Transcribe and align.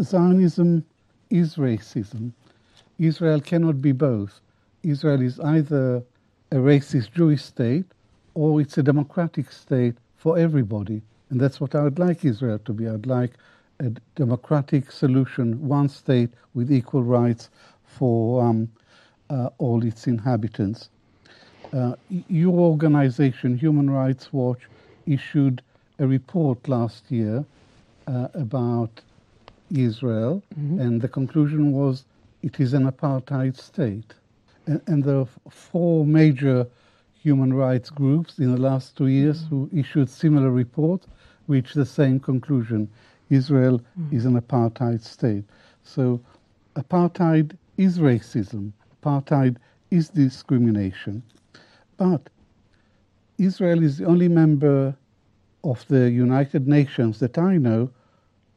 Zionism 0.00 0.84
is 1.30 1.56
racism. 1.56 2.32
Israel 2.98 3.40
cannot 3.40 3.80
be 3.82 3.92
both. 3.92 4.40
Israel 4.82 5.20
is 5.20 5.40
either 5.40 6.02
a 6.50 6.56
racist 6.56 7.12
Jewish 7.12 7.42
state 7.42 7.86
or 8.34 8.60
it's 8.60 8.78
a 8.78 8.82
democratic 8.82 9.50
state 9.52 9.94
for 10.16 10.38
everybody. 10.38 11.02
And 11.30 11.40
that's 11.40 11.60
what 11.60 11.74
I 11.74 11.82
would 11.82 11.98
like 11.98 12.24
Israel 12.24 12.58
to 12.60 12.72
be. 12.72 12.88
I'd 12.88 13.06
like 13.06 13.32
a 13.80 13.90
democratic 14.14 14.90
solution, 14.92 15.66
one 15.66 15.88
state 15.88 16.30
with 16.54 16.70
equal 16.70 17.02
rights 17.02 17.50
for 17.84 18.44
um, 18.44 18.68
uh, 19.30 19.48
all 19.58 19.84
its 19.84 20.06
inhabitants. 20.06 20.90
Uh, 21.72 21.94
your 22.28 22.58
organization, 22.58 23.56
Human 23.56 23.88
Rights 23.88 24.32
Watch, 24.32 24.60
issued 25.06 25.62
a 25.98 26.06
report 26.06 26.68
last 26.68 27.10
year 27.10 27.44
uh, 28.06 28.28
about 28.34 29.00
Israel, 29.74 30.42
mm-hmm. 30.54 30.80
and 30.80 31.00
the 31.00 31.08
conclusion 31.08 31.72
was 31.72 32.04
it 32.42 32.60
is 32.60 32.74
an 32.74 32.90
apartheid 32.90 33.56
state. 33.56 34.14
And, 34.66 34.80
and 34.86 35.04
there 35.04 35.20
are 35.20 35.28
four 35.50 36.04
major 36.04 36.66
human 37.14 37.54
rights 37.54 37.90
groups 37.90 38.38
in 38.38 38.52
the 38.52 38.60
last 38.60 38.96
two 38.96 39.06
years 39.06 39.44
mm-hmm. 39.44 39.48
who 39.48 39.70
issued 39.72 40.08
similar 40.08 40.50
reports, 40.50 41.06
reached 41.48 41.74
the 41.74 41.86
same 41.86 42.20
conclusion. 42.20 42.88
Israel 43.30 43.80
mm-hmm. 43.98 44.16
is 44.16 44.24
an 44.24 44.40
apartheid 44.40 45.02
state. 45.02 45.44
So 45.82 46.20
apartheid 46.76 47.56
is 47.76 47.98
racism. 47.98 48.72
Apartheid 49.02 49.56
is 49.90 50.08
discrimination. 50.08 51.22
But 51.96 52.28
Israel 53.38 53.82
is 53.82 53.98
the 53.98 54.06
only 54.06 54.28
member 54.28 54.96
of 55.64 55.86
the 55.88 56.10
United 56.10 56.66
Nations 56.66 57.18
that 57.20 57.38
I 57.38 57.56
know 57.56 57.90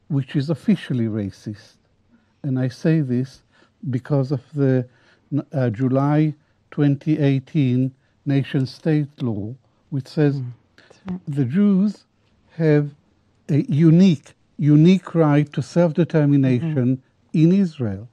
which 0.08 0.36
is 0.36 0.50
officially 0.50 1.06
racist. 1.06 1.78
And 2.44 2.60
I 2.60 2.68
say 2.68 3.02
this 3.02 3.42
because 3.90 4.32
of 4.32 4.42
the 4.54 4.88
uh, 5.52 5.70
July 5.70 6.36
2018 6.72 7.92
nation 8.26 8.66
state 8.66 9.22
law, 9.22 9.54
which 9.90 10.08
says 10.08 10.42
mm. 10.42 11.20
the 11.28 11.46
Jews 11.46 12.06
have 12.58 12.92
a 13.50 13.62
unique, 13.64 14.34
unique 14.58 15.14
right 15.16 15.52
to 15.54 15.62
self 15.62 15.94
determination 15.94 16.98
mm-hmm. 16.98 17.38
in 17.38 17.52
Israel. 17.52 18.08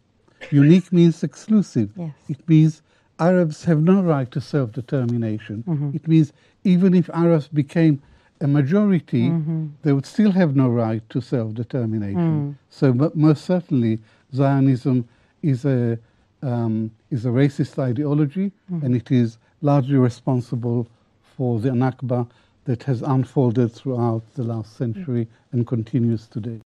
Unique 0.51 0.93
means 0.93 1.23
exclusive. 1.23 1.91
Yes. 1.97 2.13
It 2.29 2.49
means 2.49 2.83
Arabs 3.19 3.65
have 3.65 3.81
no 3.81 4.03
right 4.03 4.31
to 4.33 4.41
self 4.41 4.73
determination. 4.73 5.65
Mm-hmm. 5.67 5.91
It 5.95 6.09
means 6.09 6.33
even 6.65 6.95
if 6.95 7.09
Arabs 7.11 7.49
became 7.49 8.03
a 8.43 8.49
majority, 8.49 9.29
mm-hmm. 9.29 9.69
they 9.83 9.93
would 9.93 10.05
still 10.05 10.33
have 10.33 10.57
no 10.57 10.69
right 10.69 11.09
to 11.11 11.21
self 11.21 11.55
determination. 11.55 12.55
Mm. 12.55 12.57
So, 12.69 12.93
most 13.15 13.45
certainly, 13.45 14.01
Zionism 14.35 15.09
is 15.43 15.65
a, 15.65 15.99
um, 16.43 16.91
is 17.11 17.25
a 17.25 17.29
racist 17.29 17.79
ideology, 17.79 18.53
mm. 18.71 18.83
and 18.83 18.95
it 18.95 19.11
is 19.11 19.39
largely 19.61 19.97
responsible 19.97 20.89
for 21.37 21.61
the 21.61 21.71
Nakba 21.71 22.29
that 22.65 22.83
has 22.85 23.03
unfolded 23.03 23.73
throughout 23.73 24.23
the 24.35 24.43
last 24.43 24.77
century 24.77 25.29
and 25.53 25.67
continues 25.67 26.27
today. 26.27 26.61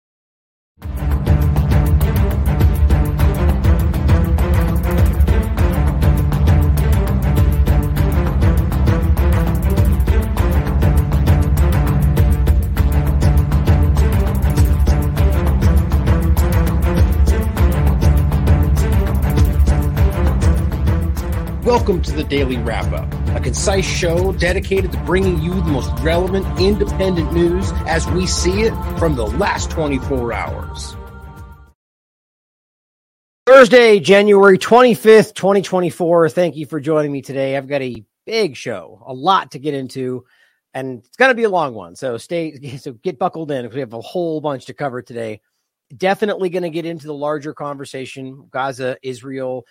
Welcome 21.66 22.00
to 22.02 22.12
the 22.12 22.22
Daily 22.22 22.58
Wrap 22.58 22.92
Up, 22.92 23.12
a 23.34 23.40
concise 23.40 23.84
show 23.84 24.30
dedicated 24.30 24.92
to 24.92 24.98
bringing 24.98 25.42
you 25.42 25.52
the 25.52 25.64
most 25.64 25.90
relevant 26.00 26.46
independent 26.60 27.32
news 27.32 27.72
as 27.88 28.06
we 28.06 28.24
see 28.24 28.62
it 28.62 28.70
from 29.00 29.16
the 29.16 29.26
last 29.26 29.68
24 29.72 30.32
hours. 30.32 30.94
Thursday, 33.46 33.98
January 33.98 34.58
25th, 34.58 35.34
2024. 35.34 36.28
Thank 36.28 36.54
you 36.54 36.66
for 36.66 36.78
joining 36.78 37.10
me 37.10 37.20
today. 37.20 37.56
I've 37.56 37.66
got 37.66 37.82
a 37.82 38.04
big 38.26 38.54
show, 38.54 39.02
a 39.04 39.12
lot 39.12 39.50
to 39.50 39.58
get 39.58 39.74
into, 39.74 40.24
and 40.72 41.00
it's 41.00 41.16
going 41.16 41.32
to 41.32 41.34
be 41.34 41.42
a 41.42 41.50
long 41.50 41.74
one. 41.74 41.96
So 41.96 42.16
stay, 42.16 42.76
so 42.78 42.92
get 42.92 43.18
buckled 43.18 43.50
in 43.50 43.62
because 43.62 43.74
we 43.74 43.80
have 43.80 43.92
a 43.92 44.00
whole 44.00 44.40
bunch 44.40 44.66
to 44.66 44.72
cover 44.72 45.02
today 45.02 45.40
definitely 45.96 46.50
going 46.50 46.62
to 46.62 46.70
get 46.70 46.86
into 46.86 47.06
the 47.06 47.14
larger 47.14 47.54
conversation 47.54 48.48
Gaza, 48.50 48.96
Israel, 49.02 49.64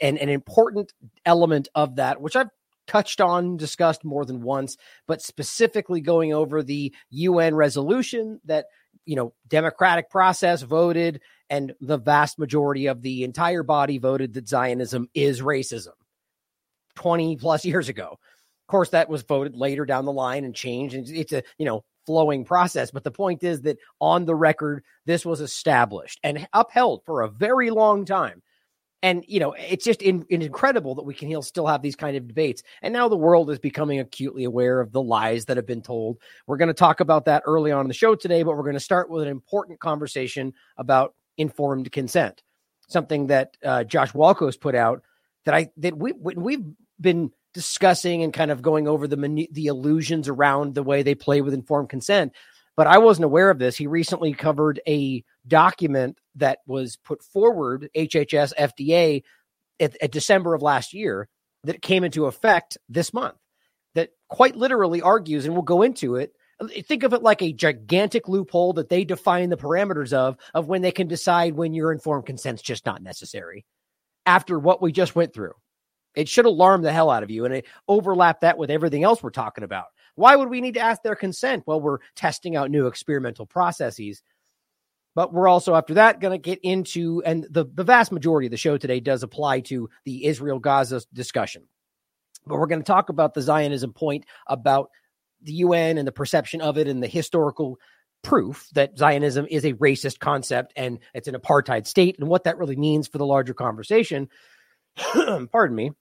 and 0.00 0.18
an 0.18 0.28
important 0.28 0.92
element 1.24 1.68
of 1.74 1.96
that, 1.96 2.20
which 2.20 2.36
I've 2.36 2.50
touched 2.86 3.20
on, 3.20 3.56
discussed 3.56 4.04
more 4.04 4.24
than 4.24 4.42
once, 4.42 4.76
but 5.06 5.22
specifically 5.22 6.00
going 6.00 6.32
over 6.32 6.62
the 6.62 6.94
UN 7.10 7.54
resolution 7.54 8.40
that, 8.44 8.66
you 9.04 9.16
know, 9.16 9.32
democratic 9.48 10.10
process 10.10 10.62
voted 10.62 11.20
and 11.50 11.74
the 11.80 11.98
vast 11.98 12.38
majority 12.38 12.86
of 12.86 13.02
the 13.02 13.24
entire 13.24 13.62
body 13.62 13.98
voted 13.98 14.34
that 14.34 14.48
Zionism 14.48 15.08
is 15.14 15.40
racism 15.40 15.92
20 16.96 17.36
plus 17.36 17.64
years 17.64 17.88
ago. 17.88 18.12
Of 18.12 18.68
course, 18.68 18.90
that 18.90 19.08
was 19.08 19.22
voted 19.22 19.56
later 19.56 19.84
down 19.84 20.06
the 20.06 20.12
line 20.12 20.44
and 20.44 20.54
changed. 20.54 20.94
And 20.94 21.08
it's 21.08 21.32
a, 21.32 21.42
you 21.58 21.66
know, 21.66 21.84
flowing 22.04 22.44
process. 22.44 22.90
But 22.90 23.04
the 23.04 23.10
point 23.10 23.44
is 23.44 23.62
that 23.62 23.78
on 24.00 24.24
the 24.24 24.34
record, 24.34 24.82
this 25.04 25.24
was 25.26 25.40
established 25.40 26.18
and 26.22 26.48
upheld 26.52 27.02
for 27.04 27.22
a 27.22 27.28
very 27.28 27.70
long 27.70 28.04
time 28.04 28.42
and 29.06 29.24
you 29.28 29.38
know 29.38 29.52
it's 29.52 29.84
just 29.84 30.02
in, 30.02 30.26
in 30.30 30.42
incredible 30.42 30.96
that 30.96 31.04
we 31.04 31.14
can 31.14 31.40
still 31.42 31.66
have 31.68 31.80
these 31.80 31.94
kind 31.94 32.16
of 32.16 32.26
debates. 32.26 32.64
And 32.82 32.92
now 32.92 33.08
the 33.08 33.16
world 33.16 33.50
is 33.50 33.60
becoming 33.60 34.00
acutely 34.00 34.42
aware 34.42 34.80
of 34.80 34.90
the 34.90 35.00
lies 35.00 35.44
that 35.44 35.56
have 35.56 35.66
been 35.66 35.80
told. 35.80 36.18
We're 36.48 36.56
going 36.56 36.68
to 36.68 36.74
talk 36.74 36.98
about 36.98 37.26
that 37.26 37.44
early 37.46 37.70
on 37.70 37.82
in 37.82 37.88
the 37.88 37.94
show 37.94 38.16
today 38.16 38.42
but 38.42 38.56
we're 38.56 38.64
going 38.64 38.74
to 38.74 38.80
start 38.80 39.08
with 39.08 39.22
an 39.22 39.28
important 39.28 39.78
conversation 39.78 40.54
about 40.76 41.14
informed 41.38 41.92
consent. 41.92 42.42
Something 42.88 43.28
that 43.28 43.56
uh, 43.64 43.84
Josh 43.84 44.12
Guetzkow 44.12 44.60
put 44.60 44.74
out 44.74 45.02
that 45.44 45.54
i 45.54 45.70
that 45.76 45.96
we 45.96 46.12
we've 46.12 46.64
been 47.00 47.30
discussing 47.54 48.22
and 48.24 48.34
kind 48.34 48.50
of 48.50 48.60
going 48.60 48.88
over 48.88 49.06
the 49.06 49.48
the 49.52 49.66
illusions 49.66 50.28
around 50.28 50.74
the 50.74 50.82
way 50.82 51.04
they 51.04 51.14
play 51.14 51.40
with 51.42 51.54
informed 51.54 51.88
consent 51.88 52.32
but 52.76 52.86
i 52.86 52.98
wasn't 52.98 53.24
aware 53.24 53.50
of 53.50 53.58
this 53.58 53.76
he 53.76 53.86
recently 53.86 54.32
covered 54.32 54.80
a 54.86 55.24
document 55.46 56.18
that 56.36 56.58
was 56.66 56.96
put 56.96 57.22
forward, 57.22 57.88
HHS, 57.96 58.52
FDA, 58.58 59.22
at, 59.80 59.96
at 60.02 60.12
December 60.12 60.54
of 60.54 60.62
last 60.62 60.94
year, 60.94 61.28
that 61.64 61.82
came 61.82 62.04
into 62.04 62.26
effect 62.26 62.78
this 62.88 63.12
month, 63.12 63.36
that 63.94 64.10
quite 64.28 64.56
literally 64.56 65.02
argues, 65.02 65.44
and 65.44 65.54
we'll 65.54 65.62
go 65.62 65.82
into 65.82 66.16
it. 66.16 66.32
Think 66.84 67.02
of 67.02 67.12
it 67.12 67.22
like 67.22 67.42
a 67.42 67.52
gigantic 67.52 68.28
loophole 68.28 68.74
that 68.74 68.88
they 68.88 69.04
define 69.04 69.50
the 69.50 69.56
parameters 69.56 70.12
of, 70.12 70.36
of 70.54 70.68
when 70.68 70.80
they 70.80 70.92
can 70.92 71.06
decide 71.06 71.54
when 71.54 71.74
your 71.74 71.92
informed 71.92 72.24
consent's 72.24 72.62
just 72.62 72.86
not 72.86 73.02
necessary 73.02 73.66
after 74.24 74.58
what 74.58 74.80
we 74.80 74.92
just 74.92 75.14
went 75.14 75.34
through. 75.34 75.52
It 76.14 76.28
should 76.28 76.46
alarm 76.46 76.80
the 76.80 76.92
hell 76.92 77.10
out 77.10 77.22
of 77.22 77.30
you 77.30 77.44
and 77.44 77.52
it 77.52 77.66
overlap 77.88 78.40
that 78.40 78.56
with 78.56 78.70
everything 78.70 79.04
else 79.04 79.22
we're 79.22 79.30
talking 79.30 79.64
about. 79.64 79.86
Why 80.16 80.36
would 80.36 80.50
we 80.50 80.60
need 80.60 80.74
to 80.74 80.80
ask 80.80 81.02
their 81.02 81.14
consent? 81.14 81.64
Well, 81.66 81.80
we're 81.80 81.98
testing 82.14 82.56
out 82.56 82.70
new 82.70 82.86
experimental 82.86 83.46
processes 83.46 84.22
but 85.16 85.32
we're 85.32 85.48
also 85.48 85.74
after 85.74 85.94
that 85.94 86.20
going 86.20 86.32
to 86.32 86.38
get 86.38 86.60
into, 86.62 87.22
and 87.24 87.46
the, 87.50 87.64
the 87.64 87.82
vast 87.82 88.12
majority 88.12 88.48
of 88.48 88.50
the 88.50 88.58
show 88.58 88.76
today 88.76 89.00
does 89.00 89.22
apply 89.22 89.60
to 89.60 89.88
the 90.04 90.26
Israel 90.26 90.58
Gaza 90.58 91.00
discussion. 91.10 91.62
But 92.46 92.58
we're 92.58 92.66
going 92.66 92.82
to 92.82 92.86
talk 92.86 93.08
about 93.08 93.32
the 93.32 93.40
Zionism 93.40 93.94
point 93.94 94.26
about 94.46 94.90
the 95.40 95.54
UN 95.54 95.96
and 95.96 96.06
the 96.06 96.12
perception 96.12 96.60
of 96.60 96.76
it 96.76 96.86
and 96.86 97.02
the 97.02 97.08
historical 97.08 97.78
proof 98.22 98.68
that 98.74 98.98
Zionism 98.98 99.46
is 99.50 99.64
a 99.64 99.72
racist 99.74 100.18
concept 100.18 100.74
and 100.76 100.98
it's 101.14 101.28
an 101.28 101.34
apartheid 101.34 101.86
state 101.86 102.16
and 102.18 102.28
what 102.28 102.44
that 102.44 102.58
really 102.58 102.76
means 102.76 103.08
for 103.08 103.16
the 103.16 103.26
larger 103.26 103.54
conversation. 103.54 104.28
Pardon 105.50 105.74
me. 105.74 105.92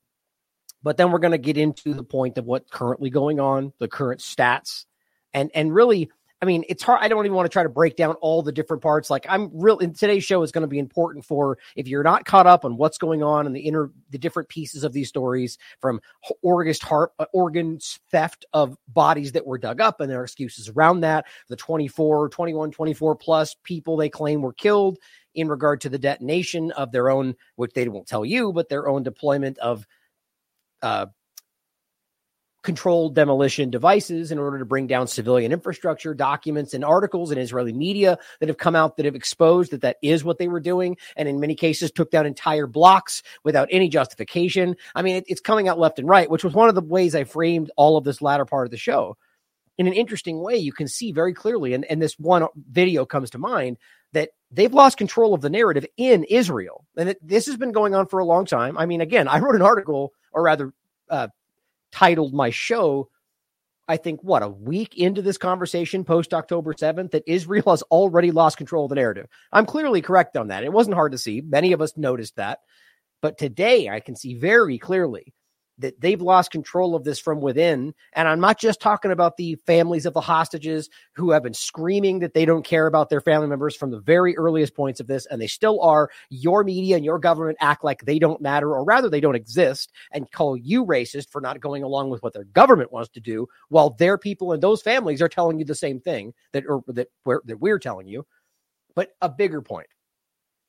But 0.86 0.98
then 0.98 1.12
we're 1.12 1.18
going 1.18 1.32
to 1.32 1.40
get 1.40 1.58
into 1.58 1.96
the 1.96 2.04
point 2.04 2.38
of 2.38 2.46
what's 2.46 2.70
currently 2.70 3.10
going 3.10 3.40
on, 3.40 3.74
the 3.80 3.88
current 3.88 4.22
stats, 4.22 4.86
and 5.34 5.50
and 5.56 5.74
really 5.74 6.12
I 6.42 6.46
mean, 6.46 6.64
it's 6.70 6.84
hard. 6.84 7.00
I 7.02 7.08
don't 7.08 7.26
even 7.26 7.36
want 7.36 7.48
to 7.48 7.52
try 7.52 7.64
to 7.64 7.70
break 7.70 7.96
down 7.96 8.14
all 8.22 8.44
the 8.44 8.52
different 8.52 8.84
parts. 8.84 9.10
Like 9.10 9.26
I'm 9.28 9.50
real 9.52 9.80
in 9.80 9.94
today's 9.94 10.24
show 10.24 10.44
is 10.44 10.52
going 10.52 10.62
to 10.62 10.68
be 10.68 10.78
important 10.78 11.26
for 11.26 11.58
if 11.76 11.88
you're 11.88 12.04
not 12.04 12.26
caught 12.26 12.46
up 12.46 12.66
on 12.66 12.78
what's 12.78 13.00
going 13.00 13.24
on 13.24 13.48
and 13.48 13.56
the 13.56 13.62
inner, 13.62 13.90
the 14.12 14.20
different 14.20 14.48
pieces 14.48 14.84
of 14.84 14.94
these 14.94 15.10
stories 15.10 15.58
from 15.80 16.02
August 16.44 16.84
heart, 16.84 17.14
uh, 17.18 17.26
organs 17.34 18.00
theft 18.12 18.46
of 18.54 18.78
bodies 18.88 19.32
that 19.32 19.48
were 19.48 19.58
dug 19.58 19.82
up 19.82 20.02
and 20.02 20.12
their 20.12 20.24
excuses 20.24 20.70
around 20.70 21.00
that. 21.00 21.26
The 21.48 21.56
24, 21.56 22.30
21, 22.30 22.70
24 22.70 23.16
plus 23.16 23.56
people 23.64 23.98
they 23.98 24.10
claim 24.10 24.44
were 24.44 24.54
killed 24.54 25.00
in 25.34 25.48
regard 25.48 25.82
to 25.82 25.90
the 25.90 25.98
detonation 25.98 26.70
of 26.74 26.92
their 26.92 27.10
own, 27.10 27.34
which 27.56 27.74
they 27.74 27.88
won't 27.88 28.08
tell 28.08 28.24
you, 28.24 28.54
but 28.54 28.70
their 28.70 28.88
own 28.88 29.02
deployment 29.02 29.58
of, 29.58 29.88
uh, 30.86 31.08
controlled 32.64 33.16
demolition 33.16 33.70
devices 33.70 34.32
in 34.32 34.40
order 34.40 34.60
to 34.60 34.66
bring 34.66 34.88
down 34.88 35.08
civilian 35.08 35.52
infrastructure, 35.52 36.14
documents 36.14 36.74
and 36.74 36.84
articles 36.84 37.32
in 37.32 37.38
Israeli 37.38 37.74
media 37.74 38.18
that 38.40 38.50
have 38.50 38.58
come 38.58 38.76
out 38.76 38.98
that 38.98 39.06
have 39.06 39.16
exposed 39.16 39.72
that 39.72 39.82
that 39.82 39.98
is 40.02 40.24
what 40.24 40.38
they 40.38 40.48
were 40.48 40.60
doing. 40.60 40.98
And 41.16 41.30
in 41.30 41.40
many 41.40 41.56
cases 41.56 41.92
took 41.92 42.12
down 42.12 42.26
entire 42.26 42.68
blocks 42.68 43.24
without 43.44 43.68
any 43.72 43.88
justification. 43.88 44.76
I 44.96 45.02
mean, 45.04 45.18
it, 45.18 45.26
it's 45.28 45.42
coming 45.42 45.68
out 45.68 45.80
left 45.80 46.00
and 46.00 46.08
right, 46.08 46.30
which 46.30 46.44
was 46.44 46.54
one 46.54 46.70
of 46.70 46.76
the 46.76 46.82
ways 46.82 47.16
I 47.16 47.24
framed 47.24 47.72
all 47.78 47.98
of 47.98 48.04
this 48.04 48.22
latter 48.22 48.46
part 48.46 48.66
of 48.68 48.72
the 48.72 48.78
show. 48.78 49.16
In 49.78 49.88
an 49.88 49.94
interesting 49.94 50.42
way, 50.42 50.58
you 50.58 50.72
can 50.72 50.88
see 50.88 51.12
very 51.12 51.34
clearly, 51.34 51.74
and, 51.74 51.86
and 51.86 52.02
this 52.02 52.18
one 52.18 52.48
video 52.70 53.06
comes 53.06 53.32
to 53.32 53.38
mind, 53.38 53.78
that 54.14 54.30
they've 54.50 54.74
lost 54.74 54.98
control 54.98 55.34
of 55.34 55.42
the 55.42 55.50
narrative 55.50 55.86
in 55.98 56.24
Israel. 56.24 56.86
And 56.98 57.10
it, 57.10 57.18
this 57.22 57.46
has 57.48 57.58
been 57.58 57.74
going 57.74 57.94
on 57.94 58.08
for 58.08 58.20
a 58.20 58.26
long 58.26 58.46
time. 58.46 58.78
I 58.78 58.86
mean, 58.86 59.02
again, 59.02 59.28
I 59.28 59.40
wrote 59.40 59.56
an 59.56 59.62
article, 59.62 60.14
or 60.36 60.44
rather, 60.44 60.74
uh, 61.10 61.30
titled 61.92 62.34
my 62.34 62.50
show, 62.50 63.10
I 63.88 63.98
think, 63.98 64.22
what, 64.22 64.44
a 64.44 64.50
week 64.50 64.98
into 64.98 65.22
this 65.22 65.38
conversation 65.38 66.04
post 66.04 66.34
October 66.34 66.74
7th, 66.74 67.12
that 67.12 67.24
Israel 67.26 67.72
has 67.72 67.82
already 67.84 68.32
lost 68.32 68.58
control 68.58 68.86
of 68.86 68.90
the 68.90 68.96
narrative. 68.96 69.28
I'm 69.52 69.66
clearly 69.66 70.02
correct 70.02 70.38
on 70.38 70.50
that. 70.50 70.64
It 70.64 70.74
wasn't 70.74 70.96
hard 70.96 71.14
to 71.14 71.18
see. 71.18 71.42
Many 71.42 71.72
of 71.72 71.82
us 71.82 71.96
noticed 71.96 72.36
that. 72.36 72.60
But 73.22 73.38
today 73.38 73.90
I 73.90 74.02
can 74.02 74.16
see 74.16 74.36
very 74.36 74.78
clearly 74.78 75.34
that 75.78 76.00
they've 76.00 76.22
lost 76.22 76.52
control 76.52 76.96
of 76.96 77.04
this 77.04 77.20
from 77.20 77.42
within. 77.42 77.94
And 78.14 78.28
I'm 78.28 78.40
not 78.40 78.60
just 78.60 78.80
talking 78.80 79.12
about 79.12 79.38
the 79.38 79.58
families 79.66 80.06
of 80.06 80.14
the 80.14 80.22
hostages 80.22 80.90
who 81.14 81.32
have 81.32 81.44
been 81.44 81.54
screaming 81.54 82.20
that 82.20 82.34
they 82.34 82.46
don't 82.46 82.66
care 82.66 82.88
about 82.88 83.10
their 83.10 83.22
family 83.22 83.48
members 83.48 83.76
from 83.76 83.92
the 83.92 84.00
very 84.00 84.38
earliest 84.38 84.76
points 84.76 85.00
of 85.00 85.08
this, 85.08 85.26
and 85.26 85.42
they 85.42 85.48
still 85.48 85.82
are. 85.82 86.10
Your 86.30 86.64
media 86.64 86.96
and 86.96 87.06
your 87.06 87.20
government 87.20 87.58
act 87.62 87.84
like 87.84 88.06
they 88.06 88.20
don't 88.20 88.42
matter, 88.42 88.74
or 88.74 88.84
rather, 88.84 89.10
they 89.10 89.20
don't 89.20 89.36
exist, 89.36 89.92
and 90.12 90.32
call 90.32 90.56
you 90.56 90.86
racist 90.86 91.30
for 91.30 91.42
not 91.42 91.60
going 91.60 91.84
along 91.84 92.10
with 92.10 92.24
what 92.24 92.34
their 92.34 92.46
government 92.46 92.92
wants 92.92 93.10
to 93.10 93.20
do, 93.20 93.48
while 93.70 93.92
their 93.92 94.18
people 94.18 94.52
and 94.54 94.64
those 94.64 94.82
families 94.82 95.22
are 95.22 95.30
telling 95.30 95.60
you 95.60 95.66
the 95.66 95.76
same 95.76 96.00
thing 96.00 96.34
that, 96.54 96.64
or, 96.68 96.84
that, 96.88 97.08
we're, 97.26 97.42
that 97.46 97.60
we're 97.60 97.80
telling 97.80 98.08
you. 98.08 98.26
But 98.96 99.10
a 99.22 99.28
bigger 99.28 99.62
point 99.62 99.88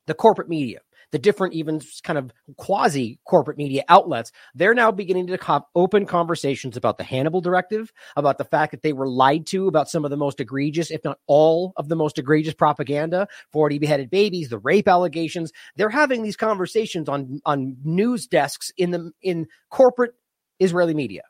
the 0.07 0.15
corporate 0.15 0.49
media 0.49 0.81
the 1.13 1.19
different, 1.19 1.55
even 1.55 1.81
kind 2.03 2.19
of 2.19 2.33
quasi 2.57 3.19
corporate 3.25 3.59
media 3.59 3.85
outlets, 3.89 4.33
they're 4.55 4.75
now 4.75 4.91
beginning 4.91 5.27
to 5.29 5.39
co- 5.39 5.67
open 5.75 6.07
conversations 6.07 6.77
about 6.77 6.99
the 6.99 7.05
Hannibal 7.05 7.41
Directive, 7.41 7.93
about 8.17 8.39
the 8.39 8.45
fact 8.45 8.73
that 8.73 8.83
they 8.83 8.93
were 8.93 9.09
lied 9.09 9.47
to 9.47 9.69
about 9.69 9.89
some 9.89 10.05
of 10.05 10.11
the 10.11 10.17
most 10.17 10.41
egregious, 10.41 10.91
if 10.91 11.05
not 11.05 11.19
all 11.27 11.73
of 11.77 11.89
the 11.89 11.97
most 11.97 12.19
egregious 12.19 12.55
propaganda, 12.55 13.29
40 13.53 13.79
beheaded 13.79 14.11
babies, 14.11 14.49
the 14.49 14.59
rape 14.59 14.89
allegations. 14.89 15.53
They're 15.77 15.91
having 15.91 16.23
these 16.23 16.37
conversations 16.37 17.09
on, 17.09 17.41
on 17.45 17.77
news 17.85 18.27
desks 18.27 18.73
in 18.77 18.91
the, 18.91 19.13
in 19.23 19.47
corporate 19.71 20.15
Israeli 20.59 20.95
media. 20.95 21.23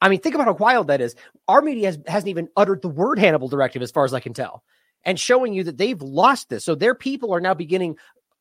I 0.00 0.08
mean, 0.08 0.20
think 0.20 0.34
about 0.34 0.46
how 0.46 0.54
wild 0.54 0.88
that 0.88 1.00
is. 1.00 1.16
Our 1.48 1.60
media 1.60 1.86
has, 1.86 1.98
hasn't 2.06 2.28
even 2.28 2.48
uttered 2.56 2.82
the 2.82 2.88
word 2.88 3.18
Hannibal 3.18 3.48
Directive, 3.48 3.82
as 3.82 3.90
far 3.90 4.04
as 4.04 4.14
I 4.14 4.20
can 4.20 4.32
tell 4.32 4.62
and 5.04 5.18
showing 5.18 5.52
you 5.52 5.64
that 5.64 5.78
they've 5.78 6.00
lost 6.00 6.48
this. 6.48 6.64
So 6.64 6.74
their 6.74 6.94
people 6.94 7.32
are 7.34 7.40
now 7.40 7.54
beginning 7.54 7.96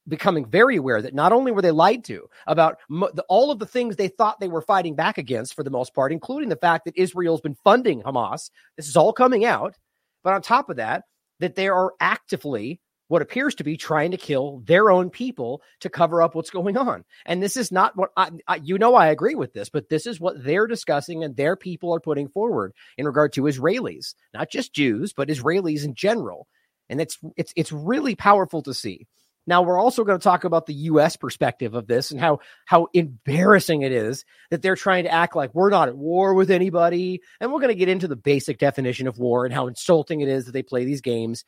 becoming 0.07 0.45
very 0.45 0.77
aware 0.77 1.01
that 1.01 1.13
not 1.13 1.33
only 1.33 1.51
were 1.51 1.61
they 1.61 1.71
lied 1.71 2.03
to 2.05 2.29
about 2.47 2.77
the, 2.89 3.25
all 3.27 3.51
of 3.51 3.59
the 3.59 3.65
things 3.65 3.95
they 3.95 4.07
thought 4.07 4.39
they 4.39 4.47
were 4.47 4.61
fighting 4.61 4.95
back 4.95 5.17
against 5.17 5.53
for 5.53 5.63
the 5.63 5.69
most 5.69 5.93
part, 5.93 6.11
including 6.11 6.49
the 6.49 6.55
fact 6.55 6.85
that 6.85 6.97
Israel's 6.97 7.41
been 7.41 7.57
funding 7.63 8.01
Hamas. 8.03 8.49
This 8.77 8.87
is 8.87 8.95
all 8.95 9.11
coming 9.11 9.43
out. 9.43 9.75
But 10.23 10.33
on 10.33 10.41
top 10.41 10.69
of 10.69 10.77
that, 10.77 11.03
that 11.39 11.55
they 11.55 11.67
are 11.67 11.93
actively 11.99 12.81
what 13.07 13.21
appears 13.21 13.55
to 13.55 13.63
be 13.63 13.77
trying 13.77 14.11
to 14.11 14.17
kill 14.17 14.61
their 14.65 14.89
own 14.89 15.09
people 15.09 15.61
to 15.79 15.89
cover 15.89 16.21
up 16.21 16.35
what's 16.35 16.49
going 16.49 16.77
on. 16.77 17.03
And 17.25 17.41
this 17.41 17.57
is 17.57 17.71
not 17.71 17.95
what 17.95 18.11
I, 18.17 18.31
I, 18.47 18.55
you 18.57 18.77
know, 18.77 18.95
I 18.95 19.07
agree 19.07 19.35
with 19.35 19.53
this, 19.53 19.69
but 19.69 19.89
this 19.89 20.05
is 20.05 20.19
what 20.19 20.43
they're 20.43 20.67
discussing 20.67 21.23
and 21.23 21.35
their 21.35 21.55
people 21.55 21.93
are 21.93 21.99
putting 21.99 22.27
forward 22.29 22.73
in 22.97 23.05
regard 23.05 23.33
to 23.33 23.43
Israelis, 23.43 24.13
not 24.33 24.49
just 24.49 24.73
Jews, 24.73 25.13
but 25.13 25.29
Israelis 25.29 25.85
in 25.85 25.95
general. 25.95 26.47
And 26.89 27.01
it's, 27.01 27.17
it's, 27.35 27.53
it's 27.55 27.71
really 27.71 28.15
powerful 28.15 28.61
to 28.63 28.73
see. 28.73 29.07
Now 29.47 29.61
we're 29.61 29.79
also 29.79 30.03
going 30.03 30.19
to 30.19 30.23
talk 30.23 30.43
about 30.43 30.65
the 30.65 30.73
US 30.73 31.15
perspective 31.15 31.73
of 31.73 31.87
this 31.87 32.11
and 32.11 32.19
how 32.19 32.39
how 32.65 32.87
embarrassing 32.93 33.81
it 33.81 33.93
is 33.93 34.25
that 34.51 34.61
they're 34.61 34.75
trying 34.75 35.05
to 35.05 35.11
act 35.11 35.37
like 35.37 35.55
we're 35.55 35.69
not 35.69 35.87
at 35.87 35.95
war 35.95 36.33
with 36.33 36.51
anybody 36.51 37.21
and 37.39 37.51
we're 37.51 37.61
going 37.61 37.69
to 37.69 37.75
get 37.75 37.87
into 37.87 38.09
the 38.09 38.17
basic 38.17 38.57
definition 38.57 39.07
of 39.07 39.17
war 39.17 39.45
and 39.45 39.53
how 39.53 39.67
insulting 39.67 40.19
it 40.19 40.27
is 40.27 40.45
that 40.45 40.51
they 40.51 40.63
play 40.63 40.83
these 40.83 40.99
games 40.99 41.45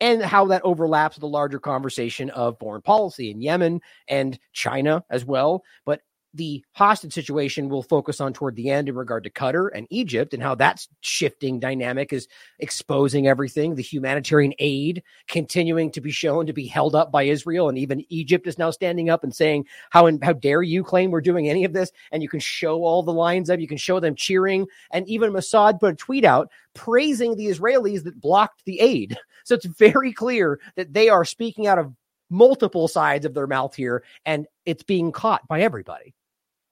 and 0.00 0.22
how 0.22 0.46
that 0.46 0.62
overlaps 0.64 1.16
with 1.16 1.20
the 1.20 1.28
larger 1.28 1.58
conversation 1.58 2.30
of 2.30 2.58
foreign 2.58 2.82
policy 2.82 3.30
in 3.30 3.40
Yemen 3.40 3.80
and 4.08 4.38
China 4.52 5.04
as 5.10 5.24
well. 5.24 5.62
But 5.84 6.00
the 6.34 6.64
hostage 6.72 7.12
situation 7.12 7.68
we'll 7.68 7.82
focus 7.82 8.20
on 8.20 8.32
toward 8.32 8.54
the 8.56 8.70
end 8.70 8.88
in 8.88 8.94
regard 8.94 9.24
to 9.24 9.30
Qatar 9.30 9.70
and 9.74 9.86
Egypt 9.90 10.32
and 10.32 10.42
how 10.42 10.54
that's 10.54 10.88
shifting 11.00 11.58
dynamic 11.58 12.12
is 12.12 12.28
exposing 12.58 13.26
everything. 13.26 13.74
The 13.74 13.82
humanitarian 13.82 14.54
aid 14.58 15.02
continuing 15.26 15.90
to 15.92 16.00
be 16.00 16.10
shown 16.10 16.46
to 16.46 16.52
be 16.52 16.66
held 16.66 16.94
up 16.94 17.10
by 17.10 17.24
Israel, 17.24 17.68
and 17.68 17.78
even 17.78 18.04
Egypt 18.08 18.46
is 18.46 18.58
now 18.58 18.70
standing 18.70 19.10
up 19.10 19.24
and 19.24 19.34
saying, 19.34 19.66
"How 19.90 20.10
how 20.22 20.32
dare 20.32 20.62
you 20.62 20.84
claim 20.84 21.10
we're 21.10 21.20
doing 21.20 21.48
any 21.48 21.64
of 21.64 21.72
this?" 21.72 21.90
And 22.12 22.22
you 22.22 22.28
can 22.28 22.40
show 22.40 22.84
all 22.84 23.02
the 23.02 23.12
lines 23.12 23.50
up, 23.50 23.60
you 23.60 23.68
can 23.68 23.78
show 23.78 23.98
them 23.98 24.14
cheering, 24.14 24.66
and 24.92 25.08
even 25.08 25.32
Mossad 25.32 25.80
put 25.80 25.94
a 25.94 25.96
tweet 25.96 26.24
out 26.24 26.50
praising 26.74 27.36
the 27.36 27.46
Israelis 27.46 28.04
that 28.04 28.20
blocked 28.20 28.64
the 28.64 28.80
aid. 28.80 29.16
So 29.42 29.54
it's 29.54 29.66
very 29.66 30.12
clear 30.12 30.60
that 30.76 30.92
they 30.92 31.08
are 31.08 31.24
speaking 31.24 31.66
out 31.66 31.78
of 31.78 31.92
multiple 32.28 32.86
sides 32.86 33.26
of 33.26 33.34
their 33.34 33.46
mouth 33.46 33.74
here, 33.74 34.04
and 34.24 34.46
it's 34.64 34.84
being 34.84 35.12
caught 35.12 35.48
by 35.48 35.62
everybody. 35.62 36.14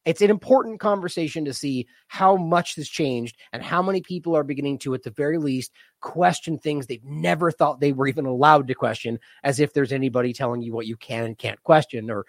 It's 0.05 0.23
an 0.23 0.31
important 0.31 0.81
conversation 0.81 1.45
to 1.45 1.53
see 1.53 1.87
how 2.07 2.37
much 2.37 2.77
has 2.77 2.89
changed 2.89 3.37
and 3.53 3.63
how 3.63 3.83
many 3.83 4.01
people 4.01 4.35
are 4.35 4.45
beginning 4.45 4.79
to, 4.79 4.95
at 4.95 5.03
the 5.03 5.11
very 5.11 5.39
least, 5.39 5.73
question 6.01 6.57
things 6.59 6.87
they've 6.87 7.05
never 7.05 7.51
thought 7.51 7.81
they 7.81 7.93
were 7.93 8.07
even 8.07 8.25
allowed 8.25 8.69
to 8.69 8.75
question, 8.75 9.19
as 9.43 9.61
if 9.61 9.73
there's 9.73 9.93
anybody 9.93 10.33
telling 10.33 10.63
you 10.63 10.73
what 10.73 10.87
you 10.87 10.97
can 10.97 11.25
and 11.25 11.37
can't 11.37 11.63
question, 11.63 12.11
or 12.11 12.25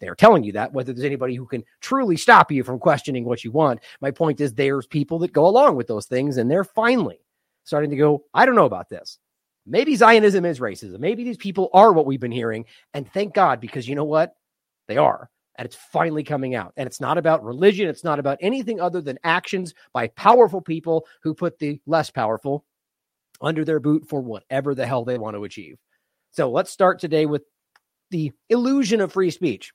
they're 0.00 0.14
telling 0.14 0.42
you 0.42 0.52
that, 0.52 0.72
whether 0.72 0.92
there's 0.92 1.04
anybody 1.04 1.34
who 1.34 1.46
can 1.46 1.62
truly 1.80 2.16
stop 2.16 2.50
you 2.50 2.64
from 2.64 2.78
questioning 2.78 3.24
what 3.24 3.44
you 3.44 3.52
want. 3.52 3.80
My 4.00 4.10
point 4.10 4.40
is, 4.40 4.54
there's 4.54 4.86
people 4.86 5.18
that 5.20 5.32
go 5.32 5.46
along 5.46 5.76
with 5.76 5.86
those 5.86 6.06
things, 6.06 6.36
and 6.36 6.50
they're 6.50 6.64
finally 6.64 7.20
starting 7.64 7.90
to 7.90 7.96
go, 7.96 8.24
I 8.34 8.46
don't 8.46 8.56
know 8.56 8.64
about 8.64 8.88
this. 8.88 9.18
Maybe 9.66 9.94
Zionism 9.94 10.46
is 10.46 10.58
racism. 10.58 10.98
Maybe 10.98 11.22
these 11.22 11.36
people 11.36 11.68
are 11.74 11.92
what 11.92 12.06
we've 12.06 12.18
been 12.18 12.32
hearing. 12.32 12.64
And 12.94 13.12
thank 13.12 13.34
God, 13.34 13.60
because 13.60 13.86
you 13.86 13.94
know 13.94 14.04
what? 14.04 14.34
They 14.88 14.96
are 14.96 15.30
and 15.60 15.66
it's 15.66 15.76
finally 15.76 16.24
coming 16.24 16.54
out. 16.54 16.72
And 16.78 16.86
it's 16.86 17.02
not 17.02 17.18
about 17.18 17.44
religion, 17.44 17.86
it's 17.86 18.02
not 18.02 18.18
about 18.18 18.38
anything 18.40 18.80
other 18.80 19.02
than 19.02 19.18
actions 19.22 19.74
by 19.92 20.08
powerful 20.08 20.62
people 20.62 21.06
who 21.22 21.34
put 21.34 21.58
the 21.58 21.78
less 21.86 22.08
powerful 22.08 22.64
under 23.42 23.62
their 23.62 23.78
boot 23.78 24.08
for 24.08 24.22
whatever 24.22 24.74
the 24.74 24.86
hell 24.86 25.04
they 25.04 25.18
want 25.18 25.36
to 25.36 25.44
achieve. 25.44 25.76
So 26.30 26.50
let's 26.50 26.70
start 26.70 26.98
today 26.98 27.26
with 27.26 27.42
the 28.10 28.32
illusion 28.48 29.02
of 29.02 29.12
free 29.12 29.30
speech 29.30 29.74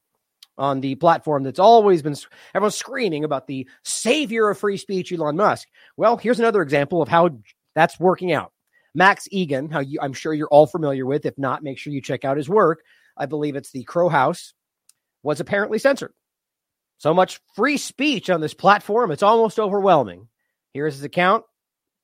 on 0.57 0.81
the 0.81 0.95
platform 0.95 1.43
that's 1.43 1.59
always 1.59 2.01
been 2.01 2.15
everyone's 2.55 2.75
screaming 2.75 3.23
about 3.23 3.45
the 3.45 3.69
savior 3.83 4.49
of 4.49 4.57
free 4.57 4.77
speech, 4.77 5.11
Elon 5.11 5.35
Musk. 5.35 5.67
Well, 5.97 6.17
here's 6.17 6.39
another 6.39 6.63
example 6.63 7.03
of 7.03 7.09
how 7.09 7.29
that's 7.75 7.99
working 7.99 8.31
out. 8.31 8.51
Max 8.95 9.27
Igan, 9.31 9.71
how 9.71 9.81
you, 9.81 9.99
I'm 10.01 10.13
sure 10.13 10.33
you're 10.33 10.47
all 10.47 10.65
familiar 10.65 11.05
with. 11.05 11.27
If 11.27 11.37
not, 11.37 11.61
make 11.61 11.77
sure 11.77 11.93
you 11.93 12.01
check 12.01 12.25
out 12.25 12.37
his 12.37 12.49
work. 12.49 12.81
I 13.17 13.27
believe 13.27 13.55
it's 13.55 13.69
the 13.69 13.83
Crowhouse 13.83 14.55
was 15.25 15.39
apparently 15.39 15.79
censored. 15.79 16.13
So 16.99 17.13
much 17.13 17.41
free 17.55 17.77
speech 17.77 18.29
on 18.29 18.39
this 18.39 18.53
platform, 18.53 19.11
it's 19.11 19.23
almost 19.23 19.59
overwhelming. 19.59 20.27
Here's 20.73 20.93
his 20.93 21.03
account. 21.03 21.43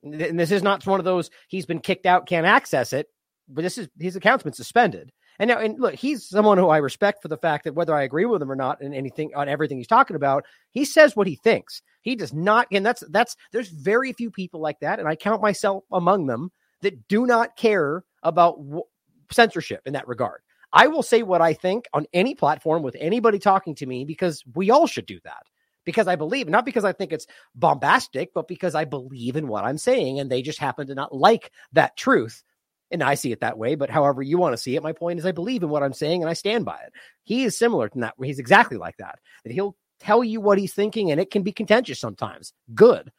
And 0.03 0.39
this 0.39 0.51
is 0.51 0.63
not 0.63 0.85
one 0.87 0.99
of 0.99 1.05
those 1.05 1.29
he's 1.47 1.67
been 1.67 1.79
kicked 1.79 2.07
out, 2.07 2.27
can't 2.27 2.47
access 2.47 2.91
it, 2.91 3.07
but 3.47 3.61
this 3.61 3.77
is 3.77 3.87
his 3.99 4.15
account's 4.15 4.43
been 4.43 4.53
suspended. 4.53 5.11
And 5.37 5.47
now, 5.49 5.59
and 5.59 5.79
look, 5.79 5.93
he's 5.93 6.27
someone 6.27 6.57
who 6.57 6.69
I 6.69 6.77
respect 6.77 7.21
for 7.21 7.27
the 7.27 7.37
fact 7.37 7.63
that 7.63 7.75
whether 7.75 7.93
I 7.93 8.03
agree 8.03 8.25
with 8.25 8.41
him 8.41 8.51
or 8.51 8.55
not 8.55 8.81
and 8.81 8.93
anything 8.93 9.31
on 9.35 9.47
everything 9.47 9.77
he's 9.77 9.87
talking 9.87 10.15
about, 10.15 10.45
he 10.71 10.83
says 10.83 11.15
what 11.15 11.27
he 11.27 11.35
thinks. 11.35 11.83
He 12.01 12.15
does 12.15 12.33
not, 12.33 12.67
and 12.71 12.83
that's 12.83 13.03
that's 13.09 13.35
there's 13.51 13.69
very 13.69 14.13
few 14.13 14.31
people 14.31 14.59
like 14.59 14.79
that, 14.79 14.99
and 14.99 15.07
I 15.07 15.15
count 15.15 15.41
myself 15.41 15.83
among 15.91 16.25
them 16.25 16.51
that 16.81 17.07
do 17.07 17.27
not 17.27 17.55
care 17.55 18.03
about 18.23 18.57
w- 18.57 18.83
censorship 19.31 19.81
in 19.85 19.93
that 19.93 20.07
regard. 20.07 20.41
I 20.73 20.87
will 20.87 21.03
say 21.03 21.23
what 21.23 21.41
I 21.41 21.53
think 21.53 21.85
on 21.93 22.05
any 22.13 22.35
platform 22.35 22.83
with 22.83 22.95
anybody 22.99 23.39
talking 23.39 23.75
to 23.75 23.85
me 23.85 24.05
because 24.05 24.43
we 24.53 24.69
all 24.69 24.87
should 24.87 25.05
do 25.05 25.19
that. 25.23 25.43
Because 25.83 26.07
I 26.07 26.15
believe, 26.15 26.47
not 26.47 26.65
because 26.65 26.85
I 26.85 26.93
think 26.93 27.11
it's 27.11 27.25
bombastic, 27.55 28.33
but 28.35 28.47
because 28.47 28.75
I 28.75 28.85
believe 28.85 29.35
in 29.35 29.47
what 29.47 29.63
I'm 29.63 29.79
saying 29.79 30.19
and 30.19 30.29
they 30.29 30.43
just 30.43 30.59
happen 30.59 30.87
to 30.87 30.95
not 30.95 31.13
like 31.13 31.51
that 31.73 31.97
truth. 31.97 32.43
And 32.91 33.01
I 33.01 33.15
see 33.15 33.31
it 33.31 33.39
that 33.39 33.57
way, 33.57 33.75
but 33.75 33.89
however 33.89 34.21
you 34.21 34.37
want 34.37 34.53
to 34.53 34.61
see 34.61 34.75
it, 34.75 34.83
my 34.83 34.91
point 34.91 35.17
is 35.17 35.25
I 35.25 35.31
believe 35.31 35.63
in 35.63 35.69
what 35.69 35.81
I'm 35.81 35.93
saying 35.93 36.21
and 36.21 36.29
I 36.29 36.33
stand 36.33 36.65
by 36.65 36.77
it. 36.85 36.93
He 37.23 37.45
is 37.45 37.57
similar 37.57 37.89
to 37.89 37.99
that. 37.99 38.13
He's 38.21 38.37
exactly 38.37 38.77
like 38.77 38.97
that. 38.97 39.19
That 39.43 39.53
he'll 39.53 39.75
tell 39.99 40.23
you 40.23 40.39
what 40.39 40.59
he's 40.59 40.73
thinking 40.73 41.09
and 41.09 41.19
it 41.19 41.31
can 41.31 41.41
be 41.41 41.51
contentious 41.51 41.99
sometimes. 41.99 42.53
Good. 42.75 43.11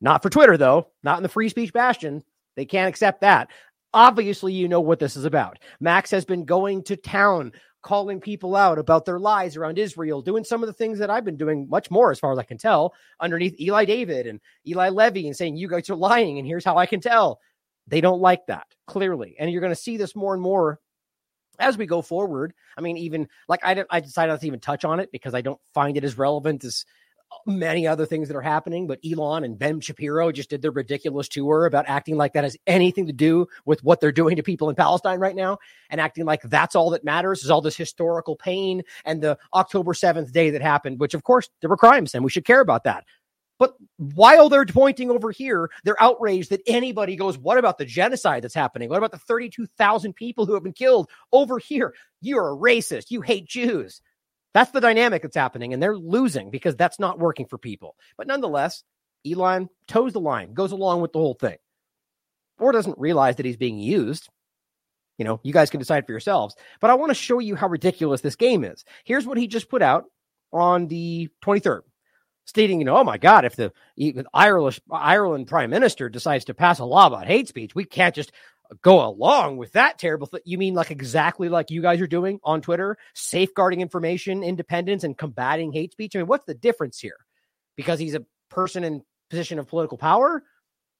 Not 0.00 0.22
for 0.22 0.30
Twitter, 0.30 0.56
though. 0.56 0.88
Not 1.02 1.16
in 1.16 1.22
the 1.22 1.28
free 1.28 1.48
speech 1.48 1.72
bastion. 1.72 2.22
They 2.56 2.64
can't 2.64 2.88
accept 2.88 3.20
that. 3.20 3.48
Obviously, 3.94 4.52
you 4.52 4.68
know 4.68 4.80
what 4.80 4.98
this 4.98 5.16
is 5.16 5.24
about. 5.24 5.58
Max 5.80 6.10
has 6.10 6.24
been 6.24 6.44
going 6.44 6.82
to 6.84 6.96
town, 6.96 7.52
calling 7.82 8.20
people 8.20 8.54
out 8.54 8.78
about 8.78 9.04
their 9.04 9.18
lies 9.18 9.56
around 9.56 9.78
Israel, 9.78 10.20
doing 10.20 10.44
some 10.44 10.62
of 10.62 10.66
the 10.66 10.72
things 10.74 10.98
that 10.98 11.10
I've 11.10 11.24
been 11.24 11.36
doing 11.36 11.68
much 11.68 11.90
more, 11.90 12.10
as 12.10 12.20
far 12.20 12.32
as 12.32 12.38
I 12.38 12.42
can 12.42 12.58
tell, 12.58 12.94
underneath 13.20 13.58
Eli 13.60 13.86
David 13.86 14.26
and 14.26 14.40
Eli 14.66 14.90
Levy 14.90 15.26
and 15.26 15.36
saying, 15.36 15.56
You 15.56 15.68
guys 15.68 15.88
are 15.88 15.96
lying, 15.96 16.38
and 16.38 16.46
here's 16.46 16.64
how 16.64 16.76
I 16.76 16.86
can 16.86 17.00
tell. 17.00 17.40
They 17.86 18.02
don't 18.02 18.20
like 18.20 18.46
that, 18.48 18.66
clearly. 18.86 19.36
And 19.38 19.50
you're 19.50 19.62
going 19.62 19.74
to 19.74 19.80
see 19.80 19.96
this 19.96 20.14
more 20.14 20.34
and 20.34 20.42
more 20.42 20.78
as 21.58 21.78
we 21.78 21.86
go 21.86 22.02
forward. 22.02 22.52
I 22.76 22.82
mean, 22.82 22.98
even 22.98 23.28
like 23.48 23.60
I, 23.64 23.84
I 23.90 24.00
decided 24.00 24.32
not 24.32 24.40
to 24.40 24.46
even 24.46 24.60
touch 24.60 24.84
on 24.84 25.00
it 25.00 25.10
because 25.10 25.34
I 25.34 25.40
don't 25.40 25.60
find 25.72 25.96
it 25.96 26.04
as 26.04 26.18
relevant 26.18 26.64
as 26.64 26.84
many 27.46 27.86
other 27.86 28.06
things 28.06 28.28
that 28.28 28.36
are 28.36 28.42
happening, 28.42 28.86
but 28.86 29.00
Elon 29.04 29.44
and 29.44 29.58
Ben 29.58 29.80
Shapiro 29.80 30.32
just 30.32 30.50
did 30.50 30.62
their 30.62 30.70
ridiculous 30.70 31.28
tour 31.28 31.66
about 31.66 31.88
acting 31.88 32.16
like 32.16 32.32
that 32.34 32.44
has 32.44 32.56
anything 32.66 33.06
to 33.06 33.12
do 33.12 33.46
with 33.64 33.82
what 33.82 34.00
they're 34.00 34.12
doing 34.12 34.36
to 34.36 34.42
people 34.42 34.68
in 34.68 34.76
Palestine 34.76 35.18
right 35.18 35.36
now 35.36 35.58
and 35.90 36.00
acting 36.00 36.24
like 36.24 36.42
that's 36.42 36.74
all 36.74 36.90
that 36.90 37.04
matters 37.04 37.42
is 37.42 37.50
all 37.50 37.60
this 37.60 37.76
historical 37.76 38.36
pain 38.36 38.82
and 39.04 39.22
the 39.22 39.38
October 39.54 39.92
7th 39.92 40.32
day 40.32 40.50
that 40.50 40.62
happened, 40.62 41.00
which 41.00 41.14
of 41.14 41.22
course 41.22 41.48
there 41.60 41.70
were 41.70 41.76
crimes 41.76 42.14
and 42.14 42.24
we 42.24 42.30
should 42.30 42.44
care 42.44 42.60
about 42.60 42.84
that. 42.84 43.04
But 43.58 43.74
while 43.96 44.48
they're 44.48 44.64
pointing 44.64 45.10
over 45.10 45.30
here, 45.32 45.70
they're 45.82 46.00
outraged 46.00 46.50
that 46.50 46.62
anybody 46.66 47.16
goes, 47.16 47.36
What 47.36 47.58
about 47.58 47.78
the 47.78 47.84
genocide 47.84 48.44
that's 48.44 48.54
happening? 48.54 48.88
What 48.88 48.98
about 48.98 49.10
the 49.10 49.18
32,000 49.18 50.14
people 50.14 50.46
who 50.46 50.54
have 50.54 50.62
been 50.62 50.72
killed 50.72 51.10
over 51.32 51.58
here? 51.58 51.92
You're 52.20 52.52
a 52.52 52.56
racist. 52.56 53.10
You 53.10 53.20
hate 53.20 53.46
Jews. 53.48 54.00
That's 54.54 54.70
the 54.70 54.80
dynamic 54.80 55.22
that's 55.22 55.36
happening, 55.36 55.72
and 55.72 55.82
they're 55.82 55.96
losing 55.96 56.50
because 56.50 56.74
that's 56.76 56.98
not 56.98 57.18
working 57.18 57.46
for 57.46 57.58
people. 57.58 57.96
But 58.16 58.26
nonetheless, 58.26 58.82
Elon 59.26 59.68
toes 59.86 60.12
the 60.12 60.20
line, 60.20 60.54
goes 60.54 60.72
along 60.72 61.02
with 61.02 61.12
the 61.12 61.18
whole 61.18 61.34
thing, 61.34 61.56
or 62.58 62.72
doesn't 62.72 62.98
realize 62.98 63.36
that 63.36 63.46
he's 63.46 63.56
being 63.56 63.78
used. 63.78 64.28
You 65.18 65.24
know, 65.24 65.40
you 65.42 65.52
guys 65.52 65.70
can 65.70 65.80
decide 65.80 66.06
for 66.06 66.12
yourselves. 66.12 66.54
But 66.80 66.90
I 66.90 66.94
want 66.94 67.10
to 67.10 67.14
show 67.14 67.40
you 67.40 67.56
how 67.56 67.68
ridiculous 67.68 68.20
this 68.20 68.36
game 68.36 68.64
is. 68.64 68.84
Here's 69.04 69.26
what 69.26 69.36
he 69.36 69.48
just 69.48 69.68
put 69.68 69.82
out 69.82 70.04
on 70.52 70.86
the 70.86 71.28
23rd, 71.44 71.80
stating, 72.44 72.78
you 72.78 72.84
know, 72.84 72.96
oh 72.96 73.04
my 73.04 73.18
God, 73.18 73.44
if 73.44 73.56
the 73.56 73.72
Irish 74.32 74.80
Ireland 74.90 75.48
prime 75.48 75.70
minister 75.70 76.08
decides 76.08 76.44
to 76.46 76.54
pass 76.54 76.78
a 76.78 76.84
law 76.84 77.08
about 77.08 77.26
hate 77.26 77.48
speech, 77.48 77.74
we 77.74 77.84
can't 77.84 78.14
just 78.14 78.32
go 78.82 79.06
along 79.06 79.56
with 79.56 79.72
that 79.72 79.98
terrible 79.98 80.26
thing. 80.26 80.40
You 80.44 80.58
mean 80.58 80.74
like 80.74 80.90
exactly 80.90 81.48
like 81.48 81.70
you 81.70 81.82
guys 81.82 82.00
are 82.00 82.06
doing 82.06 82.40
on 82.44 82.60
Twitter, 82.60 82.96
safeguarding 83.14 83.80
information 83.80 84.42
independence 84.42 85.04
and 85.04 85.16
combating 85.16 85.72
hate 85.72 85.92
speech? 85.92 86.14
I 86.14 86.20
mean, 86.20 86.26
what's 86.26 86.46
the 86.46 86.54
difference 86.54 86.98
here? 86.98 87.16
Because 87.76 87.98
he's 87.98 88.14
a 88.14 88.24
person 88.50 88.84
in 88.84 89.02
position 89.30 89.58
of 89.58 89.68
political 89.68 89.98
power 89.98 90.42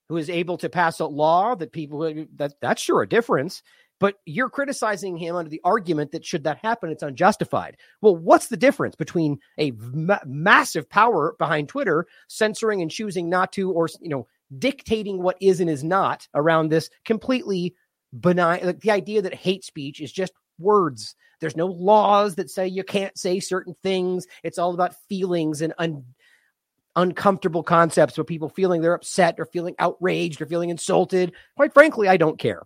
who 0.08 0.16
is 0.16 0.30
able 0.30 0.56
to 0.58 0.68
pass 0.68 1.00
a 1.00 1.06
law 1.06 1.54
that 1.54 1.72
people 1.72 2.00
that 2.36 2.54
that's 2.60 2.82
sure 2.82 3.02
a 3.02 3.08
difference. 3.08 3.62
But 4.00 4.14
you're 4.24 4.48
criticizing 4.48 5.16
him 5.16 5.34
under 5.34 5.50
the 5.50 5.60
argument 5.64 6.12
that 6.12 6.24
should 6.24 6.44
that 6.44 6.58
happen, 6.58 6.90
it's 6.90 7.02
unjustified. 7.02 7.76
Well, 8.00 8.14
what's 8.16 8.46
the 8.46 8.56
difference 8.56 8.94
between 8.94 9.40
a 9.58 9.72
ma- 9.72 10.20
massive 10.24 10.88
power 10.88 11.34
behind 11.36 11.68
Twitter 11.68 12.06
censoring 12.28 12.80
and 12.80 12.92
choosing 12.92 13.28
not 13.28 13.52
to, 13.54 13.72
or 13.72 13.88
you 14.00 14.08
know, 14.08 14.28
dictating 14.56 15.22
what 15.22 15.36
is 15.40 15.60
and 15.60 15.68
is 15.68 15.84
not 15.84 16.26
around 16.34 16.68
this 16.68 16.90
completely 17.04 17.74
benign 18.18 18.64
like 18.64 18.80
the 18.80 18.90
idea 18.90 19.20
that 19.22 19.34
hate 19.34 19.64
speech 19.64 20.00
is 20.00 20.12
just 20.12 20.32
words. 20.58 21.14
There's 21.40 21.56
no 21.56 21.66
laws 21.66 22.34
that 22.36 22.50
say 22.50 22.66
you 22.66 22.82
can't 22.82 23.16
say 23.16 23.40
certain 23.40 23.74
things. 23.82 24.26
It's 24.42 24.58
all 24.58 24.74
about 24.74 24.96
feelings 25.08 25.62
and 25.62 25.72
un- 25.78 26.04
uncomfortable 26.96 27.62
concepts 27.62 28.18
of 28.18 28.26
people 28.26 28.48
feeling 28.48 28.80
they're 28.80 28.94
upset 28.94 29.36
or 29.38 29.46
feeling 29.46 29.76
outraged 29.78 30.40
or 30.40 30.46
feeling 30.46 30.70
insulted. 30.70 31.32
Quite 31.56 31.74
frankly 31.74 32.08
i 32.08 32.16
don't 32.16 32.38
care. 32.38 32.62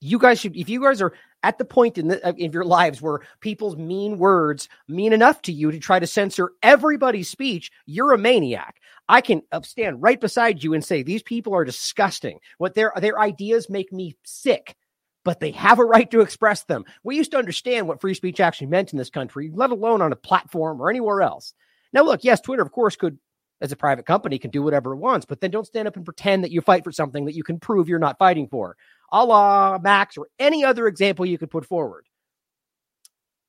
You 0.00 0.18
guys 0.18 0.40
should 0.40 0.56
if 0.56 0.68
you 0.68 0.82
guys 0.82 1.00
are 1.00 1.14
at 1.44 1.58
the 1.58 1.64
point 1.64 1.98
in, 1.98 2.08
the, 2.08 2.24
uh, 2.26 2.32
in 2.36 2.52
your 2.52 2.64
lives 2.64 3.00
where 3.00 3.20
people's 3.40 3.76
mean 3.76 4.18
words 4.18 4.68
mean 4.88 5.12
enough 5.12 5.42
to 5.42 5.52
you 5.52 5.70
to 5.70 5.78
try 5.78 5.98
to 5.98 6.06
censor 6.06 6.52
everybody's 6.62 7.28
speech 7.28 7.70
you're 7.86 8.12
a 8.12 8.18
maniac 8.18 8.76
I 9.08 9.20
can 9.20 9.42
uh, 9.52 9.62
stand 9.62 10.02
right 10.02 10.20
beside 10.20 10.62
you 10.62 10.74
and 10.74 10.84
say 10.84 11.02
these 11.02 11.22
people 11.22 11.54
are 11.54 11.64
disgusting. 11.64 12.38
What 12.58 12.74
their 12.74 12.92
their 12.96 13.18
ideas 13.18 13.68
make 13.68 13.92
me 13.92 14.16
sick, 14.24 14.76
but 15.24 15.40
they 15.40 15.50
have 15.52 15.78
a 15.78 15.84
right 15.84 16.10
to 16.10 16.20
express 16.20 16.64
them. 16.64 16.84
We 17.02 17.16
used 17.16 17.32
to 17.32 17.38
understand 17.38 17.88
what 17.88 18.00
free 18.00 18.14
speech 18.14 18.40
actually 18.40 18.68
meant 18.68 18.92
in 18.92 18.98
this 18.98 19.10
country, 19.10 19.50
let 19.52 19.70
alone 19.70 20.02
on 20.02 20.12
a 20.12 20.16
platform 20.16 20.80
or 20.80 20.90
anywhere 20.90 21.22
else. 21.22 21.54
Now, 21.92 22.02
look, 22.04 22.24
yes, 22.24 22.40
Twitter, 22.40 22.62
of 22.62 22.72
course, 22.72 22.96
could 22.96 23.18
as 23.60 23.70
a 23.70 23.76
private 23.76 24.06
company 24.06 24.38
can 24.38 24.50
do 24.50 24.62
whatever 24.62 24.92
it 24.92 24.96
wants, 24.96 25.24
but 25.24 25.40
then 25.40 25.52
don't 25.52 25.66
stand 25.66 25.86
up 25.86 25.94
and 25.96 26.04
pretend 26.04 26.42
that 26.42 26.50
you 26.50 26.60
fight 26.60 26.82
for 26.82 26.90
something 26.90 27.26
that 27.26 27.36
you 27.36 27.44
can 27.44 27.60
prove 27.60 27.88
you're 27.88 27.98
not 28.00 28.18
fighting 28.18 28.48
for, 28.48 28.76
a 29.12 29.24
la 29.24 29.78
Max 29.78 30.16
or 30.16 30.26
any 30.38 30.64
other 30.64 30.88
example 30.88 31.24
you 31.24 31.38
could 31.38 31.50
put 31.50 31.64
forward. 31.64 32.06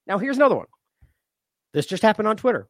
Now, 0.05 0.19
here's 0.19 0.37
another 0.37 0.55
one. 0.55 0.67
This 1.73 1.87
just 1.87 2.03
happened 2.03 2.27
on 2.27 2.37
Twitter. 2.37 2.69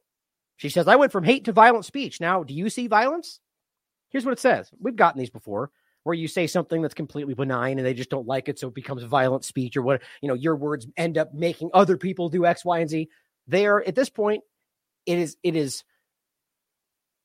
She 0.56 0.68
says, 0.68 0.88
I 0.88 0.96
went 0.96 1.12
from 1.12 1.24
hate 1.24 1.44
to 1.44 1.52
violent 1.52 1.84
speech. 1.84 2.20
Now, 2.20 2.42
do 2.42 2.54
you 2.54 2.70
see 2.70 2.86
violence? 2.86 3.40
Here's 4.10 4.24
what 4.24 4.32
it 4.32 4.40
says. 4.40 4.70
We've 4.78 4.96
gotten 4.96 5.18
these 5.18 5.30
before 5.30 5.70
where 6.04 6.14
you 6.14 6.28
say 6.28 6.46
something 6.46 6.82
that's 6.82 6.94
completely 6.94 7.34
benign 7.34 7.78
and 7.78 7.86
they 7.86 7.94
just 7.94 8.10
don't 8.10 8.26
like 8.26 8.48
it. 8.48 8.58
So 8.58 8.68
it 8.68 8.74
becomes 8.74 9.02
violent 9.02 9.44
speech 9.44 9.76
or 9.76 9.82
what, 9.82 10.02
you 10.20 10.28
know, 10.28 10.34
your 10.34 10.54
words 10.54 10.86
end 10.96 11.18
up 11.18 11.34
making 11.34 11.70
other 11.74 11.96
people 11.96 12.28
do 12.28 12.46
X, 12.46 12.64
Y, 12.64 12.78
and 12.78 12.90
Z. 12.90 13.08
They 13.48 13.66
are 13.66 13.82
at 13.82 13.94
this 13.94 14.10
point, 14.10 14.44
it 15.06 15.18
is, 15.18 15.36
it 15.42 15.56
is 15.56 15.82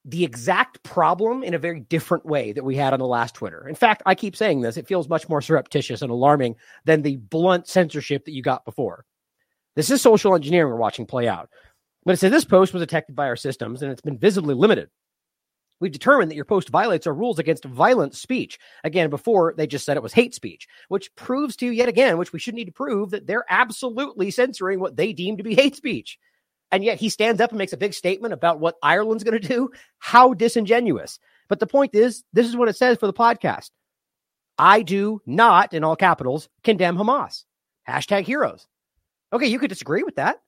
the 0.05 0.24
exact 0.24 0.81
problem 0.81 1.43
in 1.43 1.53
a 1.53 1.59
very 1.59 1.81
different 1.81 2.25
way 2.25 2.53
that 2.53 2.63
we 2.63 2.75
had 2.75 2.93
on 2.93 3.00
the 3.00 3.05
last 3.05 3.36
Twitter. 3.36 3.67
In 3.67 3.75
fact, 3.75 4.01
I 4.05 4.15
keep 4.15 4.36
saying 4.36 4.62
this, 4.62 4.77
it 4.77 4.88
feels 4.88 5.09
much 5.09 5.27
more 5.27 5.41
surreptitious 5.41 6.01
and 6.01 6.09
alarming 6.09 6.55
than 6.86 7.01
the 7.01 7.17
blunt 7.17 7.67
censorship 7.67 8.25
that 8.25 8.31
you 8.31 8.41
got 8.41 8.63
before. 8.63 9.05
This 9.75 9.91
is 9.91 10.01
social 10.01 10.36
engineering 10.36 10.71
we're 10.71 10.79
watching 10.79 11.05
play 11.05 11.27
out. 11.27 11.50
But 12.06 12.13
it 12.13 12.18
said 12.18 12.32
this 12.32 12.46
post 12.46 12.74
was 12.74 12.82
detected 12.82 13.15
by 13.15 13.27
our 13.27 13.36
systems 13.36 13.82
and 13.82 13.91
it's 13.91 14.01
been 14.01 14.18
visibly 14.18 14.56
limited. 14.56 14.89
We've 15.79 15.91
determined 15.91 16.29
that 16.29 16.36
your 16.36 16.46
post 16.46 16.70
violates 16.70 17.08
our 17.08 17.13
rules 17.13 17.39
against 17.39 17.63
violent 17.63 18.13
speech. 18.13 18.60
Again, 18.84 19.10
before 19.10 19.53
they 19.56 19.65
just 19.65 19.86
said 19.86 19.96
it 19.96 20.03
was 20.03 20.12
hate 20.12 20.36
speech, 20.36 20.68
which 20.89 21.13
proves 21.15 21.56
to 21.58 21.65
you 21.65 21.72
yet 21.72 21.88
again, 21.88 22.18
which 22.18 22.34
we 22.34 22.39
shouldn't 22.39 22.58
need 22.58 22.65
to 22.65 22.72
prove 22.72 23.12
that 23.12 23.27
they're 23.27 23.46
absolutely 23.50 24.29
censoring 24.32 24.79
what 24.79 24.98
they 24.98 25.13
deem 25.13 25.38
to 25.38 25.44
be 25.44 25.56
hate 25.56 25.75
speech. 25.75 26.20
And 26.72 26.84
yet 26.84 27.00
he 27.00 27.10
stands 27.10 27.41
up 27.41 27.51
and 27.51 27.58
makes 27.58 27.74
a 27.74 27.77
big 27.77 27.94
statement 27.94 28.34
about 28.34 28.60
what 28.60 28.75
Ireland's 28.84 29.24
going 29.24 29.39
to 29.39 29.48
do. 29.48 29.72
How 29.98 30.34
disingenuous. 30.34 31.18
But 31.48 31.60
the 31.60 31.68
point 31.68 31.96
is, 31.96 32.24
this 32.34 32.48
is 32.48 32.56
what 32.56 32.70
it 32.70 32.75
says 32.75 32.98
for 32.98 33.08
the 33.08 33.13
podcast. 33.13 33.72
I 34.58 34.82
do 34.82 35.22
not, 35.25 35.74
in 35.74 35.84
all 35.84 35.96
capitals, 35.96 36.50
condemn 36.63 36.98
Hamas. 36.98 37.46
Hashtag 37.88 38.25
heroes. 38.25 38.68
Okay, 39.32 39.48
you 39.48 39.58
could 39.58 39.70
disagree 39.70 40.03
with 40.03 40.18
that. 40.18 40.41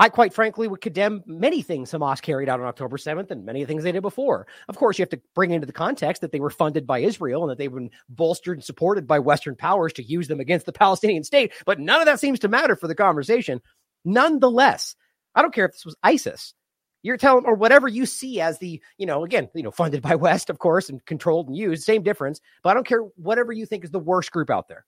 I 0.00 0.08
quite 0.08 0.32
frankly 0.32 0.68
would 0.68 0.80
condemn 0.80 1.24
many 1.26 1.60
things 1.60 1.90
Hamas 1.90 2.22
carried 2.22 2.48
out 2.48 2.60
on 2.60 2.66
October 2.66 2.96
7th 2.98 3.32
and 3.32 3.44
many 3.44 3.62
of 3.62 3.68
things 3.68 3.82
they 3.82 3.90
did 3.90 4.00
before. 4.00 4.46
Of 4.68 4.76
course, 4.76 4.96
you 4.96 5.02
have 5.02 5.10
to 5.10 5.20
bring 5.34 5.50
into 5.50 5.66
the 5.66 5.72
context 5.72 6.22
that 6.22 6.30
they 6.30 6.38
were 6.38 6.50
funded 6.50 6.86
by 6.86 7.00
Israel 7.00 7.42
and 7.42 7.50
that 7.50 7.58
they've 7.58 7.72
been 7.72 7.90
bolstered 8.08 8.58
and 8.58 8.64
supported 8.64 9.08
by 9.08 9.18
Western 9.18 9.56
powers 9.56 9.92
to 9.94 10.04
use 10.04 10.28
them 10.28 10.38
against 10.38 10.66
the 10.66 10.72
Palestinian 10.72 11.24
state. 11.24 11.52
But 11.66 11.80
none 11.80 11.98
of 12.00 12.06
that 12.06 12.20
seems 12.20 12.38
to 12.40 12.48
matter 12.48 12.76
for 12.76 12.86
the 12.86 12.94
conversation. 12.94 13.60
Nonetheless, 14.04 14.94
I 15.34 15.42
don't 15.42 15.52
care 15.52 15.66
if 15.66 15.72
this 15.72 15.84
was 15.84 15.96
ISIS. 16.04 16.54
You're 17.02 17.16
telling, 17.16 17.44
or 17.44 17.54
whatever 17.54 17.88
you 17.88 18.06
see 18.06 18.40
as 18.40 18.60
the, 18.60 18.80
you 18.98 19.06
know, 19.06 19.24
again, 19.24 19.48
you 19.52 19.64
know, 19.64 19.72
funded 19.72 20.00
by 20.00 20.14
West, 20.14 20.48
of 20.48 20.60
course, 20.60 20.88
and 20.88 21.04
controlled 21.06 21.48
and 21.48 21.56
used, 21.56 21.82
same 21.82 22.04
difference. 22.04 22.40
But 22.62 22.70
I 22.70 22.74
don't 22.74 22.86
care 22.86 23.02
whatever 23.16 23.52
you 23.52 23.66
think 23.66 23.82
is 23.82 23.90
the 23.90 23.98
worst 23.98 24.30
group 24.30 24.48
out 24.48 24.68
there. 24.68 24.84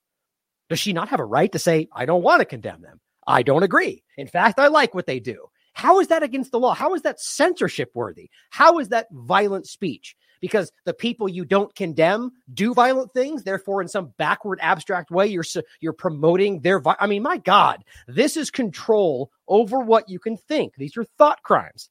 Does 0.69 0.79
she 0.79 0.93
not 0.93 1.09
have 1.09 1.19
a 1.19 1.25
right 1.25 1.50
to 1.50 1.59
say, 1.59 1.88
I 1.93 2.07
don't 2.07 2.23
want 2.23 2.43
to 2.43 2.45
condemn 2.45 2.83
them? 2.83 3.00
I 3.27 3.43
don't 3.43 3.62
agree. 3.62 4.03
In 4.17 4.27
fact, 4.27 4.59
I 4.59 4.69
like 4.69 4.95
what 4.95 5.07
they 5.07 5.21
do. 5.21 5.47
How 5.73 6.00
is 6.00 6.09
that 6.09 6.23
against 6.23 6.53
the 6.53 6.59
law? 6.59 6.75
How 6.75 6.95
is 6.95 7.03
that 7.03 7.21
censorship 7.21 7.91
worthy? 7.95 8.31
How 8.50 8.79
is 8.79 8.89
that 8.89 9.07
violent 9.12 9.67
speech? 9.67 10.17
Because 10.41 10.73
the 10.85 10.95
people 10.95 11.29
you 11.29 11.45
don't 11.45 11.75
condemn 11.75 12.33
do 12.53 12.75
violent 12.75 13.12
things. 13.12 13.43
Therefore, 13.45 13.83
in 13.83 13.89
some 13.89 14.12
backward, 14.17 14.59
abstract 14.62 15.11
way, 15.11 15.27
you're 15.27 15.45
you're 15.81 15.93
promoting 15.93 16.61
their. 16.61 16.81
Vi- 16.81 16.97
I 16.99 17.07
mean, 17.07 17.23
my 17.23 17.37
God, 17.37 17.85
this 18.09 18.37
is 18.37 18.50
control 18.50 19.31
over 19.49 19.81
what 19.81 20.09
you 20.09 20.19
can 20.19 20.37
think. 20.37 20.75
These 20.77 20.97
are 20.97 21.05
thought 21.05 21.43
crimes. 21.43 21.91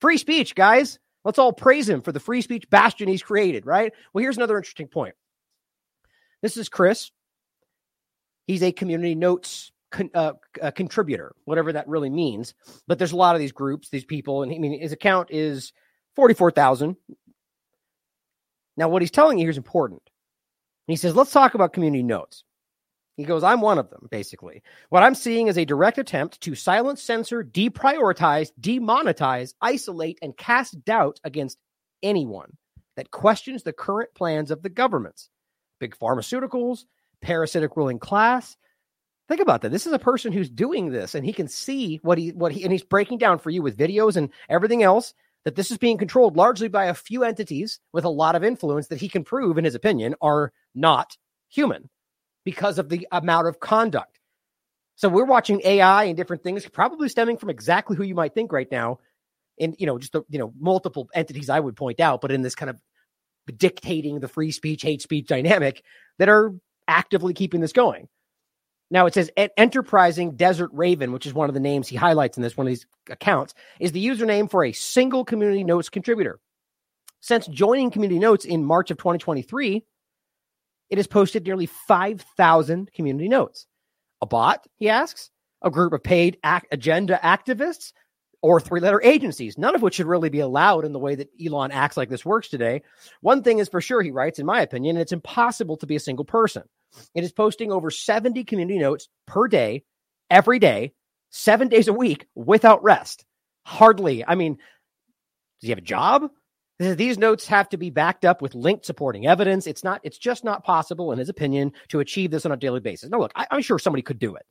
Free 0.00 0.18
speech, 0.18 0.54
guys. 0.54 0.98
Let's 1.24 1.38
all 1.38 1.52
praise 1.52 1.88
him 1.88 2.02
for 2.02 2.12
the 2.12 2.20
free 2.20 2.40
speech 2.40 2.68
bastion 2.70 3.08
he's 3.08 3.22
created. 3.22 3.66
Right. 3.66 3.92
Well, 4.12 4.22
here's 4.22 4.36
another 4.36 4.56
interesting 4.56 4.88
point. 4.88 5.14
This 6.40 6.56
is 6.56 6.68
Chris. 6.68 7.10
He's 8.46 8.62
a 8.62 8.72
community 8.72 9.14
notes 9.14 9.72
con, 9.90 10.10
uh, 10.14 10.32
a 10.60 10.72
contributor, 10.72 11.34
whatever 11.44 11.72
that 11.72 11.88
really 11.88 12.10
means. 12.10 12.54
But 12.86 12.98
there's 12.98 13.12
a 13.12 13.16
lot 13.16 13.34
of 13.34 13.40
these 13.40 13.52
groups, 13.52 13.88
these 13.88 14.04
people, 14.04 14.42
and 14.42 14.52
I 14.52 14.58
mean, 14.58 14.80
his 14.80 14.92
account 14.92 15.28
is 15.30 15.72
44,000. 16.16 16.96
Now, 18.76 18.88
what 18.88 19.02
he's 19.02 19.10
telling 19.10 19.38
you 19.38 19.44
here 19.44 19.50
is 19.50 19.56
important. 19.56 20.02
He 20.86 20.96
says, 20.96 21.16
let's 21.16 21.32
talk 21.32 21.54
about 21.54 21.72
community 21.72 22.02
notes. 22.02 22.44
He 23.16 23.24
goes, 23.24 23.42
I'm 23.42 23.62
one 23.62 23.78
of 23.78 23.88
them, 23.88 24.08
basically. 24.10 24.62
What 24.90 25.02
I'm 25.02 25.14
seeing 25.14 25.46
is 25.46 25.56
a 25.56 25.64
direct 25.64 25.96
attempt 25.96 26.40
to 26.42 26.54
silence, 26.54 27.02
censor, 27.02 27.42
deprioritize, 27.42 28.50
demonetize, 28.60 29.54
isolate, 29.62 30.18
and 30.20 30.36
cast 30.36 30.84
doubt 30.84 31.18
against 31.24 31.58
anyone 32.02 32.52
that 32.96 33.10
questions 33.10 33.62
the 33.62 33.72
current 33.72 34.10
plans 34.14 34.50
of 34.50 34.62
the 34.62 34.68
governments. 34.68 35.30
big 35.80 35.96
pharmaceuticals, 35.96 36.84
parasitic 37.22 37.76
ruling 37.76 37.98
class. 37.98 38.56
Think 39.28 39.40
about 39.40 39.62
that. 39.62 39.70
This 39.70 39.86
is 39.86 39.92
a 39.92 39.98
person 39.98 40.32
who's 40.32 40.48
doing 40.48 40.90
this 40.90 41.14
and 41.14 41.24
he 41.24 41.32
can 41.32 41.48
see 41.48 41.98
what 42.02 42.16
he 42.18 42.30
what 42.30 42.52
he 42.52 42.62
and 42.62 42.70
he's 42.70 42.84
breaking 42.84 43.18
down 43.18 43.38
for 43.38 43.50
you 43.50 43.60
with 43.60 43.76
videos 43.76 44.16
and 44.16 44.30
everything 44.48 44.82
else 44.82 45.14
that 45.44 45.56
this 45.56 45.70
is 45.70 45.78
being 45.78 45.98
controlled 45.98 46.36
largely 46.36 46.68
by 46.68 46.86
a 46.86 46.94
few 46.94 47.24
entities 47.24 47.80
with 47.92 48.04
a 48.04 48.08
lot 48.08 48.36
of 48.36 48.44
influence 48.44 48.88
that 48.88 49.00
he 49.00 49.08
can 49.08 49.24
prove 49.24 49.58
in 49.58 49.64
his 49.64 49.74
opinion 49.74 50.14
are 50.20 50.52
not 50.74 51.16
human 51.48 51.88
because 52.44 52.78
of 52.78 52.88
the 52.88 53.06
amount 53.10 53.48
of 53.48 53.58
conduct. 53.58 54.20
So 54.94 55.08
we're 55.08 55.24
watching 55.24 55.60
AI 55.64 56.04
and 56.04 56.16
different 56.16 56.42
things 56.42 56.66
probably 56.68 57.08
stemming 57.08 57.36
from 57.36 57.50
exactly 57.50 57.96
who 57.96 58.04
you 58.04 58.14
might 58.14 58.34
think 58.34 58.52
right 58.52 58.70
now 58.70 58.98
in 59.58 59.74
you 59.78 59.86
know 59.86 59.98
just 59.98 60.12
the 60.12 60.22
you 60.28 60.38
know 60.38 60.52
multiple 60.58 61.08
entities 61.14 61.50
I 61.50 61.58
would 61.58 61.76
point 61.76 61.98
out 61.98 62.20
but 62.20 62.30
in 62.30 62.42
this 62.42 62.54
kind 62.54 62.70
of 62.70 62.80
dictating 63.56 64.20
the 64.20 64.28
free 64.28 64.52
speech 64.52 64.82
hate 64.82 65.02
speech 65.02 65.26
dynamic 65.26 65.82
that 66.18 66.28
are 66.28 66.54
actively 66.86 67.34
keeping 67.34 67.60
this 67.60 67.72
going. 67.72 68.08
Now 68.90 69.06
it 69.06 69.14
says 69.14 69.30
enterprising 69.56 70.36
desert 70.36 70.70
raven, 70.72 71.12
which 71.12 71.26
is 71.26 71.34
one 71.34 71.48
of 71.48 71.54
the 71.54 71.60
names 71.60 71.88
he 71.88 71.96
highlights 71.96 72.36
in 72.36 72.42
this 72.42 72.56
one 72.56 72.66
of 72.66 72.70
these 72.70 72.86
accounts, 73.10 73.54
is 73.80 73.92
the 73.92 74.06
username 74.06 74.50
for 74.50 74.64
a 74.64 74.72
single 74.72 75.24
community 75.24 75.64
notes 75.64 75.88
contributor. 75.88 76.38
Since 77.20 77.48
joining 77.48 77.90
community 77.90 78.20
notes 78.20 78.44
in 78.44 78.64
March 78.64 78.90
of 78.90 78.98
2023, 78.98 79.84
it 80.90 80.98
has 80.98 81.08
posted 81.08 81.44
nearly 81.44 81.66
5,000 81.66 82.92
community 82.92 83.28
notes. 83.28 83.66
A 84.22 84.26
bot, 84.26 84.66
he 84.76 84.88
asks, 84.88 85.30
a 85.62 85.70
group 85.70 85.92
of 85.92 86.04
paid 86.04 86.38
agenda 86.70 87.18
activists, 87.22 87.92
or 88.42 88.60
three 88.60 88.78
letter 88.78 89.02
agencies, 89.02 89.58
none 89.58 89.74
of 89.74 89.82
which 89.82 89.94
should 89.94 90.06
really 90.06 90.28
be 90.28 90.38
allowed 90.38 90.84
in 90.84 90.92
the 90.92 90.98
way 91.00 91.16
that 91.16 91.30
Elon 91.44 91.72
acts 91.72 91.96
like 91.96 92.08
this 92.08 92.24
works 92.24 92.48
today. 92.48 92.82
One 93.20 93.42
thing 93.42 93.58
is 93.58 93.68
for 93.68 93.80
sure, 93.80 94.02
he 94.02 94.12
writes, 94.12 94.38
in 94.38 94.46
my 94.46 94.60
opinion, 94.60 94.96
it's 94.96 95.10
impossible 95.10 95.76
to 95.78 95.86
be 95.86 95.96
a 95.96 96.00
single 96.00 96.24
person. 96.24 96.62
It 97.14 97.24
is 97.24 97.32
posting 97.32 97.72
over 97.72 97.90
70 97.90 98.44
community 98.44 98.78
notes 98.78 99.08
per 99.26 99.48
day, 99.48 99.84
every 100.30 100.58
day, 100.58 100.92
seven 101.30 101.68
days 101.68 101.88
a 101.88 101.92
week 101.92 102.26
without 102.34 102.82
rest. 102.82 103.24
Hardly. 103.64 104.24
I 104.24 104.34
mean, 104.34 104.56
does 104.56 105.66
he 105.66 105.70
have 105.70 105.78
a 105.78 105.82
job? 105.82 106.30
These 106.78 107.18
notes 107.18 107.46
have 107.46 107.70
to 107.70 107.78
be 107.78 107.88
backed 107.90 108.24
up 108.24 108.42
with 108.42 108.54
linked 108.54 108.84
supporting 108.84 109.26
evidence. 109.26 109.66
It's 109.66 109.82
not, 109.82 110.00
it's 110.04 110.18
just 110.18 110.44
not 110.44 110.62
possible, 110.62 111.10
in 111.10 111.18
his 111.18 111.30
opinion, 111.30 111.72
to 111.88 112.00
achieve 112.00 112.30
this 112.30 112.44
on 112.44 112.52
a 112.52 112.56
daily 112.56 112.80
basis. 112.80 113.08
Now, 113.08 113.18
look, 113.18 113.32
I, 113.34 113.46
I'm 113.50 113.62
sure 113.62 113.78
somebody 113.78 114.02
could 114.02 114.18
do 114.18 114.34
it 114.34 114.44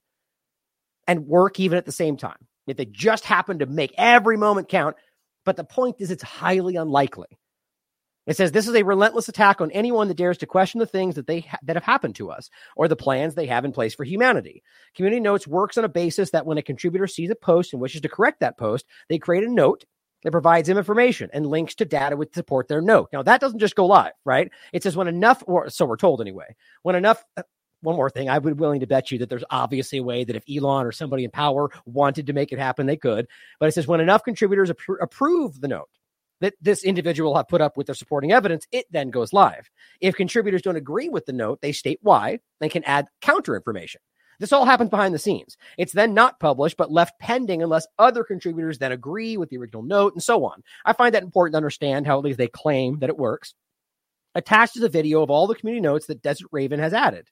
and 1.08 1.28
work 1.28 1.60
even 1.60 1.78
at 1.78 1.86
the 1.86 1.92
same 1.92 2.18
time 2.18 2.48
if 2.68 2.78
they 2.78 2.86
just 2.86 3.26
happen 3.26 3.60
to 3.60 3.68
make 3.68 3.94
every 3.98 4.38
moment 4.38 4.70
count. 4.70 4.96
But 5.46 5.56
the 5.56 5.64
point 5.64 5.98
is, 6.00 6.10
it's 6.10 6.24
highly 6.24 6.76
unlikely. 6.76 7.28
It 8.26 8.38
says 8.38 8.52
this 8.52 8.68
is 8.68 8.76
a 8.76 8.84
relentless 8.84 9.30
attack 9.30 9.62
on 9.62 9.72
anyone 9.72 10.08
that 10.08 10.18
dares 10.18 10.38
to 10.40 10.48
question 10.48 10.80
the 10.80 10.86
things 10.86 11.16
that 11.16 11.28
they 11.28 11.42
ha- 11.42 11.60
that 11.64 11.76
have 11.76 11.84
happened 11.84 12.16
to 12.16 12.32
us 12.32 12.50
or 12.76 12.88
the 12.88 12.96
plans 12.96 13.36
they 13.36 13.46
have 13.48 13.66
in 13.66 13.72
place 13.72 13.94
for 13.94 14.04
humanity. 14.04 14.64
Community 14.96 15.20
Notes 15.20 15.48
works 15.48 15.78
on 15.78 15.86
a 15.86 15.90
basis 15.90 16.32
that 16.32 16.46
when 16.46 16.58
a 16.58 16.64
contributor 16.64 17.08
sees 17.08 17.30
a 17.30 17.36
post 17.36 17.74
and 17.74 17.82
wishes 17.82 18.02
to 18.02 18.10
correct 18.10 18.40
that 18.40 18.58
post, 18.58 18.86
they 19.10 19.20
create 19.20 19.44
a 19.44 19.52
note 19.52 19.86
that 20.24 20.32
provides 20.32 20.68
them 20.68 20.78
information 20.78 21.30
and 21.34 21.46
links 21.46 21.76
to 21.76 21.86
data 21.86 22.18
with 22.18 22.34
support 22.34 22.68
their 22.68 22.82
note. 22.82 23.10
Now 23.14 23.24
that 23.24 23.42
doesn't 23.42 23.60
just 23.60 23.76
go 23.76 23.86
live, 23.86 24.14
right? 24.26 24.52
It 24.74 24.82
says 24.82 24.98
when 24.98 25.08
enough, 25.08 25.44
or 25.46 25.70
so 25.70 25.86
we're 25.86 25.98
told 25.98 26.20
anyway, 26.20 26.56
when 26.82 26.96
enough 26.96 27.24
uh, 27.38 27.44
one 27.82 27.96
more 27.96 28.10
thing. 28.10 28.30
I 28.30 28.38
would 28.38 28.58
be 28.58 28.60
willing 28.60 28.80
to 28.80 28.88
bet 28.88 29.12
you 29.12 29.20
that 29.20 29.30
there's 29.30 29.44
obviously 29.50 30.00
a 30.00 30.04
way 30.04 30.24
that 30.24 30.36
if 30.36 30.44
Elon 30.50 30.88
or 30.88 30.92
somebody 30.92 31.24
in 31.24 31.32
power 31.32 31.70
wanted 31.86 32.28
to 32.28 32.34
make 32.34 32.52
it 32.52 32.60
happen, 32.60 32.88
they 32.88 32.98
could. 32.98 33.28
But 33.60 33.68
it 33.68 33.74
says 33.74 33.86
when 33.88 34.02
enough 34.02 34.24
contributors 34.24 34.72
appro- 34.72 35.02
approve 35.02 35.62
the 35.62 35.68
note 35.68 35.90
that 36.42 36.54
this 36.62 36.84
individual 36.84 37.36
have 37.36 37.48
put 37.48 37.62
up 37.62 37.78
with 37.78 37.88
their 37.88 37.96
supporting 37.96 38.32
evidence, 38.32 38.68
it 38.72 38.86
then 38.92 39.10
goes 39.10 39.34
live. 39.34 39.70
If 40.02 40.16
contributors 40.16 40.62
don't 40.62 40.76
agree 40.76 41.10
with 41.10 41.26
the 41.26 41.34
note, 41.34 41.62
they 41.62 41.72
state 41.72 42.00
why 42.02 42.40
and 42.62 42.72
can 42.72 42.84
add 42.84 43.08
counter 43.22 43.56
information. 43.56 44.02
This 44.40 44.52
all 44.52 44.66
happens 44.66 44.90
behind 44.90 45.14
the 45.14 45.20
scenes. 45.20 45.56
It's 45.78 45.94
then 45.94 46.14
not 46.14 46.42
published, 46.42 46.76
but 46.76 46.92
left 46.92 47.20
pending 47.20 47.64
unless 47.64 47.88
other 47.98 48.24
contributors 48.24 48.80
then 48.80 48.92
agree 48.92 49.38
with 49.38 49.50
the 49.50 49.58
original 49.58 49.84
note 49.84 50.14
and 50.14 50.22
so 50.22 50.44
on. 50.44 50.62
I 50.84 50.92
find 50.92 51.16
that 51.16 51.24
important 51.24 51.54
to 51.54 51.58
understand 51.58 52.06
how 52.06 52.18
at 52.18 52.26
least 52.26 52.38
they 52.38 52.48
claim 52.48 53.00
that 53.00 53.10
it 53.10 53.18
works. 53.18 53.54
Attached 54.34 54.76
is 54.76 54.84
a 54.84 54.90
video 54.90 55.24
of 55.24 55.30
all 55.30 55.48
the 55.48 55.56
community 55.56 55.82
notes 55.82 56.08
that 56.08 56.22
Desert 56.22 56.50
Raven 56.52 56.80
has 56.80 56.94
added 56.94 57.30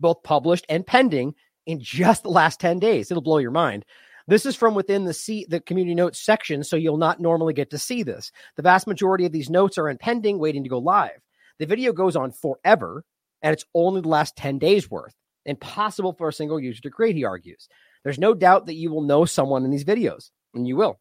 both 0.00 0.22
published 0.22 0.66
and 0.68 0.86
pending 0.86 1.34
in 1.66 1.80
just 1.80 2.22
the 2.22 2.28
last 2.28 2.60
10 2.60 2.78
days. 2.78 3.10
It'll 3.10 3.22
blow 3.22 3.38
your 3.38 3.50
mind. 3.50 3.84
This 4.26 4.46
is 4.46 4.56
from 4.56 4.74
within 4.74 5.04
the 5.04 5.12
C, 5.12 5.46
the 5.48 5.60
community 5.60 5.94
notes 5.94 6.18
section, 6.18 6.64
so 6.64 6.76
you'll 6.76 6.96
not 6.96 7.20
normally 7.20 7.52
get 7.52 7.70
to 7.70 7.78
see 7.78 8.02
this. 8.02 8.32
The 8.56 8.62
vast 8.62 8.86
majority 8.86 9.26
of 9.26 9.32
these 9.32 9.50
notes 9.50 9.76
are 9.76 9.88
in 9.88 9.98
pending, 9.98 10.38
waiting 10.38 10.62
to 10.62 10.70
go 10.70 10.78
live. 10.78 11.20
The 11.58 11.66
video 11.66 11.92
goes 11.92 12.16
on 12.16 12.32
forever, 12.32 13.04
and 13.42 13.52
it's 13.52 13.66
only 13.74 14.00
the 14.00 14.08
last 14.08 14.36
10 14.36 14.58
days 14.58 14.90
worth. 14.90 15.14
Impossible 15.44 16.14
for 16.14 16.28
a 16.28 16.32
single 16.32 16.58
user 16.58 16.80
to 16.82 16.90
create, 16.90 17.16
he 17.16 17.24
argues. 17.24 17.68
There's 18.02 18.18
no 18.18 18.34
doubt 18.34 18.66
that 18.66 18.74
you 18.74 18.90
will 18.90 19.02
know 19.02 19.26
someone 19.26 19.64
in 19.64 19.70
these 19.70 19.84
videos, 19.84 20.30
and 20.54 20.66
you 20.66 20.76
will. 20.76 20.98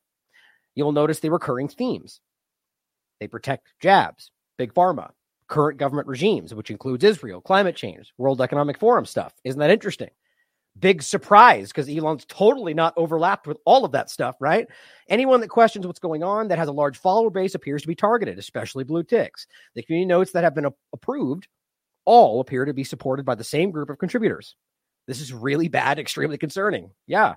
You 0.75 0.83
will 0.83 0.91
notice 0.91 1.19
the 1.19 1.31
recurring 1.31 1.69
themes. 1.69 2.19
They 3.21 3.27
protect 3.27 3.73
jabs, 3.79 4.31
big 4.57 4.73
pharma, 4.73 5.11
current 5.47 5.79
government 5.79 6.07
regimes, 6.07 6.53
which 6.53 6.71
includes 6.71 7.03
Israel, 7.03 7.39
climate 7.39 7.75
change, 7.75 8.11
World 8.17 8.41
Economic 8.41 8.77
Forum 8.77 9.05
stuff. 9.05 9.33
Isn't 9.45 9.59
that 9.59 9.69
interesting? 9.69 10.09
Big 10.79 11.03
surprise 11.03 11.69
because 11.69 11.87
Elon's 11.87 12.25
totally 12.25 12.73
not 12.73 12.93
overlapped 12.97 13.45
with 13.45 13.57
all 13.65 13.85
of 13.85 13.91
that 13.91 14.09
stuff, 14.09 14.35
right? 14.39 14.67
Anyone 15.07 15.39
that 15.41 15.49
questions 15.49 15.85
what's 15.85 15.99
going 15.99 16.23
on 16.23 16.47
that 16.47 16.57
has 16.57 16.67
a 16.67 16.73
large 16.73 16.97
follower 16.97 17.29
base 17.29 17.53
appears 17.53 17.83
to 17.83 17.87
be 17.87 17.95
targeted, 17.95 18.39
especially 18.39 18.83
blue 18.83 19.03
ticks. 19.03 19.45
The 19.75 19.83
community 19.83 20.07
notes 20.07 20.31
that 20.31 20.43
have 20.43 20.55
been 20.55 20.65
a- 20.65 20.73
approved 20.91 21.47
all 22.05 22.39
appear 22.39 22.65
to 22.65 22.73
be 22.73 22.83
supported 22.83 23.25
by 23.25 23.35
the 23.35 23.43
same 23.43 23.69
group 23.69 23.89
of 23.89 23.99
contributors. 23.99 24.55
This 25.07 25.21
is 25.21 25.31
really 25.31 25.67
bad, 25.67 25.99
extremely 25.99 26.37
concerning. 26.37 26.89
Yeah. 27.07 27.35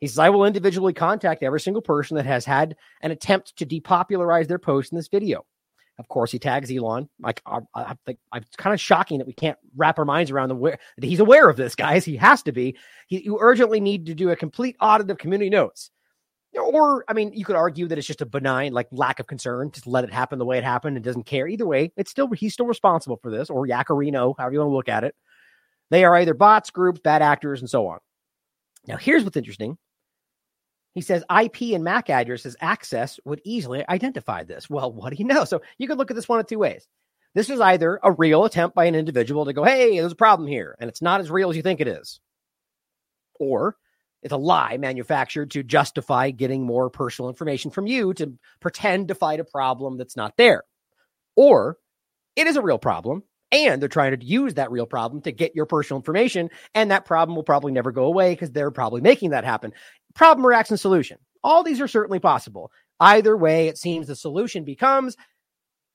He 0.00 0.06
says, 0.06 0.18
I 0.18 0.30
will 0.30 0.44
individually 0.44 0.92
contact 0.92 1.42
every 1.42 1.60
single 1.60 1.82
person 1.82 2.16
that 2.16 2.26
has 2.26 2.44
had 2.44 2.76
an 3.00 3.12
attempt 3.12 3.56
to 3.56 3.66
depopularize 3.66 4.46
their 4.46 4.58
post 4.58 4.92
in 4.92 4.96
this 4.96 5.08
video. 5.08 5.46
Of 5.98 6.08
course, 6.08 6.32
he 6.32 6.38
tags 6.38 6.70
Elon. 6.72 7.08
Like 7.20 7.40
I, 7.46 7.60
I 7.74 7.94
think 8.04 8.18
it's 8.34 8.56
kind 8.56 8.74
of 8.74 8.80
shocking 8.80 9.18
that 9.18 9.26
we 9.26 9.32
can't 9.32 9.58
wrap 9.76 9.98
our 9.98 10.04
minds 10.04 10.30
around 10.30 10.48
the 10.48 10.56
where 10.56 10.78
he's 11.00 11.20
aware 11.20 11.48
of 11.48 11.56
this, 11.56 11.74
guys. 11.74 12.04
He 12.04 12.16
has 12.16 12.42
to 12.44 12.52
be. 12.52 12.76
He, 13.06 13.22
you 13.22 13.38
urgently 13.40 13.80
need 13.80 14.06
to 14.06 14.14
do 14.14 14.30
a 14.30 14.36
complete 14.36 14.76
audit 14.80 15.10
of 15.10 15.18
community 15.18 15.50
notes. 15.50 15.90
Or, 16.56 17.04
I 17.08 17.14
mean, 17.14 17.32
you 17.32 17.44
could 17.44 17.56
argue 17.56 17.88
that 17.88 17.98
it's 17.98 18.06
just 18.06 18.20
a 18.20 18.26
benign, 18.26 18.72
like 18.72 18.86
lack 18.92 19.18
of 19.18 19.26
concern, 19.26 19.72
just 19.72 19.88
let 19.88 20.04
it 20.04 20.12
happen 20.12 20.38
the 20.38 20.44
way 20.44 20.56
it 20.56 20.64
happened 20.64 20.96
and 20.96 21.04
doesn't 21.04 21.26
care. 21.26 21.48
Either 21.48 21.66
way, 21.66 21.92
it's 21.96 22.10
still 22.10 22.28
he's 22.30 22.52
still 22.54 22.66
responsible 22.66 23.18
for 23.22 23.30
this, 23.30 23.50
or 23.50 23.66
Yaccarino, 23.66 24.34
however 24.38 24.52
you 24.52 24.58
want 24.60 24.70
to 24.70 24.74
look 24.74 24.88
at 24.88 25.04
it. 25.04 25.14
They 25.90 26.04
are 26.04 26.16
either 26.16 26.34
bots, 26.34 26.70
groups, 26.70 27.00
bad 27.00 27.22
actors, 27.22 27.60
and 27.60 27.68
so 27.68 27.86
on. 27.88 27.98
Now, 28.86 28.96
here's 28.96 29.24
what's 29.24 29.36
interesting. 29.36 29.78
He 30.94 31.00
says 31.00 31.24
IP 31.24 31.74
and 31.74 31.82
MAC 31.82 32.08
addresses 32.08 32.56
access 32.60 33.18
would 33.24 33.40
easily 33.44 33.84
identify 33.88 34.44
this. 34.44 34.70
Well, 34.70 34.92
what 34.92 35.10
do 35.10 35.16
you 35.16 35.24
know? 35.24 35.44
So 35.44 35.60
you 35.76 35.88
could 35.88 35.98
look 35.98 36.10
at 36.10 36.14
this 36.14 36.28
one 36.28 36.38
of 36.38 36.46
two 36.46 36.60
ways. 36.60 36.86
This 37.34 37.50
is 37.50 37.60
either 37.60 37.98
a 38.02 38.12
real 38.12 38.44
attempt 38.44 38.76
by 38.76 38.84
an 38.84 38.94
individual 38.94 39.44
to 39.44 39.52
go, 39.52 39.64
hey, 39.64 39.98
there's 39.98 40.12
a 40.12 40.16
problem 40.16 40.46
here, 40.46 40.76
and 40.78 40.88
it's 40.88 41.02
not 41.02 41.20
as 41.20 41.32
real 41.32 41.50
as 41.50 41.56
you 41.56 41.62
think 41.62 41.80
it 41.80 41.88
is. 41.88 42.20
Or 43.40 43.76
it's 44.22 44.32
a 44.32 44.38
lie 44.38 44.78
manufactured 44.78 45.50
to 45.50 45.64
justify 45.64 46.30
getting 46.30 46.64
more 46.64 46.90
personal 46.90 47.28
information 47.28 47.72
from 47.72 47.88
you 47.88 48.14
to 48.14 48.34
pretend 48.60 49.08
to 49.08 49.16
fight 49.16 49.40
a 49.40 49.44
problem 49.44 49.98
that's 49.98 50.16
not 50.16 50.36
there. 50.36 50.62
Or 51.34 51.76
it 52.36 52.46
is 52.46 52.56
a 52.56 52.62
real 52.62 52.78
problem 52.78 53.24
and 53.52 53.80
they're 53.82 53.88
trying 53.88 54.18
to 54.18 54.24
use 54.24 54.54
that 54.54 54.70
real 54.70 54.86
problem 54.86 55.22
to 55.22 55.32
get 55.32 55.54
your 55.54 55.66
personal 55.66 55.98
information 55.98 56.50
and 56.74 56.90
that 56.90 57.04
problem 57.04 57.36
will 57.36 57.44
probably 57.44 57.72
never 57.72 57.92
go 57.92 58.04
away 58.04 58.32
because 58.32 58.50
they're 58.50 58.70
probably 58.70 59.00
making 59.00 59.30
that 59.30 59.44
happen 59.44 59.72
problem, 60.14 60.46
reaction, 60.46 60.76
solution. 60.76 61.18
All 61.42 61.62
these 61.62 61.80
are 61.80 61.88
certainly 61.88 62.20
possible. 62.20 62.70
Either 63.00 63.36
way, 63.36 63.68
it 63.68 63.78
seems 63.78 64.06
the 64.06 64.16
solution 64.16 64.64
becomes 64.64 65.16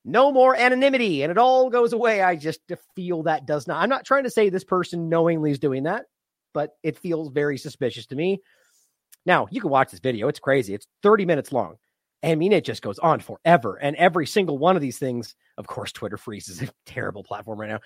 no 0.06 0.32
more 0.32 0.56
anonymity 0.56 1.24
and 1.24 1.32
it 1.32 1.38
all 1.38 1.70
goes 1.70 1.94
away. 1.94 2.22
I 2.22 2.36
just 2.36 2.60
feel 2.96 3.24
that 3.24 3.46
does 3.46 3.68
not. 3.68 3.82
I'm 3.82 3.90
not 3.90 4.06
trying 4.06 4.24
to 4.24 4.30
say 4.30 4.50
this 4.50 4.64
person 4.64 5.10
knowingly 5.10 5.52
is 5.52 5.60
doing 5.60 5.84
that, 5.84 6.06
but 6.54 6.72
it 6.84 6.98
feels 6.98 7.30
very 7.32 7.58
suspicious 7.58 8.06
to 8.08 8.16
me. 8.16 8.42
Now, 9.26 9.48
you 9.52 9.62
can 9.62 9.70
watch 9.70 9.92
this 9.92 10.00
video. 10.00 10.28
It's 10.28 10.40
crazy. 10.40 10.74
It's 10.74 10.88
30 11.04 11.26
minutes 11.26 11.52
long. 11.52 11.76
I 12.24 12.36
mean, 12.36 12.52
it 12.52 12.66
just 12.66 12.82
goes 12.82 13.00
on 13.00 13.20
forever. 13.20 13.76
And 13.76 13.96
every 13.96 14.28
single 14.28 14.58
one 14.58 14.76
of 14.76 14.82
these 14.82 14.98
things, 14.98 15.36
of 15.58 15.68
course, 15.68 15.92
Twitter 15.92 16.18
freezes 16.18 16.62
a 16.64 16.70
terrible 16.86 17.24
platform 17.24 17.60
right 17.60 17.70
now. 17.70 17.80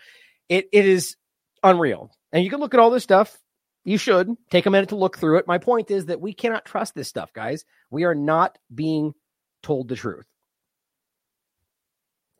It 0.50 0.67
it 0.72 0.86
is 0.86 1.15
unreal. 1.62 2.12
And 2.32 2.43
you 2.43 2.50
can 2.50 2.60
look 2.60 2.74
at 2.74 2.80
all 2.80 2.89
this 2.89 3.04
stuff 3.04 3.38
you 3.84 3.98
should 3.98 4.30
take 4.50 4.65
a 4.65 4.69
minute 4.69 4.89
to 4.89 4.96
look 4.96 5.17
through 5.17 5.38
it. 5.38 5.48
My 5.48 5.58
point 5.58 5.91
is 5.91 6.06
that 6.06 6.22
we 6.22 6.34
cannot 6.34 6.65
trust 6.65 6.96
this 6.96 7.08
stuff, 7.08 7.34
guys. 7.34 7.65
We 7.89 8.06
are 8.06 8.15
not 8.15 8.58
being 8.74 9.13
told 9.62 9.88
the 9.88 9.96
truth. 9.96 10.26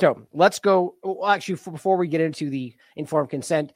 So 0.02 0.28
let's 0.34 0.60
go. 0.60 0.96
Well, 1.04 1.28
actually, 1.28 1.60
before 1.72 1.98
we 1.98 2.08
get 2.08 2.22
into 2.22 2.50
the 2.50 2.74
informed 2.96 3.30
consent, 3.30 3.74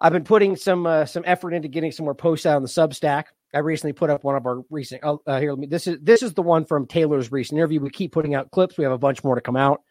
I've 0.00 0.12
been 0.12 0.24
putting 0.24 0.56
some 0.56 0.86
uh, 0.86 1.06
some 1.06 1.22
effort 1.26 1.54
into 1.54 1.68
getting 1.68 1.92
some 1.92 2.04
more 2.04 2.14
posts 2.14 2.46
out 2.46 2.56
on 2.56 2.62
the 2.62 2.68
Substack. 2.68 3.24
I 3.54 3.58
recently 3.58 3.92
put 3.92 4.10
up 4.10 4.24
one 4.24 4.34
of 4.34 4.46
our 4.46 4.62
recent. 4.70 5.02
Oh, 5.04 5.20
uh, 5.26 5.38
here, 5.38 5.54
me, 5.54 5.66
this 5.66 5.86
is 5.86 5.98
this 6.02 6.22
is 6.22 6.34
the 6.34 6.42
one 6.42 6.64
from 6.64 6.86
Taylor's 6.86 7.30
recent 7.30 7.58
interview. 7.58 7.80
We 7.80 7.90
keep 7.90 8.12
putting 8.12 8.34
out 8.34 8.50
clips. 8.50 8.76
We 8.76 8.84
have 8.84 8.92
a 8.92 8.98
bunch 8.98 9.22
more 9.22 9.34
to 9.34 9.40
come 9.40 9.56
out, 9.56 9.82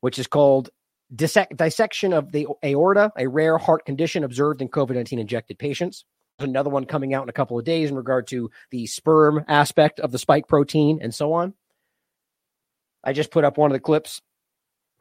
which 0.00 0.18
is 0.18 0.26
called 0.26 0.70
dissect, 1.14 1.56
dissection 1.56 2.12
of 2.12 2.32
the 2.32 2.48
aorta, 2.64 3.12
a 3.16 3.26
rare 3.26 3.58
heart 3.58 3.84
condition 3.86 4.24
observed 4.24 4.60
in 4.60 4.68
COVID 4.68 4.94
19 4.94 5.18
injected 5.18 5.58
patients. 5.58 6.04
Another 6.38 6.70
one 6.70 6.84
coming 6.84 7.14
out 7.14 7.22
in 7.22 7.28
a 7.28 7.32
couple 7.32 7.58
of 7.58 7.64
days 7.64 7.90
in 7.90 7.96
regard 7.96 8.26
to 8.28 8.50
the 8.70 8.86
sperm 8.86 9.44
aspect 9.48 10.00
of 10.00 10.12
the 10.12 10.18
spike 10.18 10.48
protein 10.48 10.98
and 11.00 11.14
so 11.14 11.32
on. 11.32 11.54
I 13.02 13.12
just 13.12 13.30
put 13.30 13.44
up 13.44 13.56
one 13.56 13.70
of 13.70 13.74
the 13.74 13.80
clips 13.80 14.20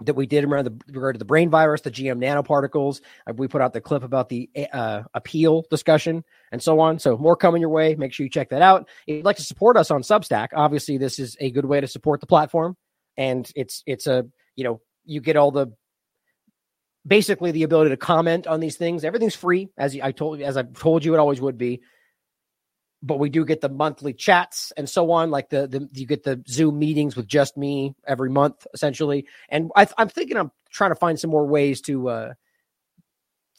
that 0.01 0.15
we 0.15 0.25
did 0.25 0.43
around 0.43 0.65
the 0.65 0.77
regard 0.87 1.15
to 1.15 1.19
the 1.19 1.25
brain 1.25 1.49
virus, 1.49 1.81
the 1.81 1.91
GM 1.91 2.19
nanoparticles. 2.19 3.01
Uh, 3.27 3.33
we 3.33 3.47
put 3.47 3.61
out 3.61 3.73
the 3.73 3.81
clip 3.81 4.03
about 4.03 4.29
the 4.29 4.49
uh, 4.71 5.03
appeal 5.13 5.65
discussion 5.69 6.23
and 6.51 6.61
so 6.61 6.79
on. 6.79 6.99
So 6.99 7.17
more 7.17 7.35
coming 7.35 7.61
your 7.61 7.69
way. 7.69 7.95
Make 7.95 8.13
sure 8.13 8.25
you 8.25 8.29
check 8.29 8.49
that 8.49 8.61
out. 8.61 8.87
If 9.07 9.17
you'd 9.17 9.25
like 9.25 9.37
to 9.37 9.43
support 9.43 9.77
us 9.77 9.91
on 9.91 10.01
Substack, 10.01 10.49
obviously 10.53 10.97
this 10.97 11.19
is 11.19 11.37
a 11.39 11.51
good 11.51 11.65
way 11.65 11.79
to 11.81 11.87
support 11.87 12.19
the 12.19 12.27
platform, 12.27 12.75
and 13.17 13.49
it's 13.55 13.83
it's 13.85 14.07
a 14.07 14.25
you 14.55 14.63
know 14.63 14.81
you 15.05 15.21
get 15.21 15.37
all 15.37 15.51
the 15.51 15.67
basically 17.05 17.51
the 17.51 17.63
ability 17.63 17.91
to 17.91 17.97
comment 17.97 18.47
on 18.47 18.59
these 18.59 18.77
things. 18.77 19.03
Everything's 19.03 19.35
free, 19.35 19.69
as 19.77 19.97
I 20.01 20.11
told 20.11 20.41
as 20.41 20.57
I've 20.57 20.73
told 20.73 21.05
you, 21.05 21.13
it 21.13 21.19
always 21.19 21.41
would 21.41 21.57
be 21.57 21.81
but 23.05 23.19
we 23.19 23.29
do 23.29 23.45
get 23.45 23.61
the 23.61 23.69
monthly 23.69 24.13
chats 24.13 24.73
and 24.75 24.89
so 24.89 25.11
on. 25.11 25.29
Like 25.29 25.49
the, 25.49 25.67
the 25.67 25.87
you 25.93 26.07
get 26.07 26.23
the 26.23 26.43
Zoom 26.47 26.79
meetings 26.79 27.15
with 27.15 27.27
just 27.27 27.55
me 27.55 27.93
every 28.07 28.31
month, 28.31 28.65
essentially. 28.73 29.27
And 29.47 29.71
I, 29.75 29.87
am 29.99 30.09
thinking 30.09 30.37
I'm 30.37 30.51
trying 30.71 30.89
to 30.89 30.95
find 30.95 31.19
some 31.19 31.29
more 31.29 31.45
ways 31.45 31.81
to 31.81 32.09
uh, 32.09 32.33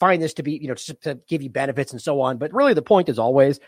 find 0.00 0.20
this 0.20 0.34
to 0.34 0.42
be, 0.42 0.58
you 0.60 0.66
know, 0.66 0.74
to, 0.74 0.94
to 0.94 1.20
give 1.28 1.42
you 1.42 1.50
benefits 1.50 1.92
and 1.92 2.02
so 2.02 2.20
on. 2.20 2.38
But 2.38 2.52
really, 2.52 2.74
the 2.74 2.82
point 2.82 3.08
is 3.08 3.20
always 3.20 3.60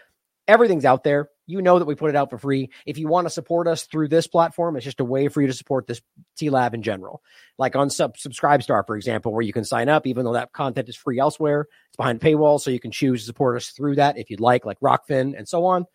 everything's 0.49 0.85
out 0.85 1.05
there. 1.05 1.29
You 1.49 1.63
know 1.63 1.79
that 1.79 1.87
we 1.87 1.95
put 1.95 2.11
it 2.11 2.17
out 2.17 2.29
for 2.29 2.37
free. 2.37 2.71
If 2.85 2.99
you 2.99 3.09
want 3.09 3.27
to 3.27 3.31
support 3.31 3.67
us 3.67 3.85
through 3.85 4.09
this 4.09 4.27
platform, 4.27 4.77
it's 4.77 4.85
just 4.85 5.01
a 5.01 5.05
way 5.05 5.29
for 5.29 5.41
you 5.41 5.47
to 5.47 5.55
support 5.55 5.87
this 5.87 6.03
TLAV 6.39 6.75
in 6.75 6.83
general. 6.83 7.23
Like 7.57 7.75
on 7.75 7.89
Sub 7.89 8.17
Subscribestar, 8.19 8.87
for 8.87 8.97
example, 8.97 9.33
where 9.33 9.43
you 9.43 9.55
can 9.55 9.65
sign 9.65 9.89
up, 9.89 10.07
even 10.07 10.27
though 10.27 10.35
that 10.35 10.53
content 10.53 10.91
is 10.91 10.97
free 10.97 11.19
elsewhere. 11.19 11.67
It's 11.89 11.97
behind 11.97 12.21
paywall, 12.21 12.61
so 12.61 12.71
you 12.71 12.79
can 12.79 12.91
choose 12.91 13.23
to 13.23 13.27
support 13.27 13.57
us 13.57 13.71
through 13.71 13.97
that 13.97 14.19
if 14.19 14.29
you'd 14.29 14.41
like, 14.41 14.67
like 14.67 14.79
Rokfin 14.81 15.37
and 15.37 15.49
so 15.49 15.65
on. 15.65 15.87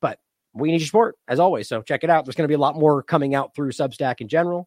But 0.00 0.18
we 0.54 0.70
need 0.70 0.80
your 0.80 0.86
support 0.86 1.16
as 1.28 1.38
always. 1.38 1.68
So 1.68 1.82
check 1.82 2.04
it 2.04 2.10
out. 2.10 2.24
There's 2.24 2.34
going 2.34 2.48
to 2.48 2.52
be 2.52 2.54
a 2.54 2.58
lot 2.58 2.76
more 2.76 3.02
coming 3.02 3.34
out 3.34 3.54
through 3.54 3.72
Substack 3.72 4.22
in 4.22 4.28
general. 4.28 4.66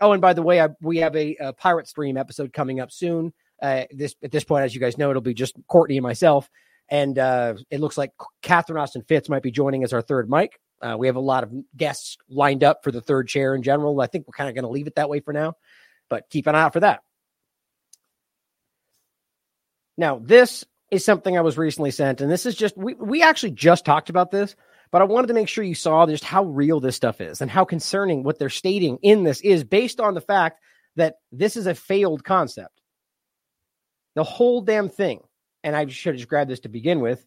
Oh, 0.00 0.10
and 0.10 0.20
by 0.20 0.32
the 0.32 0.42
way, 0.42 0.60
I, 0.60 0.70
we 0.82 0.98
have 0.98 1.14
a, 1.14 1.36
a 1.36 1.52
pirate 1.52 1.86
stream 1.86 2.16
episode 2.16 2.52
coming 2.52 2.80
up 2.80 2.90
soon. 2.90 3.32
Uh, 3.62 3.84
this 3.92 4.16
at 4.24 4.32
this 4.32 4.42
point, 4.42 4.64
as 4.64 4.74
you 4.74 4.80
guys 4.80 4.98
know, 4.98 5.10
it'll 5.10 5.22
be 5.22 5.34
just 5.34 5.54
Courtney 5.68 5.96
and 5.96 6.02
myself. 6.02 6.50
And 6.90 7.18
uh, 7.18 7.54
it 7.70 7.80
looks 7.80 7.96
like 7.96 8.12
Catherine 8.42 8.78
Austin 8.78 9.02
Fitts 9.02 9.28
might 9.28 9.42
be 9.42 9.50
joining 9.50 9.84
as 9.84 9.92
our 9.92 10.02
third 10.02 10.28
mic. 10.28 10.58
Uh, 10.82 10.96
we 10.98 11.06
have 11.06 11.16
a 11.16 11.20
lot 11.20 11.42
of 11.44 11.52
guests 11.76 12.18
lined 12.28 12.62
up 12.62 12.84
for 12.84 12.90
the 12.90 13.00
third 13.00 13.26
chair 13.28 13.54
in 13.54 13.62
general. 13.62 14.00
I 14.00 14.06
think 14.06 14.26
we're 14.26 14.36
kind 14.36 14.48
of 14.50 14.54
going 14.54 14.64
to 14.64 14.70
leave 14.70 14.86
it 14.86 14.96
that 14.96 15.08
way 15.08 15.20
for 15.20 15.32
now, 15.32 15.54
but 16.10 16.28
keep 16.28 16.46
an 16.46 16.54
eye 16.54 16.62
out 16.62 16.72
for 16.74 16.80
that. 16.80 17.00
Now, 19.96 20.20
this 20.22 20.64
is 20.90 21.04
something 21.04 21.38
I 21.38 21.42
was 21.42 21.56
recently 21.56 21.90
sent, 21.90 22.20
and 22.20 22.30
this 22.30 22.44
is 22.44 22.54
just, 22.54 22.76
we, 22.76 22.94
we 22.94 23.22
actually 23.22 23.52
just 23.52 23.84
talked 23.84 24.10
about 24.10 24.30
this, 24.30 24.54
but 24.90 25.00
I 25.00 25.04
wanted 25.04 25.28
to 25.28 25.34
make 25.34 25.48
sure 25.48 25.64
you 25.64 25.74
saw 25.74 26.06
just 26.06 26.24
how 26.24 26.44
real 26.44 26.80
this 26.80 26.96
stuff 26.96 27.20
is 27.20 27.40
and 27.40 27.50
how 27.50 27.64
concerning 27.64 28.22
what 28.22 28.38
they're 28.38 28.50
stating 28.50 28.98
in 29.02 29.24
this 29.24 29.40
is 29.40 29.64
based 29.64 30.00
on 30.00 30.14
the 30.14 30.20
fact 30.20 30.60
that 30.96 31.16
this 31.32 31.56
is 31.56 31.66
a 31.66 31.74
failed 31.74 32.24
concept. 32.24 32.80
The 34.14 34.24
whole 34.24 34.60
damn 34.60 34.88
thing 34.88 35.20
and 35.64 35.74
I 35.74 35.86
should 35.86 36.12
have 36.12 36.18
just 36.18 36.28
grabbed 36.28 36.50
this 36.50 36.60
to 36.60 36.68
begin 36.68 37.00
with, 37.00 37.26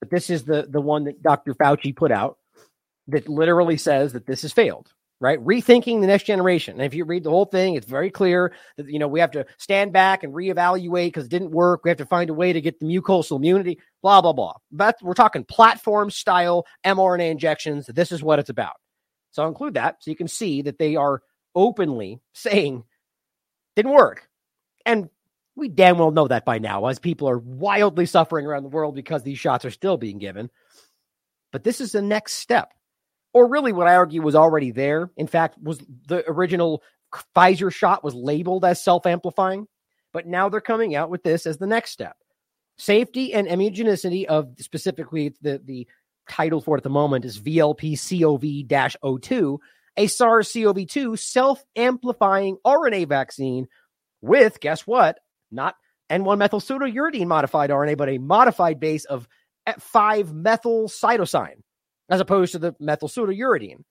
but 0.00 0.10
this 0.10 0.28
is 0.28 0.44
the 0.44 0.66
the 0.68 0.80
one 0.80 1.04
that 1.04 1.22
Dr. 1.22 1.54
Fauci 1.54 1.96
put 1.96 2.12
out 2.12 2.36
that 3.08 3.28
literally 3.28 3.78
says 3.78 4.12
that 4.12 4.26
this 4.26 4.42
has 4.42 4.52
failed. 4.52 4.92
Right, 5.22 5.38
rethinking 5.38 6.00
the 6.00 6.06
next 6.06 6.24
generation. 6.24 6.76
And 6.76 6.84
if 6.84 6.94
you 6.94 7.04
read 7.04 7.24
the 7.24 7.30
whole 7.30 7.44
thing, 7.44 7.74
it's 7.74 7.84
very 7.84 8.10
clear 8.10 8.54
that 8.78 8.88
you 8.88 8.98
know 8.98 9.06
we 9.06 9.20
have 9.20 9.32
to 9.32 9.44
stand 9.58 9.92
back 9.92 10.22
and 10.22 10.32
reevaluate 10.32 11.08
because 11.08 11.26
it 11.26 11.30
didn't 11.30 11.50
work. 11.50 11.82
We 11.84 11.90
have 11.90 11.98
to 11.98 12.06
find 12.06 12.30
a 12.30 12.34
way 12.34 12.54
to 12.54 12.60
get 12.62 12.80
the 12.80 12.86
mucosal 12.86 13.36
immunity. 13.36 13.78
Blah 14.02 14.22
blah 14.22 14.32
blah. 14.32 14.54
But 14.72 14.96
we're 15.02 15.12
talking 15.12 15.44
platform 15.44 16.10
style 16.10 16.66
mRNA 16.86 17.32
injections. 17.32 17.84
This 17.86 18.12
is 18.12 18.22
what 18.22 18.38
it's 18.38 18.48
about. 18.48 18.76
So 19.32 19.42
I'll 19.42 19.50
include 19.50 19.74
that 19.74 19.96
so 20.00 20.10
you 20.10 20.16
can 20.16 20.26
see 20.26 20.62
that 20.62 20.78
they 20.78 20.96
are 20.96 21.20
openly 21.54 22.20
saying 22.32 22.84
didn't 23.76 23.92
work. 23.92 24.26
And 24.86 25.10
we 25.56 25.68
damn 25.68 25.98
well 25.98 26.10
know 26.10 26.28
that 26.28 26.44
by 26.44 26.58
now, 26.58 26.86
as 26.86 26.98
people 26.98 27.28
are 27.28 27.38
wildly 27.38 28.06
suffering 28.06 28.46
around 28.46 28.62
the 28.62 28.68
world 28.68 28.94
because 28.94 29.22
these 29.22 29.38
shots 29.38 29.64
are 29.64 29.70
still 29.70 29.96
being 29.96 30.18
given. 30.18 30.50
But 31.52 31.64
this 31.64 31.80
is 31.80 31.92
the 31.92 32.02
next 32.02 32.34
step. 32.34 32.72
Or 33.32 33.48
really 33.48 33.72
what 33.72 33.86
I 33.86 33.94
argue 33.94 34.22
was 34.22 34.34
already 34.34 34.70
there. 34.70 35.10
In 35.16 35.26
fact, 35.26 35.56
was 35.62 35.80
the 36.06 36.24
original 36.28 36.82
Pfizer 37.36 37.72
shot 37.72 38.04
was 38.04 38.14
labeled 38.14 38.64
as 38.64 38.82
self-amplifying, 38.82 39.66
but 40.12 40.26
now 40.26 40.48
they're 40.48 40.60
coming 40.60 40.94
out 40.94 41.10
with 41.10 41.22
this 41.22 41.46
as 41.46 41.58
the 41.58 41.66
next 41.66 41.90
step. 41.90 42.16
Safety 42.78 43.34
and 43.34 43.46
immunogenicity 43.46 44.24
of 44.24 44.54
specifically 44.58 45.34
the, 45.42 45.60
the 45.64 45.86
title 46.28 46.60
for 46.60 46.76
it 46.76 46.80
at 46.80 46.84
the 46.84 46.90
moment 46.90 47.24
is 47.24 47.40
VLP 47.40 47.98
COV 47.98 49.20
02, 49.20 49.60
a 49.96 50.06
SARS 50.06 50.52
CoV 50.52 50.86
2 50.86 51.16
self 51.16 51.62
amplifying 51.76 52.56
RNA 52.64 53.08
vaccine 53.08 53.66
with, 54.22 54.60
guess 54.60 54.86
what, 54.86 55.18
not 55.50 55.76
N1 56.10 56.38
methyl 56.38 56.60
pseudouridine 56.60 57.26
modified 57.26 57.70
RNA, 57.70 57.96
but 57.96 58.08
a 58.08 58.18
modified 58.18 58.80
base 58.80 59.04
of 59.04 59.28
5 59.78 60.34
methyl 60.34 60.88
cytosine 60.88 61.62
as 62.08 62.20
opposed 62.20 62.52
to 62.52 62.58
the 62.58 62.74
methyl 62.80 63.08
pseudouridine. 63.08 63.84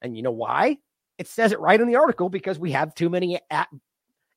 And 0.00 0.16
you 0.16 0.22
know 0.22 0.30
why? 0.30 0.78
It 1.18 1.26
says 1.26 1.50
it 1.50 1.58
right 1.60 1.80
in 1.80 1.88
the 1.88 1.96
article 1.96 2.28
because 2.28 2.58
we 2.58 2.72
have 2.72 2.94
too 2.94 3.10
many 3.10 3.40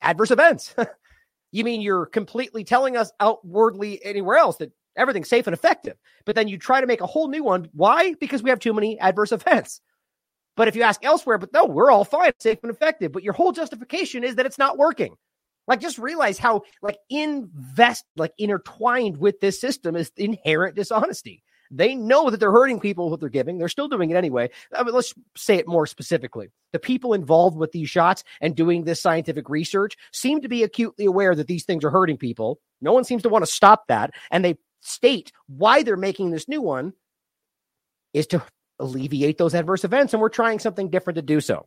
adverse 0.01 0.31
events. 0.31 0.73
you 1.51 1.63
mean 1.63 1.81
you're 1.81 2.07
completely 2.07 2.63
telling 2.63 2.97
us 2.97 3.11
outwardly 3.19 4.03
anywhere 4.03 4.37
else 4.37 4.57
that 4.57 4.71
everything's 4.97 5.29
safe 5.29 5.45
and 5.45 5.53
effective, 5.53 5.97
but 6.25 6.35
then 6.35 6.47
you 6.47 6.57
try 6.57 6.81
to 6.81 6.87
make 6.87 7.01
a 7.01 7.07
whole 7.07 7.27
new 7.27 7.43
one. 7.43 7.69
Why? 7.73 8.15
Because 8.15 8.41
we 8.41 8.49
have 8.49 8.59
too 8.59 8.73
many 8.73 8.99
adverse 8.99 9.31
events. 9.31 9.81
But 10.57 10.67
if 10.67 10.75
you 10.75 10.81
ask 10.81 11.03
elsewhere, 11.05 11.37
but 11.37 11.53
no, 11.53 11.65
we're 11.65 11.91
all 11.91 12.03
fine, 12.03 12.33
safe 12.39 12.59
and 12.63 12.71
effective. 12.71 13.11
But 13.11 13.23
your 13.23 13.33
whole 13.33 13.51
justification 13.51 14.23
is 14.23 14.35
that 14.35 14.45
it's 14.45 14.57
not 14.57 14.77
working. 14.77 15.15
Like, 15.71 15.79
just 15.79 15.99
realize 15.99 16.37
how 16.37 16.63
like 16.81 16.97
invest, 17.09 18.03
like 18.17 18.33
intertwined 18.37 19.15
with 19.15 19.39
this 19.39 19.61
system 19.61 19.95
is 19.95 20.11
inherent 20.17 20.75
dishonesty. 20.75 21.43
They 21.71 21.95
know 21.95 22.29
that 22.29 22.41
they're 22.41 22.51
hurting 22.51 22.81
people 22.81 23.05
with 23.05 23.11
what 23.11 23.19
they're 23.21 23.29
giving. 23.29 23.57
They're 23.57 23.69
still 23.69 23.87
doing 23.87 24.09
it 24.09 24.17
anyway. 24.17 24.49
I 24.75 24.83
mean, 24.83 24.93
let's 24.93 25.13
say 25.37 25.55
it 25.55 25.69
more 25.69 25.87
specifically. 25.87 26.49
The 26.73 26.79
people 26.79 27.13
involved 27.13 27.55
with 27.55 27.71
these 27.71 27.89
shots 27.89 28.25
and 28.41 28.53
doing 28.53 28.83
this 28.83 29.01
scientific 29.01 29.47
research 29.47 29.95
seem 30.11 30.41
to 30.41 30.49
be 30.49 30.63
acutely 30.63 31.05
aware 31.05 31.33
that 31.35 31.47
these 31.47 31.63
things 31.63 31.85
are 31.85 31.89
hurting 31.89 32.17
people. 32.17 32.59
No 32.81 32.91
one 32.91 33.05
seems 33.05 33.23
to 33.23 33.29
want 33.29 33.45
to 33.45 33.51
stop 33.51 33.87
that. 33.87 34.11
And 34.29 34.43
they 34.43 34.57
state 34.81 35.31
why 35.47 35.83
they're 35.83 35.95
making 35.95 36.31
this 36.31 36.49
new 36.49 36.61
one 36.61 36.91
is 38.13 38.27
to 38.27 38.43
alleviate 38.77 39.37
those 39.37 39.55
adverse 39.55 39.85
events. 39.85 40.11
And 40.11 40.21
we're 40.21 40.27
trying 40.27 40.59
something 40.59 40.89
different 40.89 41.15
to 41.15 41.21
do 41.21 41.39
so. 41.39 41.65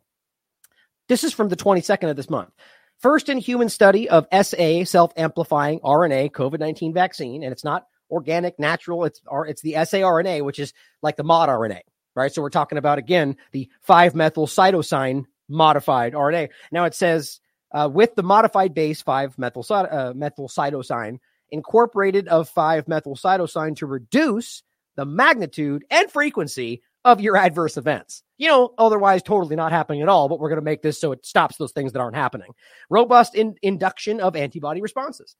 This 1.07 1.23
is 1.23 1.33
from 1.33 1.49
the 1.49 1.55
22nd 1.55 2.09
of 2.09 2.15
this 2.15 2.29
month. 2.29 2.51
First 2.99 3.29
in 3.29 3.37
human 3.37 3.69
study 3.69 4.09
of 4.09 4.27
SA 4.31 4.85
self 4.85 5.13
amplifying 5.17 5.79
RNA 5.79 6.31
COVID 6.31 6.59
19 6.59 6.93
vaccine. 6.93 7.43
And 7.43 7.51
it's 7.51 7.63
not 7.63 7.87
organic, 8.09 8.59
natural. 8.59 9.05
It's, 9.05 9.21
it's 9.47 9.61
the 9.61 9.73
saRNA, 9.73 10.43
which 10.43 10.59
is 10.59 10.73
like 11.01 11.17
the 11.17 11.23
mod 11.23 11.49
RNA, 11.49 11.81
right? 12.15 12.33
So 12.33 12.41
we're 12.41 12.49
talking 12.49 12.77
about, 12.77 12.97
again, 12.97 13.37
the 13.51 13.69
5 13.81 14.15
methyl 14.15 14.47
cytosine 14.47 15.25
modified 15.47 16.13
RNA. 16.13 16.49
Now 16.71 16.85
it 16.85 16.95
says 16.95 17.39
uh, 17.71 17.89
with 17.91 18.15
the 18.15 18.23
modified 18.23 18.73
base 18.73 19.01
5 19.01 19.37
methyl, 19.37 19.65
uh, 19.69 20.13
methyl 20.15 20.47
cytosine 20.47 21.19
incorporated 21.51 22.27
of 22.27 22.49
5 22.49 22.87
methyl 22.87 23.15
cytosine 23.15 23.75
to 23.77 23.85
reduce 23.85 24.63
the 24.95 25.05
magnitude 25.05 25.83
and 25.89 26.09
frequency 26.09 26.81
of 27.05 27.21
your 27.21 27.37
adverse 27.37 27.77
events. 27.77 28.23
You 28.37 28.49
know, 28.49 28.73
otherwise 28.77 29.21
totally 29.23 29.55
not 29.55 29.71
happening 29.71 30.01
at 30.01 30.09
all, 30.09 30.27
but 30.27 30.39
we're 30.39 30.49
going 30.49 30.59
to 30.59 30.65
make 30.65 30.81
this 30.81 30.99
so 30.99 31.13
it 31.13 31.25
stops 31.25 31.55
those 31.55 31.71
things 31.71 31.93
that 31.93 31.99
aren't 31.99 32.17
happening. 32.17 32.51
Robust 32.89 33.35
in- 33.35 33.55
induction 33.61 34.19
of 34.19 34.35
antibody 34.35 34.81
responses. 34.81 35.37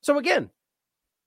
So 0.00 0.18
again, 0.18 0.50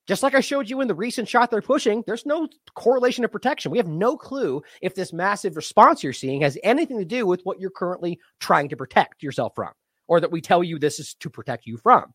just 0.07 0.23
like 0.23 0.35
I 0.35 0.41
showed 0.41 0.69
you 0.69 0.81
in 0.81 0.87
the 0.87 0.95
recent 0.95 1.29
shot 1.29 1.49
they're 1.49 1.61
pushing, 1.61 2.03
there's 2.05 2.25
no 2.25 2.47
correlation 2.75 3.23
of 3.23 3.31
protection. 3.31 3.71
We 3.71 3.77
have 3.77 3.87
no 3.87 4.17
clue 4.17 4.61
if 4.81 4.95
this 4.95 5.13
massive 5.13 5.55
response 5.55 6.03
you're 6.03 6.13
seeing 6.13 6.41
has 6.41 6.57
anything 6.63 6.97
to 6.97 7.05
do 7.05 7.25
with 7.25 7.41
what 7.43 7.59
you're 7.59 7.69
currently 7.69 8.19
trying 8.39 8.69
to 8.69 8.75
protect 8.75 9.23
yourself 9.23 9.53
from, 9.55 9.71
or 10.07 10.19
that 10.19 10.31
we 10.31 10.41
tell 10.41 10.63
you 10.63 10.77
this 10.77 10.99
is 10.99 11.13
to 11.21 11.29
protect 11.29 11.65
you 11.65 11.77
from. 11.77 12.13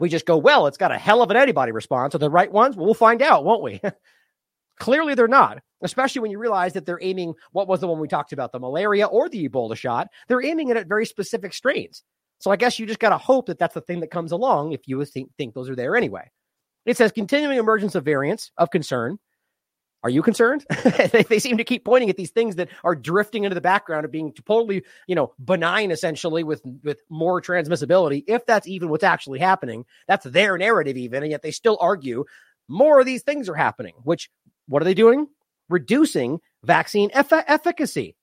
We 0.00 0.08
just 0.08 0.26
go, 0.26 0.36
well, 0.36 0.66
it's 0.66 0.76
got 0.76 0.90
a 0.90 0.98
hell 0.98 1.22
of 1.22 1.30
an 1.30 1.36
antibody 1.36 1.70
response. 1.70 2.14
Are 2.14 2.18
the 2.18 2.28
right 2.28 2.50
ones? 2.50 2.76
Well, 2.76 2.86
we'll 2.86 2.94
find 2.94 3.22
out, 3.22 3.44
won't 3.44 3.62
we? 3.62 3.80
Clearly, 4.78 5.14
they're 5.14 5.28
not, 5.28 5.58
especially 5.82 6.22
when 6.22 6.30
you 6.30 6.38
realize 6.38 6.72
that 6.72 6.86
they're 6.86 6.98
aiming 7.02 7.34
what 7.52 7.68
was 7.68 7.80
the 7.80 7.86
one 7.86 8.00
we 8.00 8.08
talked 8.08 8.32
about, 8.32 8.52
the 8.52 8.58
malaria 8.58 9.06
or 9.06 9.28
the 9.28 9.48
Ebola 9.48 9.76
shot. 9.76 10.08
They're 10.28 10.44
aiming 10.44 10.68
it 10.68 10.76
at 10.76 10.88
very 10.88 11.06
specific 11.06 11.52
strains. 11.52 12.02
So 12.38 12.50
I 12.50 12.56
guess 12.56 12.78
you 12.78 12.86
just 12.86 12.98
got 12.98 13.10
to 13.10 13.18
hope 13.18 13.46
that 13.46 13.58
that's 13.58 13.74
the 13.74 13.80
thing 13.80 14.00
that 14.00 14.10
comes 14.10 14.32
along 14.32 14.72
if 14.72 14.86
you 14.86 15.04
think, 15.04 15.30
think 15.38 15.54
those 15.54 15.70
are 15.70 15.76
there 15.76 15.96
anyway. 15.96 16.30
It 16.84 16.96
says 16.96 17.12
continuing 17.12 17.58
emergence 17.58 17.94
of 17.94 18.04
variants 18.04 18.50
of 18.58 18.70
concern 18.70 19.18
Are 20.02 20.10
you 20.10 20.22
concerned? 20.22 20.66
they, 20.84 21.22
they, 21.22 21.38
seem 21.38 21.56
to 21.56 21.64
keep 21.64 21.84
pointing 21.84 22.10
at 22.10 22.16
these 22.16 22.32
things 22.32 22.56
that 22.56 22.68
are 22.82 22.94
drifting 22.94 23.44
into 23.44 23.54
the 23.54 23.62
background 23.62 24.04
of 24.04 24.12
being 24.12 24.34
totally, 24.46 24.82
you 25.06 25.14
know, 25.14 25.32
benign 25.42 25.90
essentially 25.90 26.44
with 26.44 26.60
with 26.82 27.00
more 27.08 27.40
transmissibility. 27.40 28.24
If 28.26 28.44
that's 28.44 28.68
even 28.68 28.90
what's 28.90 29.04
actually 29.04 29.38
happening, 29.38 29.86
that's 30.06 30.26
their 30.26 30.58
narrative 30.58 30.98
even, 30.98 31.22
and 31.22 31.32
yet 31.32 31.40
they 31.40 31.52
still 31.52 31.78
argue 31.80 32.24
more 32.68 33.00
of 33.00 33.06
these 33.06 33.22
things 33.22 33.48
are 33.48 33.54
happening. 33.54 33.94
Which 34.02 34.28
what 34.66 34.82
are 34.82 34.84
they 34.84 34.94
doing? 34.94 35.28
Reducing 35.68 36.40
vaccine 36.64 37.10
eff- 37.12 37.32
efficacy. 37.32 38.16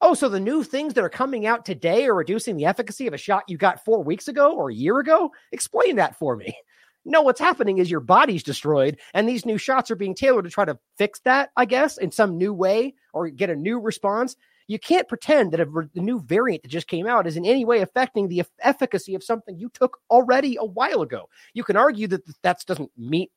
Oh, 0.00 0.14
so 0.14 0.28
the 0.28 0.40
new 0.40 0.62
things 0.62 0.94
that 0.94 1.04
are 1.04 1.08
coming 1.08 1.46
out 1.46 1.64
today 1.64 2.06
are 2.06 2.14
reducing 2.14 2.56
the 2.56 2.66
efficacy 2.66 3.06
of 3.06 3.14
a 3.14 3.18
shot 3.18 3.44
you 3.48 3.56
got 3.56 3.84
four 3.84 4.02
weeks 4.02 4.28
ago 4.28 4.52
or 4.52 4.70
a 4.70 4.74
year 4.74 4.98
ago? 4.98 5.30
Explain 5.52 5.96
that 5.96 6.16
for 6.16 6.36
me. 6.36 6.54
No, 7.08 7.22
what's 7.22 7.38
happening 7.38 7.78
is 7.78 7.88
your 7.88 8.00
body's 8.00 8.42
destroyed, 8.42 8.98
and 9.14 9.28
these 9.28 9.46
new 9.46 9.58
shots 9.58 9.92
are 9.92 9.96
being 9.96 10.12
tailored 10.12 10.44
to 10.44 10.50
try 10.50 10.64
to 10.64 10.76
fix 10.98 11.20
that, 11.20 11.50
I 11.56 11.64
guess, 11.64 11.98
in 11.98 12.10
some 12.10 12.36
new 12.36 12.52
way 12.52 12.94
or 13.12 13.28
get 13.28 13.48
a 13.48 13.54
new 13.54 13.78
response. 13.78 14.34
You 14.66 14.80
can't 14.80 15.08
pretend 15.08 15.52
that 15.52 15.60
a, 15.60 15.66
the 15.94 16.00
new 16.00 16.18
variant 16.18 16.64
that 16.64 16.68
just 16.68 16.88
came 16.88 17.06
out 17.06 17.28
is 17.28 17.36
in 17.36 17.46
any 17.46 17.64
way 17.64 17.80
affecting 17.80 18.26
the 18.26 18.42
efficacy 18.60 19.14
of 19.14 19.22
something 19.22 19.56
you 19.56 19.68
took 19.68 19.98
already 20.10 20.56
a 20.58 20.64
while 20.64 21.00
ago. 21.00 21.28
You 21.54 21.62
can 21.62 21.76
argue 21.76 22.08
that 22.08 22.22
that 22.42 22.64
doesn't 22.66 22.90
meet, 22.96 23.30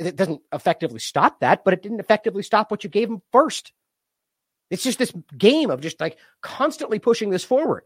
it 0.00 0.16
doesn't 0.16 0.40
effectively 0.52 0.98
stop 0.98 1.40
that, 1.40 1.64
but 1.64 1.74
it 1.74 1.82
didn't 1.82 2.00
effectively 2.00 2.42
stop 2.42 2.70
what 2.70 2.82
you 2.82 2.90
gave 2.90 3.08
them 3.08 3.22
first. 3.32 3.72
It's 4.70 4.82
just 4.82 4.98
this 4.98 5.12
game 5.36 5.70
of 5.70 5.80
just 5.80 6.00
like 6.00 6.16
constantly 6.42 6.98
pushing 6.98 7.30
this 7.30 7.44
forward. 7.44 7.84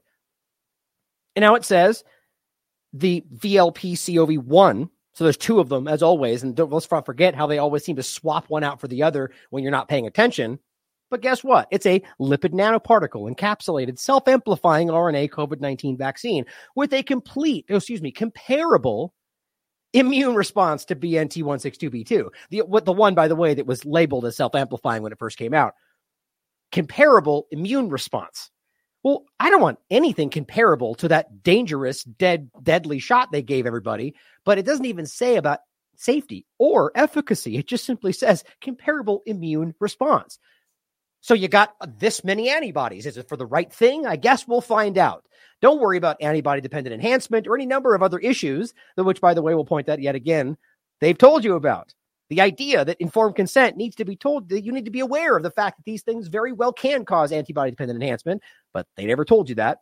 And 1.35 1.42
now 1.42 1.55
it 1.55 1.64
says 1.64 2.05
the 2.92 3.24
VLP 3.35 3.94
COV1. 3.94 4.88
So 5.14 5.24
there's 5.24 5.37
two 5.37 5.61
of 5.61 5.68
them, 5.68 5.88
as 5.88 6.03
always. 6.03 6.42
And 6.42 6.55
don't, 6.55 6.72
let's 6.72 6.90
not 6.90 7.07
forget 7.07 7.35
how 7.35 7.46
they 7.46 7.59
always 7.59 7.85
seem 7.85 7.96
to 7.96 8.03
swap 8.03 8.48
one 8.48 8.64
out 8.64 8.81
for 8.81 8.88
the 8.88 9.03
other 9.03 9.31
when 9.50 9.62
you're 9.62 9.72
not 9.72 9.88
paying 9.88 10.07
attention. 10.07 10.59
But 11.11 11.22
guess 11.22 11.44
what? 11.44 11.68
It's 11.70 11.87
a 11.87 12.03
lipid 12.20 12.53
nanoparticle 12.53 13.33
encapsulated 13.33 13.98
self 13.98 14.27
amplifying 14.27 14.88
RNA 14.88 15.31
COVID 15.31 15.61
19 15.61 15.96
vaccine 15.96 16.44
with 16.74 16.92
a 16.92 17.03
complete, 17.03 17.66
excuse 17.68 18.03
me, 18.03 18.11
comparable 18.11 19.14
immune 19.94 20.35
response 20.35 20.85
to 20.87 20.96
BNT 20.96 21.42
162b2. 21.42 22.28
The, 22.50 22.61
what, 22.62 22.85
the 22.85 22.92
one, 22.92 23.14
by 23.14 23.28
the 23.28 23.37
way, 23.37 23.54
that 23.54 23.66
was 23.66 23.87
labeled 23.87 24.26
as 24.26 24.37
self 24.37 24.54
amplifying 24.54 25.02
when 25.02 25.12
it 25.12 25.18
first 25.18 25.38
came 25.38 25.54
out. 25.54 25.74
Comparable 26.72 27.46
immune 27.50 27.88
response. 27.88 28.50
Well, 29.02 29.24
I 29.38 29.50
don't 29.50 29.61
want 29.61 29.78
anything 29.90 30.30
comparable 30.30 30.94
to 30.96 31.09
that 31.09 31.42
dangerous, 31.42 32.04
dead, 32.04 32.50
deadly 32.62 32.98
shot 32.98 33.33
they 33.33 33.42
gave 33.42 33.66
everybody, 33.66 34.14
but 34.44 34.59
it 34.59 34.66
doesn't 34.66 34.87
even 34.87 35.07
say 35.07 35.37
about 35.37 35.61
safety 35.96 36.46
or 36.59 36.90
efficacy. 36.94 37.57
It 37.57 37.68
just 37.68 37.85
simply 37.85 38.12
says 38.12 38.44
comparable 38.61 39.22
immune 39.26 39.74
response. 39.78 40.38
So 41.24 41.32
you 41.32 41.48
got 41.48 41.74
uh, 41.80 41.87
this 41.98 42.22
many 42.22 42.50
antibodies. 42.50 43.06
Is 43.06 43.16
it 43.16 43.30
for 43.30 43.38
the 43.38 43.46
right 43.46 43.72
thing? 43.72 44.04
I 44.06 44.16
guess 44.16 44.46
we'll 44.46 44.60
find 44.60 44.98
out. 44.98 45.24
Don't 45.62 45.80
worry 45.80 45.96
about 45.96 46.20
antibody 46.20 46.60
dependent 46.60 46.92
enhancement 46.92 47.46
or 47.46 47.54
any 47.54 47.64
number 47.64 47.94
of 47.94 48.02
other 48.02 48.18
issues, 48.18 48.74
which, 48.98 49.22
by 49.22 49.32
the 49.32 49.40
way, 49.40 49.54
we'll 49.54 49.64
point 49.64 49.87
that 49.87 50.02
yet 50.02 50.14
again, 50.14 50.58
they've 51.00 51.16
told 51.16 51.42
you 51.42 51.54
about. 51.54 51.94
The 52.28 52.42
idea 52.42 52.84
that 52.84 53.00
informed 53.00 53.37
consent 53.37 53.78
needs 53.78 53.96
to 53.96 54.04
be 54.04 54.16
told 54.16 54.50
that 54.50 54.66
you 54.66 54.72
need 54.72 54.84
to 54.84 54.90
be 54.90 55.00
aware 55.00 55.34
of 55.34 55.42
the 55.42 55.50
fact 55.50 55.78
that 55.78 55.87
these 55.87 56.02
things 56.02 56.28
very 56.28 56.52
well 56.52 56.74
can 56.74 57.06
cause 57.06 57.32
antibody 57.32 57.70
dependent 57.70 58.02
enhancement, 58.02 58.42
but 58.74 58.87
they 58.98 59.06
never 59.06 59.24
told 59.24 59.48
you 59.48 59.54
that. 59.54 59.78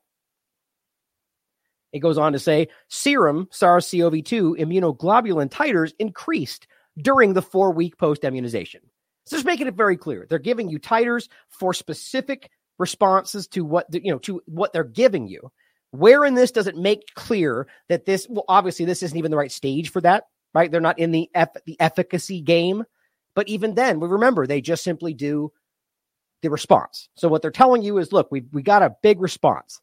It 1.92 1.98
goes 1.98 2.18
on 2.18 2.34
to 2.34 2.38
say 2.38 2.68
serum 2.86 3.48
SARS 3.50 3.90
CoV 3.90 4.22
2 4.22 4.58
immunoglobulin 4.60 5.50
titers 5.50 5.92
increased 5.98 6.68
during 6.96 7.32
the 7.32 7.42
four 7.42 7.72
week 7.72 7.98
post 7.98 8.22
immunization. 8.22 8.82
So 9.24 9.36
just 9.36 9.46
making 9.46 9.68
it 9.68 9.74
very 9.74 9.96
clear. 9.96 10.26
They're 10.28 10.38
giving 10.38 10.68
you 10.68 10.78
titers 10.78 11.28
for 11.48 11.72
specific 11.72 12.50
responses 12.78 13.46
to 13.48 13.64
what 13.64 13.86
you 13.92 14.10
know 14.10 14.18
to 14.20 14.42
what 14.46 14.72
they're 14.72 14.84
giving 14.84 15.28
you. 15.28 15.50
Where 15.90 16.24
in 16.24 16.34
this 16.34 16.50
does 16.50 16.66
it 16.66 16.76
make 16.76 17.14
clear 17.14 17.66
that 17.88 18.06
this 18.06 18.26
well 18.28 18.44
obviously 18.48 18.84
this 18.84 19.02
isn't 19.02 19.16
even 19.16 19.30
the 19.30 19.36
right 19.36 19.52
stage 19.52 19.90
for 19.90 20.00
that 20.00 20.24
right? 20.54 20.70
They're 20.70 20.80
not 20.80 20.98
in 20.98 21.12
the 21.12 21.30
eff- 21.34 21.64
the 21.66 21.80
efficacy 21.80 22.40
game, 22.40 22.84
but 23.34 23.48
even 23.48 23.74
then, 23.74 24.00
we 24.00 24.08
remember 24.08 24.46
they 24.46 24.60
just 24.60 24.84
simply 24.84 25.14
do 25.14 25.52
the 26.42 26.50
response. 26.50 27.08
So 27.14 27.28
what 27.28 27.42
they're 27.42 27.50
telling 27.50 27.82
you 27.82 27.98
is, 27.98 28.12
look, 28.12 28.28
we 28.30 28.42
we 28.52 28.62
got 28.62 28.82
a 28.82 28.96
big 29.02 29.20
response. 29.20 29.80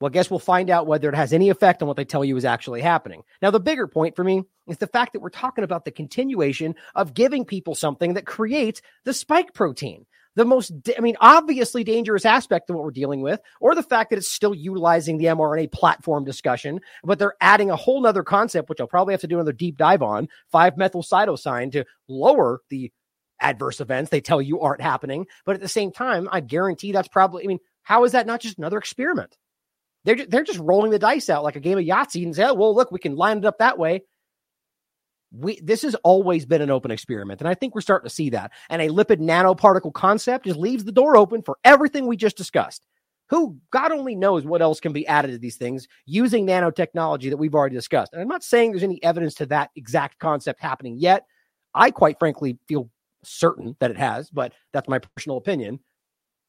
Well, 0.00 0.10
I 0.10 0.12
guess 0.12 0.30
we'll 0.30 0.40
find 0.40 0.70
out 0.70 0.86
whether 0.86 1.08
it 1.08 1.14
has 1.14 1.32
any 1.32 1.50
effect 1.50 1.80
on 1.80 1.88
what 1.88 1.96
they 1.96 2.04
tell 2.04 2.24
you 2.24 2.36
is 2.36 2.44
actually 2.44 2.80
happening. 2.80 3.22
Now, 3.40 3.50
the 3.50 3.60
bigger 3.60 3.86
point 3.86 4.16
for 4.16 4.24
me 4.24 4.42
is 4.66 4.78
the 4.78 4.86
fact 4.86 5.12
that 5.12 5.20
we're 5.20 5.30
talking 5.30 5.64
about 5.64 5.84
the 5.84 5.92
continuation 5.92 6.74
of 6.94 7.14
giving 7.14 7.44
people 7.44 7.74
something 7.74 8.14
that 8.14 8.26
creates 8.26 8.82
the 9.04 9.14
spike 9.14 9.54
protein 9.54 10.06
the 10.36 10.44
most, 10.44 10.72
I 10.96 11.00
mean, 11.00 11.16
obviously 11.20 11.84
dangerous 11.84 12.24
aspect 12.24 12.68
of 12.68 12.76
what 12.76 12.84
we're 12.84 12.90
dealing 12.90 13.22
with, 13.22 13.40
or 13.60 13.74
the 13.74 13.82
fact 13.82 14.10
that 14.10 14.16
it's 14.16 14.30
still 14.30 14.54
utilizing 14.54 15.18
the 15.18 15.26
mRNA 15.26 15.72
platform 15.72 16.24
discussion, 16.24 16.80
but 17.04 17.18
they're 17.18 17.36
adding 17.40 17.70
a 17.70 17.76
whole 17.76 18.00
nother 18.02 18.22
concept, 18.22 18.68
which 18.68 18.80
I'll 18.80 18.86
probably 18.86 19.14
have 19.14 19.20
to 19.22 19.26
do 19.26 19.36
another 19.36 19.52
deep 19.52 19.76
dive 19.76 20.02
on 20.02 20.28
5 20.50 20.76
methyl 20.76 21.02
cytosine 21.02 21.72
to 21.72 21.84
lower 22.08 22.60
the 22.68 22.92
adverse 23.40 23.80
events 23.80 24.10
they 24.10 24.20
tell 24.20 24.42
you 24.42 24.60
aren't 24.60 24.80
happening. 24.80 25.26
But 25.44 25.54
at 25.54 25.60
the 25.60 25.68
same 25.68 25.92
time, 25.92 26.28
I 26.30 26.40
guarantee 26.40 26.92
that's 26.92 27.08
probably, 27.08 27.44
I 27.44 27.46
mean, 27.46 27.60
how 27.82 28.04
is 28.04 28.12
that 28.12 28.26
not 28.26 28.40
just 28.40 28.58
another 28.58 28.78
experiment? 28.78 29.36
They're, 30.04 30.26
they're 30.26 30.44
just 30.44 30.58
rolling 30.58 30.90
the 30.90 30.98
dice 30.98 31.30
out 31.30 31.44
like 31.44 31.56
a 31.56 31.60
game 31.60 31.78
of 31.78 31.84
Yahtzee 31.84 32.24
and 32.24 32.34
say, 32.34 32.44
oh, 32.44 32.54
well, 32.54 32.74
look, 32.74 32.92
we 32.92 32.98
can 32.98 33.16
line 33.16 33.38
it 33.38 33.44
up 33.44 33.58
that 33.58 33.78
way. 33.78 34.02
We 35.36 35.58
this 35.60 35.82
has 35.82 35.96
always 35.96 36.46
been 36.46 36.62
an 36.62 36.70
open 36.70 36.92
experiment 36.92 37.40
and 37.40 37.48
i 37.48 37.54
think 37.54 37.74
we're 37.74 37.80
starting 37.80 38.08
to 38.08 38.14
see 38.14 38.30
that. 38.30 38.52
And 38.70 38.80
a 38.80 38.88
lipid 38.88 39.18
nanoparticle 39.18 39.92
concept 39.92 40.44
just 40.44 40.60
leaves 40.60 40.84
the 40.84 40.92
door 40.92 41.16
open 41.16 41.42
for 41.42 41.58
everything 41.64 42.06
we 42.06 42.16
just 42.16 42.36
discussed. 42.36 42.86
Who 43.30 43.58
god 43.72 43.90
only 43.90 44.14
knows 44.14 44.44
what 44.44 44.62
else 44.62 44.78
can 44.78 44.92
be 44.92 45.04
added 45.08 45.32
to 45.32 45.38
these 45.38 45.56
things 45.56 45.88
using 46.06 46.46
nanotechnology 46.46 47.30
that 47.30 47.36
we've 47.36 47.54
already 47.54 47.74
discussed. 47.74 48.12
And 48.12 48.22
i'm 48.22 48.28
not 48.28 48.44
saying 48.44 48.70
there's 48.70 48.84
any 48.84 49.02
evidence 49.02 49.34
to 49.36 49.46
that 49.46 49.70
exact 49.74 50.20
concept 50.20 50.60
happening 50.60 50.98
yet. 50.98 51.26
I 51.74 51.90
quite 51.90 52.20
frankly 52.20 52.56
feel 52.68 52.88
certain 53.24 53.74
that 53.80 53.90
it 53.90 53.96
has 53.96 54.30
but 54.30 54.52
that's 54.72 54.88
my 54.88 55.00
personal 55.00 55.38
opinion. 55.38 55.80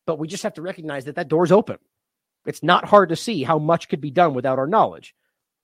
But 0.06 0.20
we 0.20 0.28
just 0.28 0.44
have 0.44 0.54
to 0.56 0.62
recognize 0.62 1.06
that 1.06 1.16
that 1.16 1.28
door's 1.28 1.52
open 1.52 1.80
it's 2.46 2.64
not 2.64 2.86
hard 2.86 3.10
to 3.10 3.16
see 3.16 3.44
how 3.44 3.60
much 3.60 3.90
could 3.90 4.02
be 4.02 4.12
done 4.12 4.34
without 4.34 4.60
our 4.60 4.68
knowledge 4.68 5.16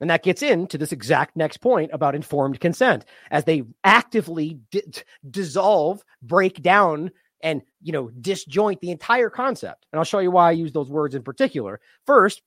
and 0.01 0.09
that 0.09 0.23
gets 0.23 0.41
into 0.41 0.77
this 0.77 0.91
exact 0.91 1.37
next 1.37 1.57
point 1.57 1.91
about 1.93 2.15
informed 2.15 2.59
consent 2.59 3.05
as 3.29 3.45
they 3.45 3.63
actively 3.83 4.59
di- 4.71 4.81
dissolve, 5.29 6.03
break 6.23 6.61
down, 6.61 7.11
and 7.43 7.61
you 7.81 7.93
know 7.93 8.09
disjoint 8.09 8.81
the 8.81 8.91
entire 8.91 9.29
concept. 9.29 9.85
And 9.91 9.99
I'll 9.99 10.05
show 10.05 10.19
you 10.19 10.31
why 10.31 10.49
I 10.49 10.53
use 10.53 10.73
those 10.73 10.89
words 10.89 11.15
in 11.15 11.21
particular. 11.21 11.79
First, 12.05 12.41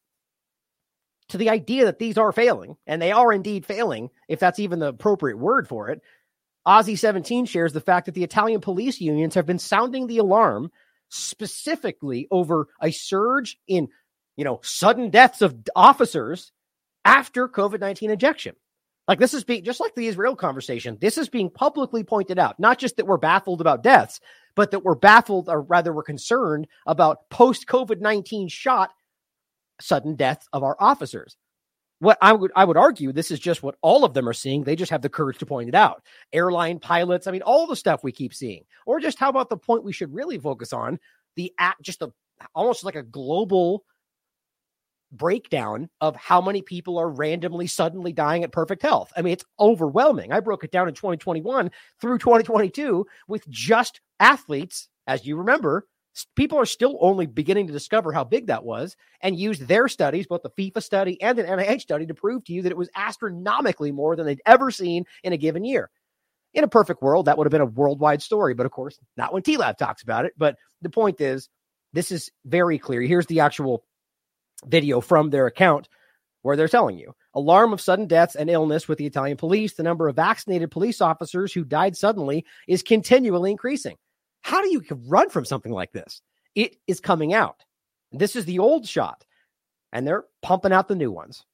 to 1.29 1.39
the 1.39 1.49
idea 1.49 1.85
that 1.87 2.01
these 2.01 2.19
are 2.19 2.33
failing, 2.33 2.77
and 2.87 3.01
they 3.01 3.13
are 3.13 3.33
indeed 3.33 3.65
failing, 3.65 4.11
if 4.29 4.41
that's 4.41 4.59
even 4.59 4.81
the 4.81 4.89
appropriate 4.89 5.39
word 5.39 5.69
for 5.69 5.89
it. 5.89 6.03
Ozzy 6.67 6.99
17 6.99 7.45
shares 7.45 7.75
the 7.75 7.81
fact 7.81 8.07
that 8.07 8.15
the 8.15 8.25
Italian 8.25 8.63
police 8.63 8.99
unions 8.99 9.35
have 9.35 9.45
been 9.45 9.59
sounding 9.59 10.07
the 10.07 10.19
alarm 10.19 10.71
specifically 11.11 12.27
over 12.31 12.69
a 12.81 12.91
surge 12.91 13.59
in, 13.69 13.89
you 14.37 14.45
know, 14.45 14.61
sudden 14.63 15.11
deaths 15.11 15.43
of 15.43 15.57
officers 15.77 16.53
after 17.05 17.49
COVID 17.49 17.81
19 17.81 18.11
injection. 18.11 18.55
Like 19.07 19.19
this 19.19 19.35
is 19.35 19.45
being 19.45 19.65
just 19.65 19.81
like 19.81 19.95
the 19.95 20.07
Israel 20.07 20.35
conversation. 20.35 20.97
This 21.01 21.19
is 21.19 21.29
being 21.29 21.51
publicly 21.51 22.05
pointed 22.05 22.39
out, 22.39 22.59
not 22.59 22.79
just 22.79 22.97
that 22.97 23.07
we're 23.07 23.19
baffled 23.19 23.61
about 23.61 23.83
deaths, 23.83 24.21
but 24.55 24.71
that 24.71 24.83
we're 24.83 24.95
baffled 24.95 25.49
or 25.49 25.61
rather 25.61 25.93
we're 25.93 26.03
concerned 26.03 26.67
about 26.87 27.29
post 27.29 27.67
COVID 27.67 28.01
19 28.01 28.49
shot 28.49 28.91
sudden 29.81 30.15
deaths 30.15 30.49
of 30.53 30.63
our 30.63 30.77
officers. 30.81 31.37
What 31.99 32.19
I 32.23 32.33
would 32.33 32.51
I 32.57 32.65
would 32.65 32.77
argue 32.77 33.13
this 33.13 33.31
is 33.31 33.39
just 33.39 33.63
what 33.63 33.77
all 33.83 34.05
of 34.05 34.15
them 34.15 34.29
are 34.29 34.35
seeing. 34.35 34.65
They 34.65 34.77
just 34.77 34.91
have 34.91 35.03
the 35.03 35.09
courage 35.09 35.39
to 35.39 35.47
point 35.47 35.69
it 35.69 35.75
out. 35.75 36.03
Airline 36.33 36.79
pilots, 36.79 37.27
I 37.27 37.31
mean, 37.31 37.43
all 37.43 37.67
the 37.67 37.77
stuff 37.77 38.03
we 38.03 38.13
keep 38.13 38.35
seeing. 38.35 38.65
Or 38.87 39.01
just 39.01 39.19
how 39.19 39.29
about 39.29 39.49
the 39.51 39.57
point 39.57 39.85
we 39.85 39.93
should 39.93 40.15
really 40.15 40.39
focus 40.39 40.73
on? 40.73 40.99
The 41.37 41.53
act 41.59 41.83
just 41.83 42.03
a 42.03 42.13
almost 42.55 42.85
like 42.85 42.97
a 42.97 43.03
global 43.03 43.85
breakdown 45.17 45.89
of 46.01 46.17
how 46.17 46.41
many 46.41 46.63
people 46.63 46.99
are 46.99 47.09
randomly 47.09 47.67
suddenly 47.67 48.13
dying 48.13 48.45
at 48.45 48.53
perfect 48.53 48.83
health. 48.83 49.13
I 49.17 49.23
mean, 49.23 49.33
it's 49.33 49.45
overwhelming. 49.59 50.33
I 50.33 50.41
broke 50.41 50.65
it 50.65 50.71
down 50.71 50.89
in 50.89 50.95
2021 50.95 51.71
through 52.01 52.19
2022 52.19 53.07
with 53.29 53.49
just 53.49 54.01
athletes, 54.21 54.89
as 55.07 55.27
you 55.27 55.37
remember. 55.37 55.87
People 56.37 56.59
are 56.59 56.67
still 56.67 56.97
only 57.01 57.27
beginning 57.27 57.67
to 57.67 57.73
discover 57.73 58.13
how 58.13 58.23
big 58.23 58.47
that 58.47 58.65
was 58.65 58.97
and 59.21 59.37
used 59.37 59.67
their 59.67 59.89
studies, 59.89 60.29
both 60.29 60.43
the 60.43 60.51
FIFA 60.51 60.83
study 60.83 61.21
and 61.21 61.39
an 61.39 61.59
NIH 61.59 61.81
study, 61.81 62.07
to 62.07 62.15
prove 62.15 62.45
to 62.45 62.53
you 62.53 62.63
that 62.63 62.71
it 62.71 62.79
was 62.79 62.91
astronomically 62.95 63.91
more 63.91 64.15
than 64.15 64.25
they'd 64.25 64.43
ever 64.47 64.71
seen 64.71 65.05
in 65.25 65.33
a 65.33 65.37
given 65.37 65.65
year. 65.65 65.91
In 66.53 66.63
a 66.63 66.69
perfect 66.69 67.03
world, 67.03 67.27
that 67.27 67.37
would 67.37 67.47
have 67.47 67.51
been 67.51 67.61
a 67.61 67.67
worldwide 67.67 68.23
story, 68.23 68.55
but 68.55 68.65
of 68.65 68.71
course, 68.71 68.97
not 69.17 69.33
when 69.33 69.43
TLAV 69.43 69.77
talks 69.77 70.05
about 70.05 70.25
it. 70.25 70.35
But 70.37 70.57
the 70.83 70.91
point 70.91 71.21
is, 71.21 71.49
this 71.93 72.13
is 72.13 72.31
very 72.45 72.79
clear. 72.79 73.01
Here's 73.03 73.27
the 73.27 73.41
actual 73.41 73.85
video 74.67 75.01
from 75.01 75.31
their 75.31 75.47
account 75.47 75.89
where 76.43 76.57
they're 76.57 76.69
telling 76.69 76.99
you 76.99 77.15
alarm 77.35 77.73
of 77.73 77.81
sudden 77.81 78.07
deaths 78.07 78.37
and 78.37 78.49
illness 78.49 78.87
with 78.87 78.99
the 78.99 79.07
Italian 79.07 79.37
police. 79.37 79.75
The 79.75 79.83
number 79.83 80.09
of 80.09 80.17
vaccinated 80.17 80.71
police 80.71 81.01
officers 81.01 81.53
who 81.53 81.65
died 81.65 81.97
suddenly 81.97 82.45
is 82.69 82.83
continually 82.83 83.51
increasing. 83.51 83.97
How 84.43 84.63
do 84.63 84.71
you 84.71 84.83
run 85.07 85.31
from 85.31 85.45
something 85.45 85.73
like 85.73 85.93
this? 85.93 86.21
It 86.55 86.77
is 86.87 87.01
coming 87.01 87.33
out. 87.35 87.65
This 88.13 88.37
is 88.37 88.45
the 88.45 88.61
old 88.61 88.87
shot, 88.87 89.25
and 89.93 90.07
they're 90.07 90.25
pumping 90.43 90.73
out 90.73 90.87
the 90.87 90.95
new 90.95 91.11
ones. 91.11 91.45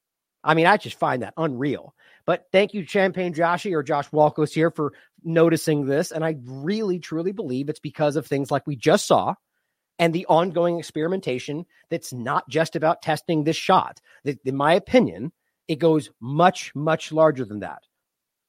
I 0.42 0.54
mean, 0.54 0.66
I 0.66 0.76
just 0.76 0.98
find 0.98 1.22
that 1.22 1.34
unreal. 1.36 1.94
But 2.26 2.46
thank 2.52 2.74
you, 2.74 2.84
Champagne 2.84 3.34
Joshy 3.34 3.72
or 3.72 3.82
Josh 3.82 4.10
Guetzkow 4.10 4.52
here 4.52 4.70
for 4.70 4.92
noticing 5.22 5.86
this. 5.86 6.12
And 6.12 6.24
I 6.24 6.36
really, 6.44 6.98
truly 6.98 7.32
believe 7.32 7.68
it's 7.68 7.80
because 7.80 8.16
of 8.16 8.26
things 8.26 8.50
like 8.50 8.66
we 8.66 8.76
just 8.76 9.06
saw 9.06 9.34
and 10.00 10.14
the 10.14 10.26
ongoing 10.26 10.78
experimentation 10.78 11.66
that's 11.90 12.10
not 12.10 12.48
just 12.48 12.74
about 12.74 13.02
testing 13.02 13.44
this 13.44 13.54
shot. 13.54 14.00
In 14.24 14.56
my 14.56 14.72
opinion, 14.72 15.30
it 15.68 15.78
goes 15.78 16.10
much, 16.20 16.74
much 16.74 17.12
larger 17.12 17.44
than 17.44 17.60
that. 17.60 17.82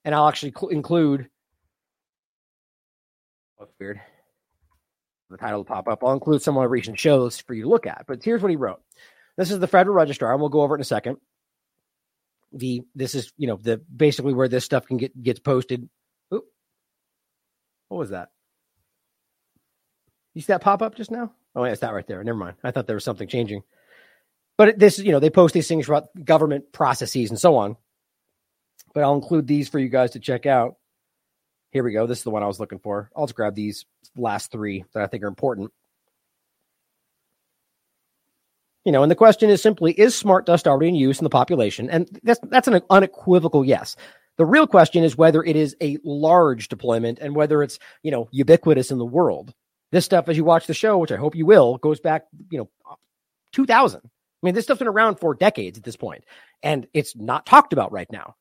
And 0.06 0.16
I'll 0.16 0.30
actually 0.30 0.54
cl- 0.58 0.70
include. 0.70 1.30
Oh, 3.60 3.68
weird. 3.80 4.00
The 5.30 5.38
title 5.38 5.60
will 5.60 5.66
pop 5.66 5.90
up. 5.90 6.04
I'll 6.04 6.14
include 6.14 6.42
some 6.42 6.56
of 6.56 6.62
my 6.62 6.66
recent 6.66 6.98
shows 6.98 7.40
for 7.40 7.54
you 7.54 7.64
to 7.64 7.70
look 7.70 7.86
at. 7.86 8.06
But 8.08 8.24
here's 8.24 8.42
what 8.42 8.50
he 8.50 8.56
wrote. 8.56 8.82
This 9.38 9.52
is 9.52 9.60
the 9.60 9.68
Federal 9.68 9.96
Registrar, 9.96 10.32
and 10.32 10.40
we'll 10.40 10.50
go 10.50 10.62
over 10.62 10.76
it 10.76 10.80
in 10.80 10.82
a 10.82 10.86
second. 10.86 11.18
The 12.54 12.82
this 12.96 13.14
is 13.14 13.32
you 13.38 13.48
know 13.48 13.58
the 13.62 13.78
basically 13.78 14.34
where 14.34 14.50
this 14.50 14.66
stuff 14.66 14.86
can 14.86 14.98
get 14.98 15.22
gets 15.22 15.40
posted. 15.40 15.88
Oop. 16.34 16.46
What 17.90 17.98
was 17.98 18.10
that? 18.10 18.30
You 20.34 20.42
see 20.42 20.48
that 20.48 20.62
pop 20.62 20.82
up 20.82 20.96
just 20.96 21.12
now? 21.12 21.34
Oh, 21.56 21.64
it's 21.64 21.82
that 21.82 21.94
right 21.94 22.08
there. 22.08 22.24
Never 22.24 22.38
mind. 22.38 22.56
I 22.64 22.72
thought 22.72 22.88
there 22.88 22.96
was 22.96 23.04
something 23.04 23.28
changing. 23.28 23.64
But 24.58 24.80
this, 24.80 25.00
you 25.00 25.12
know, 25.12 25.20
they 25.20 25.30
post 25.30 25.54
these 25.54 25.68
things 25.68 25.88
about 25.88 26.10
government 26.24 26.72
processes 26.72 27.30
and 27.30 27.40
so 27.40 27.56
on. 27.56 27.78
But 28.94 29.04
I'll 29.04 29.16
include 29.16 29.48
these 29.48 29.70
for 29.70 29.80
you 29.80 29.90
guys 29.90 30.12
to 30.12 30.20
check 30.20 30.46
out. 30.46 30.76
Here 31.72 31.84
we 31.84 31.94
go. 31.94 32.06
This 32.06 32.20
is 32.20 32.24
the 32.24 32.32
one 32.32 32.44
I 32.44 32.48
was 32.48 32.60
looking 32.60 32.80
for. 32.80 33.10
I'll 33.16 33.26
just 33.26 33.36
grab 33.36 33.56
these 33.56 33.86
last 34.16 34.52
three 34.52 34.84
that 34.94 35.04
I 35.04 35.08
think 35.08 35.24
are 35.24 35.28
important. 35.28 35.72
You 38.84 38.92
know, 38.92 39.04
and 39.04 39.12
the 39.12 39.16
question 39.16 39.50
is 39.50 39.62
simply: 39.62 39.94
Is 39.94 40.16
smart 40.16 40.46
dust 40.46 40.68
already 40.68 40.90
in 40.90 40.96
use 40.96 41.20
in 41.20 41.24
the 41.24 41.30
population? 41.30 41.90
And 41.90 42.20
that's 42.24 42.40
that's 42.50 42.68
an 42.68 42.82
unequivocal 42.90 43.64
yes. 43.64 43.96
The 44.38 44.46
real 44.46 44.68
question 44.68 45.04
is 45.04 45.16
whether 45.16 45.44
it 45.44 45.56
is 45.56 45.76
a 45.82 45.98
large 46.04 46.68
deployment 46.68 47.20
and 47.20 47.36
whether 47.36 47.62
it's 47.62 47.80
you 48.04 48.12
know 48.12 48.28
ubiquitous 48.32 48.92
in 48.92 48.98
the 48.98 49.06
world. 49.06 49.54
This 49.92 50.06
stuff, 50.06 50.30
as 50.30 50.38
you 50.38 50.44
watch 50.44 50.68
the 50.68 50.74
show, 50.74 50.98
which 50.98 51.12
I 51.12 51.18
hope 51.18 51.36
you 51.36 51.46
will, 51.46 51.78
goes 51.78 52.00
back, 52.00 52.26
you 52.50 52.60
know, 52.60 52.70
2000. 53.54 54.02
I 54.04 54.10
mean, 54.42 54.56
this 54.56 54.66
stuff's 54.66 54.80
been 54.80 54.88
around 54.88 55.20
for 55.20 55.36
decades 55.36 55.78
at 55.78 55.84
this 55.84 55.98
point, 55.98 56.24
and 56.64 56.88
it's 56.94 57.16
not 57.16 57.46
talked 57.46 57.74
about 57.74 57.92
right 57.92 58.12
now. 58.12 58.36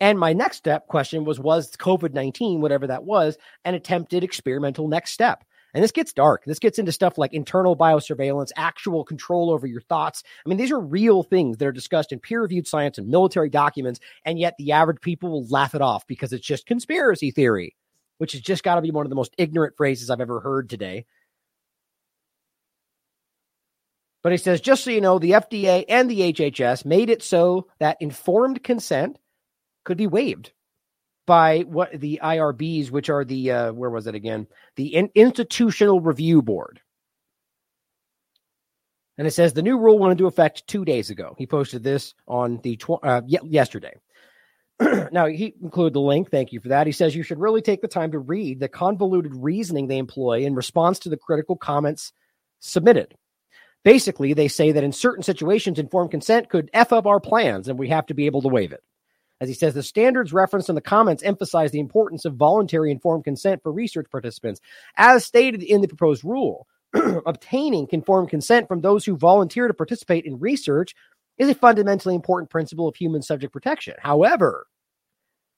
And 0.00 0.18
my 0.18 0.32
next 0.32 0.56
step 0.58 0.86
question 0.88 1.24
was 1.24 1.38
Was 1.40 1.72
COVID 1.72 2.14
19, 2.14 2.60
whatever 2.60 2.86
that 2.86 3.04
was, 3.04 3.36
an 3.64 3.74
attempted 3.74 4.24
experimental 4.24 4.88
next 4.88 5.12
step? 5.12 5.44
And 5.74 5.82
this 5.82 5.90
gets 5.90 6.12
dark. 6.12 6.44
This 6.44 6.60
gets 6.60 6.78
into 6.78 6.92
stuff 6.92 7.18
like 7.18 7.32
internal 7.32 7.76
biosurveillance, 7.76 8.52
actual 8.56 9.04
control 9.04 9.50
over 9.50 9.66
your 9.66 9.80
thoughts. 9.80 10.22
I 10.46 10.48
mean, 10.48 10.56
these 10.56 10.70
are 10.70 10.78
real 10.78 11.24
things 11.24 11.56
that 11.56 11.66
are 11.66 11.72
discussed 11.72 12.12
in 12.12 12.20
peer 12.20 12.42
reviewed 12.42 12.68
science 12.68 12.96
and 12.96 13.08
military 13.08 13.50
documents. 13.50 13.98
And 14.24 14.38
yet 14.38 14.54
the 14.56 14.70
average 14.70 15.00
people 15.00 15.30
will 15.30 15.46
laugh 15.48 15.74
it 15.74 15.82
off 15.82 16.06
because 16.06 16.32
it's 16.32 16.46
just 16.46 16.66
conspiracy 16.66 17.32
theory 17.32 17.74
which 18.18 18.32
has 18.32 18.40
just 18.40 18.62
got 18.62 18.76
to 18.76 18.82
be 18.82 18.90
one 18.90 19.06
of 19.06 19.10
the 19.10 19.16
most 19.16 19.34
ignorant 19.38 19.76
phrases 19.76 20.10
I've 20.10 20.20
ever 20.20 20.40
heard 20.40 20.68
today. 20.68 21.06
But 24.22 24.32
he 24.32 24.38
says, 24.38 24.60
just 24.60 24.84
so 24.84 24.90
you 24.90 25.02
know, 25.02 25.18
the 25.18 25.32
FDA 25.32 25.84
and 25.88 26.10
the 26.10 26.32
HHS 26.32 26.86
made 26.86 27.10
it 27.10 27.22
so 27.22 27.66
that 27.78 27.98
informed 28.00 28.62
consent 28.64 29.18
could 29.84 29.98
be 29.98 30.06
waived 30.06 30.52
by 31.26 31.60
what 31.60 31.98
the 32.00 32.20
IRBs, 32.22 32.90
which 32.90 33.10
are 33.10 33.24
the, 33.24 33.50
uh, 33.50 33.72
where 33.72 33.90
was 33.90 34.06
it 34.06 34.14
again? 34.14 34.46
The 34.76 34.94
In- 34.94 35.10
Institutional 35.14 36.00
Review 36.00 36.40
Board. 36.40 36.80
And 39.18 39.26
it 39.26 39.32
says 39.32 39.52
the 39.52 39.62
new 39.62 39.78
rule 39.78 39.98
went 39.98 40.12
into 40.12 40.26
effect 40.26 40.66
two 40.66 40.84
days 40.84 41.10
ago. 41.10 41.34
He 41.38 41.46
posted 41.46 41.82
this 41.82 42.14
on 42.26 42.60
the 42.62 42.76
tw- 42.76 43.02
uh, 43.02 43.22
yesterday. 43.26 43.94
now 45.12 45.26
he 45.26 45.54
included 45.62 45.94
the 45.94 46.00
link. 46.00 46.30
Thank 46.30 46.52
you 46.52 46.60
for 46.60 46.68
that. 46.68 46.86
He 46.86 46.92
says 46.92 47.14
you 47.14 47.22
should 47.22 47.40
really 47.40 47.62
take 47.62 47.80
the 47.80 47.88
time 47.88 48.12
to 48.12 48.18
read 48.18 48.60
the 48.60 48.68
convoluted 48.68 49.34
reasoning 49.34 49.86
they 49.86 49.98
employ 49.98 50.40
in 50.40 50.54
response 50.54 50.98
to 51.00 51.08
the 51.08 51.16
critical 51.16 51.56
comments 51.56 52.12
submitted. 52.60 53.14
Basically, 53.84 54.32
they 54.32 54.48
say 54.48 54.72
that 54.72 54.84
in 54.84 54.92
certain 54.92 55.22
situations, 55.22 55.78
informed 55.78 56.10
consent 56.10 56.48
could 56.48 56.70
F 56.72 56.92
up 56.92 57.06
our 57.06 57.20
plans 57.20 57.68
and 57.68 57.78
we 57.78 57.88
have 57.88 58.06
to 58.06 58.14
be 58.14 58.26
able 58.26 58.42
to 58.42 58.48
waive 58.48 58.72
it. 58.72 58.82
As 59.40 59.48
he 59.48 59.54
says, 59.54 59.74
the 59.74 59.82
standards 59.82 60.32
referenced 60.32 60.68
in 60.68 60.74
the 60.74 60.80
comments 60.80 61.22
emphasize 61.22 61.70
the 61.70 61.80
importance 61.80 62.24
of 62.24 62.36
voluntary 62.36 62.90
informed 62.90 63.24
consent 63.24 63.62
for 63.62 63.72
research 63.72 64.06
participants. 64.10 64.60
As 64.96 65.24
stated 65.24 65.62
in 65.62 65.82
the 65.82 65.88
proposed 65.88 66.24
rule, 66.24 66.66
obtaining 67.26 67.88
informed 67.90 68.30
consent 68.30 68.68
from 68.68 68.80
those 68.80 69.04
who 69.04 69.16
volunteer 69.16 69.68
to 69.68 69.74
participate 69.74 70.24
in 70.24 70.38
research 70.38 70.94
is 71.38 71.48
a 71.48 71.54
fundamentally 71.54 72.14
important 72.14 72.50
principle 72.50 72.88
of 72.88 72.96
human 72.96 73.22
subject 73.22 73.52
protection. 73.52 73.94
However, 73.98 74.66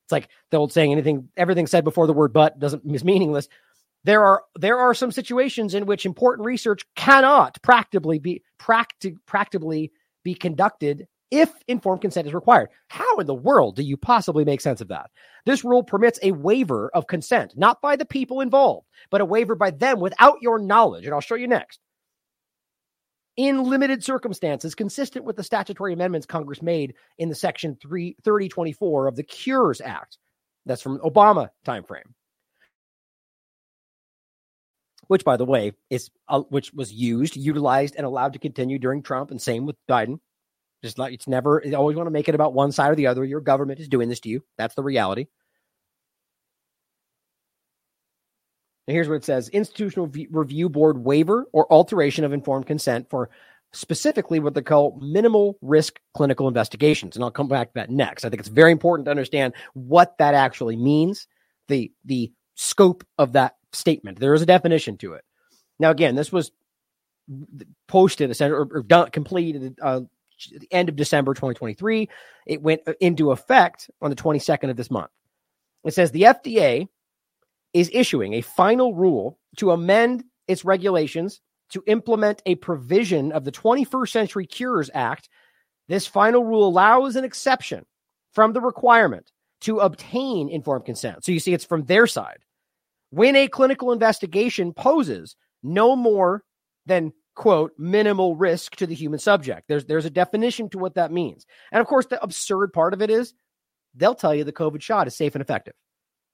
it's 0.04 0.12
like 0.12 0.28
the 0.50 0.56
old 0.56 0.72
saying, 0.72 0.92
anything, 0.92 1.28
everything 1.36 1.66
said 1.66 1.84
before 1.84 2.06
the 2.06 2.12
word 2.12 2.32
but 2.32 2.58
doesn't 2.58 2.82
is 2.94 3.04
meaningless. 3.04 3.48
There 4.04 4.24
are 4.24 4.44
there 4.54 4.78
are 4.78 4.94
some 4.94 5.10
situations 5.10 5.74
in 5.74 5.86
which 5.86 6.06
important 6.06 6.46
research 6.46 6.86
cannot 6.94 7.60
practically 7.62 8.20
be 8.20 8.42
practi- 8.58 9.16
practically 9.26 9.90
be 10.22 10.34
conducted 10.34 11.08
if 11.32 11.52
informed 11.66 12.02
consent 12.02 12.28
is 12.28 12.34
required. 12.34 12.68
How 12.86 13.16
in 13.16 13.26
the 13.26 13.34
world 13.34 13.74
do 13.74 13.82
you 13.82 13.96
possibly 13.96 14.44
make 14.44 14.60
sense 14.60 14.80
of 14.80 14.88
that? 14.88 15.10
This 15.44 15.64
rule 15.64 15.82
permits 15.82 16.20
a 16.22 16.30
waiver 16.30 16.88
of 16.94 17.08
consent, 17.08 17.54
not 17.56 17.82
by 17.82 17.96
the 17.96 18.04
people 18.04 18.40
involved, 18.40 18.86
but 19.10 19.20
a 19.20 19.24
waiver 19.24 19.56
by 19.56 19.72
them 19.72 19.98
without 19.98 20.36
your 20.40 20.60
knowledge. 20.60 21.04
And 21.04 21.12
I'll 21.12 21.20
show 21.20 21.34
you 21.34 21.48
next 21.48 21.80
in 23.36 23.64
limited 23.64 24.02
circumstances, 24.02 24.74
consistent 24.74 25.24
with 25.24 25.36
the 25.36 25.42
statutory 25.42 25.92
amendments 25.92 26.26
Congress 26.26 26.62
made 26.62 26.94
in 27.18 27.28
the 27.28 27.34
Section 27.34 27.76
3, 27.80 28.16
3024 28.24 29.08
of 29.08 29.16
the 29.16 29.22
Cures 29.22 29.80
Act. 29.80 30.18
That's 30.64 30.82
from 30.82 30.98
Obama 30.98 31.50
timeframe. 31.66 32.12
Which, 35.08 35.24
by 35.24 35.36
the 35.36 35.44
way, 35.44 35.72
is 35.88 36.10
uh, 36.28 36.40
which 36.48 36.72
was 36.72 36.92
used, 36.92 37.36
utilized, 37.36 37.94
and 37.96 38.04
allowed 38.04 38.32
to 38.32 38.40
continue 38.40 38.78
during 38.78 39.02
Trump, 39.02 39.30
and 39.30 39.40
same 39.40 39.64
with 39.64 39.76
Biden. 39.88 40.18
Just 40.82 40.98
like 40.98 41.14
it's 41.14 41.28
never, 41.28 41.62
you 41.64 41.76
always 41.76 41.96
want 41.96 42.08
to 42.08 42.12
make 42.12 42.28
it 42.28 42.34
about 42.34 42.54
one 42.54 42.72
side 42.72 42.90
or 42.90 42.96
the 42.96 43.06
other. 43.06 43.24
Your 43.24 43.40
government 43.40 43.78
is 43.78 43.88
doing 43.88 44.08
this 44.08 44.20
to 44.20 44.28
you. 44.28 44.42
That's 44.58 44.74
the 44.74 44.82
reality. 44.82 45.26
And 48.86 48.94
here's 48.94 49.08
what 49.08 49.16
it 49.16 49.24
says 49.24 49.48
Institutional 49.48 50.10
Review 50.30 50.68
Board 50.68 50.98
waiver 50.98 51.46
or 51.52 51.70
alteration 51.72 52.24
of 52.24 52.32
informed 52.32 52.66
consent 52.66 53.10
for 53.10 53.30
specifically 53.72 54.40
what 54.40 54.54
they 54.54 54.62
call 54.62 54.98
minimal 55.00 55.58
risk 55.60 56.00
clinical 56.14 56.48
investigations. 56.48 57.16
And 57.16 57.24
I'll 57.24 57.30
come 57.30 57.48
back 57.48 57.68
to 57.68 57.74
that 57.74 57.90
next. 57.90 58.24
I 58.24 58.30
think 58.30 58.40
it's 58.40 58.48
very 58.48 58.72
important 58.72 59.06
to 59.06 59.10
understand 59.10 59.54
what 59.74 60.16
that 60.18 60.34
actually 60.34 60.76
means, 60.76 61.26
the, 61.68 61.92
the 62.04 62.32
scope 62.54 63.04
of 63.18 63.32
that 63.32 63.56
statement. 63.72 64.18
There 64.18 64.34
is 64.34 64.42
a 64.42 64.46
definition 64.46 64.96
to 64.98 65.14
it. 65.14 65.24
Now, 65.78 65.90
again, 65.90 66.14
this 66.14 66.32
was 66.32 66.52
posted 67.88 68.40
or, 68.40 68.68
or 68.70 68.82
done, 68.82 69.10
completed 69.10 69.78
uh, 69.82 70.02
the 70.50 70.68
end 70.70 70.88
of 70.88 70.96
December 70.96 71.34
2023. 71.34 72.08
It 72.46 72.62
went 72.62 72.82
into 73.00 73.32
effect 73.32 73.90
on 74.00 74.10
the 74.10 74.16
22nd 74.16 74.70
of 74.70 74.76
this 74.76 74.90
month. 74.90 75.10
It 75.84 75.92
says 75.94 76.10
the 76.10 76.22
FDA 76.22 76.88
is 77.76 77.90
issuing 77.92 78.32
a 78.32 78.40
final 78.40 78.94
rule 78.94 79.38
to 79.58 79.70
amend 79.70 80.24
its 80.48 80.64
regulations 80.64 81.42
to 81.68 81.82
implement 81.86 82.40
a 82.46 82.54
provision 82.54 83.32
of 83.32 83.44
the 83.44 83.52
21st 83.52 84.08
Century 84.08 84.46
Cures 84.46 84.88
Act. 84.94 85.28
This 85.86 86.06
final 86.06 86.42
rule 86.42 86.66
allows 86.66 87.16
an 87.16 87.24
exception 87.24 87.84
from 88.32 88.54
the 88.54 88.62
requirement 88.62 89.30
to 89.60 89.80
obtain 89.80 90.48
informed 90.48 90.86
consent. 90.86 91.22
So 91.22 91.32
you 91.32 91.38
see, 91.38 91.52
it's 91.52 91.66
from 91.66 91.84
their 91.84 92.06
side. 92.06 92.38
When 93.10 93.36
a 93.36 93.46
clinical 93.46 93.92
investigation 93.92 94.72
poses 94.72 95.36
no 95.62 95.96
more 95.96 96.44
than 96.86 97.12
quote 97.34 97.72
minimal 97.76 98.36
risk 98.36 98.76
to 98.76 98.86
the 98.86 98.94
human 98.94 99.18
subject. 99.18 99.64
There's 99.68 99.84
there's 99.84 100.06
a 100.06 100.10
definition 100.10 100.70
to 100.70 100.78
what 100.78 100.94
that 100.94 101.12
means. 101.12 101.44
And 101.70 101.82
of 101.82 101.86
course, 101.86 102.06
the 102.06 102.22
absurd 102.22 102.72
part 102.72 102.94
of 102.94 103.02
it 103.02 103.10
is 103.10 103.34
they'll 103.94 104.14
tell 104.14 104.34
you 104.34 104.44
the 104.44 104.52
COVID 104.52 104.80
shot 104.80 105.06
is 105.06 105.14
safe 105.14 105.34
and 105.34 105.42
effective. 105.42 105.74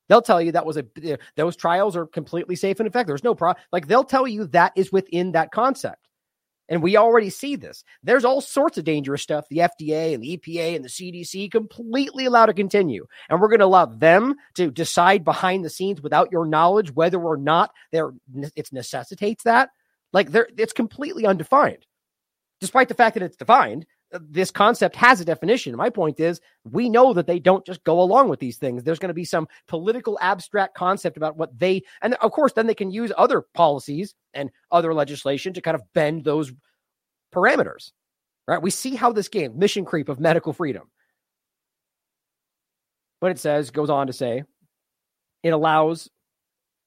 They'll 0.09 0.23
tell 0.23 0.41
you 0.43 0.53
that 0.53 0.67
was 0.67 0.77
a 0.77 0.85
eh, 1.03 1.17
those 1.37 1.57
trials 1.57 1.97
are 1.97 2.07
completely 2.07 2.57
safe 2.57 2.81
and 2.81 2.87
effective. 2.87 3.09
There's 3.09 3.25
no 3.25 3.35
problem. 3.35 3.63
Like 3.73 3.87
they'll 3.87 4.05
tell 4.05 4.27
you 4.27 4.47
that 4.49 4.73
is 4.77 4.93
within 4.93 5.33
that 5.33 5.53
concept. 5.53 6.09
And 6.69 6.83
we 6.83 6.97
already 6.97 7.29
see 7.29 7.57
this. 7.57 7.85
There's 8.03 8.25
all 8.25 8.41
sorts 8.41 8.79
of 8.79 8.85
dangerous 8.85 9.23
stuff 9.23 9.45
the 9.51 9.59
FDA 9.59 10.15
and 10.15 10.23
the 10.23 10.39
EPA 10.39 10.77
and 10.77 10.85
the 10.85 10.89
CDC 10.89 11.51
completely 11.51 12.25
allow 12.25 12.47
to 12.47 12.55
continue. 12.55 13.07
And 13.29 13.41
we're 13.41 13.49
going 13.49 13.61
to 13.61 13.67
allow 13.67 13.87
them 13.87 14.37
to 14.55 14.71
decide 14.71 15.25
behind 15.25 15.65
the 15.65 15.71
scenes 15.71 16.01
without 16.01 16.33
your 16.33 16.47
knowledge 16.47 16.95
whether 16.95 17.21
or 17.21 17.37
not 17.37 17.73
there 17.91 18.13
it 18.57 18.73
necessitates 18.73 19.45
that. 19.45 19.71
Like 20.13 20.31
there 20.31 20.49
it's 20.57 20.73
completely 20.73 21.27
undefined. 21.27 21.85
Despite 22.61 22.89
the 22.89 22.95
fact 22.95 23.15
that 23.15 23.25
it's 23.25 23.37
defined, 23.37 23.87
this 24.21 24.51
concept 24.51 24.97
has 24.97 25.21
a 25.21 25.25
definition. 25.25 25.77
My 25.77 25.91
point 25.91 26.21
is, 26.21 26.41
we 26.65 26.89
know 26.89 27.13
that 27.15 27.27
they 27.27 27.39
don't 27.39 27.65
just 27.65 27.83
go 27.85 28.01
along 28.01 28.29
with 28.29 28.41
these 28.41 28.59
things. 28.59 28.83
There's 28.83 28.99
going 28.99 29.09
to 29.09 29.15
be 29.15 29.25
some 29.25 29.49
political 29.69 30.19
abstract 30.21 30.75
concept 30.75 31.17
about 31.17 31.37
what 31.37 31.59
they, 31.59 31.83
and 32.03 32.15
of 32.15 32.33
course, 32.33 32.53
then 32.53 32.67
they 32.67 32.75
can 32.75 32.91
use 32.91 33.13
other 33.17 33.43
policies 33.55 34.15
and 34.35 34.51
other 34.71 34.93
legislation 34.93 35.53
to 35.55 35.61
kind 35.61 35.75
of 35.75 35.83
bend 35.95 36.25
those 36.25 36.53
parameters. 37.35 37.93
Right? 38.47 38.61
We 38.61 38.71
see 38.71 38.97
how 38.97 39.13
this 39.13 39.29
game, 39.29 39.59
mission 39.59 39.85
creep 39.85 40.09
of 40.09 40.21
medical 40.21 40.53
freedom. 40.53 40.91
But 43.21 43.31
it 43.31 43.39
says, 43.39 43.71
goes 43.71 43.89
on 43.89 44.09
to 44.09 44.13
say, 44.13 44.43
it 45.43 45.51
allows 45.51 46.11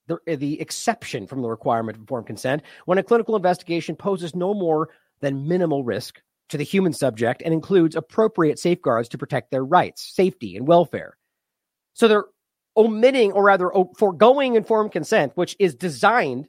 the, 0.08 0.20
the 0.28 0.60
exception 0.60 1.28
from 1.28 1.42
the 1.42 1.50
requirement 1.50 1.96
of 1.96 2.02
informed 2.02 2.28
consent 2.28 2.62
when 2.86 2.98
a 2.98 3.04
clinical 3.04 3.36
investigation 3.36 3.96
poses 3.96 4.36
no 4.36 4.54
more 4.54 4.90
than 5.22 5.48
minimal 5.48 5.84
risk 5.84 6.22
to 6.50 6.58
the 6.58 6.64
human 6.64 6.94
subject 6.94 7.42
and 7.44 7.54
includes 7.54 7.96
appropriate 7.96 8.60
safeguards 8.60 9.10
to 9.10 9.18
protect 9.18 9.52
their 9.52 9.64
rights, 9.64 10.02
safety, 10.14 10.56
and 10.56 10.68
welfare. 10.68 11.18
So 11.94 12.08
they're 12.08 12.26
omitting, 12.78 13.32
or 13.32 13.44
rather, 13.44 13.72
foregoing 13.98 14.56
informed 14.56 14.92
consent, 14.92 15.32
which 15.36 15.56
is 15.60 15.76
designed 15.76 16.48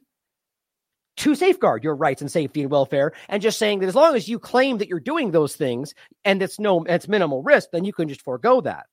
to 1.17 1.33
safeguard 1.33 1.83
your 1.83 1.95
rights 1.95 2.21
and 2.21 2.31
safety 2.31 2.61
and 2.61 2.69
welfare, 2.69 3.11
and 3.27 3.41
just 3.41 3.57
saying 3.57 3.79
that 3.79 3.87
as 3.87 3.95
long 3.95 4.15
as 4.15 4.27
you 4.27 4.37
claim 4.37 4.77
that 4.77 4.87
you're 4.87 4.99
doing 4.99 5.31
those 5.31 5.55
things 5.55 5.93
and 6.23 6.41
it's 6.43 6.59
no, 6.59 6.83
it's 6.83 7.07
minimal 7.07 7.41
risk, 7.41 7.69
then 7.71 7.85
you 7.85 7.93
can 7.93 8.07
just 8.07 8.21
forego 8.21 8.61
that. 8.61 8.85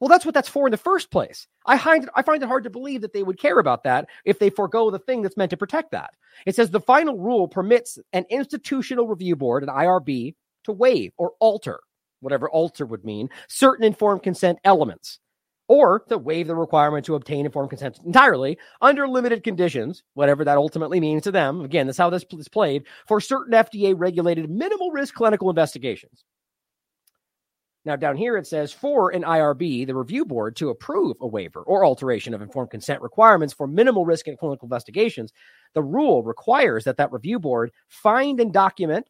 Well, 0.00 0.08
that's 0.08 0.26
what 0.26 0.34
that's 0.34 0.48
for 0.48 0.66
in 0.66 0.72
the 0.72 0.76
first 0.76 1.10
place. 1.10 1.46
I 1.64 1.78
find 1.78 2.04
it, 2.04 2.10
I 2.14 2.22
find 2.22 2.42
it 2.42 2.48
hard 2.48 2.64
to 2.64 2.70
believe 2.70 3.00
that 3.00 3.14
they 3.14 3.22
would 3.22 3.38
care 3.40 3.58
about 3.58 3.84
that 3.84 4.08
if 4.24 4.38
they 4.38 4.50
forego 4.50 4.90
the 4.90 4.98
thing 4.98 5.22
that's 5.22 5.36
meant 5.36 5.50
to 5.50 5.56
protect 5.56 5.92
that. 5.92 6.10
It 6.44 6.54
says 6.54 6.70
the 6.70 6.80
final 6.80 7.18
rule 7.18 7.48
permits 7.48 7.98
an 8.12 8.26
institutional 8.30 9.08
review 9.08 9.36
board, 9.36 9.62
an 9.62 9.70
IRB, 9.70 10.34
to 10.64 10.72
waive 10.72 11.12
or 11.16 11.32
alter, 11.40 11.80
whatever 12.20 12.50
alter 12.50 12.84
would 12.84 13.04
mean, 13.04 13.30
certain 13.48 13.84
informed 13.84 14.22
consent 14.22 14.58
elements, 14.64 15.18
or 15.68 16.00
to 16.08 16.18
waive 16.18 16.46
the 16.46 16.54
requirement 16.54 17.06
to 17.06 17.14
obtain 17.14 17.46
informed 17.46 17.70
consent 17.70 17.98
entirely 18.04 18.58
under 18.82 19.08
limited 19.08 19.42
conditions, 19.42 20.02
whatever 20.14 20.44
that 20.44 20.58
ultimately 20.58 21.00
means 21.00 21.22
to 21.22 21.32
them. 21.32 21.62
Again, 21.62 21.86
that's 21.86 21.98
how 21.98 22.10
this 22.10 22.24
is 22.32 22.48
played 22.48 22.84
for 23.06 23.20
certain 23.20 23.54
FDA 23.54 23.94
regulated 23.96 24.50
minimal 24.50 24.90
risk 24.90 25.14
clinical 25.14 25.48
investigations. 25.48 26.24
Now, 27.86 27.94
down 27.94 28.16
here 28.16 28.36
it 28.36 28.48
says 28.48 28.72
for 28.72 29.10
an 29.10 29.22
IRB, 29.22 29.86
the 29.86 29.94
review 29.94 30.24
board, 30.24 30.56
to 30.56 30.70
approve 30.70 31.16
a 31.20 31.26
waiver 31.26 31.62
or 31.62 31.84
alteration 31.84 32.34
of 32.34 32.42
informed 32.42 32.70
consent 32.70 33.00
requirements 33.00 33.54
for 33.54 33.68
minimal 33.68 34.04
risk 34.04 34.26
in 34.26 34.36
clinical 34.36 34.66
investigations, 34.66 35.32
the 35.72 35.84
rule 35.84 36.24
requires 36.24 36.82
that 36.84 36.96
that 36.96 37.12
review 37.12 37.38
board 37.38 37.70
find 37.86 38.40
and 38.40 38.52
document 38.52 39.06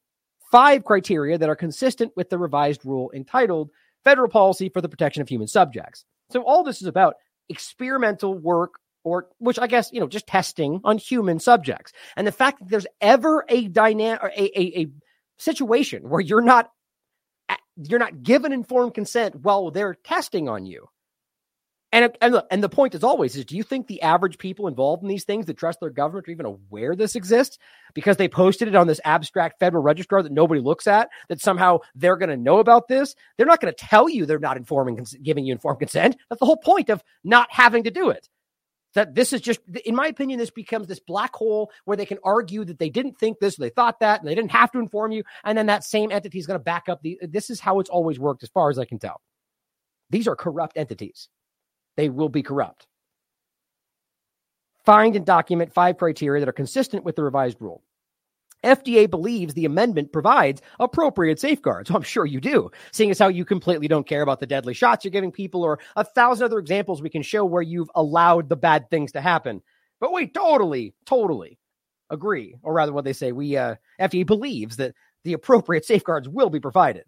five 0.52 0.84
criteria 0.84 1.38
that 1.38 1.48
are 1.48 1.56
consistent 1.56 2.12
with 2.16 2.28
the 2.28 2.38
revised 2.38 2.84
rule 2.84 3.10
entitled 3.14 3.70
Federal 4.04 4.28
Policy 4.28 4.68
for 4.68 4.82
the 4.82 4.90
Protection 4.90 5.22
of 5.22 5.28
Human 5.28 5.48
Subjects. 5.48 6.04
So, 6.30 6.42
all 6.42 6.62
this 6.62 6.82
is 6.82 6.86
about 6.86 7.16
experimental 7.48 8.38
work 8.38 8.74
or 9.04 9.28
which 9.38 9.58
I 9.58 9.68
guess, 9.68 9.90
you 9.90 10.00
know, 10.00 10.08
just 10.08 10.26
testing 10.26 10.80
on 10.84 10.98
human 10.98 11.38
subjects. 11.38 11.92
And 12.16 12.26
the 12.26 12.32
fact 12.32 12.58
that 12.58 12.68
there's 12.68 12.86
ever 13.00 13.46
a 13.48 13.68
dynamic 13.68 14.20
a, 14.22 14.60
a, 14.60 14.80
a 14.82 14.86
situation 15.38 16.08
where 16.08 16.20
you're 16.20 16.42
not 16.42 16.70
you're 17.76 17.98
not 17.98 18.22
given 18.22 18.52
informed 18.52 18.94
consent 18.94 19.36
while 19.36 19.70
they're 19.70 19.94
testing 19.94 20.48
on 20.48 20.66
you. 20.66 20.88
And 21.92 22.06
uh, 22.06 22.08
and 22.20 22.32
look, 22.34 22.46
and 22.50 22.62
the 22.62 22.68
point 22.68 22.94
is 22.94 23.04
always 23.04 23.36
is 23.36 23.44
do 23.44 23.56
you 23.56 23.62
think 23.62 23.86
the 23.86 24.02
average 24.02 24.38
people 24.38 24.66
involved 24.66 25.02
in 25.02 25.08
these 25.08 25.24
things 25.24 25.46
that 25.46 25.56
trust 25.56 25.78
their 25.80 25.90
government 25.90 26.26
are 26.28 26.32
even 26.32 26.46
aware 26.46 26.96
this 26.96 27.14
exists 27.14 27.58
because 27.94 28.16
they 28.16 28.28
posted 28.28 28.66
it 28.66 28.74
on 28.74 28.88
this 28.88 29.00
abstract 29.04 29.60
federal 29.60 29.82
registrar 29.82 30.22
that 30.22 30.32
nobody 30.32 30.60
looks 30.60 30.86
at 30.86 31.08
that 31.28 31.40
somehow 31.40 31.78
they're 31.94 32.16
going 32.16 32.28
to 32.28 32.36
know 32.36 32.58
about 32.58 32.88
this? 32.88 33.14
They're 33.36 33.46
not 33.46 33.60
going 33.60 33.72
to 33.72 33.84
tell 33.84 34.08
you 34.08 34.26
they're 34.26 34.38
not 34.38 34.56
informing 34.56 35.06
giving 35.22 35.46
you 35.46 35.52
informed 35.52 35.78
consent. 35.78 36.16
That's 36.28 36.40
the 36.40 36.46
whole 36.46 36.56
point 36.56 36.90
of 36.90 37.02
not 37.22 37.48
having 37.50 37.84
to 37.84 37.90
do 37.90 38.10
it 38.10 38.28
that 38.96 39.14
this 39.14 39.32
is 39.32 39.40
just 39.40 39.60
in 39.84 39.94
my 39.94 40.08
opinion 40.08 40.38
this 40.38 40.50
becomes 40.50 40.88
this 40.88 40.98
black 40.98 41.34
hole 41.36 41.70
where 41.84 41.96
they 41.96 42.06
can 42.06 42.18
argue 42.24 42.64
that 42.64 42.78
they 42.78 42.90
didn't 42.90 43.18
think 43.18 43.38
this 43.38 43.56
they 43.56 43.70
thought 43.70 44.00
that 44.00 44.20
and 44.20 44.28
they 44.28 44.34
didn't 44.34 44.50
have 44.50 44.72
to 44.72 44.78
inform 44.78 45.12
you 45.12 45.22
and 45.44 45.56
then 45.56 45.66
that 45.66 45.84
same 45.84 46.10
entity 46.10 46.38
is 46.38 46.46
going 46.46 46.58
to 46.58 46.64
back 46.64 46.88
up 46.88 47.00
the 47.02 47.18
this 47.22 47.48
is 47.50 47.60
how 47.60 47.78
it's 47.78 47.90
always 47.90 48.18
worked 48.18 48.42
as 48.42 48.48
far 48.48 48.68
as 48.70 48.78
i 48.78 48.84
can 48.84 48.98
tell. 48.98 49.20
These 50.10 50.28
are 50.28 50.36
corrupt 50.36 50.76
entities. 50.76 51.28
They 51.96 52.08
will 52.08 52.28
be 52.28 52.42
corrupt. 52.42 52.86
Find 54.84 55.16
and 55.16 55.26
document 55.26 55.72
five 55.72 55.98
criteria 55.98 56.40
that 56.40 56.48
are 56.48 56.52
consistent 56.52 57.04
with 57.04 57.16
the 57.16 57.24
revised 57.24 57.60
rule 57.60 57.82
FDA 58.66 59.08
believes 59.08 59.54
the 59.54 59.64
amendment 59.64 60.12
provides 60.12 60.60
appropriate 60.80 61.40
safeguards. 61.40 61.90
I'm 61.94 62.02
sure 62.02 62.26
you 62.26 62.40
do, 62.40 62.70
seeing 62.92 63.10
as 63.10 63.18
how 63.18 63.28
you 63.28 63.44
completely 63.44 63.88
don't 63.88 64.06
care 64.06 64.22
about 64.22 64.40
the 64.40 64.46
deadly 64.46 64.74
shots 64.74 65.04
you're 65.04 65.10
giving 65.10 65.32
people 65.32 65.62
or 65.62 65.78
a 65.96 66.04
thousand 66.04 66.44
other 66.44 66.58
examples 66.58 67.00
we 67.00 67.10
can 67.10 67.22
show 67.22 67.44
where 67.44 67.62
you've 67.62 67.90
allowed 67.94 68.48
the 68.48 68.56
bad 68.56 68.90
things 68.90 69.12
to 69.12 69.20
happen. 69.20 69.62
But 70.00 70.12
we 70.12 70.26
totally, 70.26 70.94
totally 71.06 71.58
agree, 72.10 72.56
or 72.62 72.74
rather, 72.74 72.92
what 72.92 73.04
they 73.04 73.12
say, 73.12 73.32
we 73.32 73.56
uh, 73.56 73.76
FDA 74.00 74.26
believes 74.26 74.76
that 74.76 74.94
the 75.24 75.32
appropriate 75.32 75.84
safeguards 75.84 76.28
will 76.28 76.50
be 76.50 76.60
provided 76.60 77.04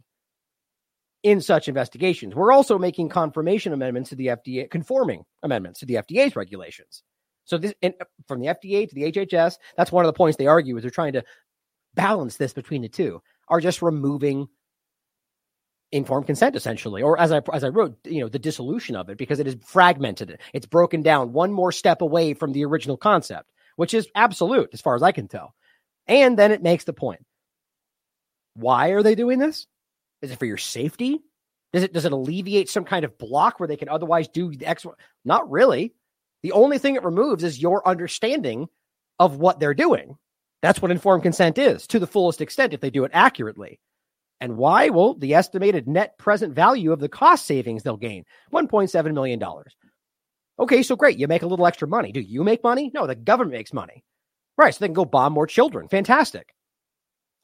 in 1.22 1.40
such 1.40 1.68
investigations. 1.68 2.34
We're 2.34 2.52
also 2.52 2.78
making 2.78 3.08
confirmation 3.08 3.72
amendments 3.72 4.10
to 4.10 4.16
the 4.16 4.28
FDA, 4.28 4.70
conforming 4.70 5.24
amendments 5.42 5.80
to 5.80 5.86
the 5.86 5.94
FDA's 5.94 6.36
regulations. 6.36 7.02
So 7.44 7.58
this 7.58 7.74
uh, 7.82 7.90
from 8.26 8.40
the 8.40 8.48
FDA 8.48 8.88
to 8.88 8.94
the 8.94 9.10
HHS, 9.10 9.56
that's 9.76 9.90
one 9.90 10.04
of 10.04 10.08
the 10.08 10.16
points 10.16 10.36
they 10.36 10.46
argue 10.46 10.76
is 10.76 10.82
they're 10.82 10.90
trying 10.90 11.14
to 11.14 11.24
balance 11.98 12.36
this 12.36 12.52
between 12.54 12.82
the 12.82 12.88
two. 12.88 13.20
Are 13.48 13.60
just 13.60 13.82
removing 13.82 14.48
informed 15.90 16.26
consent 16.26 16.54
essentially 16.54 17.00
or 17.00 17.18
as 17.18 17.32
i 17.32 17.40
as 17.50 17.64
i 17.64 17.68
wrote 17.68 17.96
you 18.04 18.20
know 18.20 18.28
the 18.28 18.38
dissolution 18.38 18.94
of 18.94 19.08
it 19.08 19.16
because 19.18 19.40
it 19.40 19.46
is 19.46 19.56
fragmented. 19.64 20.38
It's 20.52 20.66
broken 20.66 21.02
down 21.02 21.32
one 21.32 21.52
more 21.52 21.72
step 21.72 22.02
away 22.02 22.34
from 22.34 22.52
the 22.52 22.64
original 22.64 22.96
concept 22.96 23.50
which 23.76 23.94
is 23.94 24.08
absolute 24.14 24.70
as 24.72 24.80
far 24.80 24.94
as 24.94 25.02
i 25.02 25.12
can 25.12 25.28
tell. 25.28 25.54
And 26.06 26.38
then 26.38 26.52
it 26.52 26.62
makes 26.62 26.84
the 26.84 26.92
point. 26.92 27.24
Why 28.54 28.88
are 28.88 29.02
they 29.02 29.14
doing 29.14 29.38
this? 29.38 29.66
Is 30.22 30.30
it 30.30 30.38
for 30.38 30.46
your 30.46 30.56
safety? 30.56 31.20
Does 31.72 31.82
it 31.82 31.92
does 31.92 32.04
it 32.04 32.12
alleviate 32.12 32.68
some 32.68 32.84
kind 32.84 33.04
of 33.04 33.18
block 33.18 33.58
where 33.58 33.66
they 33.66 33.76
can 33.76 33.88
otherwise 33.88 34.28
do 34.28 34.54
the 34.54 34.66
x 34.66 34.86
not 35.24 35.50
really. 35.50 35.94
The 36.42 36.52
only 36.52 36.78
thing 36.78 36.96
it 36.96 37.04
removes 37.04 37.44
is 37.44 37.60
your 37.60 37.86
understanding 37.88 38.68
of 39.18 39.36
what 39.36 39.58
they're 39.58 39.74
doing. 39.74 40.16
That's 40.62 40.82
what 40.82 40.90
informed 40.90 41.22
consent 41.22 41.58
is 41.58 41.86
to 41.88 41.98
the 41.98 42.06
fullest 42.06 42.40
extent 42.40 42.74
if 42.74 42.80
they 42.80 42.90
do 42.90 43.04
it 43.04 43.10
accurately. 43.14 43.80
And 44.40 44.56
why? 44.56 44.88
Well, 44.90 45.14
the 45.14 45.34
estimated 45.34 45.88
net 45.88 46.16
present 46.18 46.54
value 46.54 46.92
of 46.92 47.00
the 47.00 47.08
cost 47.08 47.46
savings 47.46 47.82
they'll 47.82 47.96
gain 47.96 48.24
$1.7 48.52 49.14
million. 49.14 49.42
Okay, 50.60 50.82
so 50.82 50.96
great. 50.96 51.18
You 51.18 51.28
make 51.28 51.42
a 51.42 51.46
little 51.46 51.66
extra 51.66 51.88
money. 51.88 52.12
Do 52.12 52.20
you 52.20 52.42
make 52.44 52.62
money? 52.62 52.90
No, 52.92 53.06
the 53.06 53.14
government 53.14 53.56
makes 53.56 53.72
money. 53.72 54.04
Right. 54.56 54.74
So 54.74 54.78
they 54.80 54.88
can 54.88 54.94
go 54.94 55.04
bomb 55.04 55.32
more 55.32 55.46
children. 55.46 55.88
Fantastic. 55.88 56.52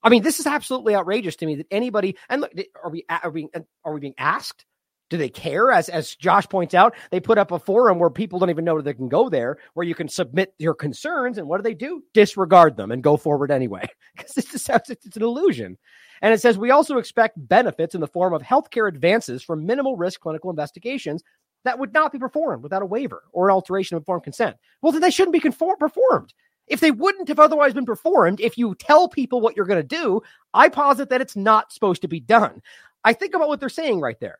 I 0.02 0.08
mean, 0.08 0.22
this 0.22 0.40
is 0.40 0.46
absolutely 0.46 0.94
outrageous 0.94 1.36
to 1.36 1.46
me 1.46 1.56
that 1.56 1.66
anybody, 1.70 2.16
and 2.28 2.42
look, 2.42 2.52
are 2.82 2.90
we, 2.90 3.06
are 3.08 3.30
we, 3.30 3.48
are 3.84 3.94
we 3.94 4.00
being 4.00 4.14
asked 4.18 4.64
do 5.10 5.16
they 5.16 5.28
care? 5.28 5.70
As 5.70 5.88
as 5.88 6.14
Josh 6.16 6.48
points 6.48 6.74
out, 6.74 6.94
they 7.10 7.20
put 7.20 7.38
up 7.38 7.50
a 7.50 7.58
forum 7.58 7.98
where 7.98 8.10
people 8.10 8.38
don't 8.38 8.50
even 8.50 8.64
know 8.64 8.80
they 8.80 8.94
can 8.94 9.08
go 9.08 9.28
there, 9.28 9.58
where 9.74 9.86
you 9.86 9.94
can 9.94 10.08
submit 10.08 10.54
your 10.58 10.74
concerns, 10.74 11.38
and 11.38 11.46
what 11.46 11.58
do 11.58 11.62
they 11.62 11.74
do? 11.74 12.02
Disregard 12.14 12.76
them 12.76 12.90
and 12.90 13.02
go 13.02 13.16
forward 13.16 13.50
anyway, 13.50 13.86
because 14.16 14.36
is 14.36 14.68
it's 14.68 15.16
an 15.16 15.22
illusion. 15.22 15.78
And 16.22 16.32
it 16.32 16.40
says 16.40 16.56
we 16.56 16.70
also 16.70 16.98
expect 16.98 17.48
benefits 17.48 17.94
in 17.94 18.00
the 18.00 18.06
form 18.06 18.32
of 18.32 18.42
healthcare 18.42 18.88
advances 18.88 19.42
from 19.42 19.66
minimal 19.66 19.96
risk 19.96 20.20
clinical 20.20 20.50
investigations 20.50 21.22
that 21.64 21.78
would 21.78 21.92
not 21.92 22.12
be 22.12 22.18
performed 22.18 22.62
without 22.62 22.82
a 22.82 22.86
waiver 22.86 23.24
or 23.32 23.48
an 23.48 23.52
alteration 23.52 23.96
of 23.96 24.02
informed 24.02 24.22
consent. 24.22 24.56
Well, 24.80 24.92
then 24.92 25.02
they 25.02 25.10
shouldn't 25.10 25.32
be 25.32 25.40
conform- 25.40 25.78
performed. 25.78 26.32
If 26.66 26.80
they 26.80 26.90
wouldn't 26.90 27.28
have 27.28 27.38
otherwise 27.38 27.74
been 27.74 27.84
performed, 27.84 28.40
if 28.40 28.56
you 28.56 28.74
tell 28.74 29.08
people 29.08 29.40
what 29.40 29.56
you're 29.56 29.66
going 29.66 29.86
to 29.86 29.96
do, 29.96 30.22
I 30.54 30.68
posit 30.68 31.10
that 31.10 31.20
it's 31.20 31.36
not 31.36 31.72
supposed 31.72 32.02
to 32.02 32.08
be 32.08 32.20
done. 32.20 32.62
I 33.04 33.12
think 33.12 33.34
about 33.34 33.48
what 33.48 33.60
they're 33.60 33.68
saying 33.68 34.00
right 34.00 34.18
there. 34.18 34.38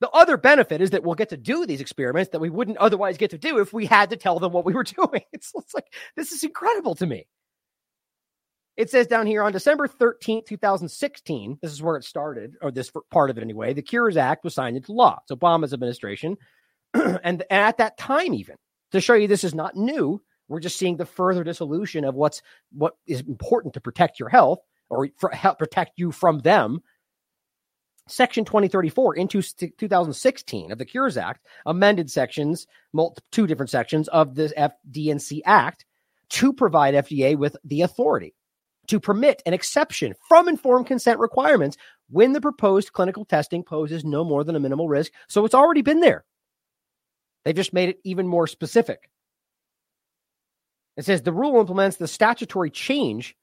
The 0.00 0.10
other 0.10 0.36
benefit 0.36 0.80
is 0.80 0.90
that 0.90 1.02
we'll 1.02 1.14
get 1.14 1.30
to 1.30 1.36
do 1.36 1.64
these 1.64 1.80
experiments 1.80 2.30
that 2.32 2.40
we 2.40 2.50
wouldn't 2.50 2.76
otherwise 2.78 3.16
get 3.16 3.30
to 3.30 3.38
do 3.38 3.58
if 3.58 3.72
we 3.72 3.86
had 3.86 4.10
to 4.10 4.16
tell 4.16 4.38
them 4.38 4.52
what 4.52 4.64
we 4.64 4.74
were 4.74 4.84
doing. 4.84 5.22
It's, 5.32 5.52
it's 5.54 5.74
like, 5.74 5.92
this 6.16 6.32
is 6.32 6.44
incredible 6.44 6.94
to 6.96 7.06
me. 7.06 7.26
It 8.76 8.90
says 8.90 9.06
down 9.06 9.26
here 9.26 9.42
on 9.42 9.52
December 9.52 9.88
13th, 9.88 10.46
2016, 10.46 11.58
this 11.62 11.72
is 11.72 11.82
where 11.82 11.96
it 11.96 12.04
started, 12.04 12.56
or 12.60 12.70
this 12.70 12.92
part 13.10 13.30
of 13.30 13.38
it 13.38 13.42
anyway, 13.42 13.72
the 13.72 13.80
Cures 13.80 14.18
Act 14.18 14.44
was 14.44 14.54
signed 14.54 14.76
into 14.76 14.92
law. 14.92 15.18
It's 15.22 15.32
Obama's 15.32 15.72
administration. 15.72 16.36
and, 16.92 17.18
and 17.24 17.44
at 17.50 17.78
that 17.78 17.96
time, 17.96 18.34
even 18.34 18.56
to 18.92 19.00
show 19.00 19.14
you 19.14 19.28
this 19.28 19.44
is 19.44 19.54
not 19.54 19.76
new, 19.76 20.20
we're 20.48 20.60
just 20.60 20.76
seeing 20.76 20.96
the 20.96 21.06
further 21.06 21.42
dissolution 21.42 22.04
of 22.04 22.14
what's 22.14 22.42
what 22.70 22.96
is 23.06 23.20
important 23.22 23.74
to 23.74 23.80
protect 23.80 24.20
your 24.20 24.28
health 24.28 24.60
or 24.88 25.08
for, 25.18 25.30
help 25.30 25.58
protect 25.58 25.98
you 25.98 26.12
from 26.12 26.38
them 26.40 26.80
Section 28.08 28.44
2034 28.44 29.16
into 29.16 29.42
2016 29.42 30.70
of 30.70 30.78
the 30.78 30.84
Cures 30.84 31.16
Act 31.16 31.44
amended 31.64 32.10
sections, 32.10 32.66
two 33.32 33.46
different 33.46 33.70
sections 33.70 34.08
of 34.08 34.34
the 34.34 34.52
FD&C 34.56 35.42
Act 35.44 35.84
to 36.30 36.52
provide 36.52 36.94
FDA 36.94 37.36
with 37.36 37.56
the 37.64 37.82
authority 37.82 38.34
to 38.88 39.00
permit 39.00 39.42
an 39.46 39.52
exception 39.52 40.14
from 40.28 40.48
informed 40.48 40.86
consent 40.86 41.18
requirements 41.18 41.76
when 42.08 42.32
the 42.32 42.40
proposed 42.40 42.92
clinical 42.92 43.24
testing 43.24 43.64
poses 43.64 44.04
no 44.04 44.24
more 44.24 44.44
than 44.44 44.54
a 44.54 44.60
minimal 44.60 44.88
risk. 44.88 45.12
So 45.28 45.44
it's 45.44 45.54
already 45.54 45.82
been 45.82 46.00
there. 46.00 46.24
They've 47.44 47.54
just 47.54 47.72
made 47.72 47.88
it 47.88 47.98
even 48.04 48.28
more 48.28 48.46
specific. 48.46 49.10
It 50.96 51.04
says 51.04 51.22
the 51.22 51.32
rule 51.32 51.58
implements 51.58 51.96
the 51.96 52.08
statutory 52.08 52.70
change. 52.70 53.36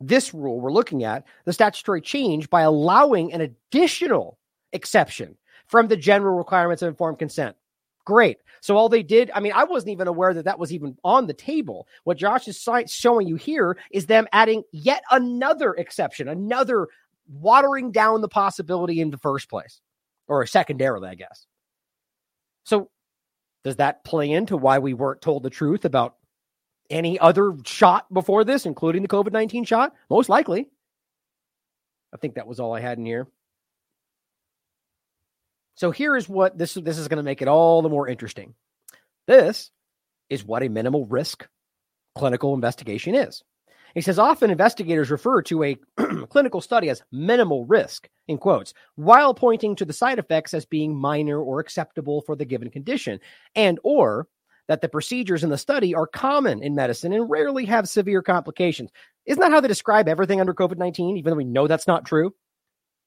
This 0.00 0.34
rule 0.34 0.60
we're 0.60 0.72
looking 0.72 1.04
at, 1.04 1.24
the 1.44 1.52
statutory 1.52 2.00
change 2.00 2.50
by 2.50 2.62
allowing 2.62 3.32
an 3.32 3.40
additional 3.40 4.38
exception 4.72 5.36
from 5.66 5.88
the 5.88 5.96
general 5.96 6.36
requirements 6.36 6.82
of 6.82 6.88
informed 6.88 7.18
consent. 7.18 7.56
Great. 8.04 8.38
So 8.60 8.76
all 8.76 8.88
they 8.88 9.02
did, 9.02 9.30
I 9.34 9.40
mean, 9.40 9.52
I 9.54 9.64
wasn't 9.64 9.92
even 9.92 10.08
aware 10.08 10.34
that 10.34 10.44
that 10.44 10.58
was 10.58 10.72
even 10.72 10.96
on 11.04 11.26
the 11.26 11.32
table. 11.32 11.86
What 12.04 12.18
Josh 12.18 12.48
is 12.48 12.68
showing 12.88 13.26
you 13.26 13.36
here 13.36 13.78
is 13.92 14.06
them 14.06 14.26
adding 14.32 14.62
yet 14.72 15.02
another 15.10 15.72
exception, 15.74 16.28
another 16.28 16.88
watering 17.32 17.92
down 17.92 18.20
the 18.20 18.28
possibility 18.28 19.00
in 19.00 19.10
the 19.10 19.18
first 19.18 19.48
place, 19.48 19.80
or 20.28 20.44
secondarily, 20.44 21.08
I 21.08 21.14
guess. 21.14 21.46
So 22.64 22.90
does 23.62 23.76
that 23.76 24.04
play 24.04 24.30
into 24.30 24.56
why 24.58 24.78
we 24.78 24.92
weren't 24.92 25.22
told 25.22 25.42
the 25.42 25.50
truth 25.50 25.86
about 25.86 26.16
any 26.90 27.18
other 27.18 27.54
shot 27.64 28.12
before 28.12 28.44
this, 28.44 28.66
including 28.66 29.02
the 29.02 29.08
COVID 29.08 29.32
19 29.32 29.64
shot? 29.64 29.92
Most 30.10 30.28
likely. 30.28 30.68
I 32.12 32.16
think 32.16 32.34
that 32.34 32.46
was 32.46 32.60
all 32.60 32.74
I 32.74 32.80
had 32.80 32.98
in 32.98 33.06
here. 33.06 33.26
So 35.76 35.90
here 35.90 36.16
is 36.16 36.28
what 36.28 36.56
this 36.56 36.74
this 36.74 36.98
is 36.98 37.08
going 37.08 37.16
to 37.18 37.24
make 37.24 37.42
it 37.42 37.48
all 37.48 37.82
the 37.82 37.88
more 37.88 38.08
interesting. 38.08 38.54
This 39.26 39.70
is 40.30 40.44
what 40.44 40.62
a 40.62 40.68
minimal 40.68 41.06
risk 41.06 41.46
clinical 42.14 42.54
investigation 42.54 43.14
is. 43.14 43.42
He 43.94 44.00
says 44.00 44.18
often 44.18 44.50
investigators 44.50 45.10
refer 45.10 45.42
to 45.42 45.62
a 45.62 45.76
clinical 46.28 46.60
study 46.60 46.90
as 46.90 47.02
minimal 47.12 47.64
risk, 47.66 48.08
in 48.26 48.38
quotes, 48.38 48.74
while 48.96 49.34
pointing 49.34 49.76
to 49.76 49.84
the 49.84 49.92
side 49.92 50.18
effects 50.18 50.52
as 50.52 50.64
being 50.64 50.96
minor 50.96 51.40
or 51.40 51.60
acceptable 51.60 52.22
for 52.22 52.34
the 52.34 52.44
given 52.44 52.70
condition, 52.70 53.20
and 53.54 53.78
or 53.84 54.26
that 54.68 54.80
the 54.80 54.88
procedures 54.88 55.44
in 55.44 55.50
the 55.50 55.58
study 55.58 55.94
are 55.94 56.06
common 56.06 56.62
in 56.62 56.74
medicine 56.74 57.12
and 57.12 57.28
rarely 57.28 57.64
have 57.66 57.88
severe 57.88 58.22
complications. 58.22 58.90
Isn't 59.26 59.40
that 59.40 59.52
how 59.52 59.60
they 59.60 59.68
describe 59.68 60.08
everything 60.08 60.40
under 60.40 60.54
COVID 60.54 60.78
19, 60.78 61.16
even 61.16 61.30
though 61.30 61.36
we 61.36 61.44
know 61.44 61.66
that's 61.66 61.86
not 61.86 62.06
true? 62.06 62.34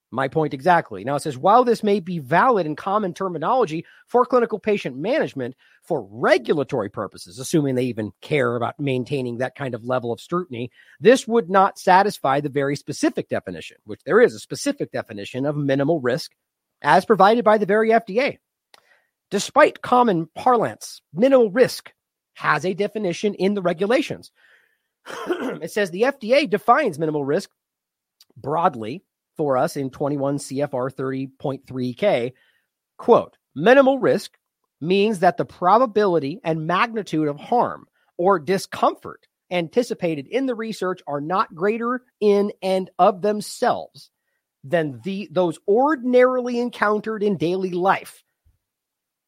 My 0.10 0.30
point 0.30 0.54
exactly. 0.54 1.04
Now 1.04 1.16
it 1.16 1.22
says 1.22 1.38
while 1.38 1.66
this 1.66 1.84
may 1.84 2.00
be 2.00 2.20
valid 2.20 2.66
in 2.66 2.78
common 2.78 3.14
terminology 3.14 3.86
for 4.08 4.26
clinical 4.26 4.58
patient 4.58 4.96
management, 4.96 5.56
for 5.84 6.08
regulatory 6.10 6.90
purposes, 6.90 7.40
assuming 7.40 7.76
they 7.76 7.84
even 7.84 8.14
care 8.22 8.56
about 8.56 8.80
maintaining 8.80 9.38
that 9.38 9.56
kind 9.56 9.76
of 9.76 9.84
level 9.84 10.14
of 10.14 10.22
scrutiny, 10.22 10.72
this 11.02 11.28
would 11.28 11.50
not 11.50 11.78
satisfy 11.78 12.40
the 12.40 12.48
very 12.48 12.78
specific 12.78 13.28
definition, 13.28 13.78
which 13.84 14.00
there 14.06 14.22
is 14.22 14.34
a 14.34 14.40
specific 14.40 14.94
definition 14.94 15.46
of 15.46 15.58
minimal 15.58 16.00
risk 16.00 16.32
as 16.82 17.04
provided 17.04 17.44
by 17.44 17.58
the 17.58 17.66
very 17.66 17.90
FDA. 17.90 18.38
Despite 19.30 19.82
common 19.82 20.28
parlance, 20.36 21.02
minimal 21.14 21.52
risk 21.52 21.92
has 22.36 22.66
a 22.66 22.74
definition 22.74 23.34
in 23.34 23.54
the 23.54 23.62
regulations. 23.62 24.32
it 25.28 25.72
says 25.72 25.92
the 25.92 26.04
FDA 26.04 26.50
defines 26.50 27.00
minimal 27.00 27.26
risk 27.26 27.50
broadly 28.36 29.04
for 29.36 29.58
us 29.58 29.76
in 29.78 29.90
21 29.90 30.38
CFR 30.38 30.92
30.3K. 31.40 32.34
Quote, 32.98 33.38
minimal 33.56 34.00
risk 34.00 34.38
means 34.80 35.20
that 35.20 35.38
the 35.38 35.46
probability 35.46 36.40
and 36.44 36.68
magnitude 36.68 37.28
of 37.28 37.40
harm 37.40 37.86
or 38.18 38.40
discomfort 38.40 39.28
anticipated 39.52 40.28
in 40.28 40.46
the 40.46 40.56
research 40.56 41.02
are 41.08 41.22
not 41.22 41.54
greater 41.56 42.04
in 42.20 42.52
and 42.62 42.90
of 43.00 43.22
themselves 43.22 44.12
than 44.64 45.00
the 45.04 45.30
those 45.32 45.58
ordinarily 45.68 46.60
encountered 46.60 47.24
in 47.24 47.38
daily 47.38 47.72
life. 47.72 48.24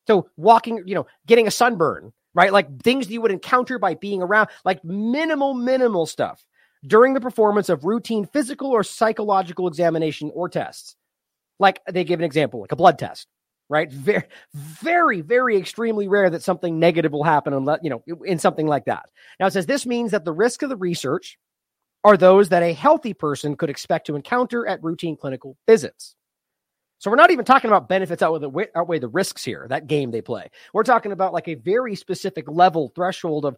So 0.10 0.28
walking, 0.38 0.82
you 0.88 0.96
know, 0.96 1.06
getting 1.28 1.46
a 1.46 1.52
sunburn, 1.52 2.12
right? 2.34 2.52
Like 2.52 2.82
things 2.82 3.12
you 3.12 3.22
would 3.22 3.32
encounter 3.32 3.78
by 3.78 3.94
being 3.94 4.24
around, 4.24 4.50
like 4.66 4.84
minimal, 4.84 5.54
minimal 5.54 6.08
stuff 6.08 6.44
during 6.88 7.14
the 7.14 7.22
performance 7.22 7.70
of 7.70 7.86
routine 7.86 8.26
physical 8.26 8.72
or 8.72 8.84
psychological 8.84 9.68
examination 9.68 10.32
or 10.34 10.50
tests. 10.50 10.96
Like 11.60 11.80
they 11.88 12.04
give 12.04 12.20
an 12.20 12.26
example, 12.26 12.60
like 12.60 12.72
a 12.72 12.76
blood 12.76 12.98
test, 12.98 13.28
right? 13.70 13.92
Very, 13.92 14.24
very, 14.56 15.22
very 15.22 15.58
extremely 15.58 16.08
rare 16.08 16.32
that 16.32 16.42
something 16.42 16.80
negative 16.80 17.12
will 17.12 17.24
happen 17.24 17.54
unless, 17.54 17.82
you 17.84 17.92
know, 17.92 18.04
in 18.26 18.40
something 18.40 18.66
like 18.66 18.86
that. 18.86 19.06
Now 19.40 19.46
it 19.46 19.54
says 19.54 19.68
this 19.68 19.86
means 19.86 20.10
that 20.10 20.26
the 20.26 20.34
risk 20.34 20.64
of 20.64 20.70
the 20.70 20.76
research 20.76 21.38
are 22.04 22.18
those 22.18 22.50
that 22.50 22.64
a 22.64 22.74
healthy 22.74 23.14
person 23.14 23.56
could 23.56 23.70
expect 23.70 24.08
to 24.08 24.16
encounter 24.16 24.66
at 24.66 24.84
routine 24.84 25.16
clinical 25.16 25.56
visits. 25.68 26.16
So 27.00 27.10
we're 27.10 27.16
not 27.16 27.32
even 27.32 27.46
talking 27.46 27.70
about 27.70 27.88
benefits 27.88 28.22
outweigh 28.22 28.40
the, 28.40 28.68
outweigh 28.76 29.00
the 29.00 29.08
risks 29.08 29.44
here, 29.44 29.66
that 29.70 29.88
game 29.88 30.12
they 30.12 30.22
play. 30.22 30.50
We're 30.74 30.84
talking 30.84 31.14
about 31.14 31.34
like 31.34 31.48
a 31.48 31.56
very 31.56 31.96
specific 31.96 32.46
level 32.48 32.92
threshold 32.94 33.46
of 33.46 33.58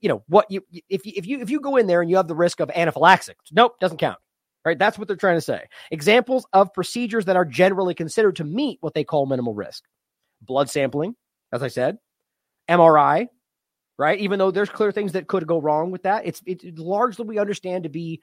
you 0.00 0.08
know 0.08 0.22
what 0.28 0.50
you 0.50 0.62
if 0.88 1.06
you 1.06 1.12
if 1.16 1.26
you 1.26 1.40
if 1.40 1.48
you 1.48 1.60
go 1.60 1.76
in 1.76 1.86
there 1.86 2.00
and 2.02 2.10
you 2.10 2.16
have 2.16 2.28
the 2.28 2.34
risk 2.34 2.60
of 2.60 2.70
anaphylaxis, 2.70 3.36
nope, 3.52 3.78
doesn't 3.80 3.98
count. 3.98 4.18
Right? 4.64 4.78
That's 4.78 4.98
what 4.98 5.08
they're 5.08 5.16
trying 5.16 5.36
to 5.36 5.42
say. 5.42 5.64
Examples 5.90 6.46
of 6.52 6.74
procedures 6.74 7.24
that 7.26 7.36
are 7.36 7.44
generally 7.44 7.94
considered 7.94 8.36
to 8.36 8.44
meet 8.44 8.78
what 8.80 8.92
they 8.92 9.04
call 9.04 9.24
minimal 9.24 9.54
risk. 9.54 9.84
Blood 10.42 10.68
sampling, 10.68 11.14
as 11.52 11.62
I 11.62 11.68
said, 11.68 11.98
MRI, 12.68 13.28
right? 13.98 14.18
Even 14.18 14.38
though 14.38 14.50
there's 14.50 14.68
clear 14.68 14.92
things 14.92 15.12
that 15.12 15.26
could 15.26 15.46
go 15.46 15.60
wrong 15.60 15.90
with 15.90 16.02
that, 16.02 16.26
it's 16.26 16.42
it's 16.44 16.64
largely 16.78 17.24
we 17.26 17.38
understand 17.38 17.84
to 17.84 17.90
be 17.90 18.20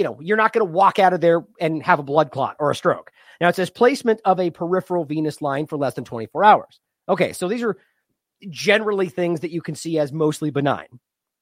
you 0.00 0.04
know, 0.04 0.18
you're 0.22 0.38
not 0.38 0.54
going 0.54 0.66
to 0.66 0.72
walk 0.72 0.98
out 0.98 1.12
of 1.12 1.20
there 1.20 1.44
and 1.60 1.82
have 1.82 1.98
a 1.98 2.02
blood 2.02 2.30
clot 2.30 2.56
or 2.58 2.70
a 2.70 2.74
stroke. 2.74 3.12
Now 3.38 3.48
it 3.48 3.54
says 3.54 3.68
placement 3.68 4.22
of 4.24 4.40
a 4.40 4.48
peripheral 4.48 5.04
venous 5.04 5.42
line 5.42 5.66
for 5.66 5.76
less 5.76 5.92
than 5.92 6.04
24 6.04 6.42
hours. 6.42 6.80
Okay, 7.06 7.34
so 7.34 7.48
these 7.48 7.62
are 7.62 7.76
generally 8.48 9.10
things 9.10 9.40
that 9.40 9.50
you 9.50 9.60
can 9.60 9.74
see 9.74 9.98
as 9.98 10.10
mostly 10.10 10.50
benign. 10.50 10.86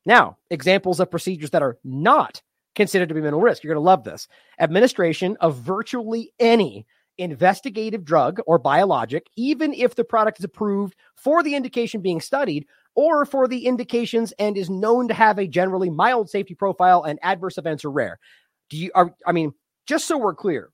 Now, 0.05 0.39
examples 0.51 0.99
of 0.99 1.09
procedures 1.09 1.51
that 1.51 1.63
are 1.63 1.79
not 1.85 2.43
considered 2.75 3.11
to 3.11 3.15
be 3.15 3.21
minimal 3.21 3.43
risk. 3.43 3.63
You're 3.63 3.75
going 3.75 3.85
to 3.85 3.89
love 3.89 4.03
this. 4.03 4.27
Administration 4.59 5.37
of 5.41 5.59
virtually 5.59 6.33
any 6.41 6.85
investigative 7.17 8.05
drug 8.05 8.41
or 8.45 8.59
biologic, 8.59 9.29
even 9.37 9.73
if 9.73 9.95
the 9.95 10.03
product 10.03 10.41
is 10.41 10.45
approved 10.45 10.97
for 11.15 11.45
the 11.45 11.55
indication 11.55 12.01
being 12.01 12.21
studied 12.21 12.67
or 12.97 13.25
for 13.25 13.47
the 13.47 13.67
indications 13.67 14.33
and 14.41 14.59
is 14.59 14.69
known 14.69 15.07
to 15.07 15.15
have 15.15 15.39
a 15.39 15.47
generally 15.47 15.91
mild 15.91 16.29
safety 16.29 16.53
profile 16.53 17.05
and 17.05 17.21
adverse 17.23 17.57
events 17.57 17.85
are 17.85 17.93
rare. 17.93 18.19
Do 18.71 18.77
you 18.77 18.91
are 18.95 19.15
I 19.27 19.33
mean, 19.33 19.53
just 19.87 20.07
so 20.07 20.19
we're 20.19 20.35
clear, 20.35 20.71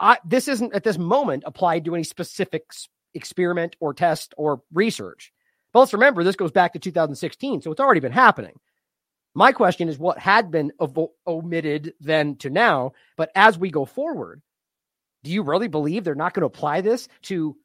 I, 0.00 0.18
this 0.24 0.48
isn't 0.48 0.74
at 0.74 0.84
this 0.84 0.98
moment 0.98 1.44
applied 1.46 1.84
to 1.84 1.94
any 1.94 2.04
specific 2.04 2.64
experiment 3.14 3.76
or 3.80 3.94
test 3.94 4.34
or 4.36 4.62
research. 4.72 5.32
But 5.72 5.80
let's 5.80 5.92
remember, 5.92 6.22
this 6.22 6.36
goes 6.36 6.52
back 6.52 6.72
to 6.72 6.78
2016, 6.78 7.62
so 7.62 7.72
it's 7.72 7.80
already 7.80 8.00
been 8.00 8.12
happening. 8.12 8.54
My 9.34 9.50
question 9.50 9.88
is 9.88 9.98
what 9.98 10.18
had 10.18 10.50
been 10.52 10.72
omitted 11.26 11.94
then 12.00 12.36
to 12.36 12.50
now, 12.50 12.92
but 13.16 13.30
as 13.34 13.58
we 13.58 13.70
go 13.70 13.84
forward, 13.84 14.40
do 15.24 15.32
you 15.32 15.42
really 15.42 15.66
believe 15.66 16.04
they're 16.04 16.14
not 16.14 16.34
going 16.34 16.42
to 16.42 16.46
apply 16.46 16.82
this 16.82 17.08
to 17.22 17.56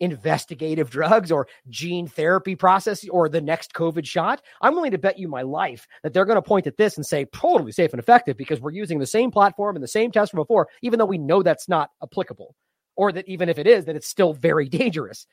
investigative 0.00 0.90
drugs 0.90 1.32
or 1.32 1.48
gene 1.68 2.06
therapy 2.06 2.54
process 2.54 3.06
or 3.08 3.28
the 3.28 3.40
next 3.40 3.72
COVID 3.72 4.06
shot? 4.06 4.42
I'm 4.60 4.74
willing 4.74 4.92
to 4.92 4.98
bet 4.98 5.18
you 5.18 5.28
my 5.28 5.42
life 5.42 5.86
that 6.02 6.12
they're 6.12 6.24
going 6.24 6.36
to 6.36 6.42
point 6.42 6.66
at 6.66 6.76
this 6.76 6.96
and 6.96 7.06
say 7.06 7.26
totally 7.32 7.72
safe 7.72 7.92
and 7.92 8.00
effective 8.00 8.36
because 8.36 8.60
we're 8.60 8.72
using 8.72 8.98
the 8.98 9.06
same 9.06 9.30
platform 9.30 9.76
and 9.76 9.82
the 9.82 9.88
same 9.88 10.10
test 10.10 10.30
from 10.30 10.40
before, 10.40 10.68
even 10.82 10.98
though 10.98 11.06
we 11.06 11.18
know 11.18 11.42
that's 11.42 11.68
not 11.68 11.90
applicable, 12.02 12.54
or 12.96 13.12
that 13.12 13.28
even 13.28 13.48
if 13.48 13.58
it 13.58 13.66
is, 13.66 13.84
that 13.86 13.96
it's 13.96 14.08
still 14.08 14.32
very 14.32 14.68
dangerous. 14.68 15.26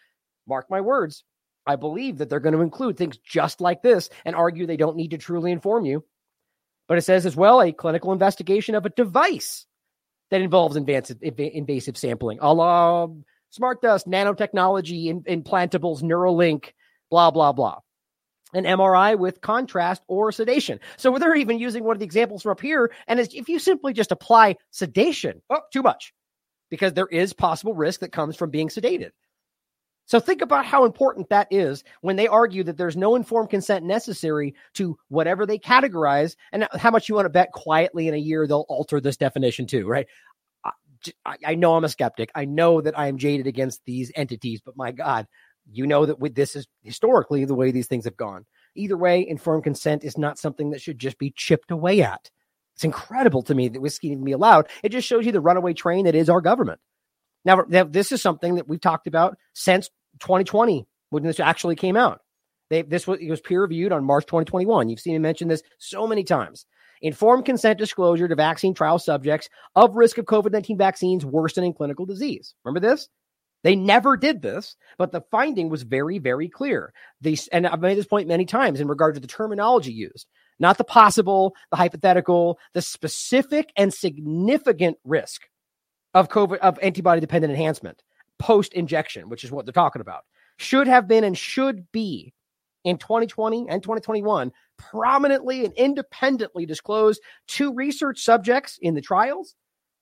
Mark 0.47 0.67
my 0.69 0.81
words, 0.81 1.23
I 1.65 1.75
believe 1.75 2.17
that 2.17 2.29
they're 2.29 2.39
going 2.39 2.55
to 2.55 2.61
include 2.61 2.97
things 2.97 3.17
just 3.17 3.61
like 3.61 3.81
this 3.81 4.09
and 4.23 4.35
argue 4.35 4.65
they 4.65 4.77
don't 4.77 4.97
need 4.97 5.11
to 5.11 5.17
truly 5.17 5.51
inform 5.51 5.85
you. 5.85 6.03
But 6.87 6.99
it 6.99 7.01
says 7.01 7.25
as 7.25 7.35
well 7.35 7.61
a 7.61 7.71
clinical 7.71 8.11
investigation 8.11 8.75
of 8.75 8.85
a 8.85 8.91
device 8.91 9.65
that 10.29 10.41
involves 10.41 10.75
invasive, 10.75 11.17
invasive 11.21 11.97
sampling, 11.97 12.39
a 12.41 12.53
la 12.53 13.07
smart 13.55 13.81
dust, 13.81 14.07
nanotechnology, 14.07 15.07
in, 15.07 15.23
implantables, 15.23 16.03
Neuralink, 16.03 16.73
blah, 17.09 17.31
blah, 17.31 17.53
blah. 17.53 17.79
An 18.53 18.63
MRI 18.63 19.17
with 19.17 19.41
contrast 19.41 20.03
or 20.07 20.31
sedation. 20.31 20.79
So 20.97 21.17
they're 21.17 21.35
even 21.35 21.59
using 21.59 21.83
one 21.83 21.95
of 21.95 21.99
the 21.99 22.05
examples 22.05 22.43
from 22.43 22.51
up 22.51 22.61
here. 22.61 22.91
And 23.07 23.19
if 23.19 23.49
you 23.49 23.59
simply 23.59 23.93
just 23.93 24.11
apply 24.11 24.57
sedation, 24.71 25.41
oh, 25.49 25.61
too 25.73 25.81
much, 25.81 26.13
because 26.69 26.93
there 26.93 27.07
is 27.07 27.33
possible 27.33 27.73
risk 27.73 28.01
that 28.01 28.11
comes 28.11 28.35
from 28.35 28.51
being 28.51 28.69
sedated. 28.69 29.11
So 30.07 30.19
think 30.19 30.41
about 30.41 30.65
how 30.65 30.85
important 30.85 31.29
that 31.29 31.47
is 31.49 31.83
when 32.01 32.15
they 32.15 32.27
argue 32.27 32.63
that 32.63 32.77
there's 32.77 32.95
no 32.95 33.15
informed 33.15 33.49
consent 33.49 33.83
necessary 33.83 34.53
to 34.75 34.95
whatever 35.07 35.45
they 35.45 35.57
categorize 35.57 36.35
and 36.51 36.67
how 36.73 36.91
much 36.91 37.09
you 37.09 37.15
want 37.15 37.25
to 37.25 37.29
bet 37.29 37.51
quietly 37.53 38.07
in 38.07 38.13
a 38.13 38.17
year 38.17 38.45
they'll 38.45 38.67
alter 38.69 39.01
this 39.01 39.17
definition 39.17 39.65
too, 39.65 39.87
right? 39.87 40.05
I, 41.25 41.35
I 41.45 41.55
know 41.55 41.75
I'm 41.75 41.83
a 41.83 41.89
skeptic. 41.89 42.31
I 42.35 42.45
know 42.45 42.81
that 42.81 42.97
I 42.97 43.07
am 43.07 43.17
jaded 43.17 43.47
against 43.47 43.81
these 43.85 44.11
entities, 44.15 44.61
but 44.63 44.77
my 44.77 44.91
God, 44.91 45.27
you 45.71 45.87
know 45.87 46.05
that 46.05 46.19
with 46.19 46.35
this 46.35 46.55
is 46.55 46.67
historically 46.83 47.45
the 47.45 47.55
way 47.55 47.71
these 47.71 47.87
things 47.87 48.05
have 48.05 48.17
gone. 48.17 48.45
Either 48.75 48.97
way, 48.97 49.25
informed 49.27 49.63
consent 49.63 50.03
is 50.03 50.17
not 50.17 50.37
something 50.37 50.71
that 50.71 50.81
should 50.81 50.99
just 50.99 51.17
be 51.17 51.33
chipped 51.35 51.71
away 51.71 52.01
at. 52.01 52.29
It's 52.75 52.83
incredible 52.83 53.41
to 53.43 53.55
me 53.55 53.69
that 53.69 53.81
whiskey 53.81 54.09
even 54.09 54.25
be 54.25 54.33
allowed. 54.33 54.67
It 54.83 54.89
just 54.89 55.07
shows 55.07 55.25
you 55.25 55.31
the 55.31 55.39
runaway 55.39 55.73
train 55.73 56.05
that 56.05 56.15
is 56.15 56.29
our 56.29 56.41
government. 56.41 56.79
Now, 57.45 57.63
this 57.63 58.11
is 58.11 58.21
something 58.21 58.55
that 58.55 58.67
we've 58.67 58.81
talked 58.81 59.07
about 59.07 59.37
since 59.53 59.89
2020 60.19 60.87
when 61.09 61.23
this 61.23 61.39
actually 61.39 61.75
came 61.75 61.95
out. 61.95 62.21
They, 62.69 62.81
this 62.81 63.05
was, 63.07 63.19
it 63.19 63.29
was 63.29 63.39
peer 63.39 63.61
reviewed 63.61 63.91
on 63.91 64.03
March 64.03 64.25
2021. 64.25 64.89
You've 64.89 64.99
seen 64.99 65.13
me 65.13 65.19
mention 65.19 65.47
this 65.47 65.61
so 65.77 66.07
many 66.07 66.23
times. 66.23 66.65
Informed 67.01 67.45
consent 67.45 67.77
disclosure 67.77 68.27
to 68.27 68.35
vaccine 68.35 68.73
trial 68.73 68.99
subjects 68.99 69.49
of 69.75 69.95
risk 69.95 70.17
of 70.17 70.25
COVID 70.25 70.51
19 70.51 70.77
vaccines 70.77 71.25
worsening 71.25 71.73
clinical 71.73 72.05
disease. 72.05 72.55
Remember 72.63 72.85
this? 72.85 73.09
They 73.63 73.75
never 73.75 74.15
did 74.15 74.43
this, 74.43 74.75
but 74.99 75.11
the 75.11 75.23
finding 75.31 75.69
was 75.69 75.81
very, 75.81 76.19
very 76.19 76.47
clear. 76.47 76.93
These, 77.21 77.47
and 77.47 77.65
I've 77.65 77.79
made 77.79 77.97
this 77.97 78.05
point 78.05 78.27
many 78.27 78.45
times 78.45 78.79
in 78.79 78.87
regard 78.87 79.15
to 79.15 79.19
the 79.19 79.25
terminology 79.25 79.91
used, 79.91 80.27
not 80.59 80.77
the 80.77 80.83
possible, 80.83 81.55
the 81.71 81.77
hypothetical, 81.77 82.59
the 82.75 82.83
specific 82.83 83.71
and 83.75 83.91
significant 83.91 84.97
risk 85.03 85.41
of 86.13 86.29
COVID 86.29 86.57
of 86.57 86.77
antibody 86.83 87.21
dependent 87.21 87.51
enhancement 87.53 88.03
post 88.37 88.73
injection, 88.73 89.29
which 89.29 89.43
is 89.43 89.51
what 89.51 89.65
they're 89.65 89.73
talking 89.73 90.01
about, 90.01 90.25
should 90.57 90.87
have 90.87 91.07
been 91.07 91.23
and 91.23 91.35
should 91.35 91.91
be 91.91 92.34
in 92.85 92.97
2020 92.97 93.67
and 93.67 93.83
2021 93.83 94.53
prominently 94.77 95.65
and 95.65 95.73
independently 95.73 96.65
disclosed 96.65 97.21
to 97.47 97.73
research 97.73 98.21
subjects 98.21 98.77
in 98.81 98.93
the 98.93 99.01
trials, 99.01 99.55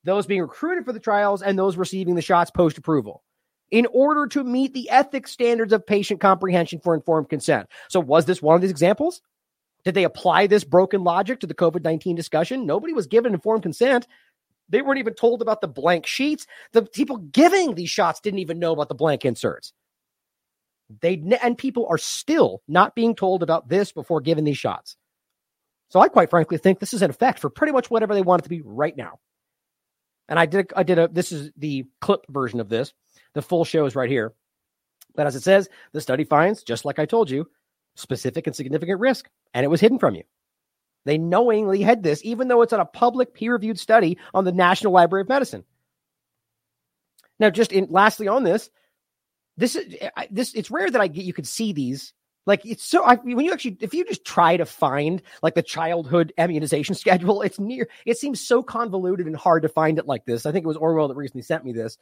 those 0.04 0.28
being 0.28 0.42
recruited 0.42 0.86
for 0.86 0.94
the 0.94 1.00
trials, 1.00 1.42
and 1.42 1.58
those 1.58 1.78
receiving 1.78 2.14
the 2.14 2.22
shots 2.22 2.52
post 2.52 2.78
approval 2.78 3.24
in 3.72 3.88
order 3.92 4.28
to 4.28 4.44
meet 4.44 4.74
the 4.74 4.90
ethics 4.90 5.32
standards 5.32 5.74
of 5.74 5.86
patient 5.86 6.20
comprehension 6.20 6.80
for 6.80 6.94
informed 6.94 7.30
consent. 7.30 7.68
So, 7.88 8.00
was 8.00 8.26
this 8.26 8.42
one 8.42 8.56
of 8.56 8.62
these 8.62 8.70
examples? 8.70 9.22
Did 9.86 9.96
they 9.96 10.04
apply 10.04 10.48
this 10.48 10.64
broken 10.64 11.04
logic 11.04 11.40
to 11.40 11.48
the 11.48 11.56
COVID 11.56 11.84
19 11.84 12.16
discussion? 12.16 12.66
Nobody 12.66 12.94
was 12.94 13.08
given 13.08 13.34
informed 13.34 13.64
consent. 13.64 14.08
They 14.70 14.82
weren't 14.82 15.00
even 15.00 15.14
told 15.14 15.42
about 15.42 15.62
the 15.62 15.68
blank 15.68 16.06
sheets. 16.06 16.48
The 16.72 16.84
people 16.84 17.18
giving 17.18 17.76
these 17.76 17.90
shots 17.90 18.20
didn't 18.20 18.40
even 18.40 18.60
know 18.60 18.74
about 18.74 18.90
the 18.90 18.96
blank 18.96 19.26
inserts. 19.26 19.74
They 21.02 21.22
and 21.42 21.58
people 21.58 21.88
are 21.90 21.98
still 21.98 22.62
not 22.68 22.96
being 22.96 23.16
told 23.16 23.44
about 23.44 23.70
this 23.70 23.92
before 23.92 24.22
giving 24.22 24.44
these 24.44 24.58
shots. 24.58 24.96
So 25.90 26.00
I 26.00 26.08
quite 26.08 26.30
frankly 26.30 26.58
think 26.58 26.80
this 26.80 26.94
is 26.94 27.02
in 27.02 27.10
effect 27.10 27.40
for 27.40 27.50
pretty 27.50 27.74
much 27.74 27.90
whatever 27.90 28.14
they 28.14 28.22
want 28.22 28.42
it 28.42 28.44
to 28.44 28.50
be 28.50 28.62
right 28.64 28.96
now. 28.98 29.20
And 30.28 30.40
I 30.40 30.46
did 30.46 30.72
I 30.76 30.84
did 30.84 31.00
a 31.00 31.08
this 31.08 31.32
is 31.32 31.52
the 31.58 31.86
clip 32.02 32.22
version 32.30 32.60
of 32.60 32.70
this. 32.70 32.94
The 33.34 33.42
full 33.42 33.66
show 33.66 33.86
is 33.86 33.96
right 33.96 34.10
here. 34.10 34.34
But 35.16 35.28
as 35.28 35.36
it 35.36 35.44
says, 35.44 35.70
the 35.92 36.02
study 36.02 36.24
finds, 36.24 36.64
just 36.64 36.86
like 36.86 37.00
I 37.00 37.06
told 37.06 37.30
you, 37.30 37.48
specific 37.96 38.48
and 38.48 38.56
significant 38.56 39.00
risk, 39.00 39.30
and 39.54 39.64
it 39.64 39.70
was 39.70 39.82
hidden 39.82 40.00
from 40.00 40.16
you. 40.16 40.24
They 41.06 41.18
knowingly 41.18 41.84
hid 41.84 42.02
this, 42.02 42.24
even 42.24 42.48
though 42.48 42.62
it's 42.62 42.74
on 42.74 42.80
a 42.80 42.86
public 42.86 43.34
peer 43.34 43.54
reviewed 43.54 43.80
study 43.80 44.18
on 44.34 44.46
the 44.46 44.52
National 44.52 44.94
Library 44.94 45.22
of 45.22 45.30
Medicine. 45.30 45.64
Now, 47.40 47.50
just 47.50 47.72
in, 47.72 47.88
lastly 47.90 48.28
on 48.28 48.44
this, 48.44 48.70
this 49.58 49.76
is 49.76 49.96
eh, 50.00 50.10
this. 50.32 50.54
It's 50.54 50.72
rare 50.72 50.90
that 50.90 51.02
I 51.02 51.08
get 51.08 51.26
you 51.26 51.34
could 51.34 51.48
see 51.48 51.74
these. 51.74 52.14
Like 52.46 52.66
it's 52.66 52.84
so 52.84 53.04
I, 53.04 53.16
when 53.16 53.46
you 53.46 53.54
actually, 53.54 53.78
if 53.80 53.94
you 53.94 54.06
just 54.06 54.26
try 54.26 54.58
to 54.58 54.66
find 54.66 55.22
like 55.42 55.56
the 55.56 55.62
childhood 55.62 56.34
immunization 56.38 56.96
schedule, 56.96 57.42
it's 57.42 57.60
near. 57.60 57.88
It 58.06 58.18
seems 58.18 58.46
so 58.46 58.62
convoluted 58.64 59.28
and 59.28 59.36
hard 59.36 59.64
to 59.64 59.70
find 59.70 59.98
it 59.98 60.08
like 60.08 60.26
this. 60.26 60.46
I 60.46 60.52
think 60.52 60.66
it 60.66 60.68
was 60.68 60.78
Orwell 60.78 61.08
that 61.08 61.16
recently 61.16 61.44
sent 61.44 61.64
me 61.64 61.72
this. 61.72 61.98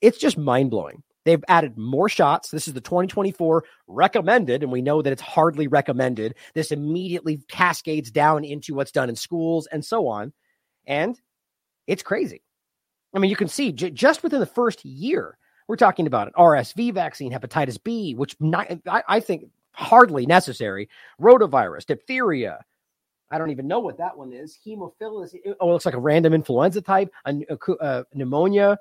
It's 0.00 0.18
just 0.18 0.38
mind 0.38 0.70
blowing. 0.70 1.02
They've 1.24 1.44
added 1.48 1.76
more 1.76 2.08
shots. 2.08 2.50
This 2.50 2.68
is 2.68 2.74
the 2.74 2.80
2024 2.80 3.64
recommended, 3.86 4.62
and 4.62 4.72
we 4.72 4.80
know 4.80 5.02
that 5.02 5.12
it's 5.12 5.20
hardly 5.20 5.66
recommended. 5.66 6.34
This 6.54 6.72
immediately 6.72 7.42
cascades 7.48 8.10
down 8.10 8.44
into 8.44 8.74
what's 8.74 8.92
done 8.92 9.10
in 9.10 9.16
schools 9.16 9.66
and 9.66 9.84
so 9.84 10.08
on. 10.08 10.32
And 10.86 11.20
it's 11.86 12.02
crazy. 12.02 12.42
I 13.14 13.18
mean, 13.18 13.30
you 13.30 13.36
can 13.36 13.48
see 13.48 13.72
j- 13.72 13.90
just 13.90 14.22
within 14.22 14.40
the 14.40 14.46
first 14.46 14.84
year, 14.84 15.36
we're 15.68 15.76
talking 15.76 16.06
about 16.06 16.28
an 16.28 16.32
RSV 16.36 16.92
vaccine, 16.94 17.32
hepatitis 17.32 17.82
B, 17.82 18.14
which 18.14 18.34
not, 18.40 18.68
I, 18.86 19.02
I 19.06 19.20
think 19.20 19.44
hardly 19.72 20.26
necessary, 20.26 20.88
rotavirus, 21.20 21.86
diphtheria, 21.86 22.64
I 23.30 23.38
don't 23.38 23.50
even 23.50 23.68
know 23.68 23.80
what 23.80 23.98
that 23.98 24.16
one 24.16 24.32
is. 24.32 24.58
Hemophilus. 24.66 25.34
Oh, 25.60 25.68
it 25.68 25.72
looks 25.72 25.84
like 25.84 25.94
a 25.94 26.00
random 26.00 26.32
influenza 26.32 26.80
type, 26.80 27.12
a, 27.26 27.34
a, 27.50 27.72
a 27.80 28.04
pneumonia, 28.14 28.78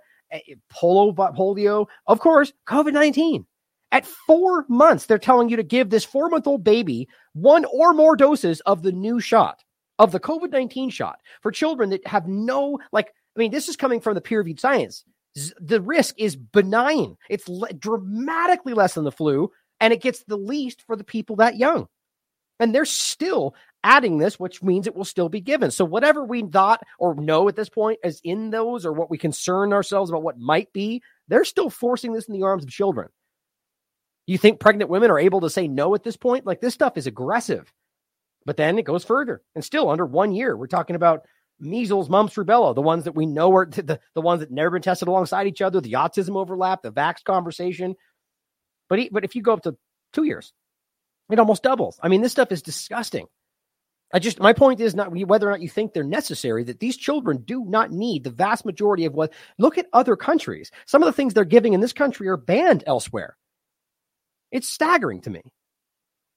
polo, 0.70 1.12
polio, 1.12 1.88
of 2.08 2.20
course, 2.20 2.54
COVID 2.68 2.94
19. 2.94 3.46
At 3.92 4.06
four 4.06 4.66
months, 4.68 5.06
they're 5.06 5.18
telling 5.18 5.50
you 5.50 5.56
to 5.56 5.64
give 5.64 5.90
this 5.90 6.04
four 6.04 6.30
month 6.30 6.48
old 6.48 6.64
baby 6.64 7.08
one 7.34 7.66
or 7.66 7.94
more 7.94 8.16
doses 8.16 8.60
of 8.62 8.84
the 8.84 8.92
new 8.92 9.20
shot, 9.20 9.64
of 10.00 10.12
the 10.12 10.20
COVID 10.20 10.52
19 10.52 10.90
shot 10.90 11.20
for 11.42 11.52
children 11.52 11.90
that 11.90 12.06
have 12.08 12.28
no, 12.28 12.80
like, 12.92 13.14
I 13.36 13.40
mean, 13.40 13.52
this 13.52 13.68
is 13.68 13.76
coming 13.76 14.02
from 14.02 14.16
the 14.16 14.22
peer 14.22 14.40
reviewed 14.40 14.60
science. 14.60 15.04
The 15.60 15.82
risk 15.82 16.16
is 16.18 16.36
benign, 16.36 17.16
it's 17.30 17.48
le- 17.48 17.74
dramatically 17.74 18.74
less 18.74 18.96
than 18.96 19.04
the 19.04 19.12
flu, 19.12 19.52
and 19.80 19.94
it 19.94 20.02
gets 20.02 20.24
the 20.24 20.38
least 20.38 20.82
for 20.82 20.96
the 20.96 21.04
people 21.04 21.36
that 21.38 21.58
young. 21.58 21.88
And 22.60 22.74
they're 22.74 22.86
still 22.86 23.54
adding 23.84 24.18
this, 24.18 24.40
which 24.40 24.64
means 24.64 24.88
it 24.88 24.96
will 24.96 25.06
still 25.06 25.30
be 25.30 25.40
given. 25.40 25.70
So 25.70 25.86
whatever 25.86 26.24
we 26.24 26.42
thought 26.42 26.82
or 26.98 27.14
know 27.14 27.48
at 27.48 27.56
this 27.56 27.70
point 27.70 28.00
is 28.04 28.20
in 28.24 28.50
those 28.50 28.86
or 28.86 28.92
what 28.94 29.12
we 29.12 29.18
concern 29.18 29.74
ourselves 29.74 30.10
about 30.10 30.24
what 30.24 30.40
might 30.40 30.74
be, 30.74 31.04
they're 31.28 31.46
still 31.46 31.70
forcing 31.70 32.14
this 32.14 32.26
in 32.28 32.34
the 32.34 32.44
arms 32.44 32.64
of 32.64 32.70
children. 32.70 33.10
You 34.26 34.38
think 34.38 34.60
pregnant 34.60 34.90
women 34.90 35.12
are 35.12 35.20
able 35.20 35.42
to 35.42 35.50
say 35.50 35.68
no 35.68 35.94
at 35.94 36.04
this 36.04 36.18
point? 36.18 36.46
Like 36.46 36.62
this 36.62 36.74
stuff 36.74 36.98
is 36.98 37.08
aggressive. 37.08 37.72
But 38.46 38.58
then 38.58 38.80
it 38.80 38.86
goes 38.86 39.04
further. 39.04 39.42
And 39.56 39.64
still 39.64 39.90
under 39.90 40.06
one 40.06 40.32
year, 40.32 40.58
we're 40.58 40.68
talking 40.68 40.96
about 40.96 41.26
measles, 41.60 42.10
mumps, 42.10 42.36
rubella, 42.36 42.76
the 42.76 42.82
ones 42.82 43.06
that 43.06 43.16
we 43.16 43.26
know 43.26 43.54
are 43.56 43.66
the, 43.70 44.00
the 44.14 44.22
ones 44.22 44.42
that 44.42 44.52
never 44.52 44.72
been 44.72 44.82
tested 44.82 45.08
alongside 45.08 45.48
each 45.48 45.62
other, 45.62 45.82
the 45.82 45.94
autism 45.94 46.36
overlap, 46.36 46.82
the 46.82 46.92
vax 46.92 47.24
conversation. 47.24 47.96
But, 48.90 49.00
he, 49.00 49.10
but 49.10 49.24
if 49.24 49.36
you 49.36 49.42
go 49.42 49.54
up 49.54 49.64
to 49.64 49.76
two 50.14 50.24
years, 50.24 50.54
it 51.30 51.40
almost 51.40 51.64
doubles. 51.64 52.00
I 52.02 52.08
mean, 52.08 52.22
this 52.22 52.32
stuff 52.32 52.52
is 52.52 52.62
disgusting. 52.62 53.28
I 54.14 54.20
just 54.20 54.40
my 54.40 54.54
point 54.54 54.80
is 54.80 54.96
not 54.96 55.12
whether 55.12 55.50
or 55.50 55.52
not 55.52 55.62
you 55.62 55.68
think 55.68 55.94
they're 55.94 56.04
necessary 56.04 56.64
that 56.64 56.80
these 56.80 56.96
children 56.96 57.44
do 57.44 57.66
not 57.66 57.92
need 57.92 58.24
the 58.24 58.30
vast 58.30 58.66
majority 58.66 59.04
of 59.04 59.14
what 59.14 59.34
look 59.58 59.78
at 59.78 59.88
other 59.92 60.16
countries. 60.16 60.72
Some 60.86 61.04
of 61.04 61.08
the 61.08 61.14
things 61.14 61.34
they're 61.34 61.44
giving 61.44 61.74
in 61.74 61.82
this 61.82 61.92
country 61.92 62.30
are 62.30 62.38
banned 62.38 62.86
elsewhere. 62.88 63.36
It's 64.50 64.70
staggering 64.70 65.22
to 65.22 65.30
me. 65.30 65.42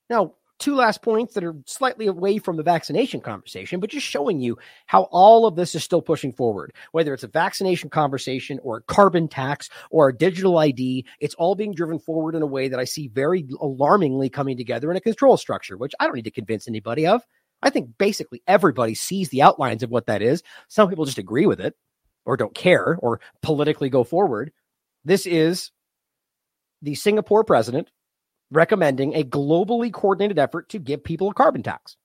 Now, 0.08 0.34
two 0.60 0.76
last 0.76 1.02
points 1.02 1.34
that 1.34 1.42
are 1.42 1.56
slightly 1.66 2.06
away 2.06 2.38
from 2.38 2.56
the 2.56 2.62
vaccination 2.62 3.20
conversation, 3.20 3.80
but 3.80 3.90
just 3.90 4.06
showing 4.06 4.38
you 4.40 4.58
how 4.86 5.04
all 5.10 5.46
of 5.46 5.56
this 5.56 5.74
is 5.74 5.82
still 5.82 6.02
pushing 6.02 6.32
forward. 6.32 6.72
Whether 6.92 7.12
it's 7.12 7.24
a 7.24 7.28
vaccination 7.28 7.90
conversation 7.90 8.60
or 8.62 8.76
a 8.76 8.82
carbon 8.82 9.26
tax 9.26 9.70
or 9.90 10.08
a 10.08 10.16
digital 10.16 10.58
ID, 10.58 11.06
it's 11.18 11.34
all 11.34 11.54
being 11.54 11.74
driven 11.74 11.98
forward 11.98 12.34
in 12.34 12.42
a 12.42 12.46
way 12.46 12.68
that 12.68 12.78
I 12.78 12.84
see 12.84 13.08
very 13.08 13.46
alarmingly 13.60 14.28
coming 14.28 14.56
together 14.56 14.90
in 14.90 14.96
a 14.96 15.00
control 15.00 15.36
structure, 15.36 15.76
which 15.76 15.94
I 15.98 16.04
don't 16.04 16.14
need 16.14 16.24
to 16.24 16.30
convince 16.30 16.68
anybody 16.68 17.06
of. 17.06 17.22
I 17.62 17.70
think 17.70 17.98
basically 17.98 18.42
everybody 18.46 18.94
sees 18.94 19.30
the 19.30 19.42
outlines 19.42 19.82
of 19.82 19.90
what 19.90 20.06
that 20.06 20.22
is. 20.22 20.42
Some 20.68 20.88
people 20.88 21.04
just 21.04 21.18
agree 21.18 21.46
with 21.46 21.60
it 21.60 21.74
or 22.24 22.36
don't 22.36 22.54
care 22.54 22.96
or 23.00 23.20
politically 23.42 23.90
go 23.90 24.04
forward. 24.04 24.52
This 25.04 25.26
is 25.26 25.70
the 26.82 26.94
Singapore 26.94 27.44
president 27.44 27.90
recommending 28.50 29.14
a 29.14 29.24
globally 29.24 29.92
coordinated 29.92 30.38
effort 30.38 30.68
to 30.70 30.78
give 30.78 31.04
people 31.04 31.30
a 31.30 31.34
carbon 31.34 31.62
tax. 31.62 31.96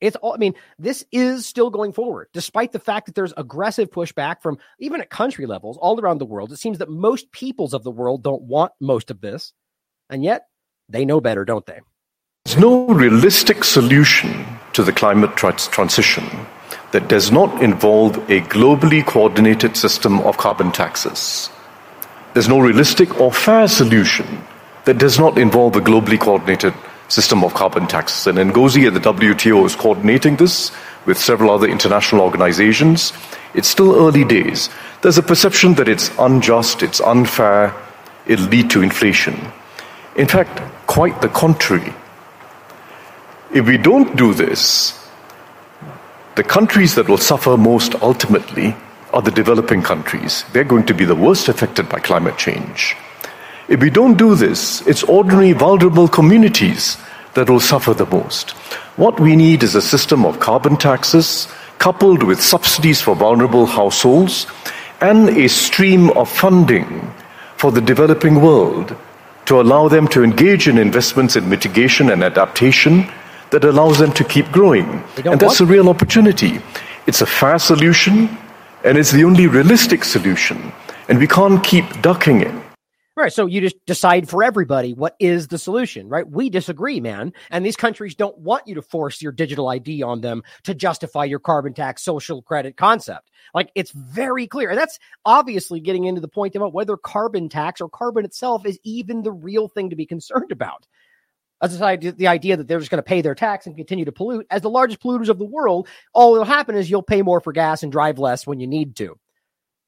It's 0.00 0.16
all, 0.16 0.34
I 0.34 0.36
mean, 0.36 0.54
this 0.78 1.04
is 1.12 1.46
still 1.46 1.70
going 1.70 1.92
forward, 1.92 2.28
despite 2.32 2.72
the 2.72 2.78
fact 2.78 3.06
that 3.06 3.14
there's 3.14 3.32
aggressive 3.36 3.90
pushback 3.90 4.42
from 4.42 4.58
even 4.78 5.00
at 5.00 5.08
country 5.08 5.46
levels 5.46 5.78
all 5.78 5.98
around 6.00 6.18
the 6.18 6.26
world. 6.26 6.52
It 6.52 6.58
seems 6.58 6.78
that 6.78 6.90
most 6.90 7.30
peoples 7.32 7.72
of 7.72 7.84
the 7.84 7.90
world 7.90 8.22
don't 8.22 8.42
want 8.42 8.72
most 8.80 9.10
of 9.10 9.20
this. 9.20 9.52
And 10.10 10.22
yet 10.22 10.46
they 10.88 11.04
know 11.04 11.20
better, 11.20 11.44
don't 11.44 11.64
they? 11.64 11.80
There's 12.44 12.58
no 12.58 12.86
realistic 12.88 13.64
solution 13.64 14.44
to 14.74 14.82
the 14.82 14.92
climate 14.92 15.36
transition 15.36 16.24
that 16.92 17.08
does 17.08 17.32
not 17.32 17.62
involve 17.62 18.18
a 18.30 18.40
globally 18.42 19.04
coordinated 19.06 19.76
system 19.76 20.20
of 20.20 20.36
carbon 20.36 20.70
taxes. 20.70 21.48
There's 22.34 22.48
no 22.48 22.58
realistic 22.58 23.18
or 23.20 23.32
fair 23.32 23.68
solution 23.68 24.26
that 24.84 24.98
does 24.98 25.18
not 25.18 25.38
involve 25.38 25.76
a 25.76 25.80
globally 25.80 26.18
coordinated 26.18 26.74
system 27.08 27.44
of 27.44 27.54
carbon 27.54 27.86
taxes. 27.86 28.26
And 28.26 28.38
Ngozi 28.38 28.86
at 28.86 28.94
the 28.94 29.00
WTO 29.00 29.64
is 29.66 29.76
coordinating 29.76 30.36
this 30.36 30.72
with 31.06 31.18
several 31.18 31.50
other 31.50 31.66
international 31.66 32.22
organizations. 32.22 33.12
It's 33.54 33.68
still 33.68 33.94
early 33.94 34.24
days. 34.24 34.70
There's 35.02 35.18
a 35.18 35.22
perception 35.22 35.74
that 35.74 35.88
it's 35.88 36.10
unjust, 36.18 36.82
it's 36.82 37.00
unfair, 37.00 37.74
it'll 38.26 38.46
lead 38.46 38.70
to 38.70 38.82
inflation. 38.82 39.38
In 40.16 40.26
fact, 40.26 40.60
quite 40.86 41.20
the 41.20 41.28
contrary. 41.28 41.92
If 43.52 43.66
we 43.66 43.76
don't 43.76 44.16
do 44.16 44.34
this, 44.34 44.98
the 46.36 46.42
countries 46.42 46.96
that 46.96 47.08
will 47.08 47.18
suffer 47.18 47.56
most 47.56 47.94
ultimately 48.02 48.74
are 49.12 49.22
the 49.22 49.30
developing 49.30 49.82
countries. 49.82 50.44
They're 50.52 50.64
going 50.64 50.86
to 50.86 50.94
be 50.94 51.04
the 51.04 51.14
worst 51.14 51.48
affected 51.48 51.88
by 51.88 52.00
climate 52.00 52.36
change. 52.36 52.96
If 53.68 53.80
we 53.80 53.90
don't 53.90 54.18
do 54.18 54.34
this, 54.34 54.86
it's 54.86 55.02
ordinary 55.02 55.52
vulnerable 55.52 56.08
communities 56.08 56.98
that 57.34 57.48
will 57.48 57.60
suffer 57.60 57.94
the 57.94 58.06
most. 58.06 58.50
What 58.96 59.18
we 59.18 59.36
need 59.36 59.62
is 59.62 59.74
a 59.74 59.82
system 59.82 60.24
of 60.24 60.38
carbon 60.38 60.76
taxes, 60.76 61.48
coupled 61.78 62.22
with 62.22 62.42
subsidies 62.42 63.00
for 63.00 63.16
vulnerable 63.16 63.66
households 63.66 64.46
and 65.00 65.28
a 65.30 65.48
stream 65.48 66.10
of 66.10 66.30
funding 66.30 67.12
for 67.56 67.72
the 67.72 67.80
developing 67.80 68.40
world 68.40 68.96
to 69.46 69.60
allow 69.60 69.88
them 69.88 70.08
to 70.08 70.22
engage 70.22 70.68
in 70.68 70.78
investments 70.78 71.36
in 71.36 71.48
mitigation 71.48 72.10
and 72.10 72.22
adaptation 72.22 73.06
that 73.50 73.64
allows 73.64 73.98
them 73.98 74.12
to 74.12 74.24
keep 74.24 74.50
growing. 74.52 75.02
And 75.24 75.40
that's 75.40 75.60
a 75.60 75.66
real 75.66 75.88
opportunity. 75.88 76.60
It's 77.06 77.20
a 77.20 77.26
fair 77.26 77.58
solution, 77.58 78.36
and 78.84 78.96
it's 78.96 79.12
the 79.12 79.24
only 79.24 79.46
realistic 79.46 80.04
solution. 80.04 80.72
And 81.08 81.18
we 81.18 81.26
can't 81.26 81.62
keep 81.62 82.00
ducking 82.00 82.40
it. 82.40 82.63
Right. 83.16 83.32
So 83.32 83.46
you 83.46 83.60
just 83.60 83.76
decide 83.86 84.28
for 84.28 84.42
everybody 84.42 84.92
what 84.92 85.14
is 85.20 85.46
the 85.46 85.56
solution, 85.56 86.08
right? 86.08 86.28
We 86.28 86.50
disagree, 86.50 87.00
man. 87.00 87.32
And 87.48 87.64
these 87.64 87.76
countries 87.76 88.16
don't 88.16 88.36
want 88.38 88.66
you 88.66 88.74
to 88.74 88.82
force 88.82 89.22
your 89.22 89.30
digital 89.30 89.68
ID 89.68 90.02
on 90.02 90.20
them 90.20 90.42
to 90.64 90.74
justify 90.74 91.22
your 91.22 91.38
carbon 91.38 91.74
tax 91.74 92.02
social 92.02 92.42
credit 92.42 92.76
concept. 92.76 93.30
Like 93.54 93.70
it's 93.76 93.92
very 93.92 94.48
clear. 94.48 94.70
And 94.70 94.78
that's 94.78 94.98
obviously 95.24 95.78
getting 95.78 96.06
into 96.06 96.20
the 96.20 96.26
point 96.26 96.56
about 96.56 96.72
whether 96.72 96.96
carbon 96.96 97.48
tax 97.48 97.80
or 97.80 97.88
carbon 97.88 98.24
itself 98.24 98.66
is 98.66 98.80
even 98.82 99.22
the 99.22 99.32
real 99.32 99.68
thing 99.68 99.90
to 99.90 99.96
be 99.96 100.06
concerned 100.06 100.50
about. 100.50 100.88
As 101.62 101.78
the 101.78 102.26
idea 102.26 102.56
that 102.56 102.66
they're 102.66 102.80
just 102.80 102.90
going 102.90 102.98
to 102.98 103.04
pay 103.04 103.22
their 103.22 103.36
tax 103.36 103.66
and 103.66 103.76
continue 103.76 104.06
to 104.06 104.12
pollute 104.12 104.44
as 104.50 104.62
the 104.62 104.68
largest 104.68 105.00
polluters 105.00 105.28
of 105.28 105.38
the 105.38 105.44
world, 105.44 105.86
all 106.12 106.32
that'll 106.32 106.44
happen 106.44 106.74
is 106.74 106.90
you'll 106.90 107.00
pay 107.00 107.22
more 107.22 107.40
for 107.40 107.52
gas 107.52 107.84
and 107.84 107.92
drive 107.92 108.18
less 108.18 108.44
when 108.44 108.58
you 108.58 108.66
need 108.66 108.96
to. 108.96 109.16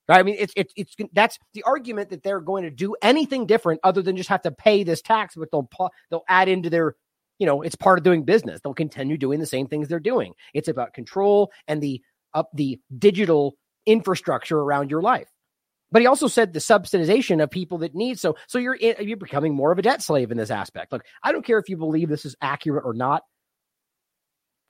Right? 0.09 0.21
I 0.21 0.23
mean, 0.23 0.37
it's 0.39 0.53
it's 0.57 0.73
it's 0.77 0.95
that's 1.13 1.39
the 1.53 1.65
argument 1.65 2.11
that 2.11 2.23
they're 2.23 2.41
going 2.41 2.63
to 2.63 2.71
do 2.71 2.95
anything 3.03 3.47
different 3.47 3.81
other 3.83 4.03
than 4.03 4.17
just 4.17 4.29
have 4.29 4.43
to 4.43 4.53
pay 4.53 4.85
this 4.85 5.03
tax, 5.03 5.35
but 5.37 5.49
they'll 5.51 5.69
they'll 6.11 6.25
add 6.29 6.49
into 6.49 6.71
their, 6.71 6.95
you 7.39 7.47
know, 7.47 7.63
it's 7.63 7.75
part 7.75 7.99
of 7.99 8.05
doing 8.05 8.25
business. 8.25 8.61
They'll 8.63 8.75
continue 8.75 9.19
doing 9.19 9.41
the 9.41 9.47
same 9.47 9.67
things 9.67 9.89
they're 9.89 9.99
doing. 9.99 10.35
It's 10.55 10.69
about 10.69 10.95
control 10.95 11.51
and 11.67 11.83
the 11.83 12.01
up 12.35 12.51
the 12.55 12.79
digital 12.97 13.57
infrastructure 13.85 14.59
around 14.59 14.91
your 14.91 15.03
life. 15.03 15.29
But 15.91 16.03
he 16.03 16.07
also 16.07 16.29
said 16.29 16.53
the 16.53 16.61
subsidization 16.61 17.43
of 17.43 17.51
people 17.51 17.79
that 17.79 17.95
need 17.95 18.21
so 18.21 18.37
so 18.47 18.59
you're 18.59 18.77
you're 18.77 19.17
becoming 19.17 19.55
more 19.55 19.73
of 19.73 19.79
a 19.79 19.83
debt 19.83 20.03
slave 20.03 20.31
in 20.31 20.37
this 20.37 20.51
aspect. 20.51 20.93
Look, 20.93 21.05
I 21.25 21.33
don't 21.33 21.45
care 21.45 21.59
if 21.59 21.69
you 21.69 21.77
believe 21.77 22.09
this 22.09 22.25
is 22.25 22.37
accurate 22.41 22.85
or 22.85 22.95
not. 22.95 23.23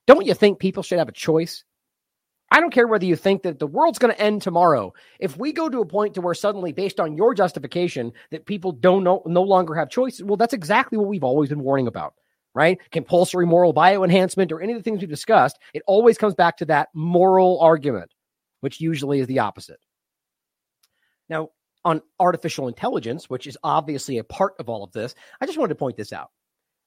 Don't 0.06 0.24
you 0.24 0.34
think 0.34 0.60
people 0.60 0.82
should 0.82 0.98
have 0.98 1.08
a 1.08 1.12
choice? 1.12 1.64
I 2.56 2.60
don't 2.60 2.72
care 2.72 2.86
whether 2.86 3.04
you 3.04 3.16
think 3.16 3.42
that 3.42 3.58
the 3.58 3.66
world's 3.66 3.98
going 3.98 4.14
to 4.14 4.18
end 4.18 4.40
tomorrow. 4.40 4.94
If 5.20 5.36
we 5.36 5.52
go 5.52 5.68
to 5.68 5.80
a 5.80 5.84
point 5.84 6.14
to 6.14 6.22
where 6.22 6.32
suddenly, 6.32 6.72
based 6.72 6.98
on 6.98 7.14
your 7.14 7.34
justification, 7.34 8.14
that 8.30 8.46
people 8.46 8.72
don't 8.72 9.04
no, 9.04 9.22
no 9.26 9.42
longer 9.42 9.74
have 9.74 9.90
choices, 9.90 10.24
well, 10.24 10.38
that's 10.38 10.54
exactly 10.54 10.96
what 10.96 11.06
we've 11.06 11.22
always 11.22 11.50
been 11.50 11.62
warning 11.62 11.86
about, 11.86 12.14
right? 12.54 12.78
Compulsory 12.92 13.44
moral 13.44 13.74
bioenhancement 13.74 14.52
or 14.52 14.62
any 14.62 14.72
of 14.72 14.78
the 14.78 14.82
things 14.82 15.02
we've 15.02 15.10
discussed, 15.10 15.58
it 15.74 15.82
always 15.86 16.16
comes 16.16 16.34
back 16.34 16.56
to 16.56 16.64
that 16.64 16.88
moral 16.94 17.60
argument, 17.60 18.10
which 18.62 18.80
usually 18.80 19.20
is 19.20 19.26
the 19.26 19.40
opposite. 19.40 19.80
Now, 21.28 21.50
on 21.84 22.00
artificial 22.18 22.68
intelligence, 22.68 23.28
which 23.28 23.46
is 23.46 23.58
obviously 23.62 24.16
a 24.16 24.24
part 24.24 24.54
of 24.58 24.70
all 24.70 24.82
of 24.82 24.92
this, 24.92 25.14
I 25.42 25.44
just 25.44 25.58
wanted 25.58 25.74
to 25.74 25.78
point 25.78 25.98
this 25.98 26.10
out. 26.10 26.30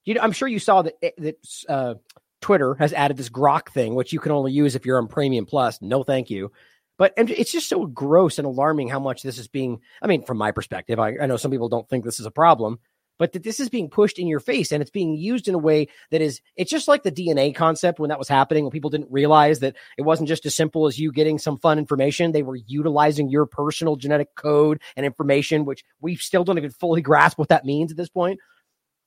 You 0.04 0.16
know, 0.16 0.22
I'm 0.22 0.32
sure 0.32 0.48
you 0.48 0.58
saw 0.58 0.82
that 0.82 0.96
that 1.00 1.36
uh, 1.68 1.94
Twitter 2.42 2.76
has 2.76 2.94
added 2.94 3.18
this 3.18 3.30
Grok 3.30 3.70
thing, 3.70 3.96
which 3.96 4.14
you 4.14 4.20
can 4.20 4.32
only 4.32 4.52
use 4.52 4.76
if 4.76 4.86
you're 4.86 4.98
on 4.98 5.08
Premium 5.08 5.46
Plus. 5.46 5.82
No, 5.82 6.04
thank 6.04 6.30
you. 6.30 6.52
But 6.98 7.14
it's 7.16 7.52
just 7.52 7.70
so 7.70 7.86
gross 7.86 8.38
and 8.40 8.46
alarming 8.46 8.90
how 8.90 9.00
much 9.00 9.24
this 9.24 9.38
is 9.38 9.48
being. 9.48 9.80
I 10.02 10.08
mean, 10.08 10.24
from 10.24 10.38
my 10.38 10.52
perspective, 10.52 11.00
I, 11.00 11.16
I 11.22 11.28
know 11.28 11.38
some 11.38 11.50
people 11.50 11.70
don't 11.70 11.88
think 11.88 12.04
this 12.04 12.20
is 12.20 12.26
a 12.26 12.32
problem, 12.32 12.78
but 13.18 13.32
that 13.32 13.44
this 13.44 13.62
is 13.62 13.70
being 13.70 13.90
pushed 13.90 14.20
in 14.20 14.28
your 14.28 14.42
face 14.42 14.74
and 14.74 14.82
it's 14.82 14.92
being 14.92 15.16
used 15.16 15.48
in 15.48 15.56
a 15.56 15.60
way 15.60 15.88
that 16.12 16.22
is. 16.22 16.42
It's 16.58 16.70
just 16.70 16.90
like 16.90 17.04
the 17.04 17.12
DNA 17.12 17.56
concept 17.56 18.00
when 18.00 18.10
that 18.10 18.20
was 18.20 18.28
happening, 18.28 18.66
when 18.66 18.72
people 18.72 18.90
didn't 18.90 19.12
realize 19.12 19.60
that 19.60 19.78
it 19.98 20.02
wasn't 20.02 20.28
just 20.28 20.46
as 20.46 20.56
simple 20.56 20.88
as 20.88 21.00
you 21.00 21.14
getting 21.14 21.40
some 21.40 21.58
fun 21.58 21.80
information. 21.80 22.34
They 22.34 22.44
were 22.44 22.58
utilizing 22.58 23.30
your 23.30 23.46
personal 23.46 23.96
genetic 23.96 24.36
code 24.36 24.82
and 24.98 25.06
information, 25.06 25.64
which 25.64 25.86
we 26.02 26.18
still 26.18 26.44
don't 26.44 26.58
even 26.58 26.72
fully 26.72 27.02
grasp 27.04 27.40
what 27.40 27.48
that 27.48 27.64
means 27.64 27.92
at 27.92 27.98
this 27.98 28.10
point. 28.10 28.42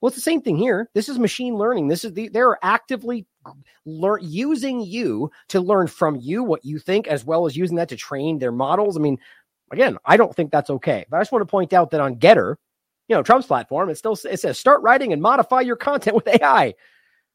Well, 0.03 0.09
it's 0.09 0.17
the 0.17 0.23
same 0.23 0.43
thing 0.43 0.57
here. 0.57 0.91
This 0.95 1.09
is 1.09 1.17
machine 1.17 1.55
learning. 1.55 1.87
This 1.87 2.05
is 2.05 2.13
the 2.13 2.29
they're 2.29 2.59
actively 2.61 3.25
learn 3.87 4.19
using 4.21 4.81
you 4.81 5.31
to 5.51 5.61
learn 5.61 5.87
from 5.87 6.17
you 6.17 6.43
what 6.43 6.65
you 6.65 6.81
think, 6.81 7.07
as 7.07 7.25
well 7.25 7.47
as 7.47 7.57
using 7.57 7.77
that 7.77 7.91
to 7.91 7.97
train 7.97 8.41
their 8.41 8.51
models. 8.51 8.97
I 8.97 9.01
mean, 9.01 9.19
again, 9.71 9.99
I 10.05 10.17
don't 10.17 10.35
think 10.35 10.51
that's 10.51 10.71
okay. 10.71 11.07
But 11.09 11.19
I 11.19 11.21
just 11.21 11.31
want 11.31 11.43
to 11.43 11.51
point 11.51 11.73
out 11.73 11.93
that 11.93 12.01
on 12.01 12.17
Gettr, 12.17 12.57
you 13.07 13.15
know, 13.15 13.23
Trump's 13.23 13.47
platform, 13.47 13.91
it 13.91 13.97
still 13.97 14.19
it 14.29 14.41
says 14.41 14.59
start 14.59 14.83
writing 14.83 15.13
and 15.13 15.23
modify 15.23 15.61
your 15.61 15.77
content 15.77 16.17
with 16.17 16.27
AI. 16.27 16.75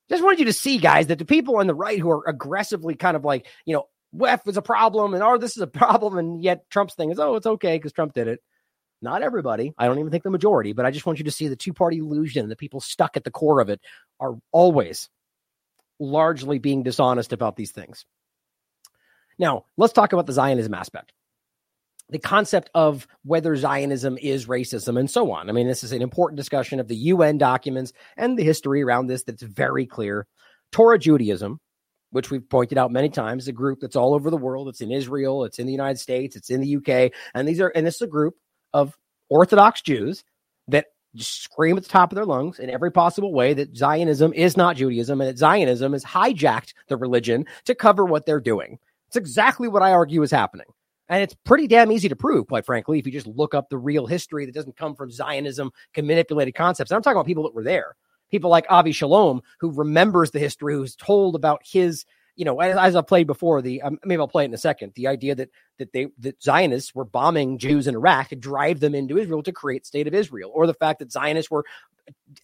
Just 0.10 0.24
wanted 0.24 0.40
you 0.40 0.46
to 0.46 0.54
see, 0.54 0.78
guys, 0.78 1.08
that 1.08 1.20
the 1.20 1.26
people 1.26 1.58
on 1.58 1.68
the 1.68 1.74
right 1.74 2.00
who 2.00 2.12
are 2.12 2.28
aggressively 2.28 2.96
kind 2.96 3.16
of 3.16 3.24
like, 3.24 3.48
you 3.66 3.76
know, 3.76 3.86
WEF 4.14 4.46
is 4.46 4.58
a 4.58 4.62
problem 4.62 5.14
and 5.14 5.24
oh, 5.24 5.38
this 5.38 5.56
is 5.56 5.64
a 5.64 5.68
problem, 5.68 6.18
and 6.18 6.44
yet 6.44 6.70
Trump's 6.70 6.96
thing 6.96 7.12
is, 7.12 7.20
oh, 7.20 7.38
it's 7.38 7.48
okay 7.48 7.78
because 7.78 7.94
Trump 7.94 8.14
did 8.14 8.28
it. 8.28 8.42
Not 9.02 9.22
everybody. 9.22 9.74
I 9.78 9.86
don't 9.86 10.00
even 10.00 10.12
think 10.12 10.24
the 10.24 10.30
majority, 10.30 10.74
but 10.74 10.86
I 10.86 10.92
just 10.92 11.06
want 11.06 11.20
you 11.20 11.26
to 11.26 11.32
see 11.32 11.48
the 11.48 11.56
two 11.56 11.74
party 11.74 11.98
illusion. 11.98 12.50
The 12.50 12.56
people 12.56 12.82
stuck 12.82 13.16
at 13.16 13.24
the 13.24 13.32
core 13.32 13.60
of 13.62 13.70
it 13.70 13.80
are 14.20 14.36
always 14.52 15.10
largely 16.00 16.60
being 16.60 16.84
dishonest 16.84 17.34
about 17.34 17.56
these 17.56 17.72
things. 17.72 18.06
Now, 19.40 19.66
let's 19.78 19.94
talk 19.94 20.14
about 20.14 20.26
the 20.26 20.34
Zionism 20.34 20.74
aspect. 20.74 21.14
The 22.10 22.20
concept 22.20 22.70
of 22.74 23.06
whether 23.24 23.56
Zionism 23.56 24.18
is 24.18 24.48
racism 24.48 24.98
and 24.98 25.10
so 25.12 25.32
on. 25.32 25.50
I 25.50 25.54
mean, 25.54 25.68
this 25.68 25.84
is 25.84 25.92
an 25.92 26.02
important 26.02 26.38
discussion 26.38 26.80
of 26.80 26.88
the 26.88 26.96
UN 26.96 27.38
documents 27.38 27.92
and 28.16 28.38
the 28.38 28.44
history 28.44 28.82
around 28.82 29.08
this 29.08 29.24
that's 29.24 29.44
very 29.44 29.86
clear. 29.86 30.26
Torah 30.72 30.98
Judaism, 30.98 31.60
which 32.12 32.32
we've 32.32 32.50
pointed 32.50 32.78
out 32.78 32.92
many 32.92 33.10
times, 33.10 33.48
a 33.48 33.52
group 33.52 33.80
that's 33.82 33.98
all 33.98 34.16
over 34.16 34.30
the 34.30 34.38
world. 34.38 34.70
It's 34.70 34.82
in 34.82 34.92
Israel, 34.92 35.44
it's 35.44 35.60
in 35.60 35.66
the 35.66 35.74
United 35.74 36.00
States, 36.00 36.36
it's 36.36 36.50
in 36.50 36.62
the 36.62 36.78
UK, 36.78 37.12
and 37.34 37.48
these 37.48 37.60
are 37.60 37.68
and 37.76 37.86
this 37.86 37.96
is 37.96 38.02
a 38.02 38.08
group 38.08 38.36
of 38.78 38.96
Orthodox 39.30 39.82
Jews 39.82 40.24
that 40.68 40.86
scream 41.16 41.78
at 41.78 41.84
the 41.84 41.90
top 41.90 42.12
of 42.12 42.16
their 42.16 42.26
lungs 42.26 42.60
in 42.60 42.70
every 42.70 42.92
possible 42.92 43.34
way 43.34 43.56
that 43.56 43.76
Zionism 43.76 44.34
is 44.34 44.56
not 44.56 44.76
Judaism 44.76 45.20
and 45.20 45.28
that 45.28 45.40
Zionism 45.40 45.94
has 45.94 46.06
hijacked 46.06 46.74
the 46.88 46.96
religion 46.96 47.46
to 47.66 47.74
cover 47.74 48.06
what 48.06 48.28
they're 48.28 48.40
doing. 48.40 48.78
It's 49.08 49.16
exactly 49.16 49.68
what 49.68 49.82
I 49.82 49.94
argue 49.94 50.22
is 50.22 50.30
happening. 50.30 50.68
And 51.10 51.24
it's 51.24 51.36
pretty 51.44 51.68
damn 51.68 51.92
easy 51.92 52.08
to 52.10 52.16
prove, 52.16 52.48
quite 52.48 52.66
frankly, 52.66 53.00
if 53.00 53.06
you 53.08 53.12
just 53.12 53.28
look 53.28 53.56
up 53.56 53.70
the 53.70 53.78
real 53.78 54.06
history 54.06 54.46
that 54.46 54.54
doesn't 54.54 54.78
come 54.78 54.94
from 54.94 55.10
Zionism, 55.10 55.72
can 55.94 56.06
manipulated 56.06 56.54
concepts. 56.54 56.92
And 56.92 56.98
I'm 56.98 57.02
talking 57.02 57.18
about 57.18 57.26
people 57.26 57.44
that 57.44 57.56
were 57.56 57.64
there. 57.64 57.96
People 58.30 58.52
like 58.52 58.66
Avi 58.70 58.92
Shlaim, 58.92 59.42
who 59.60 59.72
remembers 59.72 60.30
the 60.32 60.40
history, 60.40 60.76
who's 60.76 60.98
told 60.98 61.34
about 61.34 61.62
his 61.64 62.06
you 62.38 62.46
know, 62.46 62.60
as, 62.62 62.78
as 62.78 62.96
I've 62.96 63.08
played 63.08 63.28
before, 63.28 63.62
the 63.62 63.82
um, 63.82 64.00
maybe 64.06 64.20
I'll 64.20 64.28
play 64.28 64.44
it 64.44 64.48
in 64.48 64.54
a 64.54 64.60
second. 64.60 64.94
The 64.96 65.08
idea 65.08 65.36
that 65.36 65.50
that 65.80 65.92
they 65.92 66.08
that 66.20 66.42
Zionists 66.42 66.96
were 66.96 67.04
bombing 67.04 67.58
Jews 67.58 67.88
in 67.88 67.96
Iraq 67.96 68.30
to 68.30 68.36
drive 68.36 68.80
them 68.80 68.96
into 68.96 69.18
Israel 69.18 69.44
to 69.44 69.52
create 69.52 69.86
state 69.86 70.08
of 70.08 70.14
Israel, 70.14 70.52
or 70.54 70.68
the 70.68 70.74
fact 70.76 71.00
that 71.00 71.12
Zionists 71.12 71.52
were 71.52 71.66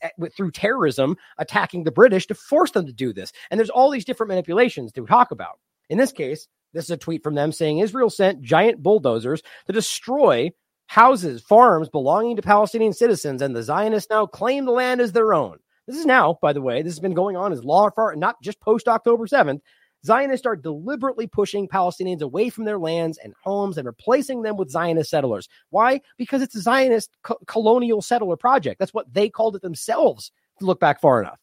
eh, 0.01 0.09
through 0.35 0.51
terrorism 0.51 1.15
attacking 1.37 1.83
the 1.83 1.91
British 1.91 2.27
to 2.27 2.35
force 2.35 2.71
them 2.71 2.87
to 2.87 2.93
do 2.93 3.13
this. 3.13 3.31
And 3.49 3.59
there's 3.59 3.69
all 3.69 3.91
these 3.91 4.05
different 4.05 4.29
manipulations 4.29 4.91
to 4.93 5.05
talk 5.05 5.31
about. 5.31 5.59
In 5.89 5.97
this 5.97 6.11
case, 6.11 6.47
this 6.73 6.85
is 6.85 6.91
a 6.91 6.97
tweet 6.97 7.23
from 7.23 7.35
them 7.35 7.51
saying 7.51 7.79
Israel 7.79 8.09
sent 8.09 8.41
giant 8.41 8.81
bulldozers 8.81 9.43
to 9.67 9.73
destroy 9.73 10.51
houses, 10.87 11.41
farms 11.41 11.87
belonging 11.89 12.35
to 12.35 12.41
Palestinian 12.41 12.93
citizens, 12.93 13.41
and 13.41 13.55
the 13.55 13.63
Zionists 13.63 14.09
now 14.09 14.25
claim 14.25 14.65
the 14.65 14.71
land 14.71 15.01
as 15.01 15.11
their 15.11 15.33
own. 15.33 15.59
This 15.87 15.97
is 15.97 16.05
now, 16.05 16.37
by 16.41 16.53
the 16.53 16.61
way, 16.61 16.81
this 16.81 16.93
has 16.93 16.99
been 16.99 17.13
going 17.13 17.35
on 17.35 17.51
as 17.51 17.63
law 17.63 17.89
for 17.89 18.15
not 18.15 18.41
just 18.41 18.59
post 18.59 18.87
October 18.87 19.27
7th. 19.27 19.59
Zionists 20.05 20.45
are 20.45 20.55
deliberately 20.55 21.27
pushing 21.27 21.67
Palestinians 21.67 22.21
away 22.21 22.49
from 22.49 22.65
their 22.65 22.77
lands 22.77 23.17
and 23.17 23.33
homes 23.41 23.77
and 23.77 23.85
replacing 23.85 24.41
them 24.41 24.57
with 24.57 24.69
Zionist 24.69 25.09
settlers. 25.09 25.47
Why? 25.69 26.01
Because 26.17 26.41
it's 26.41 26.55
a 26.55 26.61
Zionist 26.61 27.09
co- 27.23 27.39
colonial 27.47 28.01
settler 28.01 28.35
project. 28.35 28.79
That's 28.79 28.93
what 28.93 29.13
they 29.13 29.29
called 29.29 29.55
it 29.55 29.61
themselves, 29.61 30.31
to 30.59 30.65
look 30.65 30.79
back 30.79 30.99
far 30.99 31.21
enough. 31.21 31.39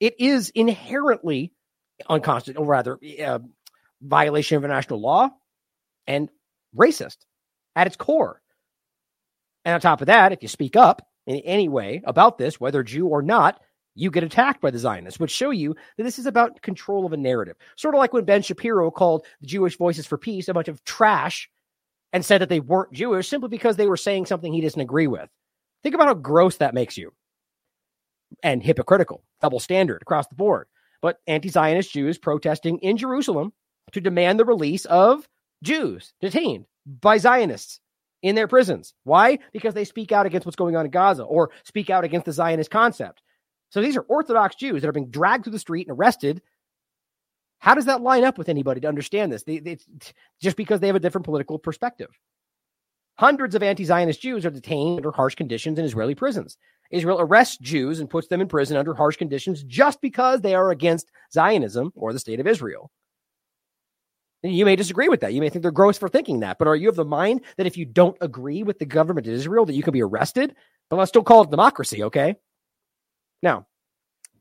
It 0.00 0.14
is 0.18 0.50
inherently 0.50 1.52
unconstitutional, 2.08 2.64
or 2.64 2.70
rather, 2.70 2.98
uh, 3.22 3.38
violation 4.00 4.56
of 4.56 4.64
international 4.64 5.00
law 5.00 5.30
and 6.06 6.30
racist 6.76 7.18
at 7.76 7.86
its 7.86 7.96
core. 7.96 8.40
And 9.64 9.74
on 9.74 9.80
top 9.80 10.00
of 10.00 10.06
that, 10.06 10.32
if 10.32 10.42
you 10.42 10.48
speak 10.48 10.76
up 10.76 11.06
in 11.26 11.36
any 11.36 11.68
way 11.68 12.02
about 12.04 12.38
this, 12.38 12.60
whether 12.60 12.82
Jew 12.82 13.06
or 13.06 13.22
not, 13.22 13.60
you 13.94 14.10
get 14.10 14.24
attacked 14.24 14.60
by 14.60 14.70
the 14.70 14.78
Zionists, 14.78 15.20
which 15.20 15.30
show 15.30 15.50
you 15.50 15.74
that 15.96 16.02
this 16.02 16.18
is 16.18 16.26
about 16.26 16.62
control 16.62 17.06
of 17.06 17.12
a 17.12 17.16
narrative. 17.16 17.56
Sort 17.76 17.94
of 17.94 17.98
like 17.98 18.12
when 18.12 18.24
Ben 18.24 18.42
Shapiro 18.42 18.90
called 18.90 19.24
the 19.40 19.46
Jewish 19.46 19.76
Voices 19.76 20.06
for 20.06 20.18
Peace 20.18 20.48
a 20.48 20.54
bunch 20.54 20.68
of 20.68 20.82
trash 20.84 21.48
and 22.12 22.24
said 22.24 22.40
that 22.40 22.48
they 22.48 22.60
weren't 22.60 22.92
Jewish 22.92 23.28
simply 23.28 23.48
because 23.48 23.76
they 23.76 23.86
were 23.86 23.96
saying 23.96 24.26
something 24.26 24.52
he 24.52 24.60
doesn't 24.60 24.80
agree 24.80 25.06
with. 25.06 25.28
Think 25.82 25.94
about 25.94 26.08
how 26.08 26.14
gross 26.14 26.56
that 26.56 26.74
makes 26.74 26.96
you 26.96 27.12
and 28.42 28.62
hypocritical, 28.62 29.22
double 29.40 29.60
standard 29.60 30.02
across 30.02 30.26
the 30.28 30.34
board. 30.34 30.66
But 31.02 31.18
anti 31.26 31.48
Zionist 31.48 31.92
Jews 31.92 32.18
protesting 32.18 32.78
in 32.78 32.96
Jerusalem 32.96 33.52
to 33.92 34.00
demand 34.00 34.40
the 34.40 34.44
release 34.44 34.86
of 34.86 35.28
Jews 35.62 36.14
detained 36.20 36.66
by 36.86 37.18
Zionists 37.18 37.80
in 38.22 38.34
their 38.34 38.48
prisons. 38.48 38.94
Why? 39.04 39.38
Because 39.52 39.74
they 39.74 39.84
speak 39.84 40.12
out 40.12 40.24
against 40.24 40.46
what's 40.46 40.56
going 40.56 40.76
on 40.76 40.86
in 40.86 40.90
Gaza 40.90 41.24
or 41.24 41.50
speak 41.64 41.90
out 41.90 42.04
against 42.04 42.24
the 42.24 42.32
Zionist 42.32 42.70
concept. 42.70 43.22
So 43.74 43.82
these 43.82 43.96
are 43.96 44.02
Orthodox 44.02 44.54
Jews 44.54 44.82
that 44.82 44.88
are 44.88 44.92
being 44.92 45.10
dragged 45.10 45.42
through 45.42 45.52
the 45.52 45.58
street 45.58 45.88
and 45.88 45.98
arrested, 45.98 46.40
How 47.58 47.74
does 47.74 47.86
that 47.86 48.02
line 48.02 48.22
up 48.22 48.38
with 48.38 48.48
anybody 48.48 48.80
to 48.80 48.86
understand 48.86 49.32
this? 49.32 49.42
They, 49.42 49.58
they, 49.58 49.78
just 50.40 50.56
because 50.56 50.78
they 50.78 50.86
have 50.86 50.94
a 50.94 51.00
different 51.00 51.24
political 51.24 51.58
perspective. 51.58 52.10
Hundreds 53.16 53.56
of 53.56 53.64
anti 53.64 53.82
Zionist 53.82 54.22
Jews 54.22 54.46
are 54.46 54.50
detained 54.50 54.98
under 54.98 55.10
harsh 55.10 55.34
conditions 55.34 55.76
in 55.76 55.84
Israeli 55.84 56.14
prisons. 56.14 56.56
Israel 56.92 57.20
arrests 57.20 57.58
Jews 57.58 57.98
and 57.98 58.08
puts 58.08 58.28
them 58.28 58.40
in 58.40 58.46
prison 58.46 58.76
under 58.76 58.94
harsh 58.94 59.16
conditions 59.16 59.64
just 59.64 60.00
because 60.00 60.40
they 60.40 60.54
are 60.54 60.70
against 60.70 61.10
Zionism 61.32 61.92
or 61.96 62.12
the 62.12 62.20
state 62.20 62.38
of 62.38 62.46
Israel. 62.46 62.92
And 64.44 64.54
you 64.54 64.64
may 64.64 64.76
disagree 64.76 65.08
with 65.08 65.18
that. 65.22 65.34
You 65.34 65.40
may 65.40 65.48
think 65.48 65.62
they're 65.62 65.72
gross 65.72 65.98
for 65.98 66.08
thinking 66.08 66.40
that. 66.40 66.58
But 66.60 66.68
are 66.68 66.76
you 66.76 66.88
of 66.88 66.94
the 66.94 67.04
mind 67.04 67.40
that 67.56 67.66
if 67.66 67.76
you 67.76 67.86
don't 67.86 68.16
agree 68.20 68.62
with 68.62 68.78
the 68.78 68.86
government 68.86 69.26
of 69.26 69.32
Israel, 69.32 69.66
that 69.66 69.74
you 69.74 69.82
can 69.82 69.92
be 69.92 70.02
arrested? 70.02 70.54
But 70.90 70.96
let's 70.96 71.08
still 71.08 71.24
call 71.24 71.42
it 71.42 71.50
democracy, 71.50 72.04
okay? 72.04 72.36
Now, 73.42 73.66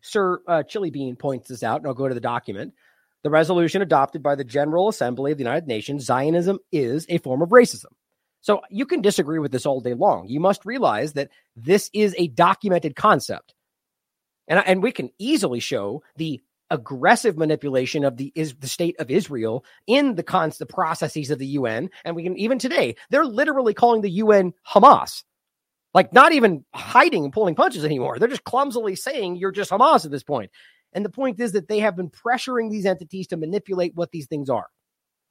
Sir 0.01 0.41
uh, 0.47 0.63
Chili 0.63 0.91
Bean 0.91 1.15
points 1.15 1.47
this 1.47 1.63
out, 1.63 1.81
and 1.81 1.87
I'll 1.87 1.93
go 1.93 2.07
to 2.07 2.13
the 2.13 2.19
document. 2.19 2.73
The 3.23 3.29
resolution 3.29 3.81
adopted 3.81 4.21
by 4.21 4.35
the 4.35 4.43
General 4.43 4.89
Assembly 4.89 5.31
of 5.31 5.37
the 5.37 5.43
United 5.43 5.67
Nations 5.67 6.05
Zionism 6.05 6.59
is 6.71 7.05
a 7.09 7.19
form 7.19 7.41
of 7.41 7.49
racism. 7.49 7.85
So 8.41 8.61
you 8.69 8.85
can 8.85 9.01
disagree 9.01 9.39
with 9.39 9.53
this 9.53 9.65
all 9.65 9.79
day 9.79 9.93
long. 9.93 10.27
You 10.27 10.41
must 10.41 10.65
realize 10.65 11.13
that 11.13 11.29
this 11.55 11.89
is 11.93 12.13
a 12.17 12.27
documented 12.27 12.95
concept. 12.95 13.53
And, 14.49 14.61
and 14.65 14.83
we 14.83 14.91
can 14.91 15.09
easily 15.17 15.61
show 15.61 16.03
the 16.17 16.41
aggressive 16.69 17.37
manipulation 17.37 18.03
of 18.03 18.17
the 18.17 18.33
is 18.35 18.55
the 18.55 18.67
state 18.67 18.99
of 18.99 19.09
Israel 19.09 19.63
in 19.87 20.15
the 20.15 20.23
cons 20.23 20.57
the 20.57 20.65
processes 20.65 21.31
of 21.31 21.39
the 21.39 21.47
UN. 21.47 21.89
And 22.03 22.15
we 22.15 22.23
can 22.23 22.37
even 22.37 22.59
today, 22.59 22.97
they're 23.09 23.25
literally 23.25 23.73
calling 23.73 24.01
the 24.01 24.09
UN 24.09 24.53
Hamas. 24.67 25.23
Like 25.93 26.11
not 26.13 26.33
even 26.33 26.65
hiding 26.73 27.25
and 27.25 27.33
pulling 27.33 27.55
punches 27.55 27.85
anymore. 27.85 28.17
They're 28.17 28.27
just 28.27 28.43
clumsily 28.43 28.95
saying 28.95 29.35
you're 29.35 29.51
just 29.51 29.71
Hamas 29.71 30.05
at 30.05 30.11
this 30.11 30.23
point. 30.23 30.51
And 30.93 31.03
the 31.03 31.09
point 31.09 31.39
is 31.39 31.51
that 31.53 31.67
they 31.67 31.79
have 31.79 31.95
been 31.95 32.09
pressuring 32.09 32.69
these 32.69 32.85
entities 32.85 33.27
to 33.27 33.37
manipulate 33.37 33.95
what 33.95 34.11
these 34.11 34.27
things 34.27 34.49
are 34.49 34.67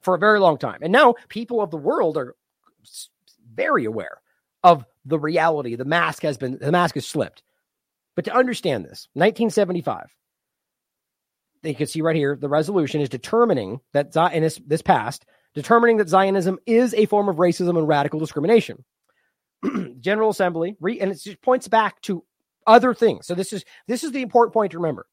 for 0.01 0.15
a 0.15 0.19
very 0.19 0.39
long 0.39 0.57
time. 0.57 0.79
And 0.81 0.91
now 0.91 1.15
people 1.29 1.61
of 1.61 1.71
the 1.71 1.77
world 1.77 2.17
are 2.17 2.35
very 3.53 3.85
aware 3.85 4.21
of 4.63 4.85
the 5.05 5.19
reality. 5.19 5.75
The 5.75 5.85
mask 5.85 6.23
has 6.23 6.37
been, 6.37 6.57
the 6.59 6.71
mask 6.71 6.95
has 6.95 7.05
slipped. 7.05 7.43
But 8.15 8.25
to 8.25 8.35
understand 8.35 8.85
this, 8.85 9.07
1975, 9.13 10.13
you 11.63 11.75
can 11.75 11.87
see 11.87 12.01
right 12.01 12.15
here, 12.15 12.37
the 12.39 12.49
resolution 12.49 13.01
is 13.01 13.09
determining 13.09 13.79
that, 13.93 14.15
in 14.33 14.43
this, 14.43 14.59
this 14.67 14.81
past, 14.81 15.25
determining 15.53 15.97
that 15.97 16.09
Zionism 16.09 16.59
is 16.65 16.93
a 16.93 17.05
form 17.05 17.29
of 17.29 17.37
racism 17.37 17.77
and 17.77 17.87
radical 17.87 18.19
discrimination. 18.19 18.83
General 19.99 20.29
Assembly, 20.29 20.75
re, 20.79 20.99
and 20.99 21.11
it 21.11 21.21
just 21.21 21.41
points 21.41 21.67
back 21.67 22.01
to 22.01 22.23
other 22.65 22.93
things. 22.93 23.27
So 23.27 23.35
this 23.35 23.53
is 23.53 23.63
this 23.87 24.03
is 24.03 24.11
the 24.11 24.21
important 24.21 24.53
point 24.53 24.71
to 24.71 24.77
remember. 24.79 25.05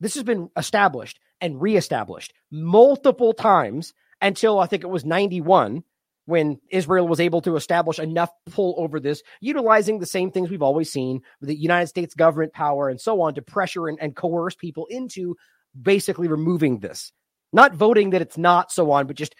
This 0.00 0.14
has 0.14 0.22
been 0.22 0.50
established 0.56 1.18
and 1.40 1.60
reestablished 1.60 2.32
multiple 2.50 3.32
times 3.32 3.94
until 4.20 4.58
I 4.58 4.66
think 4.66 4.82
it 4.82 4.88
was 4.88 5.04
91 5.04 5.82
when 6.26 6.60
Israel 6.70 7.08
was 7.08 7.20
able 7.20 7.40
to 7.40 7.56
establish 7.56 7.98
enough 7.98 8.30
pull 8.50 8.74
over 8.76 9.00
this, 9.00 9.22
utilizing 9.40 9.98
the 9.98 10.06
same 10.06 10.30
things 10.30 10.50
we've 10.50 10.62
always 10.62 10.92
seen 10.92 11.22
the 11.40 11.54
United 11.54 11.86
States 11.86 12.14
government 12.14 12.52
power 12.52 12.90
and 12.90 13.00
so 13.00 13.22
on 13.22 13.34
to 13.34 13.42
pressure 13.42 13.88
and, 13.88 13.98
and 13.98 14.14
coerce 14.14 14.54
people 14.54 14.86
into 14.90 15.36
basically 15.80 16.28
removing 16.28 16.80
this. 16.80 17.12
Not 17.50 17.72
voting 17.74 18.10
that 18.10 18.20
it's 18.20 18.36
not 18.36 18.70
so 18.70 18.90
on, 18.90 19.06
but 19.06 19.16
just 19.16 19.34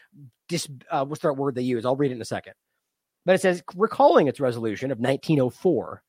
dis, 0.48 0.66
uh, 0.90 1.04
what's 1.04 1.20
that 1.22 1.34
word 1.34 1.54
they 1.54 1.62
use? 1.62 1.84
I'll 1.84 1.94
read 1.94 2.10
it 2.10 2.14
in 2.14 2.22
a 2.22 2.24
second. 2.24 2.54
But 3.28 3.34
it 3.34 3.42
says, 3.42 3.62
recalling 3.76 4.26
its 4.26 4.40
resolution 4.40 4.90
of 4.90 5.00
1904, 5.00 6.02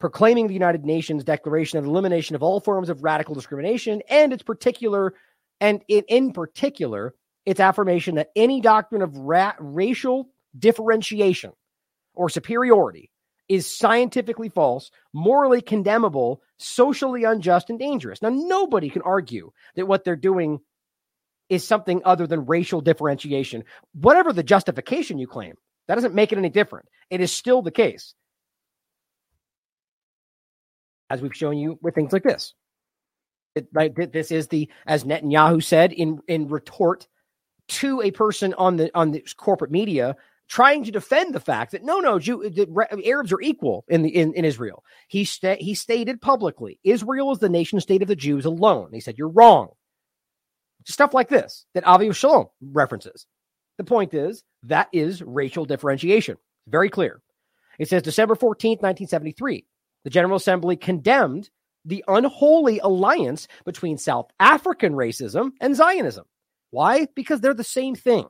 proclaiming 0.00 0.48
the 0.48 0.52
United 0.52 0.84
Nations 0.84 1.22
Declaration 1.22 1.78
of 1.78 1.84
Elimination 1.84 2.34
of 2.34 2.42
All 2.42 2.58
Forms 2.58 2.88
of 2.88 3.04
Radical 3.04 3.36
Discrimination 3.36 4.02
and 4.10 4.32
its 4.32 4.42
particular, 4.42 5.14
and 5.60 5.80
in, 5.86 6.02
in 6.08 6.32
particular, 6.32 7.14
its 7.46 7.60
affirmation 7.60 8.16
that 8.16 8.30
any 8.34 8.60
doctrine 8.60 9.00
of 9.00 9.16
ra- 9.16 9.52
racial 9.60 10.28
differentiation 10.58 11.52
or 12.14 12.28
superiority 12.28 13.12
is 13.48 13.72
scientifically 13.72 14.48
false, 14.48 14.90
morally 15.12 15.62
condemnable, 15.62 16.42
socially 16.58 17.22
unjust, 17.22 17.70
and 17.70 17.78
dangerous. 17.78 18.20
Now, 18.20 18.30
nobody 18.30 18.90
can 18.90 19.02
argue 19.02 19.52
that 19.76 19.86
what 19.86 20.02
they're 20.02 20.16
doing 20.16 20.58
is 21.48 21.66
something 21.66 22.02
other 22.04 22.26
than 22.26 22.46
racial 22.46 22.80
differentiation. 22.80 23.64
Whatever 23.92 24.32
the 24.32 24.42
justification 24.42 25.18
you 25.18 25.26
claim, 25.26 25.54
that 25.88 25.94
doesn't 25.96 26.14
make 26.14 26.32
it 26.32 26.38
any 26.38 26.48
different. 26.48 26.88
It 27.10 27.20
is 27.20 27.32
still 27.32 27.62
the 27.62 27.70
case. 27.70 28.14
As 31.10 31.20
we've 31.20 31.36
shown 31.36 31.58
you 31.58 31.78
with 31.82 31.94
things 31.94 32.12
like 32.12 32.22
this. 32.22 32.54
It, 33.54 33.68
this 34.12 34.32
is 34.32 34.48
the, 34.48 34.68
as 34.86 35.04
Netanyahu 35.04 35.62
said 35.62 35.92
in, 35.92 36.18
in 36.26 36.48
retort 36.48 37.06
to 37.68 38.02
a 38.02 38.10
person 38.10 38.54
on 38.54 38.76
the 38.76 38.90
on 38.94 39.10
the 39.10 39.24
corporate 39.36 39.70
media 39.70 40.16
trying 40.48 40.84
to 40.84 40.90
defend 40.90 41.34
the 41.34 41.40
fact 41.40 41.72
that 41.72 41.82
no, 41.82 42.00
no, 42.00 42.18
Jew, 42.18 42.50
Arabs 43.06 43.32
are 43.32 43.40
equal 43.40 43.84
in 43.88 44.02
the 44.02 44.14
in, 44.14 44.34
in 44.34 44.44
Israel. 44.44 44.84
He 45.08 45.24
sta- 45.24 45.56
he 45.58 45.74
stated 45.74 46.20
publicly, 46.20 46.78
Israel 46.84 47.32
is 47.32 47.38
the 47.38 47.48
nation 47.48 47.80
state 47.80 48.02
of 48.02 48.08
the 48.08 48.16
Jews 48.16 48.44
alone. 48.44 48.90
He 48.92 49.00
said 49.00 49.16
you're 49.16 49.28
wrong. 49.28 49.68
Stuff 50.84 51.14
like 51.14 51.28
this 51.28 51.66
that 51.74 51.86
Avi 51.86 52.08
Shlaim 52.08 52.48
references. 52.60 53.26
The 53.78 53.84
point 53.84 54.14
is 54.14 54.44
that 54.64 54.88
is 54.92 55.22
racial 55.22 55.64
differentiation. 55.64 56.36
Very 56.68 56.88
clear. 56.88 57.20
It 57.78 57.88
says 57.88 58.02
December 58.02 58.34
14th, 58.34 58.82
1973, 58.82 59.66
the 60.04 60.10
General 60.10 60.36
Assembly 60.36 60.76
condemned 60.76 61.50
the 61.84 62.04
unholy 62.08 62.78
alliance 62.78 63.48
between 63.64 63.98
South 63.98 64.30
African 64.38 64.94
racism 64.94 65.50
and 65.60 65.74
Zionism. 65.76 66.24
Why? 66.70 67.08
Because 67.14 67.40
they're 67.40 67.54
the 67.54 67.64
same 67.64 67.94
thing. 67.94 68.26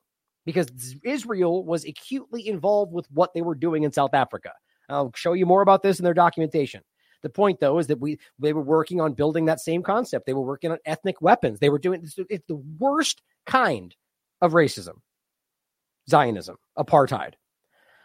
Because 0.47 0.69
Israel 1.05 1.65
was 1.65 1.85
acutely 1.85 2.47
involved 2.47 2.93
with 2.93 3.07
what 3.11 3.33
they 3.33 3.43
were 3.43 3.55
doing 3.55 3.83
in 3.83 3.93
South 3.93 4.13
Africa. 4.13 4.53
I'll 4.89 5.13
show 5.15 5.33
you 5.33 5.47
more 5.47 5.63
about 5.63 5.83
this 5.83 5.99
in 5.99 6.05
their 6.05 6.15
documentation. 6.15 6.83
The 7.25 7.31
point, 7.31 7.59
though, 7.59 7.79
is 7.79 7.87
that 7.87 8.01
we 8.01 8.19
they 8.39 8.53
were 8.53 8.61
working 8.61 9.01
on 9.01 9.15
building 9.15 9.47
that 9.47 9.59
same 9.59 9.83
concept. 9.83 10.27
They 10.27 10.35
were 10.35 10.43
working 10.43 10.71
on 10.71 10.79
ethnic 10.85 11.23
weapons. 11.23 11.59
They 11.59 11.71
were 11.71 11.79
doing 11.79 12.05
it's 12.05 12.47
the 12.47 12.63
worst 12.79 13.23
kind 13.47 13.97
of 14.43 14.53
racism, 14.53 15.01
Zionism, 16.09 16.59
apartheid. 16.79 17.33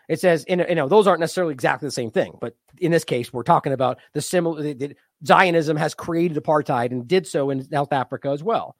It 0.07 0.21
says, 0.21 0.45
in, 0.45 0.65
you 0.69 0.75
know, 0.75 0.87
those 0.87 1.05
aren't 1.05 1.19
necessarily 1.19 1.53
exactly 1.53 1.85
the 1.85 1.91
same 1.91 2.11
thing, 2.11 2.37
but 2.39 2.55
in 2.77 2.93
this 2.93 3.03
case, 3.03 3.33
we're 3.33 3.43
talking 3.43 3.73
about 3.73 3.99
the 4.13 4.21
similar. 4.21 4.63
The, 4.63 4.73
the, 4.73 4.95
Zionism 5.27 5.75
has 5.75 5.93
created 5.93 6.41
apartheid 6.41 6.91
and 6.91 7.05
did 7.05 7.27
so 7.27 7.49
in 7.49 7.69
South 7.69 7.91
Africa 7.91 8.29
as 8.29 8.41
well. 8.41 8.77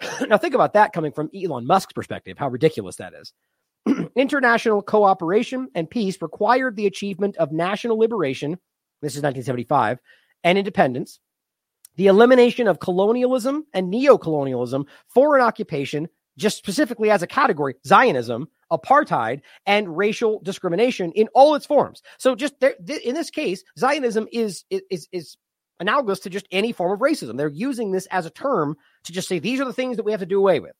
now, 0.28 0.38
think 0.38 0.54
about 0.54 0.74
that 0.74 0.92
coming 0.92 1.10
from 1.10 1.30
Elon 1.34 1.66
Musk's 1.66 1.92
perspective, 1.92 2.38
how 2.38 2.48
ridiculous 2.48 2.94
that 2.96 3.12
is. 3.12 3.32
International 4.14 4.82
cooperation 4.82 5.68
and 5.74 5.90
peace 5.90 6.22
required 6.22 6.76
the 6.76 6.86
achievement 6.86 7.36
of 7.38 7.50
national 7.50 7.98
liberation. 7.98 8.56
This 9.02 9.12
is 9.12 9.22
1975 9.22 9.98
and 10.44 10.58
independence, 10.58 11.20
the 11.96 12.06
elimination 12.06 12.68
of 12.68 12.80
colonialism 12.80 13.64
and 13.74 13.92
neocolonialism, 13.92 14.86
foreign 15.08 15.42
occupation, 15.42 16.08
just 16.36 16.56
specifically 16.56 17.10
as 17.10 17.22
a 17.22 17.26
category, 17.26 17.74
Zionism, 17.86 18.48
apartheid, 18.70 19.40
and 19.66 19.96
racial 19.96 20.40
discrimination 20.42 21.12
in 21.12 21.28
all 21.34 21.54
its 21.54 21.66
forms. 21.66 22.02
So, 22.18 22.34
just 22.34 22.60
there, 22.60 22.74
in 23.04 23.14
this 23.14 23.30
case, 23.30 23.64
Zionism 23.78 24.28
is 24.32 24.64
is 24.70 25.08
is 25.10 25.36
analogous 25.80 26.20
to 26.20 26.30
just 26.30 26.46
any 26.50 26.72
form 26.72 26.92
of 26.92 27.00
racism. 27.00 27.36
They're 27.36 27.48
using 27.48 27.92
this 27.92 28.06
as 28.10 28.26
a 28.26 28.30
term 28.30 28.76
to 29.04 29.12
just 29.12 29.28
say 29.28 29.38
these 29.38 29.60
are 29.60 29.64
the 29.64 29.72
things 29.72 29.96
that 29.96 30.04
we 30.04 30.12
have 30.12 30.20
to 30.20 30.26
do 30.26 30.38
away 30.38 30.60
with, 30.60 30.74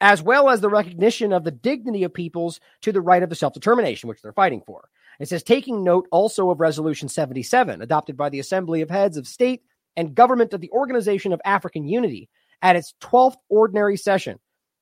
as 0.00 0.22
well 0.22 0.48
as 0.48 0.60
the 0.60 0.68
recognition 0.68 1.32
of 1.32 1.44
the 1.44 1.50
dignity 1.50 2.04
of 2.04 2.14
peoples 2.14 2.60
to 2.82 2.92
the 2.92 3.00
right 3.00 3.22
of 3.22 3.30
the 3.30 3.36
self 3.36 3.52
determination, 3.52 4.08
which 4.08 4.22
they're 4.22 4.32
fighting 4.32 4.62
for. 4.66 4.88
It 5.22 5.28
says, 5.28 5.44
taking 5.44 5.84
note 5.84 6.08
also 6.10 6.50
of 6.50 6.58
Resolution 6.58 7.08
77, 7.08 7.80
adopted 7.80 8.16
by 8.16 8.28
the 8.28 8.40
Assembly 8.40 8.80
of 8.80 8.90
Heads 8.90 9.16
of 9.16 9.28
State 9.28 9.62
and 9.96 10.16
Government 10.16 10.52
of 10.52 10.60
the 10.60 10.70
Organization 10.72 11.32
of 11.32 11.40
African 11.44 11.86
Unity 11.86 12.28
at 12.60 12.74
its 12.74 12.94
12th 13.00 13.36
ordinary 13.48 13.96
session, 13.96 14.40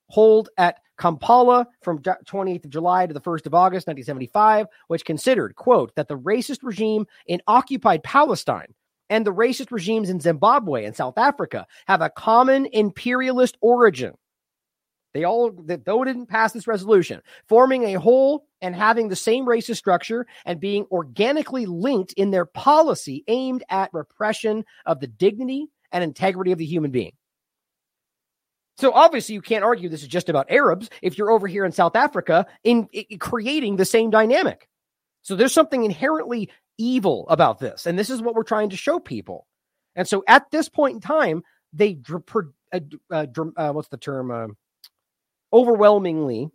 hold 0.09 0.49
at 0.57 0.79
Kampala 0.97 1.67
from 1.83 1.99
28th 1.99 2.65
of 2.65 2.71
July 2.71 3.05
to 3.05 3.13
the 3.13 3.21
1st 3.21 3.45
of 3.45 3.53
August 3.53 3.85
1975, 3.85 4.65
which 4.87 5.05
considered, 5.05 5.55
quote, 5.55 5.93
that 5.95 6.07
the 6.07 6.17
racist 6.17 6.63
regime 6.63 7.05
in 7.27 7.39
occupied 7.45 8.03
Palestine 8.03 8.73
and 9.11 9.27
the 9.27 9.33
racist 9.33 9.71
regimes 9.71 10.09
in 10.09 10.19
Zimbabwe 10.19 10.85
and 10.85 10.95
South 10.95 11.19
Africa 11.19 11.67
have 11.85 12.01
a 12.01 12.09
common 12.09 12.65
imperialist 12.73 13.57
origin. 13.61 14.15
They 15.13 15.23
all, 15.25 15.51
though 15.51 16.03
didn't 16.03 16.27
pass 16.27 16.53
this 16.53 16.67
resolution, 16.67 17.21
forming 17.47 17.83
a 17.83 17.99
whole 17.99 18.45
and 18.61 18.75
having 18.75 19.09
the 19.09 19.15
same 19.15 19.45
racist 19.45 19.77
structure 19.77 20.25
and 20.45 20.59
being 20.59 20.85
organically 20.91 21.65
linked 21.65 22.13
in 22.13 22.31
their 22.31 22.45
policy 22.45 23.23
aimed 23.27 23.63
at 23.69 23.93
repression 23.93 24.63
of 24.85 24.99
the 24.99 25.07
dignity 25.07 25.67
and 25.91 26.03
integrity 26.03 26.51
of 26.51 26.57
the 26.57 26.65
human 26.65 26.91
being. 26.91 27.11
So 28.77 28.93
obviously, 28.93 29.35
you 29.35 29.41
can't 29.41 29.63
argue 29.63 29.89
this 29.89 30.01
is 30.01 30.07
just 30.07 30.29
about 30.29 30.49
Arabs 30.49 30.89
if 31.01 31.17
you're 31.17 31.29
over 31.29 31.47
here 31.47 31.65
in 31.65 31.71
South 31.71 31.95
Africa 31.95 32.47
in, 32.63 32.87
in 32.93 33.19
creating 33.19 33.75
the 33.75 33.85
same 33.85 34.09
dynamic. 34.09 34.67
So 35.23 35.35
there's 35.35 35.53
something 35.53 35.83
inherently 35.83 36.49
evil 36.77 37.27
about 37.29 37.59
this. 37.59 37.85
And 37.85 37.99
this 37.99 38.09
is 38.09 38.21
what 38.21 38.33
we're 38.33 38.43
trying 38.43 38.69
to 38.69 38.77
show 38.77 38.97
people. 38.97 39.45
And 39.95 40.07
so 40.07 40.23
at 40.27 40.49
this 40.51 40.69
point 40.69 40.95
in 40.95 41.01
time, 41.01 41.43
they 41.73 41.99
uh, 42.11 42.79
uh, 43.11 43.25
uh, 43.57 43.71
what's 43.71 43.89
the 43.89 43.97
term 43.97 44.31
uh, 44.31 44.47
overwhelmingly 45.53 46.49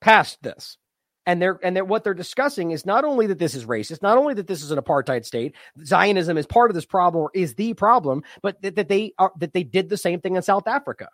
passed 0.00 0.42
this 0.42 0.78
and 1.26 1.40
they're 1.40 1.58
and 1.62 1.76
they're, 1.76 1.84
what 1.84 2.04
they're 2.04 2.14
discussing 2.14 2.72
is 2.72 2.84
not 2.84 3.04
only 3.04 3.26
that 3.26 3.38
this 3.38 3.54
is 3.54 3.66
racist, 3.66 4.02
not 4.02 4.18
only 4.18 4.34
that 4.34 4.46
this 4.46 4.62
is 4.62 4.70
an 4.70 4.78
apartheid 4.78 5.24
state, 5.24 5.54
Zionism 5.84 6.36
is 6.36 6.46
part 6.46 6.70
of 6.70 6.74
this 6.74 6.84
problem 6.84 7.22
or 7.22 7.30
is 7.34 7.54
the 7.54 7.74
problem, 7.74 8.22
but 8.42 8.60
that, 8.62 8.76
that 8.76 8.88
they 8.88 9.12
are 9.18 9.32
that 9.38 9.52
they 9.52 9.62
did 9.62 9.88
the 9.88 9.96
same 9.96 10.20
thing 10.20 10.36
in 10.36 10.42
South 10.42 10.66
Africa. 10.66 11.08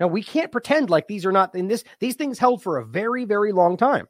Now 0.00 0.06
we 0.06 0.22
can't 0.22 0.52
pretend 0.52 0.90
like 0.90 1.08
these 1.08 1.26
are 1.26 1.32
not 1.32 1.54
in 1.54 1.68
this. 1.68 1.84
These 2.00 2.14
things 2.14 2.38
held 2.38 2.62
for 2.62 2.78
a 2.78 2.86
very 2.86 3.24
very 3.24 3.52
long 3.52 3.76
time, 3.76 4.06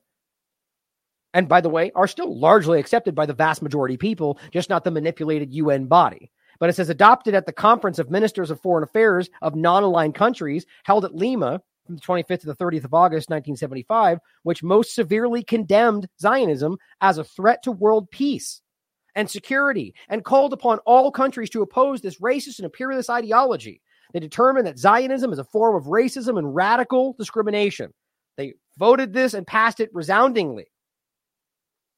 and 1.32 1.48
by 1.48 1.60
the 1.60 1.70
way, 1.70 1.90
are 1.94 2.06
still 2.06 2.38
largely 2.38 2.78
accepted 2.78 3.14
by 3.14 3.26
the 3.26 3.34
vast 3.34 3.62
majority 3.62 3.94
of 3.94 4.00
people, 4.00 4.38
just 4.52 4.68
not 4.68 4.84
the 4.84 4.90
manipulated 4.90 5.52
UN 5.54 5.86
body. 5.86 6.30
But 6.60 6.68
it 6.68 6.74
says 6.74 6.90
adopted 6.90 7.34
at 7.34 7.46
the 7.46 7.52
Conference 7.52 8.00
of 8.00 8.10
Ministers 8.10 8.50
of 8.50 8.60
Foreign 8.60 8.82
Affairs 8.82 9.30
of 9.42 9.54
non-aligned 9.54 10.16
countries 10.16 10.66
held 10.82 11.04
at 11.04 11.14
Lima 11.14 11.62
from 11.88 11.96
the 11.96 12.02
25th 12.02 12.40
to 12.40 12.46
the 12.46 12.56
30th 12.56 12.84
of 12.84 12.94
August 12.94 13.30
1975, 13.30 14.18
which 14.42 14.62
most 14.62 14.94
severely 14.94 15.42
condemned 15.42 16.06
Zionism 16.20 16.76
as 17.00 17.18
a 17.18 17.24
threat 17.24 17.62
to 17.64 17.72
world 17.72 18.10
peace 18.10 18.60
and 19.14 19.28
security 19.28 19.94
and 20.08 20.24
called 20.24 20.52
upon 20.52 20.78
all 20.80 21.10
countries 21.10 21.50
to 21.50 21.62
oppose 21.62 22.00
this 22.00 22.20
racist 22.20 22.58
and 22.58 22.66
imperialist 22.66 23.10
ideology. 23.10 23.80
They 24.12 24.20
determined 24.20 24.66
that 24.66 24.78
Zionism 24.78 25.32
is 25.32 25.38
a 25.38 25.44
form 25.44 25.74
of 25.74 25.84
racism 25.84 26.38
and 26.38 26.54
radical 26.54 27.14
discrimination. 27.18 27.92
They 28.36 28.54
voted 28.78 29.12
this 29.12 29.34
and 29.34 29.46
passed 29.46 29.80
it 29.80 29.90
resoundingly. 29.92 30.66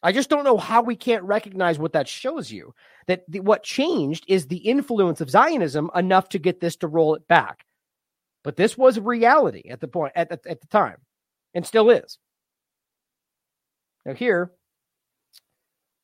I 0.03 0.13
just 0.13 0.31
don't 0.31 0.45
know 0.45 0.57
how 0.57 0.83
we 0.83 0.97
can't 0.97 1.23
recognize 1.25 1.79
what 1.79 1.93
that 1.93 2.09
shows 2.09 2.51
you. 2.51 2.75
That 3.07 3.25
the, 3.29 3.41
what 3.41 3.63
changed 3.63 4.25
is 4.29 4.47
the 4.47 4.57
influence 4.57 5.21
of 5.21 5.31
Zionism 5.31 5.91
enough 5.95 6.29
to 6.31 6.39
get 6.39 6.61
this 6.61 6.77
to 6.77 6.89
roll 6.89 7.15
it 7.15 7.29
back. 7.29 7.67
But 8.43 8.57
this 8.57 8.77
was 8.77 8.99
reality 8.99 9.69
at 9.69 9.81
the 9.81 9.89
point 9.89 10.13
at, 10.17 10.33
at, 10.33 10.47
at 10.47 10.61
the 10.61 10.67
time, 10.69 10.97
and 11.55 11.67
still 11.67 11.91
is. 11.91 12.19
Now 14.07 14.15
here 14.15 14.53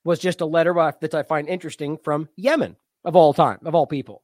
was 0.05 0.19
just 0.19 0.41
a 0.41 0.47
letter 0.47 0.75
that 1.01 1.15
I 1.15 1.23
find 1.23 1.49
interesting 1.49 1.99
from 1.99 2.29
Yemen 2.37 2.77
of 3.05 3.17
all 3.17 3.33
time, 3.33 3.59
of 3.65 3.75
all 3.75 3.87
people, 3.87 4.23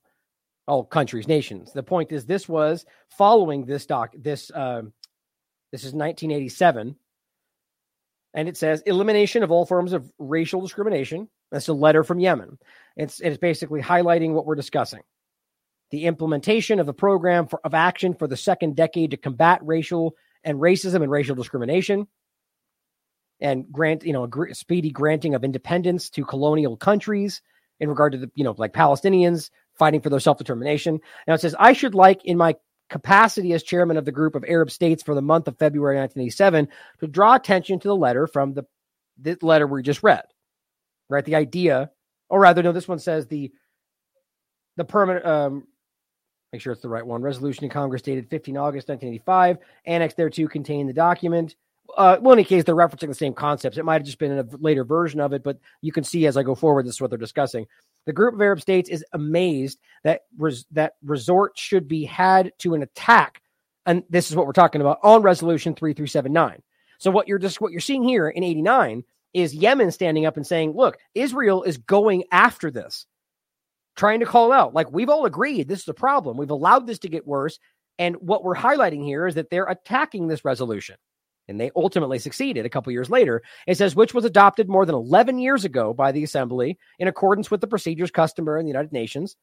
all 0.68 0.84
countries, 0.84 1.26
nations. 1.26 1.72
The 1.72 1.82
point 1.82 2.12
is, 2.12 2.26
this 2.26 2.48
was 2.48 2.84
following 3.16 3.64
this 3.64 3.86
doc. 3.86 4.14
This 4.16 4.50
uh, 4.50 4.82
this 5.72 5.84
is 5.84 5.94
1987, 5.94 6.94
and 8.34 8.48
it 8.48 8.56
says 8.58 8.82
elimination 8.82 9.42
of 9.42 9.50
all 9.50 9.64
forms 9.64 9.94
of 9.94 10.12
racial 10.18 10.60
discrimination. 10.60 11.28
That's 11.50 11.68
a 11.68 11.72
letter 11.72 12.04
from 12.04 12.20
Yemen. 12.20 12.58
It's 12.96 13.20
it's 13.20 13.38
basically 13.38 13.80
highlighting 13.80 14.32
what 14.32 14.44
we're 14.44 14.54
discussing 14.54 15.02
the 15.92 16.06
implementation 16.06 16.80
of 16.80 16.86
the 16.86 16.94
program 16.94 17.46
for, 17.46 17.60
of 17.64 17.74
action 17.74 18.14
for 18.14 18.26
the 18.26 18.36
second 18.36 18.74
decade 18.74 19.12
to 19.12 19.16
combat 19.18 19.60
racial 19.62 20.16
and 20.42 20.58
racism 20.58 21.02
and 21.02 21.10
racial 21.10 21.36
discrimination. 21.36 22.08
And 23.40 23.70
grant 23.70 24.02
you 24.04 24.12
know 24.12 24.24
a 24.24 24.54
speedy 24.54 24.90
granting 24.90 25.34
of 25.34 25.44
independence 25.44 26.10
to 26.10 26.24
colonial 26.24 26.76
countries 26.76 27.42
in 27.78 27.88
regard 27.88 28.12
to 28.12 28.18
the 28.18 28.30
you 28.34 28.42
know 28.42 28.54
like 28.56 28.72
palestinians 28.72 29.50
fighting 29.74 30.00
for 30.00 30.10
their 30.10 30.20
self-determination. 30.20 31.00
Now 31.28 31.34
it 31.34 31.40
says 31.40 31.54
i 31.58 31.72
should 31.72 31.94
like 31.94 32.24
in 32.24 32.38
my 32.38 32.56
capacity 32.88 33.52
as 33.52 33.62
chairman 33.62 33.96
of 33.96 34.04
the 34.04 34.12
group 34.12 34.34
of 34.34 34.44
arab 34.46 34.70
states 34.70 35.02
for 35.02 35.14
the 35.14 35.22
month 35.22 35.48
of 35.48 35.58
february 35.58 35.96
1987 35.96 36.68
to 37.00 37.06
draw 37.06 37.34
attention 37.34 37.80
to 37.80 37.88
the 37.88 37.96
letter 37.96 38.26
from 38.26 38.52
the 38.52 38.64
this 39.16 39.42
letter 39.42 39.66
we 39.66 39.82
just 39.82 40.02
read. 40.02 40.24
Right? 41.08 41.24
The 41.24 41.34
idea 41.34 41.90
or 42.30 42.40
rather 42.40 42.62
no 42.62 42.72
this 42.72 42.88
one 42.88 42.98
says 42.98 43.26
the 43.26 43.52
the 44.76 44.84
permanent 44.84 45.26
um, 45.26 45.66
Make 46.52 46.60
sure 46.60 46.72
it's 46.72 46.82
the 46.82 46.88
right 46.88 47.06
one. 47.06 47.22
Resolution 47.22 47.64
in 47.64 47.70
Congress 47.70 48.02
dated 48.02 48.28
15 48.28 48.58
August 48.58 48.88
1985. 48.88 49.56
Annex 49.86 50.12
thereto 50.14 50.46
contain 50.46 50.86
the 50.86 50.92
document. 50.92 51.56
Uh, 51.96 52.18
well, 52.20 52.34
in 52.34 52.38
any 52.38 52.44
case, 52.44 52.62
they're 52.62 52.76
referencing 52.76 53.08
the 53.08 53.14
same 53.14 53.32
concepts. 53.32 53.78
It 53.78 53.84
might 53.86 53.94
have 53.94 54.04
just 54.04 54.18
been 54.18 54.38
a 54.38 54.46
later 54.58 54.84
version 54.84 55.18
of 55.18 55.32
it, 55.32 55.42
but 55.42 55.58
you 55.80 55.92
can 55.92 56.04
see 56.04 56.26
as 56.26 56.36
I 56.36 56.42
go 56.42 56.54
forward, 56.54 56.86
this 56.86 56.96
is 56.96 57.00
what 57.00 57.10
they're 57.10 57.18
discussing. 57.18 57.66
The 58.04 58.12
group 58.12 58.34
of 58.34 58.40
Arab 58.40 58.60
states 58.60 58.90
is 58.90 59.04
amazed 59.12 59.78
that 60.04 60.22
res- 60.36 60.66
that 60.72 60.94
resort 61.02 61.56
should 61.56 61.88
be 61.88 62.04
had 62.04 62.52
to 62.58 62.74
an 62.74 62.82
attack, 62.82 63.40
and 63.86 64.02
this 64.10 64.30
is 64.30 64.36
what 64.36 64.46
we're 64.46 64.52
talking 64.52 64.80
about 64.80 64.98
on 65.02 65.22
Resolution 65.22 65.74
3379. 65.74 66.62
So 66.98 67.10
what 67.10 67.28
you're 67.28 67.38
just 67.38 67.60
what 67.60 67.72
you're 67.72 67.80
seeing 67.80 68.04
here 68.04 68.28
in 68.28 68.44
89 68.44 69.04
is 69.32 69.54
Yemen 69.54 69.90
standing 69.90 70.26
up 70.26 70.36
and 70.36 70.46
saying, 70.46 70.72
"Look, 70.72 70.98
Israel 71.14 71.62
is 71.62 71.78
going 71.78 72.24
after 72.30 72.70
this 72.70 73.06
trying 73.96 74.20
to 74.20 74.26
call 74.26 74.52
out. 74.52 74.74
Like 74.74 74.90
we've 74.92 75.08
all 75.08 75.26
agreed 75.26 75.68
this 75.68 75.82
is 75.82 75.88
a 75.88 75.94
problem. 75.94 76.36
We've 76.36 76.50
allowed 76.50 76.86
this 76.86 77.00
to 77.00 77.08
get 77.08 77.26
worse. 77.26 77.58
And 77.98 78.16
what 78.16 78.42
we're 78.42 78.56
highlighting 78.56 79.04
here 79.04 79.26
is 79.26 79.34
that 79.34 79.50
they're 79.50 79.66
attacking 79.66 80.28
this 80.28 80.44
resolution. 80.44 80.96
And 81.48 81.60
they 81.60 81.70
ultimately 81.74 82.18
succeeded 82.18 82.64
a 82.64 82.70
couple 82.70 82.92
years 82.92 83.10
later. 83.10 83.42
It 83.66 83.76
says, 83.76 83.96
which 83.96 84.14
was 84.14 84.24
adopted 84.24 84.68
more 84.68 84.86
than 84.86 84.94
11 84.94 85.38
years 85.38 85.64
ago 85.64 85.92
by 85.92 86.12
the 86.12 86.22
Assembly 86.22 86.78
in 86.98 87.08
accordance 87.08 87.50
with 87.50 87.60
the 87.60 87.66
procedures 87.66 88.10
customary 88.10 88.60
in 88.60 88.66
the 88.66 88.70
United 88.70 88.92
Nations. 88.92 89.36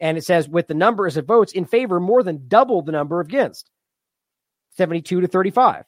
And 0.00 0.18
it 0.18 0.24
says, 0.24 0.48
with 0.48 0.66
the 0.66 0.74
numbers 0.74 1.16
of 1.16 1.26
votes 1.26 1.52
in 1.52 1.66
favor, 1.66 2.00
more 2.00 2.22
than 2.22 2.48
double 2.48 2.82
the 2.82 2.92
number 2.92 3.20
of 3.20 3.28
against 3.28 3.70
72 4.76 5.20
to 5.20 5.28
35. 5.28 5.84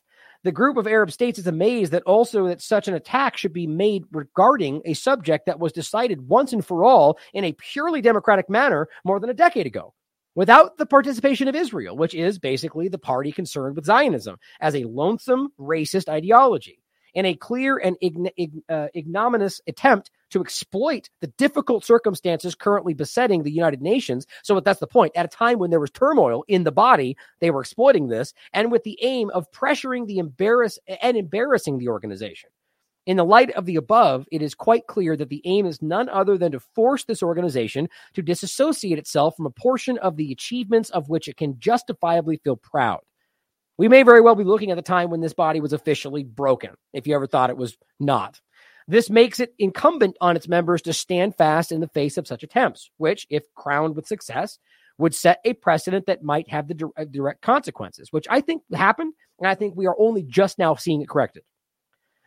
The 0.47 0.53
group 0.53 0.76
of 0.76 0.86
Arab 0.86 1.11
states 1.11 1.40
is 1.40 1.49
amazed 1.49 1.90
that 1.90 2.05
also 2.05 2.47
that 2.47 2.62
such 2.62 2.86
an 2.86 2.94
attack 2.94 3.36
should 3.36 3.53
be 3.53 3.66
made 3.66 4.05
regarding 4.12 4.80
a 4.84 4.94
subject 4.94 5.47
that 5.47 5.59
was 5.59 5.72
decided 5.72 6.28
once 6.28 6.53
and 6.53 6.64
for 6.64 6.84
all 6.84 7.18
in 7.34 7.42
a 7.42 7.53
purely 7.55 8.01
democratic 8.01 8.49
manner 8.49 8.86
more 9.05 9.18
than 9.18 9.28
a 9.28 9.34
decade 9.34 9.66
ago 9.66 9.92
without 10.36 10.78
the 10.78 10.86
participation 10.86 11.49
of 11.49 11.57
Israel, 11.57 11.97
which 11.97 12.14
is 12.14 12.38
basically 12.38 12.86
the 12.86 12.97
party 12.97 13.32
concerned 13.32 13.74
with 13.74 13.86
Zionism 13.86 14.36
as 14.61 14.76
a 14.76 14.84
lonesome 14.84 15.49
racist 15.59 16.09
ideology 16.09 16.78
in 17.17 17.25
a 17.25 17.35
clear 17.35 17.79
and 17.79 17.97
ign- 18.03 18.31
ign- 18.39 18.62
uh, 18.69 18.89
ignominious 18.95 19.61
attempt 19.67 20.11
to 20.31 20.41
exploit 20.41 21.09
the 21.23 21.29
difficult 21.39 21.85
circumstances 21.85 22.55
currently 22.55 22.93
besetting 22.93 23.43
the 23.43 23.51
United 23.51 23.81
Nations. 23.81 24.27
So 24.43 24.61
that's 24.61 24.81
the 24.81 24.87
point. 24.87 25.12
At 25.17 25.25
a 25.25 25.29
time 25.29 25.59
when 25.59 25.71
there 25.71 25.81
was 25.81 25.91
turmoil 25.91 26.45
in 26.47 26.64
the 26.64 26.73
body, 26.73 27.17
they 27.41 27.51
were 27.51 27.62
exploiting 27.62 28.09
this 28.09 28.35
and 28.53 28.71
with 28.71 28.85
the 28.85 28.99
aim 29.03 29.31
of 29.31 29.51
pressuring 29.51 30.07
the 30.07 30.19
embarrass 30.19 30.79
and 31.03 31.17
embarrassing 31.17 31.79
the 31.79 31.89
organization. 31.89 32.51
In 33.07 33.17
the 33.17 33.25
light 33.25 33.51
of 33.53 33.64
the 33.64 33.77
above, 33.77 34.27
it 34.31 34.43
is 34.43 34.55
quite 34.55 34.87
clear 34.87 35.17
that 35.17 35.31
the 35.31 35.41
aim 35.45 35.64
is 35.64 35.81
none 35.81 36.09
other 36.11 36.37
than 36.37 36.53
to 36.53 36.61
force 36.61 37.05
this 37.05 37.23
organization 37.23 37.89
to 38.14 38.21
disassociate 38.21 38.99
itself 38.99 39.37
from 39.37 39.47
a 39.47 39.51
portion 39.51 39.97
of 39.99 40.17
the 40.17 40.33
achievements 40.33 40.91
of 40.91 41.09
which 41.09 41.29
it 41.29 41.37
can 41.37 41.59
justifiably 41.61 42.37
feel 42.43 42.57
proud. 42.57 43.01
We 43.79 43.89
may 43.89 44.03
very 44.03 44.20
well 44.20 44.35
be 44.35 44.45
looking 44.45 44.70
at 44.70 44.77
the 44.77 44.83
time 44.83 45.11
when 45.11 45.20
this 45.20 45.35
body 45.35 45.61
was 45.61 45.72
officially 45.72 46.24
broken, 46.24 46.70
if 46.93 47.07
you 47.07 47.14
ever 47.14 47.27
thought 47.27 47.51
it 47.51 47.57
was 47.57 47.77
not. 48.01 48.41
This 48.89 49.11
makes 49.11 49.41
it 49.41 49.53
incumbent 49.59 50.16
on 50.20 50.37
its 50.37 50.49
members 50.49 50.83
to 50.83 50.93
stand 50.93 51.37
fast 51.37 51.72
in 51.72 51.81
the 51.81 51.89
face 51.89 52.16
of 52.16 52.27
such 52.27 52.43
attempts, 52.43 52.91
which, 52.99 53.27
if 53.29 53.43
crowned 53.55 53.97
with 53.97 54.07
success, 54.07 54.59
would 54.99 55.14
set 55.14 55.41
a 55.45 55.53
precedent 55.55 56.07
that 56.07 56.22
might 56.22 56.49
have 56.49 56.68
the 56.68 56.91
uh, 56.97 57.05
direct 57.05 57.43
consequences, 57.43 58.12
which 58.12 58.27
I 58.31 58.41
think 58.41 58.62
happened. 58.72 59.12
And 59.39 59.49
I 59.49 59.55
think 59.55 59.77
we 59.77 59.87
are 59.87 59.97
only 59.99 60.22
just 60.22 60.59
now 60.59 60.74
seeing 60.77 61.03
it 61.03 61.09
corrected. 61.09 61.43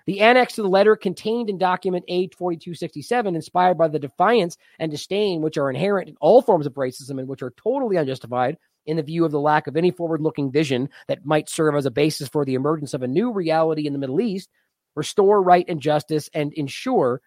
The 0.05 0.21
annex 0.21 0.55
to 0.55 0.61
the 0.61 0.69
letter 0.69 0.95
contained 0.95 1.49
in 1.49 1.57
document 1.57 2.05
A4267, 2.09 3.35
inspired 3.35 3.77
by 3.77 3.87
the 3.87 3.99
defiance 3.99 4.57
and 4.79 4.91
disdain 4.91 5.41
which 5.41 5.57
are 5.57 5.69
inherent 5.69 6.09
in 6.09 6.15
all 6.19 6.41
forms 6.41 6.65
of 6.65 6.73
racism 6.73 7.19
and 7.19 7.27
which 7.27 7.41
are 7.41 7.53
totally 7.57 7.95
unjustified, 7.95 8.57
in 8.85 8.97
the 8.97 9.03
view 9.03 9.25
of 9.25 9.31
the 9.31 9.39
lack 9.39 9.67
of 9.67 9.77
any 9.77 9.91
forward 9.91 10.21
looking 10.21 10.51
vision 10.51 10.89
that 11.07 11.25
might 11.25 11.49
serve 11.49 11.75
as 11.75 11.85
a 11.85 11.91
basis 11.91 12.27
for 12.27 12.45
the 12.45 12.55
emergence 12.55 12.93
of 12.93 13.03
a 13.03 13.07
new 13.07 13.31
reality 13.31 13.85
in 13.85 13.93
the 13.93 13.99
Middle 13.99 14.21
East, 14.21 14.49
restore 14.95 15.41
right 15.41 15.65
and 15.67 15.81
justice, 15.81 16.29
and 16.33 16.53
ensure 16.53 17.21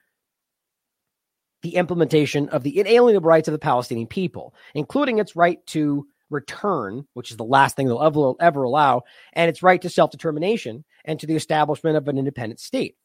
the 1.63 1.77
implementation 1.77 2.49
of 2.49 2.63
the 2.65 2.79
inalienable 2.81 3.29
rights 3.29 3.49
of 3.49 3.53
the 3.53 3.59
Palestinian 3.59 4.09
people, 4.09 4.55
including 4.75 5.19
its 5.19 5.37
right 5.37 5.65
to 5.67 6.07
return, 6.29 7.07
which 7.15 7.31
is 7.31 7.37
the 7.37 7.45
last 7.45 7.77
thing 7.77 7.87
they'll 7.87 8.03
ever, 8.03 8.33
ever 8.41 8.65
allow, 8.65 9.03
and 9.33 9.49
its 9.49 9.63
right 9.63 9.81
to 9.83 9.89
self 9.89 10.11
determination 10.11 10.85
and 11.05 11.21
to 11.21 11.27
the 11.27 11.37
establishment 11.37 11.97
of 11.97 12.09
an 12.09 12.19
independent 12.19 12.59
state 12.59 12.97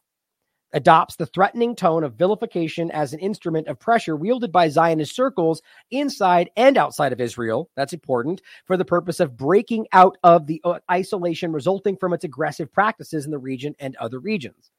adopts 0.74 1.16
the 1.16 1.26
threatening 1.26 1.76
tone 1.76 2.04
of 2.04 2.16
vilification 2.16 2.92
as 2.92 3.14
an 3.14 3.20
instrument 3.20 3.68
of 3.68 3.80
pressure 3.80 4.16
wielded 4.16 4.52
by 4.52 4.68
Zionist 4.68 5.16
circles 5.16 5.62
inside 5.92 6.50
and 6.58 6.78
outside 6.78 7.14
of 7.14 7.22
Israel. 7.22 7.70
That's 7.76 7.94
important 7.94 8.42
for 8.66 8.78
the 8.78 8.86
purpose 8.86 9.20
of 9.20 9.38
breaking 9.38 9.88
out 9.94 10.18
of 10.24 10.46
the 10.46 10.62
uh, 10.64 10.80
isolation 10.92 11.52
resulting 11.52 11.96
from 11.96 12.14
its 12.14 12.24
aggressive 12.24 12.72
practices 12.72 13.26
in 13.26 13.32
the 13.32 13.38
region 13.38 13.76
and 13.80 13.96
other 13.96 14.20
regions. 14.20 14.72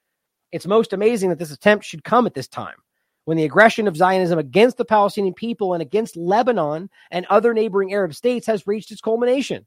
It's 0.53 0.67
most 0.67 0.93
amazing 0.93 1.31
that 1.31 1.39
this 1.39 1.53
attempt 1.53 1.85
should 1.85 2.05
come 2.05 2.27
at 2.27 2.35
this 2.35 2.49
time 2.49 2.77
when 3.25 3.37
the 3.37 3.45
aggression 3.45 3.87
of 3.87 3.97
Zionism 3.97 4.39
against 4.39 4.79
the 4.79 4.85
Palestinian 4.85 5.35
people 5.35 5.75
and 5.75 5.83
against 5.83 6.17
Lebanon 6.17 6.89
and 7.11 7.27
other 7.27 7.53
neighboring 7.53 7.93
Arab 7.93 8.15
states 8.15 8.47
has 8.47 8.67
reached 8.67 8.91
its 8.91 9.03
culmination. 9.03 9.67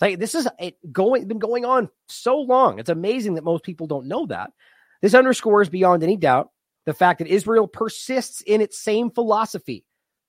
Like 0.00 0.18
this 0.18 0.34
is 0.34 0.48
it 0.58 0.76
going 0.92 1.28
been 1.28 1.38
going 1.38 1.64
on 1.64 1.88
so 2.08 2.38
long. 2.38 2.78
It's 2.78 2.90
amazing 2.90 3.34
that 3.34 3.44
most 3.44 3.64
people 3.64 3.86
don't 3.86 4.06
know 4.06 4.26
that. 4.26 4.50
This 5.02 5.14
underscores 5.14 5.68
beyond 5.68 6.02
any 6.02 6.16
doubt 6.16 6.50
the 6.86 6.94
fact 6.94 7.18
that 7.18 7.28
Israel 7.28 7.66
persists 7.66 8.40
in 8.42 8.60
its 8.60 8.78
same 8.78 9.10
philosophy, 9.10 9.84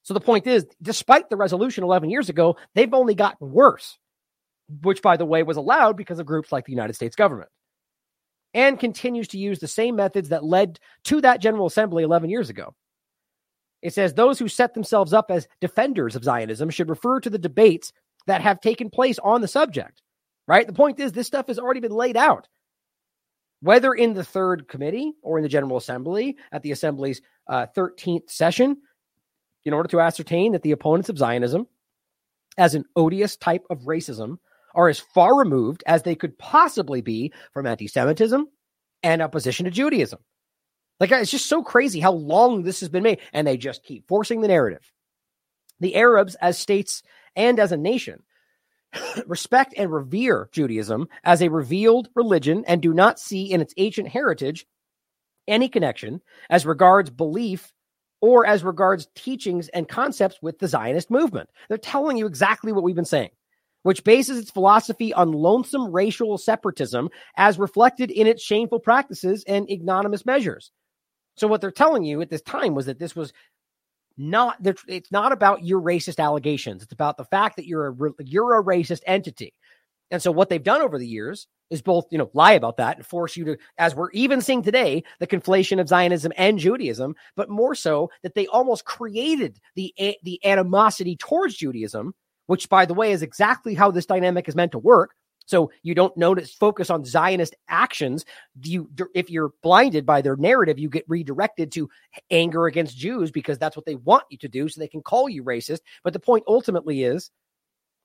So 0.06 0.14
the 0.14 0.20
point 0.22 0.46
is, 0.46 0.68
despite 0.84 1.32
the 1.32 1.36
resolution 1.36 1.84
11 1.84 2.12
years 2.12 2.30
ago, 2.30 2.58
they've 2.76 2.94
only 2.94 3.16
gotten 3.16 3.50
worse, 3.52 3.98
which, 4.84 5.02
by 5.02 5.18
the 5.18 5.26
way, 5.26 5.42
was 5.42 5.58
allowed 5.58 5.98
because 5.98 6.20
of 6.20 6.28
groups 6.28 6.52
like 6.52 6.66
the 6.66 6.72
United 6.72 6.94
States 6.94 7.16
government 7.16 7.50
and 8.54 8.80
continues 8.80 9.30
to 9.30 9.40
use 9.40 9.58
the 9.58 9.68
same 9.68 9.96
methods 9.96 10.30
that 10.30 10.44
led 10.44 10.80
to 11.06 11.22
that 11.22 11.42
General 11.42 11.66
Assembly 11.66 12.04
11 12.04 12.30
years 12.30 12.52
ago. 12.52 12.76
It 13.82 13.96
says 13.96 14.14
those 14.14 14.38
who 14.38 14.48
set 14.48 14.76
themselves 14.76 15.12
up 15.12 15.32
as 15.32 15.48
defenders 15.60 16.16
of 16.16 16.24
Zionism 16.24 16.70
should 16.70 16.90
refer 16.90 17.20
to 17.22 17.30
the 17.32 17.40
debates 17.40 17.92
that 18.28 18.42
have 18.42 18.62
taken 18.62 18.92
place 18.92 19.18
on 19.18 19.42
the 19.42 19.48
subject, 19.48 20.04
right? 20.48 20.68
The 20.68 20.74
point 20.74 21.00
is, 21.00 21.14
this 21.14 21.26
stuff 21.26 21.48
has 21.48 21.58
already 21.58 21.80
been 21.80 21.92
laid 21.92 22.16
out. 22.16 22.48
Whether 23.62 23.94
in 23.94 24.14
the 24.14 24.24
third 24.24 24.68
committee 24.68 25.14
or 25.22 25.38
in 25.38 25.44
the 25.44 25.50
General 25.50 25.78
Assembly 25.78 26.38
at 26.52 26.62
the 26.62 26.72
Assembly's 26.72 27.22
uh, 27.48 27.68
13th 27.76 28.30
session, 28.30 28.78
in 29.66 29.74
order 29.74 29.90
to 29.90 30.00
ascertain 30.00 30.52
that 30.52 30.62
the 30.62 30.72
opponents 30.72 31.10
of 31.10 31.18
Zionism, 31.18 31.68
as 32.58 32.76
an 32.76 32.86
odious 32.96 33.36
type 33.36 33.66
of 33.70 33.82
racism, 33.82 34.38
are 34.76 34.90
as 34.90 35.00
far 35.00 35.38
removed 35.38 35.84
as 35.88 36.04
they 36.04 36.16
could 36.16 36.38
possibly 36.38 37.02
be 37.02 37.34
from 37.54 37.66
anti 37.66 37.88
Semitism 37.88 38.48
and 39.04 39.22
opposition 39.22 39.66
to 39.66 39.72
Judaism. 39.72 40.20
Like, 41.00 41.12
it's 41.12 41.32
just 41.32 41.48
so 41.48 41.64
crazy 41.64 42.00
how 42.00 42.14
long 42.14 42.64
this 42.64 42.80
has 42.80 42.90
been 42.90 43.04
made, 43.04 43.20
and 43.34 43.46
they 43.46 43.58
just 43.58 43.84
keep 43.84 44.08
forcing 44.08 44.42
the 44.42 44.48
narrative. 44.48 44.92
The 45.80 45.96
Arabs, 45.96 46.36
as 46.36 46.58
states 46.58 47.04
and 47.36 47.60
as 47.60 47.72
a 47.72 47.78
nation, 47.78 48.24
respect 49.28 49.74
and 49.78 49.92
revere 49.92 50.50
Judaism 50.52 51.08
as 51.24 51.42
a 51.42 51.50
revealed 51.50 52.10
religion 52.16 52.64
and 52.68 52.82
do 52.82 52.94
not 52.94 53.20
see 53.20 53.52
in 53.52 53.62
its 53.62 53.74
ancient 53.78 54.10
heritage 54.10 54.66
any 55.48 55.70
connection 55.70 56.22
as 56.50 56.66
regards 56.66 57.10
belief 57.10 57.72
or 58.22 58.46
as 58.46 58.64
regards 58.64 59.08
teachings 59.16 59.68
and 59.70 59.88
concepts 59.88 60.40
with 60.42 60.60
the 60.60 60.68
Zionist 60.68 61.12
movement. 61.12 61.50
They're 61.70 61.78
telling 61.78 62.18
you 62.18 62.26
exactly 62.26 62.72
what 62.72 62.84
we've 62.84 62.96
been 62.96 63.06
saying, 63.06 63.30
which 63.84 64.04
bases 64.04 64.40
its 64.40 64.52
philosophy 64.52 65.14
on 65.14 65.32
lonesome 65.32 65.92
racial 65.92 66.38
separatism 66.38 67.10
as 67.38 67.60
reflected 67.60 68.10
in 68.10 68.28
its 68.28 68.42
shameful 68.42 68.80
practices 68.80 69.44
and 69.48 69.70
ignominious 69.70 70.26
measures. 70.26 70.72
So, 71.38 71.48
what 71.48 71.62
they're 71.62 71.72
telling 71.72 72.04
you 72.04 72.22
at 72.22 72.30
this 72.30 72.42
time 72.42 72.76
was 72.76 72.86
that 72.86 72.98
this 72.98 73.16
was 73.16 73.34
not 74.18 74.58
it's 74.88 75.12
not 75.12 75.32
about 75.32 75.64
your 75.64 75.82
racist 75.82 76.24
allegations. 76.24 76.84
It's 76.84 76.94
about 76.94 77.18
the 77.18 77.26
fact 77.26 77.58
that 77.58 77.68
you're 77.68 77.90
a 77.90 78.12
you're 78.24 78.60
a 78.60 78.64
racist 78.64 79.02
entity. 79.06 79.54
And 80.12 80.22
so 80.22 80.32
what 80.32 80.50
they've 80.50 80.64
done 80.64 80.82
over 80.82 80.98
the 80.98 81.08
years 81.08 81.48
is 81.72 81.82
both, 81.82 82.06
you 82.12 82.18
know, 82.18 82.30
lie 82.34 82.54
about 82.54 82.78
that 82.78 82.98
and 82.98 83.06
force 83.06 83.36
you 83.36 83.44
to, 83.46 83.58
as 83.78 83.96
we're 83.96 84.12
even 84.12 84.40
seeing 84.40 84.62
today, 84.62 85.04
the 85.20 85.28
conflation 85.28 85.82
of 85.82 85.88
Zionism 85.88 86.32
and 86.38 86.60
Judaism, 86.60 87.16
but 87.36 87.50
more 87.50 87.74
so 87.74 88.12
that 88.22 88.36
they 88.36 88.48
almost 88.48 88.86
created 88.86 89.60
the 89.76 89.94
the 90.24 90.40
animosity 90.46 91.16
towards 91.18 91.56
Judaism, 91.56 92.14
which, 92.48 92.70
by 92.70 92.86
the 92.86 92.94
way, 92.94 93.12
is 93.12 93.22
exactly 93.24 93.74
how 93.74 93.92
this 93.92 94.06
dynamic 94.06 94.48
is 94.48 94.56
meant 94.56 94.72
to 94.74 94.80
work. 94.80 95.16
So 95.46 95.72
you 95.84 95.96
don't 95.96 96.16
notice 96.18 96.54
focus 96.54 96.90
on 96.90 97.06
Zionist 97.06 97.56
actions. 97.70 98.26
You, 98.64 98.90
if 99.14 99.30
you're 99.30 99.52
blinded 99.62 100.06
by 100.06 100.22
their 100.22 100.36
narrative, 100.36 100.80
you 100.80 100.90
get 100.90 101.06
redirected 101.08 101.72
to 101.74 101.90
anger 102.32 102.66
against 102.66 102.98
Jews 102.98 103.32
because 103.32 103.58
that's 103.58 103.76
what 103.76 103.86
they 103.86 103.96
want 103.96 104.24
you 104.30 104.38
to 104.40 104.48
do, 104.48 104.68
so 104.68 104.80
they 104.80 104.88
can 104.88 105.02
call 105.02 105.30
you 105.30 105.44
racist. 105.44 105.80
But 106.04 106.14
the 106.14 106.20
point 106.20 106.44
ultimately 106.48 107.04
is 107.04 107.32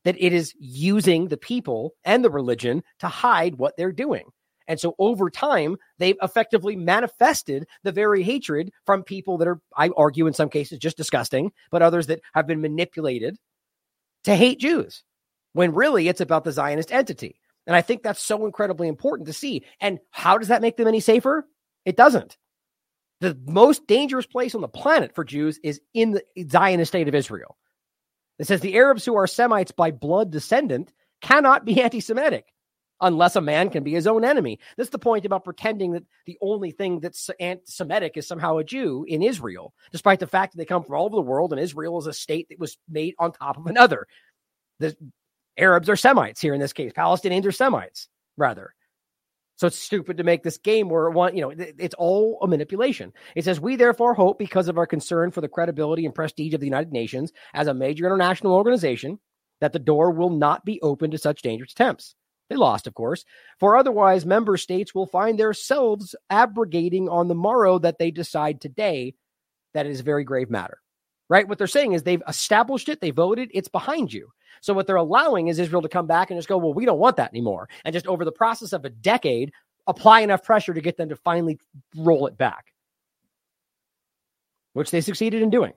that 0.05 0.17
it 0.19 0.33
is 0.33 0.55
using 0.59 1.29
the 1.29 1.37
people 1.37 1.95
and 2.05 2.25
the 2.25 2.31
religion 2.31 2.83
to 3.01 3.09
hide 3.09 3.57
what 3.57 3.77
they're 3.77 3.93
doing. 3.93 4.31
And 4.69 4.79
so 4.79 4.95
over 4.99 5.31
time, 5.31 5.77
they've 5.99 6.17
effectively 6.23 6.77
manifested 6.77 7.67
the 7.83 7.91
very 7.91 8.23
hatred 8.23 8.71
from 8.87 9.03
people 9.03 9.37
that 9.39 9.49
are, 9.49 9.61
I 9.77 9.91
argue, 9.97 10.27
in 10.29 10.33
some 10.33 10.49
cases, 10.49 10.79
just 10.79 10.97
disgusting, 10.97 11.51
but 11.73 11.83
others 11.83 12.07
that 12.07 12.21
have 12.35 12.47
been 12.47 12.61
manipulated 12.61 13.37
to 14.25 14.37
hate 14.37 14.61
Jews 14.61 15.03
when 15.53 15.75
really 15.75 16.09
it's 16.09 16.21
about 16.21 16.45
the 16.45 16.53
Zionist 16.53 16.93
entity. 16.93 17.41
And 17.67 17.77
I 17.77 17.83
think 17.83 18.03
that's 18.03 18.21
so 18.21 18.47
incredibly 18.47 18.89
important 18.89 19.27
to 19.27 19.33
see. 19.33 19.65
And 19.81 19.99
how 20.11 20.39
does 20.39 20.49
that 20.49 20.63
make 20.63 20.77
them 20.77 20.89
any 20.89 21.01
safer? 21.01 21.47
It 21.85 21.97
doesn't. 21.97 22.37
The 23.21 23.39
most 23.47 23.87
dangerous 23.87 24.27
place 24.27 24.55
on 24.55 24.61
the 24.61 24.69
planet 24.69 25.15
for 25.15 25.25
Jews 25.25 25.61
is 25.63 25.81
in 25.93 26.13
the 26.13 26.25
Zionist 26.51 26.91
state 26.91 27.09
of 27.09 27.15
Israel. 27.15 27.57
It 28.39 28.47
says 28.47 28.61
the 28.61 28.77
Arabs 28.77 29.05
who 29.05 29.15
are 29.17 29.27
Semites 29.27 29.73
by 29.73 29.91
blood 29.91 30.31
descendant 30.31 30.93
cannot 31.21 31.67
be 31.67 31.83
anti 31.83 32.01
Semitic 32.01 32.47
unless 33.03 33.37
a 33.37 33.41
man 33.41 33.71
can 33.71 33.83
be 33.83 33.93
his 33.93 34.07
own 34.07 34.25
enemy. 34.25 34.59
That's 34.77 34.91
the 34.91 34.99
point 34.99 35.25
about 35.25 35.45
pretending 35.45 35.93
that 35.93 36.05
the 36.27 36.39
only 36.41 36.71
thing 36.71 37.01
that's 37.01 37.31
anti 37.39 37.63
Semitic 37.67 38.17
is 38.17 38.27
somehow 38.27 38.57
a 38.57 38.65
Jew 38.65 39.05
in 39.07 39.23
Israel, 39.23 39.75
despite 39.93 40.21
the 40.21 40.27
fact 40.27 40.53
that 40.53 40.59
they 40.59 40.65
come 40.65 40.83
from 40.83 40.97
all 40.97 41.07
over 41.07 41.17
the 41.17 41.23
world 41.23 41.53
and 41.53 41.61
Israel 41.61 41.99
is 41.99 42.07
a 42.07 42.13
state 42.13 42.49
that 42.49 42.59
was 42.59 42.79
made 42.89 43.15
on 43.19 43.33
top 43.33 43.59
of 43.59 43.67
another. 43.67 44.07
The 44.79 44.97
Arabs 45.61 45.89
are 45.89 45.97
Semites 45.97 46.41
here 46.41 46.55
in 46.55 46.61
this 46.61 46.73
case, 46.73 46.93
Palestinians 46.93 47.45
are 47.45 47.53
Semites, 47.53 48.09
rather. 48.37 48.75
So 49.57 49.67
it's 49.67 49.79
stupid 49.79 50.17
to 50.17 50.25
make 50.25 50.43
this 50.43 50.57
game 50.57 50.89
where 50.89 51.11
one, 51.11 51.37
you 51.37 51.43
know, 51.43 51.51
it's 51.51 51.95
all 51.99 52.39
a 52.41 52.47
manipulation. 52.47 53.13
It 53.37 53.45
says, 53.45 53.61
We 53.61 53.77
therefore 53.77 54.15
hope, 54.15 54.39
because 54.39 54.69
of 54.69 54.79
our 54.79 54.87
concern 54.87 55.31
for 55.31 55.43
the 55.43 55.49
credibility 55.49 56.07
and 56.07 56.15
prestige 56.15 56.55
of 56.55 56.61
the 56.61 56.67
United 56.67 56.93
Nations 56.93 57.31
as 57.53 57.67
a 57.67 57.75
major 57.75 58.07
international 58.07 58.55
organization, 58.55 59.19
that 59.61 59.75
the 59.75 59.79
door 59.79 60.13
will 60.13 60.31
not 60.31 60.65
be 60.65 60.81
open 60.81 61.11
to 61.11 61.19
such 61.19 61.43
dangerous 61.43 61.73
attempts. 61.73 62.15
They 62.49 62.57
lost, 62.57 62.87
of 62.87 62.95
course, 62.95 63.27
for 63.59 63.77
otherwise 63.77 64.25
member 64.25 64.57
states 64.57 64.95
will 64.95 65.07
find 65.07 65.39
themselves 65.39 66.17
abrogating 66.31 67.11
on 67.11 67.29
the 67.29 67.35
morrow 67.35 67.79
that 67.81 67.99
they 67.99 68.11
decide 68.11 68.63
today 68.63 69.15
that 69.75 69.85
it 69.85 69.93
is 69.93 70.01
a 70.01 70.05
very 70.05 70.25
grave 70.25 70.49
matter. 70.49 70.79
Right? 71.31 71.49
What 71.49 71.59
they're 71.59 71.69
saying 71.69 71.93
is 71.93 72.03
they've 72.03 72.23
established 72.29 72.89
it, 72.89 73.01
they 73.01 73.13
voted, 73.13 73.51
it's 73.55 73.69
behind 73.69 74.13
you. 74.13 74.33
So 74.61 74.75
what 74.75 74.87
they're 74.87 74.97
allowing 74.97 75.47
is 75.49 75.59
Israel 75.59 75.81
to 75.81 75.89
come 75.89 76.07
back 76.07 76.31
and 76.31 76.37
just 76.39 76.49
go, 76.49 76.59
well, 76.59 76.75
we 76.75 76.85
don't 76.85 76.99
want 76.99 77.17
that 77.17 77.31
anymore. 77.31 77.69
And 77.85 77.93
just 77.93 78.09
over 78.09 78.25
the 78.25 78.33
process 78.33 78.73
of 78.73 78.85
a 78.85 78.91
decade, 78.91 79.53
apply 79.87 80.21
enough 80.21 80.43
pressure 80.43 80.75
to 80.75 80.81
get 80.81 80.97
them 80.97 81.09
to 81.09 81.17
finally 81.17 81.59
roll 81.97 82.27
it 82.27 82.37
back, 82.37 82.73
which 84.73 84.91
they 84.91 85.01
succeeded 85.01 85.41
in 85.41 85.51
doing. 85.51 85.73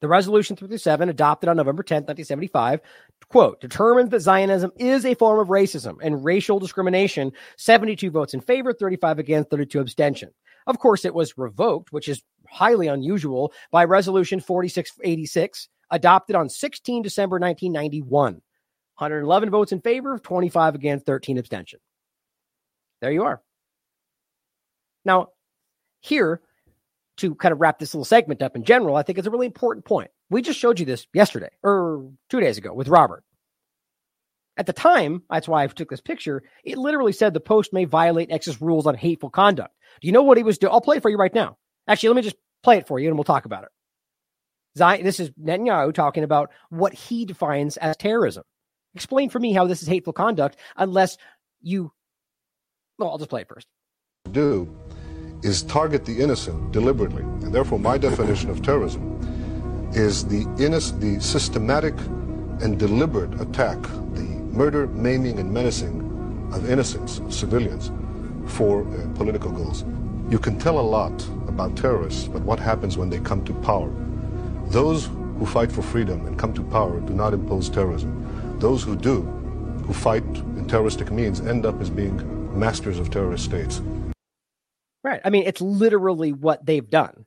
The 0.00 0.08
resolution 0.08 0.56
337, 0.56 1.08
adopted 1.10 1.50
on 1.50 1.58
November 1.58 1.82
10, 1.82 2.04
1975, 2.04 2.80
quote, 3.28 3.60
determines 3.60 4.10
that 4.10 4.20
Zionism 4.20 4.72
is 4.78 5.04
a 5.04 5.14
form 5.14 5.40
of 5.40 5.48
racism 5.48 5.98
and 6.00 6.24
racial 6.24 6.58
discrimination. 6.58 7.32
72 7.56 8.10
votes 8.10 8.32
in 8.32 8.40
favor, 8.40 8.72
35 8.72 9.18
against, 9.18 9.50
32 9.50 9.80
abstention. 9.80 10.30
Of 10.66 10.78
course, 10.78 11.04
it 11.04 11.14
was 11.14 11.36
revoked, 11.36 11.92
which 11.92 12.08
is 12.08 12.22
highly 12.50 12.88
unusual, 12.88 13.52
by 13.70 13.84
Resolution 13.84 14.40
4686, 14.40 15.68
adopted 15.90 16.36
on 16.36 16.48
16 16.48 17.02
December 17.02 17.38
1991. 17.38 18.34
111 19.00 19.50
votes 19.50 19.72
in 19.72 19.80
favor, 19.80 20.18
25 20.18 20.74
against, 20.74 21.06
13 21.06 21.38
abstention. 21.38 21.80
There 23.00 23.10
you 23.10 23.24
are. 23.24 23.40
Now, 25.04 25.28
here, 26.00 26.42
to 27.18 27.34
kind 27.34 27.52
of 27.52 27.60
wrap 27.60 27.78
this 27.78 27.94
little 27.94 28.04
segment 28.04 28.42
up 28.42 28.56
in 28.56 28.64
general, 28.64 28.96
I 28.96 29.02
think 29.02 29.18
it's 29.18 29.26
a 29.26 29.30
really 29.30 29.46
important 29.46 29.84
point. 29.84 30.10
We 30.28 30.42
just 30.42 30.58
showed 30.58 30.78
you 30.78 30.86
this 30.86 31.06
yesterday 31.12 31.50
or 31.62 32.10
two 32.28 32.40
days 32.40 32.58
ago 32.58 32.72
with 32.72 32.88
Robert. 32.88 33.24
At 34.56 34.66
the 34.66 34.72
time, 34.72 35.22
that's 35.30 35.48
why 35.48 35.64
I 35.64 35.66
took 35.68 35.88
this 35.88 36.00
picture. 36.00 36.42
It 36.64 36.76
literally 36.76 37.12
said 37.12 37.32
the 37.32 37.40
post 37.40 37.72
may 37.72 37.86
violate 37.86 38.30
X's 38.30 38.60
rules 38.60 38.86
on 38.86 38.94
hateful 38.94 39.30
conduct. 39.30 39.74
Do 40.00 40.06
you 40.06 40.12
know 40.12 40.22
what 40.22 40.36
he 40.36 40.42
was 40.42 40.58
doing? 40.58 40.72
I'll 40.72 40.80
play 40.80 40.98
it 40.98 41.02
for 41.02 41.10
you 41.10 41.16
right 41.16 41.34
now. 41.34 41.56
Actually, 41.90 42.10
let 42.10 42.16
me 42.16 42.22
just 42.22 42.36
play 42.62 42.76
it 42.78 42.86
for 42.86 43.00
you 43.00 43.08
and 43.08 43.16
we'll 43.16 43.24
talk 43.24 43.46
about 43.46 43.64
it. 43.64 43.70
Zion, 44.78 45.02
this 45.02 45.18
is 45.18 45.30
Netanyahu 45.30 45.92
talking 45.92 46.22
about 46.22 46.52
what 46.68 46.94
he 46.94 47.24
defines 47.24 47.76
as 47.78 47.96
terrorism. 47.96 48.44
Explain 48.94 49.28
for 49.28 49.40
me 49.40 49.52
how 49.52 49.66
this 49.66 49.82
is 49.82 49.88
hateful 49.88 50.12
conduct 50.12 50.56
unless 50.76 51.18
you. 51.60 51.90
Well, 52.96 53.10
I'll 53.10 53.18
just 53.18 53.28
play 53.28 53.40
it 53.40 53.48
first. 53.48 53.66
Do 54.30 54.72
is 55.42 55.64
target 55.64 56.04
the 56.04 56.20
innocent 56.20 56.70
deliberately. 56.70 57.22
And 57.22 57.52
therefore, 57.52 57.80
my 57.80 57.98
definition 57.98 58.50
of 58.50 58.62
terrorism 58.62 59.18
is 59.92 60.24
the, 60.26 60.42
innocent, 60.64 61.00
the 61.00 61.20
systematic 61.20 61.98
and 62.60 62.78
deliberate 62.78 63.40
attack, 63.40 63.82
the 63.82 64.22
murder, 64.52 64.86
maiming, 64.88 65.40
and 65.40 65.52
menacing 65.52 66.06
of 66.52 66.70
innocents, 66.70 67.20
civilians, 67.30 67.90
for 68.46 68.86
uh, 68.86 69.08
political 69.14 69.50
goals. 69.50 69.84
You 70.28 70.38
can 70.38 70.56
tell 70.58 70.78
a 70.78 70.82
lot 70.82 71.26
about 71.60 71.76
terrorists, 71.76 72.26
but 72.26 72.42
what 72.42 72.58
happens 72.58 72.96
when 72.96 73.10
they 73.10 73.20
come 73.20 73.44
to 73.44 73.52
power? 73.54 73.92
Those 74.68 75.06
who 75.38 75.44
fight 75.44 75.70
for 75.70 75.82
freedom 75.82 76.26
and 76.26 76.38
come 76.38 76.54
to 76.54 76.62
power 76.62 77.00
do 77.00 77.12
not 77.12 77.34
impose 77.34 77.68
terrorism. 77.68 78.56
Those 78.58 78.82
who 78.82 78.96
do, 78.96 79.22
who 79.86 79.92
fight 79.92 80.24
in 80.24 80.66
terroristic 80.66 81.10
means, 81.10 81.40
end 81.40 81.66
up 81.66 81.80
as 81.80 81.90
being 81.90 82.18
masters 82.58 82.98
of 82.98 83.10
terrorist 83.10 83.44
states. 83.44 83.82
Right. 85.04 85.20
I 85.24 85.30
mean, 85.30 85.44
it's 85.46 85.60
literally 85.60 86.32
what 86.32 86.64
they've 86.64 86.88
done. 86.88 87.26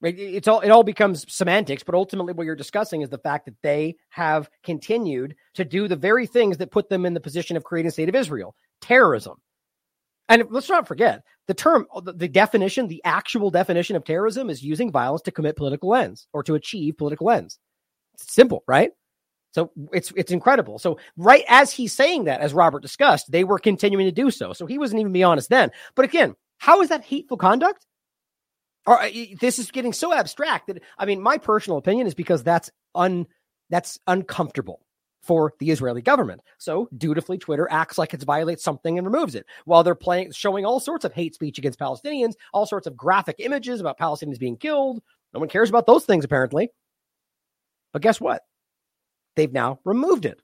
Right. 0.00 0.18
It's 0.18 0.48
all 0.48 0.60
it 0.60 0.70
all 0.70 0.82
becomes 0.82 1.24
semantics, 1.32 1.82
but 1.82 1.94
ultimately 1.94 2.34
what 2.34 2.46
you're 2.46 2.56
discussing 2.56 3.02
is 3.02 3.08
the 3.08 3.18
fact 3.18 3.46
that 3.46 3.56
they 3.62 3.96
have 4.10 4.50
continued 4.62 5.34
to 5.54 5.64
do 5.64 5.88
the 5.88 5.96
very 5.96 6.26
things 6.26 6.58
that 6.58 6.70
put 6.70 6.88
them 6.88 7.06
in 7.06 7.14
the 7.14 7.20
position 7.20 7.56
of 7.56 7.64
creating 7.64 7.92
state 7.92 8.08
of 8.08 8.14
Israel. 8.14 8.54
Terrorism. 8.80 9.36
And 10.28 10.44
let's 10.50 10.68
not 10.68 10.88
forget 10.88 11.22
the 11.46 11.54
term, 11.54 11.86
the, 12.02 12.12
the 12.12 12.28
definition, 12.28 12.88
the 12.88 13.02
actual 13.04 13.50
definition 13.50 13.96
of 13.96 14.04
terrorism 14.04 14.48
is 14.48 14.62
using 14.62 14.90
violence 14.90 15.22
to 15.22 15.30
commit 15.30 15.56
political 15.56 15.94
ends 15.94 16.26
or 16.32 16.42
to 16.44 16.54
achieve 16.54 16.96
political 16.96 17.30
ends. 17.30 17.58
It's 18.14 18.32
simple, 18.32 18.64
right? 18.66 18.92
So 19.52 19.70
it's 19.92 20.12
it's 20.16 20.32
incredible. 20.32 20.78
So 20.78 20.98
right 21.16 21.44
as 21.48 21.70
he's 21.70 21.92
saying 21.92 22.24
that, 22.24 22.40
as 22.40 22.52
Robert 22.52 22.80
discussed, 22.80 23.30
they 23.30 23.44
were 23.44 23.58
continuing 23.58 24.06
to 24.06 24.12
do 24.12 24.30
so. 24.30 24.52
So 24.52 24.66
he 24.66 24.78
wasn't 24.78 25.00
even 25.00 25.12
being 25.12 25.24
honest 25.24 25.48
then. 25.48 25.70
But 25.94 26.06
again, 26.06 26.34
how 26.58 26.80
is 26.80 26.88
that 26.88 27.04
hateful 27.04 27.36
conduct? 27.36 27.86
Or 28.86 29.00
uh, 29.00 29.08
this 29.40 29.58
is 29.58 29.70
getting 29.70 29.92
so 29.92 30.12
abstract 30.12 30.66
that 30.66 30.82
I 30.98 31.06
mean, 31.06 31.22
my 31.22 31.38
personal 31.38 31.78
opinion 31.78 32.06
is 32.06 32.14
because 32.14 32.42
that's 32.42 32.70
un 32.94 33.26
that's 33.70 33.98
uncomfortable 34.06 34.83
for 35.24 35.54
the 35.58 35.70
Israeli 35.70 36.02
government. 36.02 36.42
So 36.58 36.88
dutifully, 36.96 37.38
Twitter 37.38 37.66
acts 37.70 37.98
like 37.98 38.14
it 38.14 38.22
violates 38.22 38.62
something 38.62 38.98
and 38.98 39.06
removes 39.06 39.34
it 39.34 39.46
while 39.64 39.82
they're 39.82 39.94
playing, 39.94 40.32
showing 40.32 40.64
all 40.64 40.80
sorts 40.80 41.04
of 41.04 41.12
hate 41.12 41.34
speech 41.34 41.58
against 41.58 41.78
Palestinians, 41.78 42.34
all 42.52 42.66
sorts 42.66 42.86
of 42.86 42.96
graphic 42.96 43.36
images 43.38 43.80
about 43.80 43.98
Palestinians 43.98 44.38
being 44.38 44.56
killed. 44.56 45.02
No 45.32 45.40
one 45.40 45.48
cares 45.48 45.68
about 45.68 45.86
those 45.86 46.04
things, 46.04 46.24
apparently. 46.24 46.70
But 47.92 48.02
guess 48.02 48.20
what? 48.20 48.42
They've 49.36 49.52
now 49.52 49.80
removed 49.84 50.26
it. 50.26 50.40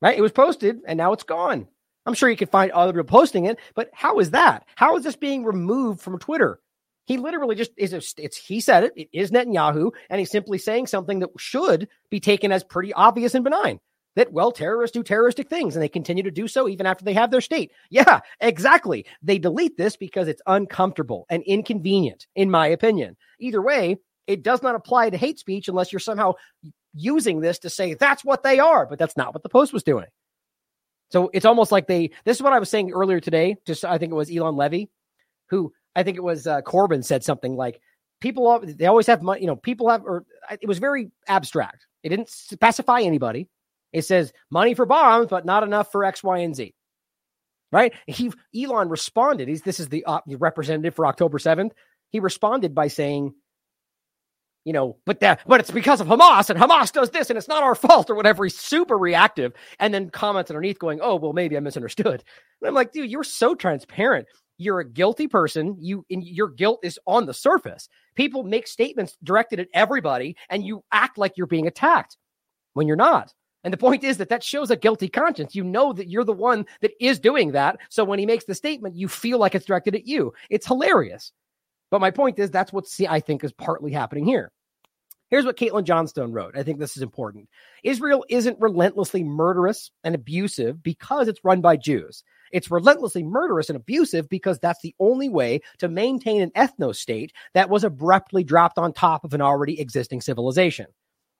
Right? 0.00 0.16
It 0.16 0.22
was 0.22 0.32
posted 0.32 0.80
and 0.86 0.96
now 0.96 1.12
it's 1.12 1.24
gone. 1.24 1.66
I'm 2.06 2.14
sure 2.14 2.30
you 2.30 2.36
can 2.36 2.48
find 2.48 2.70
other 2.70 2.92
people 2.92 3.04
posting 3.04 3.46
it, 3.46 3.58
but 3.74 3.90
how 3.92 4.18
is 4.18 4.30
that? 4.30 4.64
How 4.76 4.96
is 4.96 5.04
this 5.04 5.16
being 5.16 5.44
removed 5.44 6.00
from 6.00 6.18
Twitter? 6.18 6.60
He 7.08 7.16
literally 7.16 7.56
just 7.56 7.70
is. 7.78 7.94
A, 7.94 8.02
it's 8.22 8.36
he 8.36 8.60
said 8.60 8.84
it. 8.84 8.92
It 8.94 9.08
is 9.14 9.30
Netanyahu, 9.30 9.92
and 10.10 10.18
he's 10.18 10.30
simply 10.30 10.58
saying 10.58 10.88
something 10.88 11.20
that 11.20 11.30
should 11.38 11.88
be 12.10 12.20
taken 12.20 12.52
as 12.52 12.62
pretty 12.62 12.92
obvious 12.92 13.34
and 13.34 13.42
benign. 13.42 13.80
That 14.16 14.30
well, 14.30 14.52
terrorists 14.52 14.94
do 14.94 15.02
terroristic 15.02 15.48
things, 15.48 15.74
and 15.74 15.82
they 15.82 15.88
continue 15.88 16.22
to 16.22 16.30
do 16.30 16.46
so 16.46 16.68
even 16.68 16.84
after 16.84 17.06
they 17.06 17.14
have 17.14 17.30
their 17.30 17.40
state. 17.40 17.72
Yeah, 17.88 18.20
exactly. 18.40 19.06
They 19.22 19.38
delete 19.38 19.78
this 19.78 19.96
because 19.96 20.28
it's 20.28 20.42
uncomfortable 20.46 21.24
and 21.30 21.42
inconvenient, 21.44 22.26
in 22.36 22.50
my 22.50 22.66
opinion. 22.66 23.16
Either 23.40 23.62
way, 23.62 23.96
it 24.26 24.42
does 24.42 24.62
not 24.62 24.74
apply 24.74 25.08
to 25.08 25.16
hate 25.16 25.38
speech 25.38 25.66
unless 25.66 25.90
you're 25.90 26.00
somehow 26.00 26.34
using 26.92 27.40
this 27.40 27.58
to 27.60 27.70
say 27.70 27.94
that's 27.94 28.22
what 28.22 28.42
they 28.42 28.58
are, 28.58 28.84
but 28.84 28.98
that's 28.98 29.16
not 29.16 29.32
what 29.32 29.42
the 29.42 29.48
post 29.48 29.72
was 29.72 29.82
doing. 29.82 30.06
So 31.10 31.30
it's 31.32 31.46
almost 31.46 31.72
like 31.72 31.86
they. 31.86 32.10
This 32.26 32.36
is 32.36 32.42
what 32.42 32.52
I 32.52 32.58
was 32.58 32.68
saying 32.68 32.92
earlier 32.92 33.18
today. 33.18 33.56
Just 33.64 33.82
I 33.82 33.96
think 33.96 34.12
it 34.12 34.16
was 34.16 34.28
Eylon 34.28 34.58
Levy, 34.58 34.90
who 35.48 35.72
I 35.94 36.02
think 36.02 36.16
it 36.16 36.22
was 36.22 36.46
uh, 36.46 36.62
Corbyn 36.62 37.04
said 37.04 37.24
something 37.24 37.56
like, 37.56 37.80
"People, 38.20 38.62
they 38.64 38.86
always 38.86 39.06
have 39.06 39.22
money. 39.22 39.40
You 39.40 39.46
know, 39.46 39.56
people 39.56 39.88
have." 39.88 40.04
Or 40.04 40.24
it 40.60 40.68
was 40.68 40.78
very 40.78 41.10
abstract. 41.26 41.86
It 42.02 42.10
didn't 42.10 42.30
specify 42.30 43.00
anybody. 43.00 43.48
It 43.92 44.02
says 44.02 44.32
money 44.50 44.74
for 44.74 44.86
bombs, 44.86 45.28
but 45.28 45.46
not 45.46 45.62
enough 45.62 45.90
for 45.90 46.04
X, 46.04 46.22
Y, 46.22 46.38
and 46.38 46.54
Z. 46.54 46.74
Right? 47.72 47.92
He 48.06 48.32
Eylon 48.54 48.90
responded. 48.90 49.48
He's 49.48 49.62
this 49.62 49.80
is 49.80 49.88
the 49.88 50.04
uh, 50.04 50.20
representative 50.26 50.94
for 50.94 51.06
October 51.06 51.38
seventh. 51.38 51.72
He 52.10 52.20
responded 52.20 52.74
by 52.74 52.88
saying, 52.88 53.34
you 54.68 54.74
know, 54.74 54.98
but 55.06 55.20
that, 55.20 55.40
but 55.46 55.60
it's 55.60 55.70
because 55.70 56.00
of 56.00 56.08
Hamas 56.08 56.50
and 56.50 56.58
Hamas 56.58 56.92
does 56.92 57.08
this 57.08 57.30
and 57.30 57.38
it's 57.38 57.48
not 57.48 57.62
our 57.62 57.74
fault 57.74 58.10
or 58.10 58.14
whatever. 58.14 58.44
He's 58.44 58.58
super 58.58 58.98
reactive 58.98 59.52
and 59.78 59.94
then 59.94 60.10
comments 60.10 60.50
underneath 60.50 60.78
going, 60.78 61.00
oh, 61.02 61.16
well, 61.16 61.32
maybe 61.32 61.56
I 61.56 61.60
misunderstood. 61.60 62.22
And 62.60 62.68
I'm 62.68 62.74
like, 62.74 62.92
dude, 62.92 63.10
you're 63.10 63.24
so 63.24 63.54
transparent. 63.54 64.26
You're 64.58 64.80
a 64.80 64.88
guilty 64.88 65.28
person. 65.28 65.76
You 65.78 66.04
your 66.08 66.48
guilt 66.48 66.80
is 66.82 66.98
on 67.06 67.26
the 67.26 67.34
surface. 67.34 67.88
People 68.16 68.42
make 68.42 68.66
statements 68.66 69.16
directed 69.22 69.60
at 69.60 69.68
everybody, 69.72 70.36
and 70.50 70.64
you 70.64 70.84
act 70.92 71.16
like 71.16 71.36
you're 71.36 71.46
being 71.46 71.66
attacked 71.66 72.16
when 72.74 72.86
you're 72.86 72.96
not. 72.96 73.32
And 73.64 73.72
the 73.72 73.78
point 73.78 74.04
is 74.04 74.18
that 74.18 74.28
that 74.28 74.44
shows 74.44 74.70
a 74.70 74.76
guilty 74.76 75.08
conscience. 75.08 75.54
You 75.54 75.64
know 75.64 75.92
that 75.92 76.08
you're 76.08 76.24
the 76.24 76.32
one 76.32 76.66
that 76.80 76.92
is 77.00 77.18
doing 77.18 77.52
that. 77.52 77.78
So 77.88 78.04
when 78.04 78.18
he 78.18 78.26
makes 78.26 78.44
the 78.44 78.54
statement, 78.54 78.96
you 78.96 79.08
feel 79.08 79.38
like 79.38 79.54
it's 79.54 79.66
directed 79.66 79.94
at 79.94 80.06
you. 80.06 80.32
It's 80.48 80.66
hilarious. 80.66 81.32
But 81.90 82.00
my 82.00 82.10
point 82.10 82.38
is 82.38 82.50
that's 82.50 82.72
what 82.72 82.86
I 83.08 83.20
think 83.20 83.42
is 83.42 83.52
partly 83.52 83.92
happening 83.92 84.26
here. 84.26 84.52
Here's 85.30 85.44
what 85.44 85.58
Caitlin 85.58 85.84
Johnstone 85.84 86.32
wrote. 86.32 86.56
I 86.56 86.62
think 86.62 86.78
this 86.78 86.96
is 86.96 87.02
important. 87.02 87.48
Israel 87.82 88.24
isn't 88.30 88.60
relentlessly 88.60 89.22
murderous 89.22 89.90
and 90.04 90.14
abusive 90.14 90.82
because 90.82 91.28
it's 91.28 91.44
run 91.44 91.60
by 91.60 91.76
Jews. 91.76 92.24
It's 92.52 92.70
relentlessly 92.70 93.22
murderous 93.22 93.68
and 93.68 93.76
abusive 93.76 94.28
because 94.28 94.58
that's 94.58 94.82
the 94.82 94.94
only 94.98 95.28
way 95.28 95.60
to 95.78 95.88
maintain 95.88 96.40
an 96.40 96.50
ethno 96.50 96.94
state 96.94 97.32
that 97.54 97.70
was 97.70 97.84
abruptly 97.84 98.44
dropped 98.44 98.78
on 98.78 98.92
top 98.92 99.24
of 99.24 99.34
an 99.34 99.40
already 99.40 99.80
existing 99.80 100.20
civilization. 100.20 100.86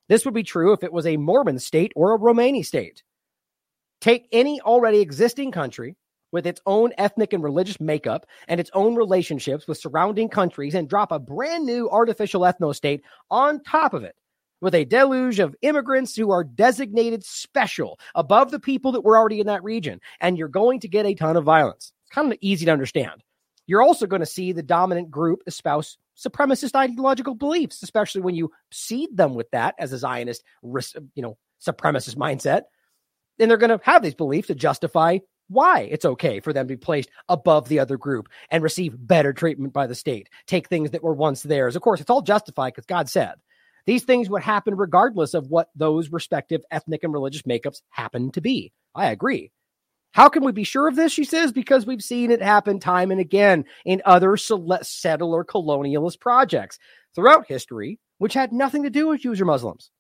This 0.09 0.24
would 0.24 0.35
be 0.35 0.43
true 0.43 0.72
if 0.72 0.82
it 0.82 0.93
was 0.93 1.06
a 1.06 1.16
Mormon 1.16 1.59
state 1.59 1.93
or 1.94 2.12
a 2.12 2.18
Romani 2.18 2.62
state. 2.62 3.02
Take 4.01 4.28
any 4.32 4.60
already 4.60 5.01
existing 5.01 5.52
country 5.52 5.97
with 6.30 6.47
its 6.47 6.60
own 6.66 6.93
ethnic 6.98 7.32
and 7.32 7.43
religious 7.43 7.80
makeup 7.80 8.26
and 8.48 8.60
its 8.60 8.70
own 8.74 8.94
relationships 8.94 9.66
with 9.66 9.78
surrounding 9.78 10.28
countries 10.28 10.74
and 10.74 10.89
drop 10.89 11.10
a 11.10 11.18
brand 11.18 11.64
new 11.64 11.89
artificial 11.90 12.43
ethno 12.43 12.74
state 12.74 13.02
on 13.30 13.62
top 13.62 13.94
of 13.94 14.05
it 14.05 14.14
with 14.60 14.74
a 14.74 14.85
deluge 14.85 15.39
of 15.39 15.55
immigrants 15.62 16.16
who 16.16 16.30
are 16.30 16.44
designated 16.44 17.24
special 17.24 17.98
above 18.14 18.51
the 18.51 18.60
people 18.60 18.93
that 18.93 19.02
were 19.05 19.16
already 19.16 19.40
in 19.40 19.47
that 19.47 19.64
region. 19.64 20.01
And 20.20 20.36
you're 20.36 20.48
going 20.48 20.80
to 20.80 20.89
get 20.89 21.06
a 21.06 21.14
ton 21.14 21.36
of 21.36 21.44
violence. 21.44 21.93
It's 22.05 22.14
kind 22.14 22.32
of 22.32 22.39
easy 22.40 22.66
to 22.66 22.72
understand. 22.72 23.22
You're 23.66 23.82
also 23.82 24.06
going 24.06 24.20
to 24.20 24.26
see 24.26 24.52
the 24.52 24.62
dominant 24.62 25.10
group 25.10 25.43
espouse 25.47 25.98
supremacist 26.16 26.74
ideological 26.74 27.35
beliefs, 27.35 27.82
especially 27.82 28.22
when 28.22 28.35
you 28.35 28.51
seed 28.72 29.16
them 29.16 29.35
with 29.35 29.51
that 29.52 29.74
as 29.78 29.93
a 29.93 29.98
Zionist, 29.98 30.43
you 30.62 31.22
know, 31.22 31.36
supremacist 31.64 32.16
mindset. 32.16 32.62
And 33.39 33.51
they're 33.51 33.59
going 33.59 33.78
to 33.78 33.80
have 33.85 34.02
these 34.02 34.14
beliefs 34.14 34.48
to 34.48 34.55
justify 34.55 35.18
why 35.48 35.80
it's 35.80 36.05
okay 36.05 36.40
for 36.40 36.52
them 36.52 36.66
to 36.66 36.74
be 36.74 36.78
placed 36.78 37.09
above 37.28 37.68
the 37.68 37.78
other 37.78 37.97
group 37.97 38.28
and 38.51 38.62
receive 38.62 38.94
better 38.98 39.32
treatment 39.32 39.72
by 39.72 39.86
the 39.86 39.94
state, 39.94 40.28
take 40.47 40.68
things 40.68 40.90
that 40.90 41.02
were 41.02 41.14
once 41.14 41.43
theirs. 41.43 41.76
Of 41.76 41.82
course, 41.82 42.01
it's 42.01 42.10
all 42.10 42.22
justified 42.22 42.74
because 42.74 42.86
God 42.86 43.09
said. 43.09 43.35
These 43.89 44.05
things 44.05 44.28
would 44.28 44.43
happen 44.43 44.77
regardless 44.77 45.32
of 45.32 45.48
what 45.48 45.70
those 45.74 46.12
respective 46.12 46.60
ethnic 46.70 47.05
and 47.05 47.10
religious 47.10 47.40
makeups 47.44 47.81
happen 47.89 48.31
to 48.32 48.43
be. 48.43 48.70
I 48.94 49.06
agree. 49.06 49.51
How 50.12 50.28
can 50.28 50.44
we 50.44 50.52
be 50.52 50.65
sure 50.65 50.89
of 50.89 50.94
this? 50.94 51.10
She 51.10 51.24
says, 51.24 51.52
because 51.52 51.86
we've 51.86 52.02
seen 52.02 52.31
it 52.31 52.43
happen 52.43 52.81
time 52.81 53.10
and 53.10 53.19
again 53.19 53.65
in 53.86 54.02
other 54.05 54.36
settler 54.36 55.43
colonialist 55.43 56.20
projects 56.20 56.78
throughout 57.15 57.47
history, 57.48 57.98
which 58.19 58.35
had 58.35 58.52
nothing 58.52 58.82
to 58.82 58.90
do 58.90 59.09
with 59.09 59.23
Jews 59.23 59.40
or 59.40 59.47
Muslims. 59.47 59.90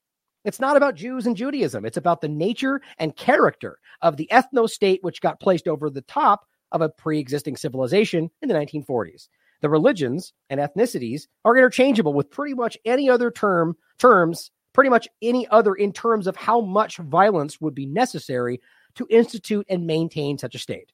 It's 0.44 0.60
not 0.60 0.76
about 0.76 0.94
Jews 0.94 1.26
and 1.26 1.34
Judaism. 1.34 1.86
It's 1.86 1.96
about 1.96 2.20
the 2.20 2.28
nature 2.28 2.82
and 2.98 3.16
character 3.16 3.78
of 4.02 4.18
the 4.18 4.28
ethno 4.30 4.68
state, 4.68 5.02
which 5.02 5.22
got 5.22 5.40
placed 5.40 5.66
over 5.66 5.88
the 5.88 6.02
top 6.02 6.44
of 6.72 6.82
a 6.82 6.90
pre 6.90 7.18
existing 7.18 7.56
civilization 7.56 8.30
in 8.42 8.50
the 8.50 8.54
1940s 8.54 9.28
the 9.60 9.68
religions 9.68 10.32
and 10.50 10.60
ethnicities 10.60 11.26
are 11.44 11.56
interchangeable 11.56 12.12
with 12.12 12.30
pretty 12.30 12.54
much 12.54 12.78
any 12.84 13.10
other 13.10 13.30
term 13.30 13.76
terms 13.98 14.50
pretty 14.78 14.90
much 14.90 15.08
any 15.22 15.44
other 15.48 15.74
in 15.74 15.92
terms 15.92 16.28
of 16.28 16.36
how 16.36 16.60
much 16.60 16.98
violence 16.98 17.60
would 17.60 17.74
be 17.74 17.84
necessary 17.84 18.60
to 18.94 19.06
institute 19.10 19.66
and 19.68 19.86
maintain 19.86 20.38
such 20.38 20.54
a 20.54 20.58
state. 20.58 20.92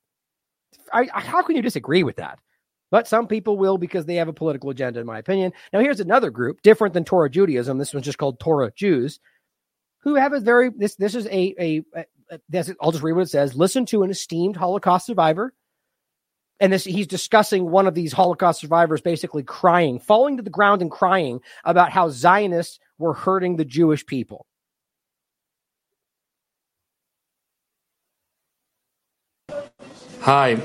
I, 0.91 1.07
I, 1.13 1.21
how 1.21 1.43
can 1.43 1.55
you 1.55 1.61
disagree 1.61 2.03
with 2.03 2.17
that? 2.17 2.39
But 2.91 3.09
some 3.09 3.27
people 3.27 3.59
will 3.59 3.77
because 3.77 4.07
they 4.07 4.15
have 4.15 4.29
a 4.29 4.33
political 4.33 4.71
agenda 4.71 5.01
in 5.01 5.07
my 5.07 5.19
opinion. 5.19 5.53
Now 5.73 5.81
here's 5.81 6.01
another 6.01 6.31
group 6.31 6.63
different 6.63 6.95
than 6.95 7.05
torah 7.05 7.29
judaism. 7.29 7.77
This 7.77 7.93
one's 7.93 8.07
just 8.07 8.17
called 8.17 8.41
torah 8.41 8.73
jews 8.75 9.21
who 9.99 10.15
have 10.15 10.33
a 10.33 10.41
very 10.41 10.71
this 10.71 10.95
this 10.97 11.15
is 11.15 11.27
a 11.27 11.55
a, 11.61 11.85
a, 11.95 12.39
this, 12.49 12.73
i'll 12.81 12.93
just 12.93 13.05
read 13.05 13.13
what 13.13 13.23
it 13.23 13.31
says. 13.31 13.55
Listen 13.55 13.85
to 13.87 14.03
an 14.03 14.11
esteemed 14.11 14.57
holocaust 14.57 15.07
survivor 15.07 15.53
and 16.61 16.73
this 16.73 16.85
he's 16.85 17.07
discussing 17.07 17.71
one 17.71 17.87
of 17.87 17.95
these 17.95 18.13
Holocaust 18.13 18.61
survivors 18.61 19.01
basically 19.01 19.43
crying, 19.43 19.99
falling 19.99 20.37
to 20.37 20.43
the 20.43 20.51
ground 20.51 20.83
and 20.83 20.91
crying 20.91 21.41
about 21.65 21.91
how 21.91 22.09
Zionists 22.09 22.79
were 22.99 23.15
hurting 23.15 23.57
the 23.57 23.65
Jewish 23.65 24.07
people. 24.07 24.47
Hi. 30.21 30.59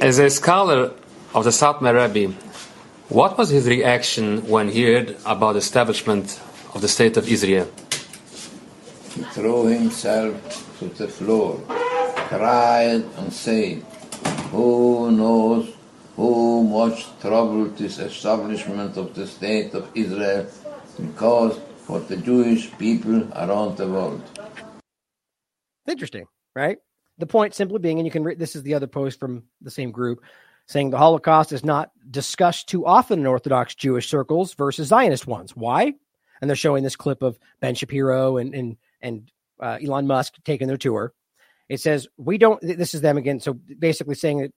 As 0.00 0.18
a 0.18 0.30
scholar 0.30 0.92
of 1.34 1.44
the 1.44 1.50
Satmar 1.50 1.94
Rebbe, 1.94 2.32
what 3.08 3.36
was 3.36 3.48
his 3.48 3.66
reaction 3.66 4.46
when 4.46 4.68
he 4.68 4.84
heard 4.84 5.16
about 5.26 5.54
the 5.54 5.58
establishment 5.58 6.40
of 6.74 6.80
the 6.80 6.88
State 6.88 7.16
of 7.16 7.26
Israel? 7.28 7.68
He 9.14 9.22
threw 9.34 9.66
himself 9.66 10.78
to 10.78 10.88
the 10.90 11.08
floor, 11.08 11.60
cried 12.28 13.02
and 13.16 13.32
said, 13.32 13.82
who 14.50 15.10
knows 15.10 15.74
who 16.16 16.64
much 16.64 17.06
troubled 17.20 17.76
this 17.76 17.98
establishment 17.98 18.96
of 18.96 19.14
the 19.14 19.26
state 19.26 19.74
of 19.74 19.88
Israel 19.94 20.46
because 21.00 21.58
for 21.78 22.00
the 22.00 22.16
Jewish 22.16 22.76
people 22.78 23.32
around 23.32 23.76
the 23.76 23.88
world. 23.88 24.22
Interesting, 25.86 26.26
right? 26.54 26.78
The 27.18 27.26
point 27.26 27.54
simply 27.54 27.78
being, 27.78 27.98
and 27.98 28.06
you 28.06 28.10
can 28.10 28.24
read 28.24 28.38
this 28.38 28.56
is 28.56 28.62
the 28.62 28.74
other 28.74 28.86
post 28.86 29.18
from 29.18 29.44
the 29.60 29.70
same 29.70 29.90
group 29.90 30.22
saying 30.66 30.90
the 30.90 30.98
Holocaust 30.98 31.52
is 31.52 31.64
not 31.64 31.90
discussed 32.10 32.68
too 32.68 32.86
often 32.86 33.20
in 33.20 33.26
Orthodox 33.26 33.74
Jewish 33.74 34.08
circles 34.08 34.54
versus 34.54 34.88
Zionist 34.88 35.26
ones. 35.26 35.56
Why? 35.56 35.94
And 36.40 36.48
they're 36.48 36.56
showing 36.56 36.84
this 36.84 36.94
clip 36.94 37.22
of 37.22 37.38
Ben 37.60 37.74
Shapiro 37.74 38.36
and 38.36 38.54
and 38.54 38.76
and 39.00 39.30
uh, 39.60 39.78
Elon 39.82 40.06
Musk 40.06 40.34
taking 40.44 40.68
their 40.68 40.76
tour. 40.76 41.12
It 41.68 41.80
says, 41.80 42.08
we 42.16 42.38
don't, 42.38 42.60
this 42.62 42.94
is 42.94 43.00
them 43.00 43.18
again. 43.18 43.40
So 43.40 43.52
basically 43.52 44.14
saying 44.14 44.38
that 44.38 44.52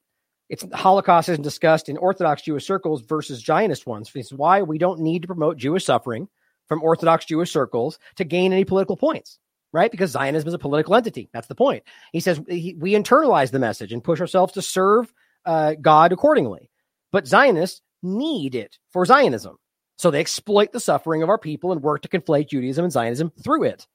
it's 0.50 0.66
Holocaust 0.74 1.30
isn't 1.30 1.44
discussed 1.44 1.88
in 1.88 1.98
Orthodox 1.98 2.42
Jewish 2.42 2.66
circles 2.66 3.02
versus 3.02 3.44
Zionist 3.44 3.88
ones. 3.88 4.12
Is 4.16 4.34
why 4.34 4.64
we 4.64 4.78
don't 4.78 5.00
need 5.00 5.22
to 5.22 5.28
promote 5.28 5.58
Jewish 5.58 5.86
suffering 5.86 6.28
from 6.68 6.84
Orthodox 6.84 7.26
Jewish 7.26 7.52
circles 7.52 8.00
to 8.18 8.26
gain 8.26 8.52
any 8.52 8.66
political 8.66 8.98
points, 8.98 9.40
right? 9.72 9.90
Because 9.90 10.12
Zionism 10.12 10.50
is 10.50 10.54
a 10.54 10.60
political 10.60 10.96
entity. 10.96 11.30
That's 11.32 11.48
the 11.48 11.56
point. 11.56 11.84
He 12.12 12.20
says 12.20 12.42
he, 12.50 12.76
we 12.78 12.92
internalize 12.94 13.52
the 13.52 13.60
message 13.60 13.94
and 13.94 14.04
push 14.04 14.20
ourselves 14.20 14.54
to 14.54 14.62
serve 14.62 15.14
uh, 15.46 15.76
God 15.80 16.12
accordingly. 16.12 16.70
But 17.14 17.28
Zionists 17.28 17.82
need 18.04 18.56
it 18.56 18.78
for 18.92 19.06
Zionism. 19.06 19.58
So 19.98 20.12
they 20.12 20.20
exploit 20.20 20.74
the 20.74 20.80
suffering 20.80 21.24
of 21.24 21.30
our 21.30 21.38
people 21.38 21.72
and 21.72 21.82
work 21.82 22.02
to 22.02 22.10
conflate 22.10 22.50
Judaism 22.50 22.84
and 22.84 22.92
Zionism 22.92 23.32
through 23.42 23.64
it. 23.64 23.88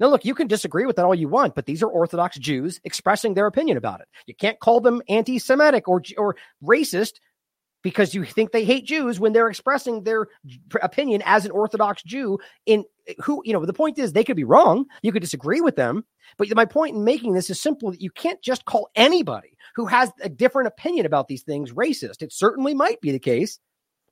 Now, 0.00 0.08
look, 0.08 0.24
you 0.24 0.34
can 0.34 0.48
disagree 0.48 0.86
with 0.86 0.96
that 0.96 1.04
all 1.04 1.14
you 1.14 1.28
want, 1.28 1.54
but 1.54 1.66
these 1.66 1.82
are 1.82 1.88
Orthodox 1.88 2.38
Jews 2.38 2.80
expressing 2.84 3.34
their 3.34 3.46
opinion 3.46 3.76
about 3.76 4.00
it. 4.00 4.08
You 4.26 4.34
can't 4.34 4.58
call 4.58 4.80
them 4.80 5.02
anti-Semitic 5.08 5.86
or 5.86 6.02
or 6.16 6.36
racist 6.64 7.20
because 7.82 8.14
you 8.14 8.24
think 8.24 8.52
they 8.52 8.64
hate 8.64 8.86
Jews 8.86 9.20
when 9.20 9.32
they're 9.32 9.48
expressing 9.48 10.02
their 10.02 10.26
opinion 10.82 11.22
as 11.24 11.44
an 11.44 11.50
Orthodox 11.50 12.02
Jew. 12.02 12.38
In 12.64 12.84
who, 13.22 13.42
you 13.44 13.52
know, 13.52 13.64
the 13.64 13.72
point 13.74 13.98
is 13.98 14.12
they 14.12 14.24
could 14.24 14.36
be 14.36 14.44
wrong. 14.44 14.86
You 15.02 15.12
could 15.12 15.22
disagree 15.22 15.60
with 15.60 15.76
them, 15.76 16.04
but 16.38 16.48
my 16.54 16.64
point 16.64 16.96
in 16.96 17.04
making 17.04 17.34
this 17.34 17.50
is 17.50 17.60
simple: 17.60 17.90
that 17.90 18.00
you 18.00 18.10
can't 18.10 18.40
just 18.42 18.64
call 18.64 18.88
anybody 18.96 19.56
who 19.74 19.86
has 19.86 20.10
a 20.22 20.30
different 20.30 20.68
opinion 20.68 21.04
about 21.04 21.28
these 21.28 21.42
things 21.42 21.72
racist. 21.72 22.22
It 22.22 22.32
certainly 22.32 22.72
might 22.74 23.00
be 23.02 23.12
the 23.12 23.18
case, 23.18 23.58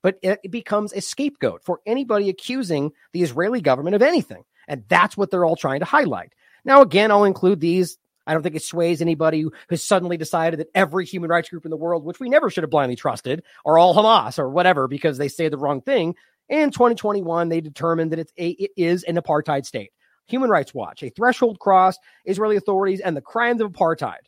but 0.02 0.18
it 0.22 0.50
becomes 0.50 0.92
a 0.92 1.00
scapegoat 1.00 1.64
for 1.64 1.80
anybody 1.86 2.28
accusing 2.28 2.92
the 3.12 3.22
Israeli 3.22 3.62
government 3.62 3.96
of 3.96 4.02
anything. 4.02 4.44
And 4.68 4.84
that's 4.88 5.16
what 5.16 5.30
they're 5.30 5.44
all 5.44 5.56
trying 5.56 5.80
to 5.80 5.86
highlight. 5.86 6.34
Now, 6.64 6.82
again, 6.82 7.10
I'll 7.10 7.24
include 7.24 7.58
these. 7.58 7.98
I 8.26 8.34
don't 8.34 8.42
think 8.42 8.54
it 8.54 8.62
sways 8.62 9.00
anybody 9.00 9.40
who 9.40 9.52
has 9.70 9.82
suddenly 9.82 10.18
decided 10.18 10.60
that 10.60 10.68
every 10.74 11.06
human 11.06 11.30
rights 11.30 11.48
group 11.48 11.64
in 11.64 11.70
the 11.70 11.78
world, 11.78 12.04
which 12.04 12.20
we 12.20 12.28
never 12.28 12.50
should 12.50 12.62
have 12.62 12.70
blindly 12.70 12.94
trusted, 12.94 13.42
are 13.64 13.78
all 13.78 13.94
Hamas 13.94 14.38
or 14.38 14.50
whatever 14.50 14.86
because 14.86 15.16
they 15.16 15.28
say 15.28 15.48
the 15.48 15.56
wrong 15.56 15.80
thing. 15.80 16.14
In 16.50 16.70
2021, 16.70 17.48
they 17.48 17.62
determined 17.62 18.12
that 18.12 18.18
it's 18.18 18.32
a, 18.36 18.50
it 18.50 18.70
is 18.76 19.02
an 19.04 19.16
apartheid 19.16 19.64
state. 19.64 19.92
Human 20.26 20.50
Rights 20.50 20.74
Watch, 20.74 21.02
a 21.02 21.08
threshold 21.08 21.58
cross, 21.58 21.96
Israeli 22.26 22.56
authorities, 22.56 23.00
and 23.00 23.16
the 23.16 23.22
crimes 23.22 23.62
of 23.62 23.72
apartheid. 23.72 24.26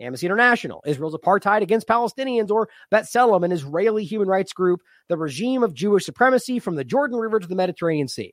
Amnesty 0.00 0.26
International, 0.26 0.80
Israel's 0.86 1.16
apartheid 1.16 1.60
against 1.60 1.88
Palestinians, 1.88 2.50
or 2.50 2.68
B'Tselem, 2.92 3.44
an 3.44 3.52
Israeli 3.52 4.04
human 4.04 4.28
rights 4.28 4.52
group, 4.52 4.80
the 5.08 5.18
regime 5.18 5.62
of 5.62 5.74
Jewish 5.74 6.06
supremacy 6.06 6.58
from 6.58 6.76
the 6.76 6.84
Jordan 6.84 7.18
River 7.18 7.40
to 7.40 7.48
the 7.48 7.56
Mediterranean 7.56 8.08
Sea 8.08 8.32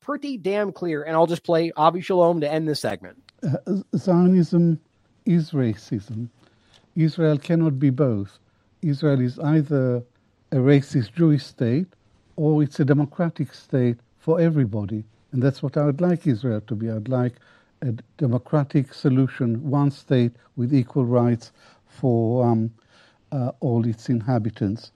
pretty 0.00 0.36
damn 0.36 0.72
clear. 0.72 1.02
And 1.02 1.14
I'll 1.16 1.26
just 1.26 1.44
play 1.44 1.72
Avi 1.76 2.00
Shlaim 2.00 2.40
to 2.40 2.50
end 2.50 2.68
this 2.68 2.80
segment. 2.80 3.22
Uh, 3.42 3.56
Zionism 3.96 4.80
is 5.26 5.50
racism. 5.52 6.28
Israel 6.96 7.38
cannot 7.38 7.78
be 7.78 7.90
both. 7.90 8.38
Israel 8.82 9.20
is 9.20 9.38
either 9.38 10.02
a 10.52 10.56
racist 10.56 11.14
Jewish 11.14 11.44
state 11.44 11.86
or 12.36 12.62
it's 12.62 12.80
a 12.80 12.84
democratic 12.84 13.52
state 13.54 13.98
for 14.18 14.40
everybody. 14.40 15.04
And 15.32 15.42
that's 15.42 15.62
what 15.62 15.76
I 15.76 15.84
would 15.84 16.00
like 16.00 16.26
Israel 16.26 16.60
to 16.62 16.74
be. 16.74 16.90
I'd 16.90 17.08
like 17.08 17.34
a 17.82 17.92
democratic 18.16 18.94
solution, 18.94 19.70
one 19.70 19.90
state 19.90 20.32
with 20.56 20.74
equal 20.74 21.04
rights 21.04 21.52
for 21.86 22.46
um, 22.46 22.72
uh, 23.32 23.52
all 23.60 23.86
its 23.86 24.08
inhabitants. 24.08 24.92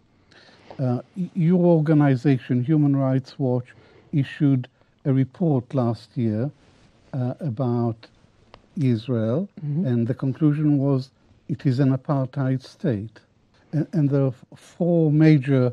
Uh, 0.79 1.01
your 1.35 1.65
organization, 1.65 2.65
Human 2.65 2.97
Rights 2.97 3.39
Watch, 3.39 3.69
issued 4.13 4.69
a 5.05 5.13
report 5.13 5.75
last 5.75 6.17
year 6.17 6.51
uh, 7.13 7.35
about 7.41 8.07
Israel, 8.81 9.49
mm-hmm. 9.61 9.87
and 9.87 10.07
the 10.07 10.15
conclusion 10.15 10.79
was 10.79 11.11
it 11.49 11.67
is 11.67 11.81
an 11.81 11.97
apartheid 11.97 12.63
state. 12.63 13.21
And, 13.73 13.87
and 13.93 14.11
there 14.11 14.25
are 14.25 14.35
four 14.57 15.11
major 15.11 15.73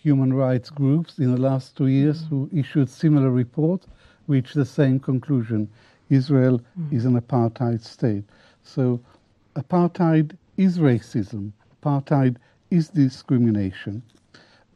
human 0.00 0.32
rights 0.32 0.70
groups 0.70 1.18
in 1.18 1.34
the 1.34 1.40
last 1.40 1.76
two 1.76 1.88
years 1.88 2.22
mm-hmm. 2.22 2.28
who 2.28 2.50
issued 2.52 2.88
similar 2.88 3.30
reports, 3.30 3.86
reached 4.28 4.54
the 4.54 4.64
same 4.64 5.00
conclusion. 5.00 5.68
Israel 6.10 6.58
mm-hmm. 6.58 6.96
is 6.96 7.04
an 7.04 7.20
apartheid 7.20 7.82
state. 7.82 8.24
So 8.62 9.00
apartheid 9.56 10.36
is 10.56 10.78
racism. 10.78 11.52
Apartheid 11.82 12.36
is 12.70 12.88
discrimination. 12.88 14.02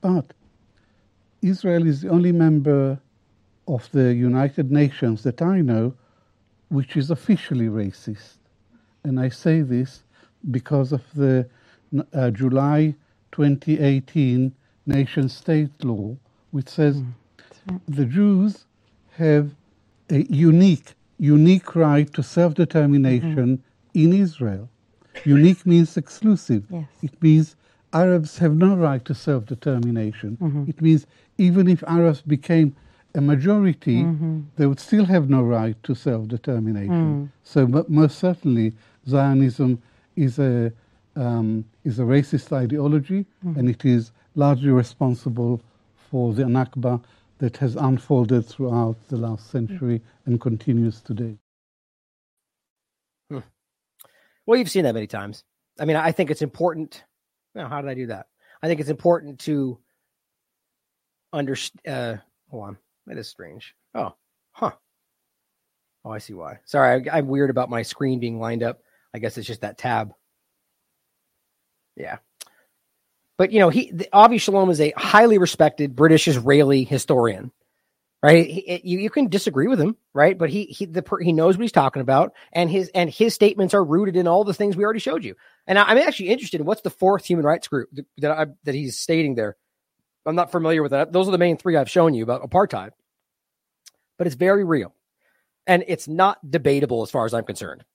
But 0.01 0.33
Israel 1.43 1.87
is 1.87 2.03
the 2.03 2.09
only 2.09 2.33
member 2.33 2.99
of 3.75 3.91
the 3.93 4.13
United 4.13 4.73
Nations 4.73 5.23
that 5.23 5.41
I 5.41 5.61
know 5.61 5.95
which 6.69 6.97
is 6.97 7.11
officially 7.11 7.67
racist. 7.67 8.39
And 9.05 9.19
I 9.19 9.29
say 9.29 9.63
this 9.63 10.03
because 10.51 10.93
of 10.93 11.03
the 11.15 11.49
uh, 12.13 12.31
July 12.31 12.95
2018 13.33 14.53
nation 14.87 15.29
state 15.29 15.85
law, 15.85 16.17
which 16.51 16.69
says 16.69 16.97
mm, 16.97 17.81
the 17.89 18.05
Jews 18.05 18.67
have 19.17 19.51
a 20.11 20.23
unique, 20.31 20.95
unique 21.19 21.75
right 21.77 22.13
to 22.13 22.23
self 22.23 22.55
determination 22.55 23.59
mm-hmm. 23.59 24.05
in 24.05 24.13
Israel. 24.13 24.69
Unique 25.25 25.65
means 25.67 25.97
exclusive. 25.97 26.65
Yes. 26.71 26.87
It 27.03 27.23
means 27.23 27.57
Arabs 27.93 28.39
have 28.39 28.55
no 28.57 28.77
right 28.77 29.05
to 29.05 29.15
self 29.15 29.47
determination. 29.47 30.39
Mm-hmm. 30.41 30.65
It 30.69 30.81
means 30.81 31.07
even 31.39 31.69
if 31.69 31.83
Arabs 31.85 32.23
became 32.23 32.75
a 33.15 33.21
majority, 33.21 34.03
mm-hmm. 34.03 34.41
they 34.57 34.67
would 34.67 34.81
still 34.81 35.05
have 35.05 35.29
no 35.29 35.43
right 35.43 35.81
to 35.83 35.95
self 35.95 36.29
determination. 36.29 37.29
Mm. 37.29 37.29
So, 37.43 37.67
but 37.67 37.91
most 37.91 38.19
certainly, 38.19 38.73
Zionism 39.09 39.83
is 40.17 40.39
a 40.39 40.73
um, 41.17 41.65
is 41.85 41.99
a 41.99 42.03
racist 42.03 42.53
ideology, 42.53 43.27
mm. 43.45 43.57
and 43.57 43.69
it 43.69 43.85
is 43.85 44.13
largely 44.35 44.71
responsible 44.71 45.61
for 46.11 46.33
the 46.33 46.45
Nakba 46.45 47.03
that 47.39 47.57
has 47.57 47.75
unfolded 47.77 48.47
throughout 48.47 48.97
the 49.09 49.17
last 49.17 49.51
century 49.51 49.99
mm. 49.99 50.03
and 50.27 50.41
continues 50.41 51.01
today. 51.01 51.37
Hmm. 53.31 53.39
Well, 54.47 54.59
you've 54.59 54.71
seen 54.71 54.85
that 54.85 54.95
many 54.95 55.07
times. 55.07 55.45
I 55.79 55.85
mean, 55.85 55.97
I 55.97 56.13
think 56.13 56.31
it's 56.31 56.43
important. 56.43 57.05
Now, 57.55 57.69
how 57.69 57.81
did 57.81 57.91
I 57.91 57.95
do 57.95 58.07
that? 58.09 58.27
I 58.63 58.69
think 58.69 58.81
it's 58.81 58.91
important 58.91 59.41
to 59.41 59.79
understand. 61.33 61.81
Uh, 61.89 62.17
hold 62.51 62.65
on. 62.65 62.79
That 63.07 63.19
is 63.19 63.29
strange. 63.29 63.75
Oh, 63.95 64.15
huh. 64.53 64.73
Oh, 66.05 66.11
I 66.11 66.19
see 66.19 66.35
why. 66.35 66.61
Sorry, 66.65 67.09
I, 67.11 67.19
am 67.19 67.29
weird 67.29 67.51
about 67.51 67.71
my 67.71 67.83
screen 67.83 68.21
being 68.21 68.39
lined 68.39 68.63
up. 68.63 68.81
I 69.13 69.19
guess 69.19 69.37
it's 69.37 69.47
just 69.47 69.63
that 69.63 69.79
tab. 69.79 70.13
Yeah. 71.97 72.19
But, 73.37 73.53
you 73.53 73.59
know, 73.59 73.71
he, 73.71 73.91
the, 73.91 74.09
Avi 74.13 74.39
Shlaim 74.39 74.71
is 74.71 74.81
a 74.81 74.93
highly 74.97 75.39
respected 75.39 75.97
British 75.97 76.29
Israeli 76.29 76.85
historian, 76.85 77.53
right? 78.23 78.47
He, 78.47 78.81
you, 78.85 78.99
you 78.99 79.11
can 79.11 79.29
disagree 79.29 79.67
with 79.67 79.81
him, 79.81 79.97
right? 80.15 80.37
But 80.37 80.51
he, 80.51 80.65
he, 80.67 80.87
the, 80.87 81.05
he 81.21 81.33
knows 81.33 81.57
what 81.57 81.63
he's 81.63 81.73
talking 81.73 82.03
about 82.03 82.33
and 82.53 82.71
his, 82.71 82.91
and 82.95 83.11
his 83.11 83.35
statements 83.35 83.75
are 83.75 83.85
rooted 83.85 84.17
in 84.17 84.27
all 84.27 84.45
the 84.45 84.55
things 84.55 84.77
we 84.77 84.85
already 84.85 85.01
showed 85.01 85.25
you. 85.25 85.37
And 85.67 85.79
I, 85.79 85.85
I'm 85.85 85.99
actually 85.99 86.29
interested 86.29 86.61
in 86.61 86.67
what's 86.67 86.83
the 86.83 86.91
fourth 86.91 87.25
human 87.25 87.45
rights 87.45 87.69
group 87.69 87.91
that 88.19 88.31
I, 88.31 88.47
that 88.65 88.75
he's 88.75 88.99
stating 88.99 89.35
there. 89.35 89.57
I'm 90.27 90.37
not 90.37 90.53
familiar 90.53 90.83
with 90.83 90.93
that. 90.93 91.13
Those 91.13 91.29
are 91.29 91.33
the 91.33 91.39
main 91.39 91.57
three 91.57 91.77
I've 91.77 91.91
shown 91.91 92.15
you 92.15 92.23
about 92.23 92.43
apartheid 92.43 92.91
but 94.21 94.27
it's 94.27 94.37
very 94.37 94.65
real. 94.65 94.95
And 95.67 95.83
it's 95.89 96.07
not 96.07 96.39
debatable 96.51 97.03
as 97.03 97.11
far 97.11 97.25
as 97.25 97.33
I'm 97.33 97.45
concerned. 97.45 97.87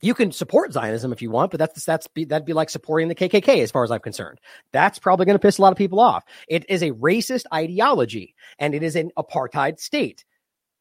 You 0.00 0.14
can 0.14 0.30
support 0.30 0.72
Zionism 0.72 1.12
if 1.12 1.22
you 1.22 1.28
want, 1.28 1.50
but 1.50 1.58
that's 1.58 1.84
that's 1.84 2.06
be, 2.06 2.24
that'd 2.24 2.46
be 2.46 2.52
like 2.52 2.70
supporting 2.70 3.08
the 3.08 3.16
KKK 3.16 3.60
as 3.60 3.72
far 3.72 3.82
as 3.82 3.90
I'm 3.90 3.98
concerned. 3.98 4.38
That's 4.70 5.00
probably 5.00 5.26
going 5.26 5.34
to 5.34 5.40
piss 5.40 5.58
a 5.58 5.62
lot 5.62 5.72
of 5.72 5.76
people 5.76 5.98
off. 5.98 6.22
It 6.46 6.66
is 6.70 6.84
a 6.84 6.92
racist 6.92 7.46
ideology 7.52 8.36
and 8.60 8.76
it 8.76 8.84
is 8.84 8.94
an 8.94 9.10
apartheid 9.18 9.80
state. 9.80 10.24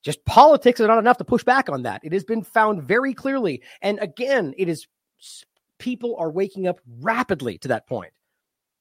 Just 0.04 0.24
politics 0.24 0.80
are 0.80 0.88
not 0.88 1.00
enough 1.00 1.18
to 1.18 1.26
push 1.26 1.44
back 1.44 1.68
on 1.68 1.82
that. 1.82 2.02
It 2.04 2.14
has 2.14 2.24
been 2.24 2.44
found 2.44 2.84
very 2.84 3.16
clearly. 3.16 3.64
And 3.82 3.98
again, 3.98 4.54
it 4.56 4.70
is 4.70 4.86
people 5.80 6.16
are 6.20 6.30
waking 6.30 6.68
up 6.68 6.80
rapidly 7.02 7.58
to 7.58 7.70
that 7.70 7.88
point. 7.88 8.14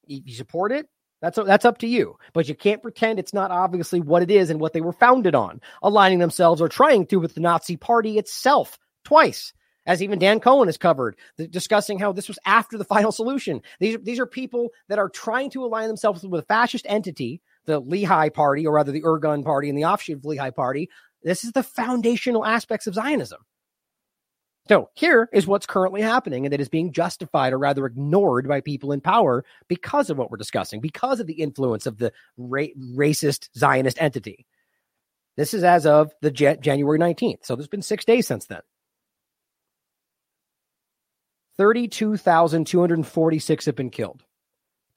You 0.05 0.35
support 0.35 0.71
it, 0.71 0.87
that's 1.21 1.37
that's 1.37 1.65
up 1.65 1.79
to 1.79 1.87
you, 1.87 2.15
but 2.33 2.47
you 2.47 2.55
can't 2.55 2.81
pretend 2.81 3.19
it's 3.19 3.33
not 3.33 3.51
obviously 3.51 3.99
what 3.99 4.23
it 4.23 4.31
is 4.31 4.49
and 4.49 4.59
what 4.59 4.73
they 4.73 4.81
were 4.81 4.93
founded 4.93 5.35
on, 5.35 5.59
aligning 5.83 6.19
themselves 6.19 6.61
or 6.61 6.69
trying 6.69 7.05
to 7.07 7.17
with 7.17 7.35
the 7.35 7.41
Nazi 7.41 7.75
Party 7.75 8.17
itself 8.17 8.79
twice, 9.03 9.53
as 9.85 10.01
even 10.01 10.19
Dan 10.19 10.39
Cohen 10.39 10.67
has 10.67 10.77
covered, 10.77 11.17
the, 11.37 11.47
discussing 11.47 11.99
how 11.99 12.13
this 12.13 12.27
was 12.27 12.39
after 12.45 12.77
the 12.77 12.85
final 12.85 13.11
solution. 13.11 13.61
These 13.79 13.97
these 14.03 14.19
are 14.19 14.25
people 14.25 14.69
that 14.87 14.99
are 14.99 15.09
trying 15.09 15.49
to 15.51 15.65
align 15.65 15.87
themselves 15.87 16.23
with 16.23 16.43
a 16.43 16.45
fascist 16.45 16.85
entity, 16.87 17.41
the 17.65 17.81
Lehi 17.81 18.33
Party, 18.33 18.65
or 18.65 18.73
rather 18.73 18.91
the 18.91 19.01
Irgun 19.01 19.43
Party 19.43 19.69
and 19.69 19.77
the 19.77 19.85
offshoot 19.85 20.17
of 20.17 20.23
Lehi 20.23 20.55
Party. 20.55 20.89
This 21.23 21.43
is 21.43 21.51
the 21.51 21.63
foundational 21.63 22.45
aspects 22.45 22.87
of 22.87 22.93
Zionism. 22.93 23.41
So 24.69 24.89
here 24.93 25.27
is 25.33 25.47
what's 25.47 25.65
currently 25.65 26.03
happening, 26.03 26.45
and 26.45 26.53
that 26.53 26.61
is 26.61 26.69
being 26.69 26.91
justified 26.91 27.53
or 27.53 27.57
rather 27.57 27.87
ignored 27.87 28.47
by 28.47 28.61
people 28.61 28.91
in 28.91 29.01
power 29.01 29.43
because 29.67 30.11
of 30.11 30.19
what 30.19 30.29
we're 30.29 30.37
discussing, 30.37 30.79
because 30.79 31.19
of 31.19 31.25
the 31.25 31.41
influence 31.41 31.87
of 31.87 31.97
the 31.97 32.13
ra- 32.37 32.67
racist 32.79 33.49
Zionist 33.57 33.99
entity. 33.99 34.45
This 35.37 35.55
is 35.55 35.63
as 35.63 35.87
of 35.87 36.11
the 36.21 36.29
J- 36.29 36.59
January 36.61 36.99
19th. 36.99 37.45
So 37.45 37.55
there's 37.55 37.67
been 37.67 37.81
six 37.81 38.05
days 38.05 38.27
since 38.27 38.45
then. 38.45 38.61
32,246 41.57 43.65
have 43.65 43.75
been 43.75 43.89
killed. 43.89 44.23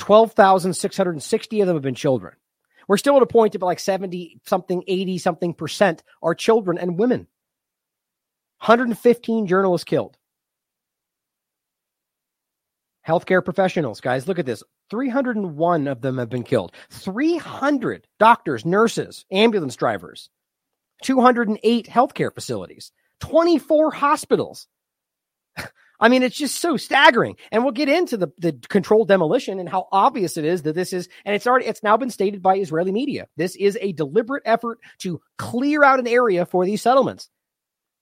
12,660 0.01 1.61
of 1.63 1.67
them 1.67 1.77
have 1.77 1.83
been 1.83 1.95
children. 1.95 2.35
We're 2.89 2.99
still 2.99 3.17
at 3.17 3.23
a 3.23 3.27
point 3.27 3.55
of 3.55 3.63
like 3.63 3.81
70 3.81 4.43
something, 4.45 4.85
80 4.87 5.17
something 5.17 5.55
percent 5.55 6.03
are 6.23 6.35
children 6.35 6.77
and 6.77 6.99
women. 6.99 7.27
115 8.63 9.49
journalists 9.49 9.85
killed. 9.85 10.17
Healthcare 13.07 13.45
professionals, 13.45 14.01
guys, 14.01 14.29
look 14.29 14.39
at 14.39 14.47
this. 14.47 14.63
301 14.89 15.89
of 15.89 16.01
them 16.01 16.19
have 16.19 16.29
been 16.29 16.45
killed. 16.45 16.71
300 16.91 18.07
doctors, 18.21 18.65
nurses, 18.65 19.25
ambulance 19.33 19.75
drivers, 19.75 20.31
208 21.03 21.89
healthcare 21.89 22.33
facilities, 22.33 22.93
24 23.19 23.91
hospitals. 23.91 24.69
I 26.01 26.09
mean, 26.09 26.23
it's 26.23 26.37
just 26.37 26.61
so 26.61 26.77
staggering. 26.77 27.39
And 27.51 27.65
we'll 27.65 27.73
get 27.73 27.89
into 27.89 28.17
the, 28.17 28.29
the 28.39 28.53
controlled 28.69 29.09
demolition 29.09 29.59
and 29.59 29.69
how 29.69 29.89
obvious 29.91 30.37
it 30.37 30.45
is 30.45 30.63
that 30.63 30.77
this 30.77 30.93
is, 30.93 31.09
and 31.25 31.35
it's 31.35 31.49
already, 31.49 31.67
it's 31.67 31.83
now 31.83 31.97
been 31.97 32.11
stated 32.11 32.43
by 32.43 32.59
Israeli 32.59 32.93
media. 32.93 33.27
This 33.37 33.57
is 33.57 33.77
a 33.81 33.91
deliberate 33.91 34.45
effort 34.47 34.79
to 34.99 35.21
clear 35.37 35.83
out 35.83 35.99
an 35.99 36.07
area 36.07 36.47
for 36.47 36.65
these 36.65 36.81
settlements. 36.81 37.29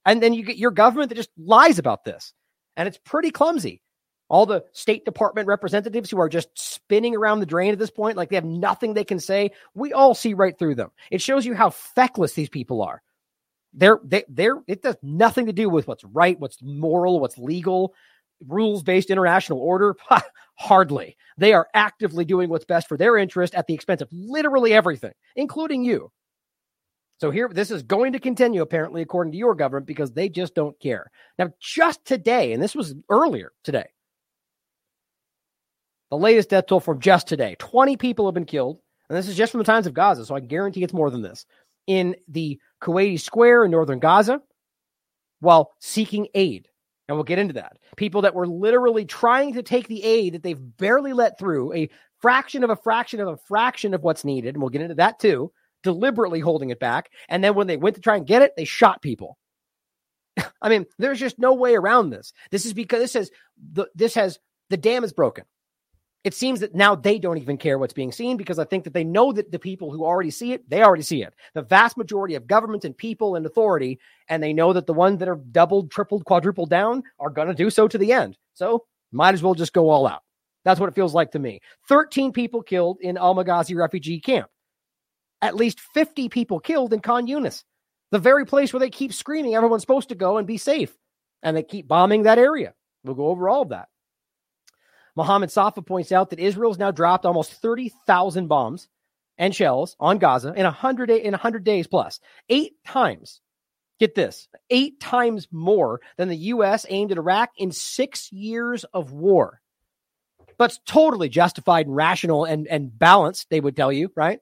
And 0.05 0.21
then 0.21 0.33
you 0.33 0.43
get 0.43 0.57
your 0.57 0.71
government 0.71 1.09
that 1.09 1.15
just 1.15 1.29
lies 1.37 1.79
about 1.79 2.03
this. 2.03 2.33
And 2.75 2.87
it's 2.87 2.99
pretty 3.03 3.31
clumsy. 3.31 3.81
All 4.29 4.45
the 4.45 4.63
State 4.71 5.03
Department 5.03 5.47
representatives 5.47 6.09
who 6.09 6.19
are 6.19 6.29
just 6.29 6.47
spinning 6.55 7.15
around 7.15 7.41
the 7.41 7.45
drain 7.45 7.73
at 7.73 7.79
this 7.79 7.91
point, 7.91 8.15
like 8.15 8.29
they 8.29 8.37
have 8.37 8.45
nothing 8.45 8.93
they 8.93 9.03
can 9.03 9.19
say, 9.19 9.51
we 9.73 9.91
all 9.91 10.15
see 10.15 10.33
right 10.33 10.57
through 10.57 10.75
them. 10.75 10.89
It 11.11 11.21
shows 11.21 11.45
you 11.45 11.53
how 11.53 11.69
feckless 11.69 12.33
these 12.33 12.49
people 12.49 12.81
are. 12.81 13.01
They're 13.73 13.99
they 14.03 14.23
they're 14.27 14.61
it 14.67 14.81
does 14.81 14.95
nothing 15.01 15.45
to 15.45 15.53
do 15.53 15.69
with 15.69 15.87
what's 15.87 16.03
right, 16.03 16.39
what's 16.39 16.57
moral, 16.61 17.19
what's 17.19 17.37
legal, 17.37 17.93
rules 18.47 18.83
based 18.83 19.09
international 19.09 19.59
order. 19.59 19.95
Hardly. 20.55 21.17
They 21.37 21.53
are 21.53 21.67
actively 21.73 22.23
doing 22.23 22.49
what's 22.49 22.65
best 22.65 22.87
for 22.87 22.97
their 22.97 23.17
interest 23.17 23.55
at 23.55 23.67
the 23.67 23.73
expense 23.73 24.01
of 24.01 24.09
literally 24.11 24.73
everything, 24.73 25.13
including 25.35 25.83
you. 25.83 26.11
So 27.21 27.29
here, 27.29 27.47
this 27.47 27.69
is 27.69 27.83
going 27.83 28.13
to 28.13 28.19
continue, 28.19 28.63
apparently, 28.63 29.03
according 29.03 29.33
to 29.33 29.37
your 29.37 29.53
government, 29.53 29.85
because 29.85 30.11
they 30.11 30.27
just 30.27 30.55
don't 30.55 30.77
care. 30.79 31.11
Now, 31.37 31.51
just 31.59 32.03
today, 32.03 32.51
and 32.51 32.61
this 32.61 32.73
was 32.73 32.95
earlier 33.09 33.51
today, 33.63 33.85
the 36.09 36.17
latest 36.17 36.49
death 36.49 36.65
toll 36.65 36.79
from 36.79 36.99
just 36.99 37.27
today 37.27 37.55
20 37.59 37.95
people 37.97 38.25
have 38.25 38.33
been 38.33 38.45
killed. 38.45 38.79
And 39.07 39.15
this 39.15 39.27
is 39.27 39.35
just 39.35 39.51
from 39.51 39.59
the 39.59 39.65
times 39.65 39.85
of 39.85 39.93
Gaza. 39.93 40.25
So 40.25 40.35
I 40.35 40.39
guarantee 40.39 40.83
it's 40.83 40.93
more 40.93 41.11
than 41.11 41.21
this 41.21 41.45
in 41.85 42.15
the 42.27 42.59
Kuwaiti 42.81 43.19
Square 43.19 43.65
in 43.65 43.71
northern 43.71 43.99
Gaza 43.99 44.41
while 45.41 45.73
seeking 45.79 46.27
aid. 46.33 46.69
And 47.07 47.15
we'll 47.15 47.23
get 47.23 47.39
into 47.39 47.53
that. 47.53 47.77
People 47.97 48.23
that 48.23 48.33
were 48.33 48.47
literally 48.47 49.05
trying 49.05 49.53
to 49.53 49.63
take 49.63 49.87
the 49.87 50.03
aid 50.03 50.33
that 50.33 50.41
they've 50.41 50.77
barely 50.77 51.13
let 51.13 51.37
through, 51.37 51.71
a 51.73 51.89
fraction 52.19 52.63
of 52.63 52.71
a 52.71 52.75
fraction 52.75 53.19
of 53.19 53.27
a 53.27 53.37
fraction 53.37 53.93
of 53.93 54.01
what's 54.01 54.25
needed. 54.25 54.55
And 54.55 54.61
we'll 54.61 54.69
get 54.69 54.81
into 54.81 54.95
that 54.95 55.19
too, 55.19 55.51
deliberately 55.83 56.39
holding 56.39 56.69
it 56.69 56.79
back. 56.79 57.09
And 57.29 57.43
then 57.43 57.55
when 57.55 57.67
they 57.67 57.77
went 57.77 57.95
to 57.95 58.01
try 58.01 58.15
and 58.15 58.27
get 58.27 58.41
it, 58.41 58.53
they 58.55 58.65
shot 58.65 59.01
people. 59.01 59.37
I 60.61 60.69
mean, 60.69 60.85
there's 60.97 61.19
just 61.19 61.39
no 61.39 61.53
way 61.53 61.75
around 61.75 62.09
this. 62.09 62.33
This 62.51 62.65
is 62.65 62.73
because 62.73 62.99
this 62.99 63.13
has 63.13 63.31
the 63.73 63.87
this 63.95 64.13
has 64.15 64.39
the 64.69 64.77
dam 64.77 65.03
is 65.03 65.13
broken 65.13 65.45
it 66.23 66.33
seems 66.35 66.59
that 66.59 66.75
now 66.75 66.93
they 66.93 67.17
don't 67.17 67.39
even 67.39 67.57
care 67.57 67.79
what's 67.79 67.93
being 67.93 68.11
seen 68.11 68.37
because 68.37 68.59
I 68.59 68.63
think 68.65 68.83
that 68.83 68.93
they 68.93 69.03
know 69.03 69.31
that 69.33 69.51
the 69.51 69.57
people 69.57 69.91
who 69.91 70.05
already 70.05 70.29
see 70.29 70.53
it, 70.53 70.69
they 70.69 70.83
already 70.83 71.01
see 71.01 71.23
it. 71.23 71.33
The 71.55 71.63
vast 71.63 71.97
majority 71.97 72.35
of 72.35 72.45
governments 72.45 72.85
and 72.85 72.95
people 72.95 73.35
and 73.35 73.45
authority, 73.45 73.99
and 74.29 74.41
they 74.41 74.53
know 74.53 74.71
that 74.73 74.85
the 74.85 74.93
ones 74.93 75.19
that 75.19 75.29
are 75.29 75.39
doubled, 75.51 75.89
tripled, 75.89 76.25
quadrupled 76.25 76.69
down 76.69 77.03
are 77.19 77.31
going 77.31 77.47
to 77.47 77.55
do 77.55 77.69
so 77.69 77.87
to 77.87 77.97
the 77.97 78.13
end. 78.13 78.37
So 78.53 78.85
might 79.11 79.33
as 79.33 79.41
well 79.41 79.55
just 79.55 79.73
go 79.73 79.89
all 79.89 80.05
out. 80.05 80.21
That's 80.63 80.79
what 80.79 80.89
it 80.89 80.95
feels 80.95 81.15
like 81.15 81.31
to 81.31 81.39
me. 81.39 81.59
13 81.87 82.31
people 82.31 82.61
killed 82.61 82.99
in 83.01 83.17
Al 83.17 83.33
Maghazi 83.33 83.75
refugee 83.75 84.19
camp. 84.19 84.47
At 85.41 85.55
least 85.55 85.79
50 85.79 86.29
people 86.29 86.59
killed 86.59 86.93
in 86.93 86.99
Khan 86.99 87.27
Yunis, 87.27 87.63
the 88.11 88.19
very 88.19 88.45
place 88.45 88.71
where 88.71 88.79
they 88.79 88.89
keep 88.89 89.13
screaming 89.13 89.55
everyone's 89.55 89.81
supposed 89.81 90.09
to 90.09 90.15
go 90.15 90.37
and 90.37 90.45
be 90.45 90.57
safe. 90.57 90.95
And 91.43 91.57
they 91.57 91.63
keep 91.63 91.87
bombing 91.87 92.23
that 92.23 92.37
area. 92.37 92.73
We'll 93.03 93.15
go 93.15 93.27
over 93.27 93.49
all 93.49 93.63
of 93.63 93.69
that. 93.69 93.87
Mohammed 95.15 95.51
Safa 95.51 95.81
points 95.81 96.11
out 96.11 96.29
that 96.29 96.39
Israel's 96.39 96.77
now 96.77 96.91
dropped 96.91 97.25
almost 97.25 97.53
30,000 97.53 98.47
bombs 98.47 98.87
and 99.37 99.55
shells 99.55 99.95
on 99.99 100.19
Gaza 100.19 100.53
in 100.53 100.63
100 100.63 101.09
in 101.09 101.31
100 101.31 101.63
days 101.63 101.87
8 102.49 102.73
times. 102.85 103.41
Get 103.99 104.15
this. 104.15 104.47
8 104.69 104.99
times 104.99 105.47
more 105.51 106.01
than 106.17 106.29
the 106.29 106.37
US 106.37 106.85
aimed 106.89 107.11
at 107.11 107.17
Iraq 107.17 107.51
in 107.57 107.71
6 107.71 108.31
years 108.31 108.83
of 108.93 109.11
war. 109.11 109.61
But 110.57 110.77
totally 110.85 111.29
justified 111.29 111.87
and 111.87 111.95
rational 111.95 112.45
and 112.45 112.67
and 112.67 112.97
balanced, 112.97 113.49
they 113.49 113.59
would 113.59 113.75
tell 113.75 113.91
you, 113.91 114.11
right? 114.15 114.39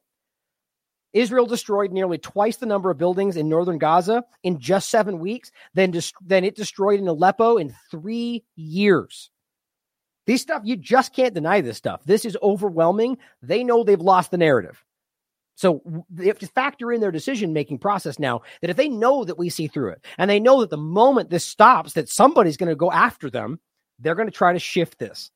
Israel 1.12 1.46
destroyed 1.46 1.92
nearly 1.92 2.18
twice 2.18 2.56
the 2.56 2.66
number 2.66 2.90
of 2.90 2.98
buildings 2.98 3.36
in 3.36 3.48
northern 3.48 3.78
Gaza 3.78 4.24
in 4.42 4.58
just 4.58 4.90
seven 4.90 5.18
weeks 5.18 5.50
than, 5.74 5.92
than 6.24 6.44
it 6.44 6.56
destroyed 6.56 7.00
in 7.00 7.08
Aleppo 7.08 7.56
in 7.56 7.74
three 7.90 8.44
years. 8.56 9.30
These 10.26 10.42
stuff, 10.42 10.62
you 10.64 10.76
just 10.76 11.14
can't 11.14 11.34
deny 11.34 11.60
this 11.60 11.76
stuff. 11.76 12.02
This 12.04 12.24
is 12.24 12.36
overwhelming. 12.42 13.18
They 13.42 13.64
know 13.64 13.82
they've 13.82 14.00
lost 14.00 14.30
the 14.30 14.38
narrative. 14.38 14.84
So 15.56 15.82
they 16.08 16.26
have 16.28 16.38
to 16.38 16.46
factor 16.46 16.92
in 16.92 17.00
their 17.00 17.10
decision 17.10 17.52
making 17.52 17.80
process 17.80 18.18
now 18.18 18.42
that 18.60 18.70
if 18.70 18.76
they 18.76 18.88
know 18.88 19.24
that 19.24 19.36
we 19.36 19.50
see 19.50 19.66
through 19.66 19.90
it 19.90 20.04
and 20.16 20.30
they 20.30 20.40
know 20.40 20.60
that 20.60 20.70
the 20.70 20.78
moment 20.78 21.28
this 21.28 21.44
stops, 21.44 21.94
that 21.94 22.08
somebody's 22.08 22.56
going 22.56 22.70
to 22.70 22.76
go 22.76 22.90
after 22.90 23.28
them, 23.28 23.60
they're 23.98 24.14
going 24.14 24.28
to 24.28 24.34
try 24.34 24.52
to 24.52 24.58
shift 24.58 24.98
this, 24.98 25.30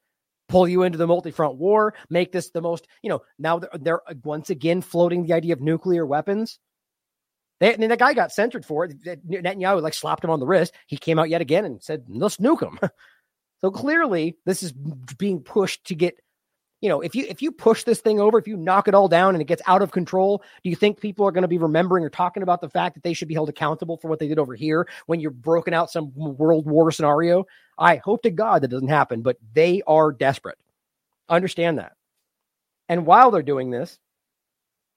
pull 0.49 0.69
you 0.69 0.83
into 0.83 0.99
the 0.99 1.07
multi 1.07 1.31
front 1.31 1.57
war, 1.57 1.95
make 2.11 2.33
this 2.33 2.51
the 2.51 2.61
most, 2.61 2.87
you 3.03 3.11
know, 3.11 3.23
now 3.39 3.59
they're, 3.59 3.71
they're 3.81 4.01
once 4.25 4.51
again 4.51 4.81
floating 4.81 5.25
the 5.25 5.33
idea 5.33 5.53
of 5.53 5.61
nuclear 5.61 6.05
weapons. 6.05 6.59
They, 7.61 7.73
and 7.73 7.91
the 7.91 7.97
guy 7.97 8.15
got 8.15 8.33
censored 8.33 8.67
for 8.67 8.85
it. 8.85 9.03
Netanyahu 9.03 9.81
like 9.81 9.95
slapped 9.95 10.25
him 10.25 10.31
on 10.31 10.41
the 10.41 10.47
wrist. 10.47 10.75
He 10.87 10.97
came 10.97 11.19
out 11.19 11.31
yet 11.31 11.41
again 11.41 11.65
and 11.65 11.83
said, 11.83 12.05
let's 12.09 12.39
nuke 12.39 12.63
him. 12.63 12.79
So 13.61 13.71
clearly, 13.71 14.37
this 14.45 14.63
is 14.63 14.73
being 14.73 15.41
pushed 15.41 15.87
to 15.87 15.95
get, 15.95 16.19
you 16.85 16.91
know, 16.91 17.01
if 17.01 17.15
you 17.15 17.25
if 17.31 17.41
you 17.41 17.51
push 17.51 17.85
this 17.85 18.03
thing 18.03 18.21
over, 18.21 18.39
if 18.39 18.47
you 18.47 18.59
knock 18.59 18.89
it 18.89 18.95
all 18.95 19.09
down 19.09 19.35
and 19.35 19.41
it 19.41 19.47
gets 19.47 19.63
out 19.67 19.81
of 19.81 19.91
control, 19.91 20.43
do 20.63 20.69
you 20.69 20.77
think 20.77 21.01
people 21.01 21.27
are 21.27 21.33
going 21.33 21.41
to 21.41 21.49
be 21.49 21.57
remembering 21.57 22.05
or 22.05 22.11
talking 22.11 22.43
about 22.43 22.61
the 22.61 22.69
fact 22.69 22.93
that 22.95 23.03
they 23.03 23.15
should 23.15 23.27
be 23.27 23.33
held 23.33 23.49
accountable 23.49 23.97
for 23.97 24.09
what 24.09 24.19
they 24.19 24.29
did 24.29 24.39
over 24.39 24.55
here 24.55 24.87
when 25.07 25.19
you're 25.19 25.31
broken 25.31 25.73
out 25.73 25.91
some 25.91 26.13
world 26.15 26.67
war 26.67 26.93
scenario? 26.93 27.47
I 27.79 27.97
hope 27.97 28.21
to 28.25 28.31
God 28.31 28.63
that 28.63 28.69
doesn't 28.69 28.89
happen, 28.89 29.23
but 29.23 29.39
they 29.55 29.81
are 29.87 30.13
desperate. 30.13 30.59
Understand 31.27 31.79
that. 31.79 31.93
And 32.91 33.07
while 33.07 33.31
they're 33.31 33.43
doing 33.43 33.71
this, 33.71 33.99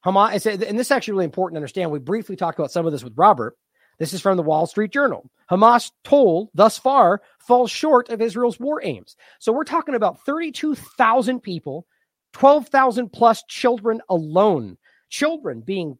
Hamas, 0.05 0.45
and 0.45 0.77
this 0.77 0.87
is 0.87 0.91
actually 0.91 1.13
really 1.13 1.23
important 1.23 1.55
to 1.55 1.59
understand. 1.59 1.89
We 1.89 1.99
briefly 1.99 2.35
talked 2.35 2.59
about 2.59 2.73
some 2.73 2.85
of 2.85 2.91
this 2.91 3.03
with 3.05 3.13
Robert. 3.15 3.55
This 3.99 4.13
is 4.13 4.21
from 4.21 4.37
the 4.37 4.43
Wall 4.43 4.67
Street 4.67 4.91
Journal. 4.91 5.29
Hamas 5.49 5.91
toll 6.03 6.51
thus 6.53 6.77
far 6.77 7.21
falls 7.39 7.71
short 7.71 8.09
of 8.09 8.21
Israel's 8.21 8.59
war 8.59 8.81
aims. 8.83 9.15
So 9.39 9.51
we're 9.51 9.63
talking 9.63 9.95
about 9.95 10.23
32,000 10.25 11.39
people, 11.39 11.87
12,000 12.33 13.09
plus 13.09 13.43
children 13.47 14.01
alone. 14.09 14.77
Children 15.09 15.61
being 15.61 15.97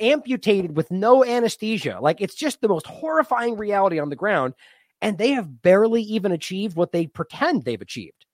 amputated 0.00 0.76
with 0.76 0.90
no 0.90 1.24
anesthesia. 1.24 1.98
Like 2.00 2.20
it's 2.20 2.34
just 2.34 2.60
the 2.60 2.68
most 2.68 2.86
horrifying 2.86 3.56
reality 3.56 3.98
on 3.98 4.08
the 4.08 4.16
ground. 4.16 4.54
And 5.02 5.18
they 5.18 5.32
have 5.32 5.62
barely 5.62 6.02
even 6.02 6.32
achieved 6.32 6.76
what 6.76 6.92
they 6.92 7.06
pretend 7.06 7.64
they've 7.64 7.80
achieved. 7.80 8.24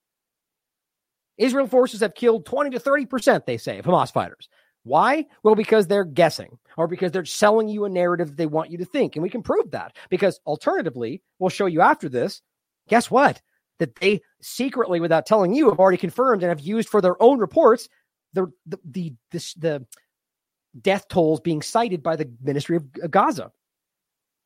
Israel 1.39 1.67
forces 1.67 2.01
have 2.01 2.15
killed 2.15 2.47
20 2.47 2.71
to 2.71 2.79
30%, 2.79 3.47
they 3.47 3.57
say, 3.57 3.79
of 3.79 3.85
Hamas 3.85 4.13
fighters. 4.13 4.49
Why? 4.85 5.27
Well, 5.43 5.55
because 5.55 5.87
they're 5.87 6.05
guessing 6.05 6.59
or 6.77 6.89
because 6.89 7.13
they're 7.13 7.25
selling 7.25 7.69
you 7.69 7.85
a 7.85 7.89
narrative 7.89 8.29
that 8.29 8.37
they 8.37 8.47
want 8.47 8.71
you 8.71 8.79
to 8.79 8.85
think. 8.85 9.15
And 9.15 9.23
we 9.23 9.31
can 9.31 9.43
prove 9.43 9.71
that 9.71 9.97
because 10.11 10.41
alternatively, 10.47 11.23
we'll 11.39 11.51
show 11.51 11.67
you 11.67 11.81
after 11.81 12.09
this. 12.09 12.43
Guess 12.89 13.11
what? 13.11 13.41
That 13.79 13.95
they 13.97 14.23
secretly, 14.41 15.01
without 15.01 15.27
telling 15.27 15.55
you, 15.55 15.71
have 15.71 15.79
already 15.79 15.99
confirmed 15.99 16.43
and 16.43 16.49
have 16.49 16.61
used 16.61 16.89
for 16.89 17.01
their 17.01 17.21
own 17.23 17.39
reports 17.39 17.89
the 18.33 18.53
the 18.67 18.79
the, 18.85 19.15
the, 19.31 19.55
the 19.59 19.87
death 20.81 21.07
tolls 21.09 21.41
being 21.41 21.63
cited 21.63 22.03
by 22.03 22.17
the 22.17 22.31
Ministry 22.43 22.77
of 22.77 23.11
Gaza. 23.11 23.53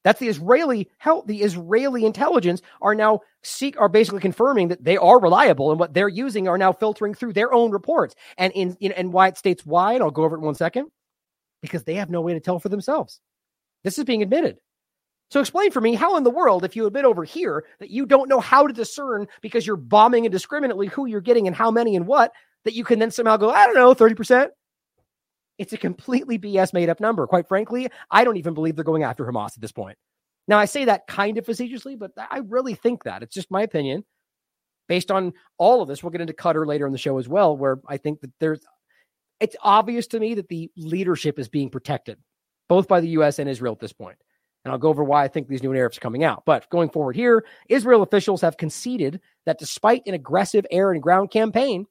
That's 0.07 0.21
the 0.21 0.29
Israeli 0.29 0.89
help. 0.99 1.27
The 1.27 1.43
Israeli 1.43 2.05
intelligence 2.05 2.63
are 2.81 2.95
now 2.95 3.23
seek 3.43 3.77
are 3.81 3.89
basically 3.89 4.21
confirming 4.21 4.69
that 4.69 4.85
they 4.85 4.97
are 4.97 5.19
reliable 5.19 5.73
and 5.73 5.81
what 5.81 5.95
they're 5.95 6.09
using 6.09 6.47
are 6.47 6.57
now 6.57 6.73
filtering 6.73 7.13
through 7.13 7.33
their 7.33 7.53
own 7.53 7.73
reports. 7.73 8.15
And 8.39 8.53
in, 8.53 8.77
in 8.79 8.93
and 8.93 9.13
why 9.13 9.27
it 9.27 9.37
states 9.37 9.67
why, 9.67 9.95
and 9.95 10.05
I'll 10.05 10.13
go 10.13 10.23
over 10.23 10.37
it 10.37 10.39
in 10.39 10.45
one 10.45 10.55
second, 10.55 10.93
because 11.61 11.83
they 11.83 11.97
have 11.97 12.09
no 12.09 12.21
way 12.21 12.35
to 12.35 12.39
tell 12.39 12.61
for 12.61 12.69
themselves. 12.69 13.19
This 13.83 13.99
is 13.99 14.05
being 14.05 14.23
admitted. 14.23 14.59
So 15.33 15.41
explain 15.41 15.73
for 15.73 15.81
me 15.81 15.95
how 15.95 16.17
in 16.17 16.23
the 16.23 16.31
world, 16.31 16.65
if 16.65 16.77
you 16.77 16.87
admit 16.87 17.05
over 17.05 17.25
here 17.25 17.65
that 17.81 17.91
you 17.91 18.07
don't 18.07 18.29
know 18.29 18.39
how 18.39 18.65
to 18.65 18.73
discern 18.73 19.27
because 19.41 19.67
you're 19.67 19.75
bombing 19.75 20.25
indiscriminately 20.25 20.87
who 20.87 21.07
you're 21.07 21.21
getting 21.21 21.49
and 21.49 21.57
how 21.57 21.73
many 21.73 21.97
and 21.97 22.07
what, 22.07 22.31
that 22.65 22.75
you 22.75 22.85
can 22.85 23.01
then 23.01 23.11
somehow 23.11 23.39
go, 23.39 23.51
I 23.51 23.67
don't 23.67 23.75
know, 23.75 23.93
30%. 23.93 24.51
It's 25.59 25.73
a 25.73 25.79
completely 25.79 26.39
BS 26.39 26.73
made 26.73 26.89
up 26.89 27.01
number. 27.01 27.27
Quite 27.27 27.49
frankly, 27.49 27.89
I 28.11 28.25
don't 28.25 28.37
even 28.37 28.55
believe 28.55 28.77
they're 28.77 28.85
going 28.85 29.05
after 29.05 29.25
Hamas 29.25 29.57
at 29.57 29.61
this 29.61 29.73
point. 29.73 29.97
Now, 30.49 30.59
I 30.59 30.67
say 30.67 30.85
that 30.85 31.07
kind 31.07 31.39
of 31.39 31.47
facetiously, 31.47 31.97
but 31.97 32.13
I 32.17 32.39
really 32.39 32.75
think 32.75 33.05
that. 33.05 33.23
It's 33.23 33.35
just 33.35 33.51
my 33.51 33.63
opinion. 33.63 34.05
based 34.89 35.11
on 35.11 35.33
all 35.59 35.83
of 35.83 35.89
this. 35.89 36.03
We'll 36.03 36.11
get 36.11 36.21
into 36.21 36.33
Qatar 36.33 36.67
later 36.67 36.87
in 36.87 36.93
the 36.93 36.99
show 36.99 37.19
as 37.19 37.29
well, 37.29 37.57
where 37.57 37.79
I 37.89 37.97
think 37.97 38.21
that 38.21 38.31
there's 38.41 38.61
it's 39.39 39.57
obvious 39.61 40.07
to 40.09 40.21
me 40.21 40.35
that 40.35 40.49
the 40.49 40.71
leadership 40.77 41.39
is 41.39 41.49
being 41.49 41.69
protected 41.69 42.19
both 42.69 42.89
by 42.89 43.01
the 43.01 43.09
US 43.09 43.39
and 43.39 43.49
Israel 43.49 43.75
at 43.75 43.81
this 43.81 43.93
point. 43.93 44.17
And 44.65 44.73
I'll 44.73 44.79
go 44.79 44.89
over 44.89 45.05
why 45.05 45.23
I 45.23 45.29
think 45.29 45.47
these 45.47 45.63
new 45.63 45.73
narratives 45.73 45.99
are 45.99 46.01
coming 46.01 46.25
out. 46.25 46.43
But 46.45 46.69
going 46.71 46.91
forward 46.91 47.15
here, 47.15 47.45
Israel 47.69 48.03
officials 48.03 48.41
have 48.41 48.57
conceded 48.57 49.21
that 49.45 49.59
despite 49.59 50.03
an 50.07 50.15
aggressive 50.15 50.67
air 50.71 50.91
and 50.91 51.03
ground 51.03 51.31
campaign, 51.31 51.87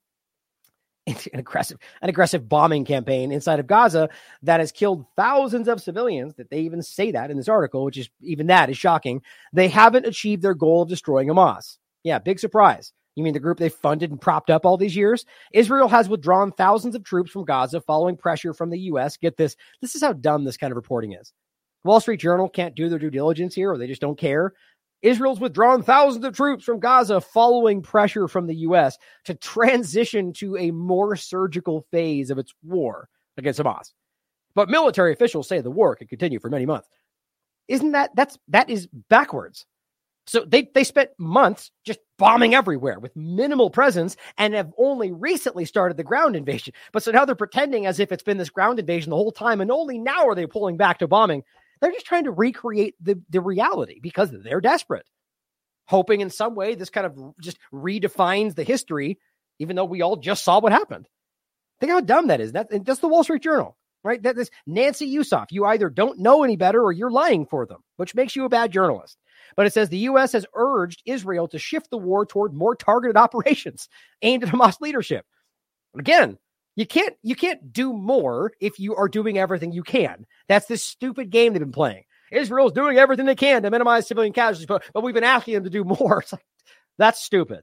an 1.08 1.40
aggressive, 1.40 1.78
an 2.02 2.10
aggressive 2.10 2.50
bombing 2.50 2.84
campaign 2.84 3.32
inside 3.32 3.60
of 3.60 3.68
Gaza 3.68 4.10
that 4.42 4.60
has 4.60 4.72
killed 4.72 5.06
thousands 5.16 5.68
of 5.68 5.82
civilians, 5.82 6.34
that 6.36 6.50
they 6.50 6.62
even 6.62 6.82
say 6.82 7.12
that 7.12 7.30
in 7.30 7.38
this 7.38 7.50
article, 7.50 7.84
which 7.84 7.98
is 7.98 8.10
even 8.22 8.48
that 8.48 8.70
is 8.70 8.78
shocking. 8.78 9.22
They 9.54 9.68
haven't 9.68 10.08
achieved 10.08 10.42
their 10.42 10.56
goal 10.56 10.82
of 10.82 10.90
destroying 10.90 11.28
Hamas. 11.28 11.78
Yeah, 12.04 12.20
big 12.20 12.40
surprise. 12.40 12.92
You 13.16 13.24
mean 13.24 13.34
the 13.34 13.40
group 13.40 13.58
they 13.58 13.70
funded 13.70 14.12
and 14.12 14.20
propped 14.20 14.50
up 14.50 14.66
all 14.66 14.78
these 14.78 14.96
years? 14.96 15.26
Israel 15.54 15.88
has 15.88 16.10
withdrawn 16.10 16.52
thousands 16.52 16.96
of 16.96 17.04
troops 17.04 17.32
from 17.32 17.46
Gaza 17.46 17.80
following 17.80 18.18
pressure 18.18 18.54
from 18.54 18.70
the 18.70 18.80
U.S. 18.80 19.16
Get 19.16 19.38
this. 19.38 19.56
This 19.82 19.96
is 19.96 20.02
how 20.02 20.14
dumb 20.14 20.44
this 20.44 20.58
kind 20.58 20.72
of 20.72 20.76
reporting 20.76 21.14
is. 21.14 21.32
Wall 21.86 22.00
Street 22.00 22.20
Journal 22.20 22.50
can't 22.50 22.76
do 22.76 22.90
their 22.90 23.00
due 23.00 23.12
diligence 23.12 23.54
here, 23.54 23.72
or 23.72 23.78
they 23.78 23.88
just 23.88 24.02
don't 24.02 24.18
care. 24.18 24.54
Israel's 25.02 25.40
withdrawn 25.40 25.84
thousands 25.84 26.26
of 26.26 26.36
troops 26.36 26.64
from 26.64 26.80
Gaza 26.80 27.22
following 27.22 27.82
pressure 27.82 28.28
from 28.28 28.48
the 28.48 28.56
U.S. 28.58 28.98
to 29.26 29.36
transition 29.36 30.34
to 30.34 30.58
a 30.58 30.72
more 30.72 31.16
surgical 31.16 31.86
phase 31.92 32.32
of 32.32 32.38
its 32.38 32.54
war 32.64 33.08
against 33.38 33.60
Hamas. 33.60 33.92
But 34.56 34.70
military 34.70 35.14
officials 35.14 35.48
say 35.48 35.62
the 35.62 35.70
war 35.70 35.96
could 35.96 36.10
continue 36.10 36.40
for 36.40 36.50
many 36.50 36.66
months. 36.66 36.88
Isn't 37.68 37.92
that 37.92 38.12
that's 38.16 38.38
that 38.48 38.70
is 38.70 38.88
backwards? 39.10 39.66
So 40.28 40.44
they, 40.44 40.70
they 40.74 40.84
spent 40.84 41.12
months 41.20 41.70
just 41.86 42.00
bombing 42.18 42.56
everywhere 42.56 43.00
with 43.00 43.16
minimal 43.16 43.70
presence 43.70 44.18
and 44.38 44.56
have 44.56 44.74
only 44.78 45.12
recently 45.12 45.66
started 45.66 45.98
the 45.98 46.04
ground 46.04 46.36
invasion. 46.36 46.74
But 46.92 47.04
so 47.04 47.12
now 47.12 47.26
they're 47.26 47.36
pretending 47.36 47.86
as 47.86 48.00
if 48.00 48.12
it's 48.12 48.24
been 48.24 48.38
this 48.38 48.50
ground 48.50 48.80
invasion 48.80 49.12
the 49.12 49.18
whole 49.18 49.32
time, 49.32 49.62
and 49.62 49.72
only 49.72 50.00
now 50.00 50.28
are 50.28 50.34
they 50.34 50.48
pulling 50.48 50.78
back 50.78 51.00
to 51.00 51.08
bombing. 51.08 51.44
They're 51.82 51.92
just 51.92 52.06
trying 52.06 52.26
to 52.26 52.32
recreate 52.32 52.96
the, 53.02 53.22
the 53.30 53.42
reality 53.42 54.00
because 54.02 54.32
they're 54.32 54.62
desperate, 54.62 55.06
hoping 55.86 56.22
in 56.22 56.30
some 56.30 56.56
way 56.56 56.76
this 56.76 56.90
kind 56.90 57.06
of 57.06 57.18
just 57.42 57.58
redefines 57.74 58.56
the 58.56 58.64
history, 58.64 59.20
even 59.60 59.76
though 59.76 59.86
we 59.86 60.02
all 60.02 60.16
just 60.16 60.44
saw 60.44 60.60
what 60.60 60.72
happened. 60.72 61.08
Think 61.80 61.92
how 61.92 62.02
dumb 62.02 62.28
that 62.28 62.42
is. 62.42 62.54
That, 62.54 62.68
that's 62.86 63.00
the 63.00 63.08
Wall 63.08 63.24
Street 63.24 63.44
Journal, 63.44 63.78
right? 64.04 64.22
That 64.22 64.38
is 64.38 64.50
Nancy 64.66 65.06
Youssef. 65.06 65.52
You 65.52 65.66
either 65.66 65.90
don't 65.90 66.20
know 66.20 66.44
any 66.44 66.56
better 66.56 66.82
or 66.82 66.92
you're 66.92 67.12
lying 67.12 67.46
for 67.46 67.66
them, 67.66 67.84
which 67.98 68.16
makes 68.16 68.36
you 68.36 68.46
a 68.46 68.50
bad 68.50 68.72
journalist. 68.72 69.18
But 69.56 69.66
it 69.66 69.74
says 69.74 69.90
the 69.90 69.98
U.S. 69.98 70.32
has 70.32 70.46
urged 70.54 71.02
Israel 71.06 71.48
to 71.50 71.60
shift 71.60 71.90
the 71.90 71.98
war 71.98 72.26
toward 72.26 72.54
more 72.54 72.76
targeted 72.76 73.18
operations 73.18 73.90
aimed 74.22 74.44
at 74.44 74.50
Hamas 74.50 74.80
leadership. 74.82 75.26
Again, 75.98 76.38
you 76.76 76.86
can't 76.86 77.16
you 77.24 77.36
can't 77.36 77.72
do 77.72 77.94
more 77.94 78.52
if 78.60 78.80
you 78.80 78.96
are 78.96 79.08
doing 79.08 79.38
everything 79.38 79.72
you 79.72 79.84
can. 79.84 80.26
That's 80.48 80.68
this 80.68 80.84
stupid 80.84 81.30
game 81.30 81.54
they've 81.54 81.60
been 81.60 81.72
playing. 81.72 82.04
Israel's 82.32 82.74
doing 82.74 82.98
everything 82.98 83.26
they 83.26 83.36
can 83.36 83.64
to 83.64 83.72
minimize 83.72 84.08
civilian 84.08 84.34
casualties, 84.34 84.66
but, 84.66 84.84
but 84.94 85.04
we've 85.04 85.14
been 85.14 85.24
asking 85.24 85.54
them 85.54 85.64
to 85.64 85.70
do 85.70 85.84
more. 85.84 86.20
It's 86.24 86.34
like 86.34 86.46
that's 86.98 87.22
stupid. 87.24 87.62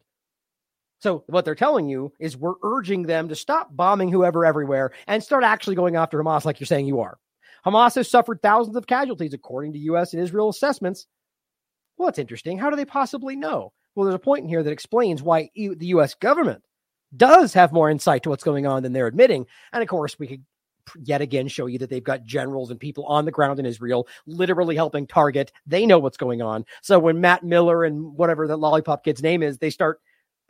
So 1.01 1.24
what 1.26 1.44
they're 1.44 1.55
telling 1.55 1.89
you 1.89 2.12
is 2.20 2.36
we're 2.36 2.55
urging 2.62 3.02
them 3.02 3.28
to 3.28 3.34
stop 3.34 3.74
bombing 3.74 4.09
whoever 4.09 4.44
everywhere 4.44 4.93
and 5.06 5.22
start 5.22 5.43
actually 5.43 5.74
going 5.74 5.97
after 5.97 6.22
Hamas 6.22 6.44
like 6.44 6.60
you're 6.60 6.66
saying 6.66 6.86
you 6.86 7.01
are. 7.01 7.18
Hamas 7.66 7.97
has 7.97 8.09
suffered 8.09 8.40
thousands 8.40 8.76
of 8.76 8.86
casualties 8.86 9.34
according 9.34 9.72
to 9.72 9.78
US 9.80 10.12
and 10.12 10.22
Israel 10.22 10.48
assessments 10.48 11.06
well, 11.97 12.09
that's 12.09 12.18
interesting. 12.18 12.59
How 12.59 12.70
do 12.70 12.76
they 12.76 12.84
possibly 12.84 13.36
know? 13.36 13.72
Well, 13.94 14.06
there's 14.06 14.16
a 14.16 14.18
point 14.18 14.43
in 14.43 14.48
here 14.48 14.62
that 14.62 14.72
explains 14.72 15.22
why 15.22 15.51
the 15.55 15.86
U.S. 15.86 16.14
government 16.14 16.62
does 17.16 17.52
have 17.55 17.72
more 17.72 17.90
insight 17.90 18.22
to 18.22 18.30
what's 18.30 18.44
going 18.44 18.66
on 18.66 18.82
than 18.82 18.93
they're 18.93 19.06
admitting. 19.06 19.47
And 19.72 19.82
of 19.82 19.89
course, 19.89 20.18
we 20.18 20.26
could 20.26 20.44
yet 21.02 21.20
again 21.20 21.48
show 21.48 21.66
you 21.66 21.78
that 21.78 21.90
they've 21.90 22.02
got 22.02 22.24
generals 22.24 22.70
and 22.70 22.80
people 22.80 23.05
on 23.06 23.24
the 23.24 23.30
ground 23.30 23.59
in 23.60 23.66
Israel 23.66 24.09
literally 24.26 24.74
helping 24.74 25.06
target. 25.06 25.52
They 25.66 25.86
know 25.86 25.98
what's 25.98 26.16
going 26.16 26.43
on. 26.43 26.64
So 26.82 26.98
when 26.98 27.20
Matt 27.20 27.44
Miller 27.44 27.84
and 27.84 28.14
whatever 28.16 28.47
the 28.47 28.56
lollipop 28.56 29.05
kid's 29.05 29.22
name 29.22 29.43
is, 29.43 29.59
they 29.59 29.70
start 29.70 30.01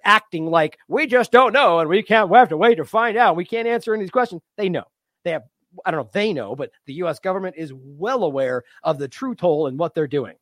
acting 0.04 0.46
like 0.46 0.78
we 0.88 1.06
just 1.06 1.30
don't 1.30 1.52
know 1.52 1.78
and 1.78 1.88
we 1.88 2.02
can't 2.02 2.28
we 2.28 2.36
have 2.36 2.48
to 2.48 2.56
wait 2.56 2.76
to 2.76 2.84
find 2.84 3.16
out. 3.16 3.36
We 3.36 3.44
can't 3.44 3.68
answer 3.68 3.92
any 3.92 4.02
of 4.02 4.06
these 4.06 4.10
questions. 4.10 4.42
They 4.56 4.68
know. 4.68 4.84
They 5.24 5.32
have 5.32 5.44
I 5.84 5.90
don't 5.90 5.98
know 5.98 6.06
if 6.06 6.12
they 6.12 6.32
know, 6.32 6.54
but 6.54 6.70
the 6.86 6.94
US 6.94 7.18
government 7.18 7.56
is 7.56 7.72
well 7.74 8.24
aware 8.24 8.64
of 8.82 8.98
the 8.98 9.08
true 9.08 9.34
toll 9.34 9.66
and 9.66 9.78
what 9.78 9.94
they're 9.94 10.06
doing. 10.06 10.34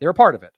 They're 0.00 0.10
a 0.10 0.14
part 0.14 0.34
of 0.34 0.42
it. 0.42 0.50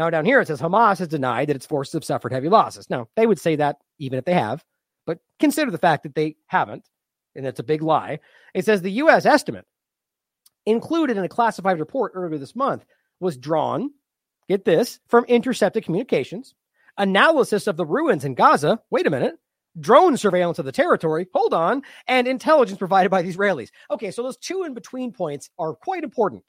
Now, 0.00 0.08
down 0.08 0.24
here, 0.24 0.40
it 0.40 0.46
says 0.46 0.62
Hamas 0.62 0.98
has 1.00 1.08
denied 1.08 1.50
that 1.50 1.56
its 1.56 1.66
forces 1.66 1.92
have 1.92 2.06
suffered 2.06 2.32
heavy 2.32 2.48
losses. 2.48 2.88
Now, 2.88 3.08
they 3.16 3.26
would 3.26 3.38
say 3.38 3.56
that 3.56 3.76
even 3.98 4.18
if 4.18 4.24
they 4.24 4.32
have, 4.32 4.64
but 5.04 5.18
consider 5.38 5.70
the 5.70 5.76
fact 5.76 6.04
that 6.04 6.14
they 6.14 6.36
haven't, 6.46 6.88
and 7.34 7.44
that's 7.44 7.60
a 7.60 7.62
big 7.62 7.82
lie. 7.82 8.20
It 8.54 8.64
says 8.64 8.80
the 8.80 8.90
U.S. 8.92 9.26
estimate 9.26 9.66
included 10.64 11.18
in 11.18 11.24
a 11.24 11.28
classified 11.28 11.78
report 11.78 12.12
earlier 12.14 12.38
this 12.38 12.56
month 12.56 12.86
was 13.20 13.36
drawn, 13.36 13.90
get 14.48 14.64
this, 14.64 15.00
from 15.06 15.26
intercepted 15.26 15.84
communications, 15.84 16.54
analysis 16.96 17.66
of 17.66 17.76
the 17.76 17.84
ruins 17.84 18.24
in 18.24 18.34
Gaza. 18.34 18.80
Wait 18.88 19.06
a 19.06 19.10
minute. 19.10 19.34
Drone 19.78 20.16
surveillance 20.16 20.58
of 20.58 20.64
the 20.64 20.72
territory, 20.72 21.26
hold 21.34 21.52
on, 21.52 21.82
and 22.08 22.26
intelligence 22.26 22.78
provided 22.78 23.10
by 23.10 23.20
the 23.20 23.30
Israelis. 23.30 23.68
Okay, 23.90 24.12
so 24.12 24.22
those 24.22 24.38
two 24.38 24.62
in 24.62 24.72
between 24.72 25.12
points 25.12 25.50
are 25.58 25.74
quite 25.74 26.04
important. 26.04 26.44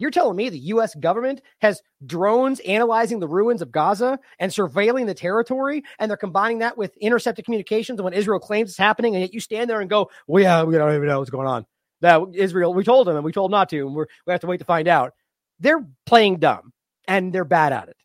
You're 0.00 0.10
telling 0.10 0.34
me 0.34 0.48
the 0.48 0.58
US 0.58 0.94
government 0.94 1.42
has 1.60 1.82
drones 2.06 2.58
analyzing 2.60 3.20
the 3.20 3.28
ruins 3.28 3.60
of 3.60 3.70
Gaza 3.70 4.18
and 4.38 4.50
surveilling 4.50 5.06
the 5.06 5.14
territory, 5.14 5.84
and 5.98 6.10
they're 6.10 6.16
combining 6.16 6.60
that 6.60 6.78
with 6.78 6.96
intercepted 6.96 7.44
communications 7.44 8.00
and 8.00 8.14
Israel 8.14 8.40
claims 8.40 8.70
is 8.70 8.78
happening, 8.78 9.14
and 9.14 9.22
yet 9.22 9.34
you 9.34 9.40
stand 9.40 9.68
there 9.68 9.82
and 9.82 9.90
go, 9.90 10.10
Well, 10.26 10.42
yeah, 10.42 10.62
we 10.64 10.74
don't 10.74 10.94
even 10.94 11.06
know 11.06 11.18
what's 11.18 11.30
going 11.30 11.46
on. 11.46 11.66
That 12.00 12.22
Israel, 12.32 12.72
we 12.72 12.82
told 12.82 13.06
them 13.06 13.16
and 13.16 13.24
we 13.24 13.30
told 13.30 13.50
them 13.50 13.58
not 13.58 13.68
to, 13.68 13.86
and 13.86 13.94
we're, 13.94 14.06
we 14.26 14.32
have 14.32 14.40
to 14.40 14.46
wait 14.46 14.58
to 14.58 14.64
find 14.64 14.88
out. 14.88 15.12
They're 15.58 15.86
playing 16.06 16.38
dumb 16.38 16.72
and 17.06 17.30
they're 17.30 17.44
bad 17.44 17.74
at 17.74 17.90
it, 17.90 17.96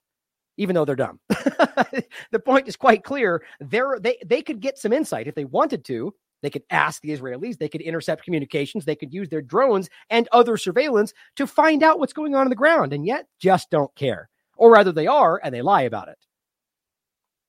even 0.57 0.75
though 0.75 0.83
they're 0.83 0.97
dumb. 0.97 1.21
the 1.29 2.41
point 2.43 2.67
is 2.67 2.75
quite 2.75 3.05
clear. 3.05 3.41
They're, 3.61 3.99
they 4.01 4.17
they 4.25 4.41
could 4.41 4.59
get 4.59 4.77
some 4.77 4.91
insight 4.91 5.27
if 5.27 5.35
they 5.35 5.45
wanted 5.45 5.85
to 5.85 6.13
they 6.41 6.49
could 6.49 6.63
ask 6.69 7.01
the 7.01 7.09
Israelis, 7.09 7.57
they 7.57 7.69
could 7.69 7.81
intercept 7.81 8.23
communications, 8.23 8.85
they 8.85 8.95
could 8.95 9.13
use 9.13 9.29
their 9.29 9.41
drones 9.41 9.89
and 10.09 10.27
other 10.31 10.57
surveillance 10.57 11.13
to 11.37 11.47
find 11.47 11.83
out 11.83 11.99
what's 11.99 12.13
going 12.13 12.35
on 12.35 12.41
on 12.41 12.49
the 12.49 12.55
ground, 12.55 12.93
and 12.93 13.05
yet 13.05 13.27
just 13.39 13.69
don't 13.71 13.93
care. 13.95 14.29
Or 14.57 14.71
rather, 14.71 14.91
they 14.91 15.07
are, 15.07 15.39
and 15.43 15.53
they 15.53 15.61
lie 15.61 15.81
about 15.81 16.09
it. 16.09 16.17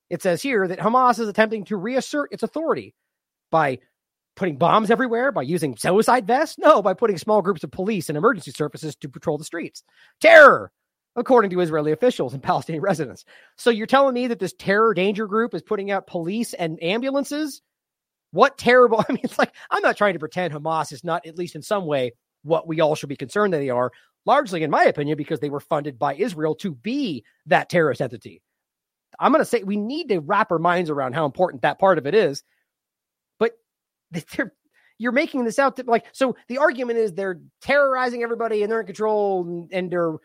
It 0.08 0.22
says 0.22 0.42
here 0.42 0.66
that 0.68 0.78
Hamas 0.78 1.18
is 1.18 1.28
attempting 1.28 1.64
to 1.64 1.76
reassert 1.76 2.32
its 2.32 2.42
authority 2.42 2.94
by 3.50 3.78
putting 4.36 4.56
bombs 4.56 4.90
everywhere, 4.90 5.32
by 5.32 5.42
using 5.42 5.76
suicide 5.76 6.26
vests? 6.26 6.58
No, 6.58 6.82
by 6.82 6.94
putting 6.94 7.18
small 7.18 7.42
groups 7.42 7.64
of 7.64 7.72
police 7.72 8.08
and 8.08 8.16
emergency 8.16 8.52
services 8.52 8.94
to 8.96 9.08
patrol 9.08 9.38
the 9.38 9.44
streets. 9.44 9.82
Terror, 10.20 10.70
according 11.16 11.50
to 11.50 11.60
Israeli 11.60 11.90
officials 11.90 12.34
and 12.34 12.42
Palestinian 12.42 12.82
residents. 12.82 13.24
So 13.56 13.70
you're 13.70 13.86
telling 13.86 14.14
me 14.14 14.28
that 14.28 14.38
this 14.38 14.54
terror 14.58 14.94
danger 14.94 15.26
group 15.26 15.54
is 15.54 15.62
putting 15.62 15.90
out 15.90 16.06
police 16.06 16.54
and 16.54 16.80
ambulances 16.82 17.62
what 18.36 18.58
terrible. 18.58 19.04
I 19.08 19.12
mean, 19.12 19.22
it's 19.24 19.38
like, 19.38 19.52
I'm 19.70 19.82
not 19.82 19.96
trying 19.96 20.12
to 20.12 20.20
pretend 20.20 20.54
Hamas 20.54 20.92
is 20.92 21.02
not, 21.02 21.26
at 21.26 21.36
least 21.36 21.56
in 21.56 21.62
some 21.62 21.86
way, 21.86 22.12
what 22.42 22.68
we 22.68 22.80
all 22.80 22.94
should 22.94 23.08
be 23.08 23.16
concerned 23.16 23.52
that 23.52 23.58
they 23.58 23.70
are, 23.70 23.90
largely, 24.24 24.62
in 24.62 24.70
my 24.70 24.84
opinion, 24.84 25.16
because 25.16 25.40
they 25.40 25.50
were 25.50 25.60
funded 25.60 25.98
by 25.98 26.14
Israel 26.14 26.54
to 26.56 26.74
be 26.74 27.24
that 27.46 27.68
terrorist 27.68 28.00
entity. 28.00 28.42
I'm 29.18 29.32
going 29.32 29.40
to 29.40 29.46
say 29.48 29.62
we 29.62 29.76
need 29.76 30.08
to 30.10 30.20
wrap 30.20 30.52
our 30.52 30.58
minds 30.58 30.90
around 30.90 31.14
how 31.14 31.24
important 31.24 31.62
that 31.62 31.78
part 31.78 31.98
of 31.98 32.06
it 32.06 32.14
is. 32.14 32.44
But 33.38 33.52
you're 34.98 35.12
making 35.12 35.44
this 35.44 35.58
out 35.58 35.76
to, 35.76 35.84
like, 35.86 36.04
so 36.12 36.36
the 36.48 36.58
argument 36.58 36.98
is 36.98 37.12
they're 37.12 37.40
terrorizing 37.62 38.22
everybody 38.22 38.62
and 38.62 38.70
they're 38.70 38.80
in 38.80 38.86
control 38.86 39.44
and, 39.44 39.72
and 39.72 39.90
they're 39.90 40.16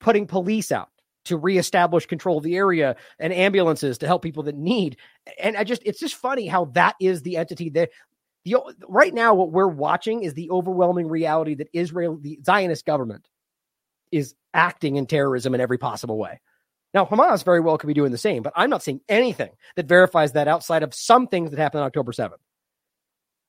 putting 0.00 0.26
police 0.26 0.72
out 0.72 0.88
to 1.24 1.36
reestablish 1.36 2.06
control 2.06 2.38
of 2.38 2.44
the 2.44 2.56
area 2.56 2.96
and 3.18 3.32
ambulances 3.32 3.98
to 3.98 4.06
help 4.06 4.22
people 4.22 4.42
that 4.44 4.56
need. 4.56 4.96
And 5.40 5.56
I 5.56 5.64
just, 5.64 5.82
it's 5.84 6.00
just 6.00 6.16
funny 6.16 6.46
how 6.46 6.66
that 6.66 6.96
is 7.00 7.22
the 7.22 7.36
entity 7.36 7.70
that 7.70 7.90
the 8.44 8.56
right 8.88 9.14
now 9.14 9.34
what 9.34 9.52
we're 9.52 9.68
watching 9.68 10.24
is 10.24 10.34
the 10.34 10.50
overwhelming 10.50 11.08
reality 11.08 11.54
that 11.54 11.68
Israel, 11.72 12.18
the 12.20 12.40
Zionist 12.44 12.84
government, 12.84 13.28
is 14.10 14.34
acting 14.52 14.96
in 14.96 15.06
terrorism 15.06 15.54
in 15.54 15.60
every 15.60 15.78
possible 15.78 16.18
way. 16.18 16.40
Now, 16.94 17.06
Hamas 17.06 17.44
very 17.44 17.60
well 17.60 17.78
could 17.78 17.86
be 17.86 17.94
doing 17.94 18.12
the 18.12 18.18
same, 18.18 18.42
but 18.42 18.52
I'm 18.54 18.68
not 18.68 18.82
seeing 18.82 19.00
anything 19.08 19.50
that 19.76 19.86
verifies 19.86 20.32
that 20.32 20.48
outside 20.48 20.82
of 20.82 20.92
some 20.92 21.26
things 21.26 21.50
that 21.50 21.58
happened 21.58 21.80
on 21.80 21.86
October 21.86 22.12
7th. 22.12 22.32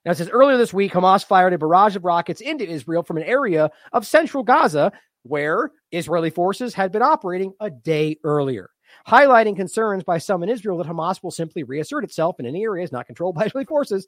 Now, 0.06 0.12
it 0.12 0.18
says 0.18 0.30
earlier 0.30 0.58
this 0.58 0.74
week, 0.74 0.94
Hamas 0.94 1.26
fired 1.26 1.54
a 1.54 1.58
barrage 1.58 1.96
of 1.96 2.06
rockets 2.06 2.42
into 2.42 2.68
Israel 2.68 3.04
from 3.04 3.18
an 3.18 3.24
area 3.24 3.70
of 3.92 4.08
central 4.08 4.44
Gaza 4.44 4.92
where 5.24 5.72
Israeli 5.92 6.30
forces 6.30 6.74
had 6.74 6.92
been 6.92 7.02
operating 7.02 7.54
a 7.60 7.70
day 7.70 8.18
earlier, 8.24 8.70
highlighting 9.08 9.56
concerns 9.56 10.04
by 10.04 10.18
some 10.18 10.44
in 10.44 10.50
Israel 10.50 10.78
that 10.78 10.88
Hamas 10.88 11.24
will 11.24 11.32
simply 11.32 11.64
reassert 11.64 12.04
itself 12.04 12.40
in 12.40 12.46
any 12.46 12.64
areas 12.64 12.92
not 12.92 13.08
controlled 13.08 13.36
by 13.40 13.46
Israeli 13.46 13.66
forces. 13.66 14.08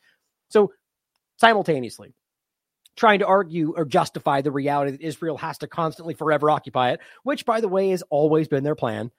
So, 0.50 0.72
simultaneously, 1.38 2.14
trying 2.96 3.20
to 3.20 3.28
argue 3.28 3.74
or 3.76 3.86
justify 3.86 4.42
the 4.42 4.52
reality 4.52 4.92
that 4.92 5.02
Israel 5.02 5.38
has 5.38 5.58
to 5.60 5.68
constantly 5.68 6.14
forever 6.14 6.50
occupy 6.50 6.92
it, 6.92 7.00
which, 7.24 7.46
by 7.46 7.62
the 7.62 7.68
way, 7.68 7.90
has 7.90 8.04
always 8.10 8.48
been 8.48 8.64
their 8.64 8.76
plan. 8.76 9.12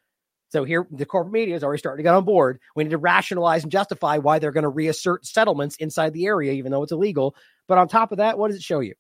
So 0.51 0.65
here, 0.65 0.87
the 0.91 1.05
corporate 1.05 1.33
media 1.33 1.57
is 1.57 1.65
already 1.65 1.81
starting 1.81 2.05
to 2.05 2.09
get 2.09 2.15
on 2.15 2.25
board. 2.25 2.61
We 2.77 2.85
need 2.85 2.91
to 2.91 2.99
rationalize 2.99 3.65
and 3.65 3.73
justify 3.73 4.19
why 4.19 4.39
they're 4.39 4.53
going 4.53 4.63
to 4.63 4.69
reassert 4.69 5.27
settlements 5.27 5.77
inside 5.77 6.13
the 6.13 6.27
area, 6.27 6.53
even 6.53 6.71
though 6.71 6.85
it's 6.85 6.93
illegal. 6.93 7.35
But 7.67 7.79
on 7.79 7.89
top 7.89 8.13
of 8.13 8.19
that, 8.19 8.39
what 8.39 8.49
does 8.49 8.57
it 8.57 8.63
show 8.63 8.81
you? 8.81 8.95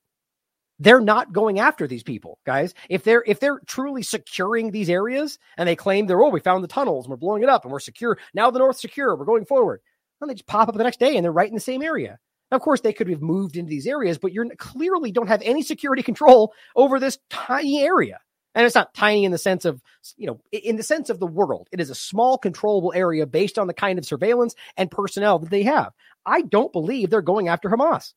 They're 0.78 1.00
not 1.00 1.32
going 1.32 1.58
after 1.58 1.86
these 1.86 2.02
people, 2.02 2.38
guys. 2.44 2.74
If 2.90 3.02
they're 3.02 3.24
if 3.26 3.40
they're 3.40 3.60
truly 3.66 4.02
securing 4.02 4.70
these 4.70 4.90
areas 4.90 5.38
and 5.56 5.68
they 5.68 5.76
claim 5.76 6.06
they're 6.06 6.22
oh 6.22 6.28
we 6.28 6.40
found 6.40 6.62
the 6.62 6.68
tunnels 6.68 7.06
and 7.06 7.10
we're 7.10 7.16
blowing 7.16 7.42
it 7.42 7.48
up 7.48 7.64
and 7.64 7.72
we're 7.72 7.80
secure 7.80 8.18
now 8.34 8.50
the 8.50 8.58
north's 8.58 8.80
secure 8.80 9.16
we're 9.16 9.24
going 9.24 9.46
forward, 9.46 9.80
and 10.20 10.28
they 10.28 10.34
just 10.34 10.46
pop 10.46 10.68
up 10.68 10.76
the 10.76 10.84
next 10.84 11.00
day 11.00 11.16
and 11.16 11.24
they're 11.24 11.32
right 11.32 11.48
in 11.48 11.54
the 11.54 11.60
same 11.60 11.82
area. 11.82 12.18
Now, 12.50 12.56
of 12.56 12.62
course, 12.62 12.80
they 12.80 12.92
could 12.92 13.08
have 13.08 13.22
moved 13.22 13.56
into 13.56 13.70
these 13.70 13.86
areas, 13.86 14.18
but 14.18 14.32
you're 14.32 14.46
clearly 14.56 15.10
don't 15.10 15.28
have 15.28 15.42
any 15.42 15.62
security 15.62 16.02
control 16.02 16.52
over 16.76 17.00
this 17.00 17.18
tiny 17.28 17.82
area. 17.82 18.20
And 18.54 18.64
it's 18.64 18.74
not 18.74 18.94
tiny 18.94 19.24
in 19.24 19.32
the 19.32 19.38
sense 19.38 19.66
of, 19.66 19.82
you 20.16 20.26
know, 20.26 20.40
in 20.50 20.76
the 20.76 20.82
sense 20.82 21.10
of 21.10 21.18
the 21.18 21.26
world. 21.26 21.68
It 21.72 21.80
is 21.80 21.90
a 21.90 21.94
small, 21.94 22.38
controllable 22.38 22.92
area 22.94 23.26
based 23.26 23.58
on 23.58 23.66
the 23.66 23.74
kind 23.74 23.98
of 23.98 24.06
surveillance 24.06 24.54
and 24.78 24.90
personnel 24.90 25.38
that 25.40 25.50
they 25.50 25.64
have. 25.64 25.92
I 26.24 26.40
don't 26.40 26.72
believe 26.72 27.10
they're 27.10 27.20
going 27.20 27.48
after 27.48 27.68
Hamas. 27.68 28.14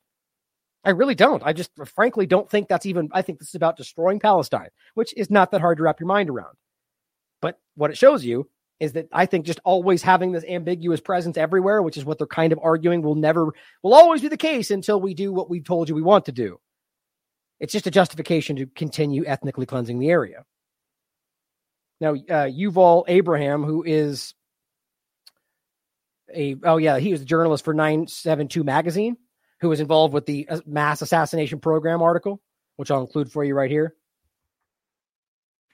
I 0.83 0.91
really 0.91 1.15
don't. 1.15 1.43
I 1.45 1.53
just 1.53 1.71
frankly 1.85 2.25
don't 2.25 2.49
think 2.49 2.67
that's 2.67 2.85
even, 2.85 3.09
I 3.11 3.21
think 3.21 3.39
this 3.39 3.49
is 3.49 3.55
about 3.55 3.77
destroying 3.77 4.19
Palestine, 4.19 4.69
which 4.93 5.13
is 5.17 5.29
not 5.29 5.51
that 5.51 5.61
hard 5.61 5.77
to 5.77 5.83
wrap 5.83 5.99
your 5.99 6.07
mind 6.07 6.29
around. 6.29 6.55
But 7.41 7.59
what 7.75 7.91
it 7.91 7.97
shows 7.97 8.23
you 8.23 8.49
is 8.79 8.93
that 8.93 9.09
I 9.11 9.25
think 9.25 9.45
just 9.45 9.59
always 9.65 10.01
having 10.01 10.31
this 10.31 10.45
ambiguous 10.45 11.01
presence 11.01 11.35
everywhere, 11.37 11.81
which 11.81 11.97
is 11.97 12.05
what 12.05 12.17
they're 12.17 12.27
kind 12.27 12.53
of 12.53 12.59
arguing 12.63 13.01
will 13.01 13.15
never, 13.15 13.51
will 13.83 13.93
always 13.93 14.21
be 14.21 14.29
the 14.29 14.37
case 14.37 14.71
until 14.71 15.01
we 15.01 15.13
do 15.13 15.33
what 15.33 15.49
we've 15.49 15.65
told 15.65 15.89
you 15.89 15.95
we 15.95 16.01
want 16.01 16.25
to 16.25 16.31
do. 16.31 16.59
It's 17.59 17.73
just 17.73 17.87
a 17.87 17.91
justification 17.91 18.55
to 18.55 18.65
continue 18.67 19.25
ethnically 19.25 19.65
cleansing 19.65 19.99
the 19.99 20.09
area. 20.09 20.45
Now, 21.99 22.13
uh, 22.13 22.47
Yuval 22.47 23.03
Abraham, 23.09 23.65
who 23.65 23.83
is 23.83 24.33
a, 26.33 26.55
oh 26.63 26.77
yeah, 26.77 26.99
he 26.99 27.11
was 27.11 27.21
a 27.21 27.25
journalist 27.25 27.65
for 27.65 27.73
972 27.73 28.63
magazine 28.63 29.17
who 29.61 29.69
was 29.69 29.79
involved 29.79 30.13
with 30.13 30.25
the 30.25 30.47
uh, 30.49 30.59
mass 30.65 31.01
assassination 31.01 31.59
program 31.59 32.01
article, 32.01 32.41
which 32.77 32.91
I'll 32.91 33.01
include 33.01 33.31
for 33.31 33.43
you 33.43 33.53
right 33.53 33.71
here 33.71 33.95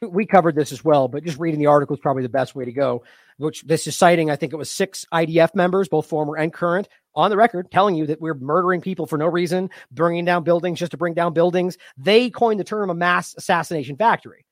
we 0.02 0.26
covered 0.26 0.56
this 0.56 0.72
as 0.72 0.84
well, 0.84 1.08
but 1.08 1.24
just 1.24 1.40
reading 1.40 1.60
the 1.60 1.68
article 1.68 1.96
is 1.96 2.00
probably 2.00 2.24
the 2.24 2.30
best 2.30 2.56
way 2.56 2.66
to 2.66 2.72
go. 2.72 3.04
Which 3.38 3.64
this 3.64 3.88
is 3.88 3.96
citing, 3.96 4.32
I 4.32 4.36
think 4.36 4.54
it 4.54 4.58
was 4.58 4.72
six 4.72 5.06
IDF 5.14 5.56
members, 5.56 5.90
both 5.90 6.08
former 6.08 6.38
and 6.38 6.54
current, 6.54 6.88
on 7.16 7.30
the 7.30 7.38
record, 7.38 7.72
telling 7.72 7.96
you 7.96 8.08
that 8.08 8.22
we're 8.22 8.34
murdering 8.34 8.82
people 8.82 9.06
for 9.06 9.18
no 9.18 9.28
reason, 9.28 9.70
bringing 9.92 10.26
down 10.26 10.44
buildings 10.44 10.80
just 10.80 10.92
to 10.92 10.98
bring 10.98 11.14
down 11.14 11.34
buildings. 11.34 11.78
They 11.98 12.30
coined 12.30 12.60
the 12.60 12.66
term 12.66 12.90
a 12.90 12.94
mass 12.94 13.36
assassination 13.38 13.98
factory. 13.98 14.46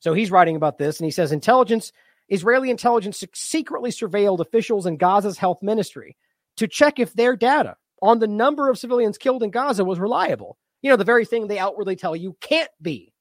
So 0.00 0.14
he's 0.14 0.30
writing 0.30 0.56
about 0.56 0.78
this, 0.78 0.98
and 1.00 1.04
he 1.04 1.10
says 1.10 1.32
intelligence, 1.32 1.92
Israeli 2.28 2.70
intelligence 2.70 3.22
secretly 3.34 3.90
surveilled 3.90 4.40
officials 4.40 4.86
in 4.86 4.96
Gaza's 4.96 5.38
health 5.38 5.62
ministry 5.62 6.16
to 6.56 6.68
check 6.68 6.98
if 6.98 7.12
their 7.12 7.36
data 7.36 7.76
on 8.04 8.18
the 8.18 8.28
number 8.28 8.68
of 8.68 8.78
civilians 8.78 9.16
killed 9.16 9.42
in 9.42 9.50
Gaza 9.50 9.82
was 9.82 9.98
reliable. 9.98 10.58
You 10.82 10.90
know, 10.90 10.96
the 10.96 11.04
very 11.04 11.24
thing 11.24 11.46
they 11.46 11.58
outwardly 11.58 11.96
tell 11.96 12.14
you 12.14 12.36
can't 12.38 12.70
be. 12.82 13.14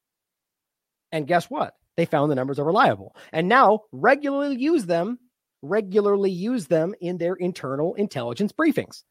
And 1.14 1.26
guess 1.26 1.50
what? 1.50 1.74
They 1.96 2.06
found 2.06 2.30
the 2.30 2.36
numbers 2.36 2.60
are 2.60 2.66
reliable 2.66 3.16
and 3.32 3.48
now 3.48 3.84
regularly 3.94 4.58
use 4.58 4.86
them, 4.86 5.20
regularly 5.62 6.32
use 6.32 6.68
them 6.68 6.94
in 7.00 7.18
their 7.18 7.36
internal 7.36 7.94
intelligence 7.94 8.52
briefings. 8.52 9.04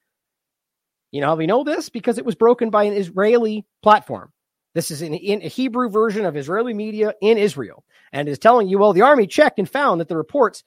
You 1.11 1.23
know 1.23 1.29
how 1.29 1.37
we 1.37 1.47
know 1.47 1.65
this? 1.65 1.89
Because 1.89 2.19
it 2.19 2.27
was 2.27 2.35
broken 2.35 2.69
by 2.69 2.85
an 2.85 2.93
Israeli 2.93 3.65
platform. 3.83 4.31
This 4.75 4.91
is 4.91 5.01
in, 5.01 5.15
in, 5.15 5.41
a 5.41 5.49
Hebrew 5.49 5.89
version 5.89 6.27
of 6.27 6.37
Israeli 6.37 6.75
media 6.75 7.15
in 7.23 7.39
Israel 7.39 7.83
and 8.13 8.29
is 8.29 8.39
telling 8.39 8.69
you, 8.69 8.79
well, 8.79 8.93
the 8.93 9.03
army 9.03 9.27
checked 9.27 9.59
and 9.59 9.69
found 9.69 10.03
that 10.03 10.09
the 10.09 10.17
reports 10.19 10.65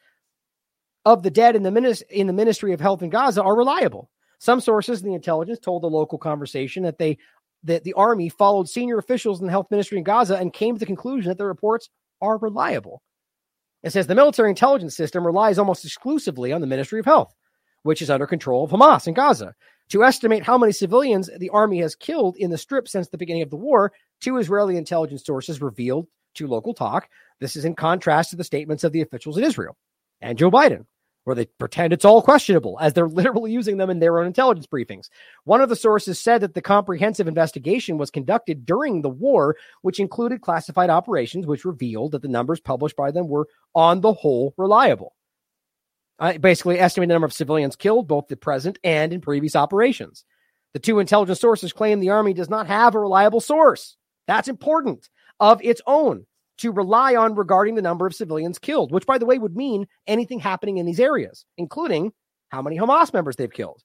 of 1.06 1.22
the 1.22 1.32
dead 1.32 1.56
in 1.56 1.62
the, 1.62 1.70
minis- 1.70 2.02
in 2.10 2.26
the 2.26 2.34
Ministry 2.34 2.74
of 2.74 2.82
Health 2.82 3.04
in 3.04 3.12
Gaza 3.12 3.44
are 3.44 3.56
reliable. 3.56 4.10
Some 4.40 4.60
sources 4.60 5.02
in 5.02 5.08
the 5.08 5.16
intelligence 5.16 5.60
told 5.60 5.84
the 5.84 5.90
local 5.90 6.18
conversation 6.18 6.84
that 6.84 6.98
they 6.98 7.18
that 7.64 7.84
the 7.84 7.94
army 7.94 8.30
followed 8.30 8.70
senior 8.70 8.98
officials 9.00 9.40
in 9.40 9.48
the 9.48 9.52
health 9.52 9.68
ministry 9.72 9.98
in 9.98 10.04
Gaza 10.04 10.36
and 10.36 10.54
came 10.54 10.76
to 10.76 10.80
the 10.80 10.86
conclusion 10.86 11.30
that 11.30 11.38
the 11.38 11.46
reports 11.46 11.90
are 12.22 12.38
reliable. 12.38 13.02
It 13.82 13.92
says 13.92 14.08
the 14.08 14.16
military 14.16 14.50
intelligence 14.50 14.96
system 14.96 15.26
relies 15.26 15.58
almost 15.58 15.84
exclusively 15.84 16.52
on 16.52 16.62
the 16.62 16.68
Ministry 16.68 17.00
of 17.00 17.06
Health, 17.06 17.34
which 17.84 18.02
is 18.02 18.10
under 18.10 18.28
control 18.28 18.64
of 18.64 18.72
Hamas 18.72 19.08
in 19.08 19.14
Gaza. 19.14 19.56
To 19.90 20.04
estimate 20.04 20.44
how 20.44 20.58
many 20.58 20.72
civilians 20.72 21.30
the 21.38 21.50
army 21.50 21.80
has 21.82 21.96
killed 21.96 22.36
in 22.38 22.50
the 22.50 22.58
strip 22.58 22.88
since 22.88 23.10
the 23.10 23.18
beginning 23.18 23.44
of 23.44 23.52
the 23.52 23.56
war, 23.56 23.92
two 24.22 24.38
Israeli 24.38 24.78
intelligence 24.78 25.24
sources 25.24 25.62
revealed 25.62 26.08
to 26.36 26.48
local 26.48 26.74
talk. 26.74 27.08
This 27.40 27.56
is 27.56 27.66
in 27.66 27.76
contrast 27.76 28.32
to 28.32 28.36
the 28.36 28.44
statements 28.44 28.84
of 28.84 28.92
the 28.92 29.02
officials 29.02 29.38
in 29.38 29.44
Israel 29.44 29.78
and 30.22 30.38
Joe 30.38 30.50
Biden 30.50 30.86
where 31.26 31.36
they 31.36 31.46
pretend 31.60 31.92
it's 31.92 32.06
all 32.06 32.22
questionable 32.22 32.78
as 32.80 32.94
they're 32.94 33.10
literally 33.10 33.52
using 33.52 33.78
them 33.78 33.90
in 33.90 34.00
their 34.00 34.20
own 34.20 34.26
intelligence 34.26 34.68
briefings. 34.68 35.10
One 35.44 35.60
of 35.60 35.70
the 35.70 35.76
sources 35.76 36.20
said 36.20 36.42
that 36.42 36.54
the 36.54 36.62
comprehensive 36.62 37.28
investigation 37.28 37.98
was 37.98 38.10
conducted 38.10 38.66
during 38.66 39.02
the 39.02 39.10
war, 39.10 39.58
which 39.82 40.00
included 40.00 40.42
classified 40.42 40.90
operations, 40.90 41.46
which 41.46 41.66
revealed 41.66 42.14
that 42.14 42.22
the 42.22 42.28
numbers 42.28 42.60
published 42.60 42.96
by 42.96 43.12
them 43.12 43.28
were, 43.28 43.48
on 43.74 44.02
the 44.02 44.14
whole, 44.14 44.54
reliable. 44.58 45.14
Uh, 46.18 46.38
basically, 46.38 46.80
estimating 46.80 47.10
the 47.10 47.16
number 47.16 47.26
of 47.26 47.34
civilians 47.34 47.76
killed, 47.76 48.08
both 48.08 48.28
the 48.28 48.38
present 48.38 48.80
and 48.84 49.12
in 49.12 49.20
previous 49.20 49.56
operations. 49.56 50.24
The 50.74 50.80
two 50.80 51.00
intelligence 51.00 51.42
sources 51.42 51.74
claim 51.74 52.00
the 52.00 52.12
Army 52.12 52.34
does 52.34 52.50
not 52.50 52.68
have 52.68 52.96
a 52.96 53.00
reliable 53.00 53.42
source. 53.42 53.98
That's 54.28 54.48
important 54.48 55.10
of 55.40 55.62
its 55.62 55.82
own 55.86 56.26
to 56.58 56.72
rely 56.72 57.16
on 57.16 57.36
regarding 57.36 57.76
the 57.76 57.82
number 57.82 58.08
of 58.08 58.16
civilians 58.16 58.60
killed, 58.60 58.92
which, 58.92 59.06
by 59.06 59.18
the 59.18 59.26
way, 59.26 59.38
would 59.38 59.56
mean 59.56 59.88
anything 60.08 60.40
happening 60.40 60.78
in 60.78 60.86
these 60.86 61.00
areas, 61.00 61.46
including 61.58 62.14
how 62.50 62.62
many 62.62 62.78
Hamas 62.78 63.14
members 63.14 63.36
they've 63.36 63.52
killed. 63.52 63.82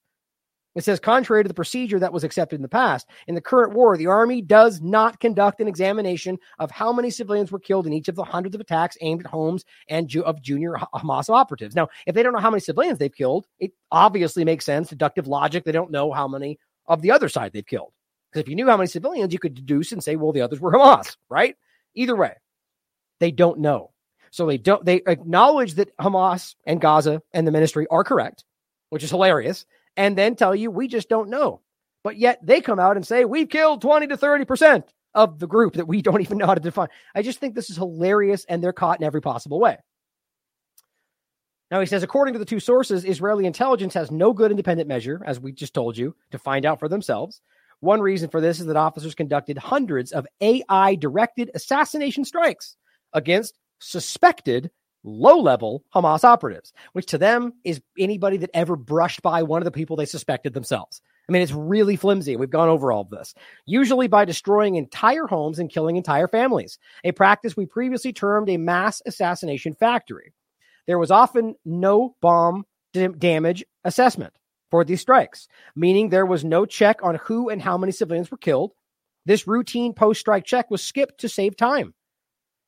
It 0.73 0.85
says, 0.85 1.01
contrary 1.01 1.43
to 1.43 1.49
the 1.49 1.53
procedure 1.53 1.99
that 1.99 2.13
was 2.13 2.23
accepted 2.23 2.55
in 2.55 2.61
the 2.61 2.69
past, 2.69 3.05
in 3.27 3.35
the 3.35 3.41
current 3.41 3.73
war, 3.73 3.97
the 3.97 4.07
Army 4.07 4.41
does 4.41 4.79
not 4.79 5.19
conduct 5.19 5.59
an 5.59 5.67
examination 5.67 6.37
of 6.59 6.71
how 6.71 6.93
many 6.93 7.09
civilians 7.09 7.51
were 7.51 7.59
killed 7.59 7.87
in 7.87 7.91
each 7.91 8.07
of 8.07 8.15
the 8.15 8.23
hundreds 8.23 8.55
of 8.55 8.61
attacks 8.61 8.97
aimed 9.01 9.25
at 9.25 9.31
homes 9.31 9.65
and 9.89 10.07
ju- 10.07 10.23
of 10.23 10.41
junior 10.41 10.75
Hamas 10.93 11.29
operatives. 11.29 11.75
Now, 11.75 11.89
if 12.07 12.15
they 12.15 12.23
don't 12.23 12.31
know 12.31 12.39
how 12.39 12.49
many 12.49 12.61
civilians 12.61 12.99
they've 12.99 13.13
killed, 13.13 13.47
it 13.59 13.73
obviously 13.91 14.45
makes 14.45 14.63
sense, 14.63 14.89
deductive 14.89 15.27
logic. 15.27 15.65
They 15.65 15.73
don't 15.73 15.91
know 15.91 16.13
how 16.13 16.29
many 16.29 16.57
of 16.87 17.01
the 17.01 17.11
other 17.11 17.27
side 17.27 17.51
they've 17.51 17.65
killed. 17.65 17.91
Because 18.31 18.43
if 18.43 18.49
you 18.49 18.55
knew 18.55 18.67
how 18.67 18.77
many 18.77 18.87
civilians, 18.87 19.33
you 19.33 19.39
could 19.39 19.55
deduce 19.55 19.91
and 19.91 20.01
say, 20.01 20.15
well, 20.15 20.31
the 20.31 20.39
others 20.39 20.61
were 20.61 20.71
Hamas, 20.71 21.17
right? 21.29 21.57
Either 21.95 22.15
way 22.15 22.35
they 23.21 23.31
don't 23.31 23.59
know. 23.59 23.91
So 24.31 24.45
they 24.47 24.57
don't 24.57 24.83
they 24.83 25.01
acknowledge 25.07 25.75
that 25.75 25.95
Hamas 25.97 26.55
and 26.65 26.81
Gaza 26.81 27.21
and 27.33 27.47
the 27.47 27.51
ministry 27.51 27.85
are 27.89 28.03
correct, 28.03 28.43
which 28.89 29.03
is 29.03 29.11
hilarious, 29.11 29.65
and 29.95 30.17
then 30.17 30.35
tell 30.35 30.55
you 30.55 30.71
we 30.71 30.87
just 30.87 31.07
don't 31.07 31.29
know. 31.29 31.61
But 32.03 32.17
yet 32.17 32.39
they 32.43 32.61
come 32.61 32.79
out 32.79 32.97
and 32.97 33.05
say 33.05 33.23
we've 33.23 33.47
killed 33.47 33.81
20 33.81 34.07
to 34.07 34.17
30% 34.17 34.83
of 35.13 35.37
the 35.37 35.47
group 35.47 35.75
that 35.75 35.87
we 35.87 36.01
don't 36.01 36.21
even 36.21 36.37
know 36.37 36.47
how 36.47 36.55
to 36.55 36.61
define. 36.61 36.87
I 37.13 37.21
just 37.21 37.39
think 37.39 37.53
this 37.55 37.69
is 37.69 37.77
hilarious 37.77 38.43
and 38.49 38.63
they're 38.63 38.73
caught 38.73 38.99
in 38.99 39.05
every 39.05 39.21
possible 39.21 39.59
way. 39.59 39.77
Now 41.69 41.79
he 41.79 41.85
says, 41.85 42.03
according 42.03 42.33
to 42.33 42.39
the 42.39 42.45
two 42.45 42.59
sources, 42.59 43.05
Israeli 43.05 43.45
intelligence 43.45 43.93
has 43.93 44.11
no 44.11 44.33
good 44.33 44.51
independent 44.51 44.89
measure, 44.89 45.21
as 45.25 45.39
we 45.39 45.53
just 45.53 45.73
told 45.73 45.97
you, 45.97 46.15
to 46.31 46.39
find 46.39 46.65
out 46.65 46.79
for 46.79 46.89
themselves. 46.89 47.39
One 47.81 48.01
reason 48.01 48.29
for 48.29 48.41
this 48.41 48.59
is 48.59 48.65
that 48.65 48.75
officers 48.75 49.15
conducted 49.15 49.57
hundreds 49.57 50.11
of 50.11 50.27
AI 50.41 50.95
directed 50.95 51.51
assassination 51.53 52.25
strikes 52.25 52.75
against 53.13 53.59
suspected 53.79 54.71
low 55.03 55.39
level 55.39 55.83
Hamas 55.93 56.23
operatives, 56.23 56.73
which 56.93 57.07
to 57.07 57.17
them 57.17 57.53
is 57.63 57.81
anybody 57.97 58.37
that 58.37 58.51
ever 58.53 58.75
brushed 58.75 59.21
by 59.21 59.43
one 59.43 59.61
of 59.61 59.65
the 59.65 59.71
people 59.71 59.95
they 59.95 60.05
suspected 60.05 60.53
themselves. 60.53 61.01
I 61.27 61.31
mean, 61.31 61.41
it's 61.41 61.51
really 61.51 61.95
flimsy. 61.95 62.35
We've 62.35 62.49
gone 62.49 62.69
over 62.69 62.91
all 62.91 63.01
of 63.01 63.09
this, 63.09 63.33
usually 63.65 64.07
by 64.07 64.25
destroying 64.25 64.75
entire 64.75 65.27
homes 65.27 65.59
and 65.59 65.69
killing 65.69 65.95
entire 65.95 66.27
families, 66.27 66.77
a 67.03 67.11
practice 67.13 67.55
we 67.55 67.65
previously 67.65 68.11
termed 68.11 68.49
a 68.49 68.57
mass 68.57 69.01
assassination 69.05 69.73
factory. 69.73 70.33
There 70.87 70.99
was 70.99 71.11
often 71.11 71.55
no 71.63 72.15
bomb 72.21 72.65
damage 72.93 73.63
assessment 73.83 74.33
for 74.69 74.83
these 74.83 75.01
strikes, 75.01 75.47
meaning 75.75 76.09
there 76.09 76.25
was 76.25 76.43
no 76.43 76.65
check 76.65 77.03
on 77.03 77.15
who 77.15 77.49
and 77.49 77.61
how 77.61 77.77
many 77.77 77.91
civilians 77.91 78.31
were 78.31 78.37
killed. 78.37 78.71
This 79.25 79.47
routine 79.47 79.93
post 79.93 80.19
strike 80.19 80.45
check 80.45 80.71
was 80.71 80.81
skipped 80.81 81.19
to 81.21 81.29
save 81.29 81.55
time. 81.55 81.93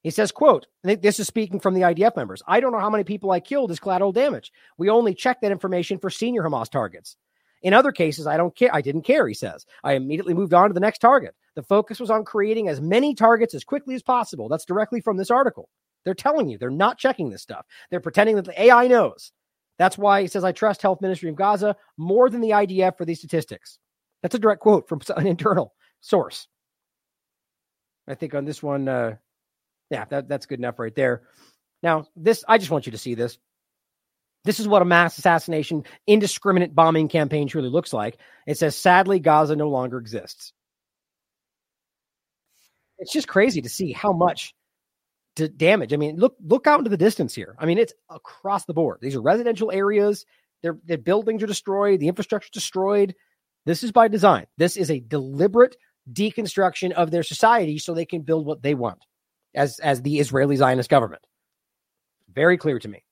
He 0.04 0.12
says, 0.12 0.34
quote, 0.34 0.68
this 0.84 1.20
is 1.20 1.28
speaking 1.28 1.62
from 1.62 1.74
the 1.74 1.82
IDF 1.82 2.18
members. 2.18 2.44
I 2.46 2.60
don't 2.60 2.74
know 2.74 2.80
how 2.80 2.90
many 2.90 3.06
people 3.06 3.32
I 3.32 3.40
killed 3.40 3.72
as 3.72 3.80
collateral 3.80 4.12
damage. 4.12 4.52
We 4.78 4.90
only 4.90 5.16
check 5.16 5.40
that 5.42 5.52
information 5.52 5.98
for 5.98 6.10
senior 6.10 6.44
Hamas 6.44 6.70
targets. 6.70 7.16
In 7.62 7.74
other 7.74 7.94
cases, 7.94 8.28
I 8.28 8.36
don't 8.36 8.54
care. 8.54 8.70
I 8.76 8.82
didn't 8.82 9.04
care, 9.04 9.26
he 9.26 9.34
says. 9.34 9.66
I 9.82 9.94
immediately 9.94 10.34
moved 10.34 10.54
on 10.54 10.68
to 10.68 10.74
the 10.74 10.82
next 10.82 11.00
target. 11.00 11.34
The 11.56 11.64
focus 11.64 12.02
was 12.02 12.10
on 12.10 12.26
creating 12.26 12.68
as 12.68 12.82
many 12.82 13.16
targets 13.16 13.54
as 13.54 13.64
quickly 13.64 13.96
as 13.96 14.04
possible. 14.04 14.50
That's 14.50 14.66
directly 14.66 15.00
from 15.00 15.16
this 15.16 15.32
article. 15.32 15.70
They're 16.04 16.14
telling 16.14 16.50
you 16.50 16.58
they're 16.58 16.70
not 16.70 16.98
checking 16.98 17.30
this 17.30 17.42
stuff. 17.42 17.66
They're 17.90 18.02
pretending 18.02 18.36
that 18.36 18.46
the 18.46 18.62
AI 18.62 18.88
knows. 18.88 19.32
That's 19.80 19.98
why 19.98 20.22
he 20.22 20.28
says, 20.28 20.44
I 20.44 20.52
trust 20.52 20.82
Health 20.82 21.02
Ministry 21.02 21.30
of 21.30 21.36
Gaza 21.36 21.78
more 21.98 22.30
than 22.30 22.42
the 22.42 22.50
IDF 22.50 22.98
for 22.98 23.06
these 23.06 23.20
statistics. 23.20 23.80
That's 24.22 24.36
a 24.36 24.40
direct 24.40 24.62
quote 24.62 24.90
from 24.90 25.00
an 25.16 25.28
internal 25.28 25.74
source. 26.02 26.48
I 28.08 28.16
think 28.16 28.36
on 28.36 28.44
this 28.44 28.62
one, 28.62 28.90
uh, 28.90 29.16
yeah, 29.94 30.06
that, 30.10 30.28
that's 30.28 30.48
good 30.48 30.58
enough 30.58 30.80
right 30.80 30.96
there. 30.96 31.22
Now, 31.84 32.08
this, 32.16 32.44
I 32.48 32.58
just 32.58 32.72
want 32.72 32.88
you 32.88 32.94
to 32.94 32.98
see 32.98 33.14
this. 33.14 33.38
This 34.44 34.60
is 34.60 34.68
what 34.68 34.82
a 34.82 34.86
mass 34.86 35.18
assassination, 35.20 35.84
indiscriminate 36.08 36.74
bombing 36.74 37.08
campaign 37.08 37.48
truly 37.48 37.70
looks 37.70 37.94
like. 37.94 38.18
It 38.48 38.58
says, 38.58 38.76
sadly, 38.76 39.20
Gaza 39.20 39.56
no 39.56 39.70
longer 39.70 40.00
exists. 40.00 40.52
It's 42.98 43.14
just 43.14 43.28
crazy 43.28 43.62
to 43.62 43.70
see 43.70 43.92
how 43.92 44.14
much 44.14 44.56
damage. 45.58 45.94
I 45.94 45.98
mean, 45.98 46.18
look 46.18 46.36
look 46.44 46.68
out 46.68 46.80
into 46.80 46.90
the 46.90 46.98
distance 46.98 47.36
here. 47.36 47.56
I 47.60 47.66
mean, 47.66 47.78
it's 47.78 47.94
across 48.10 48.66
the 48.66 48.74
board. 48.74 49.00
These 49.02 49.16
are 49.16 49.22
residential 49.22 49.72
areas. 49.72 50.26
Their 50.62 50.78
their 50.86 50.98
buildings 50.98 51.44
are 51.44 51.48
destroyed. 51.48 52.00
The 52.00 52.08
infrastructure 52.08 52.50
destroyed. 52.52 53.16
This 53.66 53.84
is 53.84 53.92
by 53.92 54.08
design. 54.10 54.48
This 54.58 54.78
is 54.78 54.92
a 54.92 55.00
deliberate 55.00 55.76
deconstruction 56.12 56.92
of 56.92 57.12
their 57.12 57.24
society 57.24 57.78
so 57.78 57.94
they 57.94 58.06
can 58.06 58.22
build 58.22 58.46
what 58.46 58.62
they 58.62 58.74
want 58.74 59.06
as 59.56 59.80
as 59.80 60.02
the 60.02 60.20
Israeli 60.20 60.56
Zionist 60.56 60.90
government. 60.90 61.26
Very 62.34 62.58
clear 62.58 62.80
to 62.80 62.88
me. 62.88 63.04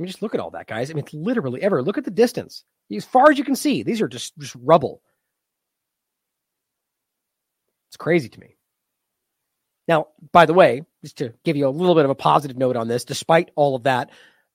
I 0.00 0.02
mean, 0.02 0.08
just 0.08 0.22
look 0.22 0.34
at 0.34 0.40
all 0.40 0.52
that, 0.52 0.66
guys. 0.66 0.90
I 0.90 0.94
mean, 0.94 1.04
it's 1.04 1.12
literally 1.12 1.62
ever. 1.62 1.82
Look 1.82 1.98
at 1.98 2.04
the 2.04 2.10
distance. 2.10 2.64
As 2.94 3.04
far 3.04 3.30
as 3.30 3.38
you 3.38 3.44
can 3.44 3.56
see, 3.56 3.82
these 3.82 4.00
are 4.00 4.08
just, 4.08 4.36
just 4.38 4.56
rubble. 4.58 5.02
It's 7.90 7.98
crazy 7.98 8.28
to 8.30 8.40
me. 8.40 8.56
Now, 9.86 10.06
by 10.32 10.46
the 10.46 10.54
way, 10.54 10.84
just 11.02 11.18
to 11.18 11.34
give 11.44 11.56
you 11.56 11.66
a 11.66 11.70
little 11.70 11.94
bit 11.94 12.04
of 12.04 12.10
a 12.10 12.14
positive 12.14 12.56
note 12.56 12.76
on 12.76 12.88
this, 12.88 13.04
despite 13.04 13.50
all 13.56 13.76
of 13.76 13.82
that, 13.82 14.10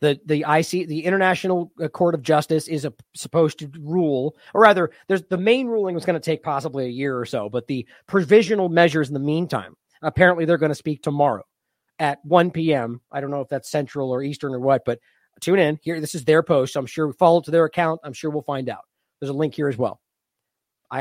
the 0.05 0.19
the 0.25 0.45
IC 0.47 0.87
the 0.87 1.03
International 1.03 1.71
uh, 1.81 1.87
Court 1.87 2.13
of 2.15 2.21
Justice 2.21 2.67
is 2.67 2.85
a, 2.85 2.93
supposed 3.15 3.59
to 3.59 3.71
rule, 3.79 4.35
or 4.53 4.61
rather, 4.61 4.91
there's 5.07 5.23
the 5.23 5.37
main 5.37 5.67
ruling 5.67 5.95
was 5.95 6.05
going 6.05 6.19
to 6.19 6.25
take 6.25 6.43
possibly 6.43 6.85
a 6.85 6.89
year 6.89 7.17
or 7.17 7.25
so, 7.25 7.49
but 7.49 7.67
the 7.67 7.87
provisional 8.07 8.69
measures 8.69 9.07
in 9.07 9.13
the 9.13 9.19
meantime, 9.19 9.75
apparently 10.01 10.45
they're 10.45 10.57
going 10.57 10.69
to 10.69 10.75
speak 10.75 11.01
tomorrow 11.01 11.43
at 11.99 12.23
1 12.25 12.51
p.m. 12.51 13.01
I 13.11 13.21
don't 13.21 13.31
know 13.31 13.41
if 13.41 13.49
that's 13.49 13.71
Central 13.71 14.11
or 14.11 14.21
Eastern 14.21 14.53
or 14.53 14.59
what, 14.59 14.83
but 14.85 14.99
tune 15.39 15.59
in 15.59 15.79
here. 15.81 15.99
This 15.99 16.15
is 16.15 16.25
their 16.25 16.43
post. 16.43 16.75
I'm 16.75 16.85
sure 16.85 17.07
we 17.07 17.13
follow 17.13 17.41
to 17.41 17.51
their 17.51 17.65
account. 17.65 18.01
I'm 18.03 18.13
sure 18.13 18.29
we'll 18.29 18.43
find 18.43 18.69
out. 18.69 18.83
There's 19.19 19.29
a 19.29 19.33
link 19.33 19.55
here 19.55 19.69
as 19.69 19.77
well. 19.77 20.01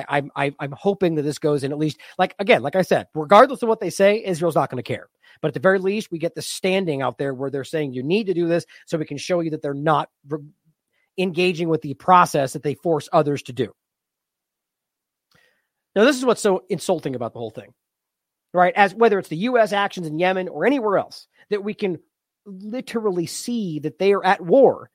I, 0.03 0.23
I, 0.37 0.55
I'm 0.59 0.73
hoping 0.73 1.15
that 1.17 1.23
this 1.23 1.39
goes 1.39 1.65
in 1.65 1.73
at 1.73 1.79
least 1.79 1.99
like 2.19 2.35
again, 2.39 2.63
like 2.63 2.77
I 2.77 2.83
said, 2.83 3.09
regardless 3.15 3.63
of 3.63 3.69
what 3.69 3.81
they 3.81 3.91
say, 3.91 4.23
Israel's 4.25 4.55
not 4.55 4.71
going 4.71 4.83
to 4.83 4.87
care. 4.87 5.09
But 5.41 5.49
at 5.49 5.55
the 5.55 5.61
very 5.61 5.79
least, 5.79 6.11
we 6.11 6.19
get 6.19 6.35
the 6.35 6.43
standing 6.43 7.03
out 7.03 7.19
there 7.19 7.35
where 7.35 7.51
they're 7.51 7.65
saying 7.65 7.93
you 7.93 8.03
need 8.03 8.27
to 8.29 8.35
do 8.35 8.47
this, 8.47 8.65
so 8.87 8.99
we 8.99 9.05
can 9.05 9.19
show 9.19 9.41
you 9.41 9.51
that 9.51 9.63
they're 9.63 9.75
not 9.75 10.09
re- 10.29 10.39
engaging 11.19 11.69
with 11.69 11.83
the 11.83 11.95
process 11.95 12.53
that 12.53 12.63
they 12.63 12.75
force 12.75 13.09
others 13.13 13.43
to 13.45 13.53
do. 13.53 13.75
Now, 15.95 16.05
this 16.05 16.17
is 16.17 16.25
what's 16.25 16.43
so 16.43 16.65
insulting 16.69 17.15
about 17.15 17.33
the 17.33 17.39
whole 17.39 17.51
thing, 17.51 17.73
right? 18.53 18.75
As 18.75 18.95
whether 18.95 19.19
it's 19.19 19.29
the 19.29 19.37
U.S. 19.37 19.73
actions 19.73 20.07
in 20.07 20.19
Yemen 20.19 20.49
or 20.49 20.67
anywhere 20.67 20.99
else, 20.99 21.27
that 21.51 21.63
we 21.63 21.75
can 21.75 21.99
literally 22.47 23.27
see 23.27 23.79
that 23.81 23.99
they 23.99 24.13
are 24.13 24.25
at 24.25 24.41
war 24.41 24.91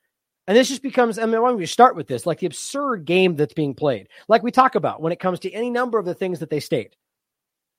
and 0.49 0.57
this 0.57 0.67
just 0.67 0.81
becomes, 0.81 1.19
I 1.19 1.27
mean, 1.27 1.39
why 1.39 1.49
don't 1.49 1.59
we 1.59 1.67
start 1.67 1.95
with 1.95 2.07
this? 2.07 2.25
Like 2.25 2.39
the 2.39 2.47
absurd 2.47 3.05
game 3.05 3.35
that's 3.35 3.53
being 3.53 3.75
played, 3.75 4.07
like 4.27 4.41
we 4.41 4.49
talk 4.49 4.73
about 4.73 4.99
when 4.99 5.13
it 5.13 5.19
comes 5.19 5.41
to 5.41 5.51
any 5.51 5.69
number 5.69 5.99
of 5.99 6.05
the 6.05 6.15
things 6.15 6.39
that 6.39 6.49
they 6.49 6.59
state, 6.59 6.95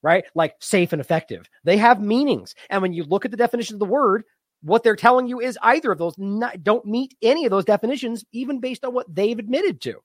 right? 0.01 0.23
Like 0.35 0.55
safe 0.61 0.93
and 0.93 1.01
effective. 1.01 1.49
They 1.65 1.75
have 1.75 1.99
meanings. 1.99 2.55
And 2.69 2.81
when 2.81 2.93
you 2.93 3.03
look 3.03 3.25
at 3.25 3.31
the 3.31 3.35
definition 3.35 3.75
of 3.75 3.79
the 3.79 3.85
word, 3.85 4.23
what 4.63 4.83
they're 4.83 4.95
telling 4.95 5.27
you 5.27 5.41
is 5.41 5.59
either 5.61 5.91
of 5.91 5.97
those 5.97 6.17
not, 6.17 6.63
don't 6.63 6.85
meet 6.85 7.13
any 7.21 7.43
of 7.43 7.51
those 7.51 7.65
definitions, 7.65 8.23
even 8.31 8.61
based 8.61 8.85
on 8.85 8.93
what 8.93 9.13
they've 9.13 9.37
admitted 9.37 9.81
to. 9.81 9.99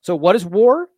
So, 0.00 0.16
what 0.16 0.34
is 0.34 0.44
war? 0.44 0.88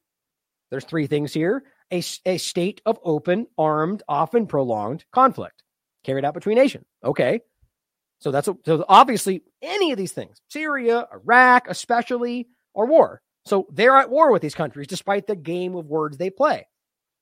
There's 0.70 0.86
three 0.86 1.06
things 1.06 1.34
here 1.34 1.64
a, 1.92 2.02
a 2.24 2.38
state 2.38 2.80
of 2.86 2.98
open, 3.04 3.46
armed, 3.58 4.02
often 4.08 4.46
prolonged 4.46 5.04
conflict 5.12 5.62
carried 6.02 6.24
out 6.24 6.32
between 6.32 6.56
nations. 6.56 6.86
Okay. 7.04 7.40
So 8.24 8.30
that's 8.30 8.48
a, 8.48 8.56
so 8.64 8.86
obviously 8.88 9.42
any 9.60 9.92
of 9.92 9.98
these 9.98 10.12
things, 10.12 10.40
Syria, 10.48 11.06
Iraq, 11.12 11.68
especially, 11.68 12.48
are 12.74 12.86
war. 12.86 13.20
So 13.44 13.66
they're 13.70 13.98
at 13.98 14.08
war 14.08 14.32
with 14.32 14.40
these 14.40 14.54
countries 14.54 14.86
despite 14.86 15.26
the 15.26 15.36
game 15.36 15.76
of 15.76 15.88
words 15.88 16.16
they 16.16 16.30
play. 16.30 16.66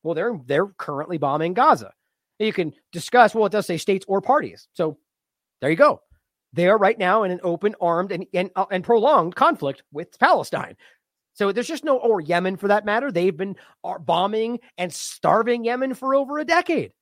Well, 0.04 0.14
they're 0.14 0.38
they're 0.46 0.68
currently 0.68 1.18
bombing 1.18 1.54
Gaza. 1.54 1.92
And 2.38 2.46
you 2.46 2.52
can 2.52 2.72
discuss, 2.92 3.34
well, 3.34 3.46
it 3.46 3.52
does 3.52 3.66
say 3.66 3.78
states 3.78 4.04
or 4.06 4.20
parties. 4.20 4.68
So 4.74 4.96
there 5.60 5.70
you 5.70 5.76
go. 5.76 6.02
They 6.52 6.68
are 6.68 6.78
right 6.78 6.96
now 6.96 7.24
in 7.24 7.32
an 7.32 7.40
open, 7.42 7.74
armed, 7.80 8.12
and 8.12 8.24
and, 8.32 8.52
uh, 8.54 8.66
and 8.70 8.84
prolonged 8.84 9.34
conflict 9.34 9.82
with 9.90 10.16
Palestine. 10.20 10.76
So 11.32 11.50
there's 11.50 11.66
just 11.66 11.82
no 11.82 11.96
or 11.96 12.20
Yemen 12.20 12.56
for 12.56 12.68
that 12.68 12.84
matter. 12.84 13.10
They've 13.10 13.36
been 13.36 13.56
uh, 13.82 13.98
bombing 13.98 14.60
and 14.78 14.94
starving 14.94 15.64
Yemen 15.64 15.94
for 15.94 16.14
over 16.14 16.38
a 16.38 16.44
decade. 16.44 16.92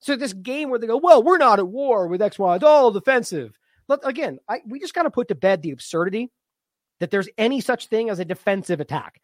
So 0.00 0.16
this 0.16 0.32
game 0.32 0.70
where 0.70 0.78
they 0.78 0.86
go, 0.86 0.98
well, 0.98 1.22
we're 1.22 1.38
not 1.38 1.58
at 1.58 1.68
war 1.68 2.06
with 2.06 2.22
X, 2.22 2.38
Y, 2.38 2.56
it's 2.56 2.64
all 2.64 2.90
defensive. 2.90 3.58
Look, 3.88 4.04
again, 4.04 4.38
I, 4.48 4.60
we 4.66 4.80
just 4.80 4.94
got 4.94 5.04
to 5.04 5.10
put 5.10 5.28
to 5.28 5.34
bed 5.34 5.62
the 5.62 5.70
absurdity 5.70 6.30
that 7.00 7.10
there's 7.10 7.28
any 7.38 7.60
such 7.60 7.88
thing 7.88 8.10
as 8.10 8.18
a 8.18 8.24
defensive 8.24 8.80
attack. 8.80 9.20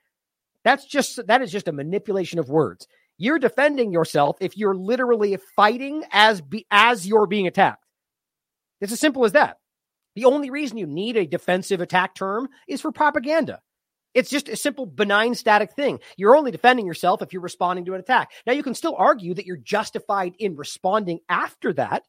That's 0.64 0.84
just 0.84 1.26
that 1.26 1.42
is 1.42 1.50
just 1.50 1.68
a 1.68 1.72
manipulation 1.72 2.38
of 2.38 2.48
words. 2.48 2.86
You're 3.18 3.38
defending 3.38 3.92
yourself 3.92 4.36
if 4.40 4.56
you're 4.56 4.74
literally 4.74 5.36
fighting 5.56 6.04
as 6.12 6.40
be, 6.40 6.66
as 6.70 7.06
you're 7.06 7.26
being 7.26 7.46
attacked. 7.46 7.84
It's 8.80 8.92
as 8.92 9.00
simple 9.00 9.24
as 9.24 9.32
that. 9.32 9.58
The 10.14 10.24
only 10.24 10.50
reason 10.50 10.78
you 10.78 10.86
need 10.86 11.16
a 11.16 11.26
defensive 11.26 11.80
attack 11.80 12.14
term 12.14 12.48
is 12.68 12.80
for 12.80 12.92
propaganda. 12.92 13.60
It's 14.14 14.30
just 14.30 14.48
a 14.48 14.56
simple, 14.56 14.86
benign, 14.86 15.34
static 15.34 15.72
thing. 15.72 16.00
You're 16.16 16.36
only 16.36 16.50
defending 16.50 16.86
yourself 16.86 17.22
if 17.22 17.32
you're 17.32 17.42
responding 17.42 17.84
to 17.86 17.94
an 17.94 18.00
attack. 18.00 18.32
Now, 18.46 18.52
you 18.52 18.62
can 18.62 18.74
still 18.74 18.94
argue 18.96 19.34
that 19.34 19.46
you're 19.46 19.56
justified 19.56 20.34
in 20.38 20.56
responding 20.56 21.20
after 21.28 21.72
that. 21.74 22.04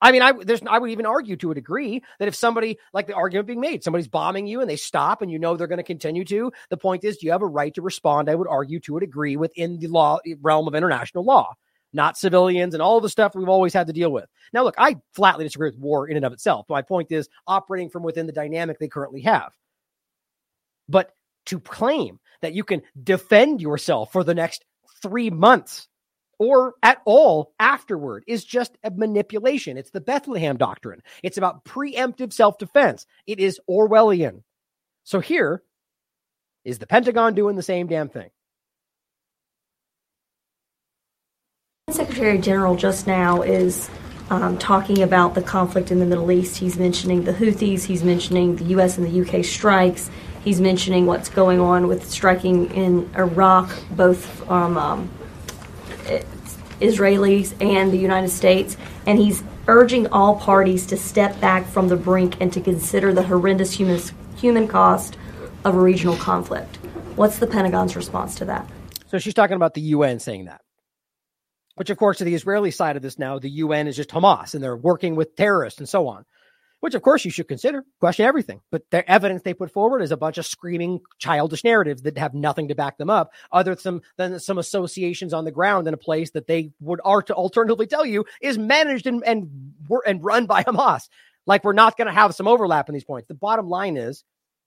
I 0.00 0.12
mean, 0.12 0.20
I 0.20 0.32
there's 0.32 0.60
I 0.66 0.78
would 0.78 0.90
even 0.90 1.06
argue 1.06 1.36
to 1.36 1.50
a 1.50 1.54
degree 1.54 2.02
that 2.18 2.28
if 2.28 2.34
somebody 2.34 2.78
like 2.92 3.06
the 3.06 3.14
argument 3.14 3.46
being 3.46 3.60
made, 3.60 3.82
somebody's 3.82 4.08
bombing 4.08 4.46
you 4.46 4.60
and 4.60 4.68
they 4.68 4.76
stop 4.76 5.22
and 5.22 5.30
you 5.30 5.38
know 5.38 5.56
they're 5.56 5.66
going 5.66 5.78
to 5.78 5.82
continue 5.82 6.24
to. 6.26 6.52
The 6.68 6.76
point 6.76 7.02
is, 7.02 7.16
do 7.16 7.26
you 7.26 7.32
have 7.32 7.42
a 7.42 7.46
right 7.46 7.72
to 7.74 7.82
respond? 7.82 8.28
I 8.28 8.34
would 8.34 8.48
argue 8.48 8.78
to 8.80 8.98
a 8.98 9.00
degree 9.00 9.36
within 9.36 9.78
the 9.78 9.86
law 9.86 10.18
realm 10.42 10.68
of 10.68 10.74
international 10.74 11.24
law, 11.24 11.54
not 11.94 12.18
civilians 12.18 12.74
and 12.74 12.82
all 12.82 13.00
the 13.00 13.08
stuff 13.08 13.34
we've 13.34 13.48
always 13.48 13.72
had 13.72 13.86
to 13.86 13.94
deal 13.94 14.12
with. 14.12 14.26
Now, 14.52 14.64
look, 14.64 14.74
I 14.76 14.96
flatly 15.14 15.44
disagree 15.44 15.70
with 15.70 15.78
war 15.78 16.06
in 16.08 16.16
and 16.16 16.26
of 16.26 16.34
itself. 16.34 16.66
My 16.68 16.82
point 16.82 17.10
is 17.10 17.30
operating 17.46 17.88
from 17.88 18.02
within 18.02 18.26
the 18.26 18.32
dynamic 18.32 18.78
they 18.78 18.88
currently 18.88 19.22
have. 19.22 19.54
But 20.90 21.10
to 21.46 21.60
claim 21.60 22.18
that 22.42 22.54
you 22.54 22.64
can 22.64 22.82
defend 23.02 23.60
yourself 23.60 24.12
for 24.12 24.24
the 24.24 24.34
next 24.34 24.64
three 25.02 25.30
months 25.30 25.88
or 26.38 26.74
at 26.82 27.00
all 27.04 27.52
afterward 27.58 28.24
is 28.26 28.44
just 28.44 28.76
a 28.84 28.90
manipulation. 28.90 29.76
It's 29.76 29.90
the 29.90 30.00
Bethlehem 30.00 30.56
doctrine. 30.56 31.02
It's 31.22 31.38
about 31.38 31.64
preemptive 31.64 32.32
self 32.32 32.58
defense. 32.58 33.06
It 33.26 33.40
is 33.40 33.60
Orwellian. 33.68 34.42
So 35.04 35.20
here 35.20 35.62
is 36.64 36.78
the 36.78 36.86
Pentagon 36.86 37.34
doing 37.34 37.56
the 37.56 37.62
same 37.62 37.86
damn 37.86 38.08
thing. 38.08 38.30
Secretary 41.88 42.38
General 42.38 42.74
just 42.74 43.06
now 43.06 43.42
is 43.42 43.88
um, 44.30 44.58
talking 44.58 45.02
about 45.02 45.34
the 45.34 45.42
conflict 45.42 45.92
in 45.92 46.00
the 46.00 46.06
Middle 46.06 46.32
East. 46.32 46.56
He's 46.56 46.76
mentioning 46.76 47.22
the 47.22 47.32
Houthis, 47.32 47.84
he's 47.84 48.02
mentioning 48.02 48.56
the 48.56 48.64
U.S. 48.64 48.98
and 48.98 49.06
the 49.06 49.10
U.K. 49.10 49.44
strikes. 49.44 50.10
He's 50.46 50.60
mentioning 50.60 51.06
what's 51.06 51.28
going 51.28 51.58
on 51.58 51.88
with 51.88 52.08
striking 52.08 52.70
in 52.70 53.10
Iraq, 53.16 53.68
both 53.90 54.24
from 54.24 54.76
um, 54.76 55.10
Israelis 56.80 57.52
and 57.60 57.90
the 57.92 57.96
United 57.96 58.28
States, 58.28 58.76
and 59.06 59.18
he's 59.18 59.42
urging 59.66 60.06
all 60.12 60.36
parties 60.36 60.86
to 60.86 60.96
step 60.96 61.40
back 61.40 61.66
from 61.66 61.88
the 61.88 61.96
brink 61.96 62.40
and 62.40 62.52
to 62.52 62.60
consider 62.60 63.12
the 63.12 63.24
horrendous 63.24 63.72
human, 63.72 64.00
human 64.36 64.68
cost 64.68 65.16
of 65.64 65.74
a 65.74 65.80
regional 65.80 66.16
conflict. 66.16 66.76
What's 67.16 67.40
the 67.40 67.48
Pentagon's 67.48 67.96
response 67.96 68.36
to 68.36 68.44
that? 68.44 68.70
So 69.08 69.18
she's 69.18 69.34
talking 69.34 69.56
about 69.56 69.74
the 69.74 69.80
UN 69.80 70.20
saying 70.20 70.44
that. 70.44 70.60
Which, 71.74 71.90
of 71.90 71.96
course, 71.96 72.18
to 72.18 72.24
the 72.24 72.36
Israeli 72.36 72.70
side 72.70 72.94
of 72.94 73.02
this 73.02 73.18
now, 73.18 73.40
the 73.40 73.50
UN 73.50 73.88
is 73.88 73.96
just 73.96 74.10
Hamas 74.10 74.54
and 74.54 74.62
they're 74.62 74.76
working 74.76 75.16
with 75.16 75.34
terrorists 75.34 75.80
and 75.80 75.88
so 75.88 76.06
on 76.06 76.24
which 76.80 76.94
of 76.94 77.02
course 77.02 77.24
you 77.24 77.30
should 77.30 77.48
consider, 77.48 77.84
question 78.00 78.26
everything. 78.26 78.60
But 78.70 78.82
the 78.90 79.08
evidence 79.10 79.42
they 79.42 79.54
put 79.54 79.70
forward 79.70 80.02
is 80.02 80.12
a 80.12 80.16
bunch 80.16 80.38
of 80.38 80.46
screaming 80.46 81.00
childish 81.18 81.64
narratives 81.64 82.02
that 82.02 82.18
have 82.18 82.34
nothing 82.34 82.68
to 82.68 82.74
back 82.74 82.98
them 82.98 83.10
up, 83.10 83.32
other 83.52 83.74
than 83.74 84.02
some, 84.18 84.38
some 84.38 84.58
associations 84.58 85.32
on 85.32 85.44
the 85.44 85.50
ground 85.50 85.88
in 85.88 85.94
a 85.94 85.98
place 85.98 86.30
that 86.32 86.46
they 86.46 86.72
would 86.80 87.00
are 87.04 87.22
to 87.22 87.34
alternatively 87.34 87.86
tell 87.86 88.04
you 88.04 88.24
is 88.40 88.58
managed 88.58 89.06
and 89.06 89.24
and, 89.24 89.50
and 90.06 90.24
run 90.24 90.46
by 90.46 90.62
Hamas. 90.62 91.08
Like 91.46 91.64
we're 91.64 91.72
not 91.72 91.96
going 91.96 92.08
to 92.08 92.12
have 92.12 92.34
some 92.34 92.48
overlap 92.48 92.88
in 92.88 92.94
these 92.94 93.04
points. 93.04 93.28
The 93.28 93.34
bottom 93.34 93.68
line 93.68 93.96
is 93.96 94.24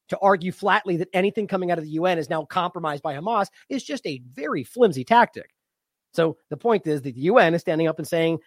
to 0.09 0.17
argue 0.19 0.51
flatly 0.51 0.97
that 0.97 1.09
anything 1.13 1.47
coming 1.47 1.71
out 1.71 1.77
of 1.77 1.83
the 1.83 1.91
UN 1.91 2.17
is 2.17 2.29
now 2.29 2.43
compromised 2.45 3.03
by 3.03 3.15
Hamas 3.15 3.47
is 3.69 3.83
just 3.83 4.05
a 4.07 4.21
very 4.33 4.63
flimsy 4.63 5.03
tactic. 5.03 5.51
So 6.13 6.37
the 6.49 6.57
point 6.57 6.87
is 6.87 7.01
that 7.03 7.13
the 7.13 7.21
UN 7.21 7.53
is 7.53 7.61
standing 7.61 7.87
up 7.87 7.99
and 7.99 8.07
saying 8.07 8.39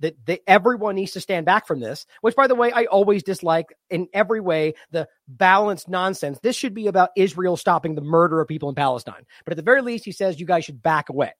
that 0.00 0.14
they, 0.26 0.40
everyone 0.46 0.94
needs 0.94 1.12
to 1.12 1.20
stand 1.20 1.44
back 1.46 1.66
from 1.66 1.80
this, 1.80 2.06
which, 2.20 2.36
by 2.36 2.46
the 2.46 2.54
way, 2.54 2.70
I 2.72 2.84
always 2.84 3.22
dislike 3.22 3.74
in 3.90 4.08
every 4.12 4.40
way 4.40 4.74
the 4.90 5.08
balanced 5.26 5.88
nonsense. 5.88 6.38
This 6.42 6.56
should 6.56 6.74
be 6.74 6.86
about 6.86 7.10
Israel 7.16 7.56
stopping 7.56 7.94
the 7.94 8.00
murder 8.00 8.40
of 8.40 8.48
people 8.48 8.68
in 8.68 8.74
Palestine. 8.74 9.26
But 9.44 9.52
at 9.52 9.56
the 9.56 9.62
very 9.62 9.82
least, 9.82 10.04
he 10.04 10.12
says 10.12 10.38
you 10.38 10.46
guys 10.46 10.64
should 10.64 10.82
back 10.82 11.08
away. 11.08 11.32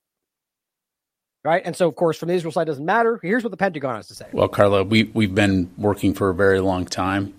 right? 1.43 1.61
And 1.65 1.75
so, 1.75 1.87
of 1.87 1.95
course, 1.95 2.17
from 2.17 2.27
the 2.29 2.35
Israel 2.35 2.51
side, 2.51 2.67
doesn't 2.67 2.85
matter. 2.85 3.19
Here's 3.21 3.43
what 3.43 3.51
the 3.51 3.57
Pentagon 3.57 3.95
has 3.95 4.07
to 4.07 4.15
say. 4.15 4.25
Well, 4.31 4.47
Carla, 4.47 4.83
we, 4.83 5.03
we've 5.13 5.33
been 5.33 5.71
working 5.77 6.13
for 6.13 6.29
a 6.29 6.35
very 6.35 6.59
long 6.59 6.85
time 6.85 7.33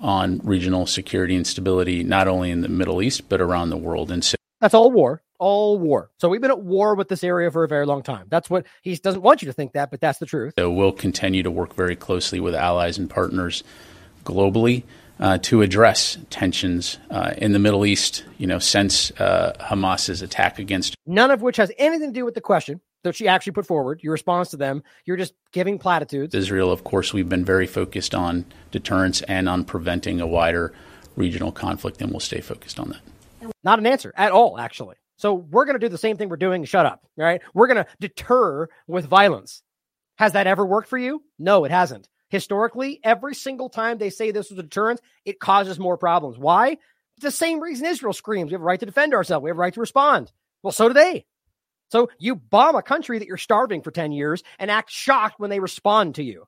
on 0.00 0.40
regional 0.44 0.86
security 0.86 1.34
and 1.36 1.46
stability, 1.46 2.02
not 2.02 2.28
only 2.28 2.50
in 2.50 2.60
the 2.60 2.68
Middle 2.68 3.00
East, 3.02 3.28
but 3.28 3.40
around 3.40 3.70
the 3.70 3.76
world. 3.76 4.10
And 4.10 4.24
so 4.24 4.36
that's 4.60 4.74
all 4.74 4.90
war, 4.90 5.22
all 5.44 5.78
war. 5.78 6.10
So 6.18 6.30
we've 6.30 6.40
been 6.40 6.50
at 6.50 6.62
war 6.62 6.94
with 6.94 7.08
this 7.08 7.22
area 7.22 7.50
for 7.50 7.64
a 7.64 7.68
very 7.68 7.84
long 7.84 8.02
time. 8.02 8.26
That's 8.30 8.48
what 8.48 8.66
he 8.80 8.96
doesn't 8.96 9.20
want 9.20 9.42
you 9.42 9.46
to 9.46 9.52
think 9.52 9.72
that, 9.74 9.90
but 9.90 10.00
that's 10.00 10.18
the 10.18 10.24
truth. 10.24 10.54
So 10.58 10.70
we'll 10.70 10.90
continue 10.92 11.42
to 11.42 11.50
work 11.50 11.74
very 11.74 11.96
closely 11.96 12.40
with 12.40 12.54
allies 12.54 12.96
and 12.96 13.10
partners 13.10 13.62
globally. 14.24 14.84
Uh, 15.20 15.38
to 15.38 15.62
address 15.62 16.18
tensions 16.28 16.98
uh, 17.08 17.32
in 17.38 17.52
the 17.52 17.58
Middle 17.60 17.86
East, 17.86 18.24
you 18.36 18.48
know, 18.48 18.58
since 18.58 19.12
uh, 19.12 19.52
Hamas's 19.60 20.22
attack 20.22 20.58
against. 20.58 20.96
None 21.06 21.30
of 21.30 21.40
which 21.40 21.56
has 21.56 21.70
anything 21.78 22.08
to 22.08 22.12
do 22.12 22.24
with 22.24 22.34
the 22.34 22.40
question 22.40 22.80
that 23.04 23.14
she 23.14 23.28
actually 23.28 23.52
put 23.52 23.64
forward. 23.64 24.02
Your 24.02 24.10
response 24.10 24.48
to 24.50 24.56
them, 24.56 24.82
you're 25.04 25.16
just 25.16 25.34
giving 25.52 25.78
platitudes. 25.78 26.34
Israel, 26.34 26.72
of 26.72 26.82
course, 26.82 27.14
we've 27.14 27.28
been 27.28 27.44
very 27.44 27.68
focused 27.68 28.12
on 28.12 28.44
deterrence 28.72 29.22
and 29.22 29.48
on 29.48 29.64
preventing 29.64 30.20
a 30.20 30.26
wider 30.26 30.74
regional 31.14 31.52
conflict, 31.52 32.02
and 32.02 32.10
we'll 32.10 32.18
stay 32.18 32.40
focused 32.40 32.80
on 32.80 32.88
that. 32.88 33.52
Not 33.62 33.78
an 33.78 33.86
answer 33.86 34.12
at 34.16 34.32
all, 34.32 34.58
actually. 34.58 34.96
So 35.16 35.34
we're 35.34 35.64
going 35.64 35.78
to 35.78 35.86
do 35.86 35.90
the 35.90 35.98
same 35.98 36.16
thing 36.16 36.28
we're 36.28 36.36
doing. 36.36 36.64
Shut 36.64 36.86
up, 36.86 37.04
right? 37.16 37.40
We're 37.52 37.66
going 37.66 37.84
to 37.84 37.86
deter 38.00 38.68
with 38.86 39.06
violence. 39.06 39.62
Has 40.16 40.32
that 40.32 40.46
ever 40.46 40.64
worked 40.64 40.88
for 40.88 40.98
you? 40.98 41.22
No, 41.38 41.64
it 41.64 41.70
hasn't. 41.70 42.08
Historically, 42.30 43.00
every 43.04 43.34
single 43.34 43.68
time 43.68 43.98
they 43.98 44.10
say 44.10 44.30
this 44.30 44.50
was 44.50 44.58
a 44.58 44.62
deterrent, 44.62 45.00
it 45.24 45.38
causes 45.38 45.78
more 45.78 45.96
problems. 45.96 46.38
Why? 46.38 46.78
The 47.20 47.30
same 47.30 47.60
reason 47.60 47.86
Israel 47.86 48.12
screams 48.12 48.50
we 48.50 48.54
have 48.54 48.60
a 48.60 48.64
right 48.64 48.80
to 48.80 48.86
defend 48.86 49.14
ourselves, 49.14 49.44
we 49.44 49.50
have 49.50 49.56
a 49.56 49.60
right 49.60 49.74
to 49.74 49.80
respond. 49.80 50.32
Well, 50.62 50.72
so 50.72 50.88
do 50.88 50.94
they. 50.94 51.26
So 51.90 52.10
you 52.18 52.34
bomb 52.34 52.74
a 52.74 52.82
country 52.82 53.18
that 53.18 53.28
you're 53.28 53.36
starving 53.36 53.82
for 53.82 53.92
10 53.92 54.10
years 54.10 54.42
and 54.58 54.70
act 54.70 54.90
shocked 54.90 55.38
when 55.38 55.50
they 55.50 55.60
respond 55.60 56.16
to 56.16 56.24
you. 56.24 56.46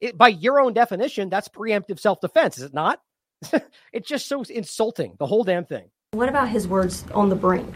It, 0.00 0.16
by 0.16 0.28
your 0.28 0.60
own 0.60 0.72
definition, 0.72 1.28
that's 1.28 1.48
preemptive 1.48 1.98
self 1.98 2.20
defense, 2.20 2.58
is 2.58 2.64
it 2.64 2.74
not? 2.74 3.00
it's 3.92 4.08
just 4.08 4.28
so 4.28 4.42
insulting, 4.42 5.16
the 5.18 5.26
whole 5.26 5.42
damn 5.42 5.64
thing. 5.64 5.90
What 6.12 6.28
about 6.28 6.48
his 6.48 6.68
words 6.68 7.04
on 7.12 7.28
the 7.28 7.36
brink? 7.36 7.74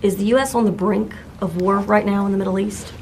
Is 0.00 0.16
the 0.16 0.26
U.S. 0.26 0.54
on 0.54 0.64
the 0.64 0.70
brink 0.70 1.12
of 1.40 1.60
war 1.60 1.78
right 1.80 2.06
now 2.06 2.24
in 2.24 2.30
the 2.30 2.38
Middle 2.38 2.60
East? 2.60 2.92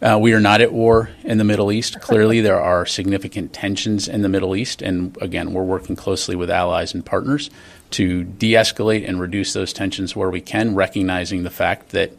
Uh, 0.00 0.16
we 0.20 0.32
are 0.32 0.38
not 0.38 0.60
at 0.60 0.72
war 0.72 1.10
in 1.24 1.38
the 1.38 1.44
Middle 1.44 1.72
East. 1.72 2.00
Clearly, 2.00 2.40
there 2.40 2.60
are 2.60 2.86
significant 2.86 3.52
tensions 3.52 4.06
in 4.06 4.22
the 4.22 4.28
Middle 4.28 4.54
East. 4.54 4.80
And 4.80 5.16
again, 5.20 5.52
we're 5.52 5.64
working 5.64 5.96
closely 5.96 6.36
with 6.36 6.48
allies 6.48 6.94
and 6.94 7.04
partners 7.04 7.50
to 7.92 8.22
de 8.22 8.52
escalate 8.52 9.08
and 9.08 9.20
reduce 9.20 9.54
those 9.54 9.72
tensions 9.72 10.14
where 10.14 10.30
we 10.30 10.40
can, 10.40 10.76
recognizing 10.76 11.42
the 11.42 11.50
fact 11.50 11.88
that, 11.88 12.12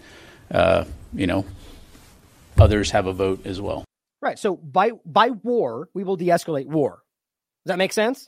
uh, 0.51 0.83
you 1.13 1.25
know, 1.25 1.45
others 2.57 2.91
have 2.91 3.05
a 3.07 3.13
vote 3.13 3.45
as 3.45 3.61
well. 3.61 3.85
Right. 4.21 4.37
So 4.37 4.57
by, 4.57 4.91
by 5.05 5.29
war, 5.29 5.87
we 5.93 6.03
will 6.03 6.17
de 6.17 6.27
escalate 6.27 6.67
war. 6.67 7.01
Does 7.65 7.71
that 7.71 7.77
make 7.77 7.93
sense? 7.93 8.27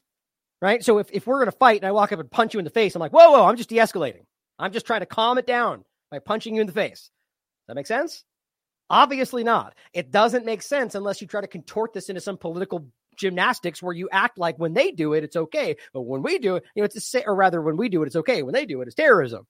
Right. 0.62 0.82
So 0.82 1.00
if, 1.00 1.10
if 1.12 1.28
we're 1.28 1.40
going 1.40 1.52
to 1.52 1.58
fight 1.58 1.82
and 1.82 1.88
I 1.88 1.92
walk 1.92 2.14
up 2.14 2.20
and 2.20 2.32
punch 2.32 2.54
you 2.54 2.60
in 2.60 2.64
the 2.64 2.72
face, 2.72 2.96
I'm 2.96 3.02
like, 3.02 3.12
whoa, 3.12 3.32
whoa, 3.32 3.46
I'm 3.46 3.58
just 3.58 3.68
de 3.68 3.76
escalating. 3.76 4.24
I'm 4.58 4.72
just 4.72 4.86
trying 4.86 5.02
to 5.02 5.06
calm 5.06 5.38
it 5.38 5.48
down 5.48 5.84
by 6.12 6.20
punching 6.20 6.56
you 6.56 6.62
in 6.62 6.68
the 6.68 6.74
face. 6.74 7.00
Does 7.02 7.68
that 7.68 7.76
make 7.76 7.88
sense? 7.88 8.24
Obviously 8.90 9.44
not. 9.44 9.76
It 9.94 10.12
doesn't 10.12 10.46
make 10.46 10.62
sense 10.62 10.96
unless 10.96 11.22
you 11.22 11.28
try 11.28 11.42
to 11.42 11.48
contort 11.48 11.94
this 11.94 12.10
into 12.10 12.22
some 12.22 12.38
political 12.38 12.88
gymnastics 13.16 13.84
where 13.84 13.94
you 13.94 14.10
act 14.12 14.40
like 14.40 14.58
when 14.58 14.74
they 14.74 14.92
do 14.92 15.14
it, 15.14 15.24
it's 15.24 15.36
okay. 15.36 15.76
But 15.94 16.02
when 16.02 16.24
we 16.24 16.40
do 16.40 16.56
it, 16.56 16.64
you 16.74 16.82
know, 16.82 16.86
it's 16.86 17.14
a, 17.14 17.26
or 17.26 17.36
rather 17.36 17.62
when 17.62 17.78
we 17.78 17.90
do 17.90 18.02
it, 18.02 18.08
it's 18.08 18.16
okay. 18.16 18.42
When 18.42 18.54
they 18.54 18.66
do 18.66 18.82
it, 18.82 18.88
it's 18.88 18.96
terrorism. 18.96 19.46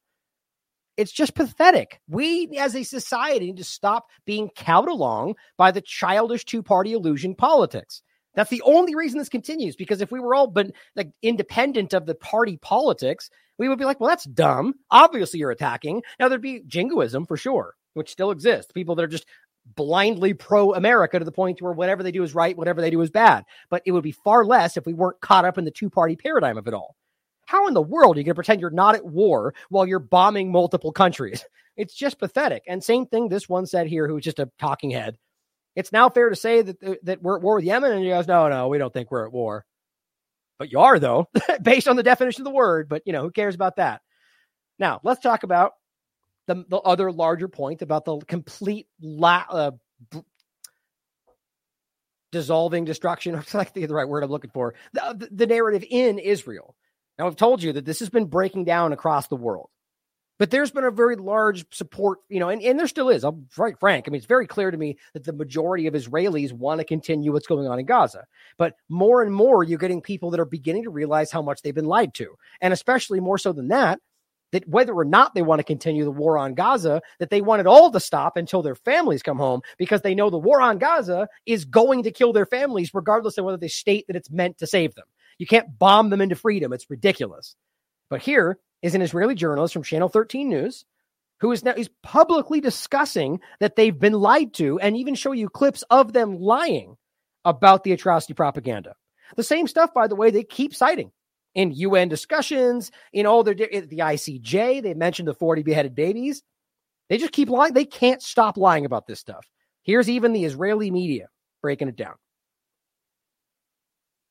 It's 0.97 1.13
just 1.13 1.35
pathetic. 1.35 2.01
We 2.09 2.49
as 2.57 2.75
a 2.75 2.83
society 2.83 3.45
need 3.47 3.57
to 3.57 3.63
stop 3.63 4.07
being 4.25 4.49
cowed 4.49 4.89
along 4.89 5.35
by 5.57 5.71
the 5.71 5.81
childish 5.81 6.43
two 6.43 6.61
party 6.61 6.91
illusion 6.91 7.35
politics. 7.35 8.01
That's 8.39 8.49
the 8.49 8.63
only 8.63 8.95
reason 8.95 9.19
this 9.19 9.29
continues 9.29 9.75
because 9.75 10.01
if 10.01 10.11
we 10.11 10.19
were 10.19 10.33
all 10.33 10.47
but 10.47 10.71
like 10.95 11.11
independent 11.21 11.93
of 11.93 12.05
the 12.05 12.15
party 12.15 12.57
politics, 12.57 13.29
we 13.57 13.67
would 13.67 13.77
be 13.77 13.85
like, 13.85 13.99
well, 13.99 14.09
that's 14.09 14.23
dumb. 14.23 14.75
Obviously, 14.89 15.39
you're 15.39 15.51
attacking. 15.51 16.01
Now 16.19 16.29
there'd 16.29 16.41
be 16.41 16.63
jingoism 16.65 17.25
for 17.25 17.35
sure 17.35 17.75
which 17.93 18.11
still 18.11 18.31
exists. 18.31 18.71
People 18.71 18.95
that 18.95 19.03
are 19.03 19.07
just 19.07 19.27
blindly 19.75 20.33
pro 20.33 20.73
America 20.73 21.19
to 21.19 21.25
the 21.25 21.31
point 21.31 21.61
where 21.61 21.73
whatever 21.73 22.01
they 22.01 22.11
do 22.11 22.23
is 22.23 22.33
right, 22.33 22.57
whatever 22.57 22.81
they 22.81 22.89
do 22.89 23.01
is 23.01 23.11
bad. 23.11 23.43
But 23.69 23.83
it 23.85 23.91
would 23.91 24.03
be 24.03 24.11
far 24.11 24.45
less 24.45 24.77
if 24.77 24.85
we 24.85 24.93
weren't 24.93 25.21
caught 25.21 25.45
up 25.45 25.57
in 25.57 25.65
the 25.65 25.71
two 25.71 25.89
party 25.89 26.15
paradigm 26.15 26.57
of 26.57 26.67
it 26.67 26.73
all. 26.73 26.95
How 27.45 27.67
in 27.67 27.73
the 27.73 27.81
world 27.81 28.15
are 28.15 28.19
you 28.19 28.23
going 28.23 28.31
to 28.31 28.35
pretend 28.35 28.61
you're 28.61 28.69
not 28.69 28.95
at 28.95 29.05
war 29.05 29.53
while 29.69 29.85
you're 29.85 29.99
bombing 29.99 30.51
multiple 30.51 30.91
countries? 30.91 31.45
It's 31.75 31.95
just 31.95 32.19
pathetic. 32.19 32.63
And 32.67 32.83
same 32.83 33.05
thing 33.05 33.29
this 33.29 33.47
one 33.47 33.65
said 33.65 33.87
here, 33.87 34.05
who's 34.05 34.25
just 34.25 34.39
a 34.39 34.51
talking 34.59 34.91
head. 34.91 35.17
It's 35.75 35.91
now 35.91 36.09
fair 36.09 36.29
to 36.29 36.35
say 36.35 36.61
that 36.61 37.03
that 37.03 37.21
we're 37.21 37.37
at 37.37 37.43
war 37.43 37.55
with 37.55 37.65
Yemen, 37.65 37.91
and 37.91 38.03
he 38.03 38.09
goes, 38.09 38.27
"No, 38.27 38.49
no, 38.49 38.67
we 38.67 38.77
don't 38.77 38.93
think 38.93 39.11
we're 39.11 39.25
at 39.25 39.33
war." 39.33 39.65
But 40.57 40.71
you 40.71 40.79
are, 40.79 40.99
though, 40.99 41.29
based 41.61 41.87
on 41.87 41.95
the 41.95 42.03
definition 42.03 42.41
of 42.41 42.45
the 42.45 42.55
word. 42.55 42.89
But 42.89 43.03
you 43.05 43.13
know, 43.13 43.21
who 43.21 43.31
cares 43.31 43.55
about 43.55 43.77
that? 43.77 44.01
Now, 44.77 44.99
let's 45.03 45.21
talk 45.21 45.43
about 45.43 45.73
the, 46.47 46.65
the 46.67 46.77
other 46.77 47.11
larger 47.11 47.47
point 47.47 47.81
about 47.81 48.05
the 48.05 48.17
complete 48.19 48.87
la- 49.01 49.45
uh, 49.49 49.71
b- 50.11 50.23
dissolving 52.31 52.85
destruction. 52.85 53.35
It's 53.39 53.53
like 53.53 53.73
the, 53.73 53.85
the 53.85 53.93
right 53.93 54.07
word 54.07 54.23
I'm 54.23 54.31
looking 54.31 54.51
for. 54.51 54.73
The, 54.93 55.29
the 55.31 55.47
narrative 55.47 55.85
in 55.89 56.19
Israel. 56.19 56.75
Now, 57.17 57.27
I've 57.27 57.35
told 57.35 57.61
you 57.61 57.73
that 57.73 57.85
this 57.85 57.99
has 57.99 58.09
been 58.09 58.25
breaking 58.25 58.65
down 58.65 58.93
across 58.93 59.27
the 59.27 59.35
world. 59.35 59.69
But 60.39 60.51
there's 60.51 60.71
been 60.71 60.85
a 60.85 60.91
very 60.91 61.17
large 61.17 61.65
support, 61.73 62.19
you 62.29 62.39
know, 62.39 62.47
and, 62.47 62.61
and 62.61 62.79
there 62.79 62.87
still 62.87 63.09
is. 63.09 63.25
I'm 63.25 63.45
very 63.51 63.75
frank. 63.77 64.05
I 64.07 64.09
mean, 64.09 64.17
it's 64.17 64.25
very 64.25 64.47
clear 64.47 64.71
to 64.71 64.77
me 64.77 64.97
that 65.13 65.25
the 65.25 65.33
majority 65.33 65.85
of 65.85 65.93
Israelis 65.93 66.53
want 66.53 66.79
to 66.79 66.85
continue 66.85 67.33
what's 67.33 67.45
going 67.45 67.67
on 67.67 67.77
in 67.77 67.85
Gaza. 67.85 68.25
But 68.57 68.75
more 68.87 69.21
and 69.21 69.33
more, 69.33 69.65
you're 69.65 69.77
getting 69.77 70.01
people 70.01 70.31
that 70.31 70.39
are 70.39 70.45
beginning 70.45 70.83
to 70.83 70.89
realize 70.89 71.29
how 71.29 71.41
much 71.41 71.61
they've 71.61 71.75
been 71.75 71.85
lied 71.85 72.13
to. 72.15 72.35
And 72.61 72.71
especially 72.71 73.19
more 73.19 73.37
so 73.37 73.51
than 73.51 73.67
that, 73.67 73.99
that 74.53 74.65
whether 74.65 74.93
or 74.93 75.03
not 75.03 75.35
they 75.35 75.41
want 75.41 75.59
to 75.59 75.63
continue 75.63 76.05
the 76.05 76.11
war 76.11 76.37
on 76.37 76.53
Gaza, 76.53 77.01
that 77.19 77.29
they 77.29 77.41
want 77.41 77.59
it 77.59 77.67
all 77.67 77.91
to 77.91 77.99
stop 77.99 78.37
until 78.37 78.61
their 78.61 78.75
families 78.75 79.21
come 79.21 79.37
home 79.37 79.61
because 79.77 80.01
they 80.01 80.15
know 80.15 80.29
the 80.29 80.37
war 80.37 80.61
on 80.61 80.77
Gaza 80.77 81.27
is 81.45 81.65
going 81.65 82.03
to 82.03 82.11
kill 82.11 82.31
their 82.31 82.45
families, 82.45 82.93
regardless 82.93 83.37
of 83.37 83.43
whether 83.43 83.57
they 83.57 83.67
state 83.67 84.07
that 84.07 84.15
it's 84.15 84.31
meant 84.31 84.57
to 84.59 84.67
save 84.67 84.95
them. 84.95 85.05
You 85.37 85.47
can't 85.47 85.77
bomb 85.77 86.09
them 86.09 86.21
into 86.21 86.35
freedom. 86.35 86.71
It's 86.71 86.89
ridiculous. 86.89 87.57
But 88.09 88.21
here 88.21 88.57
is 88.81 88.95
an 88.95 89.01
Israeli 89.01 89.35
journalist 89.35 89.73
from 89.73 89.83
Channel 89.83 90.09
13 90.09 90.49
News 90.49 90.85
who 91.39 91.51
is 91.51 91.63
now 91.63 91.73
is 91.75 91.89
publicly 92.03 92.61
discussing 92.61 93.39
that 93.59 93.75
they've 93.75 93.97
been 93.97 94.13
lied 94.13 94.53
to 94.55 94.79
and 94.79 94.95
even 94.97 95.15
show 95.15 95.31
you 95.31 95.49
clips 95.49 95.83
of 95.89 96.13
them 96.13 96.39
lying 96.39 96.95
about 97.45 97.83
the 97.83 97.93
atrocity 97.93 98.33
propaganda. 98.33 98.95
The 99.35 99.43
same 99.43 99.67
stuff, 99.67 99.93
by 99.93 100.07
the 100.07 100.15
way, 100.15 100.31
they 100.31 100.43
keep 100.43 100.75
citing 100.75 101.11
in 101.55 101.71
UN 101.71 102.09
discussions, 102.09 102.91
in 103.13 103.25
all 103.25 103.43
their 103.43 103.53
the 103.53 103.67
ICJ. 103.67 104.83
They 104.83 104.93
mentioned 104.93 105.27
the 105.27 105.33
40 105.33 105.63
beheaded 105.63 105.95
babies. 105.95 106.43
They 107.09 107.17
just 107.17 107.33
keep 107.33 107.49
lying. 107.49 107.73
They 107.73 107.85
can't 107.85 108.21
stop 108.21 108.57
lying 108.57 108.85
about 108.85 109.07
this 109.07 109.19
stuff. 109.19 109.45
Here's 109.83 110.09
even 110.09 110.33
the 110.33 110.45
Israeli 110.45 110.91
media 110.91 111.27
breaking 111.61 111.87
it 111.87 111.95
down. 111.95 112.15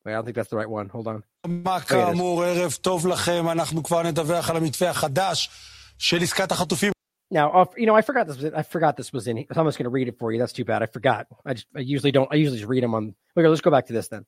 Wait, 0.07 0.11
I 0.11 0.15
don't 0.15 0.25
think 0.25 0.35
that's 0.35 0.49
the 0.49 0.57
right 0.57 0.69
one. 0.69 0.89
Hold 0.89 1.07
on. 1.07 1.23
מה 1.47 1.79
כאמור, 1.81 2.43
ערב 2.43 2.77
טוב 2.81 3.07
לכם, 3.07 3.49
אנחנו 3.51 3.83
כבר 3.83 4.03
נדווח 4.03 4.49
על 4.49 4.57
המתווה 4.57 4.89
החדש 4.89 5.49
של 5.97 6.17
עסקת 6.21 6.51
החטופים. 6.51 6.91
Now, 7.33 7.51
uh, 7.51 7.65
you 7.77 7.87
know, 7.87 7.95
I 7.95 8.01
forgot 8.01 8.27
this. 8.27 8.37
Was, 8.37 8.53
I 8.53 8.61
forgot 8.61 8.95
this 8.95 9.11
was 9.11 9.27
in. 9.27 9.37
I'm 9.39 9.65
just 9.65 9.77
going 9.79 9.85
to 9.85 9.89
read 9.89 10.07
it 10.07 10.19
for 10.19 10.31
you. 10.31 10.37
That's 10.37 10.53
too 10.53 10.65
bad. 10.65 10.83
I 10.83 10.85
forgot. 10.85 11.25
I 11.43 11.55
just, 11.55 11.67
I 11.75 11.79
usually 11.79 12.11
don't. 12.11 12.31
I 12.31 12.35
usually 12.35 12.59
just 12.59 12.69
read 12.69 12.83
them 12.83 12.93
on. 12.93 13.15
Okay, 13.35 13.47
let's 13.47 13.61
go 13.61 13.71
back 13.71 13.87
to 13.87 13.93
this 13.93 14.07
then. 14.07 14.23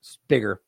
It's 0.00 0.18
bigger. 0.26 0.60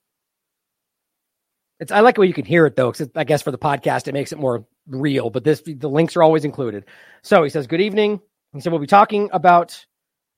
It's 1.81 1.91
I 1.91 2.01
like 2.01 2.15
the 2.15 2.21
way 2.21 2.29
you 2.29 2.35
can 2.35 2.45
hear 2.45 2.67
it 2.67 2.77
though, 2.77 2.93
because 2.93 3.11
I 3.17 3.25
guess 3.25 3.43
for 3.43 3.51
the 3.51 3.59
podcast 3.59 4.07
it 4.07 4.15
makes 4.15 4.33
it 4.33 4.39
more 4.39 4.67
real. 4.87 5.31
But 5.31 5.43
this 5.43 5.63
the 5.67 5.89
links 5.89 6.15
are 6.17 6.23
always 6.23 6.45
included. 6.45 6.85
So 7.23 7.43
he 7.43 7.51
says, 7.51 7.67
"Good 7.67 7.81
evening." 7.81 8.21
He 8.53 8.61
said, 8.61 8.71
"We'll 8.71 8.81
be 8.81 8.87
talking 8.87 9.31
about 9.33 9.85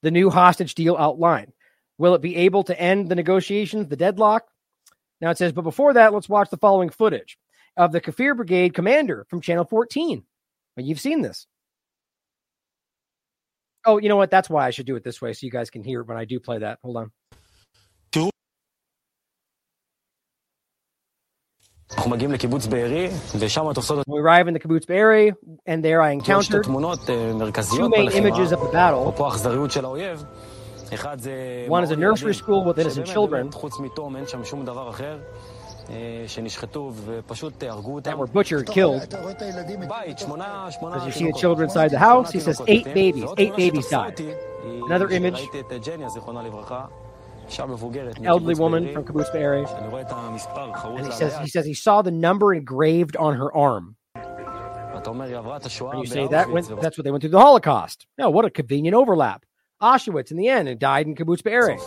the 0.03 0.11
new 0.11 0.31
hostage 0.31 0.75
deal 0.75 0.97
outline. 0.97 1.53
Will 1.98 2.14
it 2.16 2.22
be 2.22 2.36
able 2.36 2.64
to 2.64 2.80
end 2.80 3.10
the 3.10 3.16
negotiations, 3.16 3.88
the 3.88 3.96
deadlock? 3.96 4.48
Now 5.20 5.32
it 5.32 5.38
says, 5.38 5.52
but 5.52 5.64
before 5.64 5.94
that, 5.94 6.14
let's 6.14 6.30
watch 6.30 6.50
the 6.50 6.58
following 6.58 6.90
footage 6.90 7.38
of 7.76 7.92
the 7.92 8.02
Kfir 8.02 8.36
Brigade 8.36 8.74
commander 8.74 9.26
from 9.30 9.42
Channel 9.42 9.66
14. 9.66 10.24
Well, 10.76 10.86
you've 10.86 11.00
seen 11.00 11.22
this. 11.22 11.48
Oh, 13.86 13.98
you 13.98 14.10
know 14.10 14.16
what? 14.16 14.30
That's 14.30 14.50
why 14.50 14.68
I 14.68 14.72
should 14.72 14.86
do 14.86 14.96
it 14.96 15.04
this 15.04 15.22
way 15.22 15.34
so 15.34 15.46
you 15.46 15.52
guys 15.52 15.70
can 15.70 15.84
hear 15.84 16.02
it 16.02 16.08
when 16.08 16.18
I 16.18 16.26
do 16.26 16.40
play 16.40 16.60
that. 16.60 16.80
Hold 16.84 16.98
on. 16.98 17.12
We 24.08 24.20
arrive 24.20 24.48
in 24.48 24.54
the 24.54 24.60
Kibbutz 24.60 24.86
Be'eri, 24.86 25.34
and 25.66 25.84
there 25.84 26.02
I 26.02 26.12
encountered... 26.12 26.66
two 27.78 27.90
main 27.90 28.12
images 28.12 28.52
of 28.52 28.60
the 28.60 28.68
battle. 28.68 29.06
One 31.68 31.84
is 31.84 31.92
a 31.92 31.96
nursery 31.96 32.34
school 32.34 32.64
with 32.64 32.80
innocent 32.80 33.08
children 33.08 33.50
that 38.04 38.18
were 38.18 38.28
butchered, 38.28 38.68
killed. 38.68 39.02
As 39.02 39.14
you 41.06 41.12
see 41.12 41.26
the 41.26 41.34
children 41.38 41.70
inside 41.70 41.92
the 41.92 42.00
house, 42.00 42.32
he 42.32 42.40
says 42.40 42.62
eight 42.68 42.86
babies, 42.94 43.26
eight 43.38 43.56
babies 43.56 43.88
died. 43.88 44.20
Another 44.66 45.10
image, 45.10 45.40
an 45.54 45.64
elderly 48.26 48.56
woman 48.56 48.94
from 48.94 49.06
Kibbutz 49.06 49.32
Be'eri. 49.32 49.66
And 50.98 51.06
he 51.06 51.12
says, 51.14 51.38
he 51.40 51.48
says 51.48 51.66
he 51.66 51.74
saw 51.74 52.02
the 52.02 52.12
number 52.12 52.54
engraved 52.54 53.16
on 53.16 53.36
her 53.36 53.54
arm. 53.54 53.96
And 54.14 54.26
you 56.02 56.06
say 56.06 56.28
that 56.28 56.50
went, 56.50 56.68
that's 56.82 56.98
what 56.98 57.06
they 57.06 57.12
went 57.12 57.22
through 57.22 57.30
the 57.30 57.40
Holocaust. 57.40 58.06
No, 58.18 58.30
what 58.30 58.44
a 58.44 58.50
convenient 58.50 58.96
overlap. 58.96 59.46
Auschwitz 59.82 60.32
in 60.32 60.38
the 60.38 60.48
end 60.48 60.68
and 60.68 60.80
died 60.80 61.06
in 61.06 61.16
Kibbutz 61.16 61.44
Be'eri. 61.44 61.78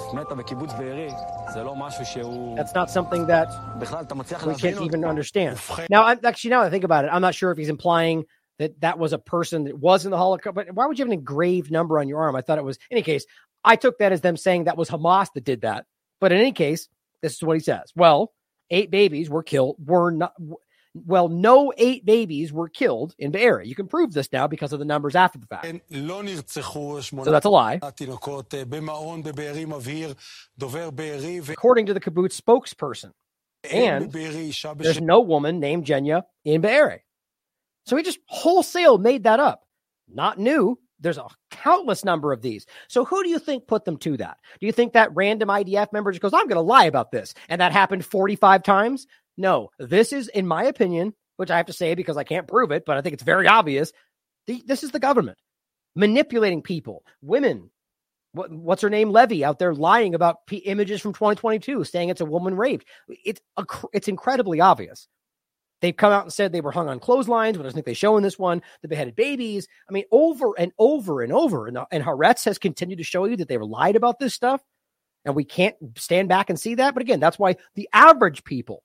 That's 2.57 2.75
not 2.75 2.91
something 2.91 3.27
that 3.27 3.49
we 4.47 4.55
can't 4.61 4.81
even 4.85 5.05
understand. 5.05 5.59
Now, 5.91 6.05
I'm, 6.05 6.21
actually, 6.25 6.51
now 6.51 6.61
that 6.61 6.69
I 6.69 6.71
think 6.71 6.85
about 6.85 7.05
it, 7.05 7.09
I'm 7.13 7.23
not 7.23 7.35
sure 7.35 7.51
if 7.51 7.59
he's 7.59 7.69
implying 7.69 8.25
that 8.59 8.81
that 8.83 8.99
was 8.99 9.13
a 9.13 9.19
person 9.19 9.65
that 9.65 9.77
was 9.79 10.05
in 10.05 10.11
the 10.11 10.17
Holocaust. 10.17 10.55
But 10.55 10.73
why 10.73 10.87
would 10.87 10.99
you 10.99 11.05
have 11.05 11.09
an 11.09 11.19
engraved 11.19 11.71
number 11.73 11.99
on 11.99 12.09
your 12.09 12.21
arm? 12.21 12.37
I 12.37 12.43
thought 12.43 12.59
it 12.59 12.65
was. 12.65 12.77
In 12.91 12.99
any 12.99 13.03
case, 13.03 13.27
I 13.65 13.77
took 13.77 13.99
that 13.99 14.13
as 14.13 14.21
them 14.21 14.37
saying 14.37 14.65
that 14.65 14.77
was 14.77 14.89
Hamas 14.89 15.33
that 15.35 15.45
did 15.45 15.63
that. 15.63 15.87
But 16.21 16.31
in 16.33 16.39
any 16.39 16.53
case, 16.53 16.89
this 17.23 17.35
is 17.35 17.43
what 17.43 17.57
he 17.57 17.61
says. 17.61 17.91
Well, 17.97 18.33
eight 18.71 18.91
babies 18.91 19.29
were 19.29 19.43
killed. 19.43 19.77
Were 19.85 20.11
not. 20.11 20.35
Well, 20.95 21.29
no 21.29 21.73
eight 21.77 22.05
babies 22.05 22.53
were 22.53 22.69
killed 22.69 23.15
in 23.19 23.31
Be'eri. 23.31 23.67
You 23.69 23.77
can 23.77 23.87
prove 23.87 24.13
this 24.13 24.29
now 24.33 24.49
because 24.49 24.73
of 24.73 24.81
the 24.81 24.85
numbers 24.85 25.15
after 25.15 25.39
the 25.39 25.47
fact. 25.47 25.65
So 27.27 27.31
that's 27.31 27.47
a 27.47 27.51
lie. 27.51 27.79
According 31.53 31.87
to 31.87 31.95
the 31.95 32.01
kibbutz 32.01 32.41
spokesperson. 32.41 33.13
And 33.71 34.11
there's 34.85 35.01
no 35.01 35.21
woman 35.21 35.61
named 35.61 35.85
Jenya 35.85 36.23
in 36.45 36.61
Be'eri. 36.61 37.01
So 37.87 37.97
he 37.97 38.03
just 38.03 38.19
wholesale 38.27 38.99
made 38.99 39.25
that 39.25 39.39
up. 39.39 39.65
Not 40.09 40.39
new. 40.39 40.79
There's 41.03 41.19
a 41.19 41.27
countless 41.51 42.05
number 42.05 42.33
of 42.33 42.43
these. 42.43 42.67
So 42.89 43.05
who 43.07 43.23
do 43.23 43.31
you 43.31 43.39
think 43.39 43.67
put 43.67 43.85
them 43.87 43.97
to 43.99 44.17
that? 44.19 44.37
Do 44.61 44.67
you 44.67 44.73
think 44.73 44.93
that 44.93 45.15
random 45.15 45.49
IDF 45.49 45.93
member 45.93 46.13
just 46.13 46.21
goes, 46.21 46.35
I'm 46.35 46.47
going 46.47 46.57
to 46.57 46.61
lie 46.61 46.85
about 46.85 47.11
this? 47.11 47.33
And 47.49 47.61
that 47.61 47.73
happened 47.73 48.05
45 48.05 48.63
times? 48.63 49.07
No, 49.41 49.71
this 49.79 50.13
is, 50.13 50.29
in 50.29 50.47
my 50.47 50.65
opinion, 50.65 51.15
which 51.39 51.51
I 51.51 51.57
have 51.57 51.67
to 51.67 51.73
say 51.73 51.95
because 51.95 52.19
I 52.19 52.25
can't 52.25 52.47
prove 52.47 52.73
it, 52.73 52.85
but 52.85 52.99
I 52.99 53.01
think 53.01 53.15
it's 53.15 53.23
very 53.23 53.49
obvious. 53.49 53.91
The, 54.47 54.63
this 54.67 54.85
is 54.85 54.91
the 54.91 55.01
government 55.01 55.39
manipulating 55.97 56.61
people, 56.61 57.03
women. 57.23 57.71
What, 58.33 58.53
what's 58.53 58.83
her 58.83 58.91
name? 58.91 59.11
Levy 59.11 59.43
out 59.43 59.59
there 59.59 59.75
lying 59.75 60.15
about 60.15 60.47
p- 60.47 60.59
images 60.59 61.01
from 61.01 61.15
2022, 61.15 61.85
saying 61.85 62.11
it's 62.11 62.21
a 62.21 62.27
woman 62.27 62.55
raped. 62.55 62.87
It's 63.09 63.41
a, 63.57 63.65
it's 63.95 64.09
incredibly 64.09 64.61
obvious. 64.61 65.09
They've 65.81 65.97
come 65.97 66.13
out 66.13 66.25
and 66.25 66.33
said 66.33 66.53
they 66.53 66.61
were 66.61 66.71
hung 66.71 66.91
on 66.91 67.01
clotheslines, 67.01 67.57
but 67.57 67.65
I 67.65 67.71
think 67.71 67.87
they 67.87 67.95
show 67.95 68.19
in 68.19 68.23
this 68.23 68.39
one 68.39 68.61
the 68.83 68.89
beheaded 68.89 69.17
babies. 69.17 69.67
I 69.89 69.93
mean, 69.93 70.05
over 70.13 70.53
and 70.59 70.73
over 70.79 71.23
and 71.23 71.33
over. 71.33 71.67
And, 71.67 71.79
and 71.91 72.05
Haaretz 72.05 72.45
has 72.45 72.59
continued 72.59 72.99
to 72.99 73.05
show 73.05 73.25
you 73.25 73.39
that 73.39 73.49
they 73.49 73.57
were 73.57 73.65
lied 73.65 73.97
about 73.97 74.19
this 74.19 74.35
stuff. 74.35 74.61
And 75.25 75.35
we 75.35 75.45
can't 75.45 75.77
stand 75.97 76.29
back 76.29 76.51
and 76.51 76.61
see 76.61 76.75
that. 76.75 76.93
But 76.93 77.01
again, 77.01 77.21
that's 77.21 77.39
why 77.39 77.57
the 77.75 77.89
average 77.93 78.45
people, 78.45 78.83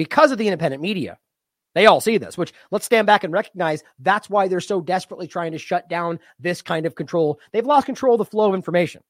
because 0.00 0.32
of 0.32 0.38
the 0.38 0.46
independent 0.48 0.82
media, 0.82 1.18
they 1.74 1.84
all 1.84 2.00
see 2.00 2.16
this, 2.16 2.38
which 2.38 2.54
let's 2.70 2.86
stand 2.86 3.06
back 3.06 3.22
and 3.22 3.34
recognize 3.34 3.82
that's 3.98 4.30
why 4.30 4.48
they're 4.48 4.58
so 4.58 4.80
desperately 4.80 5.28
trying 5.28 5.52
to 5.52 5.58
shut 5.58 5.90
down 5.90 6.20
this 6.38 6.62
kind 6.62 6.86
of 6.86 6.94
control. 6.94 7.38
They've 7.52 7.66
lost 7.66 7.84
control 7.84 8.14
of 8.14 8.18
the 8.20 8.24
flow 8.24 8.48
of 8.48 8.54
information. 8.54 9.02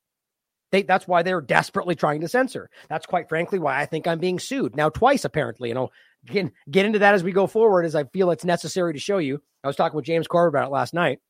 They, 0.73 0.83
that's 0.83 1.07
why 1.07 1.23
they're 1.23 1.41
desperately 1.41 1.95
trying 1.95 2.23
to 2.23 2.29
censor. 2.29 2.71
That's 2.89 3.07
quite 3.07 3.29
frankly 3.29 3.61
why 3.61 3.81
I 3.81 3.87
think 3.87 4.09
I'm 4.09 4.19
being 4.19 4.41
sued 4.41 4.75
now 4.75 4.89
twice, 4.89 5.25
apparently. 5.25 5.73
Know, 5.73 5.91
get, 6.27 6.51
get 6.69 6.87
into 6.87 6.99
that 6.99 7.15
as 7.15 7.23
we 7.23 7.31
go 7.31 7.47
forward, 7.47 7.85
as 7.85 7.95
I 7.95 8.03
feel 8.03 8.33
it's 8.33 8.45
necessary 8.45 8.93
to 8.93 8.99
show 8.99 9.19
you. 9.19 9.41
I 9.63 9.69
was 9.69 9.77
talking 9.77 9.95
with 9.95 10.07
James 10.07 10.27
Corbett 10.27 10.59
about 10.59 10.71
it 10.71 10.73
last 10.73 10.93
night. 10.93 11.21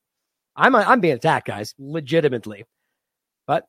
I'm 0.56 0.74
I'm 0.74 1.00
being 1.00 1.16
attacked, 1.16 1.48
guys, 1.48 1.74
legitimately, 1.78 2.64
but 3.46 3.66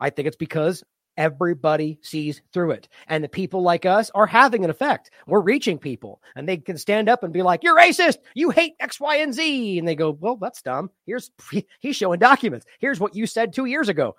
I 0.00 0.08
think 0.08 0.26
it's 0.26 0.38
because 0.38 0.82
everybody 1.18 1.98
sees 2.00 2.40
through 2.54 2.70
it, 2.70 2.88
and 3.08 3.22
the 3.22 3.28
people 3.28 3.60
like 3.60 3.84
us 3.84 4.10
are 4.14 4.26
having 4.26 4.64
an 4.64 4.70
effect. 4.70 5.10
We're 5.26 5.40
reaching 5.40 5.78
people, 5.78 6.22
and 6.34 6.48
they 6.48 6.56
can 6.56 6.78
stand 6.78 7.10
up 7.10 7.22
and 7.22 7.32
be 7.32 7.42
like, 7.42 7.62
"You're 7.62 7.76
racist. 7.76 8.16
You 8.34 8.48
hate 8.50 8.74
X, 8.80 8.98
Y, 8.98 9.16
and 9.16 9.34
Z," 9.34 9.78
and 9.78 9.86
they 9.86 9.94
go, 9.94 10.12
"Well, 10.12 10.36
that's 10.36 10.62
dumb. 10.62 10.90
Here's 11.04 11.30
he's 11.80 11.96
showing 11.96 12.20
documents. 12.20 12.64
Here's 12.78 12.98
what 13.00 13.14
you 13.14 13.26
said 13.26 13.52
two 13.52 13.66
years 13.66 13.90
ago." 13.90 14.16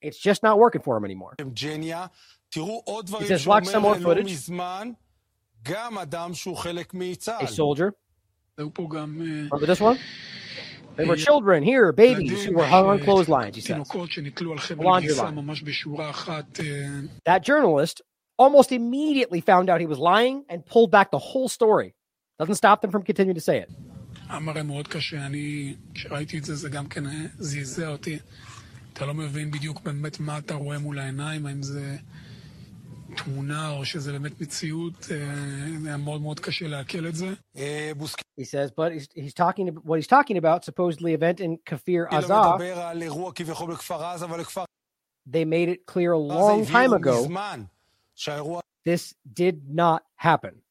It's 0.00 0.18
just 0.18 0.42
not 0.42 0.58
working 0.58 0.80
for 0.80 0.96
him 0.96 1.04
anymore. 1.04 1.34
He 3.20 3.26
says, 3.28 3.46
watch 3.46 3.66
some 3.66 3.82
more 3.82 3.94
footage. 4.02 4.30
A 7.42 7.46
soldier. 7.48 7.94
Uh, 8.58 9.56
Remember 9.56 9.66
this 9.66 9.78
one? 9.80 9.98
There 10.95 11.07
were 11.07 11.17
children 11.29 11.63
here, 11.71 11.91
babies 11.91 12.45
who 12.45 12.53
were 12.55 12.65
hung 12.65 12.85
on 12.87 12.99
clotheslines, 12.99 13.55
he 13.55 13.61
says. 13.61 13.85
Laundry 14.77 15.13
line. 15.13 17.09
That 17.25 17.41
journalist 17.43 18.01
almost 18.37 18.71
immediately 18.71 19.41
found 19.41 19.69
out 19.69 19.81
he 19.81 19.91
was 19.95 19.99
lying 19.99 20.45
and 20.49 20.65
pulled 20.65 20.91
back 20.91 21.11
the 21.11 21.23
whole 21.29 21.49
story. 21.49 21.89
Doesn't 22.39 22.55
stop 22.55 22.81
them 22.81 22.91
from 22.91 23.03
continuing 23.03 23.35
to 23.35 23.41
say 23.41 23.57
it. 23.59 23.69
המראה 24.29 24.63
מאוד 24.63 24.87
קשה, 24.87 25.25
אני, 25.25 25.75
כשראיתי 25.93 26.37
את 26.37 26.45
זה, 26.45 26.55
זה 26.55 26.69
גם 26.69 26.87
כן 26.87 27.03
זעזע 27.39 27.87
אותי. 27.87 28.19
אתה 28.93 29.05
לא 29.05 29.13
מבין 29.13 29.51
בדיוק 29.51 29.81
באמת 29.81 30.19
מה 30.19 30.37
אתה 30.37 30.53
רואה 30.53 30.79
מול 30.79 30.99
העיניים, 30.99 31.45
האם 31.45 31.63
זה 31.63 31.97
תמונה 33.16 33.70
או 33.70 33.84
שזה 33.84 34.12
באמת 34.12 34.40
מציאות, 34.40 35.06
היה 35.84 35.96
מאוד 35.96 36.20
מאוד 36.22 36.40
קשה 36.40 36.68
לעכל 36.68 37.06
את 37.06 37.14
זה. 37.14 37.32
He 38.40 38.44
says, 38.44 38.70
but 38.70 38.92
he's, 38.92 39.06
he's 39.14 39.34
talking 39.34 39.68
about, 39.68 39.84
what 39.84 39.98
he's 39.98 40.06
talking 40.06 40.36
about, 40.36 40.64
supposedly 40.64 41.12
event 41.12 41.40
in 41.40 41.58
Kfar 41.58 42.08
Aza, 42.10 42.58
they 45.26 45.44
made 45.44 45.68
it 45.68 45.86
clear 45.86 46.12
a 46.12 46.18
long 46.18 46.64
time 46.64 46.92
ago 46.92 47.16
this 48.84 49.14
did 49.32 49.68
not 49.68 50.02
happen. 50.16 50.62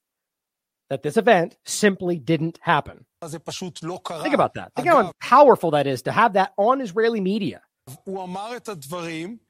That 0.89 1.03
this 1.03 1.17
event 1.17 1.55
simply 1.65 2.17
didn't 2.17 2.57
happen. 2.61 3.05
Think 3.21 4.33
about 4.33 4.53
that. 4.55 4.71
Think 4.75 4.87
how 4.87 5.11
powerful 5.21 5.71
that 5.71 5.85
is 5.85 6.01
to 6.03 6.11
have 6.11 6.33
that 6.33 6.53
on 6.57 6.81
Israeli 6.81 7.21
media. 7.21 7.61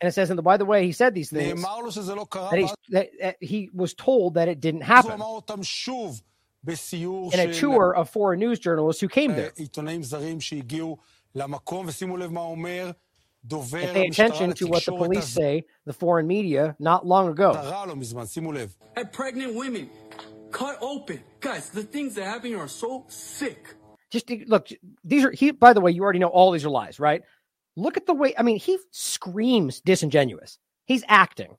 And 0.02 0.08
it 0.10 0.14
says, 0.14 0.30
and 0.30 0.44
by 0.44 0.58
the 0.58 0.66
way, 0.66 0.86
he 0.86 0.92
said 0.92 1.14
these 1.16 1.30
things. 1.30 1.62
That, 2.52 2.76
that, 2.90 3.10
that 3.20 3.38
he 3.42 3.70
was 3.74 3.94
told 3.94 4.36
that 4.36 4.48
it 4.48 4.60
didn't 4.60 4.82
happen. 4.82 5.12
In 7.34 7.40
a 7.40 7.54
tour 7.54 7.96
of 7.96 8.10
foreign 8.10 8.40
news 8.40 8.60
journalists 8.60 9.00
who 9.02 9.08
came 9.08 9.32
there. 9.36 9.52
And 13.84 13.94
pay 13.94 14.08
attention 14.08 14.54
to 14.54 14.66
what 14.68 14.84
the 14.86 14.92
police 15.08 15.26
say, 15.34 15.66
the 15.86 15.94
foreign 15.94 16.28
media, 16.28 16.76
not 16.80 17.06
long 17.06 17.30
ago. 17.30 17.54
At 18.98 19.14
pregnant 19.14 19.56
women, 19.56 19.90
cut 20.52 20.78
open. 20.82 21.24
Guys, 21.40 21.70
the 21.70 21.84
things 21.84 22.16
that 22.16 22.26
happen 22.26 22.54
are 22.56 22.68
so 22.68 23.06
sick. 23.08 23.76
Just 24.12 24.30
look, 24.48 24.68
these 25.04 25.24
are, 25.24 25.32
he, 25.32 25.52
by 25.52 25.72
the 25.74 25.80
way, 25.82 25.92
you 25.92 26.04
already 26.04 26.20
know 26.20 26.28
all 26.28 26.52
these 26.52 26.66
are 26.66 26.70
lies, 26.70 27.00
right? 27.00 27.22
Look 27.80 27.98
at 27.98 28.06
the 28.06 28.14
way, 28.14 28.34
I 28.38 28.44
mean, 28.44 28.60
he 28.60 28.78
screams 28.92 29.82
disingenuous. 29.82 30.60
He's 30.86 31.04
acting. 31.08 31.56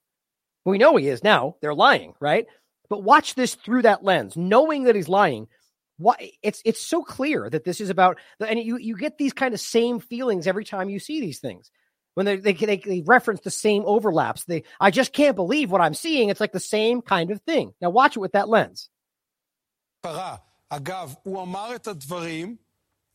We 0.64 0.78
know 0.78 0.96
he 0.96 1.08
is 1.08 1.24
now. 1.24 1.56
They're 1.62 1.74
lying, 1.74 2.14
right? 2.20 2.46
But 2.88 3.02
watch 3.02 3.34
this 3.34 3.54
through 3.54 3.82
that 3.82 4.04
lens, 4.04 4.36
knowing 4.36 4.84
that 4.84 4.96
he's 4.96 5.08
lying. 5.08 5.48
Why 5.96 6.32
it's 6.42 6.62
it's 6.64 6.80
so 6.80 7.02
clear 7.02 7.48
that 7.50 7.64
this 7.64 7.80
is 7.80 7.90
about 7.90 8.18
and 8.40 8.58
you 8.58 8.78
you 8.78 8.96
get 8.96 9.18
these 9.18 9.34
kind 9.34 9.52
of 9.52 9.60
same 9.60 10.00
feelings 10.00 10.46
every 10.46 10.64
time 10.64 10.88
you 10.88 10.98
see 10.98 11.20
these 11.20 11.40
things 11.40 11.70
when 12.14 12.24
they 12.24 12.36
they, 12.36 12.52
they, 12.54 12.76
they 12.78 13.02
reference 13.02 13.40
the 13.42 13.50
same 13.50 13.82
overlaps. 13.84 14.44
They 14.44 14.64
I 14.80 14.90
just 14.90 15.12
can't 15.12 15.36
believe 15.36 15.70
what 15.70 15.82
I'm 15.82 15.94
seeing. 15.94 16.30
It's 16.30 16.40
like 16.40 16.52
the 16.52 16.60
same 16.60 17.02
kind 17.02 17.30
of 17.30 17.42
thing. 17.42 17.74
Now 17.82 17.90
watch 17.90 18.16
it 18.16 18.20
with 18.20 18.32
that 18.32 18.48
lens. 18.48 18.88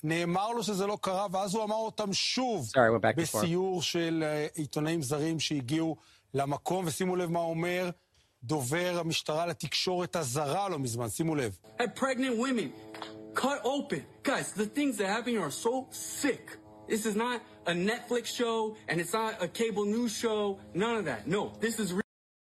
נאמר 0.04 0.52
לו 0.52 0.62
שזה 0.62 0.86
לא 0.86 0.98
קרה, 1.00 1.26
ואז 1.32 1.54
הוא 1.54 1.64
אמר 1.64 1.76
אותם 1.76 2.12
שוב 2.12 2.70
Sorry, 2.76 3.12
בסיור 3.16 3.82
של 3.82 4.24
עיתונאים 4.54 5.02
זרים 5.02 5.40
שהגיעו 5.40 5.96
למקום, 6.34 6.84
ושימו 6.86 7.16
לב 7.16 7.30
מה 7.30 7.40
אומר 7.40 7.90
דובר 8.42 8.96
המשטרה 8.98 9.46
לתקשורת 9.46 10.16
הזרה 10.16 10.68
לא 10.68 10.78
מזמן, 10.78 11.08
שימו 11.08 11.34
לב. 11.34 11.58
At 11.78 11.96
pregnant 11.96 12.36
women, 12.38 12.72
cut 13.34 13.60
open. 13.64 14.04
Guys, 14.22 14.52
the 14.52 14.66
things 14.66 14.96
that 14.98 15.08
happen 15.08 15.36
are 15.38 15.50
so 15.50 15.86
sick. 15.90 16.58
This 16.88 17.06
is 17.06 17.14
not 17.14 17.40
a 17.66 17.72
Netflix 17.72 18.26
show, 18.26 18.76
and 18.88 19.00
it's 19.00 19.12
not 19.12 19.32
a 19.40 19.48
cable 19.48 19.84
news 19.84 20.12
show. 20.22 20.58
None 20.74 20.96
of 20.96 21.04
that. 21.04 21.26
No, 21.26 21.52
this 21.60 21.78
is 21.78 21.92
real. 21.92 22.02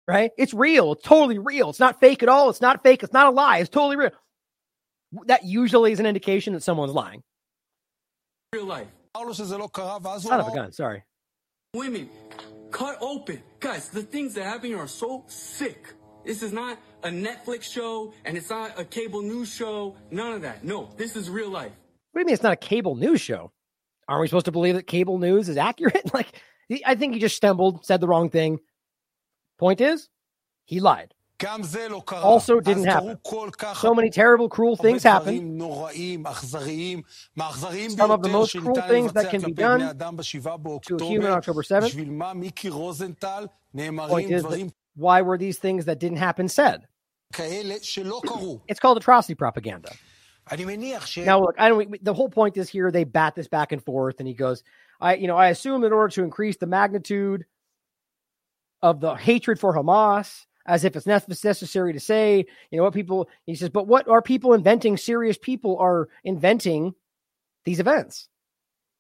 Right? 0.07 0.31
It's 0.37 0.53
real. 0.53 0.93
It's 0.93 1.03
totally 1.03 1.37
real. 1.37 1.69
It's 1.69 1.79
not 1.79 1.99
fake 1.99 2.23
at 2.23 2.29
all. 2.29 2.49
It's 2.49 2.63
not 2.67 2.81
fake. 2.81 3.03
It's 3.03 3.13
not 3.13 3.27
a 3.27 3.33
lie. 3.41 3.57
It's 3.59 3.69
totally 3.69 3.97
real. 3.97 4.11
That 5.27 5.43
usually 5.43 5.91
is 5.91 5.99
an 5.99 6.07
indication 6.13 6.53
that 6.53 6.63
someone's 6.63 6.93
lying. 6.93 7.21
Real 8.52 8.64
life. 8.64 8.86
Son 9.14 10.40
of 10.40 10.48
a 10.48 10.54
gun. 10.54 10.72
Sorry. 10.72 11.02
Women, 11.74 12.08
cut 12.70 12.98
open. 13.00 13.42
Guys, 13.60 13.88
the 13.88 14.02
things 14.02 14.34
that 14.34 14.44
happen 14.44 14.70
here 14.70 14.78
are 14.78 14.88
so 14.88 15.24
sick. 15.26 15.94
This 16.24 16.42
is 16.42 16.52
not 16.52 16.78
a 17.02 17.08
Netflix 17.08 17.64
show 17.64 18.12
and 18.24 18.36
it's 18.36 18.50
not 18.50 18.78
a 18.78 18.84
cable 18.84 19.22
news 19.22 19.52
show. 19.52 19.96
None 20.10 20.34
of 20.34 20.42
that. 20.42 20.64
No, 20.64 20.90
this 20.96 21.16
is 21.16 21.28
real 21.28 21.50
life. 21.50 21.72
What 22.12 22.20
do 22.20 22.22
you 22.22 22.26
mean 22.26 22.34
it's 22.34 22.42
not 22.42 22.52
a 22.52 22.56
cable 22.56 22.96
news 22.96 23.20
show? 23.20 23.52
Aren't 24.08 24.22
we 24.22 24.28
supposed 24.28 24.46
to 24.46 24.52
believe 24.52 24.74
that 24.76 24.86
cable 24.86 25.18
news 25.18 25.48
is 25.48 25.56
accurate? 25.56 26.10
like, 26.14 26.40
I 26.84 26.94
think 26.94 27.14
he 27.14 27.20
just 27.20 27.36
stumbled, 27.36 27.84
said 27.84 28.00
the 28.00 28.08
wrong 28.08 28.30
thing. 28.30 28.58
Point 29.58 29.80
is, 29.80 30.08
he 30.64 30.80
lied. 30.80 31.14
Also 32.12 32.60
didn't 32.60 32.84
happen. 32.84 33.18
So 33.76 33.94
many 33.94 34.10
terrible, 34.10 34.48
cruel 34.48 34.76
things 34.76 35.02
happen. 35.02 35.58
Some 35.60 35.70
of 38.10 38.22
the 38.22 38.28
most 38.30 38.56
cruel 38.56 38.80
things 38.82 39.12
that 39.12 39.30
can 39.30 39.42
be 39.42 39.52
done 39.52 39.80
to 39.80 40.96
a 40.96 41.04
human 41.04 41.32
October 41.32 41.62
7th. 41.62 41.94
Point 44.08 44.30
is, 44.30 44.42
that 44.44 44.72
why 44.94 45.20
were 45.20 45.36
these 45.36 45.58
things 45.58 45.84
that 45.84 46.00
didn't 46.00 46.18
happen 46.18 46.48
said? 46.48 46.86
It's 48.68 48.80
called 48.80 48.96
atrocity 48.96 49.34
propaganda. 49.34 49.92
Now, 51.26 51.40
look, 51.40 51.56
I 51.58 51.68
don't. 51.68 52.02
The 52.02 52.14
whole 52.14 52.30
point 52.30 52.56
is 52.56 52.68
here 52.68 52.90
they 52.90 53.04
bat 53.04 53.34
this 53.34 53.48
back 53.48 53.72
and 53.72 53.84
forth, 53.84 54.20
and 54.20 54.28
he 54.28 54.32
goes, 54.32 54.62
"I, 55.00 55.16
you 55.16 55.26
know, 55.26 55.36
I 55.36 55.48
assume 55.48 55.84
in 55.84 55.92
order 55.92 56.08
to 56.14 56.22
increase 56.22 56.56
the 56.56 56.66
magnitude 56.66 57.44
of 58.80 59.00
the 59.00 59.16
hatred 59.16 59.58
for 59.58 59.74
Hamas, 59.74 60.45
as 60.66 60.84
if 60.84 60.96
it's 60.96 61.06
necessary 61.06 61.92
to 61.92 62.00
say, 62.00 62.46
you 62.70 62.76
know, 62.76 62.84
what 62.84 62.94
people." 62.94 63.28
He 63.44 63.54
says, 63.54 63.70
"But 63.70 63.86
what 63.86 64.08
are 64.08 64.22
people 64.22 64.52
inventing? 64.52 64.96
Serious 64.96 65.38
people 65.38 65.78
are 65.78 66.08
inventing 66.24 66.94
these 67.64 67.80
events." 67.80 68.28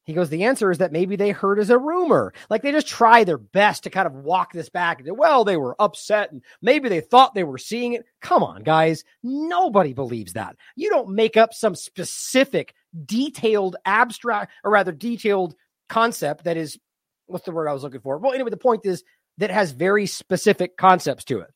He 0.06 0.12
goes, 0.12 0.30
the 0.30 0.44
answer 0.44 0.70
is 0.70 0.78
that 0.78 0.92
maybe 0.92 1.16
they 1.16 1.30
heard 1.30 1.58
as 1.58 1.68
a 1.68 1.78
rumor. 1.78 2.32
Like 2.48 2.62
they 2.62 2.70
just 2.70 2.86
try 2.86 3.24
their 3.24 3.38
best 3.38 3.82
to 3.82 3.90
kind 3.90 4.06
of 4.06 4.14
walk 4.14 4.52
this 4.52 4.68
back. 4.68 5.00
And 5.00 5.18
well, 5.18 5.44
they 5.44 5.56
were 5.56 5.74
upset 5.82 6.30
and 6.30 6.42
maybe 6.62 6.88
they 6.88 7.00
thought 7.00 7.34
they 7.34 7.42
were 7.42 7.58
seeing 7.58 7.94
it. 7.94 8.06
Come 8.22 8.44
on, 8.44 8.62
guys. 8.62 9.02
Nobody 9.24 9.94
believes 9.94 10.34
that. 10.34 10.54
You 10.76 10.90
don't 10.90 11.16
make 11.16 11.36
up 11.36 11.52
some 11.52 11.74
specific, 11.74 12.72
detailed, 13.04 13.74
abstract, 13.84 14.52
or 14.62 14.70
rather 14.70 14.92
detailed 14.92 15.56
concept 15.88 16.44
that 16.44 16.56
is, 16.56 16.78
what's 17.26 17.44
the 17.44 17.50
word 17.50 17.66
I 17.66 17.72
was 17.72 17.82
looking 17.82 18.00
for? 18.00 18.18
Well, 18.18 18.32
anyway, 18.32 18.50
the 18.50 18.56
point 18.56 18.86
is 18.86 19.02
that 19.38 19.50
has 19.50 19.72
very 19.72 20.06
specific 20.06 20.76
concepts 20.76 21.24
to 21.24 21.40
it 21.40 21.50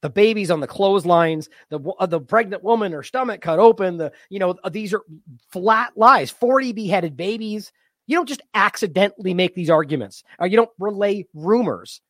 the 0.00 0.10
babies 0.10 0.50
on 0.50 0.60
the 0.60 0.66
clotheslines, 0.66 1.48
the 1.70 1.80
uh, 1.98 2.06
the 2.06 2.20
pregnant 2.20 2.62
woman, 2.62 2.92
her 2.92 3.02
stomach 3.02 3.40
cut 3.40 3.58
open. 3.58 3.96
The 3.96 4.12
you 4.30 4.38
know 4.38 4.56
uh, 4.62 4.68
these 4.68 4.94
are 4.94 5.02
flat 5.50 5.92
lies. 5.96 6.30
Forty 6.30 6.72
beheaded 6.72 7.16
babies. 7.16 7.72
You 8.06 8.16
don't 8.16 8.28
just 8.28 8.42
accidentally 8.54 9.34
make 9.34 9.54
these 9.54 9.70
arguments. 9.70 10.24
Or 10.38 10.46
you 10.46 10.56
don't 10.56 10.70
relay 10.78 11.26
rumors. 11.34 12.00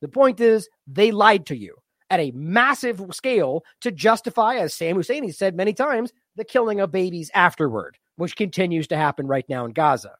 The 0.00 0.08
point 0.08 0.40
is 0.40 0.68
they 0.86 1.12
lied 1.12 1.46
to 1.46 1.56
you 1.56 1.76
at 2.10 2.20
a 2.20 2.32
massive 2.32 3.00
scale 3.12 3.64
to 3.80 3.90
justify, 3.90 4.56
as 4.56 4.74
Sam 4.74 4.96
Husseini 4.96 5.34
said 5.34 5.54
many 5.54 5.72
times, 5.72 6.12
the 6.36 6.44
killing 6.44 6.80
of 6.80 6.92
babies 6.92 7.30
afterward, 7.34 7.96
which 8.16 8.36
continues 8.36 8.88
to 8.88 8.96
happen 8.96 9.26
right 9.26 9.48
now 9.48 9.64
in 9.64 9.72
Gaza. 9.72 10.16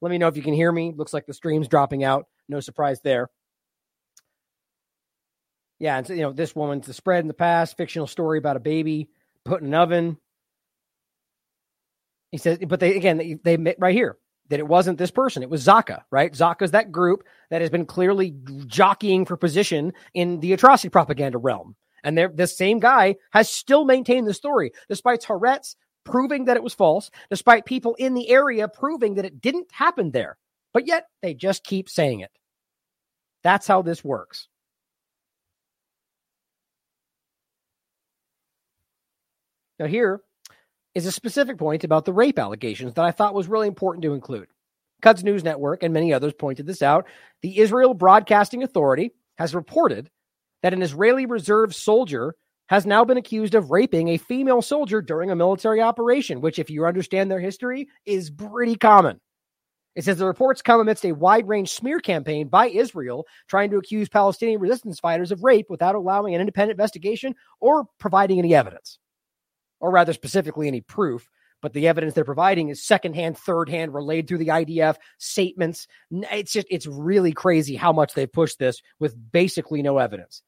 Let 0.00 0.10
me 0.10 0.18
know 0.18 0.28
if 0.28 0.36
you 0.36 0.42
can 0.42 0.54
hear 0.54 0.72
me. 0.72 0.94
Looks 0.96 1.12
like 1.12 1.26
the 1.26 1.34
stream's 1.34 1.68
dropping 1.68 2.02
out. 2.04 2.26
No 2.48 2.60
surprise 2.60 3.00
there. 3.02 3.28
Yeah, 5.80 5.96
and 5.96 6.06
so, 6.06 6.12
you 6.12 6.20
know, 6.20 6.32
this 6.32 6.54
woman's 6.54 6.86
the 6.86 6.92
spread 6.92 7.20
in 7.20 7.28
the 7.28 7.34
past, 7.34 7.76
fictional 7.76 8.06
story 8.06 8.38
about 8.38 8.56
a 8.56 8.60
baby 8.60 9.08
put 9.44 9.62
in 9.62 9.68
an 9.68 9.74
oven. 9.74 10.18
He 12.30 12.38
says, 12.38 12.58
but 12.68 12.78
they 12.78 12.96
again, 12.96 13.16
they, 13.16 13.38
they 13.42 13.74
right 13.78 13.94
here 13.94 14.18
that 14.50 14.60
it 14.60 14.68
wasn't 14.68 14.98
this 14.98 15.10
person. 15.10 15.42
It 15.42 15.50
was 15.50 15.64
Zaka, 15.64 16.02
right? 16.10 16.32
Zaka's 16.32 16.72
that 16.72 16.92
group 16.92 17.24
that 17.50 17.62
has 17.62 17.70
been 17.70 17.86
clearly 17.86 18.34
jockeying 18.66 19.24
for 19.24 19.36
position 19.36 19.92
in 20.12 20.40
the 20.40 20.52
atrocity 20.52 20.90
propaganda 20.90 21.38
realm. 21.38 21.76
And 22.04 22.16
they're, 22.16 22.28
this 22.28 22.56
same 22.56 22.78
guy 22.78 23.16
has 23.32 23.48
still 23.48 23.84
maintained 23.84 24.26
the 24.26 24.34
story, 24.34 24.72
despite 24.88 25.22
Haaretz 25.22 25.76
proving 26.04 26.46
that 26.46 26.56
it 26.56 26.62
was 26.62 26.74
false, 26.74 27.10
despite 27.30 27.64
people 27.64 27.94
in 27.94 28.14
the 28.14 28.28
area 28.28 28.68
proving 28.68 29.14
that 29.14 29.24
it 29.24 29.40
didn't 29.40 29.68
happen 29.72 30.10
there. 30.10 30.36
But 30.72 30.86
yet 30.86 31.06
they 31.22 31.34
just 31.34 31.64
keep 31.64 31.88
saying 31.88 32.20
it. 32.20 32.30
That's 33.42 33.66
how 33.66 33.82
this 33.82 34.04
works. 34.04 34.48
Now, 39.80 39.86
here 39.86 40.20
is 40.94 41.06
a 41.06 41.12
specific 41.12 41.56
point 41.56 41.84
about 41.84 42.04
the 42.04 42.12
rape 42.12 42.38
allegations 42.38 42.92
that 42.94 43.04
I 43.04 43.12
thought 43.12 43.34
was 43.34 43.48
really 43.48 43.66
important 43.66 44.02
to 44.02 44.12
include. 44.12 44.48
Quds 45.02 45.24
News 45.24 45.42
Network 45.42 45.82
and 45.82 45.94
many 45.94 46.12
others 46.12 46.34
pointed 46.34 46.66
this 46.66 46.82
out. 46.82 47.06
The 47.40 47.58
Israel 47.58 47.94
Broadcasting 47.94 48.62
Authority 48.62 49.12
has 49.38 49.54
reported 49.54 50.10
that 50.62 50.74
an 50.74 50.82
Israeli 50.82 51.24
reserve 51.24 51.74
soldier 51.74 52.34
has 52.68 52.84
now 52.84 53.06
been 53.06 53.16
accused 53.16 53.54
of 53.54 53.70
raping 53.70 54.08
a 54.08 54.18
female 54.18 54.60
soldier 54.60 55.00
during 55.00 55.30
a 55.30 55.34
military 55.34 55.80
operation, 55.80 56.42
which, 56.42 56.58
if 56.58 56.68
you 56.68 56.84
understand 56.84 57.30
their 57.30 57.40
history, 57.40 57.88
is 58.04 58.30
pretty 58.30 58.76
common. 58.76 59.18
It 59.96 60.04
says 60.04 60.18
the 60.18 60.26
reports 60.26 60.60
come 60.60 60.80
amidst 60.80 61.06
a 61.06 61.12
wide 61.12 61.48
range 61.48 61.70
smear 61.70 62.00
campaign 62.00 62.48
by 62.48 62.68
Israel 62.68 63.26
trying 63.48 63.70
to 63.70 63.78
accuse 63.78 64.10
Palestinian 64.10 64.60
resistance 64.60 65.00
fighters 65.00 65.32
of 65.32 65.42
rape 65.42 65.70
without 65.70 65.94
allowing 65.94 66.34
an 66.34 66.40
independent 66.40 66.78
investigation 66.78 67.34
or 67.60 67.86
providing 67.98 68.38
any 68.38 68.54
evidence 68.54 68.98
or 69.80 69.90
rather 69.90 70.12
specifically 70.12 70.68
any 70.68 70.80
proof. 70.80 71.28
But 71.62 71.74
the 71.74 71.88
evidence 71.88 72.14
they're 72.14 72.24
providing 72.24 72.68
is 72.68 72.82
secondhand, 72.82 73.36
thirdhand, 73.36 73.92
relayed 73.92 74.28
through 74.28 74.38
the 74.38 74.48
IDF 74.48 74.96
statements. 75.18 75.86
It's 76.10 76.52
just, 76.52 76.66
it's 76.70 76.86
really 76.86 77.32
crazy 77.32 77.76
how 77.76 77.92
much 77.92 78.14
they've 78.14 78.32
pushed 78.32 78.58
this 78.58 78.80
with 78.98 79.14
basically 79.30 79.82
no 79.82 79.98
evidence. 79.98 80.42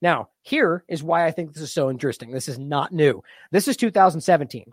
Now, 0.00 0.28
here 0.42 0.84
is 0.88 1.02
why 1.02 1.26
I 1.26 1.30
think 1.30 1.52
this 1.52 1.62
is 1.62 1.72
so 1.72 1.90
interesting. 1.90 2.30
This 2.30 2.48
is 2.48 2.58
not 2.58 2.92
new. 2.92 3.22
This 3.50 3.68
is 3.68 3.76
2017. 3.76 4.66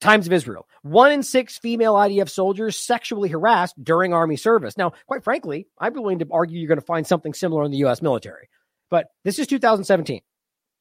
Times 0.00 0.26
of 0.26 0.32
Israel. 0.32 0.68
One 0.82 1.12
in 1.12 1.22
six 1.22 1.56
female 1.56 1.94
IDF 1.94 2.28
soldiers 2.28 2.76
sexually 2.76 3.28
harassed 3.28 3.82
during 3.82 4.12
Army 4.12 4.36
service. 4.36 4.76
Now, 4.76 4.92
quite 5.06 5.24
frankly, 5.24 5.66
I'm 5.78 5.94
willing 5.94 6.18
to 6.18 6.28
argue 6.30 6.58
you're 6.58 6.68
going 6.68 6.80
to 6.80 6.84
find 6.84 7.06
something 7.06 7.32
similar 7.32 7.64
in 7.64 7.70
the 7.70 7.78
U.S. 7.78 8.02
military. 8.02 8.50
But 8.90 9.06
this 9.24 9.38
is 9.38 9.46
2017. 9.46 10.20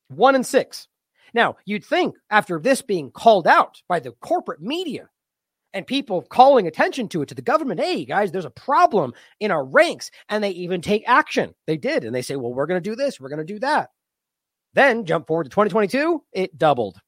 One 0.10 0.36
in 0.36 0.44
six. 0.44 0.88
Now, 1.34 1.57
you'd 1.65 1.85
think 1.85 2.15
after 2.30 2.60
this 2.60 2.81
being 2.81 3.11
called 3.11 3.47
out 3.47 3.81
by 3.88 3.99
the 3.99 4.11
corporate 4.11 4.61
media 4.61 5.10
and 5.73 5.88
people 5.88 6.22
calling 6.22 6.68
attention 6.68 7.10
to 7.10 7.23
it 7.23 7.30
to 7.30 7.35
the 7.35 7.41
government, 7.41 7.80
hey, 7.80 8.05
guys, 8.05 8.31
there's 8.31 8.45
a 8.45 8.51
problem 8.51 9.14
in 9.39 9.49
our 9.49 9.65
ranks, 9.65 10.11
and 10.30 10.43
they 10.43 10.51
even 10.51 10.81
take 10.81 11.03
action. 11.07 11.55
They 11.65 11.77
did. 11.77 12.03
And 12.03 12.14
they 12.14 12.22
say, 12.22 12.35
well, 12.35 12.53
we're 12.53 12.68
going 12.68 12.81
to 12.81 12.89
do 12.89 12.95
this, 12.95 13.19
we're 13.19 13.30
going 13.30 13.45
to 13.45 13.53
do 13.53 13.60
that. 13.60 13.89
Then 14.73 15.05
jump 15.05 15.27
forward 15.27 15.45
to 15.45 15.49
2022, 15.49 16.23
it 16.34 16.57
doubled. 16.57 16.99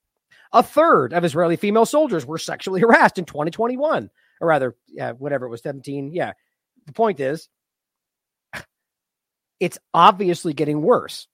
A 0.54 0.64
third 0.64 1.14
of 1.14 1.24
Israeli 1.24 1.56
female 1.56 1.86
soldiers 1.86 2.26
were 2.26 2.38
sexually 2.38 2.82
harassed 2.82 3.18
in 3.18 3.26
2021, 3.26 4.10
or 4.42 4.48
rather, 4.48 4.76
yeah, 4.88 5.12
whatever 5.12 5.46
it 5.46 5.50
was, 5.50 5.62
17. 5.62 6.12
Yeah. 6.14 6.34
The 6.86 6.94
point 6.94 7.20
is, 7.20 7.50
it's 9.60 9.78
obviously 9.94 10.54
getting 10.54 10.82
worse. 10.82 11.28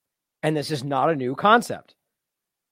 And 0.44 0.58
this 0.58 0.72
is 0.72 0.84
not 0.84 1.12
a 1.12 1.16
new 1.16 1.36
concept. 1.36 1.94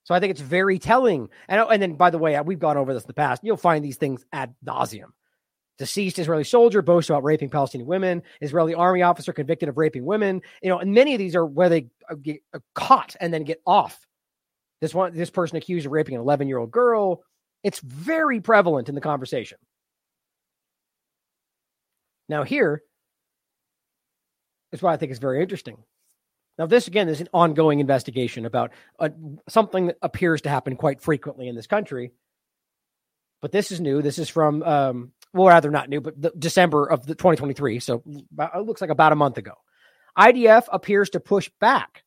So 0.09 0.15
I 0.15 0.19
think 0.19 0.31
it's 0.31 0.41
very 0.41 0.79
telling. 0.79 1.29
And, 1.47 1.61
and 1.61 1.79
then, 1.79 1.93
by 1.93 2.09
the 2.09 2.17
way, 2.17 2.41
we've 2.41 2.57
gone 2.57 2.77
over 2.77 2.95
this 2.95 3.03
in 3.03 3.07
the 3.07 3.13
past. 3.13 3.43
You'll 3.43 3.57
find 3.57 3.85
these 3.85 3.97
things 3.97 4.25
ad 4.33 4.55
nauseum. 4.65 5.11
Deceased 5.77 6.17
Israeli 6.17 6.43
soldier 6.43 6.81
boasts 6.81 7.11
about 7.11 7.23
raping 7.23 7.51
Palestinian 7.51 7.87
women. 7.87 8.23
Israeli 8.41 8.73
army 8.73 9.03
officer 9.03 9.33
convicted 9.33 9.69
of 9.69 9.77
raping 9.77 10.03
women. 10.03 10.41
You 10.63 10.69
know, 10.69 10.79
and 10.79 10.95
many 10.95 11.13
of 11.13 11.19
these 11.19 11.35
are 11.35 11.45
where 11.45 11.69
they 11.69 11.89
uh, 12.09 12.15
get 12.15 12.41
uh, 12.55 12.59
caught 12.73 13.17
and 13.19 13.31
then 13.31 13.43
get 13.43 13.61
off. 13.67 14.07
This 14.81 14.95
one, 14.95 15.13
this 15.13 15.29
person 15.29 15.57
accused 15.57 15.85
of 15.85 15.91
raping 15.91 16.15
an 16.15 16.21
11 16.21 16.47
year 16.47 16.57
old 16.57 16.71
girl. 16.71 17.21
It's 17.63 17.79
very 17.79 18.41
prevalent 18.41 18.89
in 18.89 18.95
the 18.95 19.01
conversation. 19.01 19.59
Now, 22.27 22.41
here 22.41 22.81
is 24.71 24.81
what 24.81 24.91
I 24.91 24.97
think 24.97 25.11
is 25.11 25.19
very 25.19 25.39
interesting. 25.39 25.77
Now, 26.59 26.65
this 26.65 26.87
again 26.87 27.07
is 27.07 27.21
an 27.21 27.29
ongoing 27.33 27.79
investigation 27.79 28.45
about 28.45 28.73
uh, 28.99 29.09
something 29.47 29.87
that 29.87 29.97
appears 30.01 30.41
to 30.41 30.49
happen 30.49 30.75
quite 30.75 31.01
frequently 31.01 31.47
in 31.47 31.55
this 31.55 31.67
country. 31.67 32.11
But 33.41 33.53
this 33.53 33.71
is 33.71 33.79
new. 33.79 34.01
This 34.01 34.19
is 34.19 34.27
from, 34.27 34.61
um, 34.63 35.13
well, 35.33 35.47
rather 35.47 35.71
not 35.71 35.87
new, 35.87 36.01
but 36.01 36.21
the, 36.21 36.33
December 36.37 36.85
of 36.85 37.05
the 37.05 37.15
2023. 37.15 37.79
So 37.79 38.03
it 38.05 38.65
looks 38.65 38.81
like 38.81 38.89
about 38.89 39.13
a 39.13 39.15
month 39.15 39.37
ago. 39.37 39.53
IDF 40.17 40.65
appears 40.69 41.11
to 41.11 41.21
push 41.21 41.49
back 41.61 42.03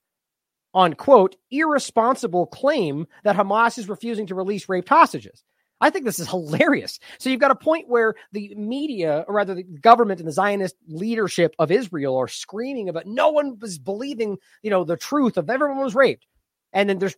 on 0.75 0.93
quote 0.93 1.37
irresponsible 1.51 2.47
claim 2.47 3.07
that 3.25 3.37
Hamas 3.37 3.79
is 3.79 3.89
refusing 3.89 4.27
to 4.27 4.35
release 4.35 4.69
raped 4.69 4.91
hostages. 4.91 5.43
I 5.83 5.91
think 5.91 6.05
this 6.05 6.21
is 6.21 6.29
hilarious. 6.29 7.01
So 7.19 7.29
you've 7.29 7.41
got 7.41 7.51
a 7.51 7.57
point 7.57 7.89
where 7.89 8.15
the 8.31 8.55
media, 8.55 9.25
or 9.27 9.35
rather 9.35 9.55
the 9.55 9.65
government 9.65 10.21
and 10.21 10.29
the 10.29 10.33
Zionist 10.33 10.77
leadership 10.87 11.55
of 11.59 11.73
Israel 11.73 12.17
are 12.17 12.29
screaming 12.29 12.89
about 12.89 13.07
no 13.07 13.31
one 13.31 13.59
was 13.59 13.79
believing, 13.79 14.39
you 14.63 14.71
know, 14.71 14.85
the 14.85 14.97
truth 14.97 15.37
of 15.37 15.51
everyone 15.51 15.83
was 15.83 15.97
raped. 15.97 16.25
And 16.73 16.89
then 16.89 16.99
there's 16.99 17.17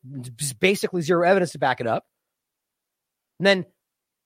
basically 0.58 1.02
zero 1.02 1.28
evidence 1.28 1.52
to 1.52 1.58
back 1.58 1.80
it 1.80 1.86
up. 1.86 2.06
And 3.38 3.46
then 3.46 3.66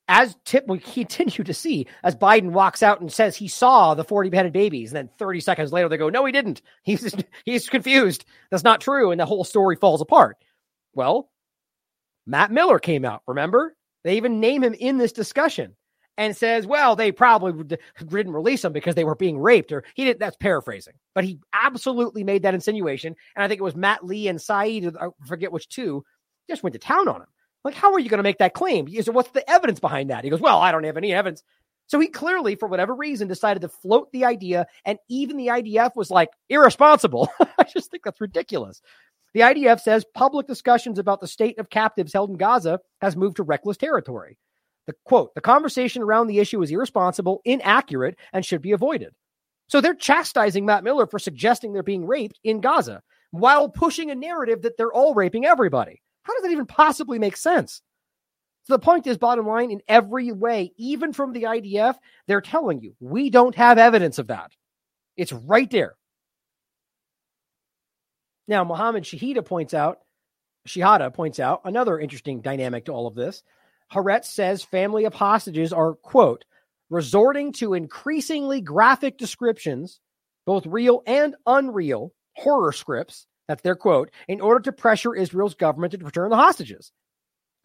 as 0.06 0.36
tip 0.44 0.66
we 0.68 0.78
continue 0.78 1.44
to 1.44 1.52
see 1.52 1.86
as 2.02 2.14
Biden 2.14 2.52
walks 2.52 2.82
out 2.82 3.00
and 3.00 3.12
says 3.12 3.36
he 3.36 3.48
saw 3.48 3.94
the 3.94 4.04
40 4.04 4.30
beheaded 4.30 4.52
babies, 4.52 4.90
and 4.90 4.96
then 4.96 5.10
30 5.18 5.40
seconds 5.40 5.72
later 5.72 5.88
they 5.88 5.96
go, 5.96 6.08
No, 6.08 6.24
he 6.24 6.32
didn't. 6.32 6.62
He's 6.84 7.14
he's 7.44 7.68
confused. 7.68 8.24
That's 8.50 8.64
not 8.64 8.80
true. 8.80 9.10
And 9.10 9.20
the 9.20 9.26
whole 9.26 9.44
story 9.44 9.74
falls 9.76 10.00
apart. 10.00 10.36
Well, 10.94 11.28
Matt 12.26 12.52
Miller 12.52 12.78
came 12.78 13.04
out, 13.04 13.22
remember? 13.26 13.74
They 14.08 14.16
even 14.16 14.40
name 14.40 14.64
him 14.64 14.72
in 14.72 14.96
this 14.96 15.12
discussion 15.12 15.76
and 16.16 16.34
says, 16.34 16.66
well, 16.66 16.96
they 16.96 17.12
probably 17.12 17.76
didn't 17.98 18.32
release 18.32 18.64
him 18.64 18.72
because 18.72 18.94
they 18.94 19.04
were 19.04 19.14
being 19.14 19.38
raped, 19.38 19.70
or 19.70 19.84
he 19.94 20.06
didn't. 20.06 20.18
That's 20.18 20.36
paraphrasing, 20.38 20.94
but 21.14 21.24
he 21.24 21.38
absolutely 21.52 22.24
made 22.24 22.42
that 22.42 22.54
insinuation. 22.54 23.14
And 23.36 23.44
I 23.44 23.48
think 23.48 23.60
it 23.60 23.64
was 23.64 23.76
Matt 23.76 24.06
Lee 24.06 24.28
and 24.28 24.40
Saeed, 24.40 24.96
I 24.96 25.08
forget 25.26 25.52
which 25.52 25.68
two, 25.68 26.06
just 26.48 26.62
went 26.62 26.72
to 26.72 26.78
town 26.78 27.06
on 27.06 27.20
him. 27.20 27.28
Like, 27.64 27.74
how 27.74 27.92
are 27.92 27.98
you 27.98 28.08
going 28.08 28.16
to 28.16 28.22
make 28.22 28.38
that 28.38 28.54
claim? 28.54 28.88
Is 28.88 29.10
what's 29.10 29.32
the 29.32 29.48
evidence 29.50 29.78
behind 29.78 30.08
that? 30.08 30.24
He 30.24 30.30
goes, 30.30 30.40
well, 30.40 30.58
I 30.58 30.72
don't 30.72 30.84
have 30.84 30.96
any 30.96 31.12
evidence. 31.12 31.42
So 31.88 32.00
he 32.00 32.08
clearly, 32.08 32.54
for 32.54 32.66
whatever 32.66 32.94
reason, 32.94 33.28
decided 33.28 33.60
to 33.60 33.68
float 33.68 34.10
the 34.12 34.24
idea, 34.24 34.66
and 34.86 34.98
even 35.10 35.36
the 35.36 35.48
IDF 35.48 35.96
was 35.96 36.10
like 36.10 36.30
irresponsible. 36.48 37.28
I 37.58 37.64
just 37.64 37.90
think 37.90 38.04
that's 38.04 38.22
ridiculous. 38.22 38.80
The 39.34 39.40
IDF 39.40 39.80
says 39.80 40.04
public 40.14 40.46
discussions 40.46 40.98
about 40.98 41.20
the 41.20 41.26
state 41.26 41.58
of 41.58 41.70
captives 41.70 42.12
held 42.12 42.30
in 42.30 42.36
Gaza 42.36 42.80
has 43.00 43.16
moved 43.16 43.36
to 43.36 43.42
reckless 43.42 43.76
territory. 43.76 44.38
The 44.86 44.94
quote, 45.04 45.34
the 45.34 45.40
conversation 45.40 46.02
around 46.02 46.28
the 46.28 46.38
issue 46.38 46.62
is 46.62 46.70
irresponsible, 46.70 47.42
inaccurate, 47.44 48.16
and 48.32 48.44
should 48.44 48.62
be 48.62 48.72
avoided. 48.72 49.14
So 49.68 49.80
they're 49.80 49.94
chastising 49.94 50.64
Matt 50.64 50.82
Miller 50.82 51.06
for 51.06 51.18
suggesting 51.18 51.72
they're 51.72 51.82
being 51.82 52.06
raped 52.06 52.40
in 52.42 52.60
Gaza 52.60 53.02
while 53.30 53.68
pushing 53.68 54.10
a 54.10 54.14
narrative 54.14 54.62
that 54.62 54.78
they're 54.78 54.92
all 54.92 55.14
raping 55.14 55.44
everybody. 55.44 56.00
How 56.22 56.34
does 56.34 56.42
that 56.42 56.52
even 56.52 56.66
possibly 56.66 57.18
make 57.18 57.36
sense? 57.36 57.82
So 58.64 58.74
the 58.74 58.78
point 58.78 59.06
is, 59.06 59.18
bottom 59.18 59.46
line, 59.46 59.70
in 59.70 59.80
every 59.88 60.32
way, 60.32 60.72
even 60.76 61.12
from 61.12 61.32
the 61.32 61.44
IDF, 61.44 61.96
they're 62.26 62.40
telling 62.40 62.80
you 62.80 62.94
we 63.00 63.30
don't 63.30 63.54
have 63.54 63.78
evidence 63.78 64.18
of 64.18 64.28
that. 64.28 64.52
It's 65.16 65.32
right 65.32 65.70
there. 65.70 65.96
Now, 68.48 68.64
Mohammed 68.64 69.04
Shahida 69.04 69.44
points 69.44 69.74
out, 69.74 69.98
Shihada 70.66 71.12
points 71.14 71.38
out 71.38 71.60
another 71.64 71.98
interesting 72.00 72.40
dynamic 72.40 72.86
to 72.86 72.92
all 72.92 73.06
of 73.06 73.14
this. 73.14 73.42
Haaretz 73.92 74.24
says 74.24 74.64
family 74.64 75.04
of 75.04 75.14
hostages 75.14 75.72
are, 75.72 75.94
quote, 75.94 76.44
resorting 76.90 77.52
to 77.52 77.74
increasingly 77.74 78.60
graphic 78.60 79.18
descriptions, 79.18 80.00
both 80.46 80.66
real 80.66 81.02
and 81.06 81.36
unreal, 81.46 82.12
horror 82.36 82.72
scripts, 82.72 83.26
that's 83.46 83.62
their 83.62 83.76
quote, 83.76 84.10
in 84.26 84.40
order 84.40 84.60
to 84.60 84.72
pressure 84.72 85.14
Israel's 85.14 85.54
government 85.54 85.92
to 85.92 85.98
return 85.98 86.30
the 86.30 86.36
hostages. 86.36 86.92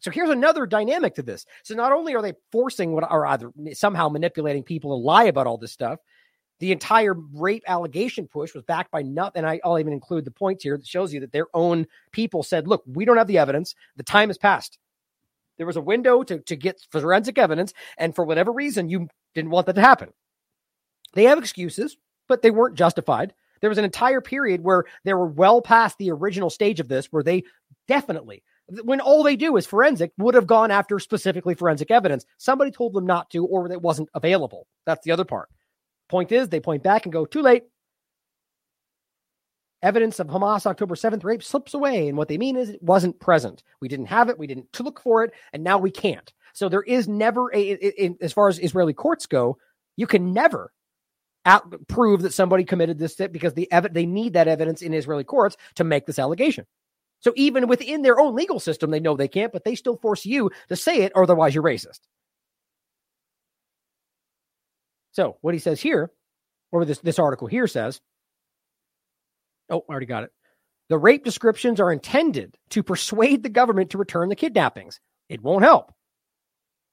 So 0.00 0.10
here's 0.10 0.30
another 0.30 0.66
dynamic 0.66 1.14
to 1.14 1.22
this. 1.22 1.46
So 1.62 1.74
not 1.74 1.92
only 1.92 2.14
are 2.14 2.20
they 2.20 2.34
forcing 2.52 2.92
what 2.92 3.04
are 3.04 3.26
either 3.26 3.50
somehow 3.72 4.10
manipulating 4.10 4.62
people 4.62 4.90
to 4.90 5.02
lie 5.02 5.24
about 5.24 5.46
all 5.46 5.56
this 5.56 5.72
stuff, 5.72 5.98
the 6.60 6.72
entire 6.72 7.14
rape 7.32 7.64
allegation 7.66 8.26
push 8.26 8.54
was 8.54 8.62
backed 8.62 8.90
by 8.90 9.02
nothing. 9.02 9.40
And 9.40 9.46
I, 9.46 9.60
will 9.64 9.78
even 9.78 9.92
include 9.92 10.24
the 10.24 10.30
points 10.30 10.62
here 10.62 10.76
that 10.76 10.86
shows 10.86 11.12
you 11.12 11.20
that 11.20 11.32
their 11.32 11.46
own 11.54 11.86
people 12.12 12.42
said, 12.42 12.68
look, 12.68 12.82
we 12.86 13.04
don't 13.04 13.16
have 13.16 13.26
the 13.26 13.38
evidence. 13.38 13.74
The 13.96 14.02
time 14.02 14.28
has 14.28 14.38
passed. 14.38 14.78
There 15.56 15.66
was 15.66 15.76
a 15.76 15.82
window 15.82 16.22
to, 16.22 16.40
to 16.40 16.56
get 16.56 16.80
forensic 16.90 17.38
evidence. 17.38 17.72
And 17.98 18.14
for 18.14 18.24
whatever 18.24 18.52
reason, 18.52 18.88
you 18.88 19.08
didn't 19.34 19.50
want 19.50 19.66
that 19.66 19.74
to 19.74 19.80
happen. 19.80 20.10
They 21.14 21.24
have 21.24 21.38
excuses, 21.38 21.96
but 22.28 22.42
they 22.42 22.50
weren't 22.50 22.76
justified. 22.76 23.34
There 23.60 23.70
was 23.70 23.78
an 23.78 23.84
entire 23.84 24.20
period 24.20 24.62
where 24.62 24.84
they 25.04 25.14
were 25.14 25.26
well 25.26 25.62
past 25.62 25.98
the 25.98 26.10
original 26.10 26.50
stage 26.50 26.80
of 26.80 26.88
this, 26.88 27.06
where 27.06 27.22
they 27.22 27.44
definitely, 27.88 28.42
when 28.82 29.00
all 29.00 29.22
they 29.22 29.36
do 29.36 29.56
is 29.56 29.66
forensic, 29.66 30.12
would 30.18 30.34
have 30.34 30.46
gone 30.46 30.70
after 30.70 30.98
specifically 30.98 31.54
forensic 31.54 31.90
evidence. 31.90 32.26
Somebody 32.36 32.70
told 32.70 32.92
them 32.92 33.06
not 33.06 33.30
to, 33.30 33.46
or 33.46 33.70
it 33.70 33.80
wasn't 33.80 34.10
available. 34.14 34.66
That's 34.84 35.04
the 35.04 35.12
other 35.12 35.24
part. 35.24 35.48
Point 36.14 36.30
is, 36.30 36.48
they 36.48 36.60
point 36.60 36.84
back 36.84 37.06
and 37.06 37.12
go, 37.12 37.26
too 37.26 37.42
late. 37.42 37.64
Evidence 39.82 40.20
of 40.20 40.28
Hamas 40.28 40.64
October 40.64 40.94
7th 40.94 41.24
rape 41.24 41.42
slips 41.42 41.74
away. 41.74 42.06
And 42.06 42.16
what 42.16 42.28
they 42.28 42.38
mean 42.38 42.54
is 42.56 42.68
it 42.68 42.80
wasn't 42.80 43.18
present. 43.18 43.64
We 43.80 43.88
didn't 43.88 44.06
have 44.06 44.28
it. 44.28 44.38
We 44.38 44.46
didn't 44.46 44.68
look 44.78 45.00
for 45.00 45.24
it. 45.24 45.32
And 45.52 45.64
now 45.64 45.76
we 45.76 45.90
can't. 45.90 46.32
So 46.52 46.68
there 46.68 46.82
is 46.82 47.08
never, 47.08 47.52
a, 47.52 48.14
as 48.20 48.32
far 48.32 48.48
as 48.48 48.60
Israeli 48.60 48.92
courts 48.92 49.26
go, 49.26 49.58
you 49.96 50.06
can 50.06 50.32
never 50.32 50.72
out, 51.46 51.64
prove 51.88 52.22
that 52.22 52.32
somebody 52.32 52.62
committed 52.62 52.96
this 52.96 53.16
because 53.16 53.54
the 53.54 53.66
ev- 53.72 53.92
they 53.92 54.06
need 54.06 54.34
that 54.34 54.46
evidence 54.46 54.82
in 54.82 54.94
Israeli 54.94 55.24
courts 55.24 55.56
to 55.74 55.82
make 55.82 56.06
this 56.06 56.20
allegation. 56.20 56.64
So 57.18 57.32
even 57.34 57.66
within 57.66 58.02
their 58.02 58.20
own 58.20 58.36
legal 58.36 58.60
system, 58.60 58.92
they 58.92 59.00
know 59.00 59.16
they 59.16 59.26
can't, 59.26 59.52
but 59.52 59.64
they 59.64 59.74
still 59.74 59.96
force 59.96 60.24
you 60.24 60.52
to 60.68 60.76
say 60.76 61.02
it, 61.02 61.10
otherwise 61.16 61.56
you're 61.56 61.64
racist. 61.64 61.98
So 65.14 65.38
what 65.40 65.54
he 65.54 65.60
says 65.60 65.80
here, 65.80 66.12
or 66.70 66.84
this, 66.84 66.98
this 66.98 67.18
article 67.18 67.46
here 67.46 67.66
says, 67.66 68.00
oh, 69.70 69.84
I 69.88 69.90
already 69.90 70.06
got 70.06 70.24
it. 70.24 70.32
The 70.88 70.98
rape 70.98 71.24
descriptions 71.24 71.80
are 71.80 71.92
intended 71.92 72.56
to 72.70 72.82
persuade 72.82 73.42
the 73.42 73.48
government 73.48 73.90
to 73.90 73.98
return 73.98 74.28
the 74.28 74.36
kidnappings. 74.36 75.00
It 75.28 75.42
won't 75.42 75.64
help. 75.64 75.92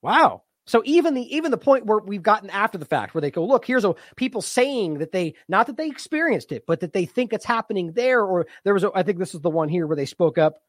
Wow. 0.01 0.43
So 0.67 0.81
even 0.85 1.15
the 1.15 1.35
even 1.35 1.51
the 1.51 1.57
point 1.57 1.85
where 1.85 1.97
we've 1.97 2.23
gotten 2.23 2.49
after 2.49 2.77
the 2.77 2.85
fact, 2.85 3.13
where 3.13 3.21
they 3.21 3.31
go, 3.31 3.45
look, 3.45 3.65
here's 3.65 3.83
a 3.83 3.95
people 4.15 4.41
saying 4.41 4.99
that 4.99 5.11
they 5.11 5.33
not 5.49 5.67
that 5.67 5.75
they 5.75 5.87
experienced 5.87 6.51
it, 6.51 6.65
but 6.65 6.79
that 6.79 6.93
they 6.93 7.05
think 7.05 7.33
it's 7.33 7.43
happening 7.43 7.93
there, 7.93 8.23
or 8.23 8.45
there 8.63 8.73
was 8.73 8.83
a, 8.83 8.91
I 8.93 9.03
think 9.03 9.17
this 9.17 9.33
is 9.33 9.41
the 9.41 9.49
one 9.49 9.67
here 9.67 9.87
where 9.87 9.97
they 9.97 10.05
spoke 10.05 10.37
up 10.37 10.61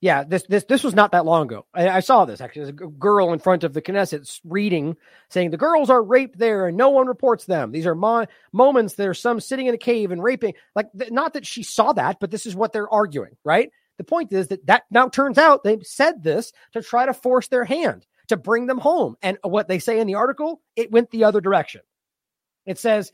yeah, 0.00 0.24
this 0.24 0.44
this 0.48 0.64
this 0.64 0.82
was 0.82 0.94
not 0.94 1.12
that 1.12 1.26
long 1.26 1.42
ago. 1.46 1.66
I, 1.74 1.88
I 1.88 2.00
saw 2.00 2.24
this 2.24 2.40
actually. 2.40 2.72
There's 2.72 2.88
a 2.90 2.92
girl 2.92 3.32
in 3.32 3.38
front 3.38 3.64
of 3.64 3.74
the 3.74 3.82
Knesset 3.82 4.40
reading, 4.44 4.96
saying 5.28 5.50
the 5.50 5.58
girls 5.58 5.90
are 5.90 6.02
raped 6.02 6.38
there 6.38 6.66
and 6.66 6.76
no 6.76 6.88
one 6.88 7.06
reports 7.06 7.44
them. 7.44 7.70
These 7.70 7.86
are 7.86 7.94
mo- 7.94 8.26
moments. 8.52 8.94
There's 8.94 9.20
some 9.20 9.40
sitting 9.40 9.66
in 9.66 9.74
a 9.74 9.78
cave 9.78 10.10
and 10.10 10.22
raping. 10.22 10.54
Like, 10.74 10.86
th- 10.98 11.10
not 11.10 11.34
that 11.34 11.46
she 11.46 11.62
saw 11.62 11.92
that, 11.92 12.18
but 12.18 12.30
this 12.30 12.46
is 12.46 12.56
what 12.56 12.72
they're 12.72 12.88
arguing, 12.88 13.36
right? 13.44 13.70
The 13.98 14.04
point 14.04 14.32
is 14.32 14.48
that 14.48 14.64
that 14.66 14.84
now 14.90 15.10
turns 15.10 15.36
out 15.36 15.64
they 15.64 15.78
said 15.82 16.22
this 16.22 16.52
to 16.72 16.82
try 16.82 17.04
to 17.04 17.12
force 17.12 17.48
their 17.48 17.64
hand 17.64 18.06
to 18.28 18.38
bring 18.38 18.66
them 18.66 18.78
home. 18.78 19.16
And 19.22 19.36
what 19.42 19.68
they 19.68 19.78
say 19.78 20.00
in 20.00 20.06
the 20.06 20.14
article, 20.14 20.62
it 20.76 20.90
went 20.90 21.10
the 21.10 21.24
other 21.24 21.42
direction. 21.42 21.82
It 22.64 22.78
says, 22.78 23.12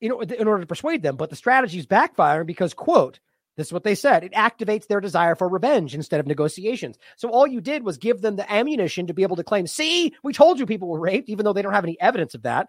you 0.00 0.08
know, 0.08 0.20
in 0.20 0.48
order 0.48 0.62
to 0.62 0.66
persuade 0.66 1.02
them, 1.02 1.16
but 1.16 1.28
the 1.28 1.36
strategy 1.36 1.78
is 1.78 1.86
backfiring 1.86 2.46
because, 2.46 2.72
quote, 2.72 3.20
this 3.56 3.68
is 3.68 3.72
what 3.72 3.84
they 3.84 3.94
said. 3.94 4.22
It 4.22 4.32
activates 4.32 4.86
their 4.86 5.00
desire 5.00 5.34
for 5.34 5.48
revenge 5.48 5.94
instead 5.94 6.20
of 6.20 6.26
negotiations. 6.26 6.98
So 7.16 7.30
all 7.30 7.46
you 7.46 7.60
did 7.60 7.84
was 7.84 7.96
give 7.96 8.20
them 8.20 8.36
the 8.36 8.50
ammunition 8.52 9.06
to 9.06 9.14
be 9.14 9.22
able 9.22 9.36
to 9.36 9.44
claim, 9.44 9.66
see, 9.66 10.14
we 10.22 10.32
told 10.32 10.58
you 10.58 10.66
people 10.66 10.88
were 10.88 11.00
raped, 11.00 11.28
even 11.28 11.44
though 11.44 11.54
they 11.54 11.62
don't 11.62 11.72
have 11.72 11.84
any 11.84 11.98
evidence 12.00 12.34
of 12.34 12.42
that. 12.42 12.66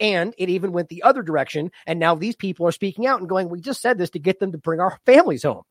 And 0.00 0.34
it 0.38 0.48
even 0.48 0.72
went 0.72 0.88
the 0.88 1.02
other 1.02 1.22
direction. 1.22 1.70
And 1.86 2.00
now 2.00 2.14
these 2.14 2.34
people 2.34 2.66
are 2.66 2.72
speaking 2.72 3.06
out 3.06 3.20
and 3.20 3.28
going, 3.28 3.50
we 3.50 3.60
just 3.60 3.82
said 3.82 3.98
this 3.98 4.10
to 4.10 4.18
get 4.18 4.40
them 4.40 4.52
to 4.52 4.58
bring 4.58 4.80
our 4.80 4.98
families 5.04 5.42
home. 5.42 5.62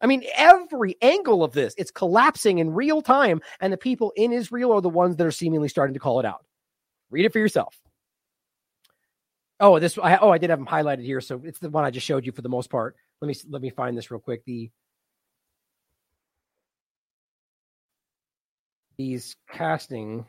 I 0.00 0.06
mean, 0.06 0.24
every 0.36 0.96
angle 1.00 1.44
of 1.44 1.52
this, 1.52 1.74
it's 1.78 1.92
collapsing 1.92 2.58
in 2.58 2.74
real 2.74 3.00
time. 3.00 3.40
And 3.60 3.72
the 3.72 3.78
people 3.78 4.12
in 4.16 4.32
Israel 4.32 4.72
are 4.72 4.82
the 4.82 4.88
ones 4.88 5.16
that 5.16 5.26
are 5.26 5.30
seemingly 5.30 5.68
starting 5.68 5.94
to 5.94 6.00
call 6.00 6.18
it 6.20 6.26
out. 6.26 6.44
Read 7.10 7.24
it 7.24 7.32
for 7.32 7.38
yourself. 7.38 7.74
Oh, 9.60 9.78
this, 9.78 9.96
I, 9.96 10.16
oh, 10.16 10.30
I 10.30 10.38
did 10.38 10.50
have 10.50 10.58
them 10.58 10.66
highlighted 10.66 11.04
here. 11.04 11.20
So 11.20 11.40
it's 11.44 11.60
the 11.60 11.70
one 11.70 11.84
I 11.84 11.90
just 11.90 12.04
showed 12.04 12.26
you 12.26 12.32
for 12.32 12.42
the 12.42 12.48
most 12.48 12.70
part. 12.70 12.96
Let 13.24 13.28
me 13.28 13.50
let 13.50 13.62
me 13.62 13.70
find 13.70 13.96
this 13.96 14.10
real 14.10 14.20
quick. 14.20 14.44
The 14.44 14.70
he's 18.98 19.34
casting. 19.50 20.26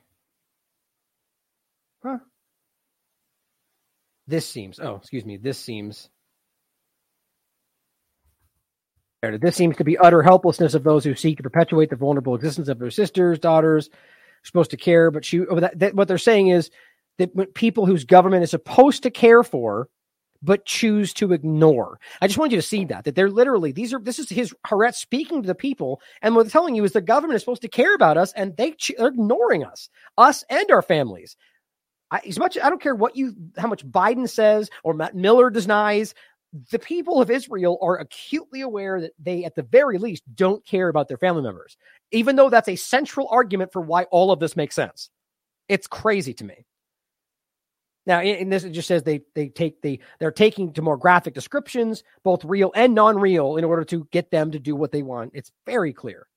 Huh. 2.02 2.20
This 4.28 4.48
seems. 4.48 4.80
Oh, 4.80 4.96
excuse 4.96 5.26
me. 5.26 5.36
This 5.36 5.60
seems. 5.60 6.10
This 9.22 9.58
seems 9.58 9.76
to 9.78 9.84
be 9.84 9.98
utter 9.98 10.22
helplessness 10.22 10.74
of 10.74 10.84
those 10.84 11.04
who 11.04 11.16
seek 11.16 11.38
to 11.38 11.44
perpetuate 11.44 11.90
the 11.90 11.96
vulnerable 11.98 12.36
existence 12.36 12.70
of 12.70 12.80
their 12.80 12.92
sisters, 12.92 13.40
daughters, 13.40 13.90
supposed 14.44 14.72
to 14.72 14.78
care, 14.78 15.12
but 15.12 15.26
she. 15.26 15.42
Oh, 15.42 15.60
that, 15.60 15.78
that, 15.80 15.96
what 15.96 16.08
they're 16.08 16.18
saying 16.18 16.48
is 16.48 16.70
that 17.18 17.54
people 17.56 17.86
whose 17.86 18.06
government 18.06 18.44
is 18.44 18.52
supposed 18.52 19.04
to 19.04 19.12
care 19.12 19.44
for 19.44 19.90
but 20.42 20.66
choose 20.66 21.14
to 21.16 21.34
ignore. 21.34 22.00
I 22.22 22.28
just 22.28 22.38
want 22.38 22.52
you 22.52 22.58
to 22.58 22.62
see 22.62 22.86
that 22.86 23.06
that 23.06 23.16
they're 23.16 23.30
literally 23.30 23.72
these 23.72 23.94
are 23.94 24.00
this 24.00 24.20
is 24.20 24.30
his 24.30 24.54
Haaretz 24.66 24.96
speaking 24.96 25.42
to 25.42 25.48
the 25.48 25.56
people, 25.56 26.02
and 26.22 26.36
what 26.36 26.44
they're 26.44 26.52
telling 26.52 26.76
you 26.76 26.84
is 26.84 26.92
the 26.92 27.02
government 27.02 27.36
is 27.36 27.42
supposed 27.42 27.64
to 27.64 27.68
care 27.68 27.96
about 27.96 28.18
us, 28.18 28.34
and 28.34 28.56
they 28.58 28.76
are 29.00 29.08
ignoring 29.08 29.64
us, 29.64 29.90
us 30.18 30.44
and 30.50 30.70
our 30.72 30.82
families. 30.82 31.36
I, 32.12 32.22
as 32.28 32.40
much 32.40 32.58
I 32.62 32.70
don't 32.70 32.82
care 32.82 32.96
what 32.96 33.16
you 33.16 33.36
how 33.58 33.68
much 33.68 33.86
Biden 33.86 34.30
says 34.30 34.70
or 34.84 34.94
Matt 34.94 35.16
Miller 35.16 35.50
denies. 35.50 36.14
The 36.72 36.80
people 36.80 37.22
of 37.22 37.30
Israel 37.30 37.78
are 37.82 37.98
acutely 37.98 38.62
aware 38.62 39.02
that 39.02 39.12
they, 39.20 39.44
at 39.44 39.56
the 39.56 39.64
very 39.64 39.98
least, 39.98 40.24
don't 40.36 40.66
care 40.66 40.88
about 40.88 41.10
their 41.10 41.18
family 41.18 41.42
members, 41.42 41.76
even 42.12 42.38
though 42.38 42.50
that's 42.50 42.70
a 42.70 42.78
central 42.78 43.28
argument 43.30 43.74
for 43.74 43.82
why 43.82 44.04
all 44.04 44.32
of 44.32 44.40
this 44.40 44.56
makes 44.56 44.74
sense. 44.74 45.10
It's 45.68 45.88
crazy 45.88 46.34
to 46.36 46.46
me. 46.46 46.66
Now, 48.06 48.22
in 48.22 48.50
this, 48.50 48.64
it 48.64 48.72
just 48.72 48.88
says 48.88 49.04
they 49.04 49.22
they 49.34 49.50
take 49.50 49.82
the 49.82 50.00
they're 50.20 50.32
taking 50.32 50.74
to 50.74 50.82
more 50.82 50.98
graphic 50.98 51.34
descriptions, 51.34 52.04
both 52.24 52.46
real 52.46 52.72
and 52.76 52.94
non-real, 52.94 53.58
in 53.58 53.64
order 53.64 53.84
to 53.86 54.08
get 54.12 54.30
them 54.30 54.52
to 54.52 54.60
do 54.60 54.76
what 54.76 54.92
they 54.92 55.02
want. 55.02 55.32
It's 55.34 55.52
very 55.66 55.92
clear. 55.92 56.28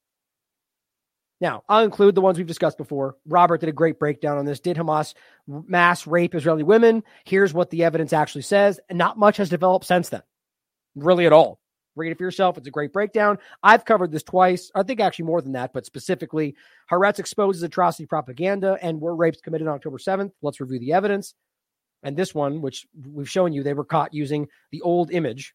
Now, 1.41 1.63
I'll 1.69 1.85
include 1.85 2.15
the 2.15 2.21
ones 2.21 2.37
we've 2.37 2.47
discussed 2.47 2.79
before. 2.79 3.17
Robert 3.27 3.61
did 3.61 3.69
a 3.69 3.73
great 3.73 3.99
breakdown 3.99 4.39
on 4.39 4.45
this. 4.45 4.61
Did 4.61 4.77
Hamas 4.77 5.15
mass 5.47 6.07
rape 6.07 6.35
Israeli 6.35 6.65
women? 6.65 7.05
Here's 7.25 7.55
what 7.55 7.71
the 7.71 7.85
evidence 7.85 8.13
actually 8.13 8.43
says. 8.43 8.81
And 8.89 8.99
not 8.99 9.19
much 9.19 9.37
has 9.37 9.49
developed 9.49 9.87
since 9.87 10.09
then, 10.09 10.23
really 10.97 11.27
at 11.27 11.33
all. 11.33 11.61
Read 11.95 12.13
it 12.13 12.19
for 12.19 12.25
yourself. 12.25 12.57
It's 12.59 12.67
a 12.67 12.73
great 12.73 12.93
breakdown. 12.93 13.39
I've 13.63 13.85
covered 13.85 14.11
this 14.11 14.23
twice. 14.23 14.71
I 14.75 14.83
think 14.85 15.01
actually 15.01 15.27
more 15.27 15.43
than 15.43 15.53
that, 15.53 15.73
but 15.73 15.85
specifically, 15.87 16.57
Haaretz 16.91 17.19
exposes 17.19 17.63
atrocity 17.63 18.07
propaganda 18.07 18.79
and 18.81 19.01
were 19.01 19.15
rapes 19.15 19.41
committed 19.41 19.67
on 19.67 19.75
October 19.75 19.99
7th. 19.99 20.33
Let's 20.43 20.61
review 20.61 20.79
the 20.79 20.93
evidence. 20.93 21.35
And 22.03 22.17
this 22.17 22.35
one, 22.35 22.63
which 22.63 22.87
we've 23.13 23.29
shown 23.29 23.53
you, 23.53 23.63
they 23.63 23.75
were 23.75 23.85
caught 23.85 24.15
using 24.15 24.49
the 24.71 24.83
old 24.83 25.11
image, 25.11 25.55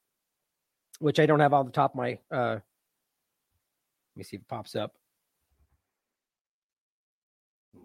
which 0.99 1.19
I 1.19 1.25
don't 1.25 1.39
have 1.39 1.53
on 1.53 1.65
the 1.65 1.71
top 1.71 1.91
of 1.91 1.95
my. 1.95 2.19
Uh, 2.31 2.55
let 2.55 4.17
me 4.17 4.23
see 4.23 4.35
if 4.35 4.41
it 4.41 4.47
pops 4.47 4.75
up 4.75 4.93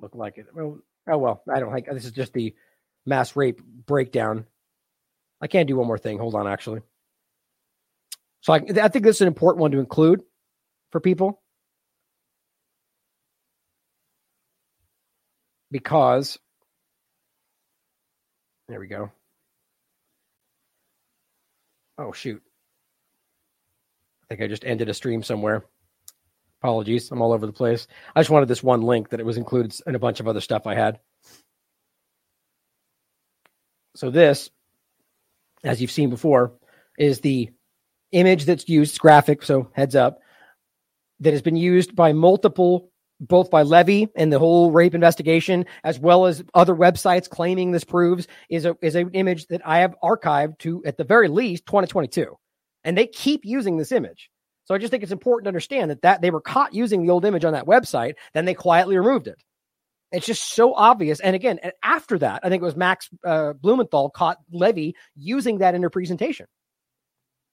look 0.00 0.14
like 0.14 0.38
it. 0.38 0.46
Well, 0.54 0.78
oh 1.08 1.18
well, 1.18 1.42
I 1.52 1.60
don't 1.60 1.72
like 1.72 1.86
this 1.86 2.04
is 2.04 2.12
just 2.12 2.32
the 2.32 2.54
mass 3.06 3.36
rape 3.36 3.60
breakdown. 3.62 4.46
I 5.40 5.46
can't 5.46 5.68
do 5.68 5.76
one 5.76 5.86
more 5.86 5.98
thing. 5.98 6.18
Hold 6.18 6.34
on, 6.34 6.46
actually. 6.46 6.80
So 8.40 8.52
I, 8.52 8.56
I 8.56 8.88
think 8.88 9.04
this 9.04 9.16
is 9.16 9.22
an 9.22 9.28
important 9.28 9.60
one 9.60 9.70
to 9.72 9.78
include 9.78 10.22
for 10.90 11.00
people 11.00 11.42
because 15.70 16.38
there 18.68 18.80
we 18.80 18.86
go. 18.86 19.10
Oh 21.98 22.12
shoot. 22.12 22.42
I 24.22 24.26
think 24.28 24.42
I 24.42 24.46
just 24.46 24.64
ended 24.64 24.88
a 24.88 24.94
stream 24.94 25.22
somewhere. 25.22 25.64
Apologies, 26.60 27.10
I'm 27.10 27.22
all 27.22 27.32
over 27.32 27.46
the 27.46 27.52
place. 27.52 27.86
I 28.14 28.20
just 28.20 28.30
wanted 28.30 28.48
this 28.48 28.62
one 28.62 28.82
link 28.82 29.10
that 29.10 29.20
it 29.20 29.26
was 29.26 29.36
included 29.36 29.74
in 29.86 29.94
a 29.94 29.98
bunch 30.00 30.20
of 30.20 30.28
other 30.28 30.40
stuff 30.40 30.66
I 30.66 30.74
had. 30.74 30.98
So 33.94 34.10
this, 34.10 34.50
as 35.64 35.80
you've 35.80 35.90
seen 35.90 36.10
before, 36.10 36.52
is 36.98 37.20
the 37.20 37.50
image 38.12 38.44
that's 38.44 38.68
used, 38.68 38.98
graphic, 38.98 39.42
so 39.42 39.70
heads 39.72 39.96
up, 39.96 40.18
that 41.20 41.32
has 41.32 41.42
been 41.42 41.56
used 41.56 41.96
by 41.96 42.12
multiple, 42.12 42.90
both 43.20 43.50
by 43.50 43.62
Levy 43.62 44.08
and 44.14 44.32
the 44.32 44.38
whole 44.38 44.70
rape 44.70 44.94
investigation, 44.94 45.66
as 45.84 45.98
well 45.98 46.26
as 46.26 46.42
other 46.54 46.74
websites 46.74 47.28
claiming 47.28 47.72
this 47.72 47.84
proves 47.84 48.26
is 48.48 48.64
a 48.64 48.76
is 48.82 48.94
an 48.94 49.10
image 49.12 49.46
that 49.46 49.62
I 49.64 49.78
have 49.78 49.94
archived 50.02 50.58
to 50.60 50.82
at 50.84 50.96
the 50.96 51.04
very 51.04 51.28
least 51.28 51.66
2022. 51.66 52.36
And 52.84 52.96
they 52.96 53.06
keep 53.06 53.44
using 53.44 53.76
this 53.76 53.92
image. 53.92 54.30
So 54.64 54.74
I 54.74 54.78
just 54.78 54.90
think 54.90 55.02
it's 55.02 55.12
important 55.12 55.46
to 55.46 55.48
understand 55.48 55.90
that, 55.90 56.02
that 56.02 56.20
they 56.20 56.30
were 56.30 56.40
caught 56.40 56.74
using 56.74 57.02
the 57.02 57.10
old 57.10 57.24
image 57.24 57.44
on 57.44 57.54
that 57.54 57.66
website, 57.66 58.14
then 58.34 58.44
they 58.44 58.54
quietly 58.54 58.96
removed 58.96 59.26
it. 59.26 59.42
It's 60.12 60.26
just 60.26 60.54
so 60.54 60.74
obvious. 60.74 61.20
And 61.20 61.34
again, 61.34 61.58
after 61.82 62.18
that, 62.18 62.40
I 62.42 62.48
think 62.48 62.62
it 62.62 62.64
was 62.66 62.76
Max 62.76 63.08
uh, 63.24 63.54
Blumenthal 63.54 64.10
caught 64.10 64.38
Levy 64.50 64.94
using 65.16 65.58
that 65.58 65.74
in 65.74 65.82
her 65.82 65.90
presentation. 65.90 66.46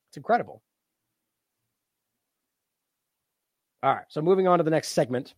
It's 0.10 0.18
incredible. 0.18 0.62
All 3.84 3.94
right. 3.94 4.06
So 4.10 4.22
moving 4.22 4.48
on 4.48 4.58
to 4.60 4.64
the 4.64 4.72
next 4.72 4.90
segment. 4.90 5.34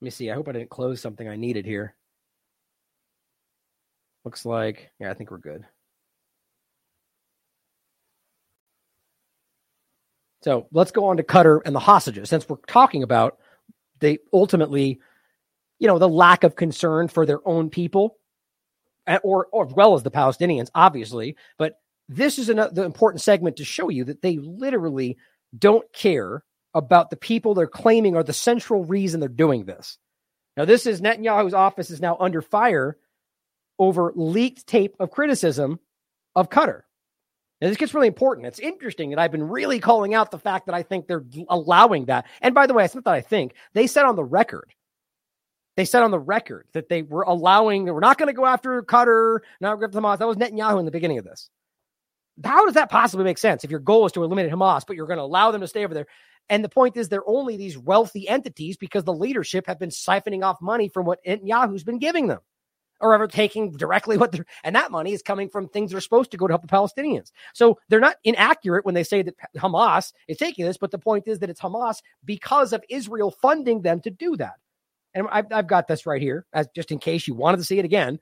Let 0.00 0.04
me 0.04 0.10
see. 0.10 0.30
I 0.30 0.34
hope 0.34 0.48
I 0.48 0.52
didn't 0.52 0.70
close 0.70 1.00
something 1.00 1.28
I 1.28 1.36
needed 1.36 1.66
here. 1.66 1.94
Looks 4.24 4.46
like, 4.46 4.90
yeah, 4.98 5.10
I 5.10 5.14
think 5.14 5.30
we're 5.30 5.38
good. 5.38 5.64
So 10.42 10.68
let's 10.72 10.90
go 10.90 11.06
on 11.06 11.18
to 11.18 11.22
Qatar 11.22 11.60
and 11.64 11.74
the 11.74 11.80
hostages. 11.80 12.28
Since 12.30 12.48
we're 12.48 12.56
talking 12.66 13.02
about 13.02 13.38
they 14.00 14.18
ultimately, 14.32 14.98
you 15.78 15.86
know, 15.86 15.98
the 15.98 16.08
lack 16.08 16.44
of 16.44 16.56
concern 16.56 17.08
for 17.08 17.26
their 17.26 17.46
own 17.46 17.68
people, 17.68 18.16
eh, 19.06 19.18
or, 19.22 19.46
or 19.52 19.66
as 19.66 19.74
well 19.74 19.94
as 19.94 20.02
the 20.02 20.10
Palestinians, 20.10 20.70
obviously. 20.74 21.36
But 21.58 21.74
this 22.08 22.38
is 22.38 22.48
an, 22.48 22.58
important 22.58 23.20
segment 23.20 23.56
to 23.56 23.64
show 23.64 23.90
you 23.90 24.04
that 24.04 24.22
they 24.22 24.38
literally 24.38 25.18
don't 25.58 25.90
care 25.92 26.42
about 26.74 27.10
the 27.10 27.16
people 27.16 27.54
they're 27.54 27.66
claiming 27.66 28.16
are 28.16 28.22
the 28.22 28.32
central 28.32 28.84
reason 28.84 29.20
they're 29.20 29.28
doing 29.28 29.64
this. 29.64 29.98
Now, 30.56 30.64
this 30.64 30.86
is 30.86 31.00
Netanyahu's 31.00 31.54
office 31.54 31.90
is 31.90 32.00
now 32.00 32.16
under 32.18 32.42
fire 32.42 32.96
over 33.78 34.12
leaked 34.14 34.66
tape 34.66 34.96
of 35.00 35.10
criticism 35.10 35.80
of 36.34 36.50
Qatar. 36.50 36.82
Now, 37.60 37.68
this 37.68 37.76
gets 37.76 37.94
really 37.94 38.06
important. 38.06 38.46
It's 38.46 38.58
interesting 38.58 39.10
that 39.10 39.18
I've 39.18 39.32
been 39.32 39.48
really 39.48 39.80
calling 39.80 40.14
out 40.14 40.30
the 40.30 40.38
fact 40.38 40.66
that 40.66 40.74
I 40.74 40.82
think 40.82 41.06
they're 41.06 41.24
allowing 41.48 42.06
that. 42.06 42.26
And 42.40 42.54
by 42.54 42.66
the 42.66 42.74
way, 42.74 42.84
it's 42.84 42.94
not 42.94 43.04
that 43.04 43.14
I 43.14 43.20
think 43.20 43.54
they 43.74 43.86
said 43.86 44.04
on 44.04 44.16
the 44.16 44.24
record, 44.24 44.72
they 45.76 45.84
said 45.84 46.02
on 46.02 46.10
the 46.10 46.18
record 46.18 46.66
that 46.72 46.88
they 46.88 47.02
were 47.02 47.22
allowing, 47.22 47.84
we're 47.84 48.00
not 48.00 48.18
going 48.18 48.28
to 48.28 48.32
go 48.32 48.46
after 48.46 48.82
Qatar, 48.82 49.40
not 49.60 49.76
go 49.76 49.86
after 49.86 50.00
Hamas. 50.00 50.18
That 50.18 50.28
was 50.28 50.36
Netanyahu 50.36 50.78
in 50.78 50.84
the 50.84 50.90
beginning 50.90 51.18
of 51.18 51.24
this. 51.24 51.50
How 52.44 52.64
does 52.64 52.74
that 52.74 52.90
possibly 52.90 53.24
make 53.24 53.38
sense 53.38 53.64
if 53.64 53.70
your 53.70 53.80
goal 53.80 54.06
is 54.06 54.12
to 54.12 54.24
eliminate 54.24 54.52
Hamas, 54.52 54.84
but 54.86 54.96
you're 54.96 55.06
going 55.06 55.18
to 55.18 55.24
allow 55.24 55.50
them 55.50 55.60
to 55.60 55.68
stay 55.68 55.84
over 55.84 55.94
there? 55.94 56.06
And 56.48 56.64
the 56.64 56.68
point 56.68 56.96
is, 56.96 57.08
they're 57.08 57.28
only 57.28 57.56
these 57.56 57.78
wealthy 57.78 58.28
entities 58.28 58.76
because 58.76 59.04
the 59.04 59.14
leadership 59.14 59.66
have 59.66 59.78
been 59.78 59.90
siphoning 59.90 60.44
off 60.44 60.60
money 60.60 60.88
from 60.88 61.06
what 61.06 61.20
Netanyahu's 61.24 61.84
been 61.84 61.98
giving 61.98 62.26
them 62.26 62.40
or 63.00 63.14
ever 63.14 63.28
taking 63.28 63.72
directly 63.72 64.16
what 64.18 64.32
they're, 64.32 64.46
and 64.64 64.74
that 64.76 64.90
money 64.90 65.12
is 65.12 65.22
coming 65.22 65.48
from 65.48 65.68
things 65.68 65.90
that 65.90 65.96
are 65.96 66.02
supposed 66.02 66.30
to 66.32 66.36
go 66.36 66.46
to 66.46 66.52
help 66.52 66.62
the 66.62 66.68
Palestinians. 66.68 67.30
So 67.54 67.78
they're 67.88 68.00
not 68.00 68.16
inaccurate 68.24 68.84
when 68.84 68.94
they 68.94 69.04
say 69.04 69.22
that 69.22 69.34
Hamas 69.56 70.12
is 70.28 70.38
taking 70.38 70.64
this, 70.64 70.76
but 70.76 70.90
the 70.90 70.98
point 70.98 71.28
is 71.28 71.38
that 71.38 71.50
it's 71.50 71.60
Hamas 71.60 71.98
because 72.24 72.72
of 72.72 72.82
Israel 72.88 73.30
funding 73.30 73.82
them 73.82 74.00
to 74.00 74.10
do 74.10 74.36
that. 74.36 74.54
And 75.14 75.26
I've, 75.30 75.46
I've 75.52 75.66
got 75.66 75.88
this 75.88 76.06
right 76.06 76.22
here, 76.22 76.46
as 76.52 76.68
just 76.74 76.92
in 76.92 76.98
case 76.98 77.26
you 77.26 77.34
wanted 77.34 77.58
to 77.58 77.64
see 77.64 77.78
it 77.78 77.84
again. 77.84 78.18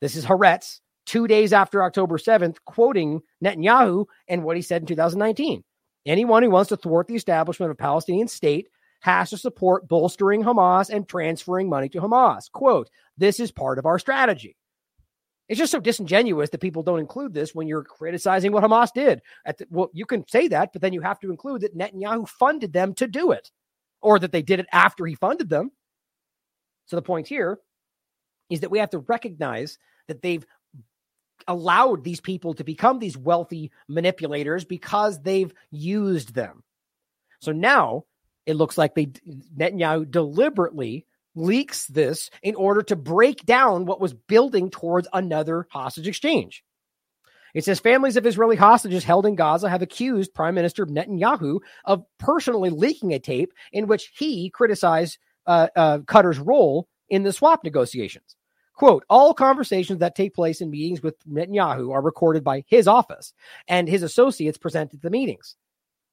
This 0.00 0.16
is 0.16 0.24
Haaretz, 0.24 0.80
two 1.10 1.26
days 1.26 1.52
after 1.52 1.82
October 1.82 2.18
7th, 2.18 2.58
quoting 2.66 3.20
Netanyahu 3.44 4.06
and 4.28 4.44
what 4.44 4.54
he 4.54 4.62
said 4.62 4.82
in 4.82 4.86
2019. 4.86 5.64
Anyone 6.06 6.44
who 6.44 6.50
wants 6.50 6.68
to 6.68 6.76
thwart 6.76 7.08
the 7.08 7.16
establishment 7.16 7.68
of 7.68 7.74
a 7.74 7.82
Palestinian 7.82 8.28
state 8.28 8.68
has 9.00 9.30
to 9.30 9.36
support 9.36 9.88
bolstering 9.88 10.44
Hamas 10.44 10.88
and 10.88 11.08
transferring 11.08 11.68
money 11.68 11.88
to 11.88 12.00
Hamas. 12.00 12.48
Quote, 12.52 12.90
this 13.18 13.40
is 13.40 13.50
part 13.50 13.80
of 13.80 13.86
our 13.86 13.98
strategy. 13.98 14.56
It's 15.48 15.58
just 15.58 15.72
so 15.72 15.80
disingenuous 15.80 16.50
that 16.50 16.60
people 16.60 16.84
don't 16.84 17.00
include 17.00 17.34
this 17.34 17.56
when 17.56 17.66
you're 17.66 17.82
criticizing 17.82 18.52
what 18.52 18.62
Hamas 18.62 18.92
did. 18.94 19.20
The, 19.44 19.66
well, 19.68 19.90
you 19.92 20.06
can 20.06 20.24
say 20.28 20.46
that, 20.46 20.72
but 20.72 20.80
then 20.80 20.92
you 20.92 21.00
have 21.00 21.18
to 21.20 21.30
include 21.30 21.62
that 21.62 21.76
Netanyahu 21.76 22.28
funded 22.28 22.72
them 22.72 22.94
to 22.94 23.08
do 23.08 23.32
it 23.32 23.50
or 24.00 24.20
that 24.20 24.30
they 24.30 24.42
did 24.42 24.60
it 24.60 24.66
after 24.70 25.06
he 25.06 25.16
funded 25.16 25.48
them. 25.48 25.72
So 26.86 26.94
the 26.94 27.02
point 27.02 27.26
here 27.26 27.58
is 28.48 28.60
that 28.60 28.70
we 28.70 28.78
have 28.78 28.90
to 28.90 29.00
recognize 29.00 29.76
that 30.06 30.22
they've 30.22 30.46
allowed 31.48 32.04
these 32.04 32.20
people 32.20 32.54
to 32.54 32.64
become 32.64 32.98
these 32.98 33.16
wealthy 33.16 33.70
manipulators 33.88 34.64
because 34.64 35.20
they've 35.22 35.52
used 35.70 36.34
them. 36.34 36.62
So 37.40 37.52
now 37.52 38.04
it 38.46 38.54
looks 38.54 38.76
like 38.76 38.94
they 38.94 39.06
Netanyahu 39.56 40.10
deliberately 40.10 41.06
leaks 41.34 41.86
this 41.86 42.30
in 42.42 42.54
order 42.54 42.82
to 42.82 42.96
break 42.96 43.44
down 43.46 43.86
what 43.86 44.00
was 44.00 44.14
building 44.14 44.70
towards 44.70 45.08
another 45.12 45.66
hostage 45.70 46.08
exchange. 46.08 46.64
It 47.54 47.64
says 47.64 47.80
families 47.80 48.16
of 48.16 48.26
Israeli 48.26 48.56
hostages 48.56 49.04
held 49.04 49.26
in 49.26 49.34
Gaza 49.34 49.68
have 49.68 49.82
accused 49.82 50.34
Prime 50.34 50.54
Minister 50.54 50.86
Netanyahu 50.86 51.60
of 51.84 52.04
personally 52.18 52.70
leaking 52.70 53.12
a 53.12 53.18
tape 53.18 53.52
in 53.72 53.86
which 53.86 54.12
he 54.16 54.50
criticized 54.50 55.18
uh, 55.46 55.68
uh, 55.74 55.98
Qatar's 55.98 56.38
role 56.38 56.88
in 57.08 57.24
the 57.24 57.32
swap 57.32 57.64
negotiations. 57.64 58.36
Quote, 58.80 59.04
all 59.08 59.34
conversations 59.34 60.00
that 60.00 60.16
take 60.16 60.34
place 60.34 60.60
in 60.60 60.70
meetings 60.70 61.02
with 61.02 61.14
Netanyahu 61.28 61.92
are 61.92 62.02
recorded 62.02 62.42
by 62.42 62.64
his 62.66 62.88
office 62.88 63.32
and 63.68 63.86
his 63.86 64.02
associates 64.02 64.58
present 64.58 64.94
at 64.94 65.02
the 65.02 65.10
meetings 65.10 65.54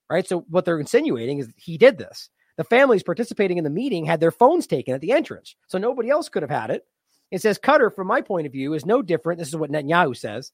right? 0.09 0.27
So 0.27 0.45
what 0.49 0.65
they're 0.65 0.79
insinuating 0.79 1.39
is 1.39 1.49
he 1.55 1.77
did 1.77 1.97
this. 1.97 2.29
The 2.57 2.63
families 2.63 3.03
participating 3.03 3.57
in 3.57 3.63
the 3.63 3.69
meeting 3.69 4.05
had 4.05 4.19
their 4.19 4.31
phones 4.31 4.65
taken 4.67 4.93
at 4.95 5.01
the 5.01 5.11
entrance, 5.11 5.55
so 5.67 5.77
nobody 5.77 6.09
else 6.09 6.29
could 6.29 6.43
have 6.43 6.49
had 6.49 6.71
it. 6.71 6.85
It 7.29 7.41
says 7.41 7.59
Qatar, 7.59 7.93
from 7.93 8.07
my 8.07 8.21
point 8.21 8.47
of 8.47 8.53
view, 8.53 8.73
is 8.73 8.85
no 8.85 9.01
different. 9.01 9.37
This 9.37 9.49
is 9.49 9.55
what 9.55 9.71
Netanyahu 9.71 10.15
says. 10.15 10.51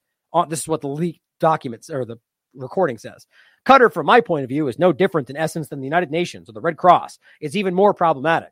This 0.49 0.61
is 0.61 0.67
what 0.67 0.81
the 0.81 0.87
leaked 0.87 1.21
documents 1.39 1.89
or 1.89 2.03
the 2.03 2.17
recording 2.55 2.97
says. 2.97 3.27
Qatar, 3.65 3.93
from 3.93 4.05
my 4.05 4.19
point 4.19 4.43
of 4.43 4.49
view, 4.49 4.67
is 4.67 4.79
no 4.79 4.91
different 4.91 5.29
in 5.29 5.37
essence 5.37 5.69
than 5.69 5.79
the 5.79 5.85
United 5.85 6.11
Nations 6.11 6.49
or 6.49 6.53
the 6.53 6.61
Red 6.61 6.77
Cross. 6.77 7.19
It's 7.39 7.55
even 7.55 7.73
more 7.73 7.93
problematic. 7.93 8.51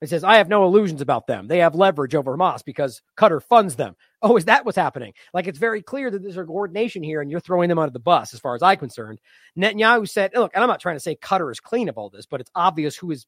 It 0.00 0.08
says, 0.08 0.22
I 0.22 0.36
have 0.36 0.48
no 0.48 0.64
illusions 0.64 1.00
about 1.00 1.26
them. 1.26 1.48
They 1.48 1.58
have 1.58 1.74
leverage 1.74 2.14
over 2.14 2.36
Hamas 2.36 2.64
because 2.64 3.02
Qatar 3.16 3.42
funds 3.42 3.74
them. 3.74 3.96
Oh, 4.22 4.36
is 4.36 4.44
that 4.44 4.64
what's 4.64 4.76
happening? 4.76 5.12
Like 5.34 5.48
it's 5.48 5.58
very 5.58 5.82
clear 5.82 6.08
that 6.10 6.22
there's 6.22 6.36
a 6.36 6.44
coordination 6.44 7.02
here 7.02 7.20
and 7.20 7.30
you're 7.30 7.40
throwing 7.40 7.68
them 7.68 7.80
under 7.80 7.92
the 7.92 7.98
bus, 7.98 8.32
as 8.32 8.38
far 8.38 8.54
as 8.54 8.62
I'm 8.62 8.78
concerned. 8.78 9.18
Netanyahu 9.58 10.08
said, 10.08 10.30
look, 10.34 10.52
and 10.54 10.62
I'm 10.62 10.68
not 10.68 10.80
trying 10.80 10.96
to 10.96 11.00
say 11.00 11.16
Qatar 11.16 11.50
is 11.50 11.58
clean 11.58 11.88
of 11.88 11.98
all 11.98 12.10
this, 12.10 12.26
but 12.26 12.40
it's 12.40 12.50
obvious 12.54 12.96
who 12.96 13.10
is 13.10 13.26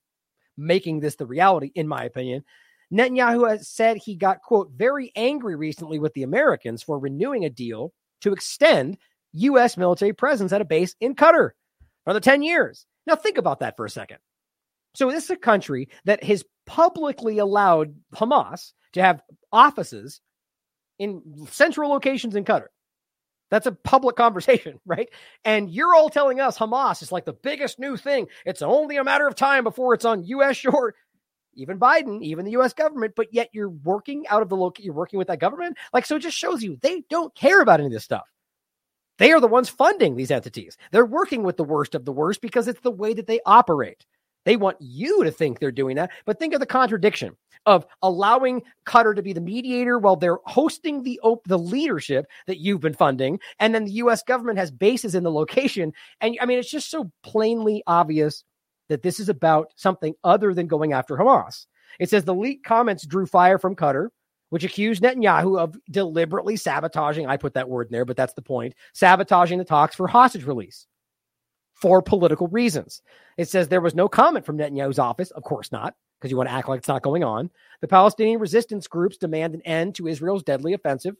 making 0.56 1.00
this 1.00 1.16
the 1.16 1.26
reality, 1.26 1.72
in 1.74 1.88
my 1.88 2.04
opinion. 2.04 2.44
Netanyahu 2.92 3.48
has 3.48 3.68
said 3.68 3.96
he 3.96 4.14
got, 4.14 4.42
quote, 4.42 4.70
very 4.74 5.10
angry 5.16 5.56
recently 5.56 5.98
with 5.98 6.14
the 6.14 6.22
Americans 6.22 6.82
for 6.82 6.98
renewing 6.98 7.44
a 7.44 7.50
deal 7.50 7.92
to 8.20 8.32
extend 8.32 8.96
U.S. 9.32 9.76
military 9.76 10.12
presence 10.12 10.52
at 10.52 10.60
a 10.60 10.64
base 10.64 10.94
in 11.00 11.14
Qatar 11.14 11.50
for 12.04 12.12
the 12.12 12.20
10 12.20 12.42
years. 12.42 12.86
Now, 13.06 13.16
think 13.16 13.38
about 13.38 13.60
that 13.60 13.76
for 13.76 13.86
a 13.86 13.90
second. 13.90 14.18
So 14.94 15.10
this 15.10 15.24
is 15.24 15.30
a 15.30 15.36
country 15.36 15.88
that 16.04 16.24
has 16.24 16.44
publicly 16.70 17.38
allowed 17.38 17.96
Hamas 18.14 18.74
to 18.92 19.02
have 19.02 19.20
offices 19.50 20.20
in 21.00 21.20
central 21.50 21.90
locations 21.90 22.36
in 22.36 22.44
Qatar. 22.44 22.66
That's 23.50 23.66
a 23.66 23.72
public 23.72 24.14
conversation, 24.24 24.78
right? 24.86 25.08
And 25.44 25.68
you're 25.68 25.96
all 25.96 26.10
telling 26.10 26.38
us 26.38 26.56
Hamas 26.56 27.02
is 27.02 27.10
like 27.10 27.24
the 27.24 27.32
biggest 27.32 27.80
new 27.80 27.96
thing. 27.96 28.28
It's 28.46 28.62
only 28.62 28.98
a 28.98 29.04
matter 29.04 29.26
of 29.26 29.34
time 29.34 29.64
before 29.64 29.94
it's 29.94 30.04
on 30.04 30.22
U.S. 30.22 30.56
shore. 30.58 30.94
Even 31.54 31.80
Biden, 31.80 32.22
even 32.22 32.44
the 32.44 32.52
U.S. 32.52 32.72
government, 32.72 33.14
but 33.16 33.34
yet 33.34 33.48
you're 33.52 33.68
working 33.68 34.28
out 34.28 34.40
of 34.40 34.48
the 34.48 34.56
local, 34.56 34.84
you're 34.84 34.94
working 34.94 35.18
with 35.18 35.26
that 35.26 35.40
government. 35.40 35.76
Like, 35.92 36.06
so 36.06 36.14
it 36.14 36.20
just 36.20 36.38
shows 36.38 36.62
you 36.62 36.78
they 36.80 37.02
don't 37.10 37.34
care 37.34 37.60
about 37.60 37.80
any 37.80 37.88
of 37.88 37.92
this 37.92 38.04
stuff. 38.04 38.28
They 39.18 39.32
are 39.32 39.40
the 39.40 39.48
ones 39.48 39.68
funding 39.68 40.14
these 40.14 40.30
entities. 40.30 40.76
They're 40.92 41.04
working 41.04 41.42
with 41.42 41.56
the 41.56 41.64
worst 41.64 41.96
of 41.96 42.04
the 42.04 42.12
worst 42.12 42.40
because 42.40 42.68
it's 42.68 42.80
the 42.80 42.92
way 42.92 43.12
that 43.14 43.26
they 43.26 43.40
operate. 43.44 44.06
They 44.50 44.56
want 44.56 44.78
you 44.80 45.22
to 45.22 45.30
think 45.30 45.60
they're 45.60 45.70
doing 45.70 45.94
that. 45.94 46.10
But 46.26 46.40
think 46.40 46.54
of 46.54 46.58
the 46.58 46.66
contradiction 46.66 47.36
of 47.66 47.86
allowing 48.02 48.62
Qatar 48.84 49.14
to 49.14 49.22
be 49.22 49.32
the 49.32 49.40
mediator 49.40 49.96
while 49.96 50.16
they're 50.16 50.40
hosting 50.44 51.04
the 51.04 51.20
op- 51.22 51.46
the 51.46 51.56
leadership 51.56 52.26
that 52.48 52.58
you've 52.58 52.80
been 52.80 52.92
funding, 52.92 53.38
and 53.60 53.72
then 53.72 53.84
the 53.84 53.92
U.S. 53.92 54.24
government 54.24 54.58
has 54.58 54.72
bases 54.72 55.14
in 55.14 55.22
the 55.22 55.30
location. 55.30 55.92
And 56.20 56.36
I 56.40 56.46
mean, 56.46 56.58
it's 56.58 56.68
just 56.68 56.90
so 56.90 57.12
plainly 57.22 57.84
obvious 57.86 58.42
that 58.88 59.02
this 59.02 59.20
is 59.20 59.28
about 59.28 59.68
something 59.76 60.14
other 60.24 60.52
than 60.52 60.66
going 60.66 60.94
after 60.94 61.14
Hamas. 61.16 61.66
It 62.00 62.10
says 62.10 62.24
the 62.24 62.34
leaked 62.34 62.66
comments 62.66 63.06
drew 63.06 63.26
fire 63.26 63.56
from 63.56 63.76
Qatar, 63.76 64.08
which 64.48 64.64
accused 64.64 65.00
Netanyahu 65.00 65.60
of 65.60 65.76
deliberately 65.92 66.56
sabotaging. 66.56 67.28
I 67.28 67.36
put 67.36 67.54
that 67.54 67.68
word 67.68 67.86
in 67.86 67.92
there, 67.92 68.04
but 68.04 68.16
that's 68.16 68.34
the 68.34 68.42
point 68.42 68.74
sabotaging 68.94 69.58
the 69.58 69.64
talks 69.64 69.94
for 69.94 70.08
hostage 70.08 70.42
release 70.42 70.88
for 71.80 72.02
political 72.02 72.48
reasons. 72.48 73.02
It 73.36 73.48
says 73.48 73.68
there 73.68 73.80
was 73.80 73.94
no 73.94 74.08
comment 74.08 74.44
from 74.44 74.58
Netanyahu's 74.58 74.98
office. 74.98 75.30
Of 75.30 75.42
course 75.42 75.72
not, 75.72 75.94
because 76.18 76.30
you 76.30 76.36
want 76.36 76.48
to 76.48 76.54
act 76.54 76.68
like 76.68 76.78
it's 76.78 76.88
not 76.88 77.02
going 77.02 77.24
on. 77.24 77.50
The 77.80 77.88
Palestinian 77.88 78.38
resistance 78.38 78.86
groups 78.86 79.16
demand 79.16 79.54
an 79.54 79.62
end 79.62 79.94
to 79.96 80.06
Israel's 80.06 80.42
deadly 80.42 80.74
offensive 80.74 81.16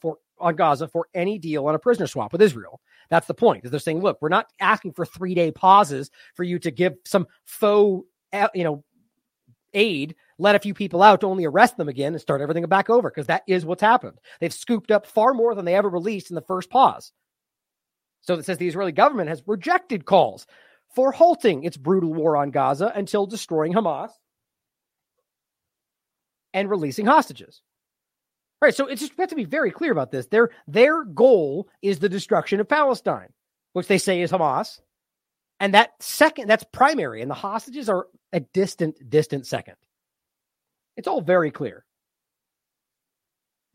for 0.00 0.18
on 0.38 0.54
Gaza 0.54 0.86
for 0.86 1.08
any 1.14 1.38
deal 1.38 1.66
on 1.66 1.74
a 1.74 1.78
prisoner 1.78 2.06
swap 2.06 2.32
with 2.32 2.42
Israel. 2.42 2.80
That's 3.10 3.26
the 3.26 3.34
point. 3.34 3.64
Is 3.64 3.70
they're 3.70 3.80
saying, 3.80 4.00
look, 4.00 4.18
we're 4.20 4.28
not 4.28 4.46
asking 4.60 4.92
for 4.92 5.04
three 5.04 5.34
day 5.34 5.50
pauses 5.50 6.10
for 6.34 6.44
you 6.44 6.58
to 6.60 6.70
give 6.70 6.94
some 7.04 7.26
faux, 7.44 8.06
eh, 8.32 8.46
you 8.54 8.64
know, 8.64 8.84
aid, 9.74 10.14
let 10.38 10.54
a 10.54 10.60
few 10.60 10.72
people 10.72 11.02
out 11.02 11.20
to 11.20 11.26
only 11.26 11.44
arrest 11.44 11.76
them 11.76 11.88
again 11.88 12.12
and 12.12 12.20
start 12.20 12.40
everything 12.40 12.64
back 12.66 12.88
over 12.88 13.10
because 13.10 13.26
that 13.26 13.42
is 13.48 13.66
what's 13.66 13.82
happened. 13.82 14.18
They've 14.40 14.52
scooped 14.52 14.90
up 14.90 15.06
far 15.06 15.34
more 15.34 15.54
than 15.54 15.64
they 15.64 15.74
ever 15.74 15.88
released 15.88 16.30
in 16.30 16.36
the 16.36 16.42
first 16.42 16.70
pause. 16.70 17.12
So 18.28 18.34
it 18.34 18.44
says 18.44 18.58
the 18.58 18.68
Israeli 18.68 18.92
government 18.92 19.30
has 19.30 19.42
rejected 19.46 20.04
calls 20.04 20.46
for 20.94 21.12
halting 21.12 21.64
its 21.64 21.78
brutal 21.78 22.12
war 22.12 22.36
on 22.36 22.50
Gaza 22.50 22.92
until 22.94 23.24
destroying 23.24 23.72
Hamas 23.72 24.10
and 26.52 26.68
releasing 26.68 27.06
hostages. 27.06 27.62
Right. 28.60 28.74
So 28.74 28.86
it's 28.86 29.00
just 29.00 29.16
we 29.16 29.22
have 29.22 29.30
to 29.30 29.34
be 29.34 29.46
very 29.46 29.70
clear 29.70 29.92
about 29.92 30.10
this. 30.10 30.26
Their 30.26 30.50
their 30.66 31.04
goal 31.04 31.70
is 31.80 32.00
the 32.00 32.10
destruction 32.10 32.60
of 32.60 32.68
Palestine, 32.68 33.32
which 33.72 33.86
they 33.86 33.96
say 33.96 34.20
is 34.20 34.30
Hamas. 34.30 34.78
And 35.58 35.72
that 35.72 35.92
second, 36.00 36.48
that's 36.48 36.64
primary, 36.70 37.22
and 37.22 37.30
the 37.30 37.34
hostages 37.34 37.88
are 37.88 38.08
a 38.34 38.40
distant, 38.40 39.08
distant 39.08 39.46
second. 39.46 39.76
It's 40.98 41.08
all 41.08 41.22
very 41.22 41.50
clear. 41.50 41.86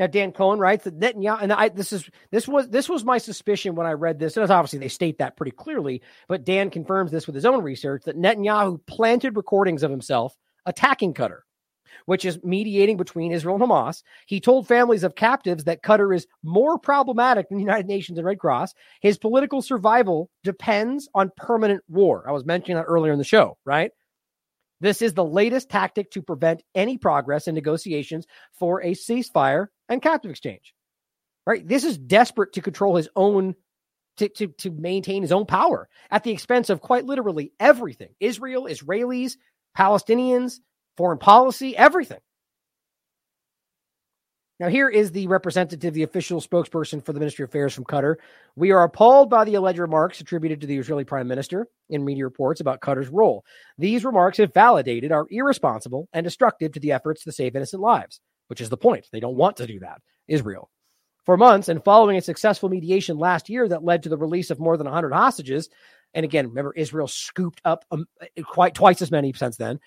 Now, 0.04 0.08
Dan 0.08 0.34
Cohen 0.34 0.60
writes 0.60 0.84
that 0.84 1.00
Netanyahu, 1.00 1.42
and 1.42 1.54
I 1.54 1.70
this 1.70 1.94
is 1.94 2.10
this 2.30 2.46
was 2.46 2.68
this 2.68 2.90
was 2.90 3.06
my 3.06 3.20
suspicion 3.20 3.74
when 3.74 3.88
I 3.88 3.94
read 3.94 4.20
this. 4.20 4.36
And 4.36 4.52
obviously 4.52 4.80
they 4.80 4.90
state 4.90 5.20
that 5.20 5.38
pretty 5.38 5.54
clearly, 5.54 6.02
but 6.28 6.44
Dan 6.44 6.70
confirms 6.70 7.10
this 7.10 7.26
with 7.26 7.36
his 7.36 7.46
own 7.46 7.64
research 7.64 8.04
that 8.04 8.18
Netanyahu 8.18 8.86
planted 8.86 9.38
recordings 9.38 9.82
of 9.82 9.92
himself 9.92 10.36
attacking 10.66 11.14
Qatar, 11.14 11.40
which 12.06 12.26
is 12.26 12.44
mediating 12.44 12.98
between 12.98 13.32
Israel 13.32 13.56
and 13.56 13.64
Hamas. 13.64 14.04
He 14.26 14.42
told 14.42 14.68
families 14.68 15.06
of 15.06 15.16
captives 15.16 15.64
that 15.64 15.84
Qatar 15.84 16.14
is 16.14 16.28
more 16.44 16.78
problematic 16.78 17.48
than 17.48 17.60
the 17.60 17.64
United 17.64 17.88
Nations 17.88 18.18
and 18.18 18.28
Red 18.28 18.40
Cross. 18.40 18.74
His 19.00 19.18
political 19.18 19.62
survival 19.62 20.30
depends 20.44 21.08
on 21.16 21.32
permanent 21.38 21.82
war. 21.88 22.26
I 22.28 22.34
was 22.34 22.44
mentioning 22.44 22.76
that 22.76 22.90
earlier 22.90 23.14
in 23.14 23.20
the 23.20 23.24
show, 23.24 23.58
right? 23.64 23.92
This 24.82 25.02
is 25.02 25.14
the 25.14 25.24
latest 25.24 25.70
tactic 25.70 26.12
to 26.12 26.22
prevent 26.22 26.62
any 26.76 26.98
progress 26.98 27.48
in 27.48 27.56
negotiations 27.56 28.28
for 28.60 28.82
a 28.82 28.92
ceasefire 28.92 29.68
and 29.90 30.02
captive 30.02 30.32
exchange. 30.32 30.74
Right? 31.46 31.68
This 31.68 31.84
is 31.84 31.98
desperate 31.98 32.54
to 32.54 32.62
control 32.62 32.96
his 32.96 33.10
own 33.16 33.56
to, 34.18 34.30
to, 34.30 34.48
to 34.48 34.72
maintain 34.72 35.22
his 35.22 35.32
own 35.32 35.46
power 35.46 35.90
at 36.12 36.24
the 36.24 36.32
expense 36.32 36.70
of 36.70 36.82
quite 36.82 37.06
literally 37.06 37.52
everything. 37.60 38.10
Israel, 38.20 38.66
Israelis, 38.66 39.38
Palestinians, 39.78 40.60
foreign 40.98 41.18
policy, 41.18 41.76
everything. 41.76 42.20
Now, 44.60 44.70
here 44.70 44.88
is 44.88 45.12
the 45.12 45.28
representative, 45.28 45.94
the 45.94 46.04
official 46.04 46.40
spokesperson 46.40 47.04
for 47.04 47.12
the 47.12 47.20
Ministry 47.20 47.44
of 47.44 47.50
Affairs 47.50 47.74
from 47.74 47.86
Qatar. 47.86 48.16
We 48.56 48.72
are 48.72 48.84
appalled 48.84 49.30
by 49.30 49.46
the 49.46 49.56
alleged 49.56 49.80
remarks 49.80 50.22
attributed 50.22 50.62
to 50.62 50.68
the 50.68 50.78
Israeli 50.78 51.04
prime 51.04 51.28
minister 51.28 51.68
in 51.90 52.06
media 52.06 52.24
reports 52.24 52.62
about 52.62 52.80
Qatar's 52.80 53.10
role. 53.10 53.44
These 53.80 54.06
remarks, 54.06 54.40
if 54.40 54.54
validated, 54.54 55.12
are 55.12 55.26
irresponsible 55.30 56.08
and 56.14 56.24
destructive 56.24 56.72
to 56.74 56.80
the 56.80 56.92
efforts 56.92 57.24
to 57.24 57.32
save 57.32 57.56
innocent 57.56 57.82
lives, 57.82 58.22
which 58.54 58.62
is 58.62 58.70
the 58.70 58.78
point. 58.78 59.08
They 59.12 59.20
don't 59.20 59.36
want 59.36 59.58
to 59.58 59.66
do 59.66 59.80
that, 59.80 60.00
Israel. 60.28 60.70
For 61.26 61.38
months, 61.38 61.70
and 61.70 61.84
following 61.84 62.18
a 62.18 62.22
successful 62.22 62.70
mediation 62.70 63.18
last 63.18 63.50
year 63.50 63.68
that 63.68 63.84
led 63.84 64.04
to 64.04 64.10
the 64.10 64.18
release 64.18 64.52
of 64.52 64.60
more 64.60 64.78
than 64.78 64.86
100 64.86 65.12
hostages, 65.12 65.70
and 66.14 66.24
again, 66.24 66.50
remember, 66.50 66.72
Israel 66.76 67.08
scooped 67.08 67.62
up 67.66 67.84
um, 67.90 68.06
quite 68.44 68.76
twice 68.76 69.02
as 69.02 69.10
many 69.10 69.34
since 69.34 69.58
then, 69.58 69.80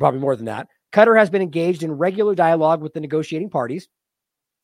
probably 0.00 0.18
more 0.18 0.34
than 0.34 0.46
that. 0.46 0.66
Qatar 0.92 1.16
has 1.16 1.30
been 1.30 1.42
engaged 1.42 1.84
in 1.84 1.92
regular 1.92 2.34
dialogue 2.34 2.82
with 2.82 2.92
the 2.92 2.98
negotiating 2.98 3.50
parties, 3.50 3.86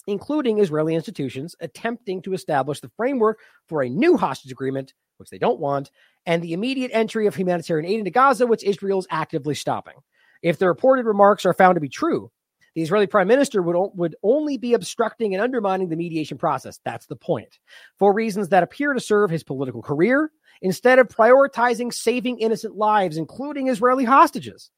including 0.09 0.59
Israeli 0.59 0.97
institutions, 0.97 1.55
attempting 1.61 2.23
to 2.23 2.33
establish 2.33 2.81
the 2.81 2.91
framework 2.97 3.39
for 3.69 3.85
a 3.85 3.89
new 3.89 4.17
hostage 4.17 4.51
agreement, 4.51 4.95
which 5.19 5.31
they 5.31 5.39
don't 5.39 5.61
want, 5.61 5.93
and 6.27 6.43
the 6.43 6.55
immediate 6.55 6.91
entry 6.93 7.29
of 7.29 7.37
humanitarian 7.37 7.89
aid 7.89 8.01
into 8.01 8.11
Gaza, 8.11 8.49
which 8.49 8.65
Israel 8.65 8.99
is 8.99 9.07
actively 9.13 9.55
stopping. 9.55 9.95
If 10.43 10.59
the 10.59 10.67
reported 10.67 11.07
remarks 11.07 11.47
are 11.47 11.55
found 11.55 11.77
to 11.77 11.81
be 11.81 11.89
true, 11.89 12.33
the 12.79 12.85
Israeli 12.85 13.09
prime 13.09 13.27
minister 13.27 13.61
would, 13.61 13.91
would 13.97 14.15
only 14.23 14.57
be 14.57 14.73
obstructing 14.73 15.35
and 15.35 15.43
undermining 15.43 15.89
the 15.89 15.97
mediation 15.97 16.39
process. 16.39 16.79
That's 16.85 17.07
the 17.07 17.17
point. 17.17 17.59
For 17.99 18.15
reasons 18.15 18.51
that 18.51 18.63
appear 18.63 18.93
to 18.93 19.01
serve 19.01 19.31
his 19.31 19.43
political 19.43 19.83
career, 19.83 20.31
instead 20.63 21.01
of 21.01 21.09
prioritizing 21.09 21.93
saving 21.93 22.39
innocent 22.39 22.77
lives, 22.77 23.17
including 23.17 23.67
Israeli 23.67 24.05
hostages. 24.05 24.71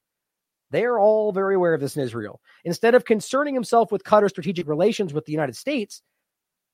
They 0.70 0.84
are 0.84 0.98
all 0.98 1.30
very 1.32 1.56
aware 1.56 1.74
of 1.74 1.82
this 1.82 1.94
in 1.94 2.02
Israel. 2.02 2.40
Instead 2.64 2.94
of 2.94 3.04
concerning 3.04 3.52
himself 3.52 3.92
with 3.92 4.02
Qatar's 4.02 4.30
strategic 4.30 4.66
relations 4.66 5.12
with 5.12 5.26
the 5.26 5.32
United 5.32 5.56
States, 5.56 6.00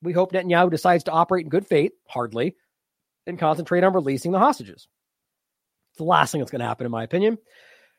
we 0.03 0.13
hope 0.13 0.31
Netanyahu 0.31 0.71
decides 0.71 1.03
to 1.05 1.11
operate 1.11 1.43
in 1.45 1.51
good 1.51 1.67
faith, 1.67 1.91
hardly, 2.07 2.55
and 3.27 3.37
concentrate 3.37 3.83
on 3.83 3.95
releasing 3.95 4.31
the 4.31 4.39
hostages. 4.39 4.87
It's 5.91 5.99
the 5.99 6.05
last 6.05 6.31
thing 6.31 6.41
that's 6.41 6.53
going 6.53 6.61
to 6.61 6.69
happen, 6.69 6.87
in 6.87 6.93
my 6.93 7.03
opinion. 7.03 7.39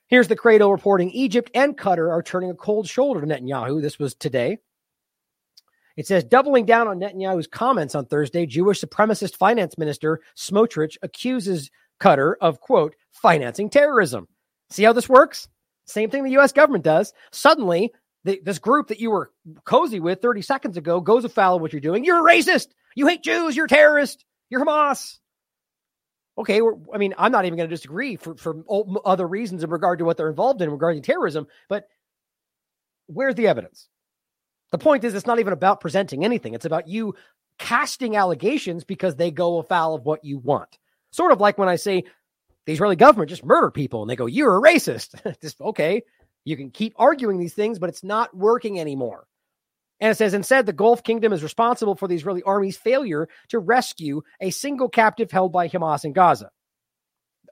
Here's 0.08 0.30
the 0.30 0.38
Cradle 0.38 0.72
reporting 0.72 1.12
Egypt 1.12 1.52
and 1.54 1.78
Qatar 1.78 2.10
are 2.10 2.24
turning 2.24 2.50
a 2.50 2.56
cold 2.56 2.88
shoulder 2.88 3.20
to 3.20 3.28
Netanyahu. 3.28 3.82
This 3.82 4.00
was 4.00 4.16
today. 4.16 4.60
It 5.98 6.08
says, 6.08 6.24
doubling 6.24 6.66
down 6.66 6.88
on 6.88 7.00
Netanyahu's 7.00 7.48
comments 7.48 7.94
on 7.94 8.06
Thursday, 8.06 8.46
Jewish 8.46 8.80
supremacist 8.80 9.36
finance 9.36 9.78
minister 9.78 10.22
Smotrich 10.38 10.96
accuses 11.02 11.70
Qatar 12.00 12.36
of, 12.40 12.62
quote, 12.62 12.96
financing 13.12 13.70
terrorism. 13.70 14.28
See 14.70 14.84
how 14.84 14.94
this 14.94 15.10
works? 15.10 15.50
Same 15.86 16.10
thing 16.10 16.24
the 16.24 16.32
U.S. 16.32 16.54
government 16.54 16.86
does. 16.86 17.14
Suddenly, 17.32 17.92
the, 18.24 18.40
this 18.44 18.60
group 18.60 18.88
that 18.88 19.02
you 19.02 19.12
were 19.12 19.32
cozy 19.66 20.00
with 20.00 20.22
30 20.22 20.42
seconds 20.42 20.78
ago 20.78 21.02
goes 21.02 21.26
afoul 21.26 21.56
of 21.58 21.62
what 21.62 21.74
you're 21.74 21.82
doing. 21.82 22.06
You're 22.06 22.26
a 22.26 22.32
racist. 22.34 22.68
You 22.96 23.08
hate 23.08 23.24
Jews. 23.24 23.58
You're 23.58 23.66
a 23.66 23.70
terrorist. 23.70 24.24
You're 24.50 24.64
Hamas. 24.64 25.18
Okay, 26.38 26.62
I 26.94 26.98
mean, 26.98 27.16
I'm 27.18 27.32
not 27.32 27.46
even 27.46 27.58
going 27.58 27.70
to 27.70 27.76
disagree 27.76 28.16
for, 28.16 28.36
for 28.36 28.64
other 29.04 29.28
reasons 29.28 29.64
in 29.64 29.70
regard 29.72 30.00
to 30.00 30.06
what 30.06 30.18
they're 30.18 30.30
involved 30.30 30.62
in 30.62 30.70
regarding 30.70 31.02
terrorism, 31.02 31.48
but 31.68 31.88
where's 33.08 33.36
the 33.36 33.48
evidence? 33.48 33.90
The 34.72 34.78
point 34.78 35.04
is, 35.04 35.16
it's 35.16 35.26
not 35.26 35.40
even 35.40 35.54
about 35.54 35.82
presenting 35.82 36.24
anything. 36.24 36.54
It's 36.54 36.66
about 36.66 36.88
you 36.88 37.16
casting 37.58 38.16
allegations 38.16 38.84
because 38.84 39.16
they 39.16 39.32
go 39.32 39.58
afoul 39.58 39.96
of 39.96 40.06
what 40.06 40.24
you 40.24 40.38
want. 40.38 40.78
Sort 41.12 41.32
of 41.32 41.40
like 41.40 41.58
when 41.58 41.70
I 41.70 41.78
say 41.78 42.04
the 42.66 42.74
Israeli 42.74 42.98
government 42.98 43.30
just 43.30 43.46
murdered 43.46 43.72
people 43.72 44.02
and 44.02 44.10
they 44.10 44.16
go, 44.16 44.26
You're 44.26 44.58
a 44.58 44.62
racist. 44.62 45.40
just 45.42 45.60
okay. 45.62 46.04
You 46.44 46.56
can 46.56 46.70
keep 46.70 46.94
arguing 46.98 47.40
these 47.40 47.54
things, 47.54 47.80
but 47.80 47.90
it's 47.90 48.04
not 48.04 48.36
working 48.36 48.80
anymore. 48.80 49.26
And 50.00 50.12
it 50.12 50.16
says, 50.16 50.34
instead, 50.34 50.66
the 50.66 50.74
Gulf 50.74 51.04
Kingdom 51.04 51.34
is 51.34 51.42
responsible 51.42 51.96
for 51.96 52.08
the 52.08 52.16
Israeli 52.16 52.44
army's 52.44 52.78
failure 52.78 53.28
to 53.50 53.60
rescue 53.60 54.22
a 54.40 54.52
single 54.52 54.90
captive 54.90 55.32
held 55.32 55.52
by 55.52 55.68
Hamas 55.68 56.06
in 56.06 56.14
Gaza. 56.14 56.52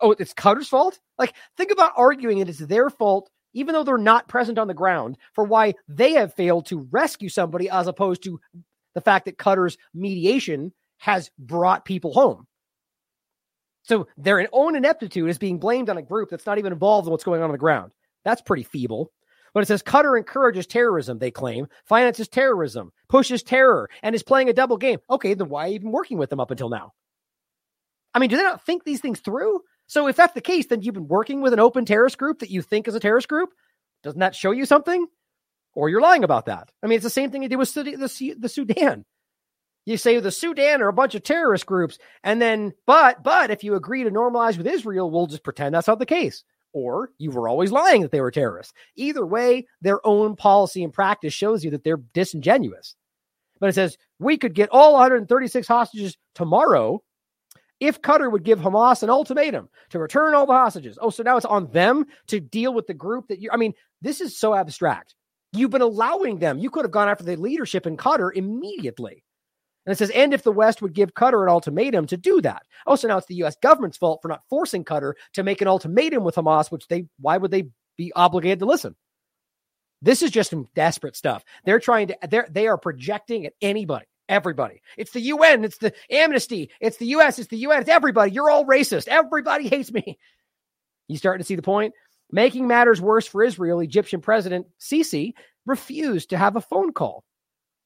Oh, 0.01 0.11
it's 0.11 0.33
Qatar's 0.33 0.67
fault? 0.67 0.99
Like, 1.17 1.33
think 1.57 1.71
about 1.71 1.93
arguing 1.97 2.39
that 2.39 2.49
it 2.49 2.51
is 2.51 2.59
their 2.59 2.89
fault, 2.89 3.29
even 3.53 3.73
though 3.73 3.83
they're 3.83 3.97
not 3.97 4.27
present 4.27 4.59
on 4.59 4.67
the 4.67 4.73
ground, 4.73 5.17
for 5.33 5.43
why 5.43 5.73
they 5.87 6.13
have 6.13 6.33
failed 6.33 6.67
to 6.67 6.87
rescue 6.91 7.29
somebody, 7.29 7.69
as 7.69 7.87
opposed 7.87 8.23
to 8.23 8.39
the 8.93 9.01
fact 9.01 9.25
that 9.25 9.37
Qatar's 9.37 9.77
mediation 9.93 10.71
has 10.97 11.31
brought 11.39 11.85
people 11.85 12.13
home. 12.13 12.45
So 13.83 14.07
their 14.17 14.47
own 14.51 14.75
ineptitude 14.75 15.29
is 15.29 15.37
being 15.37 15.59
blamed 15.59 15.89
on 15.89 15.97
a 15.97 16.01
group 16.01 16.29
that's 16.29 16.45
not 16.45 16.57
even 16.57 16.73
involved 16.73 17.07
in 17.07 17.11
what's 17.11 17.23
going 17.23 17.41
on 17.41 17.45
on 17.45 17.51
the 17.51 17.57
ground. 17.57 17.93
That's 18.23 18.41
pretty 18.41 18.63
feeble. 18.63 19.11
But 19.55 19.63
it 19.63 19.67
says 19.67 19.81
Qatar 19.81 20.17
encourages 20.17 20.67
terrorism, 20.67 21.17
they 21.17 21.31
claim, 21.31 21.67
finances 21.85 22.27
terrorism, 22.27 22.91
pushes 23.07 23.41
terror, 23.41 23.89
and 24.03 24.13
is 24.13 24.21
playing 24.21 24.49
a 24.49 24.53
double 24.53 24.75
game. 24.75 24.99
Okay, 25.09 25.33
then 25.33 25.47
why 25.47 25.63
are 25.63 25.67
you 25.69 25.75
even 25.75 25.93
working 25.93 26.17
with 26.17 26.29
them 26.29 26.41
up 26.41 26.51
until 26.51 26.67
now? 26.67 26.91
I 28.13 28.19
mean, 28.19 28.29
do 28.29 28.35
they 28.35 28.43
not 28.43 28.65
think 28.65 28.83
these 28.83 28.99
things 28.99 29.21
through? 29.21 29.61
So 29.87 30.07
if 30.07 30.17
that's 30.17 30.33
the 30.33 30.41
case, 30.41 30.65
then 30.67 30.81
you've 30.81 30.93
been 30.93 31.07
working 31.07 31.39
with 31.39 31.53
an 31.53 31.61
open 31.61 31.85
terrorist 31.85 32.17
group 32.17 32.39
that 32.39 32.49
you 32.49 32.61
think 32.61 32.89
is 32.89 32.95
a 32.95 32.99
terrorist 32.99 33.29
group. 33.29 33.51
Doesn't 34.03 34.19
that 34.19 34.35
show 34.35 34.51
you 34.51 34.65
something? 34.65 35.07
Or 35.73 35.87
you're 35.87 36.01
lying 36.01 36.25
about 36.25 36.47
that. 36.47 36.69
I 36.83 36.87
mean, 36.87 36.97
it's 36.97 37.03
the 37.03 37.09
same 37.09 37.31
thing 37.31 37.41
you 37.41 37.47
did 37.47 37.55
with 37.55 37.73
the, 37.73 38.35
the 38.37 38.49
Sudan. 38.49 39.05
You 39.85 39.95
say 39.95 40.19
the 40.19 40.31
Sudan 40.31 40.81
are 40.81 40.89
a 40.89 40.93
bunch 40.93 41.15
of 41.15 41.23
terrorist 41.23 41.65
groups, 41.65 41.97
and 42.25 42.41
then, 42.41 42.73
but, 42.85 43.23
but 43.23 43.51
if 43.51 43.63
you 43.63 43.75
agree 43.75 44.03
to 44.03 44.11
normalize 44.11 44.57
with 44.57 44.67
Israel, 44.67 45.09
we'll 45.09 45.27
just 45.27 45.43
pretend 45.43 45.75
that's 45.75 45.87
not 45.87 45.99
the 45.99 46.05
case. 46.05 46.43
Or 46.75 47.11
you 47.17 47.31
were 47.31 47.47
always 47.47 47.71
lying 47.71 48.01
that 48.01 48.11
they 48.11 48.19
were 48.19 48.31
terrorists. 48.31 48.73
Either 48.97 49.25
way, 49.25 49.65
their 49.79 50.05
own 50.05 50.35
policy 50.35 50.83
and 50.83 50.91
practice 50.91 51.33
shows 51.33 51.63
you 51.63 51.71
that 51.71 51.85
they're 51.85 52.01
disingenuous. 52.13 52.95
But 53.61 53.69
it 53.69 53.75
says 53.75 53.97
we 54.19 54.37
could 54.37 54.53
get 54.53 54.69
all 54.71 54.91
136 54.93 55.65
hostages 55.65 56.17
tomorrow 56.35 57.01
if 57.79 58.01
Qatar 58.01 58.29
would 58.29 58.43
give 58.43 58.59
Hamas 58.59 59.03
an 59.03 59.09
ultimatum 59.09 59.69
to 59.91 59.99
return 59.99 60.35
all 60.35 60.45
the 60.45 60.51
hostages. 60.51 60.99
Oh, 61.01 61.09
so 61.09 61.23
now 61.23 61.37
it's 61.37 61.45
on 61.45 61.71
them 61.71 62.07
to 62.27 62.41
deal 62.41 62.73
with 62.73 62.87
the 62.87 62.93
group 62.93 63.29
that 63.29 63.39
you, 63.39 63.49
I 63.53 63.55
mean, 63.57 63.73
this 64.01 64.19
is 64.19 64.37
so 64.37 64.53
abstract. 64.53 65.15
You've 65.53 65.71
been 65.71 65.81
allowing 65.81 66.39
them. 66.39 66.59
You 66.59 66.69
could 66.69 66.83
have 66.83 66.91
gone 66.91 67.07
after 67.07 67.23
the 67.23 67.37
leadership 67.37 67.87
in 67.87 67.95
Qatar 67.95 68.31
immediately. 68.35 69.23
And 69.85 69.93
it 69.93 69.97
says, 69.97 70.09
and 70.09 70.33
if 70.33 70.43
the 70.43 70.51
West 70.51 70.81
would 70.81 70.93
give 70.93 71.13
Qatar 71.13 71.43
an 71.43 71.49
ultimatum 71.49 72.07
to 72.07 72.17
do 72.17 72.41
that. 72.41 72.63
Oh, 72.87 72.95
so 72.95 73.07
now 73.07 73.17
it's 73.17 73.27
the 73.27 73.35
U.S. 73.35 73.55
government's 73.61 73.97
fault 73.97 74.21
for 74.21 74.27
not 74.29 74.43
forcing 74.49 74.83
Qatar 74.83 75.13
to 75.33 75.43
make 75.43 75.61
an 75.61 75.67
ultimatum 75.67 76.23
with 76.23 76.35
Hamas, 76.35 76.71
which 76.71 76.87
they, 76.87 77.05
why 77.19 77.37
would 77.37 77.51
they 77.51 77.69
be 77.95 78.11
obligated 78.13 78.59
to 78.59 78.65
listen? 78.65 78.95
This 80.01 80.21
is 80.21 80.31
just 80.31 80.49
some 80.49 80.67
desperate 80.75 81.15
stuff. 81.15 81.43
They're 81.65 81.79
trying 81.79 82.07
to, 82.07 82.17
they're, 82.29 82.47
they 82.49 82.67
are 82.67 82.77
projecting 82.77 83.45
at 83.45 83.53
anybody, 83.61 84.05
everybody. 84.27 84.81
It's 84.97 85.11
the 85.11 85.21
UN, 85.21 85.63
it's 85.63 85.77
the 85.77 85.93
amnesty, 86.09 86.71
it's 86.79 86.97
the 86.97 87.07
US, 87.07 87.39
it's 87.39 87.49
the 87.49 87.57
UN, 87.57 87.81
it's 87.81 87.89
everybody. 87.89 88.31
You're 88.31 88.49
all 88.49 88.65
racist. 88.65 89.07
Everybody 89.07 89.67
hates 89.67 89.91
me. 89.91 90.17
You 91.07 91.17
starting 91.17 91.43
to 91.43 91.47
see 91.47 91.55
the 91.55 91.61
point? 91.61 91.93
Making 92.31 92.67
matters 92.67 92.99
worse 92.99 93.27
for 93.27 93.43
Israel, 93.43 93.79
Egyptian 93.79 94.19
President 94.19 94.65
Sisi 94.79 95.33
refused 95.67 96.31
to 96.31 96.37
have 96.37 96.55
a 96.55 96.61
phone 96.61 96.91
call 96.91 97.23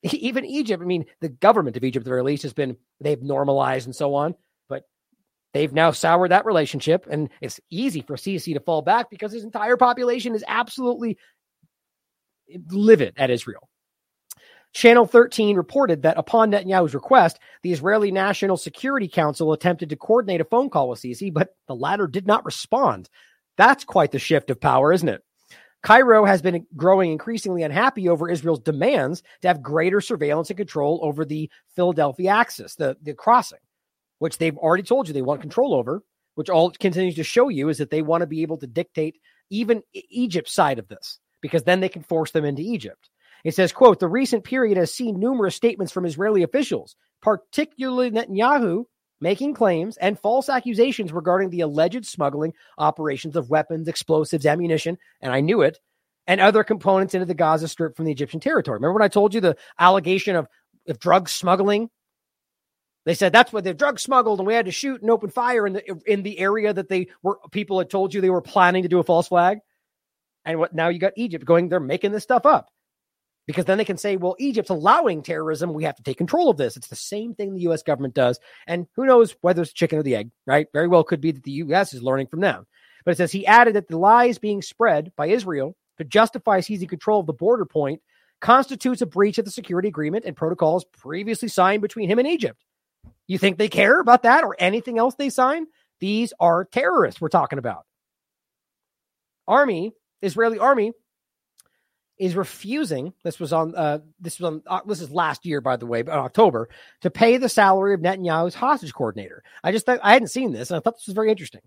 even 0.12 0.46
Egypt, 0.46 0.82
I 0.82 0.86
mean, 0.86 1.06
the 1.22 1.30
government 1.30 1.78
of 1.78 1.84
Egypt, 1.84 2.04
at 2.04 2.06
the 2.06 2.12
very 2.12 2.24
least, 2.24 2.44
has 2.44 2.54
been, 2.54 2.78
they've 3.02 3.22
normalized 3.22 3.88
and 3.88 3.96
so 3.96 4.16
on, 4.16 4.36
but 4.68 4.84
they've 5.54 5.74
now 5.74 5.92
soured 5.92 6.32
that 6.32 6.46
relationship. 6.46 7.08
And 7.10 7.30
it's 7.42 7.60
easy 7.70 8.02
for 8.02 8.16
Sisi 8.16 8.54
to 8.54 8.60
fall 8.60 8.82
back 8.82 9.10
because 9.10 9.32
his 9.32 9.44
entire 9.44 9.78
population 9.78 10.36
is 10.36 10.44
absolutely 10.48 11.18
livid 12.70 13.14
at 13.18 13.30
Israel. 13.30 13.70
Channel 14.74 15.08
13 15.08 15.58
reported 15.58 16.04
that 16.04 16.18
upon 16.18 16.52
Netanyahu's 16.52 16.94
request, 16.94 17.40
the 17.64 17.72
Israeli 17.72 18.12
National 18.12 18.56
Security 18.56 19.08
Council 19.08 19.52
attempted 19.52 19.90
to 19.90 19.96
coordinate 19.96 20.42
a 20.42 20.46
phone 20.46 20.70
call 20.70 20.90
with 20.90 21.02
Sisi, 21.02 21.34
but 21.34 21.56
the 21.68 21.76
latter 21.76 22.06
did 22.06 22.28
not 22.28 22.46
respond. 22.46 23.10
That's 23.58 23.84
quite 23.84 24.12
the 24.12 24.20
shift 24.20 24.52
of 24.52 24.62
power, 24.62 24.94
isn't 24.94 25.10
it? 25.10 25.24
Cairo 25.82 26.26
has 26.26 26.42
been 26.42 26.66
growing 26.76 27.12
increasingly 27.12 27.64
unhappy 27.64 28.10
over 28.10 28.30
Israel's 28.30 28.60
demands 28.60 29.24
to 29.42 29.48
have 29.48 29.62
greater 29.62 30.02
surveillance 30.02 30.50
and 30.50 30.58
control 30.58 31.00
over 31.04 31.24
the 31.24 31.50
Philadelphia 31.76 32.32
axis, 32.32 32.76
the, 32.76 32.98
the 33.02 33.14
crossing, 33.14 33.60
which 34.20 34.38
they've 34.38 34.58
already 34.58 34.84
told 34.84 35.08
you 35.08 35.14
they 35.14 35.22
want 35.22 35.42
control 35.42 35.74
over, 35.74 36.04
which 36.36 36.50
all 36.50 36.70
it 36.70 36.80
continues 36.80 37.16
to 37.16 37.24
show 37.24 37.50
you 37.50 37.70
is 37.70 37.78
that 37.78 37.90
they 37.90 38.02
want 38.02 38.22
to 38.22 38.28
be 38.28 38.42
able 38.42 38.58
to 38.58 38.68
dictate 38.68 39.18
even 39.50 39.82
Egypt's 39.94 40.54
side 40.54 40.80
of 40.80 40.88
this, 40.88 41.20
because 41.42 41.64
then 41.64 41.80
they 41.80 41.90
can 41.90 42.04
force 42.04 42.32
them 42.32 42.46
into 42.46 42.62
Egypt. 42.62 43.10
It 43.44 43.56
says, 43.56 43.72
quote, 43.72 44.00
the 44.00 44.08
recent 44.08 44.44
period 44.44 44.78
has 44.78 44.94
seen 44.94 45.18
numerous 45.18 45.56
statements 45.56 45.94
from 45.94 46.06
Israeli 46.06 46.44
officials, 46.44 46.96
particularly 47.22 48.12
Netanyahu, 48.12 48.84
making 49.22 49.54
claims 49.54 49.98
and 49.98 50.20
false 50.20 50.50
accusations 50.50 51.12
regarding 51.12 51.50
the 51.50 51.62
alleged 51.62 52.06
smuggling 52.06 52.54
operations 52.78 53.36
of 53.36 53.50
weapons, 53.50 53.88
explosives, 53.88 54.46
ammunition, 54.46 54.98
and 55.22 55.34
I 55.34 55.42
knew 55.42 55.62
it, 55.62 55.80
and 56.28 56.40
other 56.40 56.64
components 56.64 57.14
into 57.14 57.26
the 57.26 57.34
Gaza 57.34 57.68
Strip 57.68 57.96
from 57.96 58.06
the 58.06 58.12
Egyptian 58.12 58.40
territory. 58.40 58.76
Remember 58.76 58.94
when 58.94 59.04
I 59.04 59.08
told 59.08 59.34
you 59.34 59.42
the 59.42 59.58
allegation 59.80 60.36
of, 60.36 60.48
of 60.88 61.00
drug 61.00 61.30
smuggling? 61.30 61.90
They 63.06 63.14
said 63.16 63.32
that's 63.32 63.54
what 63.54 63.64
the 63.64 63.74
drug 63.74 64.00
smuggled, 64.00 64.40
and 64.40 64.48
we 64.48 64.54
had 64.54 64.66
to 64.66 64.72
shoot 64.72 65.02
and 65.02 65.10
open 65.10 65.30
fire 65.30 65.66
in 65.66 65.74
the 65.74 66.02
in 66.06 66.22
the 66.22 66.38
area 66.38 66.74
that 66.74 66.90
they 66.90 67.08
were 67.24 67.40
people 67.52 67.80
had 67.80 67.90
told 67.90 68.14
you 68.14 68.22
they 68.22 68.30
were 68.30 68.42
planning 68.42 68.84
to 68.84 68.90
do 68.90 69.00
a 69.00 69.04
false 69.04 69.30
flag. 69.30 69.60
And 70.46 70.60
what 70.60 70.76
now 70.76 70.90
you 70.90 71.00
got 71.00 71.14
Egypt 71.16 71.46
going, 71.46 71.70
they're 71.70 71.80
making 71.80 72.12
this 72.12 72.24
stuff 72.24 72.46
up 72.46 72.70
because 73.50 73.66
then 73.66 73.80
they 73.80 73.84
can 73.84 73.98
say, 73.98 74.16
well, 74.16 74.36
Egypt's 74.38 74.70
allowing 74.70 75.24
terrorism. 75.24 75.74
We 75.74 75.84
have 75.84 75.96
to 75.96 76.04
take 76.04 76.20
control 76.20 76.52
of 76.52 76.58
this. 76.58 76.78
It's 76.78 76.90
the 76.90 76.96
same 76.96 77.34
thing 77.34 77.52
the 77.52 77.62
U.S. 77.62 77.82
government 77.82 78.14
does. 78.14 78.40
And 78.68 78.86
who 78.96 79.08
knows 79.08 79.36
whether 79.42 79.64
it's 79.64 79.74
chicken 79.74 79.98
or 79.98 80.04
the 80.04 80.16
egg, 80.16 80.30
right? 80.46 80.68
Very 80.72 80.88
well 80.88 81.04
could 81.04 81.20
be 81.20 81.32
that 81.32 81.42
the 81.42 81.54
U.S. 81.54 81.92
is 81.96 82.04
learning 82.04 82.28
from 82.28 82.42
them. 82.42 82.68
But 83.04 83.14
it 83.14 83.18
says 83.18 83.32
he 83.32 83.48
added 83.48 83.74
that 83.74 83.88
the 83.88 83.98
lies 83.98 84.38
being 84.38 84.62
spread 84.62 85.12
by 85.16 85.30
Israel 85.30 85.76
to 85.98 86.04
justify 86.04 86.60
seizing 86.60 86.88
control 86.88 87.22
of 87.22 87.26
the 87.26 87.34
border 87.34 87.66
point 87.66 88.04
constitutes 88.40 89.02
a 89.02 89.08
breach 89.08 89.40
of 89.40 89.46
the 89.46 89.52
security 89.52 89.88
agreement 89.88 90.26
and 90.26 90.38
protocols 90.38 90.86
previously 90.86 91.48
signed 91.48 91.82
between 91.82 92.08
him 92.08 92.20
and 92.20 92.28
Egypt. 92.28 92.64
You 93.26 93.40
think 93.40 93.58
they 93.58 93.68
care 93.68 94.00
about 94.00 94.22
that 94.24 94.44
or 94.44 94.56
anything 94.60 95.00
else 95.00 95.16
they 95.16 95.32
sign? 95.32 95.66
These 96.00 96.34
are 96.40 96.66
terrorists 96.66 97.20
we're 97.20 97.30
talking 97.30 97.58
about. 97.58 97.88
Army, 99.48 99.94
Israeli 100.22 100.60
army 100.60 100.94
is 102.20 102.36
refusing. 102.36 103.14
This 103.24 103.40
was 103.40 103.54
on. 103.54 103.74
Uh, 103.74 104.00
this 104.20 104.40
was 104.40 104.48
on. 104.48 104.64
Uh, 104.68 104.82
this 104.86 105.02
is 105.02 105.10
last 105.10 105.46
year, 105.46 105.62
by 105.62 105.78
the 105.78 105.86
way, 105.86 106.02
but 106.02 106.14
October 106.14 106.70
to 107.02 107.10
pay 107.10 107.38
the 107.38 107.50
salary 107.50 107.94
of 107.94 108.02
Netanyahu's 108.02 108.56
hostage 108.56 108.94
coordinator. 108.94 109.42
I 109.64 109.72
just 109.72 109.86
thought 109.86 110.02
I 110.04 110.14
hadn't 110.14 110.28
seen 110.28 110.52
this, 110.52 110.70
and 110.70 110.78
I 110.78 110.82
thought 110.82 110.96
this 110.98 111.08
was 111.08 111.16
very 111.16 111.32
interesting. 111.32 111.62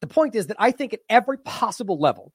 The 0.00 0.08
point 0.08 0.34
is 0.34 0.48
that 0.48 0.56
I 0.58 0.72
think 0.72 0.92
at 0.92 1.00
every 1.08 1.38
possible 1.38 1.98
level, 1.98 2.32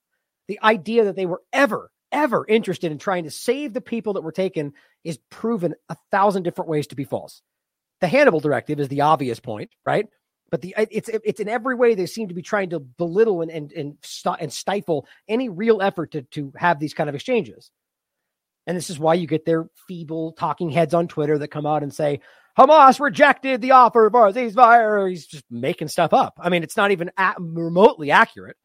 the 0.47 0.59
idea 0.63 1.05
that 1.05 1.15
they 1.15 1.25
were 1.25 1.41
ever, 1.51 1.91
ever 2.11 2.45
interested 2.47 2.91
in 2.91 2.99
trying 2.99 3.25
to 3.25 3.31
save 3.31 3.73
the 3.73 3.81
people 3.81 4.13
that 4.13 4.23
were 4.23 4.31
taken 4.31 4.73
is 5.03 5.19
proven 5.29 5.75
a 5.89 5.97
thousand 6.11 6.43
different 6.43 6.69
ways 6.69 6.87
to 6.87 6.95
be 6.95 7.03
false. 7.03 7.41
The 8.01 8.07
Hannibal 8.07 8.39
directive 8.39 8.79
is 8.79 8.87
the 8.87 9.01
obvious 9.01 9.39
point, 9.39 9.71
right? 9.85 10.07
But 10.51 10.61
the 10.61 10.75
it's 10.77 11.09
it's 11.09 11.39
in 11.39 11.49
every 11.49 11.75
way 11.75 11.95
they 11.95 12.05
seem 12.05 12.27
to 12.27 12.33
be 12.33 12.41
trying 12.41 12.69
to 12.69 12.79
belittle 12.79 13.41
and 13.41 13.51
and 13.51 13.71
and, 13.73 13.97
st- 14.01 14.37
and 14.39 14.53
stifle 14.53 15.07
any 15.27 15.49
real 15.49 15.81
effort 15.81 16.11
to 16.11 16.21
to 16.23 16.53
have 16.55 16.79
these 16.79 16.93
kind 16.93 17.09
of 17.09 17.15
exchanges. 17.15 17.71
And 18.67 18.75
this 18.75 18.89
is 18.89 18.97
why 18.97 19.13
you 19.13 19.27
get 19.27 19.45
their 19.45 19.67
feeble 19.87 20.31
talking 20.33 20.69
heads 20.69 20.93
on 20.93 21.07
Twitter 21.07 21.37
that 21.37 21.49
come 21.49 21.65
out 21.65 21.83
and 21.83 21.93
say 21.93 22.21
Hamas 22.57 22.99
rejected 22.99 23.61
the 23.61 23.71
offer 23.71 24.05
of 24.05 24.13
a 24.15 24.17
ceasefire. 24.17 25.09
He's 25.09 25.27
just 25.27 25.43
making 25.51 25.89
stuff 25.89 26.13
up. 26.13 26.39
I 26.39 26.49
mean, 26.49 26.63
it's 26.63 26.77
not 26.77 26.91
even 26.91 27.11
remotely 27.37 28.11
accurate. 28.11 28.57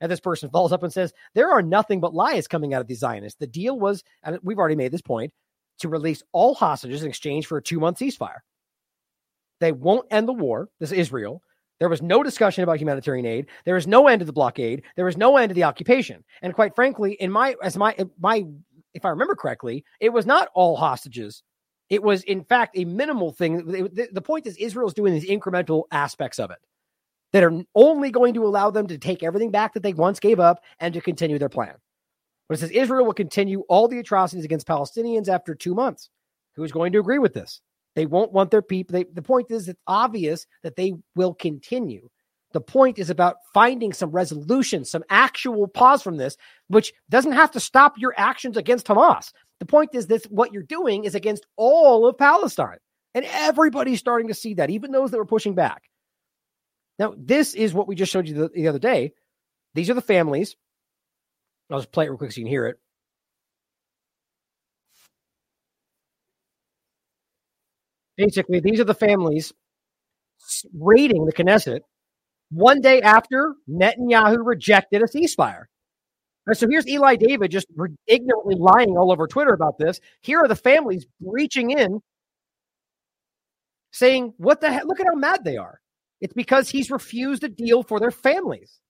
And 0.00 0.10
this 0.10 0.20
person 0.20 0.50
follows 0.50 0.72
up 0.72 0.82
and 0.82 0.92
says 0.92 1.12
there 1.34 1.50
are 1.50 1.62
nothing 1.62 2.00
but 2.00 2.14
lies 2.14 2.48
coming 2.48 2.74
out 2.74 2.80
of 2.80 2.88
these 2.88 2.98
Zionists. 2.98 3.38
The 3.38 3.46
deal 3.46 3.78
was, 3.78 4.02
and 4.22 4.38
we've 4.42 4.58
already 4.58 4.76
made 4.76 4.92
this 4.92 5.02
point, 5.02 5.32
to 5.80 5.88
release 5.88 6.22
all 6.32 6.54
hostages 6.54 7.02
in 7.02 7.08
exchange 7.08 7.46
for 7.46 7.58
a 7.58 7.62
two 7.62 7.80
month 7.80 7.98
ceasefire. 7.98 8.38
They 9.60 9.72
won't 9.72 10.06
end 10.10 10.28
the 10.28 10.32
war. 10.32 10.68
This 10.80 10.92
is 10.92 10.98
Israel. 10.98 11.42
There 11.80 11.88
was 11.88 12.02
no 12.02 12.22
discussion 12.22 12.62
about 12.62 12.78
humanitarian 12.78 13.26
aid. 13.26 13.46
There 13.64 13.76
is 13.76 13.86
no 13.86 14.06
end 14.08 14.20
to 14.20 14.24
the 14.24 14.32
blockade. 14.32 14.82
There 14.96 15.08
is 15.08 15.16
no 15.16 15.36
end 15.36 15.50
to 15.50 15.54
the 15.54 15.64
occupation. 15.64 16.24
And 16.42 16.54
quite 16.54 16.74
frankly, 16.74 17.12
in 17.14 17.30
my 17.30 17.56
as 17.62 17.76
my 17.76 17.96
my 18.18 18.44
if 18.94 19.04
I 19.04 19.10
remember 19.10 19.34
correctly, 19.34 19.84
it 20.00 20.10
was 20.10 20.24
not 20.24 20.48
all 20.54 20.76
hostages. 20.76 21.42
It 21.90 22.02
was 22.02 22.22
in 22.22 22.44
fact 22.44 22.78
a 22.78 22.84
minimal 22.84 23.32
thing. 23.32 23.66
The, 23.66 24.08
the 24.12 24.22
point 24.22 24.46
is 24.46 24.56
Israel 24.56 24.86
is 24.86 24.94
doing 24.94 25.12
these 25.12 25.28
incremental 25.28 25.84
aspects 25.90 26.38
of 26.38 26.50
it 26.50 26.58
that 27.32 27.42
are 27.42 27.62
only 27.74 28.10
going 28.10 28.34
to 28.34 28.46
allow 28.46 28.70
them 28.70 28.86
to 28.86 28.96
take 28.96 29.24
everything 29.24 29.50
back 29.50 29.74
that 29.74 29.82
they 29.82 29.92
once 29.92 30.20
gave 30.20 30.38
up 30.38 30.62
and 30.78 30.94
to 30.94 31.00
continue 31.00 31.38
their 31.38 31.48
plan. 31.48 31.74
But 32.48 32.58
it 32.58 32.60
says 32.60 32.70
Israel 32.70 33.04
will 33.04 33.12
continue 33.12 33.60
all 33.68 33.88
the 33.88 33.98
atrocities 33.98 34.44
against 34.44 34.68
Palestinians 34.68 35.28
after 35.28 35.54
two 35.54 35.74
months. 35.74 36.10
Who's 36.54 36.72
going 36.72 36.92
to 36.92 37.00
agree 37.00 37.18
with 37.18 37.34
this? 37.34 37.60
They 37.94 38.06
won't 38.06 38.32
want 38.32 38.50
their 38.50 38.62
people. 38.62 38.94
They, 38.94 39.04
the 39.04 39.22
point 39.22 39.50
is, 39.50 39.68
it's 39.68 39.80
obvious 39.86 40.46
that 40.62 40.76
they 40.76 40.94
will 41.14 41.34
continue. 41.34 42.08
The 42.52 42.60
point 42.60 42.98
is 42.98 43.10
about 43.10 43.36
finding 43.52 43.92
some 43.92 44.10
resolution, 44.10 44.84
some 44.84 45.02
actual 45.10 45.66
pause 45.66 46.02
from 46.02 46.16
this, 46.16 46.36
which 46.68 46.92
doesn't 47.10 47.32
have 47.32 47.50
to 47.52 47.60
stop 47.60 47.94
your 47.98 48.14
actions 48.16 48.56
against 48.56 48.86
Hamas. 48.86 49.32
The 49.58 49.66
point 49.66 49.90
is 49.92 50.06
that 50.08 50.24
what 50.30 50.52
you're 50.52 50.62
doing 50.62 51.04
is 51.04 51.14
against 51.14 51.46
all 51.56 52.06
of 52.06 52.16
Palestine. 52.16 52.78
And 53.14 53.24
everybody's 53.26 54.00
starting 54.00 54.28
to 54.28 54.34
see 54.34 54.54
that, 54.54 54.70
even 54.70 54.92
those 54.92 55.10
that 55.10 55.18
were 55.18 55.24
pushing 55.24 55.54
back. 55.54 55.82
Now, 56.98 57.14
this 57.16 57.54
is 57.54 57.74
what 57.74 57.88
we 57.88 57.96
just 57.96 58.12
showed 58.12 58.28
you 58.28 58.34
the, 58.34 58.48
the 58.48 58.68
other 58.68 58.78
day. 58.78 59.12
These 59.74 59.90
are 59.90 59.94
the 59.94 60.00
families. 60.00 60.56
I'll 61.70 61.78
just 61.78 61.92
play 61.92 62.06
it 62.06 62.08
real 62.08 62.18
quick 62.18 62.32
so 62.32 62.40
you 62.40 62.44
can 62.44 62.50
hear 62.50 62.66
it. 62.66 62.78
Basically 68.16 68.60
these 68.60 68.80
are 68.80 68.84
the 68.84 68.94
families 68.94 69.52
raiding 70.78 71.26
the 71.26 71.32
Knesset 71.32 71.80
one 72.50 72.80
day 72.80 73.00
after 73.02 73.54
Netanyahu 73.68 74.38
rejected 74.44 75.02
a 75.02 75.06
ceasefire. 75.06 75.64
And 76.46 76.56
so 76.56 76.68
here's 76.68 76.86
Eli 76.86 77.16
David 77.16 77.50
just 77.50 77.66
ignorantly 78.06 78.56
lying 78.56 78.96
all 78.96 79.10
over 79.10 79.26
Twitter 79.26 79.52
about 79.52 79.78
this. 79.78 80.00
Here 80.20 80.40
are 80.40 80.48
the 80.48 80.54
families 80.54 81.06
reaching 81.20 81.70
in 81.70 82.00
saying, 83.92 84.34
What 84.36 84.60
the 84.60 84.70
heck? 84.70 84.84
Look 84.84 85.00
at 85.00 85.06
how 85.06 85.14
mad 85.14 85.44
they 85.44 85.56
are. 85.56 85.80
It's 86.20 86.34
because 86.34 86.68
he's 86.68 86.90
refused 86.90 87.44
a 87.44 87.48
deal 87.48 87.82
for 87.82 87.98
their 87.98 88.10
families. 88.10 88.80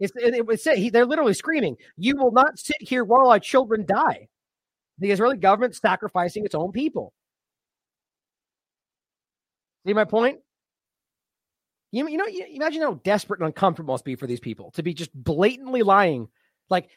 It's, 0.00 0.12
it, 0.16 0.46
was 0.46 0.64
he, 0.64 0.90
they're 0.90 1.06
literally 1.06 1.34
screaming, 1.34 1.76
You 1.96 2.16
will 2.16 2.32
not 2.32 2.58
sit 2.58 2.76
here 2.80 3.04
while 3.04 3.30
our 3.30 3.38
children 3.38 3.84
die. 3.86 4.28
The 4.98 5.10
Israeli 5.10 5.36
government 5.36 5.76
sacrificing 5.76 6.44
its 6.44 6.54
own 6.54 6.72
people. 6.72 7.12
See 9.86 9.94
my 9.94 10.04
point? 10.04 10.38
You, 11.90 12.08
you 12.08 12.16
know, 12.16 12.26
you, 12.26 12.46
imagine 12.50 12.82
how 12.82 12.94
desperate 13.04 13.40
and 13.40 13.46
uncomfortable 13.46 13.92
must 13.92 14.04
be 14.04 14.16
for 14.16 14.26
these 14.26 14.40
people 14.40 14.70
to 14.72 14.82
be 14.82 14.94
just 14.94 15.12
blatantly 15.14 15.82
lying. 15.82 16.28
Like 16.70 16.88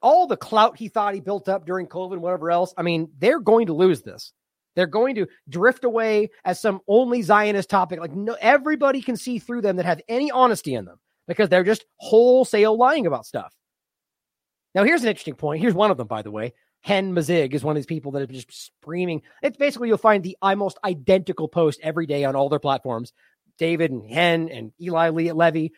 all 0.00 0.26
the 0.26 0.36
clout 0.36 0.76
he 0.76 0.88
thought 0.88 1.14
he 1.14 1.20
built 1.20 1.48
up 1.48 1.64
during 1.64 1.86
COVID 1.86 2.14
and 2.14 2.22
whatever 2.22 2.50
else. 2.50 2.74
I 2.76 2.82
mean, 2.82 3.08
they're 3.18 3.40
going 3.40 3.66
to 3.66 3.72
lose 3.72 4.02
this. 4.02 4.32
They're 4.74 4.86
going 4.86 5.14
to 5.16 5.26
drift 5.48 5.84
away 5.84 6.30
as 6.44 6.60
some 6.60 6.80
only 6.88 7.22
Zionist 7.22 7.70
topic. 7.70 8.00
Like 8.00 8.12
no, 8.12 8.36
everybody 8.40 9.02
can 9.02 9.16
see 9.16 9.38
through 9.38 9.60
them 9.60 9.76
that 9.76 9.86
have 9.86 10.00
any 10.08 10.30
honesty 10.30 10.74
in 10.74 10.86
them 10.86 10.98
because 11.28 11.48
they're 11.48 11.62
just 11.62 11.84
wholesale 11.96 12.76
lying 12.76 13.06
about 13.06 13.26
stuff. 13.26 13.54
Now, 14.74 14.84
here's 14.84 15.02
an 15.02 15.08
interesting 15.08 15.34
point. 15.34 15.60
Here's 15.60 15.74
one 15.74 15.90
of 15.90 15.98
them, 15.98 16.06
by 16.06 16.22
the 16.22 16.30
way. 16.30 16.54
Hen 16.82 17.14
Mazzig 17.14 17.54
is 17.54 17.64
one 17.64 17.76
of 17.76 17.76
these 17.76 17.86
people 17.86 18.12
that 18.12 18.22
are 18.22 18.26
just 18.26 18.52
screaming. 18.52 19.22
It's 19.42 19.56
basically 19.56 19.88
you'll 19.88 19.98
find 19.98 20.22
the 20.22 20.36
almost 20.42 20.78
identical 20.84 21.48
post 21.48 21.80
every 21.82 22.06
day 22.06 22.24
on 22.24 22.36
all 22.36 22.48
their 22.48 22.58
platforms. 22.58 23.12
David 23.58 23.92
and 23.92 24.04
Hen 24.04 24.48
and 24.48 24.72
Eli 24.80 25.10
Lee 25.10 25.32
Levy. 25.32 25.72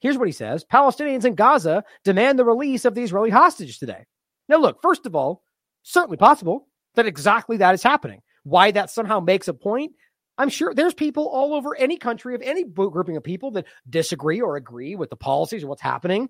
Here's 0.00 0.18
what 0.18 0.28
he 0.28 0.32
says 0.32 0.64
Palestinians 0.64 1.24
in 1.24 1.36
Gaza 1.36 1.84
demand 2.02 2.38
the 2.38 2.44
release 2.44 2.84
of 2.84 2.94
the 2.94 3.02
Israeli 3.02 3.30
hostages 3.30 3.78
today. 3.78 4.04
Now, 4.48 4.58
look, 4.58 4.82
first 4.82 5.06
of 5.06 5.14
all, 5.14 5.42
certainly 5.82 6.16
possible 6.16 6.68
that 6.96 7.06
exactly 7.06 7.58
that 7.58 7.74
is 7.74 7.82
happening. 7.82 8.20
Why 8.42 8.72
that 8.72 8.90
somehow 8.90 9.20
makes 9.20 9.48
a 9.48 9.54
point, 9.54 9.92
I'm 10.36 10.48
sure 10.48 10.74
there's 10.74 10.94
people 10.94 11.28
all 11.28 11.54
over 11.54 11.76
any 11.76 11.96
country 11.96 12.34
of 12.34 12.42
any 12.42 12.64
grouping 12.64 13.16
of 13.16 13.22
people 13.22 13.52
that 13.52 13.66
disagree 13.88 14.40
or 14.40 14.56
agree 14.56 14.96
with 14.96 15.10
the 15.10 15.16
policies 15.16 15.62
or 15.62 15.68
what's 15.68 15.80
happening. 15.80 16.28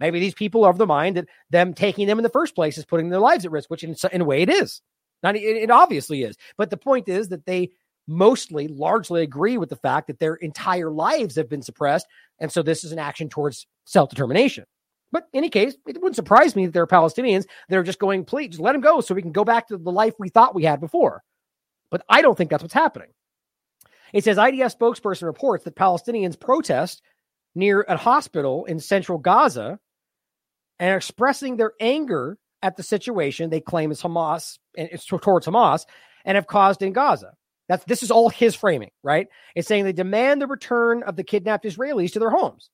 Maybe 0.00 0.20
these 0.20 0.34
people 0.34 0.64
are 0.64 0.70
of 0.70 0.78
the 0.78 0.86
mind 0.86 1.16
that 1.16 1.28
them 1.50 1.74
taking 1.74 2.06
them 2.06 2.18
in 2.18 2.22
the 2.22 2.28
first 2.28 2.54
place 2.54 2.76
is 2.78 2.84
putting 2.84 3.08
their 3.08 3.20
lives 3.20 3.44
at 3.44 3.50
risk, 3.50 3.70
which 3.70 3.84
in, 3.84 3.96
in 4.12 4.20
a 4.20 4.24
way 4.24 4.42
it 4.42 4.50
is. 4.50 4.82
Not, 5.22 5.36
it, 5.36 5.40
it 5.40 5.70
obviously 5.70 6.22
is. 6.22 6.36
But 6.56 6.70
the 6.70 6.76
point 6.76 7.08
is 7.08 7.28
that 7.28 7.46
they 7.46 7.70
mostly, 8.06 8.68
largely 8.68 9.22
agree 9.22 9.58
with 9.58 9.70
the 9.70 9.76
fact 9.76 10.06
that 10.06 10.18
their 10.18 10.34
entire 10.36 10.90
lives 10.90 11.36
have 11.36 11.48
been 11.48 11.62
suppressed. 11.62 12.06
And 12.38 12.52
so 12.52 12.62
this 12.62 12.84
is 12.84 12.92
an 12.92 12.98
action 12.98 13.28
towards 13.28 13.66
self 13.84 14.10
determination. 14.10 14.64
But 15.12 15.28
in 15.32 15.38
any 15.38 15.48
case, 15.48 15.76
it 15.86 15.96
wouldn't 15.96 16.16
surprise 16.16 16.56
me 16.56 16.66
that 16.66 16.72
there 16.72 16.82
are 16.82 16.86
Palestinians 16.86 17.46
that 17.68 17.78
are 17.78 17.84
just 17.84 17.98
going, 17.98 18.24
please, 18.24 18.48
just 18.48 18.60
let 18.60 18.72
them 18.72 18.80
go 18.80 19.00
so 19.00 19.14
we 19.14 19.22
can 19.22 19.32
go 19.32 19.44
back 19.44 19.68
to 19.68 19.78
the 19.78 19.92
life 19.92 20.14
we 20.18 20.28
thought 20.28 20.54
we 20.54 20.64
had 20.64 20.80
before. 20.80 21.22
But 21.90 22.04
I 22.08 22.22
don't 22.22 22.36
think 22.36 22.50
that's 22.50 22.62
what's 22.62 22.74
happening. 22.74 23.08
It 24.12 24.24
says 24.24 24.36
IDF 24.36 24.76
spokesperson 24.76 25.22
reports 25.22 25.64
that 25.64 25.76
Palestinians 25.76 26.38
protest 26.38 27.02
near 27.54 27.82
a 27.82 27.96
hospital 27.96 28.64
in 28.66 28.78
central 28.78 29.18
Gaza 29.18 29.78
and 30.78 30.90
are 30.90 30.96
expressing 30.96 31.56
their 31.56 31.72
anger 31.80 32.38
at 32.62 32.76
the 32.76 32.82
situation 32.82 33.50
they 33.50 33.60
claim 33.60 33.90
is 33.90 34.02
Hamas 34.02 34.58
and 34.76 34.88
it's 34.90 35.06
towards 35.06 35.46
Hamas 35.46 35.86
and 36.24 36.36
have 36.36 36.46
caused 36.46 36.82
in 36.82 36.92
Gaza. 36.92 37.32
That's 37.68 37.84
this 37.84 38.02
is 38.02 38.10
all 38.10 38.28
his 38.28 38.54
framing, 38.54 38.90
right? 39.02 39.28
It's 39.54 39.66
saying 39.66 39.84
they 39.84 39.92
demand 39.92 40.40
the 40.40 40.46
return 40.46 41.02
of 41.02 41.16
the 41.16 41.24
kidnapped 41.24 41.64
Israelis 41.64 42.12
to 42.12 42.18
their 42.18 42.30
homes. 42.30 42.70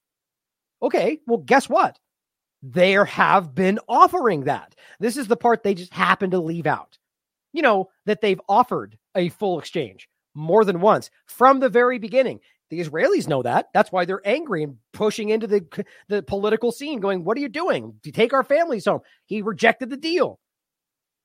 Okay, 0.83 1.21
well, 1.27 1.39
guess 1.39 1.69
what? 1.69 1.99
There 2.63 3.05
have 3.05 3.55
been 3.55 3.79
offering 3.89 4.45
that. 4.45 4.75
This 5.01 5.17
is 5.17 5.29
the 5.29 5.37
part 5.37 5.63
they 5.63 5.75
just 5.75 5.93
happen 5.93 6.31
to 6.31 6.41
leave 6.41 6.67
out. 6.67 6.99
You 7.53 7.63
know, 7.63 7.91
that 8.07 8.21
they've 8.21 8.41
offered 8.49 8.99
a 9.15 9.29
full 9.31 9.59
exchange 9.59 10.09
more 10.35 10.65
than 10.65 10.81
once 10.81 11.11
from 11.27 11.61
the 11.61 11.69
very 11.69 11.99
beginning. 11.99 12.41
The 12.73 12.81
Israelis 12.81 13.29
know 13.29 13.43
that. 13.43 13.69
That's 13.75 13.93
why 13.93 14.07
they're 14.07 14.27
angry 14.27 14.63
and 14.63 14.79
pushing 14.95 15.29
into 15.29 15.47
the, 15.47 15.85
the 16.09 16.23
political 16.23 16.73
scene, 16.73 17.01
going, 17.01 17.23
What 17.23 17.37
are 17.37 17.41
you 17.41 17.51
doing? 17.51 18.01
You 18.03 18.13
take 18.13 18.33
our 18.33 18.43
families 18.43 18.87
home. 18.87 19.01
He 19.27 19.43
rejected 19.43 19.91
the 19.91 19.99
deal. 19.99 20.41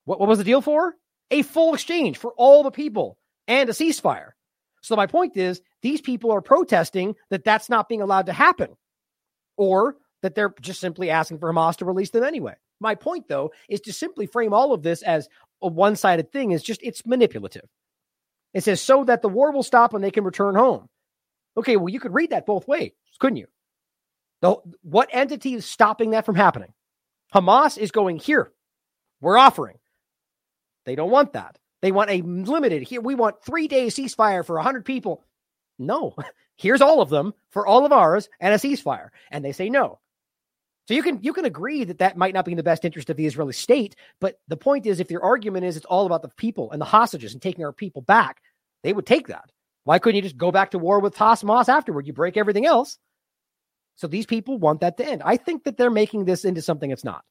What, 0.04 0.20
what 0.20 0.28
was 0.28 0.40
the 0.40 0.44
deal 0.44 0.60
for? 0.60 0.94
A 1.32 1.44
full 1.44 1.74
exchange 1.74 2.18
for 2.18 2.34
all 2.36 2.64
the 2.64 2.72
people 2.72 3.18
and 3.48 3.70
a 3.70 3.72
ceasefire. 3.72 4.32
So, 4.82 4.98
my 4.98 5.08
point 5.08 5.38
is, 5.38 5.62
these 5.82 6.02
people 6.02 6.34
are 6.34 6.42
protesting 6.42 7.16
that 7.30 7.46
that's 7.46 7.70
not 7.70 7.88
being 7.88 8.02
allowed 8.02 8.26
to 8.26 8.34
happen 8.34 8.76
or 9.56 9.96
that 10.24 10.36
they're 10.36 10.54
just 10.60 10.82
simply 10.82 11.10
asking 11.10 11.40
for 11.40 11.54
Hamas 11.54 11.78
to 11.78 11.86
release 11.86 12.10
them 12.10 12.26
anyway. 12.26 12.56
My 12.82 12.96
point, 12.96 13.30
though, 13.30 13.54
is 13.70 13.80
to 13.82 13.94
simply 13.94 14.26
frame 14.26 14.54
all 14.54 14.74
of 14.74 14.84
this 14.84 15.02
as 15.02 15.30
a 15.62 15.70
one 15.70 15.96
sided 15.96 16.34
thing 16.34 16.52
is 16.52 16.62
just 16.62 16.84
it's 16.84 17.06
manipulative. 17.06 17.70
It 18.54 18.66
says 18.66 18.82
so 18.82 19.06
that 19.06 19.22
the 19.22 19.30
war 19.30 19.54
will 19.54 19.64
stop 19.64 19.94
and 19.94 20.04
they 20.04 20.12
can 20.12 20.26
return 20.26 20.54
home. 20.54 20.90
Okay, 21.58 21.76
well, 21.76 21.90
you 21.90 22.00
could 22.00 22.14
read 22.14 22.30
that 22.30 22.46
both 22.46 22.68
ways, 22.68 22.92
couldn't 23.20 23.38
you? 23.38 23.48
The, 24.42 24.56
what 24.84 25.10
entity 25.12 25.56
is 25.56 25.66
stopping 25.66 26.12
that 26.12 26.26
from 26.26 26.36
happening? 26.36 26.74
Hamas 27.34 27.78
is 27.78 27.92
going 27.92 28.18
here. 28.18 28.52
We're 29.20 29.38
offering. 29.38 29.80
They 30.86 30.96
don't 30.96 31.12
want 31.12 31.34
that. 31.34 31.58
They 31.82 31.92
want 31.92 32.10
a 32.10 32.22
limited 32.22 32.84
here. 32.84 33.02
We 33.02 33.16
want 33.16 33.44
three 33.44 33.68
days 33.68 33.96
ceasefire 33.96 34.46
for 34.46 34.56
100 34.56 34.86
people. 34.86 35.24
No, 35.80 36.16
here's 36.56 36.82
all 36.82 37.02
of 37.02 37.10
them 37.10 37.34
for 37.50 37.68
all 37.68 37.86
of 37.86 37.92
ours 37.92 38.30
and 38.40 38.54
a 38.54 38.58
ceasefire. 38.58 39.10
And 39.32 39.44
they 39.44 39.52
say 39.52 39.70
no. 39.70 40.00
So 40.88 40.94
you 40.94 41.04
can 41.04 41.20
you 41.22 41.34
can 41.34 41.44
agree 41.44 41.84
that 41.84 42.00
that 42.00 42.16
might 42.16 42.34
not 42.34 42.46
be 42.46 42.54
in 42.54 42.58
the 42.58 42.64
best 42.64 42.86
interest 42.86 43.10
of 43.10 43.18
the 43.18 43.26
Israeli 43.26 43.52
state, 43.52 43.96
but 44.22 44.40
the 44.48 44.56
point 44.56 44.86
is, 44.86 45.02
if 45.02 45.12
your 45.12 45.24
argument 45.24 45.66
is 45.66 45.76
it's 45.76 45.86
all 45.86 46.06
about 46.06 46.22
the 46.22 46.30
people 46.30 46.72
and 46.72 46.80
the 46.80 46.86
hostages 46.86 47.34
and 47.34 47.42
taking 47.42 47.66
our 47.66 47.74
people 47.74 48.02
back, 48.02 48.42
they 48.84 48.94
would 48.94 49.06
take 49.06 49.28
that. 49.28 49.52
Why 49.88 50.00
couldn't 50.00 50.18
you 50.18 50.22
just 50.22 50.36
go 50.36 50.52
back 50.52 50.72
to 50.72 50.80
war 50.80 51.00
with 51.00 51.16
Hamas 51.16 51.70
afterward? 51.70 52.08
You 52.08 52.12
break 52.12 52.36
everything 52.36 52.66
else. 52.66 52.98
So 53.96 54.08
these 54.08 54.26
people 54.26 54.58
want 54.58 54.82
that 54.82 54.98
to 54.98 55.08
end. 55.08 55.22
I 55.24 55.38
think 55.38 55.64
that 55.64 55.78
they're 55.78 55.90
making 55.90 56.26
this 56.26 56.44
into 56.44 56.62
something 56.62 56.92
it's 56.92 57.06
not. 57.06 57.24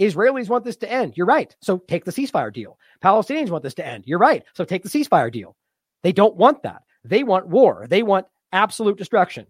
Israelis 0.00 0.48
want 0.48 0.64
this 0.64 0.78
to 0.78 0.90
end. 0.90 1.16
You're 1.16 1.28
right. 1.28 1.54
So 1.62 1.78
take 1.78 2.04
the 2.04 2.10
ceasefire 2.10 2.52
deal. 2.52 2.76
Palestinians 3.04 3.50
want 3.50 3.62
this 3.62 3.74
to 3.74 3.86
end. 3.86 4.02
You're 4.04 4.18
right. 4.18 4.42
So 4.54 4.64
take 4.64 4.82
the 4.82 4.88
ceasefire 4.88 5.30
deal. 5.30 5.54
They 6.02 6.10
don't 6.10 6.34
want 6.34 6.64
that. 6.64 6.82
They 7.04 7.22
want 7.22 7.46
war. 7.46 7.86
They 7.88 8.02
want 8.02 8.26
absolute 8.50 8.98
destruction. 8.98 9.46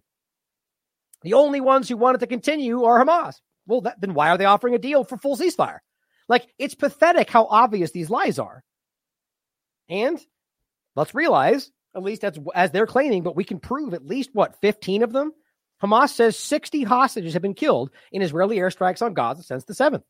The 1.23 1.33
only 1.33 1.59
ones 1.59 1.89
who 1.89 1.97
want 1.97 2.17
it 2.17 2.19
to 2.19 2.27
continue 2.27 2.83
are 2.83 3.03
Hamas. 3.03 3.41
Well, 3.65 3.81
that, 3.81 3.99
then 3.99 4.13
why 4.13 4.29
are 4.29 4.37
they 4.37 4.45
offering 4.45 4.75
a 4.75 4.77
deal 4.77 5.03
for 5.03 5.17
full 5.17 5.37
ceasefire? 5.37 5.79
Like, 6.29 6.45
it's 6.59 6.75
pathetic 6.75 7.31
how 7.31 7.45
obvious 7.45 7.89
these 7.89 8.11
lies 8.11 8.37
are. 8.37 8.63
And 9.89 10.23
let's 10.95 11.15
realize 11.15 11.71
at 11.95 12.03
least 12.03 12.21
that's 12.21 12.39
as 12.55 12.71
they're 12.71 12.87
claiming, 12.87 13.23
but 13.23 13.35
we 13.35 13.43
can 13.43 13.59
prove 13.59 13.93
at 13.93 14.05
least 14.05 14.29
what 14.33 14.59
15 14.61 15.03
of 15.03 15.11
them. 15.11 15.31
Hamas 15.81 16.09
says 16.09 16.37
60 16.37 16.83
hostages 16.83 17.33
have 17.33 17.41
been 17.41 17.53
killed 17.53 17.89
in 18.11 18.21
Israeli 18.21 18.57
airstrikes 18.57 19.01
on 19.01 19.13
Gaza 19.13 19.43
since 19.43 19.65
the 19.65 19.73
7th. 19.73 20.03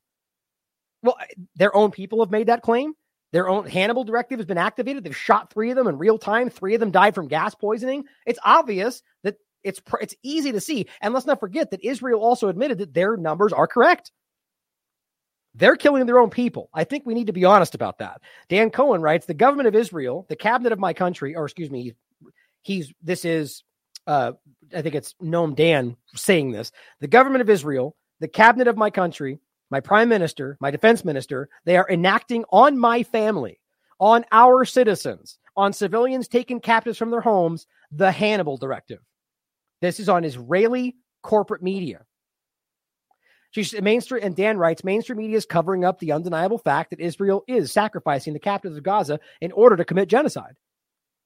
Well, 1.01 1.17
their 1.55 1.75
own 1.75 1.91
people 1.91 2.23
have 2.23 2.31
made 2.31 2.47
that 2.47 2.61
claim. 2.61 2.93
Their 3.31 3.47
own 3.47 3.65
Hannibal 3.65 4.03
directive 4.03 4.39
has 4.39 4.45
been 4.45 4.57
activated. 4.57 5.03
They've 5.03 5.15
shot 5.15 5.51
three 5.51 5.71
of 5.71 5.77
them 5.77 5.87
in 5.87 5.97
real 5.97 6.17
time. 6.17 6.49
Three 6.49 6.73
of 6.73 6.79
them 6.81 6.91
died 6.91 7.15
from 7.15 7.29
gas 7.29 7.55
poisoning. 7.55 8.03
It's 8.25 8.39
obvious 8.43 9.01
that 9.23 9.37
it's 9.63 9.81
it's 10.01 10.15
easy 10.21 10.51
to 10.51 10.59
see. 10.59 10.87
And 11.01 11.13
let's 11.13 11.25
not 11.25 11.39
forget 11.39 11.71
that 11.71 11.85
Israel 11.85 12.19
also 12.19 12.49
admitted 12.49 12.79
that 12.79 12.93
their 12.93 13.15
numbers 13.15 13.53
are 13.53 13.67
correct. 13.67 14.11
They're 15.53 15.75
killing 15.75 16.05
their 16.05 16.19
own 16.19 16.29
people. 16.29 16.69
I 16.73 16.83
think 16.83 17.05
we 17.05 17.13
need 17.13 17.27
to 17.27 17.33
be 17.33 17.45
honest 17.45 17.75
about 17.75 17.97
that. 17.99 18.21
Dan 18.47 18.69
Cohen 18.69 19.01
writes 19.01 19.25
The 19.25 19.33
government 19.33 19.67
of 19.67 19.75
Israel, 19.75 20.25
the 20.29 20.35
cabinet 20.35 20.71
of 20.71 20.79
my 20.79 20.93
country, 20.93 21.35
or 21.35 21.45
excuse 21.45 21.69
me, 21.69 21.93
he's 22.61 22.93
this 23.01 23.25
is, 23.25 23.63
uh, 24.07 24.33
I 24.75 24.81
think 24.81 24.95
it's 24.95 25.13
Noam 25.21 25.55
Dan 25.55 25.97
saying 26.15 26.51
this. 26.51 26.71
The 27.01 27.07
government 27.07 27.41
of 27.41 27.49
Israel, 27.49 27.95
the 28.19 28.27
cabinet 28.27 28.67
of 28.67 28.77
my 28.77 28.89
country, 28.89 29.39
my 29.69 29.79
prime 29.79 30.09
minister, 30.09 30.57
my 30.61 30.71
defense 30.71 31.03
minister, 31.03 31.49
they 31.65 31.77
are 31.77 31.89
enacting 31.89 32.45
on 32.49 32.77
my 32.77 33.03
family, 33.03 33.59
on 33.99 34.25
our 34.31 34.63
citizens, 34.63 35.37
on 35.57 35.73
civilians 35.73 36.27
taken 36.27 36.59
captives 36.59 36.97
from 36.97 37.11
their 37.11 37.21
homes, 37.21 37.67
the 37.91 38.11
Hannibal 38.11 38.57
directive. 38.57 38.99
This 39.81 39.99
is 39.99 40.07
on 40.07 40.23
Israeli 40.23 40.95
corporate 41.23 41.63
media. 41.63 42.05
She's 43.51 43.73
uh, 43.73 43.81
mainstream, 43.81 44.23
and 44.23 44.35
Dan 44.35 44.57
writes 44.57 44.83
mainstream 44.83 45.19
media 45.19 45.37
is 45.37 45.45
covering 45.45 45.85
up 45.85 45.99
the 45.99 46.13
undeniable 46.13 46.57
fact 46.57 46.89
that 46.89 46.99
Israel 46.99 47.43
is 47.47 47.71
sacrificing 47.71 48.33
the 48.33 48.39
captives 48.39 48.77
of 48.77 48.83
Gaza 48.83 49.19
in 49.39 49.51
order 49.51 49.75
to 49.75 49.85
commit 49.85 50.09
genocide. 50.09 50.55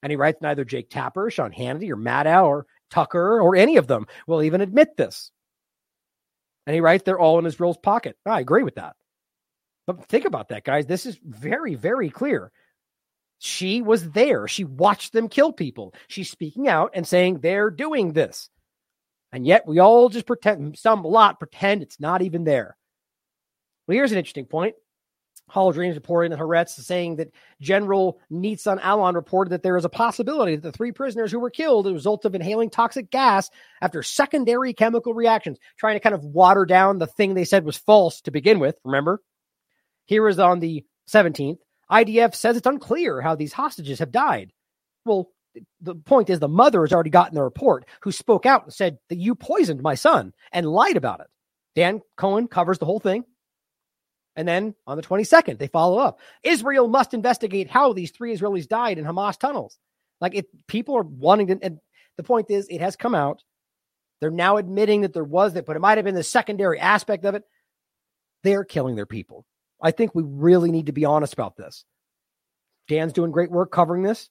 And 0.04 0.12
he 0.12 0.18
writes 0.18 0.42
neither 0.42 0.66
Jake 0.66 0.90
Tapper, 0.90 1.30
Sean 1.30 1.52
Hannity, 1.52 1.90
or 1.90 1.98
Maddow, 1.98 2.46
or 2.46 2.66
Tucker, 2.92 3.40
or 3.42 3.56
any 3.56 3.78
of 3.78 3.88
them 3.88 4.06
will 4.28 4.44
even 4.44 4.62
admit 4.62 4.98
this. 4.98 5.32
And 6.68 6.74
he 6.74 6.82
writes 6.82 7.04
they're 7.04 7.20
all 7.20 7.40
in 7.40 7.46
Israel's 7.46 7.78
pocket. 7.78 8.18
I 8.26 8.40
agree 8.40 8.64
with 8.64 8.76
that. 8.76 8.96
But 9.88 10.06
think 10.06 10.26
about 10.26 10.50
that, 10.50 10.64
guys. 10.64 10.88
This 10.88 11.06
is 11.06 11.20
very, 11.24 11.76
very 11.76 12.10
clear. 12.10 12.52
She 13.38 13.82
was 13.82 14.10
there. 14.12 14.48
She 14.48 14.64
watched 14.64 15.14
them 15.14 15.30
kill 15.30 15.52
people. 15.52 15.94
She's 16.08 16.32
speaking 16.32 16.68
out 16.68 16.92
and 16.94 17.08
saying 17.08 17.40
they're 17.40 17.70
doing 17.70 18.14
this. 18.14 18.50
And 19.36 19.46
yet 19.46 19.68
we 19.68 19.80
all 19.80 20.08
just 20.08 20.26
pretend, 20.26 20.78
some 20.78 21.04
lot 21.04 21.40
pretend 21.40 21.82
it's 21.82 22.00
not 22.00 22.22
even 22.22 22.46
there. 22.46 22.78
Well, 23.86 23.96
here's 23.96 24.14
an 24.14 24.18
interesting 24.18 24.46
point. 24.46 24.76
Hall 25.50 25.68
of 25.68 25.76
Dreams 25.76 25.96
reporting 25.96 26.32
that 26.32 26.40
Haaretz 26.40 26.70
saying 26.70 27.18
that 27.18 27.34
General 27.60 28.18
Nitzan 28.32 28.80
Alon 28.82 29.14
reported 29.14 29.50
that 29.50 29.62
there 29.62 29.76
is 29.76 29.84
a 29.84 29.90
possibility 29.90 30.56
that 30.56 30.62
the 30.62 30.72
three 30.72 30.94
prisoners 30.94 31.34
who 31.34 31.42
were 31.42 31.50
killed 31.50 31.86
as 31.86 31.92
a 31.92 31.96
result 31.96 32.24
of 32.24 32.34
inhaling 32.34 32.70
toxic 32.70 33.12
gas 33.12 33.50
after 33.82 34.02
secondary 34.02 34.74
chemical 34.74 35.14
reactions, 35.14 35.58
trying 35.78 35.98
to 35.98 36.00
kind 36.00 36.16
of 36.16 36.24
water 36.24 36.66
down 36.66 36.98
the 36.98 37.06
thing 37.06 37.34
they 37.34 37.44
said 37.44 37.66
was 37.66 37.76
false 37.76 38.22
to 38.22 38.32
begin 38.32 38.60
with. 38.60 38.78
Remember? 38.86 39.22
Here 40.06 40.26
is 40.30 40.40
on 40.40 40.62
the 40.62 40.86
17th. 41.10 41.60
IDF 41.92 42.36
says 42.36 42.56
it's 42.56 42.66
unclear 42.66 43.20
how 43.20 43.36
these 43.36 43.52
hostages 43.52 44.00
have 44.00 44.14
died. 44.14 44.54
Well, 45.04 45.30
the 45.82 45.96
point 45.96 46.30
is 46.30 46.40
the 46.40 46.48
mother 46.48 46.82
has 46.82 46.94
already 46.94 47.10
gotten 47.10 47.36
the 47.36 47.44
report 47.44 47.86
who 48.02 48.12
spoke 48.12 48.46
out 48.46 48.64
and 48.64 48.74
said 48.74 48.98
that 49.10 49.18
you 49.18 49.36
poisoned 49.36 49.82
my 49.82 49.96
son 49.96 50.34
and 50.52 50.66
lied 50.66 50.98
about 50.98 51.20
it. 51.20 51.28
Dan 51.76 52.02
Cohen 52.18 52.48
covers 52.48 52.80
the 52.80 52.86
whole 52.86 53.00
thing. 53.00 53.26
And 54.36 54.48
then 54.48 54.76
on 54.86 54.98
the 54.98 55.04
22nd, 55.04 55.58
they 55.60 55.68
follow 55.68 55.98
up. 55.98 56.20
Israel 56.44 56.88
must 56.88 57.14
investigate 57.14 57.70
how 57.70 57.94
these 57.94 58.12
three 58.12 58.36
Israelis 58.36 58.68
died 58.68 58.98
in 58.98 59.06
Hamas 59.06 59.40
tunnels. 59.40 59.78
Like 60.20 60.36
if 60.36 60.46
people 60.68 60.98
are 60.98 61.04
wanting 61.04 61.48
to, 61.48 61.60
and 61.62 61.80
the 62.18 62.24
point 62.24 62.48
is, 62.50 62.68
it 62.70 62.82
has 62.82 62.96
come 62.96 63.16
out. 63.16 63.44
They're 64.20 64.32
now 64.32 64.58
admitting 64.58 65.02
that 65.02 65.14
there 65.14 65.24
was 65.24 65.54
that, 65.54 65.66
but 65.66 65.76
it 65.76 65.82
might 65.82 65.98
have 65.98 66.06
been 66.06 66.16
the 66.16 66.24
secondary 66.24 66.80
aspect 66.80 67.26
of 67.26 67.36
it. 67.36 67.44
They're 68.44 68.64
killing 68.64 68.96
their 68.96 69.06
people. 69.06 69.46
I 69.82 69.92
think 69.92 70.16
we 70.16 70.24
really 70.26 70.72
need 70.72 70.86
to 70.88 70.94
be 70.94 71.06
honest 71.06 71.34
about 71.34 71.58
this. 71.58 71.86
Dan's 72.88 73.14
doing 73.14 73.32
great 73.32 73.52
work 73.52 73.72
covering 73.72 74.04
this. 74.04 74.30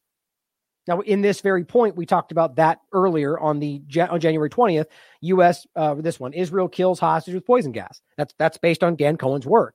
Now, 0.86 1.00
in 1.00 1.22
this 1.22 1.40
very 1.40 1.64
point, 1.64 1.96
we 1.96 2.04
talked 2.04 2.30
about 2.30 2.56
that 2.56 2.80
earlier 2.92 3.38
on 3.38 3.58
the 3.58 3.82
on 4.10 4.20
January 4.20 4.50
20th. 4.50 4.86
U.S. 5.22 5.66
Uh, 5.74 5.94
this 5.94 6.20
one, 6.20 6.32
Israel 6.32 6.68
kills 6.68 7.00
hostage 7.00 7.34
with 7.34 7.46
poison 7.46 7.72
gas. 7.72 8.00
That's 8.18 8.34
that's 8.38 8.58
based 8.58 8.84
on 8.84 8.96
Dan 8.96 9.16
Cohen's 9.16 9.46
work. 9.46 9.74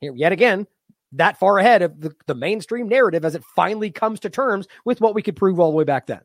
Here, 0.00 0.14
yet 0.14 0.32
again, 0.32 0.66
that 1.12 1.38
far 1.38 1.58
ahead 1.58 1.82
of 1.82 2.00
the, 2.00 2.14
the 2.26 2.34
mainstream 2.34 2.88
narrative 2.88 3.24
as 3.24 3.34
it 3.34 3.44
finally 3.56 3.90
comes 3.90 4.20
to 4.20 4.30
terms 4.30 4.66
with 4.84 5.00
what 5.00 5.14
we 5.14 5.22
could 5.22 5.36
prove 5.36 5.58
all 5.58 5.70
the 5.70 5.76
way 5.76 5.84
back 5.84 6.06
then. 6.06 6.20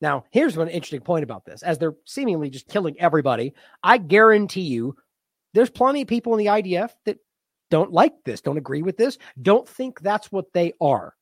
Now, 0.00 0.24
here's 0.30 0.56
one 0.56 0.68
interesting 0.68 1.00
point 1.00 1.24
about 1.24 1.44
this. 1.44 1.62
As 1.62 1.78
they're 1.78 1.96
seemingly 2.04 2.50
just 2.50 2.68
killing 2.68 2.94
everybody, 3.00 3.54
I 3.82 3.98
guarantee 3.98 4.62
you 4.62 4.96
there's 5.54 5.70
plenty 5.70 6.02
of 6.02 6.08
people 6.08 6.34
in 6.34 6.38
the 6.38 6.50
IDF 6.50 6.90
that 7.04 7.18
don't 7.70 7.92
like 7.92 8.14
this, 8.24 8.40
don't 8.40 8.58
agree 8.58 8.82
with 8.82 8.96
this, 8.96 9.18
don't 9.42 9.68
think 9.68 10.00
that's 10.00 10.30
what 10.30 10.52
they 10.52 10.72
are. 10.80 11.14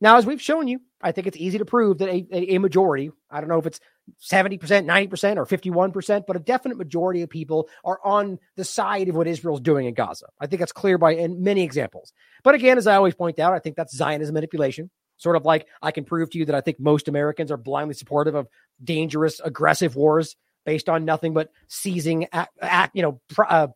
Now, 0.00 0.16
as 0.16 0.26
we've 0.26 0.40
shown 0.40 0.68
you, 0.68 0.80
I 1.00 1.12
think 1.12 1.26
it's 1.26 1.36
easy 1.36 1.58
to 1.58 1.64
prove 1.64 1.98
that 1.98 2.08
a, 2.08 2.54
a, 2.54 2.58
majority, 2.58 3.10
I 3.30 3.40
don't 3.40 3.48
know 3.48 3.58
if 3.58 3.66
it's 3.66 3.80
70%, 4.20 4.60
90%, 4.60 5.36
or 5.36 5.46
51%, 5.46 6.24
but 6.26 6.36
a 6.36 6.40
definite 6.40 6.76
majority 6.76 7.22
of 7.22 7.30
people 7.30 7.68
are 7.84 8.00
on 8.04 8.38
the 8.56 8.64
side 8.64 9.08
of 9.08 9.16
what 9.16 9.26
Israel's 9.26 9.60
doing 9.60 9.86
in 9.86 9.94
Gaza. 9.94 10.26
I 10.40 10.46
think 10.46 10.60
that's 10.60 10.72
clear 10.72 10.98
by 10.98 11.14
in 11.14 11.42
many 11.42 11.62
examples. 11.62 12.12
But 12.42 12.54
again, 12.54 12.78
as 12.78 12.86
I 12.86 12.96
always 12.96 13.14
point 13.14 13.38
out, 13.38 13.54
I 13.54 13.58
think 13.58 13.76
that's 13.76 13.96
Zionism 13.96 14.34
manipulation. 14.34 14.90
Sort 15.18 15.36
of 15.36 15.44
like 15.44 15.66
I 15.82 15.90
can 15.90 16.04
prove 16.04 16.30
to 16.30 16.38
you 16.38 16.44
that 16.46 16.54
I 16.54 16.60
think 16.60 16.78
most 16.78 17.08
Americans 17.08 17.50
are 17.50 17.56
blindly 17.56 17.94
supportive 17.94 18.36
of 18.36 18.46
dangerous, 18.82 19.40
aggressive 19.44 19.96
wars 19.96 20.36
based 20.64 20.88
on 20.88 21.04
nothing 21.04 21.34
but 21.34 21.50
seizing, 21.66 22.28
at, 22.32 22.90
you 22.92 23.02
know, 23.02 23.20
uh, 23.38 23.68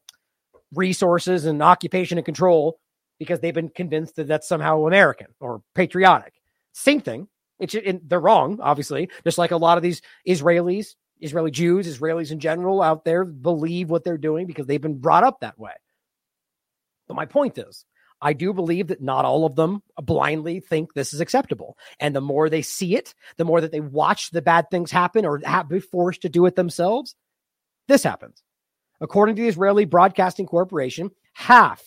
resources 0.73 1.45
and 1.45 1.63
occupation 1.63 2.19
and 2.19 2.25
control 2.25 2.79
because 3.19 3.41
they've 3.41 3.55
been 3.55 3.69
convinced 3.69 4.17
that 4.17 4.27
that's 4.27 4.49
somehow 4.49 4.87
American 4.87 5.29
or 5.41 5.63
patriotic. 5.75 6.35
Same 6.73 7.01
thing. 7.01 7.29
It's 7.61 7.75
it, 7.75 8.09
they're 8.09 8.21
wrong, 8.21 8.59
obviously. 8.61 9.09
Just 9.25 9.39
like 9.39 9.53
a 9.53 9.57
lot 9.57 9.77
of 9.77 9.83
these 9.83 10.03
Israelis, 10.27 10.95
Israeli 11.21 11.51
Jews, 11.51 11.87
Israelis 11.87 12.33
in 12.33 12.41
general 12.41 12.83
out 12.83 13.05
there 13.05 13.25
believe 13.25 13.91
what 13.91 14.05
they're 14.05 14.19
doing 14.19 14.47
because 14.47 14.67
they've 14.67 14.81
been 14.81 14.99
brought 14.99 15.25
up 15.25 15.41
that 15.41 15.59
way. 15.59 15.73
But 17.07 17.15
my 17.15 17.27
point 17.27 17.59
is, 17.59 17.85
I 18.21 18.33
do 18.33 18.53
believe 18.53 18.89
that 18.89 19.03
not 19.03 19.25
all 19.25 19.45
of 19.45 19.57
them 19.57 19.83
blindly 19.97 20.61
think 20.61 20.95
this 20.95 21.13
is 21.13 21.21
acceptable. 21.21 21.77
And 21.99 22.15
the 22.15 22.21
more 22.21 22.49
they 22.49 22.63
see 22.63 22.95
it, 22.95 23.15
the 23.37 23.45
more 23.45 23.61
that 23.61 23.73
they 23.73 23.81
watch 23.81 24.31
the 24.31 24.43
bad 24.43 24.71
things 24.71 24.93
happen 24.93 25.27
or 25.27 25.41
have, 25.45 25.69
be 25.69 25.81
forced 25.81 26.23
to 26.23 26.29
do 26.29 26.47
it 26.47 26.55
themselves, 26.55 27.17
this 27.89 28.05
happens. 28.05 28.43
According 29.01 29.35
to 29.37 29.43
the 29.43 29.49
Israeli 29.49 29.85
Broadcasting 29.85 30.47
Corporation, 30.47 31.11
half 31.35 31.83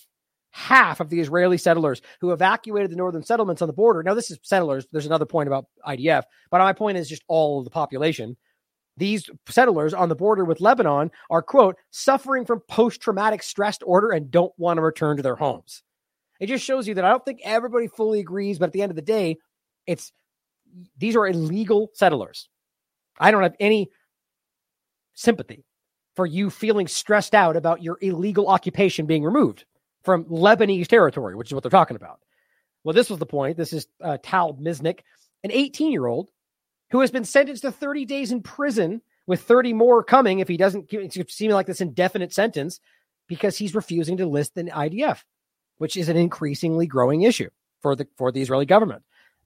half 0.56 1.02
of 1.02 1.10
the 1.10 1.20
Israeli 1.20 1.58
settlers 1.58 2.02
who 2.22 2.32
evacuated 2.32 2.90
the 2.90 2.96
northern 2.96 3.22
settlements 3.22 3.62
on 3.62 3.68
the 3.68 3.74
border. 3.74 4.02
Now, 4.02 4.14
this 4.14 4.32
is 4.32 4.40
settlers. 4.42 4.88
There's 4.90 5.06
another 5.06 5.26
point 5.26 5.48
about 5.48 5.66
IDF, 5.86 6.24
but 6.50 6.60
my 6.60 6.72
point 6.72 6.98
is 6.98 7.10
just 7.10 7.26
all 7.28 7.60
of 7.60 7.66
the 7.66 7.70
population. 7.70 8.38
These 8.96 9.30
settlers 9.50 9.94
on 9.94 10.08
the 10.08 10.16
border 10.16 10.46
with 10.46 10.62
Lebanon 10.62 11.12
are, 11.30 11.42
quote, 11.42 11.76
suffering 11.92 12.46
from 12.46 12.62
post 12.70 13.02
traumatic 13.02 13.44
stress 13.44 13.80
order 13.86 14.12
and 14.12 14.32
don't 14.32 14.54
want 14.58 14.78
to 14.78 14.82
return 14.82 15.18
to 15.18 15.24
their 15.24 15.36
homes. 15.36 15.84
It 16.40 16.48
just 16.48 16.64
shows 16.64 16.88
you 16.88 16.94
that 16.94 17.04
I 17.04 17.10
don't 17.10 17.26
think 17.26 17.42
everybody 17.44 17.88
fully 17.88 18.22
agrees, 18.22 18.58
but 18.58 18.68
at 18.68 18.72
the 18.72 18.82
end 18.82 18.94
of 18.94 18.96
the 18.96 19.02
day, 19.02 19.36
it's 19.86 20.14
these 20.98 21.18
are 21.18 21.28
illegal 21.28 21.92
settlers. 21.94 22.48
I 23.20 23.32
don't 23.32 23.44
have 23.44 23.58
any 23.60 23.90
sympathy 25.16 25.66
for 26.16 26.26
you 26.26 26.50
feeling 26.50 26.88
stressed 26.88 27.36
out 27.36 27.58
about 27.58 27.84
your 27.84 27.98
illegal 28.00 28.48
occupation 28.48 29.06
being 29.06 29.26
removed 29.26 29.66
from 30.06 30.26
Lebanese 30.26 30.88
territory, 30.88 31.36
which 31.36 31.50
is 31.50 31.54
what 31.54 31.64
they're 31.64 31.70
talking 31.70 31.98
about. 31.98 32.20
Well, 32.84 32.94
this 32.94 33.10
was 33.10 33.20
the 33.20 33.26
point. 33.26 33.58
This 33.58 33.74
is 33.74 33.88
uh, 34.02 34.20
Tal 34.24 34.54
Mitnick, 34.54 35.00
an 35.44 35.52
18 35.52 35.92
year 35.92 36.06
old 36.06 36.30
who 36.92 37.02
has 37.02 37.12
been 37.12 37.26
sentenced 37.26 37.64
to 37.64 37.72
30 37.72 38.06
days 38.06 38.32
in 38.32 38.42
prison 38.42 39.02
with 39.28 39.42
30 39.42 39.74
more 39.74 40.04
coming 40.04 40.40
if 40.40 40.48
he 40.48 40.56
doesn't 40.56 40.92
seem 41.30 41.52
like 41.52 41.66
this 41.66 41.82
indefinite 41.82 42.32
sentence 42.32 42.80
because 43.28 43.58
he's 43.58 43.74
refusing 43.74 44.18
to 44.18 44.28
list 44.28 44.54
the 44.54 44.66
IDF, 44.66 45.24
which 45.78 45.98
is 45.98 46.10
an 46.10 46.18
increasingly 46.18 46.86
growing 46.86 47.24
issue 47.24 47.50
for 47.82 47.96
the 47.96 48.08
for 48.18 48.32
the 48.32 48.42
Israeli 48.42 48.66
government. 48.66 49.04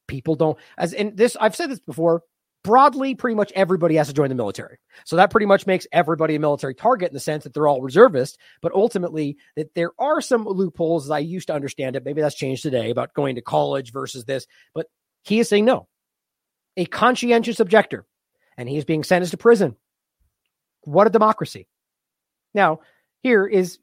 People 0.07 0.35
don't 0.35 0.57
as 0.77 0.91
in 0.93 1.15
this 1.15 1.38
I've 1.39 1.55
said 1.55 1.69
this 1.71 1.79
before, 1.79 2.23
broadly, 2.63 3.15
pretty 3.15 3.35
much 3.35 3.51
everybody 3.55 3.95
has 3.95 4.07
to 4.07 4.13
join 4.13 4.29
the 4.29 4.35
military. 4.35 4.77
So 5.05 5.15
that 5.15 5.31
pretty 5.31 5.45
much 5.45 5.65
makes 5.65 5.88
everybody 5.91 6.35
a 6.35 6.39
military 6.39 6.75
target 6.75 7.09
in 7.09 7.13
the 7.13 7.19
sense 7.19 7.43
that 7.43 7.53
they're 7.53 7.67
all 7.67 7.81
reservists. 7.81 8.38
But 8.61 8.73
ultimately, 8.73 9.38
that 9.55 9.73
there 9.75 9.91
are 9.99 10.21
some 10.21 10.45
loopholes 10.45 11.05
as 11.05 11.11
I 11.11 11.19
used 11.19 11.47
to 11.47 11.53
understand 11.53 11.95
it. 11.95 12.05
Maybe 12.05 12.21
that's 12.21 12.35
changed 12.35 12.63
today 12.63 12.89
about 12.89 13.13
going 13.13 13.35
to 13.35 13.41
college 13.41 13.91
versus 13.91 14.25
this. 14.25 14.45
But 14.73 14.88
he 15.23 15.39
is 15.39 15.49
saying 15.49 15.65
no. 15.65 15.88
A 16.77 16.85
conscientious 16.85 17.59
objector, 17.59 18.05
and 18.57 18.69
he 18.69 18.77
is 18.77 18.85
being 18.85 19.03
sentenced 19.03 19.31
to 19.31 19.38
prison. 19.38 19.75
What 20.81 21.07
a 21.07 21.09
democracy. 21.09 21.67
Now, 22.53 22.79
here 23.21 23.45
is 23.45 23.79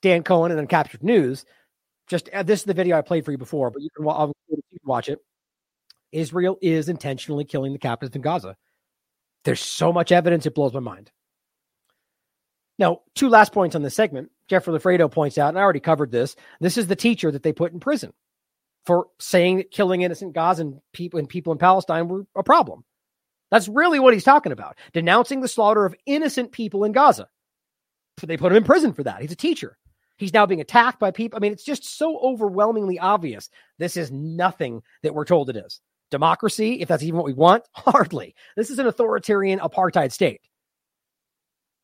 Dan 0.00 0.22
Cohen 0.22 0.52
and 0.52 0.68
Uncaptured 0.68 1.02
News. 1.02 1.44
Just 2.06 2.28
uh, 2.30 2.42
this 2.42 2.60
is 2.60 2.64
the 2.64 2.74
video 2.74 2.96
I 2.96 3.02
played 3.02 3.24
for 3.24 3.32
you 3.32 3.38
before, 3.38 3.70
but 3.70 3.82
you 3.82 3.88
can, 3.94 4.06
I'll, 4.06 4.32
you 4.48 4.56
can 4.56 4.78
watch 4.84 5.08
it. 5.08 5.18
Israel 6.14 6.58
is 6.62 6.88
intentionally 6.88 7.44
killing 7.44 7.72
the 7.72 7.78
captives 7.78 8.14
in 8.14 8.22
Gaza. 8.22 8.56
There's 9.44 9.60
so 9.60 9.92
much 9.92 10.12
evidence, 10.12 10.46
it 10.46 10.54
blows 10.54 10.72
my 10.72 10.80
mind. 10.80 11.10
Now, 12.78 13.02
two 13.14 13.28
last 13.28 13.52
points 13.52 13.76
on 13.76 13.82
this 13.82 13.94
segment. 13.94 14.30
Jeffrey 14.48 14.72
Lafredo 14.72 15.10
points 15.10 15.38
out, 15.38 15.50
and 15.50 15.58
I 15.58 15.62
already 15.62 15.80
covered 15.80 16.10
this. 16.10 16.34
This 16.60 16.78
is 16.78 16.86
the 16.86 16.96
teacher 16.96 17.30
that 17.30 17.42
they 17.42 17.52
put 17.52 17.72
in 17.72 17.80
prison 17.80 18.12
for 18.84 19.06
saying 19.18 19.58
that 19.58 19.70
killing 19.70 20.02
innocent 20.02 20.34
Gazan 20.34 20.80
people 20.92 21.18
and 21.18 21.28
people 21.28 21.52
in 21.52 21.58
Palestine 21.58 22.08
were 22.08 22.26
a 22.36 22.42
problem. 22.42 22.84
That's 23.50 23.68
really 23.68 24.00
what 24.00 24.14
he's 24.14 24.24
talking 24.24 24.52
about. 24.52 24.78
Denouncing 24.92 25.40
the 25.40 25.48
slaughter 25.48 25.84
of 25.84 25.94
innocent 26.06 26.52
people 26.52 26.84
in 26.84 26.92
Gaza. 26.92 27.28
So 28.18 28.26
they 28.26 28.36
put 28.36 28.52
him 28.52 28.58
in 28.58 28.64
prison 28.64 28.92
for 28.92 29.04
that. 29.04 29.20
He's 29.20 29.32
a 29.32 29.36
teacher. 29.36 29.78
He's 30.16 30.32
now 30.34 30.46
being 30.46 30.60
attacked 30.60 31.00
by 31.00 31.10
people. 31.10 31.36
I 31.36 31.40
mean, 31.40 31.52
it's 31.52 31.64
just 31.64 31.98
so 31.98 32.18
overwhelmingly 32.18 32.98
obvious. 32.98 33.50
This 33.78 33.96
is 33.96 34.10
nothing 34.10 34.82
that 35.02 35.14
we're 35.14 35.24
told 35.24 35.50
it 35.50 35.56
is. 35.56 35.80
Democracy, 36.14 36.80
if 36.80 36.88
that's 36.88 37.02
even 37.02 37.16
what 37.16 37.26
we 37.26 37.32
want, 37.32 37.64
hardly. 37.72 38.36
This 38.56 38.70
is 38.70 38.78
an 38.78 38.86
authoritarian 38.86 39.58
apartheid 39.58 40.12
state. 40.12 40.40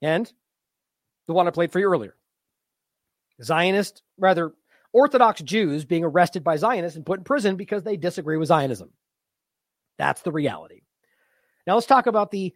And 0.00 0.32
the 1.26 1.34
one 1.34 1.48
I 1.48 1.50
played 1.50 1.72
for 1.72 1.80
you 1.80 1.86
earlier 1.86 2.14
Zionist, 3.42 4.02
rather 4.18 4.52
Orthodox 4.92 5.42
Jews 5.42 5.84
being 5.84 6.04
arrested 6.04 6.44
by 6.44 6.56
Zionists 6.56 6.96
and 6.96 7.04
put 7.04 7.18
in 7.18 7.24
prison 7.24 7.56
because 7.56 7.82
they 7.82 7.96
disagree 7.96 8.36
with 8.36 8.48
Zionism. 8.48 8.90
That's 9.98 10.22
the 10.22 10.32
reality. 10.32 10.82
Now 11.66 11.74
let's 11.74 11.86
talk 11.86 12.06
about 12.06 12.30
the 12.30 12.54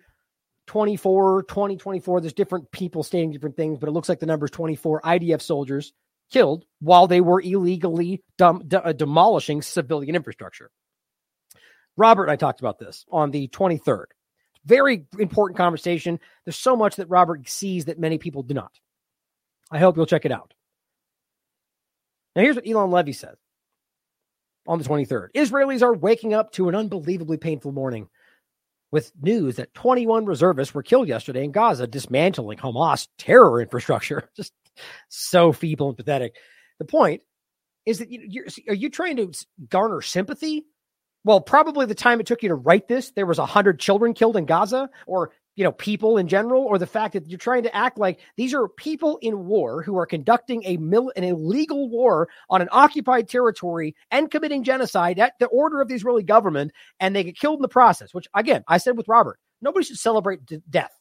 24, 0.67 1.43
2024. 1.45 2.21
There's 2.21 2.33
different 2.33 2.71
people 2.71 3.03
stating 3.03 3.33
different 3.33 3.57
things, 3.57 3.79
but 3.79 3.89
it 3.89 3.93
looks 3.93 4.09
like 4.09 4.21
the 4.21 4.27
number 4.27 4.47
is 4.47 4.51
24 4.53 5.01
IDF 5.03 5.43
soldiers 5.43 5.93
killed 6.31 6.65
while 6.81 7.07
they 7.07 7.21
were 7.21 7.41
illegally 7.41 8.23
dem- 8.39 8.67
de- 8.67 8.85
uh, 8.85 8.93
demolishing 8.93 9.61
civilian 9.61 10.17
infrastructure. 10.17 10.71
Robert 11.97 12.25
and 12.25 12.33
I 12.33 12.37
talked 12.37 12.61
about 12.61 12.79
this 12.79 13.05
on 13.11 13.31
the 13.31 13.49
23rd. 13.49 14.07
Very 14.65 15.07
important 15.19 15.57
conversation. 15.57 16.19
There's 16.45 16.57
so 16.57 16.75
much 16.77 16.97
that 16.97 17.09
Robert 17.09 17.49
sees 17.49 17.85
that 17.85 17.99
many 17.99 18.19
people 18.19 18.43
do 18.43 18.55
not. 18.55 18.73
I 19.71 19.79
hope 19.79 19.97
you'll 19.97 20.07
check 20.07 20.25
it 20.25 20.33
out. 20.33 20.55
Now, 22.35 22.43
here's 22.43 22.57
what 22.57 22.65
Eylon 22.65 22.91
Levy 22.91 23.13
said 23.13 23.35
on 24.67 24.79
the 24.79 24.85
23rd 24.85 25.29
Israelis 25.35 25.83
are 25.83 25.95
waking 25.95 26.35
up 26.35 26.53
to 26.53 26.69
an 26.69 26.75
unbelievably 26.75 27.37
painful 27.37 27.73
morning. 27.73 28.09
with 28.91 29.13
news 29.21 29.57
that 29.57 29.75
21 29.75 30.25
reservists 30.25 30.73
were 30.73 30.83
killed 30.83 31.09
yesterday 31.09 31.45
in 31.45 31.51
Gaza, 31.53 31.87
dismantling 31.87 32.59
Hamas 32.59 33.09
terror 33.19 33.61
infrastructure. 33.61 34.29
Just 34.37 34.53
so 35.09 35.53
feeble 35.53 35.89
and 35.89 35.97
pathetic. 35.97 36.37
The 36.79 36.85
point 36.85 37.23
is 37.87 37.99
that 37.99 38.11
you, 38.11 38.45
are 38.69 38.75
you 38.75 38.91
trying 38.91 39.17
to 39.17 39.33
garner 39.69 40.01
sympathy? 40.01 40.65
Well, 41.25 41.41
probably 41.41 41.87
the 41.87 41.95
time 41.95 42.21
it 42.21 42.27
took 42.27 42.43
you 42.43 42.51
to 42.51 42.55
write 42.55 42.87
this, 42.87 43.11
there 43.13 43.27
was 43.27 43.39
a 43.39 43.47
hundred 43.47 43.81
children 43.81 44.13
killed 44.13 44.37
in 44.37 44.45
Gaza, 44.45 44.91
or 45.07 45.33
you 45.57 45.65
know, 45.65 45.73
people 45.73 46.19
in 46.19 46.27
general, 46.29 46.65
or 46.65 46.79
the 46.79 46.87
fact 46.87 47.15
that 47.15 47.29
you're 47.29 47.39
trying 47.39 47.63
to 47.63 47.75
act 47.75 47.97
like 47.97 48.19
these 48.37 48.53
are 48.53 48.69
people 48.69 49.19
in 49.23 49.47
war 49.47 49.83
who 49.83 49.97
are 49.97 50.05
conducting 50.05 50.63
a 50.65 50.77
mil- 50.77 51.13
an 51.17 51.25
illegal 51.25 51.89
war 51.89 52.29
on 52.51 52.61
an 52.61 52.69
occupied 52.73 53.29
territory 53.29 53.95
and 54.11 54.31
committing 54.31 54.65
genocide 54.65 55.19
at 55.19 55.35
the 55.39 55.47
order 55.47 55.81
of 55.81 55.89
the 55.89 55.95
Israeli 55.95 56.25
government, 56.25 56.73
and 57.01 57.15
they 57.15 57.25
get 57.25 57.39
killed 57.39 57.59
in 57.59 57.63
the 57.63 57.69
process. 57.69 58.13
Which, 58.13 58.27
again, 58.35 58.65
I 58.69 58.79
said 58.79 58.97
with 58.97 59.09
Robert, 59.09 59.39
nobody 59.63 59.85
should 59.87 59.99
celebrate 59.99 60.45
d- 60.45 60.61
death, 60.69 60.93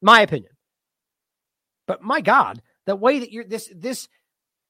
my 0.00 0.20
opinion. 0.22 0.52
But 1.86 2.02
my 2.02 2.20
God, 2.20 2.62
the 2.86 2.96
way 2.96 3.18
that 3.18 3.32
you're 3.32 3.44
this 3.44 3.70
this 3.74 4.08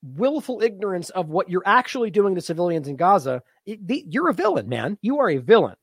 willful 0.03 0.63
ignorance 0.63 1.11
of 1.11 1.29
what 1.29 1.49
you're 1.49 1.67
actually 1.67 2.11
doing 2.11 2.35
to 2.35 2.41
civilians 2.41 2.89
in 2.89 2.97
Gaza, 2.97 3.43
it, 3.67 3.87
the, 3.87 4.05
you're 4.09 4.31
a 4.31 4.35
villain, 4.35 4.69
man. 4.69 4.99
You 5.03 5.21
are 5.21 5.31
a 5.31 5.39
villain. 5.39 5.77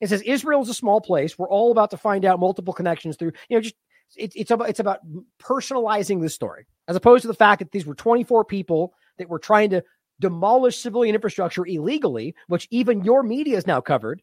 It 0.00 0.08
says 0.08 0.22
Israel 0.22 0.62
is 0.62 0.68
a 0.68 0.74
small 0.74 1.00
place. 1.00 1.38
We're 1.38 1.48
all 1.48 1.70
about 1.70 1.90
to 1.92 1.96
find 1.96 2.24
out 2.24 2.40
multiple 2.40 2.74
connections 2.74 3.16
through, 3.16 3.32
you 3.48 3.56
know, 3.56 3.60
just 3.60 3.76
it, 4.16 4.32
it's 4.36 4.50
about 4.50 4.68
it's 4.68 4.80
about 4.80 5.00
personalizing 5.40 6.20
the 6.20 6.28
story 6.28 6.66
as 6.86 6.96
opposed 6.96 7.22
to 7.22 7.28
the 7.28 7.34
fact 7.34 7.60
that 7.60 7.72
these 7.72 7.86
were 7.86 7.94
24 7.94 8.44
people 8.44 8.94
that 9.18 9.28
were 9.28 9.38
trying 9.38 9.70
to 9.70 9.82
demolish 10.20 10.78
civilian 10.78 11.14
infrastructure 11.14 11.66
illegally, 11.66 12.34
which 12.48 12.68
even 12.70 13.04
your 13.04 13.22
media 13.22 13.56
is 13.56 13.66
now 13.66 13.80
covered. 13.80 14.22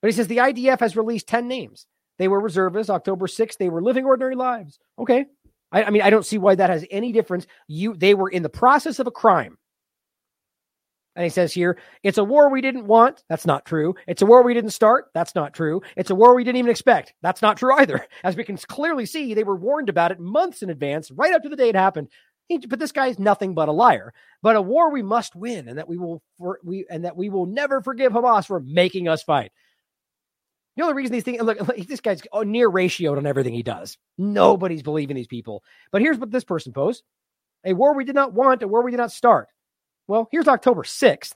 But 0.00 0.08
he 0.08 0.12
says 0.12 0.26
the 0.26 0.38
IDF 0.38 0.80
has 0.80 0.96
released 0.96 1.28
10 1.28 1.48
names. 1.48 1.86
They 2.18 2.28
were 2.28 2.40
reservists. 2.40 2.90
October 2.90 3.26
6th, 3.26 3.56
they 3.56 3.68
were 3.68 3.82
living 3.82 4.04
ordinary 4.04 4.34
lives. 4.34 4.78
Okay. 4.98 5.26
I, 5.72 5.84
I 5.84 5.90
mean, 5.90 6.02
I 6.02 6.10
don't 6.10 6.26
see 6.26 6.38
why 6.38 6.54
that 6.54 6.70
has 6.70 6.84
any 6.90 7.12
difference. 7.12 7.46
You 7.66 7.94
they 7.94 8.14
were 8.14 8.28
in 8.28 8.42
the 8.42 8.48
process 8.48 8.98
of 8.98 9.06
a 9.06 9.10
crime. 9.10 9.58
And 11.14 11.24
he 11.24 11.30
says 11.30 11.52
here, 11.52 11.78
it's 12.02 12.16
a 12.16 12.24
war 12.24 12.48
we 12.48 12.62
didn't 12.62 12.86
want. 12.86 13.22
That's 13.28 13.44
not 13.44 13.66
true. 13.66 13.94
It's 14.06 14.22
a 14.22 14.26
war 14.26 14.42
we 14.42 14.54
didn't 14.54 14.70
start. 14.70 15.10
That's 15.12 15.34
not 15.34 15.52
true. 15.52 15.82
It's 15.94 16.08
a 16.08 16.14
war 16.14 16.34
we 16.34 16.42
didn't 16.42 16.56
even 16.56 16.70
expect. 16.70 17.12
That's 17.20 17.42
not 17.42 17.58
true 17.58 17.74
either. 17.74 18.06
As 18.24 18.34
we 18.34 18.44
can 18.44 18.56
clearly 18.56 19.04
see, 19.04 19.34
they 19.34 19.44
were 19.44 19.56
warned 19.56 19.90
about 19.90 20.10
it 20.10 20.20
months 20.20 20.62
in 20.62 20.70
advance, 20.70 21.10
right 21.10 21.34
up 21.34 21.42
to 21.42 21.50
the 21.50 21.56
day 21.56 21.68
it 21.68 21.74
happened. 21.74 22.08
He, 22.48 22.58
but 22.58 22.78
this 22.78 22.92
guy 22.92 23.08
is 23.08 23.18
nothing 23.18 23.54
but 23.54 23.68
a 23.68 23.72
liar. 23.72 24.14
But 24.42 24.56
a 24.56 24.62
war 24.62 24.90
we 24.90 25.02
must 25.02 25.36
win, 25.36 25.68
and 25.68 25.78
that 25.78 25.88
we 25.88 25.98
will 25.98 26.22
for, 26.38 26.58
we 26.64 26.86
and 26.90 27.04
that 27.04 27.16
we 27.16 27.28
will 27.28 27.46
never 27.46 27.82
forgive 27.82 28.12
Hamas 28.12 28.46
for 28.46 28.60
making 28.60 29.06
us 29.06 29.22
fight. 29.22 29.52
The 30.76 30.82
only 30.82 30.94
reason 30.94 31.12
these 31.12 31.24
things 31.24 31.42
look, 31.42 31.58
this 31.88 32.00
guy's 32.00 32.22
oh, 32.32 32.42
near 32.42 32.70
ratioed 32.70 33.16
on 33.16 33.26
everything 33.26 33.54
he 33.54 33.62
does. 33.62 33.98
Nobody's 34.18 34.82
believing 34.82 35.16
these 35.16 35.26
people. 35.26 35.62
But 35.90 36.02
here's 36.02 36.18
what 36.18 36.30
this 36.30 36.44
person 36.44 36.72
posed: 36.72 37.02
a 37.64 37.74
war 37.74 37.94
we 37.94 38.04
did 38.04 38.14
not 38.14 38.32
want, 38.32 38.62
a 38.62 38.68
war 38.68 38.82
we 38.82 38.90
did 38.90 38.96
not 38.98 39.12
start. 39.12 39.48
Well, 40.08 40.28
here's 40.32 40.48
October 40.48 40.82
6th. 40.82 41.34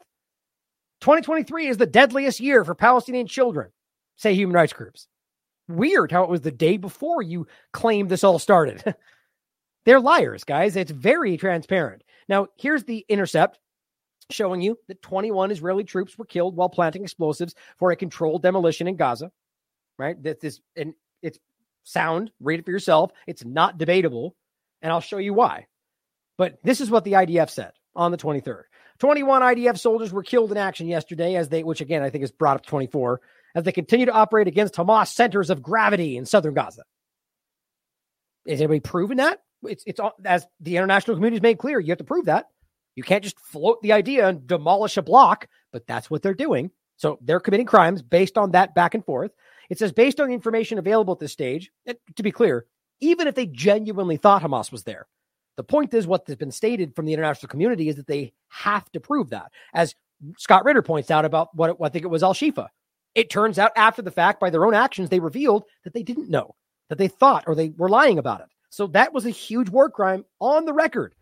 2023 1.01 1.69
is 1.69 1.77
the 1.77 1.87
deadliest 1.87 2.41
year 2.41 2.65
for 2.65 2.75
Palestinian 2.75 3.27
children, 3.27 3.71
say 4.17 4.35
human 4.35 4.55
rights 4.55 4.73
groups. 4.73 5.09
Weird 5.69 6.11
how 6.11 6.25
it 6.25 6.31
was 6.31 6.41
the 6.41 6.51
day 6.51 6.77
before 6.77 7.23
you 7.23 7.47
claimed 7.73 8.09
this 8.09 8.25
all 8.25 8.39
started. 8.39 8.83
They're 9.85 10.01
liars, 10.01 10.45
guys. 10.45 10.75
It's 10.75 10.91
very 10.91 11.37
transparent. 11.37 12.03
Now, 12.29 12.49
here's 12.57 12.85
the 12.85 13.05
intercept 13.09 13.59
showing 14.31 14.61
you 14.61 14.79
that 14.89 15.03
21 15.03 15.51
Israeli 15.51 15.85
troops 15.85 16.17
were 16.19 16.25
killed 16.25 16.57
while 16.57 16.69
planting 16.69 17.03
explosives 17.03 17.55
for 17.79 17.91
a 17.91 17.97
controlled 17.97 18.43
demolition 18.43 18.89
in 18.89 18.97
Gaza. 18.97 19.31
Right? 19.99 20.21
That 20.23 20.41
this 20.41 20.61
and 20.75 20.95
it's 21.23 21.39
sound. 21.85 22.31
Read 22.41 22.61
it 22.61 22.65
for 22.65 22.71
yourself. 22.71 23.13
It's 23.27 23.45
not 23.45 23.79
debatable, 23.79 24.35
and 24.83 24.93
I'll 24.93 25.01
show 25.01 25.19
you 25.19 25.33
why. 25.33 25.67
But 26.37 26.59
this 26.63 26.81
is 26.81 26.91
what 26.91 27.05
the 27.05 27.13
IDF 27.13 27.49
said 27.51 27.73
on 27.95 28.11
the 28.11 28.19
23rd. 28.19 28.65
21 28.99 29.43
IDF 29.43 29.79
soldiers 29.79 30.13
were 30.13 30.23
killed 30.23 30.53
in 30.53 30.59
action 30.59 30.87
yesterday 30.87 31.37
as 31.37 31.49
they, 31.49 31.63
which 31.63 31.81
again 31.81 32.03
I 32.03 32.11
think 32.11 32.25
is 32.25 32.33
brought 32.33 32.57
up 32.57 32.67
24, 32.67 33.21
as 33.55 33.65
they 33.65 33.73
continue 33.73 34.07
to 34.07 34.13
operate 34.13 34.49
against 34.49 34.75
Hamas 34.75 35.09
centers 35.09 35.51
of 35.51 35.63
gravity 35.63 36.17
in 36.17 36.27
southern 36.27 36.55
Gaza. 36.55 36.83
Is 38.47 38.61
anybody 38.61 38.81
proven 38.81 39.19
that? 39.19 39.41
It's 39.63 39.83
it's 39.87 40.01
as 40.25 40.47
the 40.61 40.77
international 40.77 41.17
community 41.17 41.37
has 41.37 41.43
made 41.43 41.59
clear. 41.59 41.81
You 41.81 41.91
have 41.91 41.99
to 41.99 42.05
prove 42.05 42.27
that. 42.27 42.47
You 42.97 43.03
can't 43.03 43.23
just 43.23 43.39
float 43.39 43.81
the 43.83 43.93
idea 43.93 44.27
and 44.27 44.47
demolish 44.47 44.97
a 44.97 45.03
block, 45.03 45.49
but 45.71 45.87
that's 45.87 46.11
what 46.11 46.23
they're 46.23 46.35
doing. 46.35 46.71
So 46.97 47.19
they're 47.21 47.41
committing 47.41 47.67
crimes 47.67 48.03
based 48.03 48.37
on 48.39 48.53
that 48.53 48.75
back 48.75 48.95
and 48.95 49.05
forth. 49.05 49.31
It 49.69 49.79
says 49.79 49.93
based 49.93 50.19
on 50.19 50.29
the 50.29 50.35
information 50.35 50.79
available 50.79 51.13
at 51.13 51.21
this 51.21 51.33
stage, 51.33 51.71
to 51.87 52.23
be 52.23 52.33
clear, 52.33 52.67
even 53.01 53.29
if 53.29 53.35
they 53.35 53.47
genuinely 53.47 54.17
thought 54.17 54.43
Hamas 54.43 54.73
was 54.73 54.85
there, 54.85 55.07
the 55.57 55.65
point 55.65 55.93
is 55.95 56.07
what 56.07 56.27
has 56.27 56.37
been 56.37 56.51
stated 56.51 56.95
from 56.95 57.07
the 57.07 57.13
international 57.13 57.49
community 57.49 57.89
is 57.89 57.97
that 57.97 58.07
they 58.07 58.33
have 58.49 58.91
to 58.93 59.01
prove 59.01 59.31
that. 59.31 59.53
As 59.75 59.95
Scott 60.39 60.65
Ritter 60.65 60.83
points 60.83 61.11
out 61.11 61.25
about 61.25 61.55
what, 61.55 61.79
what 61.79 61.87
I 61.87 61.93
think 61.93 62.05
it 62.05 62.09
was 62.09 62.23
Al 62.23 62.35
Shifa. 62.35 62.69
It 63.15 63.31
turns 63.31 63.59
out 63.59 63.73
after 63.77 64.03
the 64.03 64.11
fact, 64.11 64.41
by 64.41 64.51
their 64.51 64.67
own 64.67 64.75
actions, 64.75 65.09
they 65.09 65.21
revealed 65.21 65.65
that 65.85 65.95
they 65.95 66.03
didn't 66.03 66.31
know, 66.31 66.55
that 66.89 66.99
they 66.99 67.09
thought 67.09 67.45
or 67.47 67.55
they 67.55 67.71
were 67.71 67.89
lying 67.89 68.19
about 68.19 68.41
it. 68.41 68.49
So 68.69 68.87
that 68.89 69.15
was 69.15 69.25
a 69.25 69.31
huge 69.31 69.71
war 69.71 69.91
crime 69.91 70.25
on 70.39 70.67
the 70.67 70.75
record. 70.75 71.15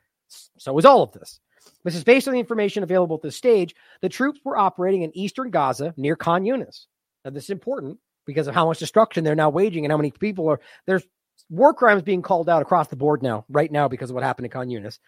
So 0.59 0.77
is 0.79 0.85
all 0.85 1.03
of 1.03 1.13
this. 1.13 1.41
This 1.85 1.95
is 1.95 2.05
based 2.05 2.27
on 2.27 2.35
the 2.35 2.41
information 2.41 2.83
available 2.83 3.17
at 3.17 3.23
this 3.23 3.37
stage. 3.37 3.75
The 4.01 4.09
troops 4.09 4.41
were 4.45 4.57
operating 4.57 5.03
in 5.03 5.17
eastern 5.17 5.51
Gaza 5.51 5.93
near 5.97 6.17
Khan 6.17 6.45
Yunis. 6.45 6.87
Now, 7.25 7.31
this 7.31 7.45
is 7.45 7.51
important 7.51 7.99
because 8.27 8.47
of 8.47 8.55
how 8.55 8.67
much 8.67 8.79
destruction 8.79 9.25
they're 9.25 9.35
now 9.35 9.51
waging 9.51 9.85
and 9.85 9.93
how 9.93 9.97
many 9.97 10.11
people 10.11 10.49
are. 10.49 10.61
There's 10.87 11.05
war 11.51 11.75
crimes 11.75 12.03
being 12.03 12.23
called 12.23 12.49
out 12.49 12.63
across 12.63 12.89
the 12.89 12.97
board 12.97 13.23
now, 13.23 13.45
right 13.49 13.71
now, 13.71 13.89
because 13.89 14.11
of 14.11 14.15
what 14.15 14.23
happened 14.23 14.45
to 14.45 14.49
Khan 14.49 14.69
Yunis. 14.69 14.99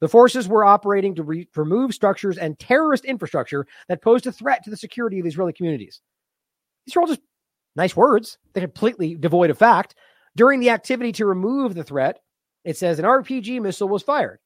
The 0.00 0.08
forces 0.08 0.48
were 0.48 0.64
operating 0.64 1.14
to 1.14 1.22
re- 1.22 1.48
remove 1.56 1.94
structures 1.94 2.38
and 2.38 2.58
terrorist 2.58 3.04
infrastructure 3.04 3.66
that 3.88 4.02
posed 4.02 4.26
a 4.26 4.32
threat 4.32 4.64
to 4.64 4.70
the 4.70 4.76
security 4.76 5.20
of 5.20 5.26
Israeli 5.26 5.52
communities. 5.52 6.00
These 6.86 6.96
are 6.96 7.00
all 7.00 7.06
just 7.06 7.22
nice 7.76 7.96
words. 7.96 8.38
They're 8.52 8.62
completely 8.62 9.14
devoid 9.14 9.50
of 9.50 9.58
fact. 9.58 9.94
During 10.36 10.60
the 10.60 10.70
activity 10.70 11.12
to 11.12 11.26
remove 11.26 11.74
the 11.74 11.84
threat, 11.84 12.20
it 12.64 12.76
says 12.76 12.98
an 12.98 13.06
RPG 13.06 13.62
missile 13.62 13.88
was 13.88 14.02
fired. 14.02 14.38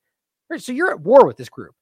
So 0.58 0.72
you're 0.72 0.90
at 0.90 1.00
war 1.00 1.26
with 1.26 1.36
this 1.36 1.48
group. 1.48 1.74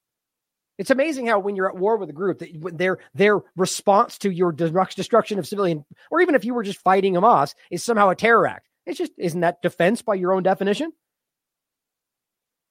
It's 0.79 0.91
amazing 0.91 1.27
how 1.27 1.41
when 1.41 1.57
you're 1.57 1.69
at 1.69 1.77
war 1.77 1.97
with 1.97 2.09
a 2.09 2.13
group, 2.13 2.39
that 2.39 2.77
their 2.79 2.99
their 3.13 3.41
response 3.57 4.19
to 4.19 4.31
your 4.31 4.53
destruction 4.53 5.39
of 5.39 5.49
civilian, 5.49 5.85
or 6.11 6.21
even 6.21 6.37
if 6.37 6.45
you 6.45 6.55
were 6.55 6.63
just 6.63 6.81
fighting 6.81 7.15
Hamas, 7.15 7.55
is 7.71 7.83
somehow 7.83 8.11
a 8.11 8.15
terror 8.15 8.47
act. 8.47 8.69
It's 8.87 8.99
just 8.99 9.13
isn't 9.19 9.41
that 9.41 9.61
defense 9.61 10.03
by 10.03 10.15
your 10.15 10.33
own 10.33 10.45
definition? 10.45 10.93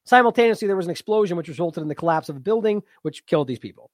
Simultaneously, 0.06 0.68
there 0.68 0.78
was 0.78 0.86
an 0.86 0.92
explosion 0.92 1.36
which 1.36 1.50
resulted 1.50 1.82
in 1.82 1.90
the 1.90 1.96
collapse 1.96 2.30
of 2.30 2.38
a 2.38 2.40
building, 2.40 2.82
which 3.02 3.26
killed 3.26 3.48
these 3.48 3.60
people. 3.60 3.92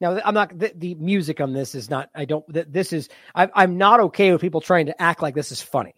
Now, 0.00 0.18
I'm 0.24 0.34
not 0.34 0.58
the, 0.58 0.72
the 0.74 0.94
music 0.96 1.40
on 1.40 1.52
this 1.52 1.76
is 1.76 1.88
not. 1.88 2.10
I 2.12 2.24
don't. 2.24 2.44
This 2.48 2.92
is. 2.92 3.08
I, 3.36 3.48
I'm 3.54 3.78
not 3.78 4.00
okay 4.00 4.32
with 4.32 4.40
people 4.40 4.60
trying 4.60 4.86
to 4.86 5.00
act 5.00 5.22
like 5.22 5.36
this 5.36 5.52
is 5.52 5.62
funny, 5.62 5.94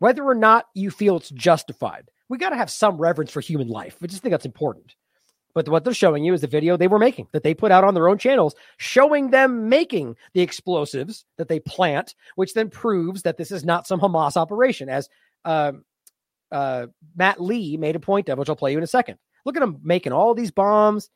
whether 0.00 0.24
or 0.24 0.34
not 0.34 0.66
you 0.74 0.90
feel 0.90 1.18
it's 1.18 1.30
justified 1.30 2.10
we 2.28 2.38
got 2.38 2.50
to 2.50 2.56
have 2.56 2.70
some 2.70 2.98
reverence 2.98 3.30
for 3.30 3.40
human 3.40 3.68
life. 3.68 3.96
I 4.02 4.06
just 4.06 4.22
think 4.22 4.32
that's 4.32 4.46
important. 4.46 4.94
But 5.54 5.68
what 5.70 5.84
they're 5.84 5.94
showing 5.94 6.22
you 6.22 6.34
is 6.34 6.42
the 6.42 6.46
video 6.46 6.76
they 6.76 6.86
were 6.86 6.98
making 6.98 7.28
that 7.32 7.42
they 7.42 7.54
put 7.54 7.72
out 7.72 7.82
on 7.82 7.94
their 7.94 8.08
own 8.08 8.18
channels, 8.18 8.54
showing 8.76 9.30
them 9.30 9.70
making 9.70 10.16
the 10.34 10.42
explosives 10.42 11.24
that 11.38 11.48
they 11.48 11.60
plant, 11.60 12.14
which 12.34 12.52
then 12.52 12.68
proves 12.68 13.22
that 13.22 13.38
this 13.38 13.50
is 13.50 13.64
not 13.64 13.86
some 13.86 13.98
Hamas 13.98 14.36
operation, 14.36 14.90
as 14.90 15.08
uh, 15.46 15.72
uh, 16.52 16.88
Matt 17.16 17.40
Lee 17.40 17.78
made 17.78 17.96
a 17.96 18.00
point 18.00 18.28
of, 18.28 18.38
which 18.38 18.50
I'll 18.50 18.56
play 18.56 18.72
you 18.72 18.78
in 18.78 18.84
a 18.84 18.88
second. 18.88 19.16
Look 19.46 19.56
at 19.56 19.60
them 19.60 19.80
making 19.82 20.12
all 20.12 20.34
these 20.34 20.50
bombs. 20.50 21.08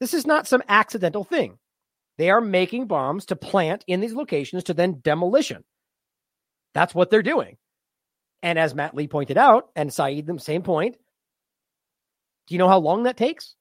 This 0.00 0.14
is 0.14 0.26
not 0.26 0.46
some 0.46 0.62
accidental 0.66 1.24
thing. 1.24 1.58
They 2.16 2.30
are 2.30 2.40
making 2.40 2.86
bombs 2.86 3.26
to 3.26 3.36
plant 3.36 3.84
in 3.86 4.00
these 4.00 4.14
locations 4.14 4.64
to 4.64 4.74
then 4.74 5.00
demolition. 5.02 5.64
That's 6.72 6.94
what 6.94 7.10
they're 7.10 7.22
doing. 7.22 7.58
And 8.42 8.58
as 8.58 8.74
Matt 8.74 8.94
Lee 8.94 9.08
pointed 9.08 9.38
out, 9.38 9.70
and 9.74 9.92
Saeed, 9.92 10.26
the 10.26 10.38
same 10.38 10.62
point, 10.62 10.96
do 12.46 12.54
you 12.54 12.58
know 12.58 12.68
how 12.68 12.78
long 12.78 13.04
that 13.04 13.16
takes? 13.16 13.54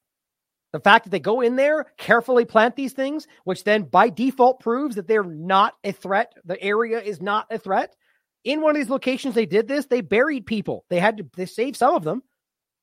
The 0.74 0.80
fact 0.80 1.06
that 1.06 1.10
they 1.10 1.20
go 1.20 1.42
in 1.42 1.56
there, 1.56 1.86
carefully 1.98 2.46
plant 2.46 2.76
these 2.76 2.94
things, 2.94 3.28
which 3.46 3.64
then 3.64 3.84
by 3.84 4.10
default 4.10 4.60
proves 4.60 4.96
that 4.96 5.08
they're 5.08 5.24
not 5.24 5.76
a 5.84 5.92
threat. 5.92 6.34
The 6.44 6.62
area 6.62 7.00
is 7.00 7.22
not 7.22 7.48
a 7.50 7.58
threat. 7.58 7.96
In 8.44 8.62
one 8.62 8.76
of 8.76 8.82
these 8.82 8.90
locations, 8.90 9.34
they 9.34 9.46
did 9.46 9.68
this. 9.68 9.86
They 9.86 10.02
buried 10.02 10.46
people. 10.46 10.86
They 10.90 11.00
had 11.00 11.18
to 11.18 11.26
they 11.36 11.46
save 11.46 11.78
some 11.78 11.96
of 11.96 12.04
them. 12.04 12.22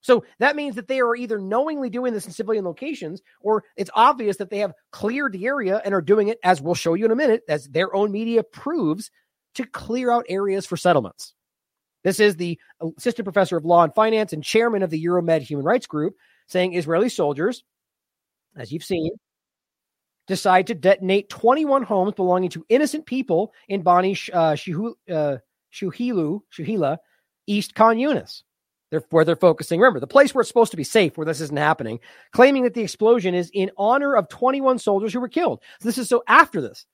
So 0.00 0.24
that 0.40 0.56
means 0.56 0.74
that 0.76 0.88
they 0.88 1.00
are 1.00 1.14
either 1.14 1.38
knowingly 1.38 1.88
doing 1.90 2.12
this 2.12 2.26
in 2.26 2.32
civilian 2.32 2.64
locations, 2.64 3.22
or 3.40 3.62
it's 3.76 3.90
obvious 3.94 4.38
that 4.38 4.50
they 4.50 4.58
have 4.58 4.72
cleared 4.90 5.32
the 5.32 5.46
area 5.46 5.80
and 5.84 5.94
are 5.94 6.02
doing 6.02 6.28
it, 6.28 6.38
as 6.42 6.60
we'll 6.60 6.74
show 6.74 6.94
you 6.94 7.04
in 7.04 7.12
a 7.12 7.16
minute, 7.16 7.42
as 7.48 7.68
their 7.68 7.94
own 7.94 8.10
media 8.10 8.42
proves, 8.42 9.10
to 9.54 9.64
clear 9.66 10.10
out 10.10 10.26
areas 10.28 10.66
for 10.66 10.76
settlements. 10.76 11.34
This 12.04 12.20
is 12.20 12.36
the 12.36 12.58
assistant 12.96 13.24
professor 13.24 13.56
of 13.56 13.64
law 13.64 13.84
and 13.84 13.94
finance 13.94 14.32
and 14.32 14.42
chairman 14.42 14.82
of 14.82 14.90
the 14.90 15.02
Euromed 15.02 15.42
Human 15.42 15.64
Rights 15.64 15.86
Group 15.86 16.16
saying 16.46 16.74
Israeli 16.74 17.08
soldiers, 17.08 17.64
as 18.56 18.72
you've 18.72 18.84
seen, 18.84 19.10
decide 20.26 20.66
to 20.68 20.74
detonate 20.74 21.28
21 21.28 21.82
homes 21.82 22.14
belonging 22.14 22.50
to 22.50 22.64
innocent 22.68 23.06
people 23.06 23.52
in 23.68 23.82
Bani 23.82 24.16
uh, 24.32 24.36
uh, 24.36 24.56
Shuhilu, 24.56 26.40
Shuhila, 26.52 26.98
East 27.46 27.74
Khan 27.74 27.96
Yunis. 27.96 28.42
They're, 28.90 29.02
where 29.08 29.24
they're 29.24 29.36
focusing. 29.36 29.80
Remember, 29.80 30.00
the 30.00 30.06
place 30.06 30.34
where 30.34 30.40
it's 30.40 30.48
supposed 30.48 30.70
to 30.72 30.76
be 30.76 30.84
safe, 30.84 31.16
where 31.16 31.24
this 31.24 31.40
isn't 31.40 31.58
happening, 31.58 31.98
claiming 32.32 32.64
that 32.64 32.74
the 32.74 32.82
explosion 32.82 33.34
is 33.34 33.50
in 33.54 33.70
honor 33.78 34.14
of 34.14 34.28
21 34.28 34.78
soldiers 34.78 35.14
who 35.14 35.20
were 35.20 35.28
killed. 35.28 35.62
So 35.80 35.88
this 35.88 35.96
is 35.96 36.10
so 36.10 36.22
after 36.28 36.60
this. 36.60 36.84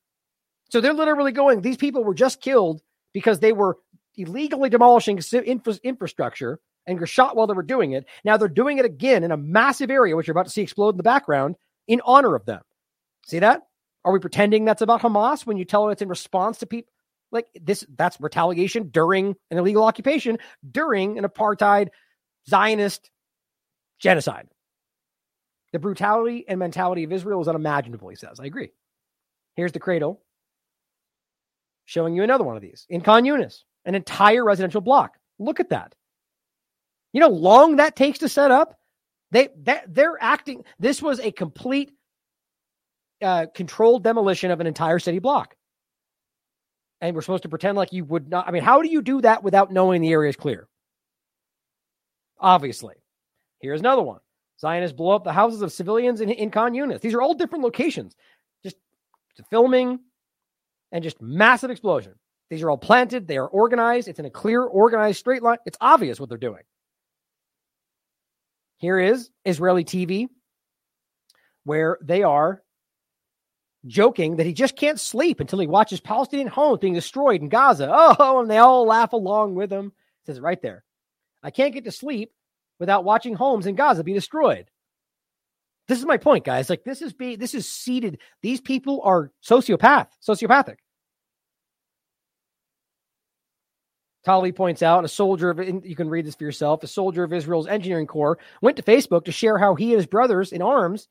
So 0.70 0.80
they're 0.80 0.92
literally 0.92 1.32
going, 1.32 1.60
these 1.60 1.76
people 1.76 2.04
were 2.04 2.14
just 2.14 2.40
killed 2.40 2.82
because 3.12 3.40
they 3.40 3.52
were 3.52 3.78
illegally 4.18 4.68
demolishing 4.68 5.20
infra- 5.44 5.78
infrastructure 5.82 6.58
and 6.86 6.98
were 6.98 7.06
shot 7.06 7.36
while 7.36 7.46
they 7.46 7.54
were 7.54 7.62
doing 7.62 7.92
it. 7.92 8.06
Now 8.24 8.36
they're 8.36 8.48
doing 8.48 8.78
it 8.78 8.84
again 8.84 9.24
in 9.24 9.30
a 9.30 9.36
massive 9.36 9.90
area, 9.90 10.16
which 10.16 10.26
you're 10.26 10.32
about 10.32 10.46
to 10.46 10.52
see 10.52 10.62
explode 10.62 10.90
in 10.90 10.96
the 10.96 11.02
background, 11.02 11.56
in 11.86 12.00
honor 12.04 12.34
of 12.34 12.46
them. 12.46 12.62
See 13.26 13.38
that? 13.40 13.62
Are 14.04 14.12
we 14.12 14.20
pretending 14.20 14.64
that's 14.64 14.82
about 14.82 15.02
Hamas 15.02 15.46
when 15.46 15.56
you 15.56 15.64
tell 15.64 15.82
them 15.82 15.92
it's 15.92 16.02
in 16.02 16.08
response 16.08 16.58
to 16.58 16.66
people? 16.66 16.92
Like 17.30 17.46
this, 17.60 17.84
that's 17.94 18.18
retaliation 18.20 18.88
during 18.88 19.36
an 19.50 19.58
illegal 19.58 19.84
occupation, 19.84 20.38
during 20.68 21.18
an 21.18 21.24
apartheid 21.24 21.88
Zionist 22.48 23.10
genocide. 23.98 24.48
The 25.72 25.78
brutality 25.78 26.46
and 26.48 26.58
mentality 26.58 27.04
of 27.04 27.12
Israel 27.12 27.42
is 27.42 27.48
unimaginable, 27.48 28.08
he 28.08 28.16
says. 28.16 28.40
I 28.40 28.46
agree. 28.46 28.70
Here's 29.56 29.72
the 29.72 29.80
cradle 29.80 30.22
showing 31.84 32.14
you 32.14 32.22
another 32.22 32.44
one 32.44 32.56
of 32.56 32.62
these 32.62 32.86
in 32.88 33.02
Khan 33.02 33.24
Yunis, 33.24 33.64
an 33.88 33.94
entire 33.94 34.44
residential 34.44 34.82
block. 34.82 35.18
Look 35.38 35.58
at 35.58 35.70
that. 35.70 35.94
You 37.12 37.20
know, 37.20 37.28
long 37.28 37.76
that 37.76 37.96
takes 37.96 38.18
to 38.20 38.28
set 38.28 38.50
up. 38.50 38.78
They 39.30 39.48
that 39.62 39.92
they're 39.92 40.16
acting. 40.20 40.64
This 40.78 41.02
was 41.02 41.18
a 41.20 41.32
complete 41.32 41.92
uh, 43.22 43.46
controlled 43.54 44.04
demolition 44.04 44.50
of 44.50 44.60
an 44.60 44.66
entire 44.66 44.98
city 44.98 45.18
block. 45.18 45.56
And 47.00 47.14
we're 47.14 47.22
supposed 47.22 47.44
to 47.44 47.48
pretend 47.48 47.76
like 47.76 47.92
you 47.92 48.04
would 48.04 48.28
not. 48.28 48.46
I 48.46 48.50
mean, 48.50 48.62
how 48.62 48.82
do 48.82 48.88
you 48.88 49.02
do 49.02 49.20
that 49.22 49.42
without 49.42 49.72
knowing 49.72 50.02
the 50.02 50.12
area 50.12 50.28
is 50.28 50.36
clear? 50.36 50.68
Obviously. 52.38 52.94
Here's 53.60 53.80
another 53.80 54.02
one. 54.02 54.20
Zionists 54.60 54.96
blow 54.96 55.14
up 55.14 55.24
the 55.24 55.32
houses 55.32 55.62
of 55.62 55.72
civilians 55.72 56.20
in, 56.20 56.30
in 56.30 56.50
Khan 56.50 56.72
Yunis. 56.72 57.00
These 57.00 57.14
are 57.14 57.22
all 57.22 57.34
different 57.34 57.64
locations. 57.64 58.14
Just 58.62 58.76
filming 59.50 60.00
and 60.92 61.02
just 61.02 61.22
massive 61.22 61.70
explosion. 61.70 62.14
These 62.50 62.62
are 62.62 62.70
all 62.70 62.78
planted. 62.78 63.26
They 63.26 63.36
are 63.36 63.46
organized. 63.46 64.08
It's 64.08 64.18
in 64.18 64.24
a 64.24 64.30
clear, 64.30 64.62
organized 64.62 65.18
straight 65.18 65.42
line. 65.42 65.58
It's 65.66 65.78
obvious 65.80 66.18
what 66.18 66.28
they're 66.28 66.38
doing. 66.38 66.62
Here 68.78 68.98
is 68.98 69.30
Israeli 69.44 69.84
TV, 69.84 70.28
where 71.64 71.98
they 72.00 72.22
are 72.22 72.62
joking 73.86 74.36
that 74.36 74.46
he 74.46 74.52
just 74.52 74.76
can't 74.76 75.00
sleep 75.00 75.40
until 75.40 75.58
he 75.58 75.66
watches 75.66 76.00
Palestinian 76.00 76.48
homes 76.48 76.78
being 76.78 76.94
destroyed 76.94 77.40
in 77.40 77.48
Gaza. 77.48 77.88
Oh, 77.90 78.40
and 78.40 78.50
they 78.50 78.58
all 78.58 78.86
laugh 78.86 79.12
along 79.12 79.54
with 79.54 79.70
him. 79.70 79.86
It 79.86 80.26
says 80.26 80.38
it 80.38 80.42
right 80.42 80.60
there. 80.62 80.84
I 81.42 81.50
can't 81.50 81.74
get 81.74 81.84
to 81.84 81.92
sleep 81.92 82.32
without 82.78 83.04
watching 83.04 83.34
homes 83.34 83.66
in 83.66 83.74
Gaza 83.74 84.04
be 84.04 84.12
destroyed. 84.12 84.70
This 85.88 85.98
is 85.98 86.06
my 86.06 86.18
point, 86.18 86.44
guys. 86.44 86.68
Like 86.68 86.84
this 86.84 87.02
is 87.02 87.12
be 87.12 87.36
this 87.36 87.54
is 87.54 87.68
seated. 87.68 88.18
These 88.42 88.60
people 88.60 89.00
are 89.04 89.32
sociopath, 89.42 90.08
sociopathic. 90.26 90.76
Tali 94.28 94.52
points 94.52 94.82
out 94.82 95.06
a 95.06 95.08
soldier 95.08 95.48
of 95.48 95.58
you 95.86 95.96
can 95.96 96.10
read 96.10 96.26
this 96.26 96.34
for 96.34 96.44
yourself. 96.44 96.82
A 96.82 96.86
soldier 96.86 97.24
of 97.24 97.32
Israel's 97.32 97.66
engineering 97.66 98.06
corps 98.06 98.38
went 98.60 98.76
to 98.76 98.82
Facebook 98.82 99.24
to 99.24 99.32
share 99.32 99.56
how 99.56 99.74
he 99.74 99.92
and 99.92 99.96
his 99.96 100.06
brothers 100.06 100.52
in 100.52 100.60
arms 100.60 101.08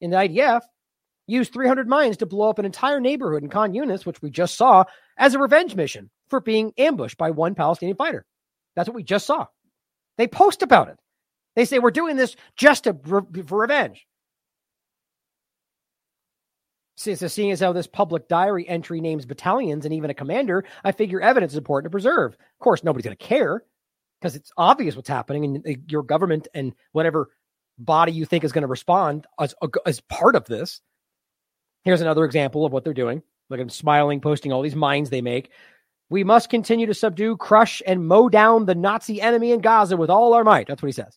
in 0.00 0.12
the 0.12 0.16
IDF 0.16 0.60
used 1.26 1.52
300 1.52 1.88
mines 1.88 2.18
to 2.18 2.26
blow 2.26 2.48
up 2.48 2.60
an 2.60 2.64
entire 2.64 3.00
neighborhood 3.00 3.42
in 3.42 3.50
Khan 3.50 3.72
Yunis, 3.72 4.06
which 4.06 4.22
we 4.22 4.30
just 4.30 4.56
saw, 4.56 4.84
as 5.18 5.34
a 5.34 5.40
revenge 5.40 5.74
mission 5.74 6.10
for 6.28 6.38
being 6.38 6.72
ambushed 6.78 7.18
by 7.18 7.32
one 7.32 7.56
Palestinian 7.56 7.96
fighter. 7.96 8.24
That's 8.76 8.88
what 8.88 8.94
we 8.94 9.02
just 9.02 9.26
saw. 9.26 9.46
They 10.16 10.28
post 10.28 10.62
about 10.62 10.90
it. 10.90 10.98
They 11.56 11.64
say 11.64 11.80
we're 11.80 11.90
doing 11.90 12.14
this 12.14 12.36
just 12.56 12.84
to, 12.84 12.96
for 13.04 13.26
revenge. 13.50 14.06
So 17.00 17.14
seeing 17.14 17.50
as 17.50 17.60
how 17.60 17.72
this 17.72 17.86
public 17.86 18.28
diary 18.28 18.68
entry 18.68 19.00
names 19.00 19.24
battalions 19.24 19.86
and 19.86 19.94
even 19.94 20.10
a 20.10 20.14
commander, 20.14 20.66
I 20.84 20.92
figure 20.92 21.18
evidence 21.18 21.52
is 21.52 21.58
important 21.58 21.90
to 21.90 21.94
preserve. 21.94 22.34
Of 22.34 22.58
course, 22.58 22.84
nobody's 22.84 23.06
going 23.06 23.16
to 23.16 23.24
care 23.24 23.64
because 24.20 24.36
it's 24.36 24.52
obvious 24.58 24.96
what's 24.96 25.08
happening, 25.08 25.62
and 25.64 25.84
your 25.90 26.02
government 26.02 26.48
and 26.52 26.74
whatever 26.92 27.30
body 27.78 28.12
you 28.12 28.26
think 28.26 28.44
is 28.44 28.52
going 28.52 28.64
to 28.64 28.68
respond 28.68 29.26
as, 29.40 29.54
uh, 29.62 29.68
as 29.86 30.02
part 30.02 30.36
of 30.36 30.44
this. 30.44 30.82
Here's 31.84 32.02
another 32.02 32.26
example 32.26 32.66
of 32.66 32.72
what 32.72 32.84
they're 32.84 32.92
doing. 32.92 33.22
Look 33.48 33.60
I'm 33.60 33.70
smiling, 33.70 34.20
posting 34.20 34.52
all 34.52 34.60
these 34.60 34.76
mines 34.76 35.08
they 35.08 35.22
make. 35.22 35.50
We 36.10 36.22
must 36.22 36.50
continue 36.50 36.84
to 36.84 36.92
subdue, 36.92 37.38
crush, 37.38 37.80
and 37.86 38.06
mow 38.06 38.28
down 38.28 38.66
the 38.66 38.74
Nazi 38.74 39.22
enemy 39.22 39.52
in 39.52 39.62
Gaza 39.62 39.96
with 39.96 40.10
all 40.10 40.34
our 40.34 40.44
might. 40.44 40.66
That's 40.66 40.82
what 40.82 40.88
he 40.88 40.92
says. 40.92 41.16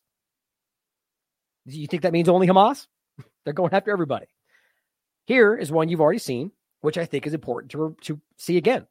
You 1.66 1.88
think 1.88 2.03
that 2.03 2.14
means 2.14 2.30
only 2.30 2.48
Hamas? 2.48 2.88
They're 3.44 3.53
going 3.53 3.74
after 3.74 3.92
everybody. 3.92 4.28
Here 5.26 5.56
is 5.56 5.72
one 5.72 5.90
you've 5.90 6.02
already 6.02 6.19
seen, 6.19 6.52
which 6.82 6.98
I 6.98 7.06
think 7.06 7.26
is 7.26 7.34
important 7.34 7.72
to, 7.72 7.95
to 8.02 8.19
see 8.38 8.58
again, 8.58 8.88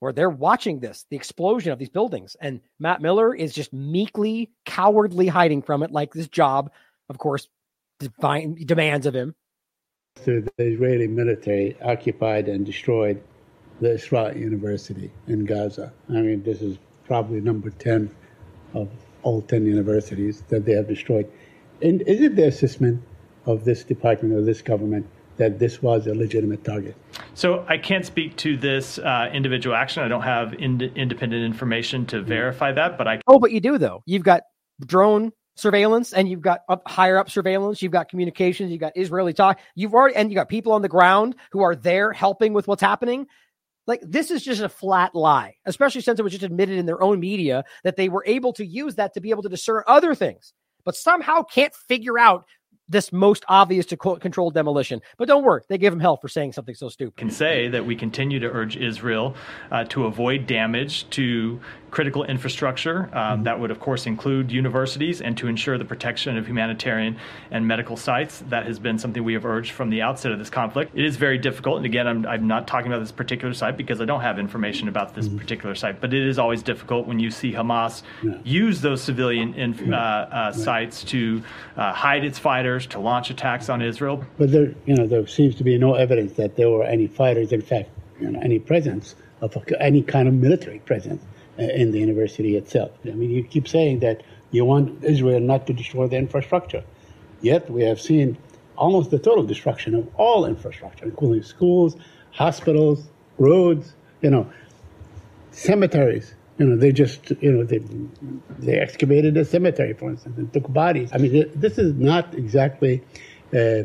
where 0.00 0.12
they're 0.12 0.30
watching 0.30 0.80
this, 0.80 1.06
the 1.10 1.16
explosion 1.16 1.72
of 1.72 1.78
these 1.78 1.90
buildings. 1.90 2.36
And 2.40 2.60
Matt 2.78 3.02
Miller 3.02 3.34
is 3.34 3.54
just 3.54 3.72
meekly, 3.72 4.50
cowardly 4.64 5.28
hiding 5.28 5.62
from 5.62 5.82
it, 5.82 5.90
like 5.90 6.12
this 6.12 6.28
job, 6.28 6.72
of 7.08 7.18
course, 7.18 7.48
divine, 8.00 8.56
demands 8.64 9.06
of 9.06 9.14
him. 9.14 9.34
The 10.24 10.50
Israeli 10.58 11.06
military 11.06 11.76
occupied 11.82 12.48
and 12.48 12.66
destroyed 12.66 13.22
the 13.80 13.90
Israa 13.90 14.38
University 14.38 15.10
in 15.26 15.44
Gaza. 15.44 15.92
I 16.08 16.20
mean, 16.20 16.42
this 16.42 16.62
is 16.62 16.78
probably 17.06 17.40
number 17.40 17.70
10 17.70 18.10
of 18.74 18.88
all 19.22 19.42
10 19.42 19.66
universities 19.66 20.42
that 20.48 20.64
they 20.64 20.72
have 20.72 20.88
destroyed. 20.88 21.30
And 21.80 22.02
is 22.02 22.20
it 22.20 22.36
the 22.36 22.46
assessment 22.46 23.02
of 23.46 23.64
this 23.64 23.84
department 23.84 24.34
or 24.34 24.42
this 24.42 24.62
government 24.62 25.06
that 25.36 25.58
this 25.58 25.82
was 25.82 26.06
a 26.06 26.14
legitimate 26.14 26.62
target. 26.62 26.94
So 27.34 27.64
I 27.68 27.78
can't 27.78 28.04
speak 28.04 28.36
to 28.38 28.56
this 28.56 28.98
uh, 28.98 29.30
individual 29.32 29.74
action. 29.74 30.02
I 30.02 30.08
don't 30.08 30.22
have 30.22 30.54
ind- 30.54 30.82
independent 30.82 31.44
information 31.44 32.06
to 32.06 32.16
mm-hmm. 32.16 32.28
verify 32.28 32.72
that, 32.72 32.98
but 32.98 33.08
I. 33.08 33.20
Oh, 33.26 33.38
but 33.38 33.50
you 33.52 33.60
do 33.60 33.78
though. 33.78 34.02
You've 34.06 34.22
got 34.22 34.42
drone 34.84 35.32
surveillance 35.56 36.12
and 36.12 36.28
you've 36.28 36.40
got 36.40 36.60
up, 36.68 36.82
higher 36.86 37.18
up 37.18 37.30
surveillance. 37.30 37.82
You've 37.82 37.92
got 37.92 38.08
communications. 38.08 38.70
You've 38.70 38.80
got 38.80 38.92
Israeli 38.96 39.32
talk. 39.32 39.60
You've 39.74 39.94
already 39.94 40.16
and 40.16 40.30
you 40.30 40.34
got 40.34 40.48
people 40.48 40.72
on 40.72 40.82
the 40.82 40.88
ground 40.88 41.36
who 41.50 41.62
are 41.62 41.74
there 41.74 42.12
helping 42.12 42.52
with 42.52 42.68
what's 42.68 42.82
happening. 42.82 43.26
Like 43.86 44.00
this 44.02 44.30
is 44.30 44.44
just 44.44 44.62
a 44.62 44.68
flat 44.68 45.14
lie, 45.14 45.56
especially 45.66 46.02
since 46.02 46.18
it 46.18 46.22
was 46.22 46.32
just 46.32 46.44
admitted 46.44 46.78
in 46.78 46.86
their 46.86 47.02
own 47.02 47.18
media 47.18 47.64
that 47.84 47.96
they 47.96 48.08
were 48.08 48.24
able 48.26 48.52
to 48.54 48.64
use 48.64 48.94
that 48.94 49.14
to 49.14 49.20
be 49.20 49.30
able 49.30 49.42
to 49.42 49.48
discern 49.48 49.82
other 49.86 50.14
things, 50.14 50.52
but 50.84 50.94
somehow 50.94 51.42
can't 51.42 51.74
figure 51.74 52.18
out 52.18 52.44
this 52.92 53.12
most 53.12 53.44
obvious 53.48 53.86
to 53.86 53.96
quote 53.96 54.20
control 54.20 54.50
demolition. 54.50 55.00
But 55.16 55.28
don't 55.28 55.44
worry, 55.44 55.62
they 55.68 55.78
give 55.78 55.92
him 55.92 56.00
hell 56.00 56.16
for 56.16 56.28
saying 56.28 56.52
something 56.52 56.74
so 56.74 56.88
stupid. 56.88 57.16
Can 57.16 57.30
say 57.30 57.68
that 57.68 57.84
we 57.84 57.96
continue 57.96 58.38
to 58.40 58.46
urge 58.46 58.76
Israel 58.76 59.34
uh, 59.70 59.84
to 59.84 60.04
avoid 60.04 60.46
damage 60.46 61.08
to 61.10 61.60
critical 61.92 62.24
infrastructure. 62.24 63.04
Um, 63.04 63.10
mm-hmm. 63.12 63.42
That 63.44 63.60
would, 63.60 63.70
of 63.70 63.78
course, 63.78 64.06
include 64.06 64.50
universities 64.50 65.20
and 65.20 65.36
to 65.36 65.46
ensure 65.46 65.78
the 65.78 65.84
protection 65.84 66.36
of 66.36 66.46
humanitarian 66.46 67.16
and 67.50 67.68
medical 67.68 67.96
sites. 67.96 68.42
That 68.48 68.66
has 68.66 68.78
been 68.80 68.98
something 68.98 69.22
we 69.22 69.34
have 69.34 69.44
urged 69.44 69.72
from 69.72 69.90
the 69.90 70.02
outset 70.02 70.32
of 70.32 70.38
this 70.38 70.50
conflict. 70.50 70.92
It 70.94 71.04
is 71.04 71.16
very 71.16 71.38
difficult. 71.38 71.76
And 71.76 71.86
again, 71.86 72.08
I'm, 72.08 72.26
I'm 72.26 72.46
not 72.48 72.66
talking 72.66 72.90
about 72.90 73.00
this 73.00 73.12
particular 73.12 73.54
site 73.54 73.76
because 73.76 74.00
I 74.00 74.06
don't 74.06 74.22
have 74.22 74.38
information 74.38 74.88
about 74.88 75.14
this 75.14 75.28
mm-hmm. 75.28 75.38
particular 75.38 75.74
site, 75.74 76.00
but 76.00 76.12
it 76.12 76.26
is 76.26 76.38
always 76.38 76.62
difficult 76.62 77.06
when 77.06 77.20
you 77.20 77.30
see 77.30 77.52
Hamas 77.52 78.02
yeah. 78.22 78.38
use 78.42 78.80
those 78.80 79.02
civilian 79.02 79.54
inf- 79.54 79.82
uh, 79.82 79.94
uh, 79.94 80.28
right. 80.32 80.54
sites 80.54 81.04
to 81.04 81.42
uh, 81.76 81.92
hide 81.92 82.24
its 82.24 82.38
fighters, 82.38 82.81
to 82.88 83.00
launch 83.00 83.30
attacks 83.30 83.68
on 83.68 83.82
Israel. 83.82 84.24
But 84.38 84.52
there, 84.52 84.74
you 84.86 84.94
know, 84.94 85.06
there 85.06 85.26
seems 85.26 85.54
to 85.56 85.64
be 85.64 85.78
no 85.78 85.94
evidence 85.94 86.34
that 86.34 86.56
there 86.56 86.70
were 86.70 86.84
any 86.84 87.06
fighters, 87.06 87.52
in 87.52 87.62
fact, 87.62 87.90
you 88.20 88.30
know, 88.30 88.40
any 88.40 88.58
presence 88.58 89.14
of 89.40 89.56
any 89.80 90.02
kind 90.02 90.28
of 90.28 90.34
military 90.34 90.78
presence 90.80 91.22
uh, 91.58 91.62
in 91.62 91.90
the 91.92 91.98
university 91.98 92.56
itself. 92.56 92.92
I 93.04 93.10
mean, 93.10 93.30
you 93.30 93.42
keep 93.42 93.68
saying 93.68 94.00
that 94.00 94.22
you 94.52 94.64
want 94.64 95.02
Israel 95.04 95.40
not 95.40 95.66
to 95.66 95.72
destroy 95.72 96.06
the 96.06 96.16
infrastructure, 96.16 96.84
yet 97.40 97.68
we 97.70 97.82
have 97.82 98.00
seen 98.00 98.36
almost 98.76 99.10
the 99.10 99.18
total 99.18 99.44
destruction 99.44 99.94
of 99.94 100.08
all 100.16 100.46
infrastructure, 100.46 101.04
including 101.04 101.42
schools, 101.42 101.96
hospitals, 102.30 103.10
roads, 103.38 103.94
you 104.20 104.30
know, 104.30 104.50
cemeteries. 105.50 106.34
You 106.62 106.68
know, 106.68 106.76
they 106.76 106.92
just, 106.92 107.30
you 107.40 107.50
know, 107.50 107.64
they 107.64 107.80
they 108.58 108.78
excavated 108.78 109.36
a 109.36 109.44
cemetery, 109.44 109.94
for 109.94 110.10
instance, 110.10 110.38
and 110.38 110.52
took 110.52 110.72
bodies. 110.72 111.10
I 111.12 111.18
mean, 111.18 111.50
this 111.54 111.76
is 111.76 111.94
not 111.94 112.34
exactly 112.34 113.02
uh, 113.52 113.82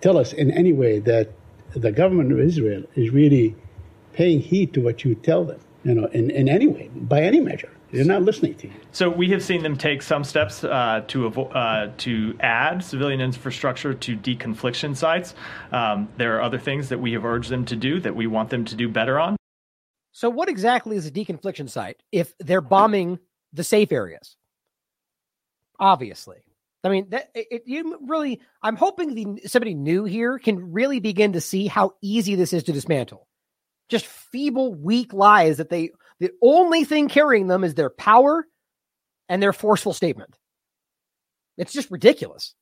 tell 0.00 0.18
us 0.18 0.32
in 0.32 0.50
any 0.52 0.72
way 0.72 1.00
that 1.00 1.32
the 1.74 1.90
government 1.90 2.30
of 2.32 2.38
Israel 2.38 2.84
is 2.94 3.10
really 3.10 3.56
paying 4.12 4.40
heed 4.40 4.72
to 4.74 4.80
what 4.80 5.04
you 5.04 5.14
tell 5.16 5.44
them 5.44 5.60
you 5.86 5.94
know, 5.94 6.06
in, 6.06 6.30
in 6.30 6.48
any 6.48 6.66
way, 6.66 6.90
by 6.92 7.22
any 7.22 7.38
measure. 7.38 7.70
They're 7.92 8.04
not 8.04 8.22
listening 8.22 8.56
to 8.56 8.66
you. 8.66 8.74
So 8.90 9.08
we 9.08 9.30
have 9.30 9.42
seen 9.42 9.62
them 9.62 9.76
take 9.76 10.02
some 10.02 10.24
steps 10.24 10.64
uh, 10.64 11.04
to 11.06 11.30
avo- 11.30 11.54
uh, 11.54 11.92
to 11.98 12.36
add 12.40 12.82
civilian 12.82 13.20
infrastructure 13.20 13.94
to 13.94 14.16
deconfliction 14.16 14.96
sites. 14.96 15.34
Um, 15.70 16.08
there 16.16 16.36
are 16.36 16.42
other 16.42 16.58
things 16.58 16.88
that 16.88 16.98
we 16.98 17.12
have 17.12 17.24
urged 17.24 17.50
them 17.50 17.64
to 17.66 17.76
do 17.76 18.00
that 18.00 18.16
we 18.16 18.26
want 18.26 18.50
them 18.50 18.64
to 18.64 18.74
do 18.74 18.88
better 18.88 19.20
on. 19.20 19.36
So, 20.16 20.30
what 20.30 20.48
exactly 20.48 20.96
is 20.96 21.04
a 21.04 21.10
deconfliction 21.10 21.68
site 21.68 22.02
if 22.10 22.32
they're 22.38 22.62
bombing 22.62 23.18
the 23.52 23.62
safe 23.62 23.92
areas? 23.92 24.34
Obviously, 25.78 26.38
I 26.82 26.88
mean, 26.88 27.10
that, 27.10 27.28
it, 27.34 27.64
you 27.66 27.98
really. 28.00 28.40
I'm 28.62 28.76
hoping 28.76 29.14
the 29.14 29.46
somebody 29.46 29.74
new 29.74 30.04
here 30.04 30.38
can 30.38 30.72
really 30.72 31.00
begin 31.00 31.34
to 31.34 31.42
see 31.42 31.66
how 31.66 31.96
easy 32.00 32.34
this 32.34 32.54
is 32.54 32.62
to 32.62 32.72
dismantle. 32.72 33.28
Just 33.90 34.06
feeble, 34.06 34.74
weak 34.74 35.12
lies 35.12 35.58
that 35.58 35.68
they. 35.68 35.90
The 36.18 36.30
only 36.40 36.84
thing 36.84 37.10
carrying 37.10 37.46
them 37.46 37.62
is 37.62 37.74
their 37.74 37.90
power 37.90 38.46
and 39.28 39.42
their 39.42 39.52
forceful 39.52 39.92
statement. 39.92 40.34
It's 41.58 41.74
just 41.74 41.90
ridiculous. 41.90 42.54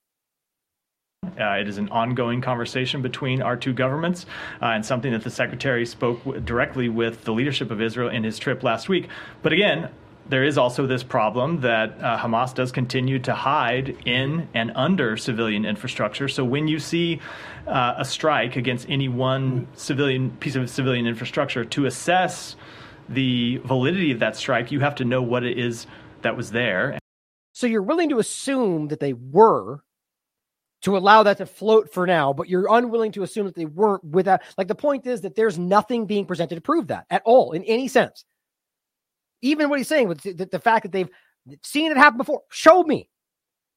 Uh, 1.39 1.59
it 1.59 1.67
is 1.67 1.77
an 1.77 1.89
ongoing 1.89 2.41
conversation 2.41 3.01
between 3.01 3.41
our 3.41 3.57
two 3.57 3.73
governments 3.73 4.25
uh, 4.61 4.67
and 4.67 4.85
something 4.85 5.11
that 5.11 5.23
the 5.23 5.29
secretary 5.29 5.85
spoke 5.85 6.23
w- 6.23 6.41
directly 6.41 6.89
with 6.89 7.23
the 7.23 7.33
leadership 7.33 7.71
of 7.71 7.81
Israel 7.81 8.09
in 8.09 8.23
his 8.23 8.39
trip 8.39 8.63
last 8.63 8.89
week. 8.89 9.07
But 9.41 9.53
again, 9.53 9.89
there 10.27 10.43
is 10.43 10.57
also 10.57 10.87
this 10.87 11.03
problem 11.03 11.61
that 11.61 11.97
uh, 12.01 12.17
Hamas 12.17 12.53
does 12.53 12.71
continue 12.71 13.19
to 13.19 13.33
hide 13.33 13.95
in 14.05 14.47
and 14.53 14.71
under 14.75 15.17
civilian 15.17 15.65
infrastructure. 15.65 16.27
So 16.27 16.43
when 16.43 16.67
you 16.67 16.79
see 16.79 17.21
uh, 17.67 17.95
a 17.97 18.05
strike 18.05 18.55
against 18.55 18.89
any 18.89 19.07
one 19.07 19.67
civilian 19.75 20.31
piece 20.37 20.55
of 20.55 20.69
civilian 20.69 21.05
infrastructure, 21.05 21.63
to 21.65 21.85
assess 21.85 22.55
the 23.07 23.57
validity 23.65 24.11
of 24.11 24.19
that 24.19 24.35
strike, 24.35 24.71
you 24.71 24.79
have 24.79 24.95
to 24.95 25.05
know 25.05 25.21
what 25.21 25.43
it 25.43 25.59
is 25.59 25.85
that 26.23 26.35
was 26.35 26.51
there. 26.51 26.97
So 27.53 27.67
you're 27.67 27.83
willing 27.83 28.09
to 28.09 28.17
assume 28.17 28.87
that 28.87 28.99
they 28.99 29.13
were 29.13 29.83
to 30.85 30.95
allow 30.95 31.23
that 31.23 31.37
to 31.37 31.47
float 31.47 31.91
for 31.91 32.05
now, 32.05 32.31
but 32.31 32.47
you're 32.47 32.67
unwilling 32.69 33.11
to 33.11 33.23
assume 33.23 33.47
that 33.47 33.55
they 33.55 33.65
weren't 33.65 34.03
without. 34.03 34.41
Like 34.55 34.67
the 34.67 34.75
point 34.75 35.07
is 35.07 35.21
that 35.21 35.35
there's 35.35 35.57
nothing 35.57 36.05
being 36.05 36.27
presented 36.27 36.55
to 36.55 36.61
prove 36.61 36.87
that 36.87 37.07
at 37.09 37.23
all 37.25 37.53
in 37.53 37.63
any 37.63 37.87
sense. 37.87 38.23
Even 39.41 39.69
what 39.69 39.79
he's 39.79 39.87
saying 39.87 40.07
with 40.07 40.21
the, 40.21 40.45
the 40.45 40.59
fact 40.59 40.83
that 40.83 40.91
they've 40.91 41.09
seen 41.63 41.91
it 41.91 41.97
happen 41.97 42.19
before, 42.19 42.43
show 42.51 42.83
me. 42.83 43.09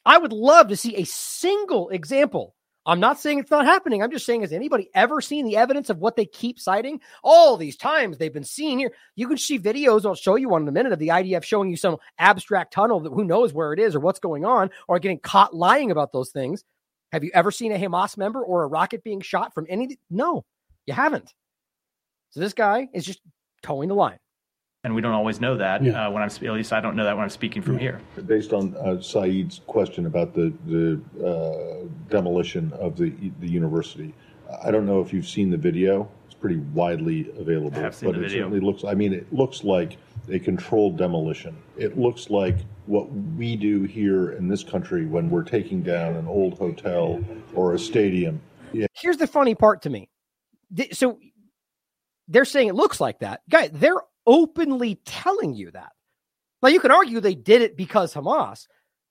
I 0.04 0.18
would 0.18 0.34
love 0.34 0.68
to 0.68 0.76
see 0.76 0.96
a 0.96 1.04
single 1.04 1.88
example. 1.88 2.54
I'm 2.84 3.00
not 3.00 3.18
saying 3.18 3.38
it's 3.38 3.50
not 3.50 3.64
happening. 3.64 4.02
I'm 4.02 4.10
just 4.10 4.26
saying, 4.26 4.42
has 4.42 4.52
anybody 4.52 4.90
ever 4.94 5.22
seen 5.22 5.46
the 5.46 5.56
evidence 5.56 5.88
of 5.88 5.98
what 5.98 6.14
they 6.14 6.26
keep 6.26 6.58
citing? 6.58 7.00
All 7.22 7.56
these 7.56 7.76
times 7.76 8.18
they've 8.18 8.32
been 8.32 8.44
seen 8.44 8.78
here. 8.78 8.92
You 9.16 9.28
can 9.28 9.38
see 9.38 9.58
videos, 9.58 10.04
I'll 10.04 10.14
show 10.14 10.36
you 10.36 10.50
one 10.50 10.62
in 10.62 10.68
a 10.68 10.72
minute, 10.72 10.92
of 10.92 10.98
the 10.98 11.08
IDF 11.08 11.42
showing 11.42 11.70
you 11.70 11.76
some 11.76 11.96
abstract 12.18 12.74
tunnel 12.74 13.00
that 13.00 13.12
who 13.12 13.24
knows 13.24 13.54
where 13.54 13.72
it 13.72 13.78
is 13.78 13.94
or 13.94 14.00
what's 14.00 14.20
going 14.20 14.44
on, 14.44 14.68
or 14.88 14.98
getting 14.98 15.20
caught 15.20 15.54
lying 15.54 15.90
about 15.90 16.12
those 16.12 16.30
things. 16.30 16.64
Have 17.12 17.24
you 17.24 17.30
ever 17.34 17.50
seen 17.50 17.72
a 17.72 17.78
Hamas 17.78 18.16
member 18.16 18.42
or 18.42 18.62
a 18.62 18.66
rocket 18.66 19.02
being 19.02 19.20
shot 19.20 19.54
from 19.54 19.66
any? 19.68 19.98
No, 20.10 20.44
you 20.86 20.94
haven't. 20.94 21.32
So 22.30 22.40
this 22.40 22.52
guy 22.52 22.88
is 22.92 23.04
just 23.04 23.20
towing 23.62 23.88
the 23.88 23.94
line. 23.94 24.18
And 24.84 24.94
we 24.94 25.00
don't 25.02 25.12
always 25.12 25.40
know 25.40 25.56
that 25.56 25.82
Yeah. 25.82 26.06
uh, 26.06 26.10
when 26.10 26.22
I'm, 26.22 26.28
at 26.28 26.42
least 26.52 26.72
I 26.72 26.80
don't 26.80 26.94
know 26.96 27.04
that 27.04 27.16
when 27.16 27.24
I'm 27.24 27.30
speaking 27.30 27.62
from 27.62 27.78
here. 27.78 28.00
Based 28.26 28.52
on 28.52 28.76
uh, 28.76 29.00
Saeed's 29.00 29.60
question 29.66 30.06
about 30.06 30.34
the 30.34 30.52
the 30.66 31.00
uh, 31.26 31.88
demolition 32.10 32.72
of 32.74 32.96
the 32.96 33.10
the 33.40 33.48
university, 33.48 34.14
I 34.62 34.70
don't 34.70 34.86
know 34.86 35.00
if 35.00 35.12
you've 35.12 35.28
seen 35.28 35.50
the 35.50 35.56
video. 35.56 36.08
It's 36.26 36.34
pretty 36.34 36.56
widely 36.56 37.30
available, 37.38 37.78
I 37.78 37.82
have 37.82 37.94
seen 37.94 38.10
but 38.10 38.18
the 38.18 38.24
it 38.24 38.28
video. 38.28 38.44
certainly 38.44 38.60
looks. 38.60 38.84
I 38.84 38.94
mean, 38.94 39.12
it 39.12 39.32
looks 39.32 39.64
like 39.64 39.96
a 40.30 40.38
controlled 40.38 40.96
demolition. 40.96 41.56
It 41.76 41.98
looks 41.98 42.30
like 42.30 42.56
what 42.86 43.10
we 43.12 43.56
do 43.56 43.82
here 43.82 44.32
in 44.32 44.48
this 44.48 44.62
country 44.64 45.06
when 45.06 45.30
we're 45.30 45.42
taking 45.42 45.82
down 45.82 46.16
an 46.16 46.26
old 46.26 46.58
hotel 46.58 47.22
or 47.54 47.74
a 47.74 47.78
stadium. 47.78 48.40
Yeah, 48.72 48.86
Here's 48.94 49.16
the 49.16 49.26
funny 49.26 49.54
part 49.54 49.82
to 49.82 49.90
me. 49.90 50.08
So 50.92 51.18
they're 52.26 52.44
saying 52.44 52.68
it 52.68 52.74
looks 52.74 53.00
like 53.00 53.20
that. 53.20 53.40
Guy, 53.48 53.68
they're 53.68 54.02
openly 54.26 55.00
telling 55.06 55.54
you 55.54 55.70
that. 55.70 55.92
Now 56.62 56.68
you 56.68 56.80
can 56.80 56.90
argue 56.90 57.20
they 57.20 57.34
did 57.34 57.62
it 57.62 57.76
because 57.76 58.12
Hamas. 58.14 58.66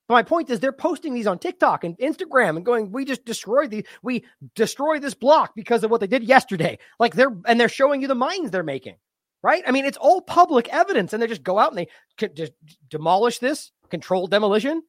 But 0.07 0.13
my 0.15 0.23
point 0.23 0.49
is 0.49 0.59
they're 0.59 0.71
posting 0.71 1.13
these 1.13 1.27
on 1.27 1.37
TikTok 1.37 1.83
and 1.83 1.97
Instagram 1.97 2.55
and 2.55 2.65
going, 2.65 2.91
we 2.91 3.03
just 3.03 3.25
destroyed 3.25 3.71
the 3.71 3.85
we 4.01 4.23
destroyed 4.55 5.01
this 5.01 5.13
block 5.13 5.53
because 5.55 5.83
of 5.83 5.91
what 5.91 5.99
they 5.99 6.07
did 6.07 6.23
yesterday. 6.23 6.79
Like 6.99 7.13
they're 7.13 7.35
and 7.45 7.59
they're 7.59 7.69
showing 7.69 8.01
you 8.01 8.07
the 8.07 8.15
mines 8.15 8.51
they're 8.51 8.63
making. 8.63 8.95
Right? 9.43 9.63
I 9.67 9.71
mean, 9.71 9.85
it's 9.85 9.97
all 9.97 10.21
public 10.21 10.67
evidence, 10.69 11.13
and 11.13 11.21
they 11.21 11.27
just 11.27 11.43
go 11.43 11.59
out 11.59 11.71
and 11.71 11.77
they 11.77 12.27
just 12.29 12.53
demolish 12.89 13.39
this, 13.39 13.71
controlled 13.89 14.31
demolition. 14.31 14.81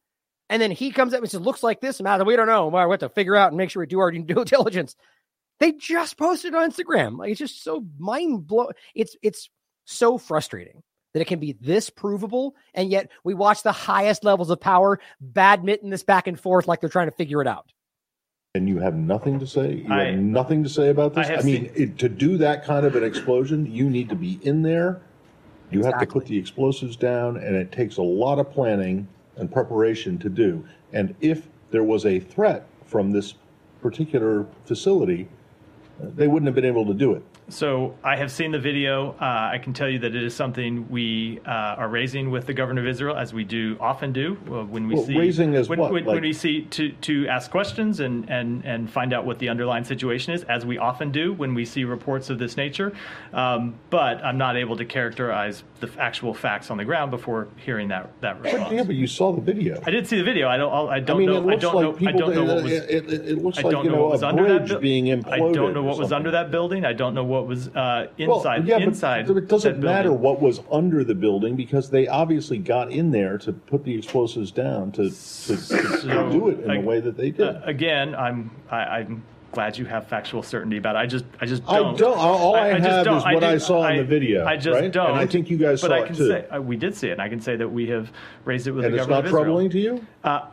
And 0.49 0.59
then 0.59 0.71
he 0.71 0.89
comes 0.89 1.13
up 1.13 1.21
and 1.21 1.29
says, 1.29 1.39
looks 1.39 1.61
like 1.61 1.79
this, 1.79 1.99
and 1.99 2.25
we 2.25 2.35
don't 2.35 2.47
know. 2.47 2.67
We 2.67 2.79
have 2.79 2.99
to 3.01 3.09
figure 3.09 3.35
out 3.35 3.49
and 3.49 3.57
make 3.57 3.69
sure 3.69 3.81
we 3.81 3.87
do 3.87 3.99
our 3.99 4.11
due 4.11 4.45
diligence. 4.45 4.95
They 5.59 5.73
just 5.73 6.17
posted 6.17 6.55
on 6.55 6.71
Instagram. 6.71 7.17
Like 7.17 7.31
it's 7.31 7.39
just 7.39 7.63
so 7.63 7.85
mind 7.97 8.47
blowing. 8.47 8.73
It's 8.95 9.15
it's 9.21 9.49
so 9.85 10.17
frustrating 10.17 10.81
that 11.13 11.21
it 11.21 11.25
can 11.25 11.39
be 11.39 11.53
this 11.59 11.89
provable, 11.89 12.55
and 12.73 12.89
yet 12.89 13.09
we 13.23 13.33
watch 13.33 13.63
the 13.63 13.71
highest 13.71 14.23
levels 14.23 14.49
of 14.49 14.59
power 14.59 14.99
badminton 15.19 15.89
this 15.89 16.03
back 16.03 16.27
and 16.27 16.39
forth 16.39 16.67
like 16.67 16.81
they're 16.81 16.89
trying 16.89 17.09
to 17.09 17.15
figure 17.15 17.41
it 17.41 17.47
out. 17.47 17.71
and 18.55 18.67
you 18.67 18.79
have 18.79 18.95
nothing 18.95 19.39
to 19.39 19.45
say. 19.47 19.83
You 19.87 19.93
I- 19.93 20.05
have 20.05 20.19
nothing 20.19 20.63
to 20.63 20.69
say 20.69 20.89
about 20.89 21.13
this. 21.13 21.27
I 21.29 21.35
I, 21.35 21.41
mean, 21.43 21.71
seen- 21.71 21.71
it, 21.75 21.97
to 21.99 22.09
do 22.09 22.37
that 22.37 22.65
kind 22.65 22.83
of 22.85 22.95
an 22.95 23.03
explosion, 23.03 23.65
you 23.71 23.87
need 23.89 24.09
to 24.09 24.15
be 24.15 24.39
in 24.41 24.63
there. 24.63 25.01
You 25.71 25.83
have 25.83 25.99
to 25.99 26.07
put 26.07 26.25
the 26.25 26.35
explosives 26.37 26.95
down, 26.95 27.37
and 27.37 27.55
it 27.55 27.71
takes 27.71 27.97
a 27.97 28.01
lot 28.01 28.39
of 28.39 28.49
planning 28.51 29.07
and 29.37 29.51
preparation 29.51 30.17
to 30.17 30.29
do. 30.29 30.65
And 30.93 31.13
if 31.21 31.47
there 31.69 31.83
was 31.83 32.07
a 32.07 32.19
threat 32.19 32.65
from 32.85 33.11
this 33.11 33.35
particular 33.83 34.47
facility, 34.65 35.29
they 35.99 36.27
wouldn't 36.27 36.47
have 36.47 36.55
been 36.55 36.65
able 36.65 36.87
to 36.87 36.93
do 36.95 37.13
it. 37.13 37.23
So 37.49 37.95
I 38.03 38.15
have 38.15 38.31
seen 38.31 38.51
the 38.51 38.59
video. 38.59 39.11
Uh, 39.19 39.49
I 39.53 39.59
can 39.61 39.73
tell 39.73 39.89
you 39.89 39.99
that 39.99 40.15
it 40.15 40.23
is 40.23 40.35
something 40.35 40.87
we 40.89 41.39
uh, 41.45 41.49
are 41.49 41.89
raising 41.89 42.29
with 42.29 42.45
the 42.45 42.53
governor 42.53 42.81
of 42.81 42.87
Israel, 42.87 43.17
as 43.17 43.33
we 43.33 43.43
do 43.43 43.75
often 43.79 44.13
do 44.13 44.37
uh, 44.47 44.63
when 44.65 44.87
we 44.87 44.95
Well, 44.95 45.03
see 45.05 45.17
raising 45.17 45.55
as 45.55 45.67
when, 45.67 45.79
what? 45.79 45.91
when, 45.91 46.05
Like- 46.05 46.13
when 46.15 46.21
we 46.23 46.33
see 46.33 46.61
to 46.65 46.91
to 46.91 47.27
ask 47.27 47.49
questions 47.49 47.99
and 47.99 48.29
and 48.29 48.63
and 48.65 48.89
find 48.89 49.13
out 49.13 49.25
what 49.25 49.39
the 49.39 49.49
underlying 49.49 49.83
situation 49.83 50.33
is, 50.33 50.43
as 50.43 50.65
we 50.65 50.77
often 50.77 51.11
do 51.11 51.33
when 51.33 51.53
we 51.55 51.65
see 51.65 51.83
reports 51.85 52.29
of 52.29 52.37
this 52.37 52.55
nature. 52.55 52.93
Um, 53.33 53.75
but 53.89 54.23
I'm 54.23 54.37
not 54.37 54.55
able 54.55 54.77
to 54.77 54.85
characterize 54.85 55.63
the 55.79 55.89
actual 55.97 56.33
facts 56.33 56.69
on 56.69 56.77
the 56.77 56.85
ground 56.85 57.09
before 57.09 57.47
hearing 57.57 57.87
that 57.87 58.09
that 58.21 58.41
But, 58.43 58.51
response. 58.53 58.73
yeah, 58.73 58.83
but 58.83 58.95
you 58.95 59.07
saw 59.07 59.31
the 59.31 59.41
video. 59.41 59.81
I 59.87 59.89
did 59.91 60.07
see 60.07 60.17
the 60.17 60.23
video. 60.23 60.47
I 60.47 60.57
don't. 60.57 60.71
I 60.89 60.99
don't 60.99 61.15
I 61.15 61.19
mean, 61.19 61.29
know. 61.29 61.49
I 61.49 61.55
don't 61.55 61.75
like 61.75 62.01
know. 62.01 62.09
I 62.09 62.11
don't 62.11 62.35
know 62.35 62.43
what 62.43 62.63
was. 62.63 62.71
it, 62.73 62.89
it, 62.89 63.11
it 63.31 63.43
looks 63.43 63.57
I 63.57 63.61
like 63.63 63.71
don't 63.71 63.85
you 63.85 63.91
know 63.91 64.01
what 64.03 64.11
was 64.11 64.21
a 64.23 64.27
under 64.27 64.59
that 64.59 64.81
being 64.81 65.05
imploded. 65.05 65.31
I 65.33 65.39
don't 65.53 65.73
know 65.73 65.81
what 65.81 65.97
was 65.97 66.09
something. 66.09 66.15
under 66.17 66.31
that 66.31 66.51
building. 66.51 66.85
I 66.85 66.93
don't 66.93 67.13
know 67.15 67.23
what 67.23 67.38
was 67.47 67.67
uh, 67.69 68.07
Well, 68.19 68.37
inside. 68.37 68.67
yeah, 68.67 68.77
inside. 68.77 69.27
but 69.27 69.37
it 69.37 69.47
doesn't 69.47 69.79
matter 69.79 70.11
what 70.13 70.41
was 70.41 70.61
under 70.71 71.03
the 71.03 71.15
building 71.15 71.55
because 71.55 71.89
they 71.89 72.07
obviously 72.07 72.57
got 72.57 72.91
in 72.91 73.11
there 73.11 73.37
to 73.39 73.53
put 73.53 73.83
the 73.83 73.95
explosives 73.95 74.51
down 74.51 74.91
to, 74.93 75.03
to, 75.09 75.11
to 75.11 75.57
So, 75.57 76.29
do 76.31 76.49
it 76.49 76.59
in 76.61 76.67
the 76.73 76.79
way 76.81 76.99
that 76.99 77.17
they 77.17 77.31
did. 77.31 77.41
Uh, 77.47 77.61
again, 77.63 78.15
I'm 78.15 78.51
I, 78.69 78.77
I'm 78.77 79.23
glad 79.51 79.77
you 79.77 79.85
have 79.85 80.07
factual 80.07 80.43
certainty 80.43 80.77
about 80.77 80.95
it. 80.95 80.99
I 80.99 81.05
just 81.05 81.25
I 81.41 81.45
just 81.45 81.65
don't. 81.65 81.95
I 81.95 81.97
don't. 81.97 82.17
All- 82.17 82.37
all 82.37 82.55
I 82.55 82.73
just 82.77 82.83
have 82.89 83.05
don't. 83.05 83.17
is 83.17 83.23
what 83.23 83.43
I 83.43 83.53
do- 83.53 83.59
saw 83.59 83.87
in 83.87 83.97
the 83.97 84.03
video, 84.03 84.45
I 84.45 84.57
just 84.57 84.79
right? 84.79 84.91
don't. 84.91 85.11
And 85.11 85.19
I 85.19 85.25
think 85.25 85.49
you 85.49 85.57
guys 85.57 85.81
but 85.81 85.89
saw 85.89 85.95
I 85.95 85.99
it 85.99 86.07
can 86.07 86.15
too. 86.15 86.27
Say, 86.27 86.45
uh, 86.47 86.61
we 86.61 86.75
did 86.77 86.95
see 86.95 87.07
it, 87.09 87.13
and 87.13 87.21
I 87.21 87.29
can 87.29 87.41
say 87.41 87.55
that 87.55 87.67
we 87.69 87.87
have 87.87 88.11
raised 88.45 88.67
it 88.67 88.71
with 88.71 88.85
and 88.85 88.93
the 88.93 88.97
it's 88.97 89.07
government 89.07 89.15
not 89.15 89.19
of 89.19 89.25
Israel. 89.27 89.43
troubling 89.43 89.69
to 89.71 89.79
you? 89.79 90.05
Uh, 90.23 90.47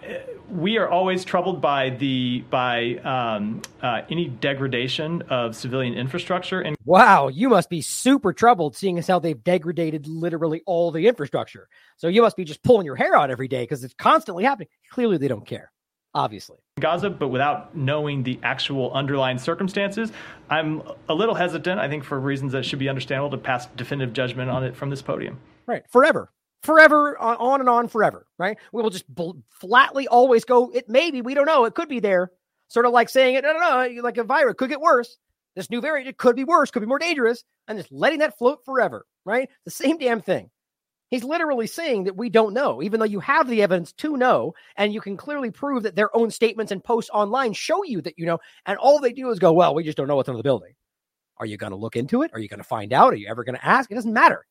we 0.50 0.78
are 0.78 0.89
always 0.89 1.25
troubled 1.25 1.60
by 1.60 1.91
the 1.91 2.44
by 2.50 2.97
um, 3.05 3.62
uh, 3.83 4.02
any 4.10 4.28
degradation 4.28 5.23
of 5.28 5.57
civilian 5.57 5.94
infrastructure 5.94 6.60
and 6.60 6.76
Wow, 6.84 7.26
you 7.26 7.49
must 7.49 7.68
be 7.68 7.81
super 7.81 8.33
troubled 8.33 8.76
seeing 8.76 8.97
as 8.97 9.08
how 9.08 9.18
they've 9.18 9.42
degraded 9.42 10.07
literally 10.07 10.62
all 10.66 10.92
the 10.92 11.08
infrastructure. 11.08 11.68
So 11.97 12.07
you 12.07 12.23
must 12.23 12.36
be 12.36 12.44
just 12.44 12.62
pulling 12.62 12.86
your 12.86 12.94
hair 12.94 13.16
out 13.16 13.28
every 13.31 13.49
day 13.49 13.65
because 13.65 13.83
it's 13.83 13.94
constantly 13.94 14.44
happening. 14.44 14.68
Clearly, 14.91 15.18
they 15.18 15.26
don't 15.26 15.44
care, 15.44 15.73
obviously. 16.16 16.56
Gaza, 16.80 17.10
but 17.10 17.28
without 17.28 17.76
knowing 17.76 18.22
the 18.22 18.40
actual 18.42 18.92
underlying 18.92 19.38
circumstances, 19.38 20.10
I'm 20.50 20.82
a 21.08 21.14
little 21.14 21.34
hesitant. 21.34 21.78
I 21.78 21.88
think 21.88 22.04
for 22.04 22.18
reasons 22.18 22.52
that 22.52 22.64
should 22.64 22.78
be 22.78 22.88
understandable 22.88 23.30
to 23.30 23.38
pass 23.38 23.66
definitive 23.76 24.14
judgment 24.14 24.50
on 24.50 24.64
it 24.64 24.74
from 24.74 24.90
this 24.90 25.02
podium. 25.02 25.38
Right. 25.66 25.84
Forever. 25.90 26.32
Forever, 26.62 27.16
on, 27.18 27.36
on 27.36 27.60
and 27.60 27.68
on 27.68 27.86
forever. 27.86 28.26
Right. 28.38 28.56
We 28.72 28.82
will 28.82 28.90
just 28.90 29.06
bl- 29.14 29.38
flatly 29.48 30.08
always 30.08 30.44
go, 30.44 30.70
it 30.70 30.88
maybe, 30.88 31.22
we 31.22 31.34
don't 31.34 31.46
know. 31.46 31.64
It 31.66 31.74
could 31.74 31.88
be 31.88 32.00
there. 32.00 32.32
Sort 32.68 32.86
of 32.86 32.92
like 32.92 33.08
saying 33.08 33.36
it, 33.36 33.44
no, 33.44 33.52
no, 33.52 33.86
no, 33.86 34.02
like 34.02 34.16
a 34.16 34.24
virus 34.24 34.56
could 34.58 34.70
get 34.70 34.80
worse. 34.80 35.18
This 35.54 35.70
new 35.70 35.80
variant, 35.80 36.08
it 36.08 36.18
could 36.18 36.34
be 36.34 36.44
worse, 36.44 36.70
could 36.70 36.80
be 36.80 36.86
more 36.86 36.98
dangerous, 36.98 37.44
and 37.68 37.78
just 37.78 37.92
letting 37.92 38.18
that 38.18 38.36
float 38.36 38.64
forever. 38.64 39.06
Right. 39.24 39.48
The 39.64 39.70
same 39.70 39.98
damn 39.98 40.20
thing. 40.20 40.50
He's 41.09 41.23
literally 41.23 41.68
saying 41.68 42.05
that 42.05 42.17
we 42.17 42.28
don't 42.28 42.52
know, 42.52 42.83
even 42.83 42.99
though 42.99 43.07
you 43.07 43.20
have 43.20 43.49
the 43.49 43.62
evidence 43.62 43.93
to 43.93 44.17
know, 44.17 44.55
and 44.76 44.93
you 44.93 45.01
can 45.01 45.17
clearly 45.17 45.52
prove 45.52 45.85
that 45.85 45.94
their 45.94 46.15
own 46.17 46.31
statements 46.31 46.73
and 46.73 46.83
posts 46.83 47.10
online 47.15 47.52
show 47.52 47.85
you 47.85 48.01
that 48.02 48.18
you 48.18 48.26
know, 48.26 48.39
and 48.67 48.76
all 48.78 48.99
they 48.99 49.12
do 49.12 49.31
is 49.31 49.39
go, 49.39 49.52
well, 49.52 49.75
we 49.75 49.85
just 49.85 49.97
don't 49.97 50.09
know 50.09 50.17
what's 50.17 50.28
under 50.28 50.39
the 50.39 50.43
building. 50.43 50.75
Are 51.39 51.47
you 51.47 51.57
going 51.57 51.70
to 51.70 51.76
look 51.76 51.97
into 51.97 52.23
it? 52.23 52.33
Are 52.35 52.41
you 52.41 52.49
going 52.49 52.59
to 52.59 52.65
find 52.65 52.93
out? 52.93 53.12
Are 53.12 53.17
you 53.17 53.28
ever 53.28 53.44
going 53.44 53.57
to 53.57 53.65
ask? 53.67 53.91
It 53.91 53.94
doesn't 53.94 54.12
matter 54.12 54.47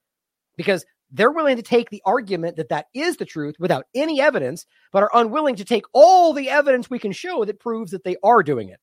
because 0.55 0.85
they're 1.11 1.31
willing 1.31 1.57
to 1.57 1.63
take 1.63 1.89
the 1.89 2.01
argument 2.05 2.55
that 2.57 2.69
that 2.69 2.87
is 2.93 3.17
the 3.17 3.25
truth 3.25 3.55
without 3.59 3.85
any 3.93 4.21
evidence, 4.21 4.65
but 4.91 5.03
are 5.03 5.11
unwilling 5.13 5.55
to 5.57 5.65
take 5.65 5.85
all 5.93 6.33
the 6.33 6.49
evidence 6.49 6.89
we 6.89 6.99
can 6.99 7.11
show 7.11 7.43
that 7.45 7.59
proves 7.59 7.91
that 7.91 8.03
they 8.03 8.15
are 8.23 8.43
doing 8.43 8.69
it 8.69 8.79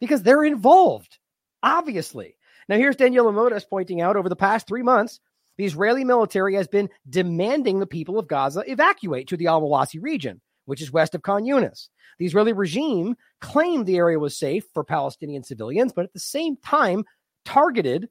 because 0.00 0.22
they're 0.22 0.44
involved, 0.44 1.18
obviously. 1.62 2.36
Now, 2.68 2.76
here's 2.76 2.96
Daniel 2.96 3.30
Modas 3.32 3.68
pointing 3.68 4.00
out 4.00 4.16
over 4.16 4.28
the 4.28 4.36
past 4.36 4.66
three 4.66 4.82
months, 4.82 5.20
the 5.56 5.64
Israeli 5.64 6.04
military 6.04 6.54
has 6.54 6.68
been 6.68 6.90
demanding 7.08 7.78
the 7.78 7.86
people 7.86 8.18
of 8.18 8.28
Gaza 8.28 8.62
evacuate 8.66 9.28
to 9.28 9.36
the 9.36 9.46
Al 9.46 9.62
Mawasi 9.62 10.02
region, 10.02 10.40
which 10.64 10.82
is 10.82 10.92
west 10.92 11.14
of 11.14 11.22
Khan 11.22 11.44
Yunis. 11.44 11.88
The 12.18 12.26
Israeli 12.26 12.52
regime 12.52 13.16
claimed 13.40 13.86
the 13.86 13.96
area 13.96 14.18
was 14.18 14.36
safe 14.36 14.64
for 14.72 14.84
Palestinian 14.84 15.42
civilians, 15.42 15.92
but 15.92 16.04
at 16.04 16.12
the 16.12 16.20
same 16.20 16.56
time 16.56 17.04
targeted 17.44 18.08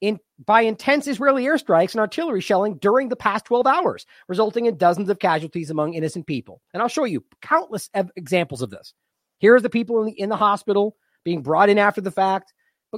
in 0.00 0.18
by 0.44 0.62
intense 0.62 1.06
Israeli 1.06 1.44
airstrikes 1.44 1.92
and 1.92 2.00
artillery 2.00 2.40
shelling 2.40 2.76
during 2.76 3.08
the 3.08 3.16
past 3.16 3.46
12 3.46 3.66
hours, 3.66 4.06
resulting 4.28 4.66
in 4.66 4.76
dozens 4.76 5.08
of 5.08 5.18
casualties 5.18 5.70
among 5.70 5.94
innocent 5.94 6.26
people. 6.26 6.60
And 6.74 6.82
I'll 6.82 6.88
show 6.88 7.04
you 7.04 7.24
countless 7.40 7.88
ev- 7.94 8.10
examples 8.16 8.62
of 8.62 8.70
this. 8.70 8.92
Here's 9.38 9.62
the 9.62 9.70
people 9.70 10.00
in 10.00 10.06
the, 10.06 10.20
in 10.20 10.28
the 10.28 10.36
hospital 10.36 10.96
being 11.24 11.42
brought 11.42 11.68
in 11.68 11.78
after 11.78 12.00
the 12.00 12.10
fact. 12.10 12.52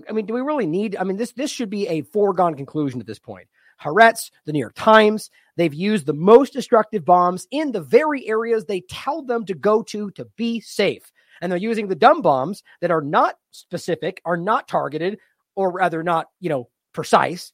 I 0.09 0.13
mean, 0.13 0.27
do 0.27 0.35
we 0.35 0.41
really 0.41 0.67
need? 0.67 0.97
I 0.97 1.05
mean, 1.05 1.17
this 1.17 1.33
this 1.33 1.51
should 1.51 1.71
be 1.71 1.89
a 1.89 2.03
foregone 2.03 2.55
conclusion 2.55 3.01
at 3.01 3.07
this 3.07 3.19
point. 3.19 3.49
Haaretz, 3.83 4.31
the 4.45 4.53
New 4.53 4.59
York 4.59 4.75
Times, 4.75 5.31
they've 5.57 5.75
used 5.75 6.07
the 6.07 6.13
most 6.13 6.53
destructive 6.53 7.05
bombs 7.05 7.47
in 7.51 7.73
the 7.73 7.81
very 7.81 8.29
areas 8.29 8.65
they 8.65 8.83
tell 8.83 9.23
them 9.23 9.45
to 9.47 9.55
go 9.55 9.83
to 9.85 10.11
to 10.13 10.25
be 10.37 10.61
safe. 10.61 11.13
And 11.41 11.51
they're 11.51 11.59
using 11.59 11.89
the 11.89 11.95
dumb 11.95 12.23
bombs 12.23 12.63
that 12.81 12.91
are 12.91 13.03
not 13.03 13.37
specific, 13.53 14.21
are 14.25 14.37
not 14.37 14.67
targeted, 14.69 15.19
or 15.55 15.71
rather 15.71 16.03
not, 16.03 16.27
you 16.41 16.49
know, 16.49 16.69
precise 16.93 17.53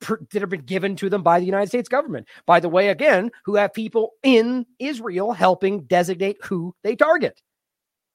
that 0.00 0.40
have 0.40 0.48
been 0.50 0.62
given 0.62 0.96
to 0.96 1.08
them 1.08 1.22
by 1.22 1.38
the 1.38 1.46
United 1.46 1.68
States 1.68 1.88
government. 1.88 2.26
By 2.46 2.60
the 2.60 2.68
way, 2.68 2.88
again, 2.88 3.30
who 3.44 3.54
have 3.56 3.72
people 3.72 4.12
in 4.22 4.66
Israel 4.78 5.32
helping 5.32 5.84
designate 5.84 6.38
who 6.44 6.74
they 6.82 6.96
target. 6.96 7.40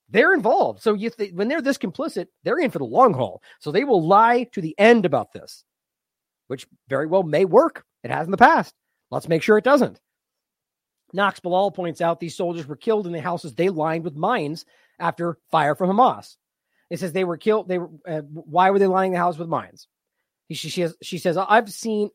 They're 0.09 0.33
involved. 0.33 0.81
So 0.81 0.93
you 0.93 1.09
th- 1.09 1.33
when 1.33 1.47
they're 1.47 1.61
this 1.61 1.77
complicit, 1.77 2.27
they're 2.43 2.59
in 2.59 2.69
for 2.69 2.79
the 2.79 2.85
long 2.85 3.13
haul. 3.13 3.41
So 3.59 3.71
they 3.71 3.83
will 3.83 4.05
lie 4.05 4.43
to 4.51 4.61
the 4.61 4.75
end 4.77 5.05
about 5.05 5.31
this, 5.33 5.63
which 6.53 6.67
very 6.87 7.07
well 7.07 7.23
may 7.23 7.45
work. 7.45 7.83
It 8.03 8.11
has 8.11 8.27
in 8.27 8.31
the 8.31 8.37
past. 8.37 8.75
Let's 9.09 9.27
make 9.27 9.41
sure 9.41 9.57
it 9.57 9.63
doesn't. 9.63 9.99
Knox 11.11 11.39
Bilal 11.39 11.71
points 11.71 11.99
out 11.99 12.19
these 12.19 12.37
soldiers 12.37 12.67
were 12.67 12.75
killed 12.75 13.07
in 13.07 13.13
the 13.13 13.21
houses 13.21 13.55
they 13.55 13.69
lined 13.69 14.03
with 14.03 14.15
mines 14.15 14.65
after 14.99 15.39
fire 15.49 15.73
from 15.73 15.89
Hamas. 15.89 16.37
It 16.91 16.99
says 16.99 17.11
they 17.11 17.23
were 17.23 17.37
killed. 17.37 17.67
They 17.67 17.79
were. 17.79 17.89
Uh, 18.07 18.21
why 18.21 18.69
were 18.69 18.77
they 18.77 18.85
lining 18.85 19.13
the 19.13 19.17
house 19.17 19.35
with 19.35 19.47
mines? 19.47 19.87
She, 20.51 20.69
she, 20.69 20.81
has, 20.81 20.95
she 21.01 21.17
says, 21.17 21.37
I've 21.37 21.71
seen 21.71 22.11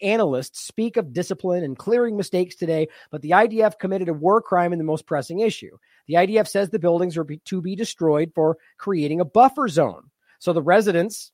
analysts 0.00 0.64
speak 0.64 0.96
of 0.96 1.12
discipline 1.12 1.64
and 1.64 1.76
clearing 1.76 2.16
mistakes 2.16 2.54
today, 2.54 2.86
but 3.10 3.20
the 3.20 3.30
IDF 3.30 3.80
committed 3.80 4.08
a 4.08 4.14
war 4.14 4.40
crime 4.40 4.72
in 4.72 4.78
the 4.78 4.84
most 4.84 5.06
pressing 5.06 5.40
issue. 5.40 5.76
The 6.06 6.14
IDF 6.14 6.46
says 6.46 6.70
the 6.70 6.78
buildings 6.78 7.16
are 7.16 7.26
to 7.46 7.60
be 7.60 7.74
destroyed 7.74 8.30
for 8.36 8.58
creating 8.78 9.20
a 9.20 9.24
buffer 9.24 9.66
zone. 9.66 10.10
So 10.38 10.52
the 10.52 10.62
residents 10.62 11.32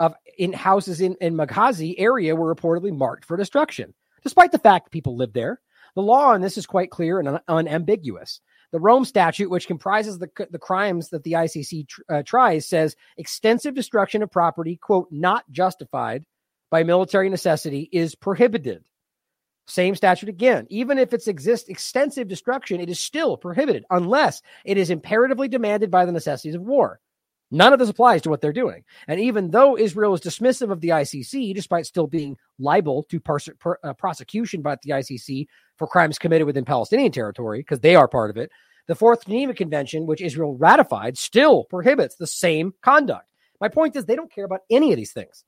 of 0.00 0.14
in 0.38 0.52
houses 0.52 1.00
in, 1.00 1.14
in 1.20 1.34
Maghazi 1.34 1.94
area 1.98 2.34
were 2.34 2.52
reportedly 2.52 2.96
marked 2.96 3.24
for 3.24 3.36
destruction, 3.36 3.94
despite 4.22 4.50
the 4.50 4.58
fact 4.58 4.90
people 4.90 5.16
live 5.16 5.32
there. 5.32 5.60
The 5.94 6.02
law 6.02 6.30
on 6.32 6.40
this 6.40 6.58
is 6.58 6.66
quite 6.66 6.90
clear 6.90 7.20
and 7.20 7.28
un- 7.28 7.40
unambiguous. 7.46 8.40
The 8.72 8.80
Rome 8.80 9.04
Statute, 9.04 9.50
which 9.50 9.66
comprises 9.66 10.18
the, 10.18 10.30
the 10.50 10.58
crimes 10.58 11.10
that 11.10 11.24
the 11.24 11.32
ICC 11.32 11.88
tr- 11.88 12.00
uh, 12.08 12.22
tries, 12.22 12.66
says 12.66 12.96
extensive 13.16 13.74
destruction 13.74 14.22
of 14.22 14.30
property, 14.30 14.76
quote, 14.76 15.08
not 15.10 15.44
justified 15.50 16.24
by 16.70 16.84
military 16.84 17.28
necessity 17.28 17.88
is 17.92 18.14
prohibited. 18.14 18.84
Same 19.66 19.94
statute 19.94 20.28
again. 20.28 20.66
Even 20.70 20.98
if 20.98 21.12
it's 21.12 21.28
exists 21.28 21.68
extensive 21.68 22.28
destruction, 22.28 22.80
it 22.80 22.88
is 22.88 22.98
still 22.98 23.36
prohibited 23.36 23.84
unless 23.90 24.40
it 24.64 24.76
is 24.76 24.90
imperatively 24.90 25.48
demanded 25.48 25.90
by 25.90 26.04
the 26.04 26.12
necessities 26.12 26.54
of 26.54 26.62
war. 26.62 27.00
None 27.50 27.72
of 27.72 27.78
this 27.78 27.88
applies 27.88 28.22
to 28.22 28.30
what 28.30 28.40
they're 28.40 28.52
doing. 28.52 28.84
And 29.08 29.20
even 29.20 29.50
though 29.50 29.76
Israel 29.76 30.14
is 30.14 30.20
dismissive 30.20 30.70
of 30.70 30.80
the 30.80 30.90
ICC, 30.90 31.54
despite 31.54 31.86
still 31.86 32.06
being 32.06 32.36
liable 32.58 33.02
to 33.04 33.18
pers- 33.18 33.48
per, 33.58 33.76
uh, 33.82 33.92
prosecution 33.94 34.62
by 34.62 34.76
the 34.82 34.90
ICC 34.90 35.46
for 35.76 35.88
crimes 35.88 36.18
committed 36.18 36.46
within 36.46 36.64
Palestinian 36.64 37.10
territory, 37.10 37.60
because 37.60 37.80
they 37.80 37.96
are 37.96 38.06
part 38.06 38.30
of 38.30 38.36
it, 38.36 38.50
the 38.86 38.94
Fourth 38.94 39.26
Geneva 39.26 39.54
Convention, 39.54 40.06
which 40.06 40.22
Israel 40.22 40.56
ratified, 40.56 41.18
still 41.18 41.64
prohibits 41.64 42.16
the 42.16 42.26
same 42.26 42.72
conduct. 42.82 43.30
My 43.60 43.68
point 43.68 43.96
is, 43.96 44.04
they 44.04 44.16
don't 44.16 44.32
care 44.32 44.44
about 44.44 44.60
any 44.70 44.92
of 44.92 44.96
these 44.96 45.12
things. 45.12 45.44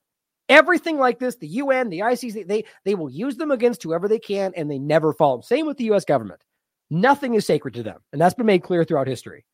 Everything 0.49 0.99
like 0.99 1.19
this, 1.19 1.37
the 1.37 1.49
UN, 1.49 1.89
the 1.89 2.01
ICC, 2.01 2.47
they, 2.47 2.65
they 2.85 2.95
will 2.95 3.11
use 3.11 3.37
them 3.37 3.51
against 3.51 3.83
whoever 3.83 4.07
they 4.07 4.19
can, 4.19 4.53
and 4.57 4.71
they 4.71 4.79
never 4.79 5.13
follow. 5.13 5.41
Same 5.41 5.67
with 5.67 5.77
the 5.77 5.91
US 5.93 6.05
government. 6.05 6.43
Nothing 6.91 7.35
is 7.35 7.47
sacred 7.47 7.75
to 7.75 7.83
them. 7.83 8.01
And 8.13 8.21
that's 8.21 8.35
been 8.35 8.47
made 8.47 8.63
clear 8.63 8.85
throughout 8.85 9.07
history. 9.07 9.45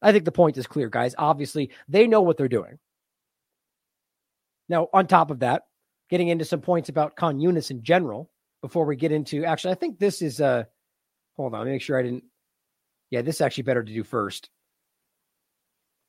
I 0.00 0.12
think 0.12 0.24
the 0.24 0.32
point 0.32 0.56
is 0.56 0.66
clear, 0.66 0.88
guys. 0.88 1.14
Obviously, 1.18 1.70
they 1.88 2.06
know 2.06 2.20
what 2.20 2.36
they're 2.36 2.48
doing. 2.48 2.78
Now, 4.68 4.88
on 4.92 5.06
top 5.06 5.30
of 5.30 5.40
that, 5.40 5.62
getting 6.10 6.28
into 6.28 6.44
some 6.44 6.60
points 6.60 6.88
about 6.88 7.16
Khan 7.16 7.38
Yunis 7.38 7.70
in 7.70 7.82
general 7.82 8.30
before 8.62 8.84
we 8.86 8.96
get 8.96 9.12
into 9.12 9.44
actually, 9.44 9.72
I 9.72 9.76
think 9.76 9.98
this 9.98 10.22
is 10.22 10.40
uh 10.40 10.64
hold 11.36 11.54
on, 11.54 11.66
make 11.66 11.82
sure 11.82 11.98
I 11.98 12.02
didn't 12.02 12.24
yeah, 13.10 13.22
this 13.22 13.36
is 13.36 13.40
actually 13.40 13.64
better 13.64 13.82
to 13.82 13.92
do 13.92 14.04
first. 14.04 14.50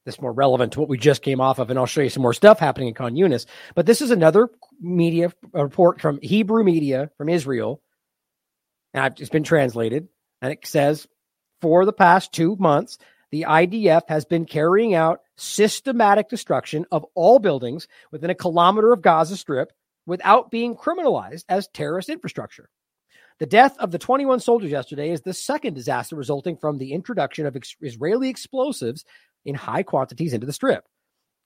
This 0.05 0.19
more 0.19 0.33
relevant 0.33 0.73
to 0.73 0.79
what 0.79 0.89
we 0.89 0.97
just 0.97 1.21
came 1.21 1.41
off 1.41 1.59
of, 1.59 1.69
and 1.69 1.77
I'll 1.77 1.85
show 1.85 2.01
you 2.01 2.09
some 2.09 2.23
more 2.23 2.33
stuff 2.33 2.59
happening 2.59 2.87
in 2.87 2.93
Khan 2.93 3.15
Yunis. 3.15 3.45
But 3.75 3.85
this 3.85 4.01
is 4.01 4.11
another 4.11 4.49
media 4.79 5.31
report 5.51 6.01
from 6.01 6.19
Hebrew 6.21 6.63
media 6.63 7.11
from 7.17 7.29
Israel. 7.29 7.81
And 8.93 9.19
it's 9.19 9.29
been 9.29 9.43
translated, 9.43 10.07
and 10.41 10.51
it 10.51 10.65
says 10.65 11.07
for 11.61 11.85
the 11.85 11.93
past 11.93 12.33
two 12.33 12.55
months, 12.55 12.97
the 13.31 13.45
IDF 13.47 14.03
has 14.07 14.25
been 14.25 14.45
carrying 14.45 14.93
out 14.93 15.21
systematic 15.37 16.29
destruction 16.29 16.85
of 16.91 17.05
all 17.15 17.39
buildings 17.39 17.87
within 18.11 18.29
a 18.29 18.35
kilometer 18.35 18.91
of 18.91 19.01
Gaza 19.01 19.37
Strip 19.37 19.71
without 20.05 20.49
being 20.49 20.75
criminalized 20.75 21.45
as 21.47 21.67
terrorist 21.67 22.09
infrastructure. 22.09 22.69
The 23.39 23.45
death 23.45 23.77
of 23.77 23.91
the 23.91 23.99
21 23.99 24.41
soldiers 24.41 24.71
yesterday 24.71 25.11
is 25.11 25.21
the 25.21 25.33
second 25.33 25.73
disaster 25.73 26.15
resulting 26.15 26.57
from 26.57 26.77
the 26.77 26.91
introduction 26.91 27.45
of 27.45 27.55
ex- 27.55 27.75
Israeli 27.79 28.29
explosives 28.29 29.05
in 29.45 29.55
high 29.55 29.83
quantities 29.83 30.33
into 30.33 30.45
the 30.45 30.53
strip. 30.53 30.85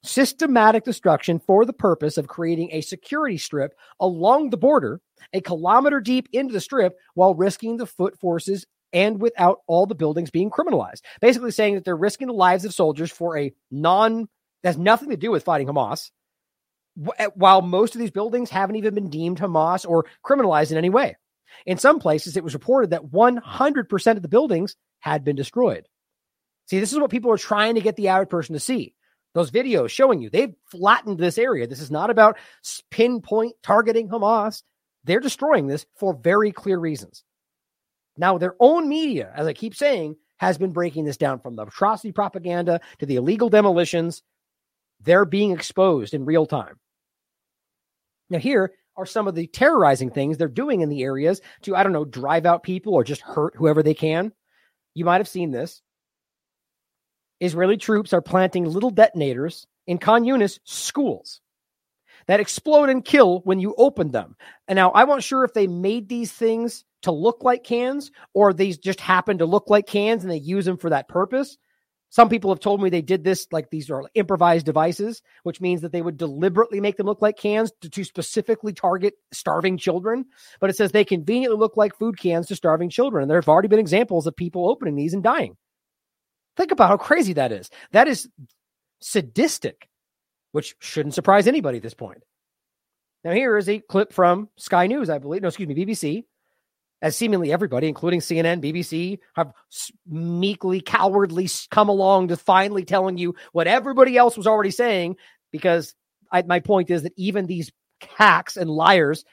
Systematic 0.04 0.84
destruction 0.84 1.40
for 1.40 1.66
the 1.66 1.74
purpose 1.74 2.18
of 2.18 2.28
creating 2.28 2.70
a 2.72 2.82
security 2.82 3.38
strip 3.38 3.74
along 4.00 4.50
the 4.50 4.58
border, 4.58 5.02
a 5.34 5.40
kilometer 5.40 6.02
deep 6.02 6.28
into 6.34 6.52
the 6.52 6.60
strip, 6.60 6.98
while 7.14 7.36
risking 7.36 7.78
the 7.78 7.86
foot 7.86 8.20
forces 8.20 8.66
and 8.94 9.20
without 9.20 9.62
all 9.68 9.86
the 9.86 9.96
buildings 9.96 10.30
being 10.30 10.52
criminalized. 10.52 11.02
Basically, 11.20 11.52
saying 11.52 11.76
that 11.76 11.84
they're 11.84 11.96
risking 11.96 12.28
the 12.28 12.34
lives 12.34 12.64
of 12.64 12.74
soldiers 12.74 13.12
for 13.12 13.38
a 13.38 13.52
non 13.72 14.30
that 14.62 14.70
has 14.70 14.78
nothing 14.78 15.10
to 15.10 15.18
do 15.18 15.32
with 15.32 15.44
fighting 15.44 15.68
Hamas, 15.68 16.12
eh, 17.18 17.28
while 17.36 17.62
most 17.62 17.96
of 17.96 18.00
these 18.00 18.12
buildings 18.12 18.50
haven't 18.50 18.78
even 18.78 18.94
been 18.94 19.10
deemed 19.10 19.40
Hamas 19.40 19.88
or 19.88 20.06
criminalized 20.26 20.72
in 20.72 20.78
any 20.78 20.90
way. 20.90 21.18
In 21.66 21.78
some 21.78 22.00
places, 22.00 22.38
it 22.38 22.44
was 22.44 22.54
reported 22.54 22.92
that 22.92 23.06
100% 23.06 24.16
of 24.16 24.22
the 24.22 24.28
buildings 24.28 24.76
had 25.00 25.24
been 25.24 25.36
destroyed. 25.36 25.88
See, 26.68 26.80
this 26.80 26.94
is 26.94 27.00
what 27.00 27.12
people 27.12 27.32
are 27.32 27.38
trying 27.38 27.76
to 27.76 27.82
get 27.82 27.96
the 27.96 28.08
average 28.08 28.30
person 28.30 28.54
to 28.54 28.60
see. 28.60 28.96
Those 29.34 29.52
videos 29.52 29.90
showing 29.90 30.22
you 30.22 30.30
they've 30.30 30.54
flattened 30.70 31.18
this 31.18 31.38
area. 31.38 31.68
This 31.68 31.82
is 31.82 31.92
not 31.92 32.10
about 32.10 32.38
pinpoint 32.92 33.56
targeting 33.64 34.08
Hamas. 34.08 34.62
They're 35.04 35.20
destroying 35.20 35.68
this 35.68 35.86
for 35.96 36.14
very 36.14 36.52
clear 36.52 36.78
reasons. 36.78 37.24
Now, 38.18 38.38
their 38.38 38.56
own 38.60 38.88
media, 38.88 39.32
as 39.36 39.48
I 39.48 39.54
keep 39.54 39.76
saying, 39.76 40.16
has 40.38 40.58
been 40.58 40.72
breaking 40.72 41.06
this 41.06 41.18
down 41.18 41.40
from 41.40 41.56
the 41.56 41.64
atrocity 41.64 42.12
propaganda 42.12 42.82
to 43.00 43.06
the 43.06 43.16
illegal 43.16 43.50
demolitions. 43.50 44.22
They're 45.02 45.26
being 45.26 45.52
exposed 45.52 46.14
in 46.14 46.26
real 46.26 46.46
time. 46.46 46.80
Now, 48.30 48.40
here 48.40 48.74
are 48.96 49.06
some 49.06 49.28
of 49.28 49.36
the 49.36 49.48
terrorizing 49.48 50.12
things 50.12 50.38
they're 50.38 50.48
doing 50.48 50.82
in 50.82 50.90
the 50.90 51.04
areas 51.04 51.42
to, 51.64 51.76
I 51.76 51.84
don't 51.84 51.94
know, 51.94 52.06
drive 52.06 52.46
out 52.46 52.64
people 52.64 52.94
or 52.94 53.04
just 53.04 53.22
hurt 53.22 53.56
whoever 53.56 53.82
they 53.82 53.94
can. 53.94 54.32
You 54.94 55.06
might 55.06 55.18
have 55.18 55.28
seen 55.28 55.52
this. 55.52 55.82
Israeli 57.40 57.78
troops 57.78 58.14
are 58.14 58.22
planting 58.22 58.66
little 58.66 58.92
detonators 58.92 59.66
in 59.88 59.98
Khan 59.98 60.24
Yunis 60.24 60.60
schools 60.64 61.42
that 62.28 62.40
explode 62.40 62.90
and 62.90 63.04
kill 63.04 63.42
when 63.42 63.60
you 63.60 63.74
open 63.78 64.12
them. 64.12 64.36
And 64.68 64.78
now 64.78 64.92
I 64.92 65.04
wasn't 65.04 65.24
sure 65.24 65.44
if 65.44 65.54
they 65.54 65.68
made 65.68 66.08
these 66.08 66.32
things 66.32 66.86
to 67.04 67.12
look 67.12 67.44
like 67.44 67.64
cans 67.64 68.12
or 68.34 68.54
these 68.54 68.78
just 68.78 69.00
happen 69.00 69.38
to 69.38 69.46
look 69.46 69.70
like 69.70 69.88
cans 69.88 70.24
and 70.24 70.32
they 70.32 70.38
use 70.38 70.66
them 70.66 70.78
for 70.78 70.90
that 70.90 71.08
purpose. 71.08 71.58
Some 72.10 72.30
people 72.30 72.52
have 72.52 72.60
told 72.60 72.80
me 72.80 72.92
they 72.92 73.02
did 73.02 73.24
this 73.24 73.48
like 73.52 73.72
these 73.72 73.90
are 73.90 74.04
improvised 74.14 74.68
devices, 74.68 75.24
which 75.42 75.60
means 75.60 75.82
that 75.82 75.92
they 75.92 76.02
would 76.02 76.18
deliberately 76.18 76.80
make 76.80 76.96
them 76.96 77.08
look 77.08 77.24
like 77.24 77.38
cans 77.38 77.72
to, 77.82 77.90
to, 77.90 78.04
specifically 78.04 78.72
target 78.72 79.16
starving 79.32 79.80
children. 79.80 80.26
But 80.60 80.70
it 80.70 80.76
says 80.76 80.92
they 80.92 81.06
conveniently 81.06 81.58
look 81.58 81.76
like 81.76 81.98
food 81.98 82.20
cans 82.20 82.46
to 82.48 82.56
starving 82.56 82.92
children. 82.92 83.24
And 83.24 83.32
there 83.32 83.40
have 83.40 83.50
already 83.50 83.68
been 83.68 83.80
examples 83.80 84.28
of 84.28 84.36
people 84.36 84.70
opening 84.70 84.96
these 84.96 85.16
and 85.16 85.24
dying. 85.24 85.58
Think 86.56 86.72
about 86.72 86.90
how 86.90 86.98
crazy 86.98 87.34
that 87.34 87.52
is. 87.52 87.72
That 87.94 88.08
is 88.08 88.30
sadistic, 89.02 89.90
which 90.52 90.76
shouldn't 90.80 91.16
surprise 91.16 91.48
anybody 91.48 91.78
at 91.78 91.84
this 91.84 91.96
point. 91.96 92.22
Now, 93.24 93.32
here 93.32 93.58
is 93.58 93.70
a 93.70 93.80
clip 93.80 94.14
from 94.14 94.50
Sky 94.58 94.86
News, 94.86 95.10
I 95.10 95.18
believe. 95.18 95.42
No, 95.42 95.48
excuse 95.48 95.68
me, 95.68 95.76
BBC. 95.76 96.26
As 97.04 97.18
seemingly 97.18 97.52
everybody, 97.52 97.90
including 97.90 98.22
CNN, 98.22 98.64
BBC, 98.64 99.20
have 99.36 99.52
meekly, 100.08 100.80
cowardly 100.80 101.50
come 101.70 101.90
along 101.90 102.30
to 102.30 102.38
finally 102.38 102.86
telling 102.86 103.18
you 103.18 103.36
what 103.52 103.68
everybody 103.68 104.16
else 104.16 104.38
was 104.38 104.48
already 104.48 104.72
saying. 104.72 105.18
Because 105.52 105.96
I, 106.32 106.44
my 106.44 106.62
point 106.62 106.90
is 106.90 107.04
that 107.04 107.12
even 107.18 107.46
these 107.46 107.74
hacks 108.16 108.56
and 108.56 108.70
liars, 108.70 109.26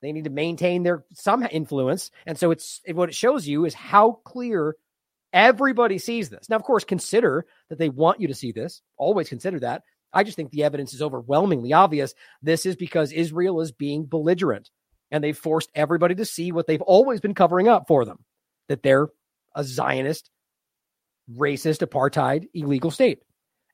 they 0.00 0.12
need 0.12 0.24
to 0.24 0.30
maintain 0.30 0.82
their 0.82 1.04
some 1.12 1.46
influence. 1.50 2.10
And 2.24 2.38
so 2.38 2.52
it's 2.52 2.80
what 2.90 3.10
it 3.10 3.14
shows 3.14 3.46
you 3.46 3.66
is 3.66 3.74
how 3.74 4.12
clear 4.24 4.74
everybody 5.30 5.98
sees 5.98 6.30
this. 6.30 6.48
Now, 6.48 6.56
of 6.56 6.62
course, 6.62 6.84
consider 6.84 7.44
that 7.68 7.78
they 7.78 7.90
want 7.90 8.22
you 8.22 8.28
to 8.28 8.34
see 8.34 8.52
this. 8.52 8.80
Always 8.96 9.28
consider 9.28 9.60
that. 9.60 9.82
I 10.10 10.24
just 10.24 10.36
think 10.36 10.52
the 10.52 10.64
evidence 10.64 10.94
is 10.94 11.02
overwhelmingly 11.02 11.74
obvious. 11.74 12.14
This 12.40 12.64
is 12.64 12.76
because 12.76 13.12
Israel 13.12 13.60
is 13.60 13.72
being 13.72 14.06
belligerent 14.06 14.70
and 15.10 15.22
they've 15.22 15.36
forced 15.36 15.70
everybody 15.74 16.14
to 16.16 16.24
see 16.24 16.52
what 16.52 16.66
they've 16.66 16.82
always 16.82 17.20
been 17.20 17.34
covering 17.34 17.68
up 17.68 17.86
for 17.86 18.04
them 18.04 18.24
that 18.68 18.82
they're 18.82 19.08
a 19.54 19.64
Zionist, 19.64 20.30
racist, 21.36 21.86
apartheid, 21.86 22.46
illegal 22.54 22.90
state 22.90 23.20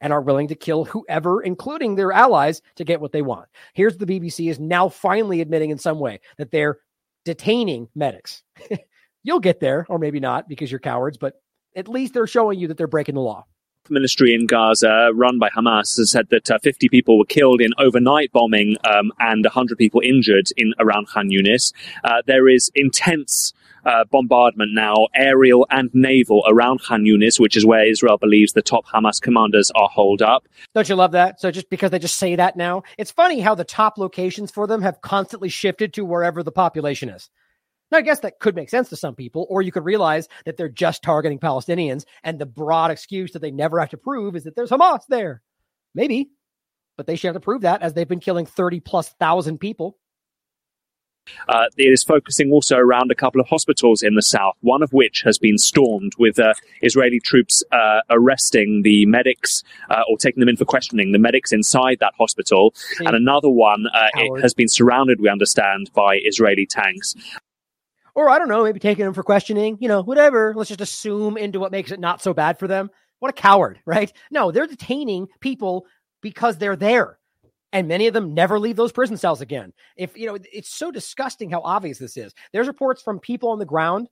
and 0.01 0.13
are 0.13 0.21
willing 0.21 0.49
to 0.49 0.55
kill 0.55 0.85
whoever, 0.85 1.41
including 1.43 1.95
their 1.95 2.13
allies, 2.13 2.61
to 2.77 2.85
get 2.85 3.01
what 3.01 3.13
they 3.13 3.23
want. 3.23 3.49
Here's 3.75 3.97
the 3.97 4.07
BBC 4.07 4.51
is 4.51 4.59
now 4.59 4.89
finally 4.89 5.41
admitting 5.41 5.71
in 5.71 5.79
some 5.79 5.99
way 5.99 6.21
that 6.39 6.51
they're 6.51 6.79
detaining 7.25 7.89
medics. 7.95 8.43
You'll 9.23 9.41
get 9.41 9.61
there, 9.61 9.87
or 9.89 9.99
maybe 9.99 10.21
not 10.21 10.49
because 10.49 10.71
you're 10.71 10.81
cowards, 10.81 11.19
but 11.19 11.35
at 11.75 11.89
least 11.89 12.15
they're 12.15 12.27
showing 12.27 12.59
you 12.59 12.69
that 12.69 12.77
they're 12.77 12.87
breaking 12.87 13.17
the 13.17 13.21
law 13.21 13.45
ministry 13.91 14.35
in 14.35 14.47
Gaza, 14.47 15.11
run 15.15 15.39
by 15.39 15.49
Hamas, 15.51 15.97
has 15.97 16.11
said 16.11 16.29
that 16.31 16.51
uh, 16.51 16.59
50 16.59 16.89
people 16.89 17.19
were 17.19 17.25
killed 17.25 17.61
in 17.61 17.71
overnight 17.79 18.33
bombing 18.33 18.77
um, 18.85 19.13
and 19.19 19.45
100 19.45 19.79
people 19.79 20.01
injured 20.05 20.49
in 20.57 20.75
around 20.79 21.09
Khan 21.09 21.29
Yunis. 21.29 21.73
Uh, 22.05 22.23
there 22.27 22.49
is 22.49 22.71
intense 22.75 23.53
uh, 23.85 24.05
bombardment 24.11 24.73
now, 24.75 25.07
aerial 25.15 25.67
and 25.71 25.91
naval, 25.95 26.45
around 26.49 26.81
Khan 26.83 27.05
Yunis, 27.05 27.39
which 27.39 27.57
is 27.57 27.65
where 27.65 27.89
Israel 27.89 28.19
believes 28.19 28.53
the 28.53 28.63
top 28.63 28.87
Hamas 28.87 29.21
commanders 29.21 29.71
are 29.75 29.89
holed 29.89 30.23
up. 30.23 30.49
Don't 30.75 30.89
you 30.89 30.97
love 30.97 31.13
that? 31.13 31.41
So 31.41 31.51
just 31.51 31.71
because 31.71 31.91
they 31.91 31.99
just 31.99 32.19
say 32.19 32.37
that 32.37 32.57
now, 32.57 32.83
it's 32.99 33.11
funny 33.11 33.41
how 33.41 33.55
the 33.55 33.65
top 33.65 33.97
locations 33.97 34.51
for 34.51 34.67
them 34.67 34.83
have 34.83 35.01
constantly 35.01 35.49
shifted 35.49 35.95
to 35.95 36.05
wherever 36.05 36.43
the 36.43 36.53
population 36.53 37.09
is. 37.09 37.31
Now, 37.91 37.99
I 37.99 38.03
guess 38.03 38.21
that 38.21 38.41
could 38.41 38.57
make 38.57 38.71
sense 38.71 38.89
to 38.89 38.97
some 38.97 39.15
people, 39.15 39.47
or 39.49 39.63
you 39.63 39.71
could 39.71 39.85
realize 39.85 40.29
that 40.45 40.57
they're 40.57 40.69
just 40.69 41.03
targeting 41.03 41.39
Palestinians, 41.39 42.05
and 42.25 42.39
the 42.39 42.47
broad 42.47 42.91
excuse 42.91 43.33
that 43.33 43.41
they 43.41 43.51
never 43.51 43.79
have 43.79 43.91
to 43.91 43.97
prove 43.97 44.35
is 44.35 44.45
that 44.45 44.57
there's 44.57 44.71
Hamas 44.71 45.03
there. 45.09 45.43
Maybe, 45.95 46.31
but 46.97 47.07
they 47.07 47.17
should 47.17 47.29
have 47.29 47.37
to 47.37 47.41
prove 47.41 47.63
that 47.63 47.83
as 47.83 47.95
they've 47.95 48.09
been 48.09 48.21
killing 48.21 48.47
30 48.47 48.81
plus 48.81 49.09
thousand 49.21 49.59
people. 49.59 49.99
Uh, 51.49 51.65
it 51.77 51.93
is 51.93 52.05
focusing 52.05 52.53
also 52.53 52.77
around 52.77 53.11
a 53.11 53.15
couple 53.15 53.41
of 53.41 53.49
hospitals 53.49 54.03
in 54.03 54.15
the 54.15 54.23
south, 54.23 54.55
one 54.61 54.83
of 54.83 54.93
which 54.93 55.23
has 55.25 55.39
been 55.39 55.59
stormed 55.59 56.13
with 56.19 56.39
uh, 56.39 56.55
Israeli 56.83 57.21
troops 57.21 57.65
uh, 57.73 58.01
arresting 58.11 58.83
the 58.83 59.07
medics 59.07 59.63
uh, 59.91 60.03
or 60.09 60.17
taking 60.19 60.41
them 60.41 60.49
in 60.49 60.57
for 60.57 60.65
questioning, 60.65 61.13
the 61.13 61.19
medics 61.19 61.53
inside 61.53 61.99
that 62.01 62.13
hospital. 62.17 62.73
See, 62.77 63.05
and 63.05 63.17
another 63.17 63.51
one 63.51 63.87
uh, 63.93 64.09
has 64.41 64.55
been 64.55 64.69
surrounded, 64.69 65.21
we 65.21 65.29
understand, 65.29 65.91
by 65.95 66.21
Israeli 66.23 66.67
tanks. 66.67 67.15
Or 68.17 68.31
I 68.31 68.39
don't 68.39 68.49
know, 68.49 68.65
maybe 68.65 68.81
taking 68.81 69.05
them 69.05 69.13
for 69.13 69.23
questioning, 69.23 69.77
you 69.79 69.89
know, 69.89 70.03
whatever. 70.03 70.55
Let's 70.57 70.71
just 70.71 70.81
assume 70.81 71.37
into 71.37 71.61
what 71.61 71.71
makes 71.71 71.93
it 71.93 72.01
not 72.01 72.23
so 72.23 72.33
bad 72.33 72.59
for 72.59 72.67
them. 72.67 72.91
What 73.19 73.29
a 73.29 73.35
coward, 73.35 73.79
right? 73.85 74.11
No, 74.31 74.51
they're 74.51 74.67
detaining 74.67 75.29
people 75.41 75.85
because 76.23 76.57
they're 76.57 76.77
there. 76.77 77.19
And 77.73 77.89
many 77.89 78.07
of 78.07 78.15
them 78.15 78.33
never 78.33 78.59
leave 78.59 78.77
those 78.77 78.91
prison 78.91 79.19
cells 79.19 79.43
again. 79.43 79.75
If, 79.99 80.17
you 80.17 80.27
know, 80.27 80.39
it's 80.51 80.71
so 80.71 80.91
disgusting 80.91 81.51
how 81.51 81.61
obvious 81.61 81.99
this 81.99 82.17
is. 82.17 82.33
There's 82.53 82.67
reports 82.67 83.03
from 83.03 83.21
people 83.21 83.51
on 83.51 83.59
the 83.59 83.67
ground 83.67 84.09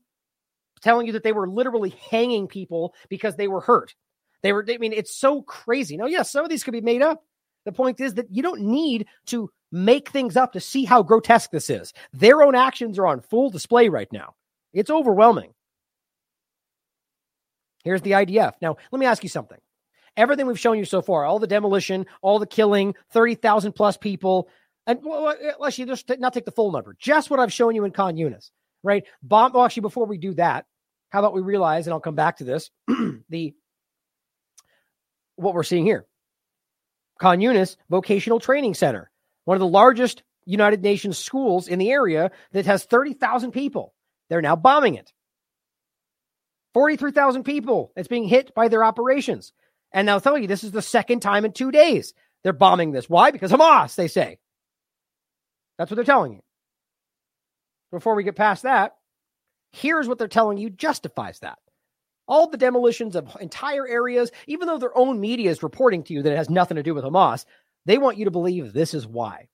telling 0.83 1.07
you 1.07 1.15
that 1.15 1.23
they 1.23 1.33
were 1.33 1.49
literally 1.49 1.95
hanging 2.11 2.47
people 2.47 2.95
because 3.09 3.37
they 3.37 3.49
were 3.49 3.63
hurt. 3.63 3.95
They 4.43 4.53
were, 4.53 4.67
I 4.69 4.77
mean, 4.77 4.93
it's 4.93 5.17
so 5.17 5.41
crazy. 5.41 5.97
Now, 5.97 6.07
yes, 6.07 6.31
some 6.31 6.45
of 6.45 6.51
these 6.51 6.63
could 6.63 6.73
be 6.73 6.83
made 6.83 7.01
up. 7.01 7.25
The 7.65 7.73
point 7.73 8.01
is 8.01 8.15
that 8.15 8.31
you 8.31 8.43
don't 8.43 8.61
need 8.61 9.07
to 9.27 9.51
make 9.75 10.09
things 10.09 10.37
up 10.37 10.53
to 10.53 10.61
see 10.61 10.85
how 10.85 11.03
grotesque 11.03 11.51
this 11.51 11.69
is. 11.69 11.93
Their 12.13 12.43
own 12.43 12.55
actions 12.55 12.99
are 12.99 13.07
on 13.07 13.21
full 13.21 13.51
display 13.51 13.89
right 13.89 14.11
now. 14.13 14.35
It's 14.73 14.91
overwhelming. 14.91 15.53
Here's 17.83 18.01
the 18.01 18.13
IDF. 18.13 18.55
Now, 18.63 18.77
let 18.93 18.99
me 18.99 19.07
ask 19.07 19.23
you 19.25 19.29
something. 19.29 19.59
Everything 20.17 20.47
we've 20.47 20.61
shown 20.61 20.79
you 20.79 20.85
so 20.85 21.03
far, 21.03 21.25
all 21.25 21.41
the 21.41 21.47
demolition, 21.49 22.07
all 22.23 22.39
the 22.39 22.47
killing, 22.47 22.95
30,000 23.11 23.73
plus 23.73 23.97
people, 23.97 24.49
and 24.87 25.01
well, 25.03 25.27
uh, 25.29 25.35
let's 25.59 25.77
just 25.77 26.09
not 26.21 26.33
take 26.33 26.45
the 26.45 26.53
full 26.53 26.71
number, 26.71 26.95
just 26.99 27.31
what 27.31 27.41
I've 27.41 27.53
shown 27.53 27.75
you 27.75 27.85
in 27.85 27.91
Khan 27.91 28.17
Yunis, 28.17 28.51
right? 28.85 29.03
Bomb, 29.23 29.53
well, 29.53 29.65
actually, 29.65 29.81
before 29.81 30.07
we 30.07 30.19
do 30.19 30.35
that, 30.35 30.67
how 31.11 31.19
about 31.19 31.35
we 31.35 31.43
realize, 31.43 31.87
and 31.87 31.95
I'll 31.95 32.01
come 32.01 32.15
back 32.15 32.37
to 32.37 32.45
this, 32.45 32.71
the 33.29 33.55
what 35.35 35.55
we're 35.55 35.65
seeing 35.65 35.85
here. 35.85 36.07
Khan 37.19 37.41
Yunis 37.41 37.77
Vocational 37.91 38.39
Training 38.39 38.75
Center 38.75 39.11
one 39.45 39.57
of 39.57 39.61
the 39.61 39.67
largest 39.67 40.23
United 40.47 40.83
Nations 40.83 41.19
schools 41.19 41.69
in 41.69 41.79
the 41.79 41.91
area 41.91 42.31
that 42.53 42.67
has 42.67 42.85
30,000 42.85 43.53
people. 43.53 43.95
They're 44.29 44.43
now 44.43 44.57
bombing 44.57 44.95
it. 44.95 45.13
43,000 46.75 47.45
people 47.45 47.93
that's 47.95 48.09
being 48.09 48.25
hit 48.25 48.55
by 48.55 48.69
their 48.69 48.85
operations. 48.85 49.53
And 49.93 50.07
now 50.07 50.19
tell 50.19 50.37
you 50.37 50.47
this 50.47 50.65
is 50.65 50.73
the 50.73 50.83
second 50.83 51.21
time 51.21 51.45
in 51.45 51.53
two 51.53 51.71
days 51.71 52.15
they're 52.43 52.53
bombing 52.53 52.93
this. 52.93 53.09
Why? 53.09 53.31
Because 53.31 53.53
Hamas, 53.53 53.95
they 53.95 54.09
say. 54.09 54.39
That's 55.79 55.91
what 55.91 55.97
they're 55.97 56.05
telling 56.05 56.35
you. 56.35 56.41
Before 57.91 58.15
we 58.15 58.25
get 58.25 58.37
past 58.37 58.65
that, 58.65 58.97
here's 59.73 60.09
what 60.09 60.19
they're 60.19 60.29
telling 60.29 60.59
you 60.59 60.69
justifies 60.69 61.39
that. 61.41 61.59
All 62.27 62.49
the 62.49 62.57
demolitions 62.57 63.17
of 63.17 63.37
entire 63.41 63.87
areas, 63.87 64.31
even 64.47 64.67
though 64.67 64.79
their 64.79 64.97
own 64.97 65.21
media 65.21 65.51
is 65.51 65.63
reporting 65.63 66.03
to 66.05 66.15
you 66.15 66.23
that 66.23 66.33
it 66.33 66.39
has 66.39 66.51
nothing 66.51 66.77
to 66.77 66.83
do 66.83 66.95
with 66.95 67.05
Hamas, 67.05 67.45
they 67.87 67.99
want 67.99 68.17
you 68.17 68.25
to 68.25 68.31
believe 68.31 68.73
this 68.73 68.95
is 68.95 69.07
why. 69.07 69.49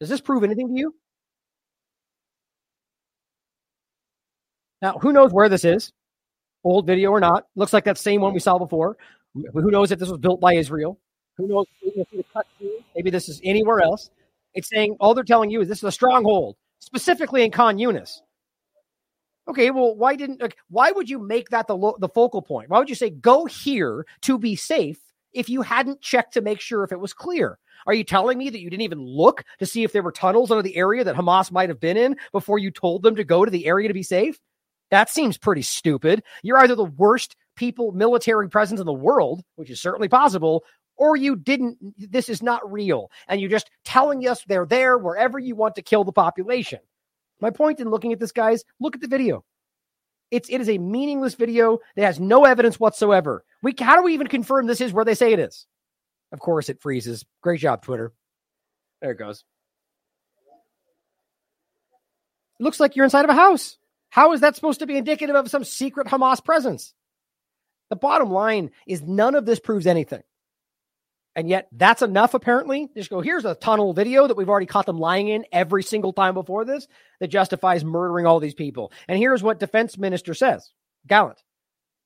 Does 0.00 0.08
this 0.08 0.20
prove 0.20 0.44
anything 0.44 0.68
to 0.68 0.78
you? 0.78 0.94
Now, 4.82 4.98
who 5.00 5.12
knows 5.12 5.32
where 5.32 5.48
this 5.48 5.64
is? 5.64 5.92
Old 6.62 6.86
video 6.86 7.10
or 7.10 7.20
not? 7.20 7.46
Looks 7.54 7.72
like 7.72 7.84
that 7.84 7.98
same 7.98 8.20
one 8.20 8.34
we 8.34 8.40
saw 8.40 8.58
before. 8.58 8.96
Who 9.34 9.70
knows 9.70 9.90
if 9.90 9.98
this 9.98 10.08
was 10.08 10.18
built 10.18 10.40
by 10.40 10.54
Israel? 10.54 10.98
Who 11.36 11.48
knows 11.48 11.66
Maybe 12.94 13.10
this 13.10 13.28
is 13.28 13.40
anywhere 13.44 13.80
else. 13.80 14.10
It's 14.54 14.68
saying 14.68 14.96
all 15.00 15.14
they're 15.14 15.24
telling 15.24 15.50
you 15.50 15.60
is 15.60 15.68
this 15.68 15.78
is 15.78 15.84
a 15.84 15.92
stronghold, 15.92 16.56
specifically 16.78 17.44
in 17.44 17.50
Khan 17.50 17.78
Yunis. 17.78 18.20
Okay, 19.48 19.70
well, 19.70 19.94
why 19.94 20.16
didn't? 20.16 20.42
Why 20.70 20.90
would 20.90 21.08
you 21.08 21.18
make 21.18 21.50
that 21.50 21.68
the 21.68 21.94
the 21.98 22.08
focal 22.08 22.42
point? 22.42 22.70
Why 22.70 22.78
would 22.78 22.88
you 22.88 22.94
say 22.94 23.10
go 23.10 23.44
here 23.44 24.06
to 24.22 24.38
be 24.38 24.56
safe 24.56 24.98
if 25.32 25.48
you 25.48 25.62
hadn't 25.62 26.00
checked 26.00 26.34
to 26.34 26.40
make 26.40 26.60
sure 26.60 26.84
if 26.84 26.92
it 26.92 27.00
was 27.00 27.12
clear? 27.12 27.58
Are 27.86 27.94
you 27.94 28.04
telling 28.04 28.38
me 28.38 28.50
that 28.50 28.60
you 28.60 28.70
didn't 28.70 28.82
even 28.82 29.00
look 29.00 29.44
to 29.58 29.66
see 29.66 29.84
if 29.84 29.92
there 29.92 30.02
were 30.02 30.12
tunnels 30.12 30.50
under 30.50 30.62
the 30.62 30.76
area 30.76 31.04
that 31.04 31.14
Hamas 31.14 31.52
might 31.52 31.68
have 31.68 31.80
been 31.80 31.96
in 31.96 32.16
before 32.32 32.58
you 32.58 32.70
told 32.70 33.02
them 33.02 33.16
to 33.16 33.24
go 33.24 33.44
to 33.44 33.50
the 33.50 33.66
area 33.66 33.88
to 33.88 33.94
be 33.94 34.02
safe? 34.02 34.38
That 34.90 35.10
seems 35.10 35.38
pretty 35.38 35.62
stupid. 35.62 36.22
You're 36.42 36.58
either 36.58 36.74
the 36.74 36.84
worst 36.84 37.36
people, 37.56 37.92
military 37.92 38.48
presence 38.48 38.80
in 38.80 38.86
the 38.86 38.92
world, 38.92 39.42
which 39.56 39.70
is 39.70 39.80
certainly 39.80 40.08
possible, 40.08 40.64
or 40.96 41.16
you 41.16 41.36
didn't, 41.36 41.78
this 41.98 42.28
is 42.28 42.42
not 42.42 42.70
real. 42.70 43.10
And 43.28 43.40
you're 43.40 43.50
just 43.50 43.70
telling 43.84 44.26
us 44.26 44.42
they're 44.46 44.66
there 44.66 44.96
wherever 44.96 45.38
you 45.38 45.54
want 45.54 45.74
to 45.76 45.82
kill 45.82 46.04
the 46.04 46.12
population. 46.12 46.80
My 47.40 47.50
point 47.50 47.80
in 47.80 47.90
looking 47.90 48.12
at 48.12 48.20
this, 48.20 48.32
guys, 48.32 48.64
look 48.80 48.94
at 48.94 49.00
the 49.00 49.08
video. 49.08 49.44
It's 50.30 50.48
it 50.48 50.60
is 50.60 50.68
a 50.68 50.78
meaningless 50.78 51.34
video 51.34 51.78
that 51.94 52.04
has 52.04 52.18
no 52.18 52.44
evidence 52.44 52.80
whatsoever. 52.80 53.44
We 53.62 53.74
how 53.78 53.96
do 53.96 54.02
we 54.02 54.14
even 54.14 54.26
confirm 54.26 54.66
this 54.66 54.80
is 54.80 54.92
where 54.92 55.04
they 55.04 55.14
say 55.14 55.32
it 55.32 55.38
is? 55.38 55.66
Of 56.32 56.40
course, 56.40 56.68
it 56.68 56.80
freezes. 56.80 57.24
Great 57.42 57.60
job, 57.60 57.82
Twitter. 57.82 58.12
There 59.00 59.12
it 59.12 59.18
goes. 59.18 59.44
It 62.58 62.62
looks 62.62 62.80
like 62.80 62.96
you're 62.96 63.04
inside 63.04 63.24
of 63.24 63.30
a 63.30 63.34
house. 63.34 63.78
How 64.08 64.32
is 64.32 64.40
that 64.40 64.56
supposed 64.56 64.80
to 64.80 64.86
be 64.86 64.96
indicative 64.96 65.36
of 65.36 65.50
some 65.50 65.64
secret 65.64 66.08
Hamas 66.08 66.42
presence? 66.42 66.94
The 67.90 67.96
bottom 67.96 68.30
line 68.30 68.70
is 68.86 69.02
none 69.02 69.34
of 69.34 69.46
this 69.46 69.60
proves 69.60 69.86
anything. 69.86 70.22
And 71.36 71.50
yet 71.50 71.68
that's 71.70 72.00
enough, 72.00 72.32
apparently. 72.32 72.88
Just 72.96 73.10
go, 73.10 73.20
here's 73.20 73.44
a 73.44 73.54
tunnel 73.54 73.92
video 73.92 74.26
that 74.26 74.38
we've 74.38 74.48
already 74.48 74.64
caught 74.64 74.86
them 74.86 74.98
lying 74.98 75.28
in 75.28 75.44
every 75.52 75.82
single 75.82 76.14
time 76.14 76.32
before 76.32 76.64
this 76.64 76.88
that 77.20 77.28
justifies 77.28 77.84
murdering 77.84 78.24
all 78.24 78.40
these 78.40 78.54
people. 78.54 78.90
And 79.06 79.18
here's 79.18 79.42
what 79.42 79.60
defense 79.60 79.98
minister 79.98 80.32
says 80.32 80.72
Gallant. 81.06 81.42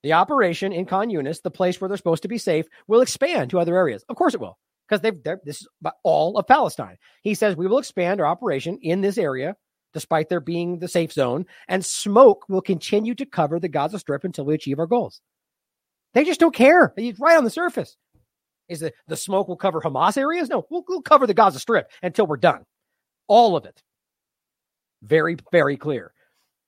The 0.02 0.14
operation 0.14 0.72
in 0.72 0.84
Khan 0.84 1.10
Yunis, 1.10 1.42
the 1.42 1.50
place 1.50 1.80
where 1.80 1.86
they're 1.86 1.96
supposed 1.96 2.22
to 2.22 2.28
be 2.28 2.38
safe, 2.38 2.66
will 2.88 3.02
expand 3.02 3.50
to 3.50 3.60
other 3.60 3.76
areas. 3.76 4.04
Of 4.08 4.16
course 4.16 4.34
it 4.34 4.40
will, 4.40 4.58
because 4.88 5.00
they've 5.00 5.22
this 5.44 5.60
is 5.60 5.68
all 6.02 6.36
of 6.36 6.48
Palestine. 6.48 6.96
He 7.22 7.34
says 7.34 7.54
we 7.54 7.68
will 7.68 7.78
expand 7.78 8.20
our 8.20 8.26
operation 8.26 8.78
in 8.82 9.00
this 9.00 9.16
area, 9.16 9.54
despite 9.94 10.28
there 10.28 10.40
being 10.40 10.80
the 10.80 10.88
safe 10.88 11.12
zone, 11.12 11.46
and 11.68 11.84
smoke 11.84 12.46
will 12.48 12.62
continue 12.62 13.14
to 13.14 13.26
cover 13.26 13.60
the 13.60 13.68
Gaza 13.68 14.00
Strip 14.00 14.24
until 14.24 14.46
we 14.46 14.54
achieve 14.54 14.80
our 14.80 14.86
goals. 14.86 15.20
They 16.14 16.24
just 16.24 16.40
don't 16.40 16.54
care. 16.54 16.92
He's 16.96 17.20
right 17.20 17.36
on 17.36 17.44
the 17.44 17.50
surface. 17.50 17.96
Is 18.70 18.80
that 18.80 18.94
the 19.08 19.16
smoke 19.16 19.48
will 19.48 19.56
cover 19.56 19.80
Hamas 19.80 20.16
areas? 20.16 20.48
No, 20.48 20.66
we'll, 20.70 20.84
we'll 20.88 21.02
cover 21.02 21.26
the 21.26 21.34
Gaza 21.34 21.58
Strip 21.58 21.90
until 22.02 22.26
we're 22.26 22.36
done. 22.36 22.64
All 23.26 23.56
of 23.56 23.66
it. 23.66 23.82
Very, 25.02 25.36
very 25.50 25.76
clear. 25.76 26.12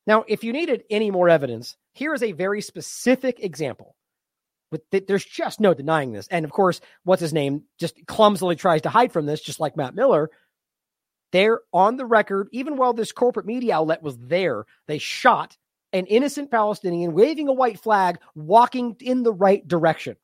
Now, 0.07 0.25
if 0.27 0.43
you 0.43 0.53
needed 0.53 0.85
any 0.91 1.11
more 1.11 1.29
evidence, 1.29 1.77
here 1.95 2.13
is 2.13 2.23
a 2.23 2.33
very 2.33 2.61
specific 2.61 3.41
example. 3.41 3.95
But 4.71 4.81
th- 4.91 5.07
there's 5.07 5.25
just 5.25 5.61
no 5.61 5.75
denying 5.75 6.13
this. 6.13 6.27
And 6.29 6.45
of 6.45 6.51
course, 6.51 6.81
what's 7.05 7.21
his 7.21 7.33
name 7.33 7.65
just 7.79 7.95
clumsily 8.07 8.57
tries 8.57 8.83
to 8.83 8.89
hide 8.89 9.13
from 9.13 9.27
this, 9.27 9.41
just 9.41 9.61
like 9.61 9.77
Matt 9.77 9.95
Miller. 9.95 10.31
They're 11.31 11.61
on 11.73 11.97
the 11.97 12.07
record, 12.07 12.49
even 12.53 12.77
while 12.77 12.93
this 12.93 13.13
corporate 13.13 13.47
media 13.47 13.77
outlet 13.77 14.03
was 14.03 14.19
there, 14.19 14.65
they 14.87 14.99
shot 14.99 15.57
an 15.93 16.07
innocent 16.07 16.51
Palestinian 16.51 17.13
waving 17.13 17.49
a 17.49 17.53
white 17.53 17.79
flag, 17.79 18.19
walking 18.35 18.97
in 19.01 19.23
the 19.23 19.33
right 19.33 19.67
direction. 19.67 20.17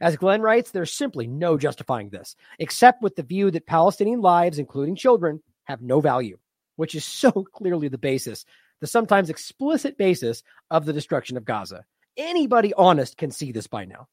As 0.00 0.16
Glenn 0.16 0.42
writes, 0.42 0.70
there's 0.70 0.92
simply 0.92 1.26
no 1.26 1.56
justifying 1.56 2.10
this, 2.10 2.36
except 2.58 3.02
with 3.02 3.16
the 3.16 3.22
view 3.22 3.50
that 3.50 3.66
Palestinian 3.66 4.20
lives, 4.20 4.58
including 4.58 4.96
children, 4.96 5.42
have 5.64 5.82
no 5.82 6.00
value, 6.00 6.38
which 6.76 6.94
is 6.94 7.04
so 7.04 7.30
clearly 7.52 7.88
the 7.88 7.98
basis, 7.98 8.44
the 8.80 8.86
sometimes 8.86 9.30
explicit 9.30 9.96
basis 9.96 10.42
of 10.70 10.84
the 10.84 10.92
destruction 10.92 11.36
of 11.36 11.44
Gaza. 11.44 11.84
Anybody 12.16 12.72
honest 12.74 13.16
can 13.16 13.30
see 13.30 13.52
this 13.52 13.66
by 13.66 13.84
now. 13.84 14.08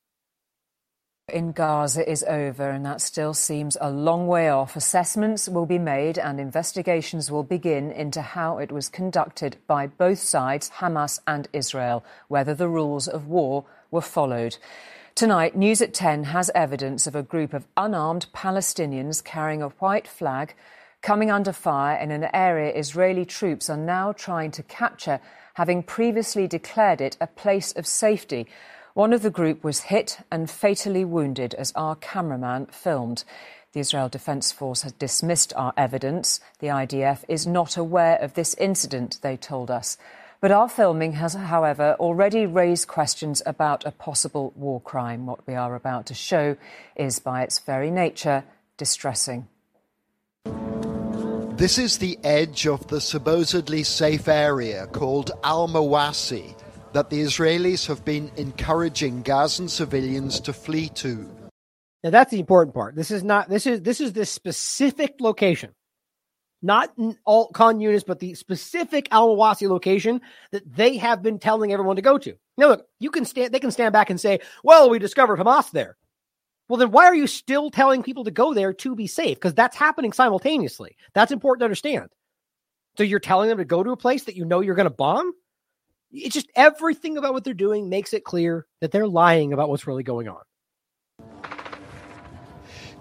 In 1.30 1.54
Gaza 1.54 2.08
is 2.10 2.22
over, 2.24 2.70
and 2.70 2.86
that 2.86 3.00
still 3.00 3.34
seems 3.34 3.78
a 3.80 3.90
long 3.90 4.28
way 4.28 4.50
off. 4.50 4.76
Assessments 4.76 5.48
will 5.48 5.66
be 5.66 5.80
made 5.80 6.18
and 6.18 6.38
investigations 6.38 7.32
will 7.32 7.44
begin 7.44 7.92
into 7.92 8.22
how 8.22 8.58
it 8.58 8.74
was 8.74 8.90
conducted 8.90 9.56
by 9.66 9.88
both 9.88 10.20
sides, 10.20 10.70
Hamas 10.80 11.22
and 11.26 11.48
Israel, 11.54 12.04
whether 12.28 12.54
the 12.54 12.68
rules 12.68 13.08
of 13.08 13.28
war 13.28 13.64
were 13.90 14.02
followed. 14.02 14.58
Tonight, 15.16 15.56
News 15.56 15.80
at 15.80 15.94
10 15.94 16.24
has 16.24 16.50
evidence 16.56 17.06
of 17.06 17.14
a 17.16 17.22
group 17.22 17.54
of 17.54 17.68
unarmed 17.78 18.26
Palestinians 18.34 19.24
carrying 19.24 19.62
a 19.62 19.70
white 19.70 20.08
flag 20.08 20.56
coming 21.04 21.30
under 21.30 21.54
fire 21.54 21.96
in 21.98 22.10
an 22.10 22.28
area 22.34 22.74
Israeli 22.74 23.24
troops 23.24 23.70
are 23.70 23.78
now 23.78 24.12
trying 24.12 24.50
to 24.50 24.64
capture, 24.64 25.20
having 25.54 25.84
previously 25.84 26.48
declared 26.48 27.00
it 27.00 27.16
a 27.22 27.28
place 27.28 27.74
of 27.74 27.86
safety. 27.86 28.48
One 28.96 29.14
of 29.14 29.22
the 29.22 29.30
group 29.30 29.64
was 29.64 29.82
hit 29.82 30.18
and 30.32 30.50
fatally 30.50 31.06
wounded 31.06 31.54
as 31.54 31.72
our 31.76 31.96
cameraman 31.96 32.66
filmed. 32.72 33.24
The 33.74 33.82
Israel 33.82 34.10
Defense 34.10 34.52
Force 34.52 34.82
has 34.82 34.94
dismissed 34.94 35.54
our 35.56 35.74
evidence. 35.78 36.40
The 36.58 36.68
IDF 36.68 37.24
is 37.28 37.46
not 37.46 37.78
aware 37.78 38.18
of 38.18 38.34
this 38.34 38.56
incident, 38.56 39.20
they 39.22 39.38
told 39.38 39.70
us. 39.70 39.96
But 40.44 40.52
our 40.52 40.68
filming 40.68 41.14
has, 41.14 41.36
however, 41.36 41.96
already 42.02 42.46
raised 42.46 42.90
questions 42.90 43.42
about 43.46 43.86
a 43.86 43.92
possible 43.92 44.52
war 44.58 44.82
crime. 44.82 45.26
What 45.26 45.48
we 45.48 45.56
are 45.56 45.74
about 45.74 46.08
to 46.08 46.14
show 46.14 46.58
is, 46.98 47.20
by 47.20 47.44
its 47.44 47.60
very 47.60 47.90
nature, 47.90 48.44
distressing. 48.76 49.48
This 51.56 51.78
is 51.78 51.98
the 51.98 52.20
edge 52.26 52.68
of 52.68 52.86
the 52.88 53.00
supposedly 53.00 53.84
safe 53.84 54.28
area 54.28 54.86
called 54.88 55.32
Al 55.46 55.70
Mawasi 55.70 56.54
that 56.92 57.10
the 57.10 57.22
Israelis 57.22 57.88
have 57.88 58.04
been 58.04 58.30
encouraging 58.36 59.22
Gazan 59.22 59.70
civilians 59.70 60.42
to 60.42 60.52
flee 60.52 60.90
to. 60.90 61.26
Now 62.04 62.10
that's 62.10 62.32
the 62.32 62.40
important 62.42 62.76
part. 62.76 62.98
This 62.98 63.12
is 63.12 63.24
not 63.24 63.48
this 63.48 63.66
is 63.66 63.82
this 63.82 64.02
is 64.02 64.12
this 64.12 64.30
specific 64.30 65.22
location. 65.22 65.72
Not 66.66 66.94
all 67.26 67.50
Khan 67.50 67.80
Yunis, 67.80 68.06
but 68.06 68.20
the 68.20 68.34
specific 68.36 69.10
Al 69.12 69.36
Mawasi 69.36 69.68
location 69.68 70.22
that 70.52 70.64
they 70.76 70.96
have 70.96 71.22
been 71.22 71.38
telling 71.38 71.74
everyone 71.74 71.98
to 71.98 72.02
go 72.02 72.18
to. 72.18 72.36
Now 72.58 72.70
look, 72.70 72.88
you 73.00 73.12
can 73.12 73.26
stand 73.26 73.54
they 73.54 73.60
can 73.60 73.70
stand 73.70 73.92
back 73.92 74.10
and 74.10 74.20
say, 74.20 74.40
well, 74.64 74.90
we 74.90 74.98
discovered 74.98 75.40
Hamas 75.40 75.72
there. 75.72 75.98
Well, 76.70 76.78
then 76.78 76.92
why 76.92 77.06
are 77.06 77.16
you 77.16 77.28
still 77.28 77.70
telling 77.70 78.02
people 78.02 78.24
to 78.24 78.32
go 78.32 78.54
there 78.54 78.72
to 78.72 78.96
be 78.96 79.08
safe? 79.08 79.36
Because 79.36 79.54
that's 79.54 79.76
happening 79.76 80.14
simultaneously. 80.14 80.96
That's 81.14 81.34
important 81.34 81.60
to 81.60 81.66
understand. 81.66 82.10
So 82.98 83.04
you're 83.04 83.20
telling 83.20 83.50
them 83.50 83.58
to 83.58 83.66
go 83.66 83.84
to 83.84 83.92
a 83.92 83.98
place 83.98 84.24
that 84.24 84.38
you 84.38 84.46
know 84.46 84.62
you're 84.62 84.76
going 84.76 84.86
to 84.86 84.90
bomb? 84.90 85.34
It's 86.12 86.34
just 86.34 86.50
everything 86.56 87.18
about 87.18 87.34
what 87.34 87.44
they're 87.44 87.54
doing 87.54 87.90
makes 87.90 88.14
it 88.14 88.24
clear 88.24 88.68
that 88.80 88.92
they're 88.92 89.08
lying 89.08 89.52
about 89.52 89.68
what's 89.68 89.88
really 89.88 90.04
going 90.04 90.30
on. 90.30 90.42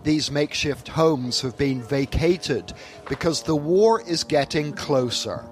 These 0.05 0.33
makeshift 0.33 0.89
homes 0.89 1.41
have 1.43 1.57
been 1.57 1.81
vacated 1.81 2.73
because 3.09 3.43
the 3.43 3.55
war 3.55 4.03
is 4.03 4.25
getting 4.25 4.73
closer. 4.73 5.45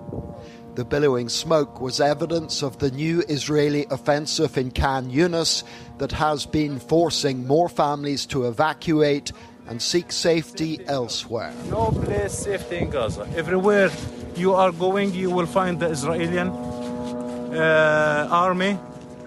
The 0.74 0.84
billowing 0.84 1.28
smoke 1.28 1.80
was 1.80 2.00
evidence 2.00 2.62
of 2.62 2.78
the 2.78 2.90
new 2.90 3.22
Israeli 3.28 3.86
offensive 3.90 4.56
in 4.56 4.70
Khan 4.70 5.10
Yunis 5.10 5.62
that 5.98 6.12
has 6.12 6.46
been 6.46 6.80
forcing 6.80 7.46
more 7.46 7.68
families 7.68 8.26
to 8.26 8.46
evacuate 8.46 9.32
and 9.68 9.80
seek 9.80 10.10
safety 10.10 10.80
elsewhere. 10.86 11.52
No 11.68 11.92
place 11.92 12.32
safety 12.32 12.78
in 12.78 12.90
Gaza. 12.90 13.28
Everywhere 13.36 13.90
you 14.34 14.54
are 14.54 14.72
going, 14.72 15.14
you 15.14 15.30
will 15.30 15.46
find 15.46 15.78
the 15.78 15.86
Israeli 15.86 16.38
uh, 16.38 18.28
army. 18.30 18.78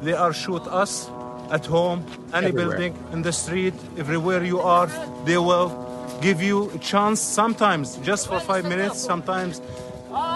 They 0.02 0.14
are 0.14 0.34
shoot 0.34 0.68
us 0.68 1.10
at 1.58 1.66
home, 1.66 2.00
any 2.34 2.48
everywhere. 2.48 2.78
building, 2.78 2.94
in 3.14 3.22
the 3.22 3.32
street, 3.44 3.76
everywhere 4.04 4.44
you 4.44 4.60
are. 4.76 4.88
They 5.30 5.38
will 5.50 5.70
give 6.22 6.42
you 6.50 6.58
a 6.78 6.80
chance. 6.92 7.20
Sometimes 7.42 7.86
just 8.10 8.28
for 8.30 8.40
five 8.52 8.66
minutes. 8.74 8.98
Sometimes 9.12 9.62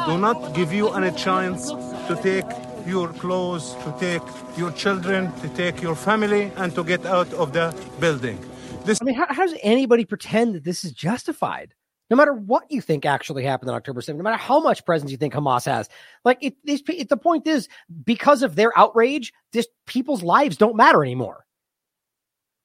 do 0.10 0.14
not 0.28 0.38
give 0.60 0.72
you 0.80 0.86
any 1.00 1.12
chance 1.26 1.62
to 2.08 2.14
take 2.30 2.46
your 2.94 3.08
clothes, 3.22 3.66
to 3.84 3.90
take 4.00 4.26
your 4.62 4.72
children, 4.84 5.22
to 5.42 5.48
take 5.62 5.82
your 5.82 5.96
family, 5.96 6.44
and 6.56 6.74
to 6.76 6.84
get 6.84 7.06
out 7.06 7.32
of 7.34 7.48
the 7.58 7.66
building. 8.00 8.38
This- 8.86 9.00
I 9.02 9.06
mean, 9.06 9.16
how, 9.16 9.28
how 9.38 9.46
does 9.46 9.58
anybody 9.76 10.06
pretend 10.06 10.56
that 10.56 10.64
this 10.64 10.80
is 10.86 10.92
justified? 10.94 11.70
No 12.10 12.16
matter 12.16 12.34
what 12.34 12.64
you 12.70 12.82
think 12.82 13.06
actually 13.06 13.44
happened 13.44 13.70
on 13.70 13.76
October 13.76 14.02
7th, 14.02 14.16
no 14.16 14.24
matter 14.24 14.38
how 14.38 14.60
much 14.60 14.86
presence 14.86 15.12
you 15.12 15.18
think 15.18 15.34
Hamas 15.34 15.66
has. 15.66 15.90
Like 16.24 16.38
it, 16.42 16.56
it, 16.66 16.82
it, 16.90 17.10
the 17.10 17.18
point 17.18 17.48
is, 17.48 17.68
because 18.06 18.44
of 18.44 18.56
their 18.56 18.78
outrage, 18.78 19.34
this 19.54 19.68
people's 19.86 20.24
lives 20.24 20.58
don't 20.58 20.76
matter 20.76 21.04
anymore. 21.04 21.46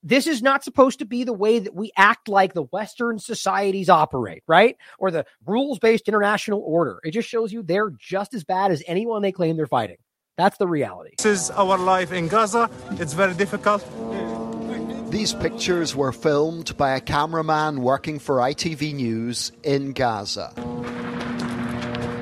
This 0.05 0.27
is 0.27 0.43
not 0.43 0.65
supposed 0.65 0.99
to 0.99 1.05
be 1.05 1.23
the 1.23 1.33
way 1.33 1.61
that 1.61 1.75
we 1.75 1.93
act 1.97 2.29
like 2.29 2.55
the 2.55 2.65
Western 2.65 3.21
societies 3.21 3.89
operate, 3.89 4.43
right? 4.49 4.77
Or 4.99 5.12
the 5.12 5.25
rules 5.47 5.79
based 5.79 6.09
international 6.09 6.61
order. 6.67 6.99
It 7.05 7.12
just 7.12 7.29
shows 7.29 7.53
you 7.53 7.62
they're 7.62 7.91
just 7.91 8.35
as 8.35 8.43
bad 8.43 8.73
as 8.73 8.83
anyone 8.89 9.23
they 9.23 9.31
claim 9.31 9.57
they're 9.57 9.67
fighting. 9.67 9.99
That's 10.37 10.59
the 10.59 10.67
reality. 10.67 11.15
This 11.19 11.43
is 11.43 11.51
our 11.51 11.79
life 11.79 12.11
in 12.11 12.27
Gaza. 12.27 12.69
It's 12.93 13.12
very 13.12 13.35
difficult. 13.35 13.85
These 15.12 15.34
pictures 15.34 15.94
were 15.94 16.10
filmed 16.10 16.74
by 16.78 16.92
a 16.97 17.00
cameraman 17.00 17.82
working 17.82 18.18
for 18.18 18.36
ITV 18.36 18.94
News 18.94 19.52
in 19.62 19.92
Gaza. 19.92 20.55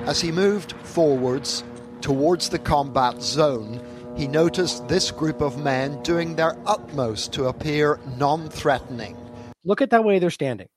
As 0.09 0.21
he 0.21 0.33
moved 0.33 0.73
forwards 0.83 1.63
towards 2.01 2.49
the 2.49 2.59
combat 2.59 3.23
zone, 3.23 3.81
he 4.17 4.27
noticed 4.27 4.89
this 4.89 5.13
group 5.13 5.41
of 5.41 5.57
men 5.57 6.03
doing 6.03 6.35
their 6.35 6.59
utmost 6.67 7.33
to 7.35 7.47
appear 7.47 8.01
non 8.19 8.49
threatening. 8.49 9.17
Look 9.65 9.83
at 9.83 9.91
that 9.91 10.03
way 10.03 10.19
they're 10.19 10.31
standing. 10.31 10.69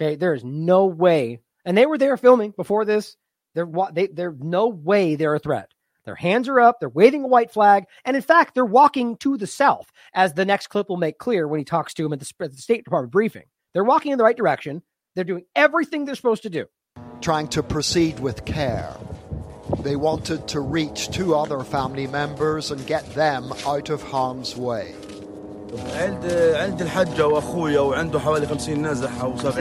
Okay, 0.00 0.16
there 0.16 0.34
is 0.34 0.42
no 0.42 0.86
way, 0.86 1.38
and 1.64 1.78
they 1.78 1.86
were 1.86 1.96
there 1.96 2.16
filming 2.16 2.54
before 2.56 2.84
this. 2.84 3.16
They're, 3.54 3.70
they, 3.92 4.08
there's 4.08 4.34
no 4.40 4.66
way 4.66 5.14
they're 5.14 5.36
a 5.36 5.38
threat. 5.38 5.70
Their 6.06 6.14
hands 6.14 6.48
are 6.48 6.60
up, 6.60 6.80
they're 6.80 6.88
waving 6.88 7.24
a 7.24 7.28
white 7.28 7.50
flag, 7.50 7.84
and 8.04 8.16
in 8.16 8.22
fact, 8.22 8.54
they're 8.54 8.64
walking 8.64 9.16
to 9.18 9.36
the 9.36 9.46
south, 9.46 9.90
as 10.14 10.32
the 10.32 10.44
next 10.44 10.68
clip 10.68 10.88
will 10.88 10.96
make 10.96 11.18
clear 11.18 11.46
when 11.46 11.58
he 11.58 11.64
talks 11.64 11.92
to 11.94 12.06
him 12.06 12.12
at 12.12 12.20
the, 12.20 12.32
at 12.40 12.52
the 12.52 12.58
State 12.58 12.84
Department 12.84 13.12
briefing. 13.12 13.44
They're 13.74 13.84
walking 13.84 14.12
in 14.12 14.18
the 14.18 14.24
right 14.24 14.36
direction, 14.36 14.82
they're 15.14 15.24
doing 15.24 15.44
everything 15.54 16.04
they're 16.04 16.14
supposed 16.14 16.44
to 16.44 16.50
do. 16.50 16.66
Trying 17.20 17.48
to 17.48 17.62
proceed 17.62 18.20
with 18.20 18.44
care. 18.44 18.96
They 19.80 19.96
wanted 19.96 20.46
to 20.48 20.60
reach 20.60 21.10
two 21.10 21.34
other 21.34 21.64
family 21.64 22.06
members 22.06 22.70
and 22.70 22.86
get 22.86 23.04
them 23.14 23.52
out 23.66 23.90
of 23.90 24.02
harm's 24.02 24.54
way. 24.54 24.94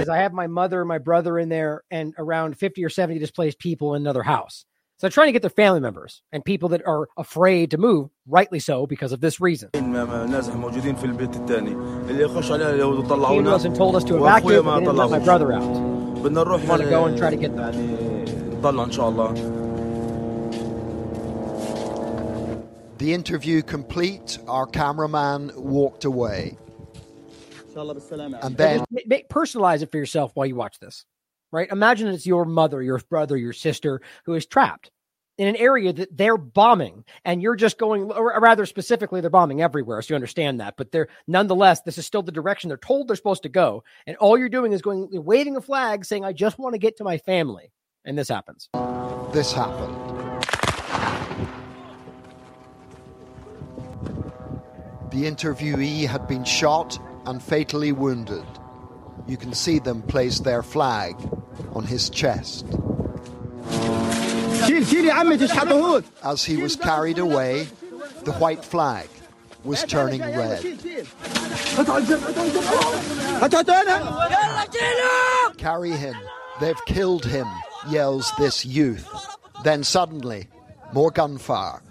As 0.01 0.09
I 0.09 0.17
have 0.17 0.33
my 0.33 0.48
mother 0.48 0.80
and 0.80 0.88
my 0.88 0.99
brother 0.99 1.40
in 1.40 1.49
there 1.49 1.83
and 1.90 2.14
around 2.19 2.57
50 2.57 2.85
or 2.85 2.90
70 2.90 3.19
displaced 3.19 3.57
people 3.57 3.95
in 3.95 4.03
another 4.03 4.22
house. 4.22 4.65
So 4.98 5.09
trying 5.09 5.27
to 5.27 5.33
get 5.33 5.41
their 5.41 5.49
family 5.49 5.82
members 5.82 6.22
and 6.32 6.45
people 6.45 6.69
that 6.69 6.82
are 6.88 7.09
afraid 7.17 7.72
to 7.72 7.77
move, 7.77 8.11
rightly 8.25 8.59
so, 8.59 8.88
because 8.88 9.11
of 9.11 9.19
this 9.19 9.41
reason. 9.41 9.72
He 9.74 9.82
wasn't 9.82 10.32
told 13.75 13.98
us 13.98 14.06
to 14.06 14.15
evacuate, 14.15 14.64
but 14.64 14.80
didn't 14.80 14.95
let 14.95 15.09
my 15.09 15.19
brother 15.19 15.51
out. 15.51 15.64
I 15.64 15.65
want 16.65 16.82
to 16.82 16.90
go 16.90 17.03
and 17.06 17.17
try 17.17 17.30
to 17.30 17.35
get 17.35 17.57
them. 17.57 18.61
The 22.98 23.14
interview 23.14 23.61
complete, 23.61 24.38
our 24.48 24.65
cameraman 24.65 25.51
walked 25.57 26.06
away. 26.06 26.57
And 27.75 28.56
then 28.56 28.85
personalize 29.30 29.82
it 29.82 29.91
for 29.91 29.98
yourself 29.98 30.32
while 30.35 30.45
you 30.45 30.56
watch 30.56 30.80
this 30.80 31.03
right? 31.56 31.72
Imagine 31.72 32.09
it's 32.09 32.27
your 32.27 32.45
mother, 32.45 32.82
your 32.82 33.00
brother, 33.00 33.38
your 33.38 33.53
sister 33.53 34.01
who 34.25 34.34
is 34.35 34.45
trapped. 34.45 34.92
in 35.38 35.48
an 35.48 35.56
area 35.58 35.92
that 35.92 36.16
they're 36.16 36.38
bombing 36.38 37.03
and 37.25 37.42
you're 37.42 37.56
just 37.58 37.77
going 37.77 38.09
or 38.11 38.40
rather 38.40 38.66
specifically 38.66 39.19
they're 39.22 39.30
bombing 39.30 39.61
everywhere 39.61 40.01
so 40.01 40.14
you 40.14 40.16
understand 40.16 40.61
that 40.61 40.75
but 40.77 40.92
they're 40.92 41.09
nonetheless 41.27 41.82
this 41.82 41.98
is 41.98 42.06
still 42.06 42.24
the 42.24 42.32
direction 42.32 42.69
they're 42.69 42.77
told 42.77 43.08
they're 43.08 43.17
supposed 43.17 43.43
to 43.43 43.50
go 43.50 43.84
and 44.08 44.16
all 44.17 44.38
you're 44.38 44.48
doing 44.50 44.72
is 44.72 44.82
going 44.82 45.09
waving 45.11 45.58
a 45.58 45.61
flag 45.61 46.06
saying 46.06 46.24
i 46.24 46.32
just 46.32 46.58
want 46.58 46.74
to 46.74 46.80
get 46.80 46.95
to 46.98 47.03
my 47.03 47.17
family 47.17 47.72
and 48.06 48.17
this 48.17 48.30
happens 48.30 48.69
this 49.34 49.51
happened 49.51 49.95
the 55.11 55.24
interviewee 55.25 56.08
had 56.08 56.25
been 56.30 56.45
shot 56.45 56.98
and 57.25 57.43
fatally 57.43 57.92
wounded 57.92 58.45
you 59.28 59.38
can 59.38 59.54
see 59.54 59.80
them 59.80 60.02
place 60.02 60.40
their 60.40 60.64
flag 60.64 61.16
on 61.74 61.84
his 61.84 62.10
chest 62.10 62.66
as 66.24 66.44
he 66.44 66.58
was 66.58 66.76
carried 66.76 67.18
away, 67.18 67.68
the 68.24 68.34
white 68.34 68.64
flag 68.64 69.08
was 69.64 69.84
turning 69.84 70.22
red. 70.22 70.62
Carry 75.58 75.92
him, 75.92 76.16
they've 76.60 76.86
killed 76.86 77.26
him, 77.26 77.48
yells 77.90 78.32
this 78.38 78.66
youth. 78.66 79.08
Then 79.64 79.84
suddenly, 79.84 80.48
more 80.94 81.12
gunfire. 81.12 81.82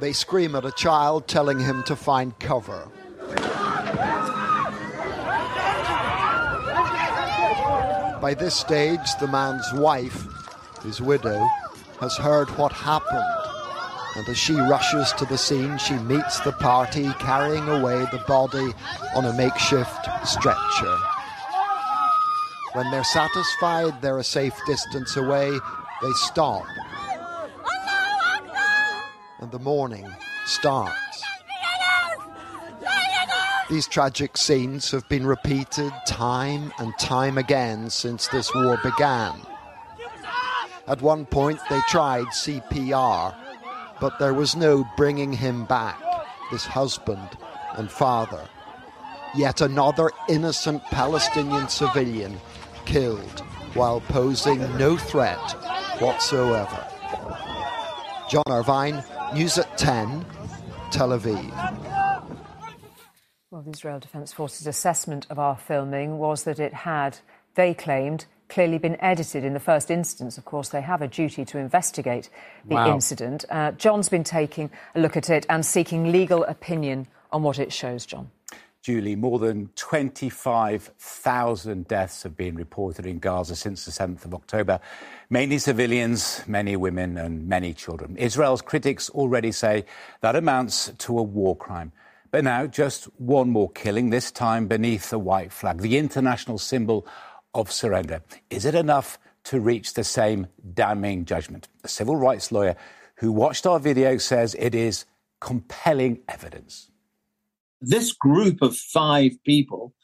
They 0.00 0.12
scream 0.14 0.54
at 0.54 0.64
a 0.64 0.72
child, 0.72 1.28
telling 1.28 1.58
him 1.58 1.82
to 1.82 1.94
find 1.94 2.38
cover. 2.38 2.88
By 8.22 8.34
this 8.38 8.54
stage, 8.54 9.14
the 9.20 9.28
man's 9.28 9.70
wife, 9.74 10.26
his 10.82 11.00
widow, 11.02 11.46
has 12.00 12.16
heard 12.16 12.48
what 12.56 12.72
happened. 12.72 13.22
And 14.16 14.28
as 14.28 14.38
she 14.38 14.54
rushes 14.54 15.12
to 15.12 15.26
the 15.26 15.36
scene, 15.36 15.76
she 15.76 15.94
meets 15.94 16.40
the 16.40 16.52
party 16.52 17.10
carrying 17.18 17.68
away 17.68 18.06
the 18.10 18.24
body 18.26 18.72
on 19.14 19.26
a 19.26 19.32
makeshift 19.34 20.08
stretcher. 20.24 20.96
When 22.72 22.90
they're 22.90 23.04
satisfied 23.04 24.00
they're 24.00 24.18
a 24.18 24.24
safe 24.24 24.54
distance 24.66 25.16
away, 25.16 25.50
they 26.02 26.12
stop 26.12 26.66
and 29.40 29.50
the 29.50 29.58
mourning 29.58 30.06
starts. 30.46 31.22
These 33.68 33.88
tragic 33.88 34.36
scenes 34.36 34.90
have 34.90 35.08
been 35.08 35.26
repeated 35.26 35.92
time 36.06 36.72
and 36.78 36.96
time 36.98 37.38
again 37.38 37.88
since 37.88 38.28
this 38.28 38.52
war 38.54 38.78
began. 38.82 39.40
At 40.86 41.02
one 41.02 41.24
point, 41.24 41.60
they 41.70 41.80
tried 41.88 42.26
CPR, 42.26 43.34
but 44.00 44.18
there 44.18 44.34
was 44.34 44.56
no 44.56 44.84
bringing 44.96 45.32
him 45.32 45.64
back, 45.66 46.00
this 46.50 46.64
husband 46.64 47.28
and 47.76 47.90
father. 47.90 48.48
Yet 49.36 49.60
another 49.60 50.10
innocent 50.28 50.82
Palestinian 50.86 51.68
civilian 51.68 52.40
killed 52.90 53.40
while 53.74 54.00
posing 54.00 54.58
no 54.76 54.96
threat 54.96 55.38
whatsoever. 56.00 56.84
John 58.28 58.42
Irvine, 58.48 59.04
News 59.32 59.58
at 59.58 59.78
10, 59.78 60.26
Tel 60.90 61.10
Aviv. 61.10 61.52
Well, 63.52 63.62
the 63.62 63.70
Israel 63.70 64.00
Defense 64.00 64.32
Forces 64.32 64.66
assessment 64.66 65.28
of 65.30 65.38
our 65.38 65.56
filming 65.56 66.18
was 66.18 66.42
that 66.42 66.58
it 66.58 66.74
had, 66.74 67.18
they 67.54 67.74
claimed, 67.74 68.26
clearly 68.48 68.78
been 68.78 69.00
edited 69.00 69.44
in 69.44 69.54
the 69.54 69.60
first 69.60 69.88
instance. 69.88 70.36
Of 70.36 70.44
course, 70.44 70.70
they 70.70 70.80
have 70.80 71.00
a 71.00 71.06
duty 71.06 71.44
to 71.44 71.58
investigate 71.58 72.28
the 72.64 72.74
wow. 72.74 72.92
incident. 72.92 73.44
Uh, 73.50 73.70
John's 73.70 74.08
been 74.08 74.24
taking 74.24 74.68
a 74.96 75.00
look 75.00 75.16
at 75.16 75.30
it 75.30 75.46
and 75.48 75.64
seeking 75.64 76.10
legal 76.10 76.42
opinion 76.42 77.06
on 77.30 77.44
what 77.44 77.60
it 77.60 77.72
shows, 77.72 78.04
John. 78.04 78.32
Julie, 78.82 79.14
more 79.14 79.38
than 79.38 79.68
25,000 79.76 81.86
deaths 81.86 82.22
have 82.22 82.34
been 82.34 82.54
reported 82.54 83.04
in 83.04 83.18
Gaza 83.18 83.54
since 83.54 83.84
the 83.84 83.90
7th 83.90 84.24
of 84.24 84.32
October. 84.32 84.80
Mainly 85.28 85.58
civilians, 85.58 86.42
many 86.46 86.76
women, 86.76 87.18
and 87.18 87.46
many 87.46 87.74
children. 87.74 88.16
Israel's 88.16 88.62
critics 88.62 89.10
already 89.10 89.52
say 89.52 89.84
that 90.22 90.34
amounts 90.34 90.90
to 90.96 91.18
a 91.18 91.22
war 91.22 91.54
crime. 91.54 91.92
But 92.30 92.44
now, 92.44 92.66
just 92.66 93.04
one 93.20 93.50
more 93.50 93.70
killing, 93.70 94.08
this 94.08 94.30
time 94.30 94.66
beneath 94.66 95.10
the 95.10 95.18
white 95.18 95.52
flag, 95.52 95.82
the 95.82 95.98
international 95.98 96.56
symbol 96.56 97.06
of 97.52 97.70
surrender. 97.70 98.22
Is 98.48 98.64
it 98.64 98.74
enough 98.74 99.18
to 99.44 99.60
reach 99.60 99.92
the 99.92 100.04
same 100.04 100.46
damning 100.72 101.26
judgment? 101.26 101.68
A 101.84 101.88
civil 101.88 102.16
rights 102.16 102.50
lawyer 102.50 102.76
who 103.16 103.30
watched 103.30 103.66
our 103.66 103.78
video 103.78 104.16
says 104.16 104.56
it 104.58 104.74
is 104.74 105.04
compelling 105.38 106.20
evidence 106.28 106.89
this 107.80 108.12
group 108.12 108.62
of 108.62 108.76
five 108.76 109.32
people 109.44 109.94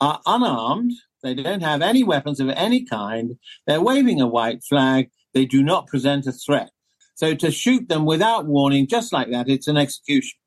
are 0.00 0.20
unarmed. 0.26 0.92
They 1.22 1.34
don't 1.34 1.62
have 1.62 1.82
any 1.82 2.04
weapons 2.04 2.40
of 2.40 2.48
any 2.50 2.84
kind. 2.84 3.36
They're 3.66 3.80
waving 3.80 4.20
a 4.20 4.26
white 4.26 4.62
flag. 4.62 5.10
They 5.34 5.44
do 5.44 5.62
not 5.62 5.86
present 5.86 6.26
a 6.26 6.32
threat. 6.32 6.70
So 7.14 7.34
to 7.34 7.50
shoot 7.50 7.88
them 7.88 8.04
without 8.04 8.46
warning, 8.46 8.86
just 8.86 9.12
like 9.12 9.30
that, 9.30 9.48
it's 9.48 9.68
an 9.68 9.76
execution. 9.76 10.38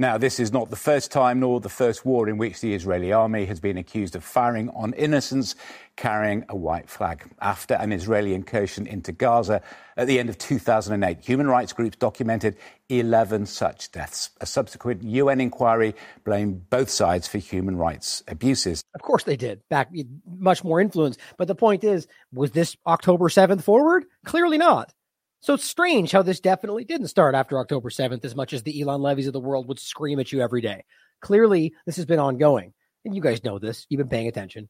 Now, 0.00 0.16
this 0.16 0.38
is 0.38 0.52
not 0.52 0.70
the 0.70 0.76
first 0.76 1.10
time 1.10 1.40
nor 1.40 1.58
the 1.58 1.68
first 1.68 2.06
war 2.06 2.28
in 2.28 2.38
which 2.38 2.60
the 2.60 2.72
Israeli 2.72 3.12
army 3.12 3.46
has 3.46 3.58
been 3.58 3.76
accused 3.76 4.14
of 4.14 4.22
firing 4.22 4.68
on 4.70 4.92
innocents 4.92 5.56
carrying 5.96 6.44
a 6.48 6.54
white 6.54 6.88
flag. 6.88 7.28
After 7.40 7.74
an 7.74 7.90
Israeli 7.90 8.32
incursion 8.32 8.86
into 8.86 9.10
Gaza 9.10 9.60
at 9.96 10.06
the 10.06 10.20
end 10.20 10.28
of 10.28 10.38
2008, 10.38 11.18
human 11.20 11.48
rights 11.48 11.72
groups 11.72 11.96
documented 11.96 12.56
11 12.90 13.46
such 13.46 13.90
deaths. 13.90 14.30
A 14.40 14.46
subsequent 14.46 15.02
UN 15.02 15.40
inquiry 15.40 15.96
blamed 16.22 16.70
both 16.70 16.90
sides 16.90 17.26
for 17.26 17.38
human 17.38 17.76
rights 17.76 18.22
abuses. 18.28 18.84
Of 18.94 19.02
course 19.02 19.24
they 19.24 19.36
did. 19.36 19.62
Back 19.68 19.90
much 20.24 20.62
more 20.62 20.80
influence. 20.80 21.18
But 21.38 21.48
the 21.48 21.56
point 21.56 21.82
is, 21.82 22.06
was 22.32 22.52
this 22.52 22.76
October 22.86 23.28
7th 23.28 23.64
forward? 23.64 24.04
Clearly 24.24 24.58
not. 24.58 24.94
So 25.40 25.54
it's 25.54 25.64
strange 25.64 26.10
how 26.10 26.22
this 26.22 26.40
definitely 26.40 26.84
didn't 26.84 27.08
start 27.08 27.34
after 27.34 27.58
October 27.58 27.90
7th 27.90 28.24
as 28.24 28.34
much 28.34 28.52
as 28.52 28.64
the 28.64 28.80
Eylon 28.80 29.00
Levys 29.00 29.28
of 29.28 29.32
the 29.32 29.40
world 29.40 29.68
would 29.68 29.78
scream 29.78 30.18
at 30.18 30.32
you 30.32 30.40
every 30.40 30.60
day. 30.60 30.84
Clearly, 31.20 31.74
this 31.86 31.96
has 31.96 32.06
been 32.06 32.18
ongoing. 32.18 32.72
And 33.04 33.14
you 33.14 33.22
guys 33.22 33.44
know 33.44 33.58
this. 33.58 33.86
You've 33.88 33.98
been 33.98 34.08
paying 34.08 34.26
attention. 34.26 34.68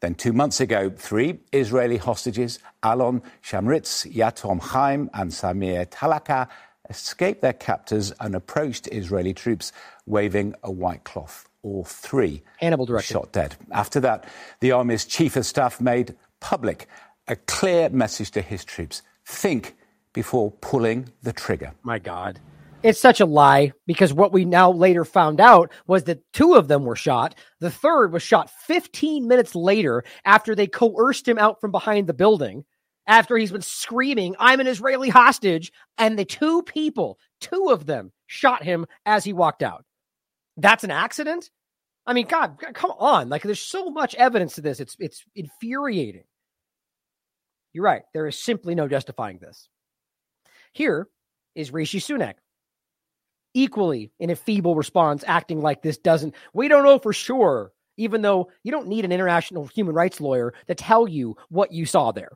Then, 0.00 0.16
two 0.16 0.32
months 0.32 0.60
ago, 0.60 0.90
three 0.90 1.38
Israeli 1.52 1.96
hostages, 1.96 2.58
Alon 2.82 3.22
Shamriz, 3.42 4.12
Yotam 4.12 4.60
Haim, 4.60 5.08
and 5.14 5.30
Samir 5.30 5.86
Talaka, 5.86 6.48
escaped 6.90 7.40
their 7.40 7.52
captors 7.52 8.12
and 8.18 8.34
approached 8.34 8.88
Israeli 8.88 9.32
troops 9.32 9.72
waving 10.06 10.54
a 10.64 10.72
white 10.72 11.04
cloth. 11.04 11.48
All 11.62 11.84
three 11.84 12.42
Hannibal 12.58 12.86
directed. 12.86 13.12
shot 13.12 13.32
dead. 13.32 13.54
After 13.70 14.00
that, 14.00 14.28
the 14.58 14.72
army's 14.72 15.04
chief 15.04 15.36
of 15.36 15.46
staff 15.46 15.80
made 15.80 16.16
public 16.40 16.88
a 17.28 17.36
clear 17.36 17.88
message 17.88 18.32
to 18.32 18.42
his 18.42 18.64
troops 18.64 19.02
think 19.26 19.76
before 20.12 20.50
pulling 20.50 21.08
the 21.22 21.32
trigger. 21.32 21.72
My 21.82 21.98
God. 21.98 22.38
It's 22.82 23.00
such 23.00 23.20
a 23.20 23.26
lie 23.26 23.72
because 23.86 24.12
what 24.12 24.32
we 24.32 24.44
now 24.44 24.70
later 24.72 25.04
found 25.04 25.40
out 25.40 25.70
was 25.86 26.04
that 26.04 26.24
two 26.32 26.54
of 26.54 26.66
them 26.66 26.84
were 26.84 26.96
shot. 26.96 27.36
The 27.60 27.70
third 27.70 28.12
was 28.12 28.24
shot 28.24 28.50
15 28.66 29.28
minutes 29.28 29.54
later 29.54 30.02
after 30.24 30.54
they 30.54 30.66
coerced 30.66 31.28
him 31.28 31.38
out 31.38 31.60
from 31.60 31.70
behind 31.70 32.08
the 32.08 32.14
building, 32.14 32.64
after 33.06 33.36
he's 33.36 33.52
been 33.52 33.62
screaming, 33.62 34.34
I'm 34.38 34.60
an 34.60 34.66
Israeli 34.66 35.08
hostage. 35.08 35.72
And 35.98 36.18
the 36.18 36.24
two 36.24 36.62
people, 36.62 37.18
two 37.40 37.68
of 37.70 37.86
them, 37.86 38.12
shot 38.26 38.62
him 38.62 38.86
as 39.06 39.24
he 39.24 39.32
walked 39.32 39.62
out. 39.62 39.84
That's 40.56 40.84
an 40.84 40.90
accident? 40.90 41.50
I 42.06 42.14
mean, 42.14 42.26
God, 42.26 42.58
come 42.74 42.90
on. 42.98 43.28
Like, 43.28 43.42
there's 43.42 43.60
so 43.60 43.90
much 43.90 44.14
evidence 44.16 44.56
to 44.56 44.60
this. 44.60 44.80
It's, 44.80 44.96
it's 44.98 45.24
infuriating. 45.34 46.24
You're 47.72 47.84
right. 47.84 48.02
There 48.12 48.26
is 48.26 48.38
simply 48.38 48.74
no 48.74 48.88
justifying 48.88 49.38
this. 49.38 49.68
Here 50.72 51.08
is 51.54 51.72
Rishi 51.72 52.00
Sunak, 52.00 52.34
equally 53.54 54.12
in 54.18 54.30
a 54.30 54.36
feeble 54.36 54.74
response, 54.74 55.24
acting 55.26 55.60
like 55.60 55.82
this 55.82 55.98
doesn't. 55.98 56.34
We 56.54 56.68
don't 56.68 56.84
know 56.84 56.98
for 56.98 57.12
sure, 57.12 57.72
even 57.96 58.22
though 58.22 58.50
you 58.62 58.72
don't 58.72 58.88
need 58.88 59.04
an 59.04 59.12
international 59.12 59.66
human 59.66 59.94
rights 59.94 60.20
lawyer 60.20 60.54
to 60.68 60.74
tell 60.74 61.06
you 61.08 61.36
what 61.48 61.72
you 61.72 61.86
saw 61.86 62.12
there. 62.12 62.32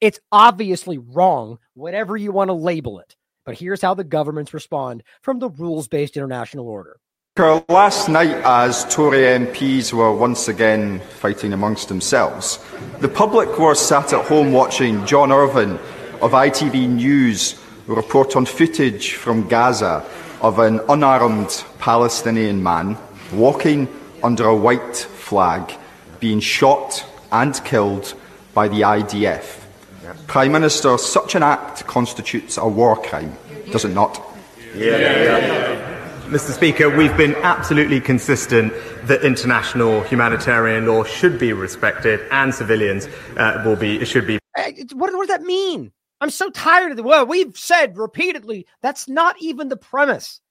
It's 0.00 0.20
obviously 0.30 0.98
wrong, 0.98 1.58
whatever 1.74 2.16
you 2.16 2.32
want 2.32 2.48
to 2.48 2.54
label 2.54 3.00
it. 3.00 3.16
But 3.44 3.58
here's 3.58 3.80
how 3.82 3.94
the 3.94 4.04
governments 4.04 4.54
respond 4.54 5.02
from 5.22 5.38
the 5.38 5.48
rules 5.48 5.88
based 5.88 6.16
international 6.16 6.68
order. 6.68 7.00
Last 7.38 8.08
night, 8.08 8.34
as 8.44 8.84
Tory 8.92 9.20
MPs 9.20 9.92
were 9.92 10.12
once 10.12 10.48
again 10.48 10.98
fighting 10.98 11.52
amongst 11.52 11.86
themselves, 11.88 12.58
the 12.98 13.08
public 13.08 13.60
were 13.60 13.76
sat 13.76 14.12
at 14.12 14.26
home 14.26 14.50
watching 14.50 15.06
John 15.06 15.30
Irvine 15.30 15.78
of 16.20 16.32
ITV 16.32 16.88
News 16.88 17.54
report 17.86 18.34
on 18.34 18.44
footage 18.44 19.12
from 19.12 19.46
Gaza 19.46 20.04
of 20.42 20.58
an 20.58 20.80
unarmed 20.88 21.64
Palestinian 21.78 22.60
man 22.60 22.98
walking 23.32 23.86
under 24.24 24.46
a 24.46 24.56
white 24.56 24.96
flag 24.96 25.72
being 26.18 26.40
shot 26.40 27.06
and 27.30 27.54
killed 27.64 28.14
by 28.52 28.66
the 28.66 28.80
IDF. 28.80 29.60
Prime 30.26 30.50
Minister, 30.50 30.98
such 30.98 31.36
an 31.36 31.44
act 31.44 31.86
constitutes 31.86 32.56
a 32.56 32.66
war 32.66 32.96
crime, 33.00 33.32
does 33.70 33.84
it 33.84 33.94
not? 33.94 34.20
Mr. 36.28 36.50
Speaker, 36.50 36.94
we've 36.94 37.16
been 37.16 37.34
absolutely 37.36 38.02
consistent 38.02 38.70
that 39.04 39.24
international 39.24 40.02
humanitarian 40.02 40.84
law 40.84 41.02
should 41.02 41.38
be 41.38 41.54
respected 41.54 42.20
and 42.30 42.54
civilians 42.54 43.08
uh, 43.38 43.62
will 43.64 43.76
be 43.76 44.04
should 44.04 44.26
be. 44.26 44.38
What, 44.92 45.14
what 45.14 45.26
does 45.26 45.28
that 45.28 45.46
mean? 45.46 45.90
I'm 46.20 46.28
so 46.28 46.50
tired 46.50 46.90
of 46.90 46.98
the 46.98 47.02
well, 47.02 47.24
we've 47.24 47.56
said 47.56 47.96
repeatedly 47.96 48.66
that's 48.82 49.08
not 49.08 49.36
even 49.40 49.68
the 49.68 49.78
premise. 49.78 50.42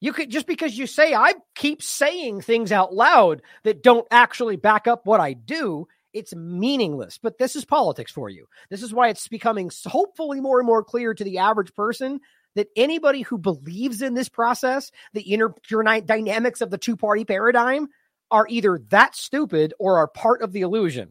You 0.00 0.14
could 0.14 0.30
just 0.30 0.46
because 0.46 0.78
you 0.78 0.86
say 0.86 1.12
I 1.12 1.34
keep 1.54 1.82
saying 1.82 2.40
things 2.40 2.72
out 2.72 2.94
loud 2.94 3.42
that 3.64 3.82
don't 3.82 4.06
actually 4.10 4.56
back 4.56 4.86
up 4.86 5.04
what 5.04 5.20
I 5.20 5.34
do, 5.34 5.86
it's 6.14 6.34
meaningless. 6.34 7.18
But 7.18 7.36
this 7.36 7.56
is 7.56 7.66
politics 7.66 8.10
for 8.10 8.30
you. 8.30 8.46
This 8.70 8.82
is 8.82 8.94
why 8.94 9.08
it's 9.08 9.28
becoming 9.28 9.70
hopefully 9.84 10.40
more 10.40 10.60
and 10.60 10.66
more 10.66 10.82
clear 10.82 11.12
to 11.12 11.24
the 11.24 11.36
average 11.36 11.74
person 11.74 12.20
that 12.56 12.68
anybody 12.76 13.22
who 13.22 13.38
believes 13.38 14.02
in 14.02 14.14
this 14.14 14.28
process, 14.28 14.90
the 15.12 15.22
inner 15.22 15.54
dynamics 15.70 16.60
of 16.60 16.70
the 16.70 16.78
two 16.78 16.96
party 16.96 17.24
paradigm, 17.24 17.88
are 18.30 18.46
either 18.48 18.80
that 18.90 19.16
stupid 19.16 19.74
or 19.78 19.98
are 19.98 20.08
part 20.08 20.42
of 20.42 20.52
the 20.52 20.60
illusion. 20.60 21.10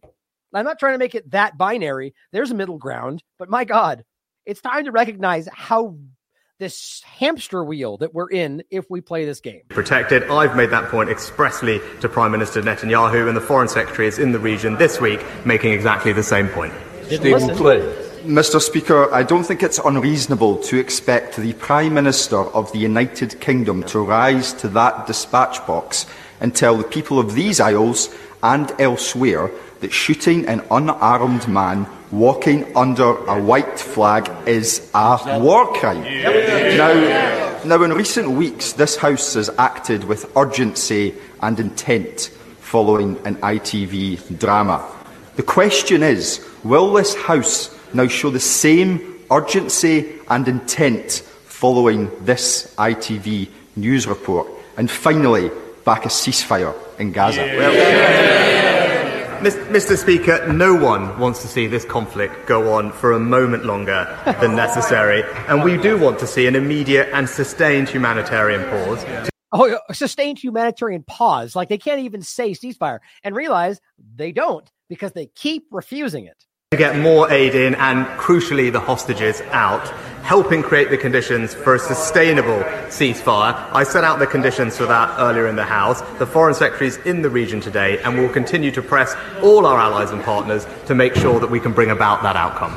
I'm 0.53 0.65
not 0.65 0.79
trying 0.79 0.93
to 0.93 0.99
make 0.99 1.15
it 1.15 1.31
that 1.31 1.57
binary. 1.57 2.13
There's 2.31 2.51
a 2.51 2.55
middle 2.55 2.77
ground, 2.77 3.23
but 3.37 3.49
my 3.49 3.65
God, 3.65 4.03
it's 4.45 4.61
time 4.61 4.85
to 4.85 4.91
recognize 4.91 5.47
how 5.53 5.97
this 6.59 7.01
hamster 7.03 7.63
wheel 7.63 7.97
that 7.97 8.13
we're 8.13 8.29
in 8.29 8.63
if 8.69 8.85
we 8.89 8.99
play 8.99 9.25
this 9.25 9.39
game. 9.39 9.61
Protected. 9.69 10.23
I've 10.29 10.55
made 10.55 10.71
that 10.71 10.89
point 10.89 11.09
expressly 11.09 11.79
to 12.01 12.09
Prime 12.09 12.31
Minister 12.31 12.61
Netanyahu, 12.61 13.27
and 13.27 13.37
the 13.37 13.41
Foreign 13.41 13.69
Secretary 13.69 14.07
is 14.07 14.19
in 14.19 14.31
the 14.31 14.39
region 14.39 14.75
this 14.75 14.99
week 14.99 15.23
making 15.45 15.71
exactly 15.71 16.13
the 16.13 16.23
same 16.23 16.49
point. 16.49 16.73
Stephen 17.05 17.55
Flynn. 17.55 18.08
Mr. 18.25 18.59
Speaker, 18.59 19.13
I 19.13 19.23
don't 19.23 19.43
think 19.43 19.63
it's 19.63 19.79
unreasonable 19.79 20.57
to 20.63 20.77
expect 20.77 21.37
the 21.37 21.53
Prime 21.53 21.93
Minister 21.93 22.37
of 22.37 22.71
the 22.73 22.79
United 22.79 23.39
Kingdom 23.39 23.83
to 23.83 23.99
rise 23.99 24.51
to 24.53 24.67
that 24.69 25.07
dispatch 25.07 25.65
box 25.65 26.05
and 26.41 26.53
tell 26.53 26.75
the 26.75 26.83
people 26.83 27.19
of 27.19 27.33
these 27.33 27.61
Isles 27.61 28.13
and 28.43 28.71
elsewhere 28.79 29.49
that 29.79 29.93
shooting 29.93 30.45
an 30.47 30.61
unarmed 30.69 31.47
man 31.47 31.87
walking 32.11 32.75
under 32.75 33.15
a 33.25 33.41
white 33.41 33.79
flag 33.79 34.29
is 34.47 34.89
a 34.93 35.39
war 35.39 35.71
crime. 35.73 36.03
Now, 36.03 37.63
now, 37.65 37.83
in 37.83 37.93
recent 37.93 38.31
weeks, 38.31 38.73
this 38.73 38.97
House 38.97 39.33
has 39.35 39.49
acted 39.57 40.03
with 40.05 40.35
urgency 40.35 41.13
and 41.41 41.59
intent 41.59 42.31
following 42.59 43.17
an 43.25 43.35
ITV 43.37 44.39
drama. 44.39 44.85
The 45.35 45.43
question 45.43 46.03
is 46.03 46.45
will 46.63 46.93
this 46.93 47.15
House 47.15 47.78
now 47.93 48.07
show 48.07 48.29
the 48.29 48.39
same 48.39 49.19
urgency 49.31 50.13
and 50.29 50.47
intent 50.47 51.23
following 51.45 52.09
this 52.25 52.73
ITV 52.77 53.49
news 53.75 54.07
report? 54.07 54.47
And 54.77 54.89
finally, 54.89 55.51
back 55.85 56.05
a 56.05 56.09
ceasefire 56.09 56.75
in 56.99 57.11
Gaza. 57.11 57.41
Mr. 59.39 59.97
Speaker, 59.97 60.51
no 60.51 60.75
one 60.75 61.17
wants 61.17 61.41
to 61.41 61.47
see 61.47 61.65
this 61.65 61.85
conflict 61.85 62.45
go 62.45 62.73
on 62.73 62.91
for 62.91 63.13
a 63.13 63.19
moment 63.19 63.63
longer 63.65 64.05
than 64.41 64.55
necessary, 64.55 65.23
and 65.47 65.63
we 65.63 65.77
do 65.77 65.97
want 65.97 66.19
to 66.19 66.27
see 66.27 66.45
an 66.45 66.55
immediate 66.55 67.07
and 67.13 67.29
sustained 67.29 67.87
humanitarian 67.87 68.63
pause. 68.69 69.29
Oh, 69.51 69.79
a 69.87 69.93
sustained 69.93 70.37
humanitarian 70.39 71.03
pause. 71.03 71.55
Like 71.55 71.69
they 71.69 71.77
can't 71.77 72.01
even 72.01 72.21
say 72.21 72.51
ceasefire 72.51 72.99
and 73.23 73.35
realize 73.35 73.79
they 74.15 74.31
don't 74.31 74.69
because 74.89 75.13
they 75.13 75.27
keep 75.27 75.67
refusing 75.71 76.25
it 76.25 76.45
to 76.71 76.77
get 76.77 76.99
more 76.99 77.31
aid 77.31 77.55
in 77.55 77.73
and, 77.73 78.05
crucially, 78.19 78.71
the 78.71 78.79
hostages 78.79 79.41
out, 79.49 79.87
helping 80.21 80.61
create 80.61 80.91
the 80.91 80.97
conditions 80.97 81.51
for 81.51 81.73
a 81.73 81.79
sustainable 81.79 82.61
ceasefire. 82.89 83.55
I 83.73 83.83
set 83.83 84.03
out 84.03 84.19
the 84.19 84.27
conditions 84.27 84.77
for 84.77 84.85
that 84.85 85.19
earlier 85.19 85.47
in 85.47 85.55
the 85.55 85.63
House. 85.63 86.01
The 86.19 86.27
Foreign 86.27 86.53
Secretary 86.53 86.87
is 86.87 86.97
in 86.97 87.23
the 87.23 87.29
region 87.31 87.59
today 87.59 87.99
and 88.03 88.19
will 88.19 88.29
continue 88.29 88.69
to 88.69 88.83
press 88.83 89.15
all 89.41 89.65
our 89.65 89.79
allies 89.79 90.11
and 90.11 90.21
partners 90.21 90.67
to 90.85 90.93
make 90.93 91.15
sure 91.15 91.39
that 91.39 91.49
we 91.49 91.59
can 91.59 91.73
bring 91.73 91.89
about 91.89 92.21
that 92.21 92.35
outcome. 92.35 92.75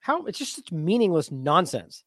How 0.00 0.24
it's 0.24 0.40
just 0.40 0.56
such 0.56 0.72
meaningless 0.72 1.30
nonsense. 1.30 2.02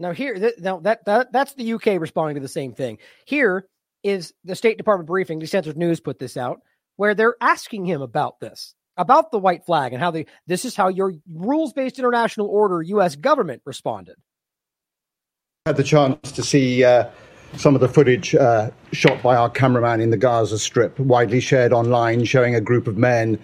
Now 0.00 0.10
here, 0.10 0.34
th- 0.34 0.58
now 0.58 0.80
that, 0.80 1.04
that 1.04 1.30
that's 1.30 1.54
the 1.54 1.74
UK 1.74 2.00
responding 2.00 2.34
to 2.34 2.40
the 2.40 2.48
same 2.48 2.72
thing. 2.72 2.98
Here 3.24 3.68
is 4.02 4.34
the 4.42 4.56
State 4.56 4.78
Department 4.78 5.06
briefing. 5.06 5.38
The 5.38 5.46
Censored 5.46 5.76
News 5.76 6.00
put 6.00 6.18
this 6.18 6.36
out, 6.36 6.60
where 6.96 7.14
they're 7.14 7.36
asking 7.40 7.84
him 7.84 8.02
about 8.02 8.40
this 8.40 8.74
about 9.00 9.32
the 9.32 9.38
white 9.38 9.64
flag 9.64 9.92
and 9.92 10.02
how 10.02 10.10
they 10.10 10.26
this 10.46 10.64
is 10.64 10.76
how 10.76 10.88
your 10.88 11.14
rules 11.32 11.72
based 11.72 11.98
international 11.98 12.46
order 12.46 12.82
US 12.82 13.16
government 13.16 13.62
responded. 13.64 14.16
I 15.66 15.70
had 15.70 15.76
the 15.76 15.84
chance 15.84 16.30
to 16.32 16.42
see 16.42 16.84
uh, 16.84 17.08
some 17.56 17.74
of 17.74 17.80
the 17.80 17.88
footage 17.88 18.34
uh, 18.34 18.70
shot 18.92 19.22
by 19.22 19.36
our 19.36 19.48
cameraman 19.50 20.00
in 20.00 20.10
the 20.10 20.16
Gaza 20.16 20.58
Strip, 20.58 20.98
widely 20.98 21.40
shared 21.40 21.72
online, 21.72 22.24
showing 22.24 22.54
a 22.54 22.60
group 22.60 22.86
of 22.86 22.96
men 22.96 23.38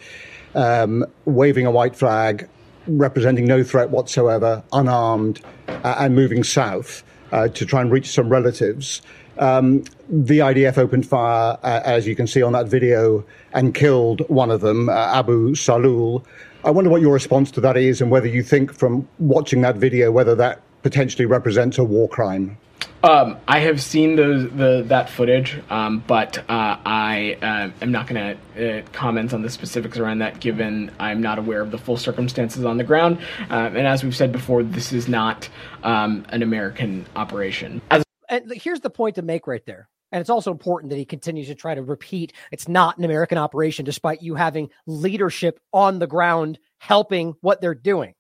um, 0.54 1.04
waving 1.24 1.66
a 1.66 1.70
white 1.70 1.96
flag, 1.96 2.48
representing 2.86 3.46
no 3.46 3.64
threat 3.64 3.90
whatsoever, 3.90 4.62
unarmed, 4.72 5.40
uh, 5.68 5.96
and 5.98 6.14
moving 6.14 6.44
south 6.44 7.02
uh, 7.32 7.48
to 7.48 7.66
try 7.66 7.80
and 7.80 7.90
reach 7.90 8.08
some 8.08 8.28
relatives. 8.28 9.02
Um, 9.38 9.84
the 10.08 10.38
IDF 10.38 10.78
opened 10.78 11.06
fire, 11.06 11.58
uh, 11.62 11.80
as 11.84 12.06
you 12.06 12.16
can 12.16 12.26
see 12.26 12.42
on 12.42 12.52
that 12.52 12.66
video, 12.66 13.24
and 13.52 13.74
killed 13.74 14.28
one 14.28 14.50
of 14.50 14.60
them, 14.60 14.88
uh, 14.88 14.92
Abu 14.92 15.54
Salul. 15.54 16.24
I 16.64 16.70
wonder 16.70 16.90
what 16.90 17.00
your 17.00 17.12
response 17.12 17.50
to 17.52 17.60
that 17.60 17.76
is, 17.76 18.00
and 18.00 18.10
whether 18.10 18.26
you 18.26 18.42
think 18.42 18.72
from 18.72 19.08
watching 19.18 19.60
that 19.60 19.76
video 19.76 20.10
whether 20.10 20.34
that 20.34 20.62
potentially 20.82 21.26
represents 21.26 21.78
a 21.78 21.84
war 21.84 22.08
crime. 22.08 22.56
Um, 23.02 23.36
I 23.46 23.60
have 23.60 23.80
seen 23.80 24.16
the 24.16 24.82
that 24.88 25.10
footage, 25.10 25.60
um, 25.70 26.02
but 26.06 26.38
uh, 26.38 26.76
I 26.84 27.38
uh, 27.40 27.70
am 27.80 27.92
not 27.92 28.08
going 28.08 28.36
to 28.56 28.78
uh, 28.78 28.82
comment 28.92 29.32
on 29.32 29.42
the 29.42 29.50
specifics 29.50 29.98
around 29.98 30.18
that, 30.18 30.40
given 30.40 30.90
I'm 30.98 31.20
not 31.20 31.38
aware 31.38 31.60
of 31.60 31.70
the 31.70 31.78
full 31.78 31.98
circumstances 31.98 32.64
on 32.64 32.78
the 32.78 32.84
ground. 32.84 33.18
Um, 33.48 33.76
and 33.76 33.86
as 33.86 34.02
we've 34.02 34.16
said 34.16 34.32
before, 34.32 34.62
this 34.62 34.92
is 34.92 35.06
not 35.06 35.48
um, 35.84 36.26
an 36.30 36.42
American 36.42 37.06
operation. 37.14 37.80
As 37.90 38.05
and 38.28 38.52
here's 38.52 38.80
the 38.80 38.90
point 38.90 39.16
to 39.16 39.22
make 39.22 39.46
right 39.46 39.64
there. 39.66 39.88
And 40.12 40.20
it's 40.20 40.30
also 40.30 40.52
important 40.52 40.90
that 40.90 40.96
he 40.98 41.04
continues 41.04 41.48
to 41.48 41.54
try 41.54 41.74
to 41.74 41.82
repeat 41.82 42.32
it's 42.52 42.68
not 42.68 42.96
an 42.96 43.04
American 43.04 43.38
operation, 43.38 43.84
despite 43.84 44.22
you 44.22 44.34
having 44.34 44.70
leadership 44.86 45.58
on 45.72 45.98
the 45.98 46.06
ground 46.06 46.58
helping 46.78 47.34
what 47.40 47.60
they're 47.60 47.74
doing. 47.74 48.14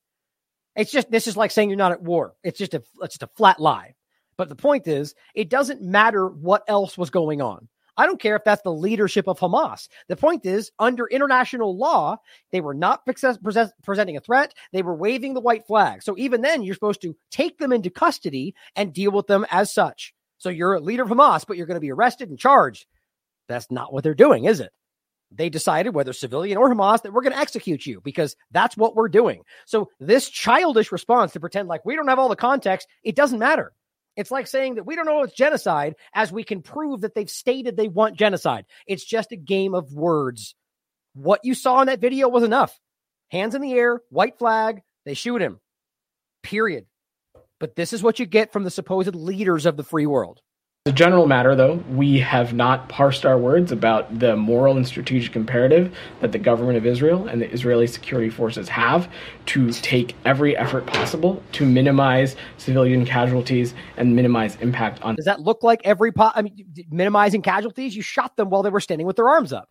It's 0.74 0.90
just 0.90 1.10
this 1.10 1.26
is 1.26 1.36
like 1.36 1.50
saying 1.50 1.70
you're 1.70 1.78
not 1.78 1.92
at 1.92 2.02
war. 2.02 2.34
It's 2.42 2.58
just 2.58 2.74
a 2.74 2.82
it's 3.00 3.14
just 3.14 3.22
a 3.22 3.30
flat 3.36 3.60
lie. 3.60 3.94
But 4.36 4.48
the 4.48 4.56
point 4.56 4.86
is, 4.86 5.14
it 5.34 5.48
doesn't 5.48 5.80
matter 5.80 6.28
what 6.28 6.64
else 6.68 6.98
was 6.98 7.10
going 7.10 7.40
on. 7.40 7.68
I 7.96 8.06
don't 8.06 8.20
care 8.20 8.36
if 8.36 8.44
that's 8.44 8.62
the 8.62 8.72
leadership 8.72 9.26
of 9.26 9.38
Hamas. 9.38 9.88
The 10.08 10.16
point 10.16 10.44
is, 10.44 10.70
under 10.78 11.06
international 11.06 11.76
law, 11.76 12.18
they 12.52 12.60
were 12.60 12.74
not 12.74 13.06
presenting 13.06 14.16
a 14.16 14.20
threat. 14.20 14.54
They 14.72 14.82
were 14.82 14.94
waving 14.94 15.34
the 15.34 15.40
white 15.40 15.66
flag. 15.66 16.02
So 16.02 16.14
even 16.18 16.42
then, 16.42 16.62
you're 16.62 16.74
supposed 16.74 17.02
to 17.02 17.16
take 17.30 17.58
them 17.58 17.72
into 17.72 17.90
custody 17.90 18.54
and 18.74 18.92
deal 18.92 19.12
with 19.12 19.26
them 19.26 19.46
as 19.50 19.72
such. 19.72 20.14
So 20.38 20.50
you're 20.50 20.74
a 20.74 20.80
leader 20.80 21.04
of 21.04 21.08
Hamas, 21.08 21.46
but 21.46 21.56
you're 21.56 21.66
going 21.66 21.76
to 21.76 21.80
be 21.80 21.92
arrested 21.92 22.28
and 22.28 22.38
charged. 22.38 22.86
That's 23.48 23.70
not 23.70 23.92
what 23.92 24.04
they're 24.04 24.14
doing, 24.14 24.44
is 24.44 24.60
it? 24.60 24.72
They 25.32 25.48
decided, 25.48 25.94
whether 25.94 26.12
civilian 26.12 26.58
or 26.58 26.72
Hamas, 26.72 27.02
that 27.02 27.12
we're 27.12 27.22
going 27.22 27.32
to 27.32 27.38
execute 27.38 27.84
you 27.86 28.00
because 28.00 28.36
that's 28.52 28.76
what 28.76 28.94
we're 28.94 29.08
doing. 29.08 29.42
So 29.64 29.90
this 29.98 30.28
childish 30.28 30.92
response 30.92 31.32
to 31.32 31.40
pretend 31.40 31.68
like 31.68 31.84
we 31.84 31.96
don't 31.96 32.08
have 32.08 32.18
all 32.18 32.28
the 32.28 32.36
context, 32.36 32.86
it 33.02 33.16
doesn't 33.16 33.38
matter. 33.38 33.72
It's 34.16 34.30
like 34.30 34.46
saying 34.46 34.76
that 34.76 34.86
we 34.86 34.96
don't 34.96 35.06
know 35.06 35.22
it's 35.22 35.34
genocide 35.34 35.94
as 36.14 36.32
we 36.32 36.42
can 36.42 36.62
prove 36.62 37.02
that 37.02 37.14
they've 37.14 37.30
stated 37.30 37.76
they 37.76 37.88
want 37.88 38.16
genocide. 38.16 38.64
It's 38.86 39.04
just 39.04 39.32
a 39.32 39.36
game 39.36 39.74
of 39.74 39.92
words. 39.92 40.54
What 41.14 41.44
you 41.44 41.54
saw 41.54 41.80
in 41.82 41.86
that 41.86 42.00
video 42.00 42.28
was 42.28 42.42
enough. 42.42 42.78
Hands 43.30 43.54
in 43.54 43.60
the 43.60 43.72
air, 43.72 44.00
white 44.10 44.38
flag, 44.38 44.82
they 45.04 45.14
shoot 45.14 45.42
him. 45.42 45.60
Period. 46.42 46.86
But 47.58 47.74
this 47.74 47.92
is 47.92 48.02
what 48.02 48.18
you 48.18 48.26
get 48.26 48.52
from 48.52 48.64
the 48.64 48.70
supposed 48.70 49.14
leaders 49.14 49.66
of 49.66 49.76
the 49.76 49.84
free 49.84 50.06
world. 50.06 50.40
As 50.86 50.92
a 50.92 50.94
general 50.94 51.26
matter, 51.26 51.56
though, 51.56 51.82
we 51.90 52.20
have 52.20 52.54
not 52.54 52.88
parsed 52.88 53.26
our 53.26 53.36
words 53.36 53.72
about 53.72 54.20
the 54.20 54.36
moral 54.36 54.76
and 54.76 54.86
strategic 54.86 55.34
imperative 55.34 55.92
that 56.20 56.30
the 56.30 56.38
government 56.38 56.78
of 56.78 56.86
Israel 56.86 57.26
and 57.26 57.42
the 57.42 57.50
Israeli 57.50 57.88
security 57.88 58.30
forces 58.30 58.68
have 58.68 59.10
to 59.46 59.72
take 59.72 60.14
every 60.24 60.56
effort 60.56 60.86
possible 60.86 61.42
to 61.50 61.66
minimize 61.66 62.36
civilian 62.58 63.04
casualties 63.04 63.74
and 63.96 64.14
minimize 64.14 64.54
impact 64.60 65.02
on. 65.02 65.16
Does 65.16 65.24
that 65.24 65.40
look 65.40 65.64
like 65.64 65.80
every 65.82 66.12
po- 66.12 66.30
I 66.32 66.42
mean, 66.42 66.56
minimizing 66.88 67.42
casualties? 67.42 67.96
You 67.96 68.02
shot 68.02 68.36
them 68.36 68.48
while 68.48 68.62
they 68.62 68.70
were 68.70 68.78
standing 68.78 69.08
with 69.08 69.16
their 69.16 69.28
arms 69.28 69.52
up. 69.52 69.68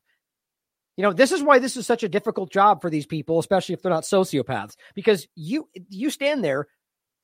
You 0.97 1.03
know, 1.03 1.13
this 1.13 1.31
is 1.31 1.41
why 1.41 1.59
this 1.59 1.77
is 1.77 1.87
such 1.87 2.03
a 2.03 2.09
difficult 2.09 2.51
job 2.51 2.81
for 2.81 2.89
these 2.89 3.05
people, 3.05 3.39
especially 3.39 3.71
if 3.71 3.81
they're 3.81 3.89
not 3.89 4.03
sociopaths, 4.03 4.75
because 4.95 5.29
you 5.33 5.69
you 5.87 6.09
stand 6.09 6.43
there 6.43 6.67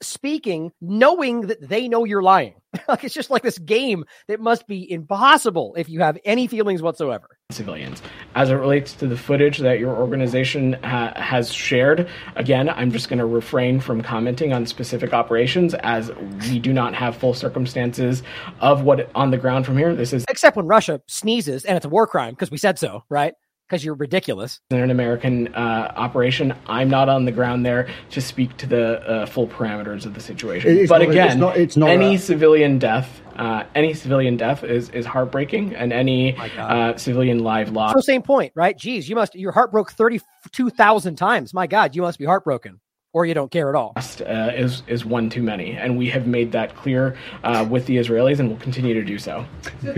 speaking 0.01 0.71
knowing 0.81 1.41
that 1.41 1.67
they 1.67 1.87
know 1.87 2.03
you're 2.03 2.21
lying. 2.21 2.55
like 2.87 3.03
it's 3.03 3.13
just 3.13 3.29
like 3.29 3.41
this 3.41 3.57
game 3.57 4.05
that 4.27 4.39
must 4.39 4.65
be 4.65 4.89
impossible 4.89 5.73
if 5.77 5.89
you 5.89 5.99
have 5.99 6.17
any 6.23 6.47
feelings 6.47 6.81
whatsoever. 6.81 7.37
Civilians. 7.51 8.01
As 8.33 8.49
it 8.49 8.55
relates 8.55 8.93
to 8.93 9.07
the 9.07 9.17
footage 9.17 9.57
that 9.59 9.79
your 9.79 9.95
organization 9.95 10.73
ha- 10.83 11.13
has 11.15 11.51
shared, 11.51 12.07
again, 12.35 12.69
I'm 12.69 12.91
just 12.91 13.09
going 13.09 13.19
to 13.19 13.25
refrain 13.25 13.79
from 13.81 14.01
commenting 14.01 14.53
on 14.53 14.65
specific 14.65 15.13
operations 15.13 15.73
as 15.75 16.11
we 16.49 16.59
do 16.59 16.71
not 16.71 16.95
have 16.95 17.15
full 17.17 17.33
circumstances 17.33 18.23
of 18.61 18.83
what 18.83 19.09
on 19.15 19.31
the 19.31 19.37
ground 19.37 19.65
from 19.65 19.77
here. 19.77 19.93
This 19.93 20.13
is 20.13 20.23
except 20.29 20.55
when 20.55 20.67
Russia 20.67 21.01
sneezes 21.07 21.65
and 21.65 21.75
it's 21.75 21.85
a 21.85 21.89
war 21.89 22.07
crime 22.07 22.33
because 22.33 22.51
we 22.51 22.57
said 22.57 22.79
so, 22.79 23.03
right? 23.09 23.33
Because 23.71 23.85
you're 23.85 23.95
ridiculous. 23.95 24.59
an 24.69 24.91
American 24.91 25.47
uh, 25.55 25.93
operation. 25.95 26.53
I'm 26.67 26.89
not 26.89 27.07
on 27.07 27.23
the 27.23 27.31
ground 27.31 27.65
there 27.65 27.87
to 28.09 28.19
speak 28.19 28.57
to 28.57 28.67
the 28.67 28.99
uh, 29.09 29.25
full 29.25 29.47
parameters 29.47 30.05
of 30.05 30.13
the 30.13 30.19
situation. 30.19 30.77
It's 30.77 30.89
but 30.89 30.99
not- 31.01 31.09
again, 31.09 31.27
it's 31.29 31.37
not- 31.37 31.57
it's 31.57 31.77
not 31.77 31.89
any 31.89 32.15
a- 32.15 32.19
civilian 32.19 32.79
death, 32.79 33.21
uh, 33.37 33.63
any 33.73 33.93
civilian 33.93 34.35
death 34.35 34.65
is 34.65 34.89
is 34.89 35.05
heartbreaking, 35.05 35.73
and 35.73 35.93
any 35.93 36.35
uh, 36.57 36.97
civilian 36.97 37.39
life 37.39 37.71
loss. 37.71 37.93
So 37.93 38.01
same 38.01 38.21
point, 38.23 38.51
right? 38.55 38.77
Geez, 38.77 39.07
you 39.07 39.15
must 39.15 39.35
your 39.35 39.53
heart 39.53 39.71
broke 39.71 39.93
thirty 39.93 40.19
two 40.51 40.69
thousand 40.69 41.15
times. 41.15 41.53
My 41.53 41.65
God, 41.65 41.95
you 41.95 42.01
must 42.01 42.19
be 42.19 42.25
heartbroken, 42.25 42.81
or 43.13 43.25
you 43.25 43.33
don't 43.33 43.51
care 43.51 43.69
at 43.69 43.75
all. 43.75 43.93
Uh, 43.95 44.51
is 44.55 44.83
is 44.87 45.05
one 45.05 45.29
too 45.29 45.43
many, 45.43 45.71
and 45.73 45.97
we 45.97 46.09
have 46.09 46.27
made 46.27 46.51
that 46.53 46.75
clear 46.75 47.15
uh, 47.43 47.65
with 47.69 47.85
the 47.85 47.97
Israelis, 47.97 48.39
and 48.39 48.49
will 48.49 48.57
continue 48.57 48.93
to 48.93 49.03
do 49.03 49.17
so. 49.19 49.45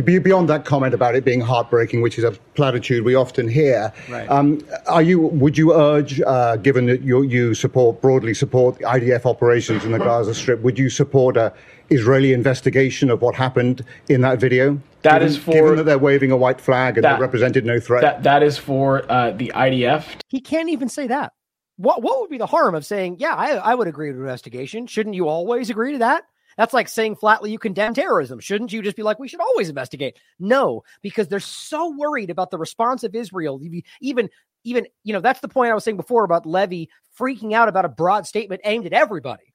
Beyond 0.03 0.49
that 0.49 0.65
comment 0.65 0.93
about 0.93 1.15
it 1.15 1.23
being 1.23 1.41
heartbreaking, 1.41 2.01
which 2.01 2.17
is 2.17 2.23
a 2.23 2.31
platitude 2.55 3.03
we 3.05 3.15
often 3.15 3.47
hear, 3.47 3.93
Right. 4.09 4.29
um, 4.29 4.61
are 4.87 5.01
you? 5.01 5.19
Would 5.19 5.57
you 5.57 5.73
urge, 5.73 6.21
uh, 6.21 6.55
given 6.57 6.85
that 6.87 7.01
you, 7.01 7.21
you 7.23 7.53
support 7.53 8.01
broadly 8.01 8.33
support 8.33 8.77
the 8.79 8.85
IDF 8.85 9.25
operations 9.25 9.85
in 9.85 9.91
the 9.91 9.99
Gaza 9.99 10.33
Strip, 10.33 10.61
would 10.61 10.79
you 10.79 10.89
support 10.89 11.37
a 11.37 11.53
Israeli 11.89 12.33
investigation 12.33 13.09
of 13.11 13.21
what 13.21 13.35
happened 13.35 13.83
in 14.09 14.21
that 14.21 14.39
video? 14.39 14.79
That 15.03 15.19
given, 15.19 15.27
is 15.27 15.37
for- 15.37 15.51
given 15.51 15.75
that 15.75 15.83
they're 15.83 15.97
waving 15.99 16.31
a 16.31 16.37
white 16.37 16.59
flag 16.61 16.97
and 16.97 17.03
That- 17.03 17.13
that 17.13 17.19
represented 17.21 17.65
no 17.65 17.79
threat. 17.79 18.01
That 18.01 18.23
that 18.23 18.41
is 18.41 18.57
for 18.57 19.03
uh, 19.11 19.31
the 19.31 19.51
IDF 19.53 20.05
He 20.29 20.39
can't 20.39 20.69
even 20.69 20.89
say 20.89 21.05
that. 21.07 21.33
What 21.77 22.01
what 22.01 22.21
would 22.21 22.29
be 22.29 22.37
the 22.37 22.45
harm 22.45 22.75
of 22.75 22.85
saying, 22.85 23.17
yeah, 23.19 23.35
I, 23.35 23.51
I 23.55 23.75
would 23.75 23.87
agree 23.87 24.11
to 24.11 24.17
investigation? 24.17 24.87
Shouldn't 24.87 25.15
you 25.15 25.27
always 25.27 25.69
agree 25.69 25.93
to 25.93 25.97
that? 25.99 26.23
That's 26.57 26.73
like 26.73 26.87
saying 26.87 27.15
flatly 27.15 27.51
you 27.51 27.59
condemn 27.59 27.93
terrorism. 27.93 28.39
Shouldn't 28.39 28.71
you 28.71 28.81
just 28.81 28.95
be 28.95 29.03
like, 29.03 29.19
we 29.19 29.27
should 29.27 29.39
always 29.39 29.69
investigate? 29.69 30.17
No, 30.39 30.83
because 31.01 31.27
they're 31.27 31.39
so 31.39 31.95
worried 31.97 32.29
about 32.29 32.51
the 32.51 32.57
response 32.57 33.03
of 33.03 33.15
Israel. 33.15 33.59
Even, 34.01 34.29
even, 34.63 34.87
you 35.03 35.13
know, 35.13 35.19
that's 35.19 35.39
the 35.39 35.47
point 35.47 35.71
I 35.71 35.73
was 35.73 35.83
saying 35.83 35.97
before 35.97 36.23
about 36.23 36.45
Levy 36.45 36.89
freaking 37.19 37.53
out 37.53 37.69
about 37.69 37.85
a 37.85 37.89
broad 37.89 38.27
statement 38.27 38.61
aimed 38.65 38.85
at 38.85 38.93
everybody 38.93 39.53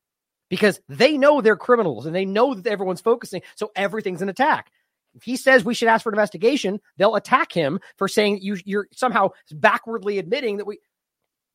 because 0.49 0.81
they 0.89 1.19
know 1.19 1.41
they're 1.41 1.57
criminals 1.57 2.07
and 2.07 2.15
they 2.15 2.25
know 2.25 2.55
that 2.55 2.67
everyone's 2.67 3.01
focusing. 3.01 3.43
So 3.55 3.71
everything's 3.77 4.23
an 4.23 4.29
attack. 4.29 4.71
If 5.15 5.23
he 5.23 5.37
says 5.37 5.65
we 5.65 5.75
should 5.75 5.89
ask 5.89 6.03
for 6.03 6.11
an 6.11 6.15
investigation, 6.15 6.81
they'll 6.97 7.17
attack 7.17 7.53
him 7.53 7.81
for 7.97 8.09
saying 8.09 8.41
you, 8.43 8.57
you're 8.65 8.89
somehow 8.93 9.31
backwardly 9.53 10.19
admitting 10.19 10.59
that 10.59 10.67
we. 10.67 10.81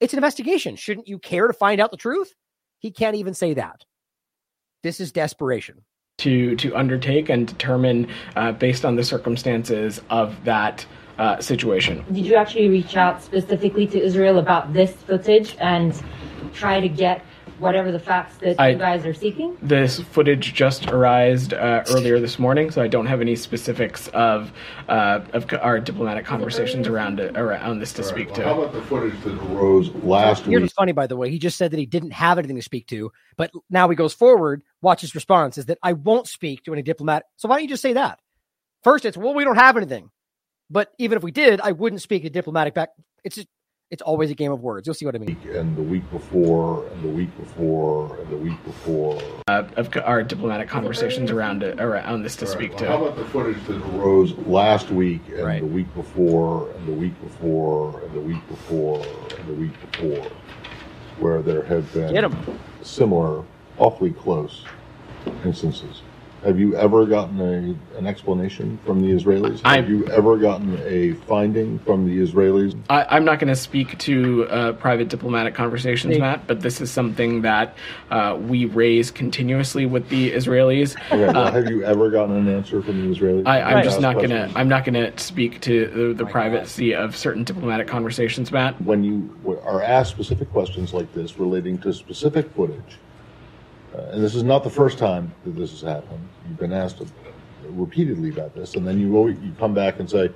It's 0.04 0.12
an 0.12 0.18
investigation. 0.18 0.76
Shouldn't 0.76 1.08
you 1.08 1.18
care 1.18 1.48
to 1.48 1.54
find 1.54 1.80
out 1.80 1.90
the 1.90 1.96
truth? 1.96 2.34
He 2.80 2.92
can't 2.92 3.16
even 3.16 3.34
say 3.34 3.54
that. 3.54 3.86
This 4.84 5.00
is 5.00 5.14
desperation. 5.14 5.86
to 6.18 6.58
to 6.58 6.76
undertake 6.76 7.30
and 7.30 7.48
determine 7.48 8.08
uh, 8.36 8.52
based 8.52 8.84
on 8.84 8.98
the 8.98 9.04
circumstances 9.06 10.02
of 10.10 10.28
that 10.44 10.86
uh, 11.18 11.40
situation. 11.40 12.04
Did 12.12 12.26
you 12.26 12.36
actually 12.36 12.68
reach 12.68 12.98
out 12.98 13.24
specifically 13.24 13.88
to 13.88 13.98
Israel 14.10 14.40
about 14.40 14.74
this 14.74 14.92
footage 14.92 15.56
and 15.62 15.90
try 16.54 16.82
to 16.82 16.90
get 16.90 17.24
whatever 17.60 17.92
the 17.92 18.00
facts 18.00 18.38
that 18.38 18.60
I- 18.60 18.70
you 18.70 18.78
guys 18.78 19.06
are 19.06 19.14
seeking? 19.14 19.58
This 19.62 20.00
footage 20.00 20.54
just 20.54 20.90
arrived 20.92 21.54
uh, 21.54 21.84
earlier 21.90 22.20
this 22.20 22.40
morning, 22.40 22.72
so 22.72 22.82
I 22.82 22.88
don't 22.88 23.06
have 23.06 23.22
any 23.22 23.36
specifics 23.36 24.08
of 24.10 24.52
uh, 24.90 25.22
of 25.34 25.52
our 25.62 25.80
diplomatic 25.80 26.26
conversations 26.26 26.88
around 26.88 27.20
it, 27.20 27.38
around 27.38 27.80
this 27.80 27.94
to 27.94 28.04
speak 28.04 28.34
to. 28.34 28.44
How 28.44 28.62
about 28.62 28.74
the 28.74 28.82
footage 28.82 29.20
that 29.24 29.34
arose 29.52 29.90
last 30.04 30.44
Here's 30.46 30.48
week? 30.48 30.62
what's 30.64 30.74
funny, 30.74 30.92
by 30.92 31.08
the 31.08 31.16
way. 31.18 31.30
He 31.30 31.40
just 31.40 31.58
said 31.58 31.72
that 31.72 31.80
he 31.80 31.86
didn't 31.86 32.12
have 32.12 32.38
anything 32.38 32.56
to 32.58 32.62
speak 32.62 32.88
to, 32.88 33.12
but 33.38 33.52
now 33.70 33.88
he 33.90 33.96
goes 33.96 34.14
forward. 34.14 34.64
Watch 34.82 35.02
his 35.02 35.16
response 35.16 35.58
is 35.58 35.66
that 35.68 35.78
I 35.82 35.94
won't 35.94 36.28
speak 36.28 36.64
to 36.64 36.74
any 36.74 36.82
diplomat. 36.82 37.24
So 37.38 37.48
why 37.48 37.56
don't 37.56 37.64
you 37.64 37.70
just 37.70 37.82
say 37.82 37.94
that? 37.94 38.20
First, 38.84 39.06
it's 39.06 39.18
well, 39.18 39.34
we 39.34 39.44
don't 39.46 39.56
have 39.56 39.78
anything, 39.78 40.10
but 40.70 40.92
even 41.00 41.18
if 41.18 41.24
we 41.24 41.32
did, 41.32 41.62
I 41.62 41.72
wouldn't 41.72 42.02
speak 42.02 42.26
a 42.26 42.30
diplomatic 42.30 42.74
back. 42.74 42.90
It's 43.24 43.36
just, 43.36 43.48
it's 43.94 44.02
always 44.02 44.32
a 44.32 44.36
game 44.36 44.52
of 44.52 44.62
words. 44.62 44.88
You'll 44.88 44.96
see 44.96 45.06
what 45.06 45.14
I 45.14 45.20
mean. 45.20 45.38
And 45.54 45.78
the 45.78 45.84
week 45.84 46.10
before, 46.10 46.88
and 46.88 47.04
the 47.04 47.10
week 47.10 47.30
before, 47.38 48.18
and 48.18 48.28
the 48.28 48.38
week 48.38 48.62
before. 48.66 49.22
Uh, 49.48 49.66
of 49.78 49.96
our 50.04 50.24
diplomatic 50.24 50.68
conversations 50.68 51.30
around 51.30 51.62
it, 51.62 51.80
around 51.80 52.24
this 52.24 52.36
to 52.38 52.48
speak 52.48 52.76
to. 52.78 52.88
How 52.88 53.06
about 53.06 53.18
the 53.18 53.26
footage 53.26 53.64
that 53.66 53.80
arose 53.96 54.34
last 54.48 54.90
week, 54.90 55.22
and 55.30 55.62
the 55.62 55.66
week 55.68 55.94
before, 55.94 56.72
and 56.72 56.88
the 56.88 56.92
week 56.92 57.22
before, 57.22 58.02
and 58.02 58.14
the 58.16 58.22
week 58.22 58.48
before, 58.48 59.06
and 59.38 59.48
the 59.48 59.54
week 59.54 59.92
before, 59.92 60.32
where 61.20 61.44
there 61.44 61.62
have 61.64 61.94
been 61.94 62.60
similar, 62.82 63.44
awfully 63.78 64.12
close 64.12 64.66
instances? 65.46 66.02
Have 66.44 66.60
you 66.60 66.76
ever 66.76 67.06
gotten 67.06 67.40
a, 67.40 67.98
an 67.98 68.06
explanation 68.06 68.78
from 68.86 69.02
the 69.02 69.14
Israelis? 69.14 69.62
Have 69.62 69.90
you 69.90 70.06
ever 70.08 70.38
gotten 70.38 70.78
a 70.84 71.14
finding 71.26 71.80
from 71.80 72.06
the 72.06 72.18
Israelis? 72.18 72.78
I, 72.90 73.06
I'm 73.10 73.24
not 73.24 73.40
going 73.40 73.48
to 73.48 73.56
speak 73.56 73.98
to 74.00 74.46
uh, 74.50 74.74
private 74.74 75.08
diplomatic 75.08 75.56
conversations, 75.56 76.20
Matt, 76.20 76.46
but 76.46 76.60
this 76.60 76.82
is 76.82 76.92
something 76.92 77.44
that 77.44 77.78
uh, 78.12 78.38
we 78.42 78.66
raise 78.66 79.10
continuously 79.10 79.86
with 79.86 80.10
the 80.10 80.32
Israelis. 80.34 80.98
Okay, 81.06 81.28
well, 81.28 81.38
Uh, 81.38 81.52
have 81.52 81.70
you 81.70 81.86
ever 81.86 82.10
gotten 82.10 82.36
an 82.36 82.50
answer 82.54 82.82
from 82.82 83.10
the 83.10 83.18
Israelis? 83.18 83.48
I, 83.48 83.62
I'm 83.62 83.84
just 83.84 84.02
not 84.02 84.16
gonna. 84.16 84.52
I'm 84.54 84.68
not 84.68 84.84
gonna 84.84 85.18
speak 85.18 85.62
to 85.62 85.88
the, 85.88 86.26
the 86.26 86.30
privacy 86.30 86.94
of 86.94 87.16
certain 87.16 87.46
diplomatic 87.46 87.88
conversations, 87.88 88.52
Matt. 88.52 88.82
When 88.82 89.04
you 89.04 89.62
are 89.64 89.82
asked 89.82 90.12
specific 90.12 90.52
questions 90.52 90.94
like 90.94 91.14
this 91.14 91.40
relating 91.40 91.78
to 91.80 91.94
specific 91.94 92.52
footage, 92.54 92.98
and 93.94 94.24
this 94.24 94.36
is 94.36 94.44
not 94.44 94.64
the 94.64 94.70
first 94.70 94.98
time 94.98 95.34
that 95.46 95.56
this 95.56 95.72
has 95.72 95.82
happened. 95.82 96.28
You've 96.48 96.60
been 96.60 96.74
asked 96.74 97.02
repeatedly 97.70 98.30
about 98.30 98.54
this, 98.56 98.76
and 98.76 98.88
then 98.88 99.00
you 99.00 99.16
always, 99.16 99.38
you 99.40 99.54
come 99.60 99.74
back 99.74 100.00
and 100.00 100.10
say, 100.10 100.30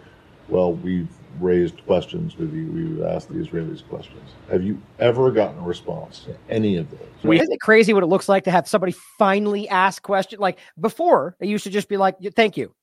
"Well, 0.48 0.74
we've 0.74 1.10
raised 1.40 1.86
questions 1.86 2.38
with 2.38 2.54
you. 2.54 2.72
We've 2.72 3.04
asked 3.04 3.30
the 3.30 3.36
Israelis 3.36 3.88
questions." 3.88 4.32
Have 4.50 4.64
you 4.64 4.82
ever 5.00 5.32
gotten 5.32 5.60
a 5.60 5.68
response 5.68 6.22
to 6.22 6.36
any 6.50 6.78
of 6.78 6.90
those? 6.90 7.00
Isn't 7.24 7.52
it 7.52 7.60
crazy 7.60 7.94
what 7.94 8.04
it 8.04 8.08
looks 8.08 8.30
like 8.30 8.44
to 8.46 8.52
have 8.52 8.68
somebody 8.68 8.94
finally 9.18 9.68
ask 9.70 10.02
question? 10.02 10.40
Like 10.40 10.58
before, 10.80 11.36
it 11.40 11.48
used 11.48 11.64
to 11.66 11.70
just 11.70 11.90
be 11.90 11.98
like, 11.98 12.18
"Thank 12.36 12.58
you," 12.58 12.74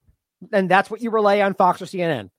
and 0.53 0.69
that's 0.69 0.91
what 0.91 1.01
you 1.01 1.11
relay 1.11 1.41
on 1.41 1.55
Fox 1.55 1.81
or 1.81 1.86
CNN, 1.86 2.31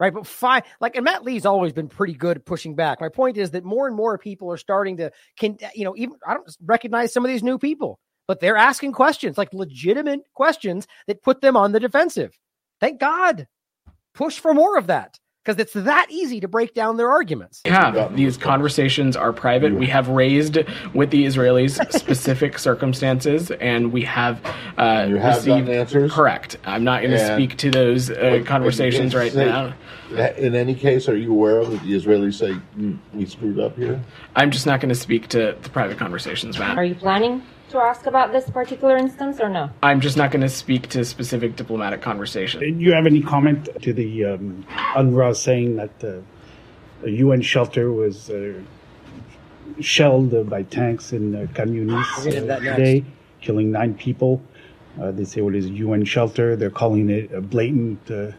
right? 0.00 0.12
But 0.12 0.26
fine, 0.26 0.62
like, 0.80 0.96
and 0.96 1.04
Matt 1.04 1.24
Lee's 1.24 1.46
always 1.46 1.72
been 1.72 1.88
pretty 1.88 2.14
good 2.14 2.44
pushing 2.44 2.74
back. 2.74 3.00
My 3.00 3.08
point 3.08 3.36
is 3.36 3.50
that 3.52 3.64
more 3.64 3.86
and 3.86 3.96
more 3.96 4.18
people 4.18 4.50
are 4.52 4.56
starting 4.56 4.96
to, 4.98 5.10
can 5.36 5.58
you 5.74 5.84
know, 5.84 5.94
even 5.96 6.16
I 6.26 6.34
don't 6.34 6.56
recognize 6.64 7.12
some 7.12 7.24
of 7.24 7.30
these 7.30 7.42
new 7.42 7.58
people, 7.58 7.98
but 8.26 8.40
they're 8.40 8.56
asking 8.56 8.92
questions, 8.92 9.38
like 9.38 9.52
legitimate 9.52 10.20
questions 10.34 10.86
that 11.06 11.22
put 11.22 11.40
them 11.40 11.56
on 11.56 11.72
the 11.72 11.80
defensive. 11.80 12.38
Thank 12.80 13.00
God, 13.00 13.46
push 14.14 14.38
for 14.38 14.54
more 14.54 14.78
of 14.78 14.86
that 14.86 15.18
because 15.48 15.62
it's 15.62 15.72
that 15.72 16.08
easy 16.10 16.40
to 16.40 16.48
break 16.48 16.74
down 16.74 16.98
their 16.98 17.08
arguments. 17.08 17.62
We 17.64 17.70
have 17.70 18.14
these 18.14 18.36
conversations 18.36 19.16
are 19.16 19.32
private. 19.32 19.72
We 19.72 19.86
have 19.86 20.08
raised 20.08 20.58
with 20.92 21.10
the 21.10 21.24
Israelis 21.24 21.90
specific 21.98 22.58
circumstances, 22.58 23.50
and 23.52 23.90
we 23.90 24.02
have 24.04 24.44
uh, 24.76 25.06
You 25.08 25.16
have 25.16 25.36
received 25.36 25.70
answers? 25.70 26.12
Correct. 26.12 26.58
I'm 26.66 26.84
not 26.84 27.00
going 27.00 27.12
to 27.12 27.34
speak 27.34 27.56
to 27.58 27.70
those 27.70 28.10
uh, 28.10 28.14
But- 28.20 28.46
conversations 28.46 29.14
right 29.14 29.32
say- 29.32 29.46
now. 29.46 29.72
In 30.36 30.54
any 30.54 30.74
case, 30.74 31.08
are 31.08 31.16
you 31.16 31.32
aware 31.32 31.58
of 31.58 31.70
that 31.70 31.82
the 31.82 31.92
Israelis 31.92 32.34
say 32.34 32.54
"Mm, 32.78 32.98
we 33.14 33.24
screwed 33.26 33.58
up 33.58 33.76
here? 33.76 34.02
I'm 34.36 34.50
just 34.50 34.66
not 34.66 34.80
going 34.80 34.88
to 34.90 34.94
speak 34.94 35.28
to 35.28 35.56
the 35.62 35.70
private 35.70 35.98
conversations, 35.98 36.58
Matt. 36.58 36.76
Are 36.78 36.84
you 36.84 36.94
planning 36.94 37.42
to 37.70 37.78
ask 37.78 38.06
about 38.06 38.32
this 38.32 38.48
particular 38.50 38.96
instance 38.96 39.40
or 39.40 39.48
no? 39.48 39.70
I'm 39.82 40.00
just 40.00 40.16
not 40.16 40.30
going 40.30 40.42
to 40.42 40.48
speak 40.48 40.88
to 40.90 41.04
specific 41.04 41.56
diplomatic 41.56 42.02
conversations. 42.02 42.60
Do 42.60 42.66
you 42.66 42.92
have 42.92 43.06
any 43.06 43.22
comment 43.22 43.68
to 43.82 43.92
the 43.92 44.24
um, 44.24 44.66
UNRWA 44.94 45.36
saying 45.36 45.76
that 45.76 46.04
uh, 46.04 46.20
a 47.04 47.10
UN 47.10 47.42
shelter 47.42 47.92
was 47.92 48.30
uh, 48.30 48.54
shelled 49.80 50.34
uh, 50.34 50.42
by 50.42 50.62
tanks 50.62 51.12
in 51.12 51.34
uh, 51.34 51.46
Khan 51.54 51.68
Yunis 51.68 52.04
We'll 52.16 52.24
get 52.24 52.34
into 52.34 52.46
that 52.48 52.66
uh, 52.66 52.76
today, 52.76 53.04
killing 53.40 53.70
nine 53.70 53.94
people? 53.94 54.42
Uh, 55.00 55.12
they 55.12 55.24
say 55.24 55.40
what 55.40 55.54
is 55.54 55.66
a 55.66 55.70
UN 55.70 56.04
shelter. 56.04 56.56
They're 56.56 56.70
calling 56.70 57.08
it 57.10 57.32
a 57.32 57.40
blatant 57.40 58.10
uh, 58.10 58.32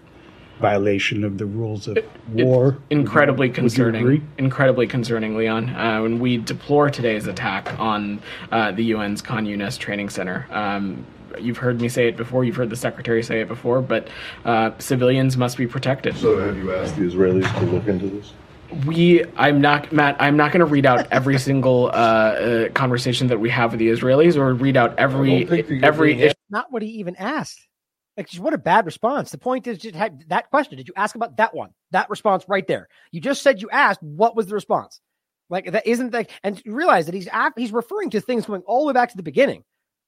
violation 0.59 1.23
of 1.23 1.37
the 1.37 1.45
rules 1.45 1.87
of 1.87 1.97
war. 2.31 2.77
incredibly 2.89 3.47
you- 3.47 3.63
would 3.63 3.77
you 3.77 3.85
agree? 3.87 3.99
concerning. 4.17 4.27
Incredibly 4.37 4.87
concerning, 4.87 5.35
Leon. 5.37 5.69
Uh, 5.69 6.01
when 6.01 6.19
we 6.19 6.37
deplore 6.37 6.89
today's 6.89 7.27
attack 7.27 7.77
on 7.79 8.19
uh, 8.51 8.71
the 8.71 8.93
UN's 8.93 9.21
Khan 9.21 9.45
Yunis 9.45 9.77
Training 9.77 10.09
Center. 10.09 10.45
Um, 10.51 11.05
you've 11.39 11.57
heard 11.57 11.79
me 11.81 11.89
say 11.89 12.07
it 12.07 12.17
before. 12.17 12.43
You've 12.43 12.55
heard 12.57 12.69
the 12.69 12.75
secretary 12.75 13.23
say 13.23 13.41
it 13.41 13.47
before. 13.47 13.81
But 13.81 14.07
uh, 14.45 14.71
civilians 14.79 15.37
must 15.37 15.57
be 15.57 15.67
protected. 15.67 16.15
So, 16.17 16.37
have 16.39 16.57
you 16.57 16.73
asked 16.73 16.95
the 16.97 17.03
Israelis 17.03 17.51
to 17.59 17.65
look 17.65 17.87
into 17.87 18.07
this? 18.07 18.33
we 18.85 19.25
i'm 19.35 19.59
not 19.59 19.91
matt 19.91 20.15
i'm 20.19 20.37
not 20.37 20.51
going 20.51 20.59
to 20.59 20.65
read 20.65 20.85
out 20.85 21.07
every 21.09 21.39
single 21.49 21.87
uh, 21.87 21.89
uh, 21.89 22.69
conversation 22.69 23.25
that 23.25 23.39
we 23.39 23.49
have 23.49 23.71
with 23.71 23.79
the 23.79 23.87
israelis 23.87 24.35
or 24.35 24.53
read 24.53 24.77
out 24.77 24.93
every 24.99 25.49
every 25.81 26.13
issue 26.21 26.33
Not 26.51 26.71
what 26.71 26.83
he 26.83 26.89
even 26.89 27.15
asked. 27.15 27.65
Like, 28.19 28.29
what 28.33 28.53
a 28.53 28.57
bad 28.57 28.85
response. 28.85 29.31
The 29.31 29.37
point 29.37 29.65
is, 29.65 29.77
just 29.77 29.95
had 29.95 30.25
that 30.27 30.49
question. 30.49 30.77
Did 30.77 30.89
you 30.89 30.93
ask 30.97 31.15
about 31.15 31.37
that 31.37 31.55
one? 31.55 31.69
That 31.91 32.09
response 32.09 32.43
right 32.49 32.67
there. 32.67 32.89
You 33.13 33.21
just 33.21 33.41
said 33.41 33.61
you 33.61 33.69
asked. 33.69 34.03
What 34.03 34.35
was 34.35 34.47
the 34.47 34.55
response? 34.55 34.99
Like 35.49 35.71
that 35.71 35.87
isn't 35.87 36.13
like, 36.13 36.29
and 36.43 36.61
you 36.65 36.75
realize 36.75 37.05
that 37.05 37.15
he's 37.15 37.29
af- 37.31 37.53
he's 37.55 37.71
referring 37.71 38.09
to 38.09 38.19
things 38.19 38.45
going 38.45 38.61
all 38.67 38.81
the 38.81 38.87
way 38.87 38.93
back 38.93 39.09
to 39.11 39.15
the 39.15 39.23
beginning. 39.23 39.63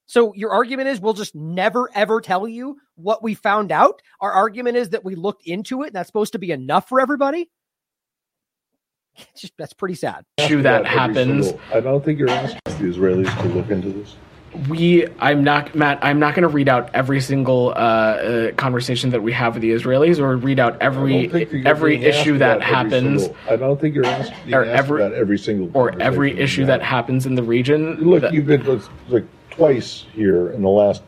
So 0.08 0.34
your 0.36 0.52
argument 0.52 0.90
is 0.90 1.00
we'll 1.00 1.14
just 1.14 1.34
never 1.36 1.90
ever 1.96 2.20
tell 2.20 2.50
you 2.50 2.76
what 2.96 3.24
we 3.24 3.34
found 3.34 3.72
out. 3.72 4.02
Our 4.20 4.34
argument 4.34 4.76
is 4.76 4.90
that 4.90 5.06
we 5.06 5.16
looked 5.16 5.48
into 5.48 5.84
it. 5.84 5.88
And 5.88 5.96
that's 5.96 6.08
supposed 6.08 6.34
to 6.34 6.40
be 6.40 6.52
enough 6.52 6.90
for 6.90 7.00
everybody. 7.00 7.50
It's 9.16 9.40
just 9.42 9.54
that's 9.58 9.74
pretty 9.74 9.96
sad. 9.96 10.26
issue 10.38 10.62
that 10.64 10.82
About 10.82 10.92
happens 10.92 11.48
single- 11.48 11.62
I 11.74 11.80
don't 11.80 12.04
think 12.04 12.20
you're 12.20 12.30
asking 12.30 12.60
the 12.66 12.72
Israelis 12.72 13.42
to 13.42 13.48
look 13.48 13.70
into 13.70 13.90
this. 13.90 14.16
We 14.68 15.08
i'm 15.20 15.44
not 15.44 15.74
matt 15.76 15.98
i'm 16.02 16.20
not 16.20 16.36
going 16.36 16.44
to 16.44 16.48
read 16.50 16.68
out 16.68 16.90
every 16.94 17.22
single 17.22 17.70
uh, 17.70 17.72
uh, 17.72 18.52
conversation 18.54 19.10
that 19.10 19.24
we 19.24 19.32
have 19.32 19.54
with 19.54 19.62
the 19.62 19.72
israelis 19.72 20.20
or 20.20 20.36
read 20.36 20.60
out 20.60 20.78
every 20.82 21.28
don't 21.28 21.32
think 21.32 21.52
you're 21.52 21.68
every 21.68 22.04
issue 22.04 22.38
that 22.38 22.62
happens 22.62 23.24
single- 23.24 23.38
I 23.50 23.56
don't 23.56 23.80
think 23.80 23.96
you're 23.96 24.06
asked, 24.06 24.34
or 24.52 24.66
asked 24.66 24.80
every- 24.80 25.04
about 25.04 25.18
every 25.18 25.38
single 25.38 25.72
or 25.74 26.00
every 26.02 26.38
issue 26.38 26.66
that 26.66 26.82
happens 26.82 27.26
in 27.26 27.36
the 27.36 27.44
region 27.44 27.96
Look, 27.98 28.22
that- 28.22 28.34
you've 28.34 28.48
been 28.48 28.64
like, 28.66 28.82
like 29.10 29.26
twice 29.52 30.06
here 30.14 30.52
in 30.52 30.62
the 30.62 30.70
last 30.70 31.04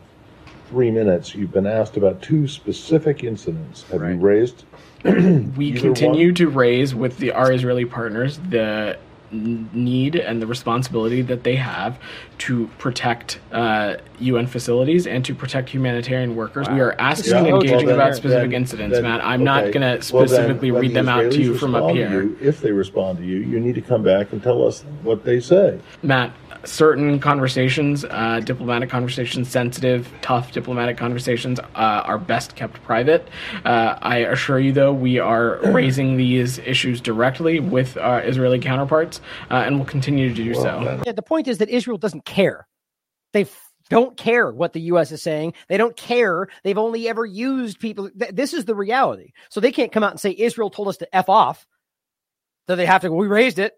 three 0.70 0.90
minutes. 0.90 1.34
You've 1.34 1.52
been 1.52 1.66
asked 1.66 1.96
about 1.96 2.20
two 2.20 2.48
specific 2.48 3.22
incidents. 3.24 3.84
Have 3.90 4.00
you 4.02 4.16
raised? 4.16 4.64
we 5.04 5.72
continue 5.72 6.32
to 6.32 6.48
raise 6.48 6.94
with 6.94 7.18
the 7.18 7.30
our 7.32 7.52
Israeli 7.52 7.84
partners 7.84 8.40
the 8.48 8.98
need 9.34 10.16
and 10.16 10.40
the 10.40 10.46
responsibility 10.46 11.22
that 11.22 11.44
they 11.44 11.56
have 11.56 11.98
to 12.38 12.68
protect 12.78 13.40
uh, 13.52 13.96
UN 14.20 14.46
facilities 14.46 15.06
and 15.06 15.24
to 15.24 15.34
protect 15.34 15.68
humanitarian 15.70 16.36
workers. 16.36 16.68
We 16.68 16.80
are 16.80 16.94
asking 16.98 17.32
Yeah, 17.32 17.38
and 17.38 17.46
well, 17.48 17.56
engaging 17.56 17.86
then- 17.86 17.94
about 17.96 18.14
specific 18.14 18.50
then- 18.50 18.60
incidents, 18.60 18.94
then- 18.96 19.02
Matt. 19.04 19.24
I'm 19.24 19.44
not 19.44 19.72
going 19.72 19.80
to 19.82 20.02
specifically 20.02 20.70
when 20.70 20.82
read 20.82 20.90
the 20.92 20.94
them 20.94 21.08
out 21.08 21.32
to 21.32 21.40
you 21.40 21.54
from 21.56 21.74
up 21.74 21.90
here. 21.90 22.22
you, 22.22 22.38
if 22.40 22.60
they 22.60 22.72
respond 22.72 23.18
to 23.18 23.24
you, 23.24 23.38
you 23.38 23.60
need 23.60 23.74
to 23.74 23.82
come 23.82 24.02
back 24.02 24.32
and 24.32 24.42
tell 24.42 24.66
us 24.66 24.84
what 25.02 25.24
they 25.24 25.40
say. 25.40 25.78
Matt, 26.02 26.32
certain 26.64 27.18
conversations, 27.20 28.04
uh, 28.04 28.40
diplomatic 28.44 28.90
conversations, 28.90 29.48
sensitive, 29.48 30.12
tough 30.22 30.52
diplomatic 30.52 30.96
conversations, 30.96 31.60
uh, 31.60 32.02
are 32.04 32.18
best 32.18 32.56
kept 32.56 32.82
private. 32.82 33.28
Uh, 33.64 33.98
I 34.02 34.18
assure 34.18 34.58
you, 34.58 34.72
though, 34.72 34.92
we 34.92 35.18
are 35.18 35.58
raising 35.72 36.16
these 36.16 36.58
issues 36.58 37.00
directly 37.00 37.60
with 37.60 37.96
our 37.96 38.22
Israeli 38.22 38.58
counterparts, 38.58 39.20
uh, 39.50 39.62
and 39.66 39.78
will 39.78 39.86
continue 39.86 40.28
to 40.28 40.34
do 40.34 40.54
so. 40.54 41.02
Yeah, 41.06 41.12
the 41.12 41.22
point 41.22 41.48
is 41.48 41.58
that 41.58 41.68
Israel 41.68 41.98
doesn't 41.98 42.24
care. 42.24 42.66
They 43.32 43.46
don't 43.90 44.16
care 44.16 44.50
what 44.50 44.72
the 44.72 44.80
U.S. 44.82 45.12
is 45.12 45.22
saying. 45.22 45.54
They 45.68 45.76
don't 45.76 45.96
care. 45.96 46.48
They've 46.62 46.78
only 46.78 47.08
ever 47.08 47.26
used 47.26 47.80
people. 47.80 48.10
Th- 48.10 48.32
this 48.32 48.54
is 48.54 48.64
the 48.64 48.74
reality. 48.74 49.32
So 49.50 49.60
they 49.60 49.72
can't 49.72 49.92
come 49.92 50.02
out 50.02 50.12
and 50.12 50.20
say 50.20 50.34
Israel 50.36 50.70
told 50.70 50.88
us 50.88 50.96
to 50.98 51.16
f 51.16 51.28
off. 51.28 51.66
So 52.66 52.76
they 52.76 52.86
have 52.86 53.02
to. 53.02 53.12
We 53.12 53.26
raised 53.26 53.58
it. 53.58 53.74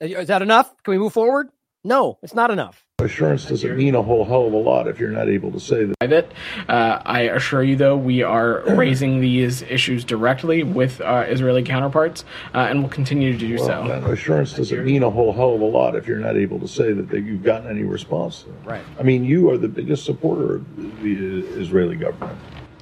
Is 0.00 0.28
that 0.28 0.42
enough? 0.42 0.72
Can 0.82 0.92
we 0.92 0.98
move 0.98 1.12
forward? 1.12 1.48
No, 1.84 2.18
it's 2.22 2.34
not 2.34 2.50
enough. 2.52 2.84
Assurance 3.00 3.46
doesn't 3.46 3.76
mean 3.76 3.96
a 3.96 4.02
whole 4.02 4.24
hell 4.24 4.46
of 4.46 4.52
a 4.52 4.56
lot 4.56 4.86
if 4.86 5.00
you're 5.00 5.10
not 5.10 5.28
able 5.28 5.50
to 5.50 5.58
say 5.58 5.84
that. 5.86 5.98
private. 5.98 6.30
Uh, 6.68 7.02
I 7.04 7.22
assure 7.22 7.64
you, 7.64 7.74
though, 7.74 7.96
we 7.96 8.22
are 8.22 8.62
raising 8.76 9.20
these 9.20 9.62
issues 9.62 10.04
directly 10.04 10.62
with 10.62 11.00
our 11.00 11.24
Israeli 11.24 11.64
counterparts, 11.64 12.24
uh, 12.54 12.58
and 12.70 12.80
will 12.82 12.88
continue 12.90 13.32
to 13.32 13.38
do 13.38 13.56
Well, 13.56 13.66
so. 13.66 13.88
then 13.88 14.04
assurance 14.04 14.54
doesn't 14.54 14.84
mean 14.84 15.02
a 15.02 15.10
whole 15.10 15.32
hell 15.32 15.54
of 15.56 15.60
a 15.60 15.64
lot 15.64 15.96
if 15.96 16.06
you're 16.06 16.18
not 16.20 16.36
able 16.36 16.60
to 16.60 16.68
say 16.68 16.92
that 16.92 17.08
they- 17.08 17.18
you've 17.18 17.42
gotten 17.42 17.68
any 17.68 17.82
response. 17.82 18.44
Right. 18.64 18.82
I 19.00 19.02
mean, 19.02 19.24
you 19.24 19.50
are 19.50 19.58
the 19.58 19.68
biggest 19.68 20.04
supporter 20.04 20.56
of 20.56 21.02
the 21.02 21.40
Israeli 21.60 21.96
government. 21.96 22.38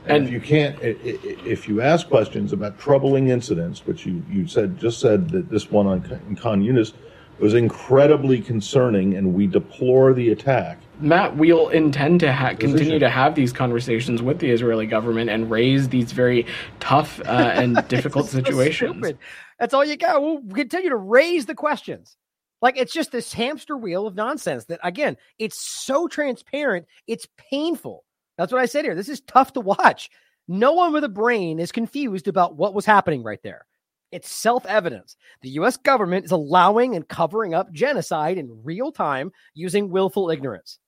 And, 0.07 0.25
if 0.27 0.33
you 0.33 0.41
can't, 0.41 0.77
i- 0.83 0.97
i- 1.05 1.19
if 1.47 1.67
you 1.69 1.81
ask 1.81 2.09
questions 2.11 2.53
about 2.53 2.79
troubling 2.79 3.29
incidents, 3.29 3.87
which 3.87 4.05
you, 4.05 4.23
you 4.31 4.47
said 4.47 4.79
just 4.79 4.99
said 5.01 5.31
that 5.31 5.49
this 5.51 5.70
one 5.70 5.87
on 5.87 6.03
in 6.29 6.37
Khan 6.37 6.62
Yunis 6.62 6.93
was 7.41 7.55
incredibly 7.55 8.41
concerning, 8.41 9.15
and 9.15 9.35
we 9.35 9.47
deplore 9.47 10.12
the 10.12 10.31
attack. 10.31 10.78
Matt, 11.01 11.36
we'll 11.36 11.70
intend 11.70 12.20
to 12.20 12.33
ha- 12.33 12.55
continue 12.55 12.99
to 12.99 13.09
have 13.09 13.35
these 13.35 13.52
conversations 13.52 14.23
with 14.23 14.39
the 14.39 14.51
Israeli 14.51 14.86
government 14.86 15.31
and 15.31 15.51
raise 15.51 15.89
these 15.89 16.12
very 16.12 16.47
tough 16.78 17.20
uh, 17.20 17.52
and 17.55 17.77
difficult 17.89 18.27
This 18.27 18.35
is 18.35 18.41
so 18.41 18.44
situations. 18.44 18.91
stupid. 18.93 19.19
That's 19.59 19.73
all 19.75 19.85
you 19.85 19.97
got. 19.97 20.20
We'll 20.20 20.43
continue 20.55 20.91
to 20.91 20.97
raise 20.97 21.47
the 21.47 21.55
questions. 21.55 22.17
Like 22.62 22.77
it's 22.77 22.93
just 22.93 23.12
this 23.12 23.33
hamster 23.33 23.77
wheel 23.77 24.07
of 24.07 24.15
nonsense 24.15 24.67
that 24.67 24.81
again, 24.83 25.17
it's 25.39 25.59
so 25.59 26.09
transparent, 26.09 26.86
it's 27.07 27.27
painful. 27.51 28.05
That's 28.36 28.52
what 28.52 28.60
I 28.60 28.67
said 28.67 28.85
here. 28.85 28.94
This 28.94 29.09
is 29.09 29.20
tough 29.23 29.55
to 29.55 29.60
watch. 29.60 30.10
No 30.47 30.73
one 30.73 30.93
with 30.93 31.05
a 31.05 31.09
brain 31.09 31.59
is 31.59 31.73
confused 31.73 32.28
about 32.28 32.57
what 32.57 32.75
was 32.75 32.85
happening 32.85 33.23
right 33.23 33.43
there. 33.43 33.67
It's 34.13 34.31
self 34.31 34.67
evident. 34.67 35.15
The 35.43 35.51
US 35.51 35.77
government 35.77 36.25
is 36.25 36.33
allowing 36.33 36.97
and 36.97 37.09
covering 37.09 37.55
up 37.55 37.73
genocide 37.73 38.39
in 38.39 38.63
real 38.65 38.93
time 38.93 39.31
using 39.55 39.91
willful 39.91 40.31
ignorance. 40.31 40.79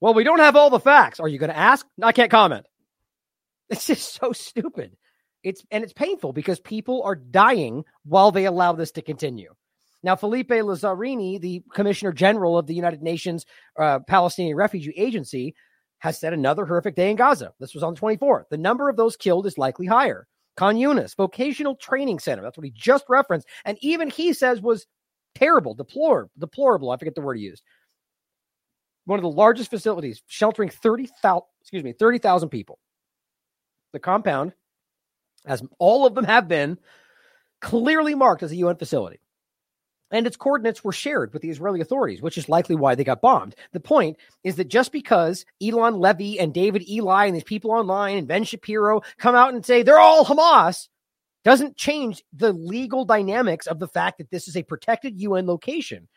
Well, 0.00 0.14
we 0.14 0.24
don't 0.24 0.40
have 0.40 0.56
all 0.56 0.70
the 0.70 0.80
facts. 0.80 1.20
Are 1.20 1.28
you 1.28 1.38
going 1.38 1.50
to 1.50 1.56
ask? 1.56 1.86
I 2.02 2.12
can't 2.12 2.30
comment. 2.30 2.66
It's 3.68 3.86
just 3.86 4.14
so 4.14 4.32
stupid. 4.32 4.96
It's 5.42 5.64
and 5.70 5.82
it's 5.82 5.92
painful 5.92 6.32
because 6.32 6.60
people 6.60 7.02
are 7.02 7.16
dying 7.16 7.84
while 8.04 8.30
they 8.30 8.44
allow 8.44 8.72
this 8.72 8.92
to 8.92 9.02
continue. 9.02 9.54
Now, 10.02 10.14
Philippe 10.14 10.54
Lazzarini, 10.54 11.40
the 11.40 11.64
Commissioner 11.72 12.12
General 12.12 12.58
of 12.58 12.66
the 12.66 12.74
United 12.74 13.02
Nations 13.02 13.44
uh, 13.78 13.98
Palestinian 14.06 14.56
Refugee 14.56 14.94
Agency, 14.96 15.54
has 15.98 16.18
said 16.18 16.32
another 16.32 16.66
horrific 16.66 16.94
day 16.94 17.10
in 17.10 17.16
Gaza. 17.16 17.52
This 17.58 17.74
was 17.74 17.82
on 17.82 17.94
the 17.94 18.00
24th. 18.00 18.44
The 18.50 18.58
number 18.58 18.88
of 18.88 18.96
those 18.96 19.16
killed 19.16 19.46
is 19.46 19.58
likely 19.58 19.86
higher. 19.86 20.28
Khan 20.56 20.76
Vocational 21.16 21.76
Training 21.76 22.18
Center, 22.18 22.42
that's 22.42 22.56
what 22.56 22.64
he 22.64 22.72
just 22.74 23.04
referenced, 23.08 23.48
and 23.64 23.76
even 23.80 24.10
he 24.10 24.32
says 24.32 24.60
was 24.60 24.86
terrible, 25.34 25.74
deplorable, 25.74 26.30
deplorable. 26.38 26.90
I 26.90 26.96
forget 26.96 27.14
the 27.14 27.20
word 27.20 27.36
he 27.36 27.44
used. 27.44 27.62
One 29.04 29.18
of 29.18 29.22
the 29.22 29.30
largest 29.30 29.70
facilities 29.70 30.22
sheltering 30.26 30.70
30,000, 30.70 31.42
excuse 31.60 31.84
me, 31.84 31.92
30,000 31.92 32.48
people. 32.48 32.78
The 33.92 34.00
compound, 34.00 34.52
as 35.46 35.62
all 35.78 36.06
of 36.06 36.14
them 36.14 36.24
have 36.24 36.48
been, 36.48 36.78
clearly 37.60 38.14
marked 38.14 38.42
as 38.42 38.50
a 38.50 38.56
UN 38.56 38.76
facility. 38.76 39.20
And 40.10 40.26
its 40.26 40.36
coordinates 40.36 40.84
were 40.84 40.92
shared 40.92 41.32
with 41.32 41.42
the 41.42 41.50
Israeli 41.50 41.80
authorities, 41.80 42.22
which 42.22 42.38
is 42.38 42.48
likely 42.48 42.76
why 42.76 42.94
they 42.94 43.02
got 43.02 43.20
bombed. 43.20 43.56
The 43.72 43.80
point 43.80 44.16
is 44.44 44.56
that 44.56 44.68
just 44.68 44.92
because 44.92 45.44
Eylon 45.60 45.98
Levy 45.98 46.38
and 46.38 46.54
David 46.54 46.88
Eli 46.88 47.26
and 47.26 47.34
these 47.34 47.42
people 47.42 47.72
online 47.72 48.16
and 48.16 48.28
Ben 48.28 48.44
Shapiro 48.44 49.02
come 49.18 49.34
out 49.34 49.52
and 49.52 49.66
say 49.66 49.82
they're 49.82 49.98
all 49.98 50.24
Hamas 50.24 50.88
doesn't 51.44 51.76
change 51.76 52.22
the 52.32 52.52
legal 52.52 53.04
dynamics 53.04 53.66
of 53.66 53.78
the 53.78 53.88
fact 53.88 54.18
that 54.18 54.30
this 54.30 54.48
is 54.48 54.56
a 54.56 54.62
protected 54.62 55.20
UN 55.20 55.46
location. 55.46 56.08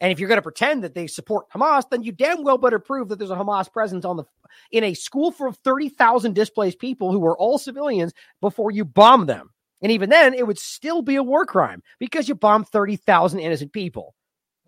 And 0.00 0.12
if 0.12 0.20
you're 0.20 0.28
going 0.28 0.38
to 0.38 0.42
pretend 0.42 0.84
that 0.84 0.94
they 0.94 1.06
support 1.06 1.50
Hamas, 1.50 1.84
then 1.90 2.02
you 2.02 2.12
damn 2.12 2.44
well 2.44 2.58
better 2.58 2.78
prove 2.78 3.08
that 3.08 3.18
there's 3.18 3.30
a 3.30 3.36
Hamas 3.36 3.72
presence 3.72 4.04
on 4.04 4.16
the 4.16 4.24
in 4.70 4.84
a 4.84 4.94
school 4.94 5.30
full 5.30 5.48
of 5.48 5.56
30,000 5.58 6.34
displaced 6.34 6.78
people 6.78 7.12
who 7.12 7.18
were 7.18 7.36
all 7.36 7.58
civilians 7.58 8.12
before 8.40 8.70
you 8.70 8.84
bomb 8.84 9.26
them. 9.26 9.50
And 9.82 9.92
even 9.92 10.10
then, 10.10 10.34
it 10.34 10.46
would 10.46 10.58
still 10.58 11.02
be 11.02 11.16
a 11.16 11.22
war 11.22 11.46
crime 11.46 11.82
because 11.98 12.28
you 12.28 12.34
bombed 12.34 12.68
30,000 12.68 13.38
innocent 13.38 13.72
people. 13.72 14.14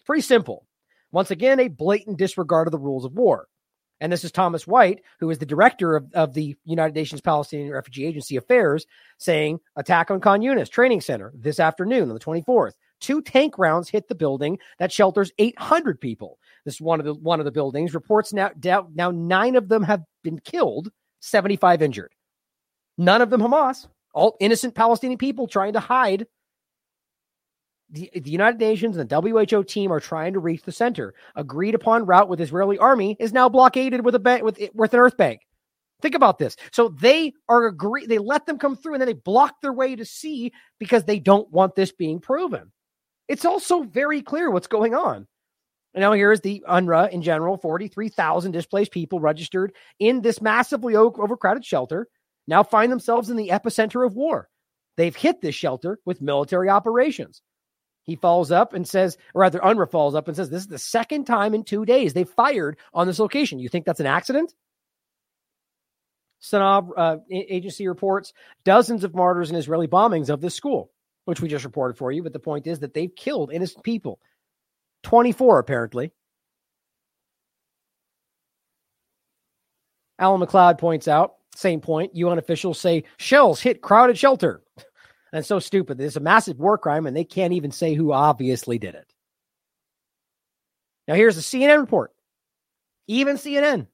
Pretty 0.04 0.22
simple. 0.22 0.66
Once 1.12 1.30
again, 1.30 1.58
a 1.58 1.68
blatant 1.68 2.18
disregard 2.18 2.68
of 2.68 2.72
the 2.72 2.78
rules 2.78 3.04
of 3.04 3.14
war. 3.14 3.48
And 4.00 4.10
this 4.10 4.24
is 4.24 4.32
Thomas 4.32 4.66
White, 4.66 5.02
who 5.18 5.28
is 5.28 5.38
the 5.38 5.46
director 5.46 5.94
of, 5.94 6.10
of 6.14 6.32
the 6.32 6.56
United 6.64 6.94
Nations 6.94 7.20
Palestinian 7.20 7.70
Refugee 7.70 8.06
Agency 8.06 8.36
Affairs, 8.36 8.86
saying 9.18 9.60
attack 9.76 10.10
on 10.10 10.20
Khan 10.20 10.40
Yunis 10.40 10.70
Training 10.70 11.02
Center 11.02 11.32
this 11.36 11.60
afternoon 11.60 12.08
on 12.08 12.14
the 12.14 12.20
24th. 12.20 12.72
Two 13.00 13.20
tank 13.20 13.58
rounds 13.58 13.88
hit 13.88 14.08
the 14.08 14.14
building 14.14 14.58
that 14.78 14.92
shelters 14.92 15.32
800 15.38 16.00
people. 16.00 16.38
This 16.64 16.74
is 16.74 16.80
one 16.80 17.00
of 17.00 17.06
the 17.06 17.14
one 17.14 17.40
of 17.40 17.44
the 17.44 17.52
buildings. 17.52 17.94
Reports 17.94 18.32
now 18.32 18.50
now 18.56 19.10
nine 19.10 19.56
of 19.56 19.68
them 19.68 19.82
have 19.82 20.02
been 20.22 20.38
killed, 20.38 20.90
75 21.20 21.82
injured. 21.82 22.14
None 22.98 23.22
of 23.22 23.30
them 23.30 23.40
Hamas. 23.40 23.86
All 24.12 24.36
innocent 24.40 24.74
Palestinian 24.74 25.18
people 25.18 25.46
trying 25.46 25.74
to 25.74 25.80
hide. 25.80 26.26
The, 27.92 28.10
the 28.14 28.30
United 28.30 28.60
Nations 28.60 28.96
and 28.96 29.08
the 29.08 29.20
WHO 29.20 29.64
team 29.64 29.92
are 29.92 30.00
trying 30.00 30.34
to 30.34 30.38
reach 30.38 30.62
the 30.62 30.72
center. 30.72 31.14
Agreed 31.34 31.74
upon 31.74 32.06
route 32.06 32.28
with 32.28 32.40
Israeli 32.40 32.78
army 32.78 33.16
is 33.18 33.32
now 33.32 33.48
blockaded 33.48 34.04
with 34.04 34.14
a 34.14 34.40
with 34.42 34.60
with 34.74 34.94
an 34.94 35.00
earth 35.00 35.16
bank. 35.16 35.40
Think 36.00 36.14
about 36.14 36.38
this. 36.38 36.56
So 36.72 36.88
they 36.88 37.32
are 37.48 37.66
agree. 37.66 38.06
They 38.06 38.18
let 38.18 38.46
them 38.46 38.58
come 38.58 38.76
through, 38.76 38.94
and 38.94 39.00
then 39.00 39.08
they 39.08 39.12
block 39.12 39.60
their 39.60 39.72
way 39.72 39.96
to 39.96 40.04
sea 40.04 40.52
because 40.78 41.04
they 41.04 41.18
don't 41.18 41.50
want 41.50 41.74
this 41.74 41.92
being 41.92 42.20
proven. 42.20 42.72
It's 43.28 43.44
also 43.44 43.82
very 43.82 44.22
clear 44.22 44.50
what's 44.50 44.66
going 44.66 44.94
on. 44.94 45.26
Now 45.92 46.12
here 46.12 46.32
is 46.32 46.40
the 46.40 46.64
UNRWA 46.68 47.10
in 47.10 47.22
general: 47.22 47.58
forty-three 47.58 48.08
thousand 48.08 48.52
displaced 48.52 48.92
people 48.92 49.18
registered 49.18 49.74
in 49.98 50.22
this 50.22 50.40
massively 50.40 50.94
overcrowded 50.96 51.64
shelter. 51.64 52.08
Now 52.50 52.64
find 52.64 52.90
themselves 52.90 53.30
in 53.30 53.36
the 53.36 53.50
epicenter 53.50 54.04
of 54.04 54.16
war. 54.16 54.48
They've 54.96 55.14
hit 55.14 55.40
this 55.40 55.54
shelter 55.54 56.00
with 56.04 56.20
military 56.20 56.68
operations. 56.68 57.42
He 58.02 58.16
follows 58.16 58.50
up 58.50 58.74
and 58.74 58.88
says, 58.88 59.16
or 59.34 59.42
rather, 59.42 59.60
UNRWA 59.60 59.88
follows 59.88 60.16
up 60.16 60.26
and 60.26 60.36
says, 60.36 60.50
this 60.50 60.62
is 60.62 60.66
the 60.66 60.76
second 60.76 61.26
time 61.26 61.54
in 61.54 61.62
two 61.62 61.84
days 61.84 62.12
they 62.12 62.24
fired 62.24 62.76
on 62.92 63.06
this 63.06 63.20
location. 63.20 63.60
You 63.60 63.68
think 63.68 63.86
that's 63.86 64.00
an 64.00 64.06
accident? 64.06 64.52
SANA 66.40 66.90
uh, 66.96 67.16
agency 67.30 67.86
reports 67.86 68.32
dozens 68.64 69.04
of 69.04 69.14
martyrs 69.14 69.50
and 69.50 69.58
Israeli 69.58 69.86
bombings 69.86 70.28
of 70.28 70.40
this 70.40 70.56
school, 70.56 70.90
which 71.26 71.40
we 71.40 71.48
just 71.48 71.64
reported 71.64 71.98
for 71.98 72.10
you. 72.10 72.24
But 72.24 72.32
the 72.32 72.40
point 72.40 72.66
is 72.66 72.80
that 72.80 72.94
they've 72.94 73.14
killed 73.14 73.52
innocent 73.52 73.84
people. 73.84 74.18
24, 75.04 75.60
apparently. 75.60 76.10
Alan 80.18 80.40
MacLeod 80.40 80.78
points 80.78 81.06
out, 81.06 81.34
same 81.60 81.80
point, 81.80 82.16
UN 82.16 82.38
officials 82.38 82.78
say 82.78 83.04
shells 83.18 83.60
hit 83.60 83.82
crowded 83.82 84.18
shelter. 84.18 84.62
And 85.32 85.46
so 85.46 85.60
stupid. 85.60 86.00
Is 86.00 86.16
a 86.16 86.20
massive 86.20 86.58
war 86.58 86.76
crime, 86.76 87.06
and 87.06 87.16
they 87.16 87.22
can't 87.22 87.52
even 87.52 87.70
say 87.70 87.94
who 87.94 88.12
obviously 88.12 88.80
did 88.80 88.96
it. 88.96 89.12
Now, 91.06 91.14
here's 91.14 91.36
the 91.36 91.40
CNN 91.40 91.78
report. 91.78 92.12
Even 93.06 93.36
CNN, 93.36 93.86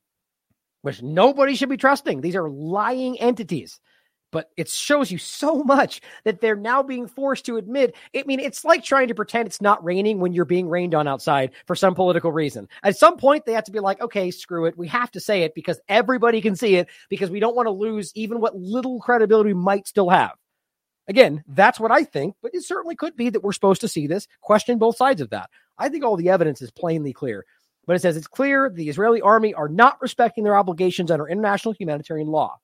which 0.80 1.02
nobody 1.02 1.54
should 1.54 1.68
be 1.68 1.76
trusting. 1.76 2.22
These 2.22 2.36
are 2.36 2.48
lying 2.48 3.20
entities. 3.20 3.80
But 4.36 4.50
it 4.58 4.68
shows 4.68 5.10
you 5.10 5.16
so 5.16 5.62
much 5.64 6.02
that 6.24 6.42
they're 6.42 6.56
now 6.56 6.82
being 6.82 7.06
forced 7.06 7.46
to 7.46 7.56
admit. 7.56 7.96
I 8.14 8.22
mean, 8.26 8.38
it's 8.38 8.66
like 8.66 8.84
trying 8.84 9.08
to 9.08 9.14
pretend 9.14 9.46
it's 9.46 9.62
not 9.62 9.82
raining 9.82 10.20
when 10.20 10.34
you're 10.34 10.44
being 10.44 10.68
rained 10.68 10.94
on 10.94 11.08
outside 11.08 11.52
for 11.64 11.74
some 11.74 11.94
political 11.94 12.30
reason. 12.30 12.68
At 12.82 12.98
some 12.98 13.16
point, 13.16 13.46
they 13.46 13.54
have 13.54 13.64
to 13.64 13.72
be 13.72 13.80
like, 13.80 13.98
okay, 14.02 14.30
screw 14.30 14.66
it. 14.66 14.76
We 14.76 14.88
have 14.88 15.10
to 15.12 15.20
say 15.20 15.44
it 15.44 15.54
because 15.54 15.80
everybody 15.88 16.42
can 16.42 16.54
see 16.54 16.74
it 16.76 16.88
because 17.08 17.30
we 17.30 17.40
don't 17.40 17.56
want 17.56 17.64
to 17.64 17.70
lose 17.70 18.12
even 18.14 18.38
what 18.38 18.54
little 18.54 19.00
credibility 19.00 19.54
we 19.54 19.58
might 19.58 19.88
still 19.88 20.10
have. 20.10 20.32
Again, 21.08 21.42
that's 21.48 21.80
what 21.80 21.90
I 21.90 22.04
think, 22.04 22.36
but 22.42 22.54
it 22.54 22.62
certainly 22.62 22.94
could 22.94 23.16
be 23.16 23.30
that 23.30 23.42
we're 23.42 23.52
supposed 23.52 23.80
to 23.80 23.88
see 23.88 24.06
this, 24.06 24.28
question 24.42 24.76
both 24.76 24.98
sides 24.98 25.22
of 25.22 25.30
that. 25.30 25.48
I 25.78 25.88
think 25.88 26.04
all 26.04 26.18
the 26.18 26.28
evidence 26.28 26.60
is 26.60 26.70
plainly 26.70 27.14
clear. 27.14 27.46
But 27.86 27.96
it 27.96 28.02
says 28.02 28.18
it's 28.18 28.26
clear 28.26 28.68
the 28.68 28.90
Israeli 28.90 29.22
army 29.22 29.54
are 29.54 29.70
not 29.70 29.96
respecting 30.02 30.44
their 30.44 30.58
obligations 30.58 31.10
under 31.10 31.26
international 31.26 31.72
humanitarian 31.72 32.28
law 32.28 32.58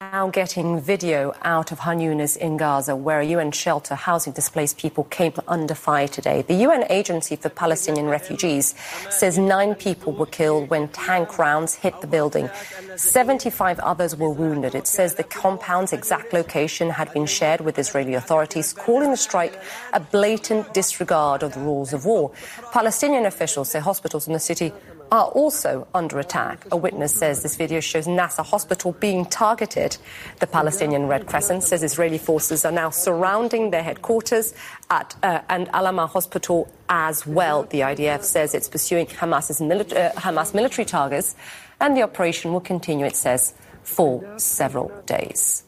now 0.00 0.30
getting 0.30 0.80
video 0.80 1.34
out 1.42 1.72
of 1.72 1.80
Han 1.80 2.00
in 2.00 2.56
Gaza, 2.56 2.96
where 2.96 3.20
a 3.20 3.26
UN 3.36 3.52
shelter 3.52 3.94
housing 3.94 4.32
displaced 4.32 4.78
people 4.78 5.04
came 5.04 5.34
under 5.46 5.74
fire 5.74 6.08
today. 6.08 6.40
The 6.40 6.54
UN 6.66 6.84
Agency 6.88 7.36
for 7.36 7.50
Palestinian 7.50 8.06
Refugees 8.06 8.74
says 9.10 9.36
nine 9.36 9.74
people 9.74 10.14
were 10.14 10.24
killed 10.24 10.70
when 10.70 10.88
tank 10.88 11.38
rounds 11.38 11.74
hit 11.74 12.00
the 12.00 12.06
building. 12.06 12.48
75 12.96 13.78
others 13.80 14.16
were 14.16 14.30
wounded. 14.30 14.74
It 14.74 14.86
says 14.86 15.16
the 15.16 15.22
compound's 15.22 15.92
exact 15.92 16.32
location 16.32 16.88
had 16.88 17.12
been 17.12 17.26
shared 17.26 17.60
with 17.60 17.78
Israeli 17.78 18.14
authorities, 18.14 18.72
calling 18.72 19.10
the 19.10 19.18
strike 19.18 19.52
a 19.92 20.00
blatant 20.00 20.72
disregard 20.72 21.42
of 21.42 21.52
the 21.52 21.60
rules 21.60 21.92
of 21.92 22.06
war. 22.06 22.32
Palestinian 22.72 23.26
officials 23.26 23.68
say 23.68 23.80
hospitals 23.80 24.26
in 24.26 24.32
the 24.32 24.40
city 24.40 24.72
are 25.10 25.26
also 25.26 25.86
under 25.94 26.18
attack. 26.18 26.66
A 26.70 26.76
witness 26.76 27.14
says 27.14 27.42
this 27.42 27.56
video 27.56 27.80
shows 27.80 28.06
Nasser 28.06 28.42
Hospital 28.42 28.92
being 28.92 29.24
targeted. 29.24 29.96
The 30.38 30.46
Palestinian 30.46 31.06
Red 31.06 31.26
Crescent 31.26 31.64
says 31.64 31.82
Israeli 31.82 32.18
forces 32.18 32.64
are 32.64 32.72
now 32.72 32.90
surrounding 32.90 33.70
their 33.70 33.82
headquarters 33.82 34.54
at 34.90 35.14
uh, 35.22 35.40
and 35.48 35.68
Al-Amal 35.70 36.06
Hospital 36.06 36.68
as 36.88 37.26
well. 37.26 37.64
The 37.64 37.80
IDF 37.80 38.22
says 38.22 38.54
it's 38.54 38.68
pursuing 38.68 39.06
Hamas's 39.06 39.60
uh, 39.60 40.12
Hamas 40.16 40.54
military 40.54 40.84
targets, 40.84 41.34
and 41.80 41.96
the 41.96 42.02
operation 42.02 42.52
will 42.52 42.60
continue, 42.60 43.06
it 43.06 43.16
says, 43.16 43.54
for 43.82 44.38
several 44.38 44.90
days. 45.06 45.64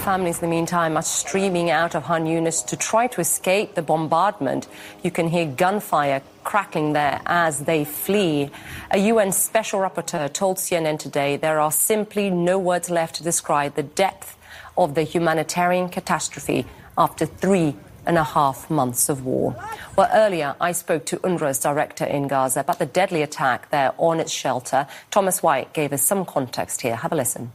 Families, 0.00 0.36
in 0.36 0.48
the 0.48 0.56
meantime, 0.56 0.96
are 0.96 1.02
streaming 1.02 1.68
out 1.68 1.94
of 1.94 2.04
Khan 2.04 2.24
Yunis 2.24 2.64
to 2.68 2.76
try 2.76 3.06
to 3.08 3.20
escape 3.20 3.74
the 3.74 3.82
bombardment. 3.82 4.66
You 5.02 5.10
can 5.10 5.28
hear 5.28 5.44
gunfire 5.44 6.22
crackling 6.42 6.94
there 6.94 7.20
as 7.26 7.60
they 7.60 7.84
flee. 7.84 8.50
A 8.90 8.96
UN 8.96 9.30
special 9.30 9.78
rapporteur 9.78 10.32
told 10.32 10.56
CNN 10.56 10.98
today 10.98 11.36
there 11.36 11.60
are 11.60 11.70
simply 11.70 12.30
no 12.30 12.58
words 12.58 12.88
left 12.88 13.16
to 13.16 13.22
describe 13.22 13.74
the 13.74 13.82
depth 13.82 14.38
of 14.74 14.94
the 14.94 15.02
humanitarian 15.02 15.90
catastrophe 15.90 16.64
after 16.96 17.26
three 17.26 17.76
and 18.06 18.16
a 18.16 18.24
half 18.24 18.70
months 18.70 19.10
of 19.10 19.26
war. 19.26 19.54
Well, 19.96 20.08
earlier 20.14 20.56
I 20.62 20.72
spoke 20.72 21.04
to 21.06 21.18
UNRWA's 21.18 21.58
director 21.58 22.06
in 22.06 22.26
Gaza 22.26 22.60
about 22.60 22.78
the 22.78 22.86
deadly 22.86 23.20
attack 23.20 23.68
there 23.70 23.92
on 23.98 24.18
its 24.18 24.32
shelter. 24.32 24.86
Thomas 25.10 25.42
White 25.42 25.74
gave 25.74 25.92
us 25.92 26.02
some 26.02 26.24
context 26.24 26.80
here. 26.80 26.96
Have 26.96 27.12
a 27.12 27.16
listen. 27.16 27.52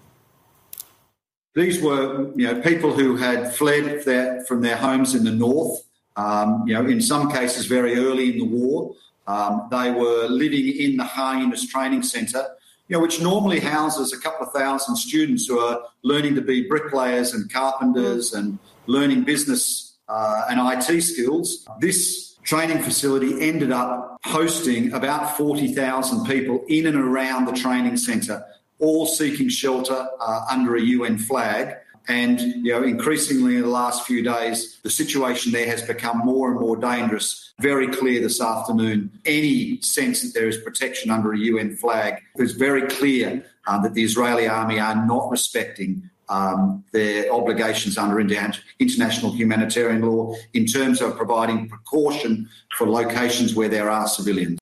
These 1.55 1.81
were, 1.81 2.31
you 2.35 2.47
know, 2.47 2.61
people 2.61 2.91
who 2.91 3.15
had 3.15 3.55
fled 3.55 4.03
their, 4.03 4.43
from 4.43 4.61
their 4.61 4.75
homes 4.75 5.15
in 5.15 5.23
the 5.23 5.31
north. 5.31 5.81
Um, 6.17 6.63
you 6.67 6.73
know, 6.73 6.85
in 6.85 7.01
some 7.01 7.31
cases, 7.31 7.65
very 7.65 7.95
early 7.95 8.33
in 8.33 8.39
the 8.39 8.45
war, 8.45 8.93
um, 9.27 9.67
they 9.71 9.91
were 9.91 10.27
living 10.27 10.67
in 10.67 10.97
the 10.97 11.05
Khan 11.05 11.41
Yunis 11.41 11.67
Training 11.67 12.03
Centre, 12.03 12.45
you 12.87 12.95
know, 12.95 13.01
which 13.01 13.21
normally 13.21 13.59
houses 13.59 14.13
a 14.13 14.19
couple 14.19 14.45
of 14.45 14.53
thousand 14.53 14.97
students 14.97 15.47
who 15.47 15.57
are 15.59 15.81
learning 16.03 16.35
to 16.35 16.41
be 16.41 16.67
bricklayers 16.67 17.33
and 17.33 17.51
carpenters 17.51 18.33
and 18.33 18.59
learning 18.85 19.23
business 19.23 19.95
uh, 20.09 20.43
and 20.49 20.59
IT 20.59 21.01
skills. 21.01 21.65
This 21.79 22.35
training 22.43 22.83
facility 22.83 23.41
ended 23.41 23.71
up 23.71 24.17
hosting 24.25 24.93
about 24.93 25.35
40,000 25.37 26.25
people 26.25 26.63
in 26.67 26.85
and 26.85 26.97
around 26.97 27.45
the 27.45 27.53
training 27.53 27.97
centre 27.97 28.45
all 28.79 29.05
seeking 29.05 29.49
shelter 29.49 30.07
uh, 30.19 30.45
under 30.49 30.75
a 30.75 30.81
UN 30.81 31.17
flag. 31.17 31.75
And 32.07 32.39
you 32.39 32.71
know, 32.71 32.83
increasingly 32.83 33.55
in 33.55 33.63
the 33.63 33.67
last 33.67 34.05
few 34.05 34.21
days, 34.21 34.79
the 34.83 34.91
situation 34.91 35.51
there 35.51 35.65
has 35.65 35.81
become 35.81 36.19
more 36.19 36.51
and 36.51 36.59
more 36.59 36.77
dangerous. 36.77 37.53
Very 37.59 37.87
clear 37.87 38.21
this 38.21 38.41
afternoon. 38.41 39.11
Any 39.25 39.81
sense 39.81 40.21
that 40.21 40.33
there 40.33 40.47
is 40.47 40.57
protection 40.57 41.09
under 41.09 41.33
a 41.33 41.37
UN 41.37 41.75
flag 41.75 42.21
is 42.35 42.51
very 42.51 42.87
clear 42.87 43.43
uh, 43.65 43.81
that 43.81 43.95
the 43.95 44.03
Israeli 44.03 44.47
army 44.47 44.79
are 44.79 45.05
not 45.07 45.31
respecting 45.31 46.09
um, 46.29 46.83
their 46.91 47.31
obligations 47.31 47.97
under 47.97 48.19
international 48.19 49.31
humanitarian 49.31 50.01
law 50.01 50.33
in 50.53 50.65
terms 50.65 51.01
of 51.01 51.15
providing 51.17 51.69
precaution 51.69 52.49
for 52.77 52.89
locations 52.89 53.55
where 53.55 53.69
there 53.69 53.89
are 53.89 54.07
civilians. 54.07 54.59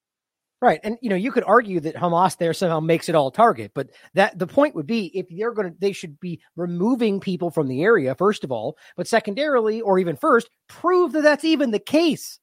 Right. 0.64 0.80
And 0.82 0.98
you 1.02 1.10
know, 1.10 1.18
you 1.18 1.34
could 1.34 1.44
argue 1.44 1.82
that 1.82 1.98
Hamas 1.98 2.38
there 2.38 2.54
somehow 2.54 2.80
makes 2.80 3.10
it 3.10 3.16
all 3.16 3.32
target, 3.32 3.72
but 3.76 3.90
that 4.14 4.40
the 4.40 4.48
point 4.48 4.76
would 4.76 4.88
be 4.88 5.08
if 5.08 5.26
they're 5.30 5.52
going 5.52 5.70
to 5.70 5.78
they 5.78 5.92
should 5.92 6.18
be 6.22 6.40
removing 6.56 7.20
people 7.20 7.52
from 7.52 7.68
the 7.68 7.84
area 7.84 8.16
first 8.16 8.46
of 8.46 8.52
all, 8.54 8.78
but 8.96 9.06
secondarily 9.06 9.82
or 9.82 10.00
even 10.00 10.16
first, 10.16 10.50
prove 10.70 11.12
that 11.12 11.24
that's 11.24 11.44
even 11.44 11.72
the 11.72 11.80
case. 11.80 12.40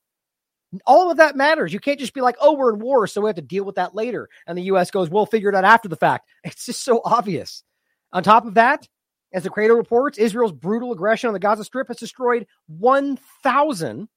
All 0.87 1.11
of 1.11 1.17
that 1.17 1.35
matters. 1.35 1.73
You 1.73 1.81
can't 1.81 1.99
just 1.99 2.13
be 2.13 2.21
like, 2.21 2.37
"Oh, 2.43 2.53
we're 2.53 2.75
in 2.75 2.81
war, 2.81 3.07
so 3.07 3.23
we 3.23 3.29
have 3.31 3.37
to 3.37 3.43
deal 3.43 3.65
with 3.65 3.77
that 3.77 3.95
later." 3.95 4.29
And 4.47 4.59
the 4.59 4.65
US 4.65 4.91
goes, 4.91 5.09
"We'll 5.09 5.25
figure 5.25 5.49
it 5.49 5.55
out 5.55 5.65
after 5.65 5.89
the 5.89 5.97
fact." 5.97 6.29
It's 6.45 6.67
just 6.67 6.85
so 6.85 7.01
obvious. 7.07 7.65
On 8.13 8.23
top 8.23 8.45
of 8.45 8.53
that, 8.53 8.87
as 9.33 9.45
the 9.45 9.51
Cradle 9.51 9.79
reports, 9.79 10.19
Israel's 10.19 10.53
brutal 10.53 10.93
aggression 10.93 11.29
on 11.29 11.33
the 11.33 11.41
Gaza 11.41 11.65
Strip 11.65 11.89
has 11.89 11.97
destroyed 11.97 12.47
1,000 12.67 14.09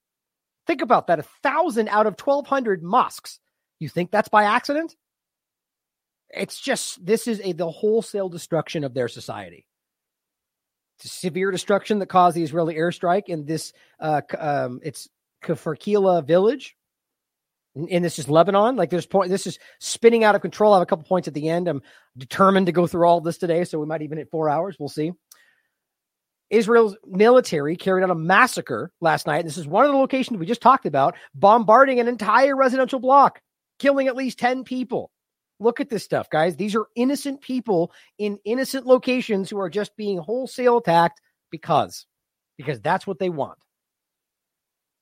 Think 0.66 0.82
about 0.82 1.06
that, 1.06 1.20
a 1.20 1.22
1,000 1.22 1.88
out 1.88 2.06
of 2.06 2.16
1,200 2.18 2.82
mosques 2.82 3.40
you 3.78 3.88
think 3.88 4.10
that's 4.10 4.28
by 4.28 4.44
accident? 4.44 4.94
It's 6.30 6.60
just 6.60 7.04
this 7.04 7.26
is 7.28 7.40
a 7.42 7.52
the 7.52 7.70
wholesale 7.70 8.28
destruction 8.28 8.84
of 8.84 8.94
their 8.94 9.08
society. 9.08 9.66
It's 10.98 11.12
severe 11.12 11.50
destruction 11.50 11.98
that 11.98 12.06
caused 12.06 12.36
the 12.36 12.42
Israeli 12.42 12.74
airstrike 12.74 13.28
in 13.28 13.44
this 13.44 13.72
uh 14.00 14.22
um 14.38 14.80
it's 14.82 15.08
Kfar 15.42 16.26
village. 16.26 16.76
And 17.76 18.04
this 18.04 18.20
is 18.20 18.28
Lebanon. 18.28 18.76
Like 18.76 18.90
there's 18.90 19.06
point 19.06 19.30
this 19.30 19.46
is 19.46 19.58
spinning 19.80 20.24
out 20.24 20.34
of 20.34 20.42
control. 20.42 20.72
I 20.72 20.76
have 20.76 20.82
a 20.82 20.86
couple 20.86 21.04
points 21.04 21.28
at 21.28 21.34
the 21.34 21.48
end. 21.48 21.68
I'm 21.68 21.82
determined 22.16 22.66
to 22.66 22.72
go 22.72 22.86
through 22.86 23.06
all 23.06 23.20
this 23.20 23.38
today, 23.38 23.64
so 23.64 23.78
we 23.78 23.86
might 23.86 24.02
even 24.02 24.18
hit 24.18 24.30
four 24.30 24.48
hours. 24.48 24.76
We'll 24.78 24.88
see. 24.88 25.12
Israel's 26.50 26.96
military 27.04 27.74
carried 27.74 28.04
out 28.04 28.10
a 28.10 28.14
massacre 28.14 28.92
last 29.00 29.26
night. 29.26 29.44
This 29.44 29.58
is 29.58 29.66
one 29.66 29.84
of 29.84 29.90
the 29.90 29.96
locations 29.96 30.38
we 30.38 30.46
just 30.46 30.60
talked 30.60 30.86
about, 30.86 31.16
bombarding 31.34 31.98
an 31.98 32.06
entire 32.06 32.54
residential 32.54 33.00
block 33.00 33.40
killing 33.84 34.08
at 34.08 34.16
least 34.16 34.38
10 34.38 34.64
people. 34.64 35.10
Look 35.60 35.78
at 35.78 35.90
this 35.90 36.02
stuff, 36.02 36.30
guys. 36.30 36.56
These 36.56 36.74
are 36.74 36.86
innocent 36.96 37.42
people 37.42 37.92
in 38.18 38.38
innocent 38.46 38.86
locations 38.86 39.50
who 39.50 39.58
are 39.60 39.68
just 39.68 39.94
being 39.94 40.16
wholesale 40.16 40.78
attacked 40.78 41.20
because 41.50 42.06
because 42.56 42.80
that's 42.80 43.06
what 43.06 43.18
they 43.18 43.28
want. 43.28 43.58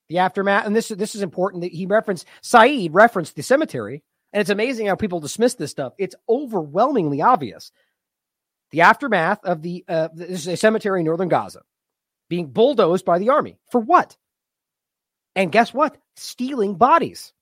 The 0.09 0.17
aftermath, 0.17 0.65
and 0.65 0.75
this 0.75 0.89
this 0.89 1.15
is 1.15 1.21
important 1.21 1.63
that 1.63 1.71
he 1.71 1.85
referenced 1.85 2.27
Saeed 2.41 2.93
referenced 2.93 3.37
the 3.37 3.41
cemetery, 3.41 4.03
and 4.33 4.41
it's 4.41 4.49
amazing 4.49 4.87
how 4.87 4.95
people 4.95 5.21
dismiss 5.21 5.55
this 5.55 5.71
stuff. 5.71 5.93
It's 5.97 6.15
overwhelmingly 6.27 7.21
obvious. 7.21 7.71
The 8.71 8.81
aftermath 8.81 9.39
of 9.45 9.61
the 9.61 9.85
uh, 9.87 10.09
this 10.13 10.41
is 10.41 10.47
a 10.47 10.57
cemetery 10.57 10.99
in 10.99 11.05
northern 11.05 11.29
Gaza 11.29 11.61
being 12.29 12.47
bulldozed 12.47 13.05
by 13.05 13.17
the 13.17 13.29
army 13.29 13.57
for 13.71 13.79
what? 13.79 14.17
And 15.35 15.53
guess 15.53 15.73
what? 15.73 15.97
Stealing 16.17 16.75
bodies. 16.75 17.33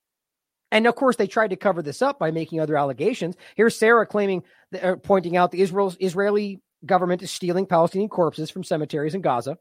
And 0.72 0.86
of 0.86 0.96
course, 0.96 1.16
they 1.16 1.26
tried 1.26 1.50
to 1.50 1.56
cover 1.56 1.82
this 1.82 2.02
up 2.02 2.18
by 2.18 2.30
making 2.30 2.58
other 2.58 2.76
allegations. 2.76 3.36
Here's 3.54 3.76
Sarah 3.76 4.06
claiming 4.06 4.42
They're 4.72 4.94
uh, 4.94 4.96
pointing 4.96 5.36
out 5.36 5.52
the 5.52 5.60
Israel's 5.60 5.96
Israeli 6.00 6.60
government 6.86 7.22
is 7.22 7.30
stealing 7.30 7.66
Palestinian 7.66 8.08
corpses 8.08 8.50
from 8.50 8.64
cemeteries 8.64 9.14
in 9.14 9.20
Gaza, 9.20 9.58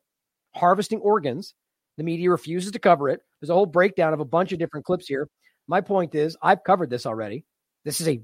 harvesting 0.56 1.00
organs. 1.02 1.54
The 1.98 2.04
media 2.04 2.32
refuses 2.32 2.72
to 2.72 2.80
cover 2.80 3.10
it. 3.10 3.20
There's 3.40 3.50
a 3.50 3.54
whole 3.54 3.66
breakdown 3.66 4.14
of 4.14 4.22
a 4.22 4.26
bunch 4.26 4.54
of 4.54 4.60
different 4.60 4.86
clips 4.86 5.06
here. 5.06 5.28
My 5.68 5.82
point 5.82 6.16
is, 6.16 6.38
I've 6.42 6.64
covered 6.64 6.90
this 6.90 7.06
already. 7.06 7.44
This 7.84 8.00
is 8.00 8.08
a, 8.08 8.22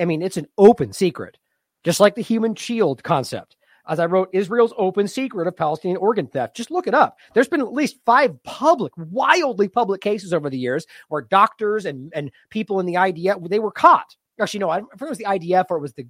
I 0.00 0.04
mean, 0.06 0.22
it's 0.22 0.38
an 0.38 0.46
open 0.56 0.92
secret, 0.92 1.36
just 1.84 2.00
like 2.00 2.14
the 2.14 2.22
human 2.22 2.54
shield 2.54 3.02
concept. 3.02 3.56
As 3.86 3.98
I 3.98 4.06
wrote, 4.06 4.30
Israel's 4.32 4.72
open 4.78 5.06
secret 5.06 5.46
of 5.46 5.56
Palestinian 5.56 5.98
organ 5.98 6.26
theft. 6.26 6.56
Just 6.56 6.70
look 6.70 6.86
it 6.86 6.94
up. 6.94 7.18
There's 7.34 7.48
been 7.48 7.60
at 7.60 7.72
least 7.72 7.98
five 8.06 8.42
public, 8.42 8.92
wildly 8.96 9.68
public 9.68 10.00
cases 10.00 10.32
over 10.32 10.48
the 10.48 10.58
years 10.58 10.86
where 11.08 11.22
doctors 11.22 11.84
and, 11.84 12.12
and 12.14 12.30
people 12.50 12.80
in 12.80 12.86
the 12.86 12.94
IDF, 12.94 13.48
they 13.48 13.58
were 13.58 13.70
caught. 13.70 14.16
Actually, 14.40 14.60
no, 14.60 14.70
I 14.70 14.80
forget 14.80 15.02
it 15.02 15.08
was 15.10 15.18
the 15.18 15.24
IDF 15.24 15.66
or 15.70 15.76
it 15.76 15.82
was 15.82 15.92
the, 15.92 16.06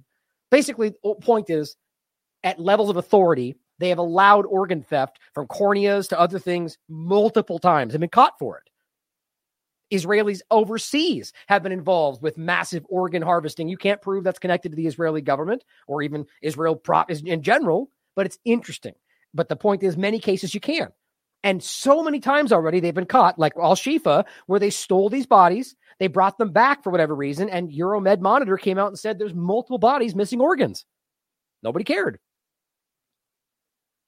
basically, 0.51 0.93
the 1.03 1.15
point 1.15 1.49
is 1.49 1.75
at 2.43 2.59
levels 2.59 2.89
of 2.89 2.97
authority, 2.97 3.55
they 3.79 3.89
have 3.89 3.97
allowed 3.97 4.45
organ 4.45 4.81
theft 4.81 5.19
from 5.33 5.47
corneas 5.47 6.07
to 6.09 6.19
other 6.19 6.39
things 6.39 6.77
multiple 6.87 7.59
times 7.59 7.93
and 7.93 7.99
been 7.99 8.09
caught 8.09 8.39
for 8.39 8.57
it. 8.57 8.69
Israelis 9.91 10.41
overseas 10.51 11.33
have 11.47 11.63
been 11.63 11.71
involved 11.71 12.21
with 12.21 12.37
massive 12.37 12.85
organ 12.89 13.21
harvesting. 13.21 13.67
You 13.67 13.77
can't 13.77 14.01
prove 14.01 14.23
that's 14.23 14.39
connected 14.39 14.69
to 14.69 14.75
the 14.75 14.87
Israeli 14.87 15.21
government 15.21 15.63
or 15.87 16.01
even 16.01 16.25
Israel 16.41 16.75
prop 16.75 17.11
in 17.11 17.43
general, 17.43 17.89
but 18.15 18.25
it's 18.25 18.39
interesting. 18.45 18.93
But 19.33 19.49
the 19.49 19.55
point 19.55 19.83
is, 19.83 19.97
many 19.97 20.19
cases 20.19 20.53
you 20.53 20.59
can. 20.59 20.89
And 21.43 21.61
so 21.61 22.01
many 22.01 22.19
times 22.19 22.51
already 22.51 22.79
they've 22.79 22.93
been 22.93 23.05
caught, 23.05 23.37
like 23.37 23.53
Al 23.55 23.75
Shifa, 23.75 24.25
where 24.47 24.59
they 24.59 24.71
stole 24.71 25.09
these 25.09 25.27
bodies, 25.27 25.75
they 25.99 26.07
brought 26.07 26.37
them 26.37 26.51
back 26.51 26.83
for 26.83 26.89
whatever 26.89 27.13
reason, 27.13 27.49
and 27.49 27.69
Euromed 27.69 28.19
Monitor 28.19 28.57
came 28.57 28.79
out 28.79 28.87
and 28.87 28.97
said 28.97 29.19
there's 29.19 29.35
multiple 29.35 29.77
bodies 29.77 30.15
missing 30.15 30.41
organs. 30.41 30.85
Nobody 31.61 31.85
cared. 31.85 32.19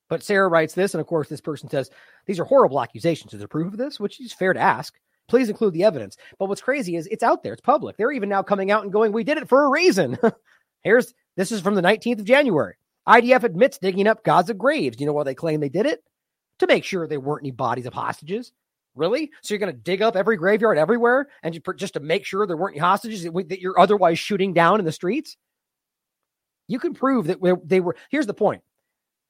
But 0.10 0.24
Sarah 0.24 0.48
writes 0.48 0.74
this, 0.74 0.94
and 0.94 1.02
of 1.02 1.08
course, 1.08 1.30
this 1.30 1.42
person 1.42 1.70
says 1.70 1.92
these 2.26 2.40
are 2.40 2.46
horrible 2.46 2.82
accusations. 2.82 3.34
Is 3.34 3.40
there 3.40 3.48
proof 3.48 3.68
of 3.68 3.78
this? 3.78 4.00
Which 4.00 4.20
is 4.22 4.34
fair 4.34 4.54
to 4.54 4.60
ask. 4.60 4.98
Please 5.28 5.50
include 5.50 5.74
the 5.74 5.84
evidence. 5.84 6.18
But 6.40 6.48
what's 6.48 6.62
crazy 6.62 6.96
is 6.96 7.08
it's 7.08 7.24
out 7.24 7.44
there, 7.44 7.54
it's 7.54 7.62
public. 7.62 7.98
They're 7.98 8.12
even 8.12 8.30
now 8.30 8.44
coming 8.44 8.72
out 8.72 8.84
and 8.84 8.92
going, 8.92 9.12
We 9.12 9.24
did 9.24 9.38
it 9.38 9.50
for 9.50 9.66
a 9.66 9.70
reason. 9.70 10.18
Here's 10.84 11.14
this 11.36 11.52
is 11.52 11.62
from 11.62 11.76
the 11.76 11.82
19th 11.82 12.20
of 12.20 12.26
January. 12.26 12.76
IDF 13.08 13.44
admits 13.44 13.78
digging 13.78 14.08
up 14.08 14.24
Gaza 14.24 14.54
graves. 14.54 15.00
You 15.00 15.06
know 15.06 15.14
why 15.14 15.24
they 15.24 15.36
claim 15.36 15.60
they 15.60 15.70
did 15.70 15.86
it? 15.86 16.04
To 16.60 16.68
make 16.68 16.84
sure 16.84 17.08
there 17.08 17.20
weren't 17.20 17.44
any 17.44 17.52
bodies 17.52 17.86
of 17.86 17.94
hostages. 17.94 18.52
Really? 18.96 19.32
So 19.42 19.54
you're 19.54 19.60
going 19.60 19.72
to 19.72 19.80
dig 19.80 20.02
up 20.02 20.16
every 20.16 20.38
graveyard 20.38 20.78
everywhere 20.78 21.28
and 21.44 21.58
just 21.78 21.94
to 21.94 22.00
make 22.00 22.26
sure 22.26 22.48
there 22.48 22.58
weren't 22.58 22.76
any 22.76 22.82
hostages 22.82 23.24
that 23.24 23.62
you're 23.62 23.80
otherwise 23.80 24.18
shooting 24.18 24.54
down 24.54 24.80
in 24.80 24.86
the 24.86 24.92
streets? 24.92 25.38
You 26.68 26.80
can 26.80 26.94
prove 26.94 27.28
that 27.28 27.40
they 27.64 27.80
were. 27.80 27.96
Here's 28.10 28.26
the 28.26 28.34
point 28.34 28.64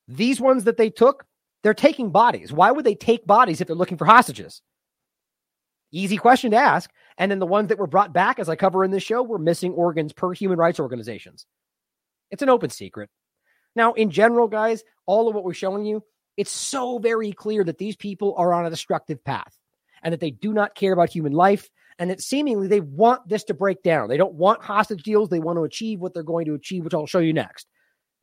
these 0.07 0.39
ones 0.39 0.63
that 0.63 0.77
they 0.77 0.89
took, 0.89 1.25
they're 1.63 1.73
taking 1.73 2.11
bodies. 2.11 2.53
Why 2.53 2.71
would 2.71 2.85
they 2.85 2.95
take 2.95 3.27
bodies 3.27 3.59
if 3.59 3.67
they're 3.67 3.75
looking 3.75 3.97
for 3.97 4.05
hostages? 4.05 4.61
Easy 5.91 6.17
question 6.17 6.51
to 6.51 6.57
ask. 6.57 6.89
And 7.17 7.31
then 7.31 7.39
the 7.39 7.45
ones 7.45 7.69
that 7.69 7.79
were 7.79 7.87
brought 7.87 8.13
back, 8.13 8.39
as 8.39 8.49
I 8.49 8.55
cover 8.55 8.83
in 8.83 8.91
this 8.91 9.03
show, 9.03 9.23
were 9.23 9.39
missing 9.39 9.73
organs 9.73 10.13
per 10.13 10.33
human 10.33 10.57
rights 10.57 10.79
organizations. 10.79 11.45
It's 12.29 12.41
an 12.41 12.49
open 12.49 12.69
secret. 12.69 13.09
Now, 13.75 13.93
in 13.93 14.11
general, 14.11 14.47
guys, 14.47 14.83
all 15.05 15.27
of 15.27 15.35
what 15.35 15.43
we're 15.43 15.53
showing 15.53 15.85
you, 15.85 16.03
it's 16.35 16.51
so 16.51 16.99
very 16.99 17.31
clear 17.31 17.63
that 17.63 17.77
these 17.77 17.95
people 17.95 18.35
are 18.37 18.53
on 18.53 18.65
a 18.65 18.69
destructive 18.69 19.23
path 19.23 19.57
and 20.03 20.13
that 20.13 20.19
they 20.19 20.31
do 20.31 20.53
not 20.53 20.75
care 20.75 20.93
about 20.93 21.09
human 21.09 21.33
life 21.33 21.69
and 21.99 22.09
that 22.09 22.21
seemingly 22.21 22.67
they 22.67 22.79
want 22.79 23.27
this 23.27 23.45
to 23.45 23.53
break 23.53 23.81
down. 23.81 24.07
They 24.07 24.17
don't 24.17 24.35
want 24.35 24.63
hostage 24.63 25.03
deals. 25.03 25.29
They 25.29 25.39
want 25.39 25.57
to 25.57 25.63
achieve 25.63 25.99
what 25.99 26.13
they're 26.13 26.23
going 26.23 26.45
to 26.45 26.53
achieve, 26.53 26.83
which 26.83 26.93
I'll 26.93 27.07
show 27.07 27.19
you 27.19 27.33
next. 27.33 27.67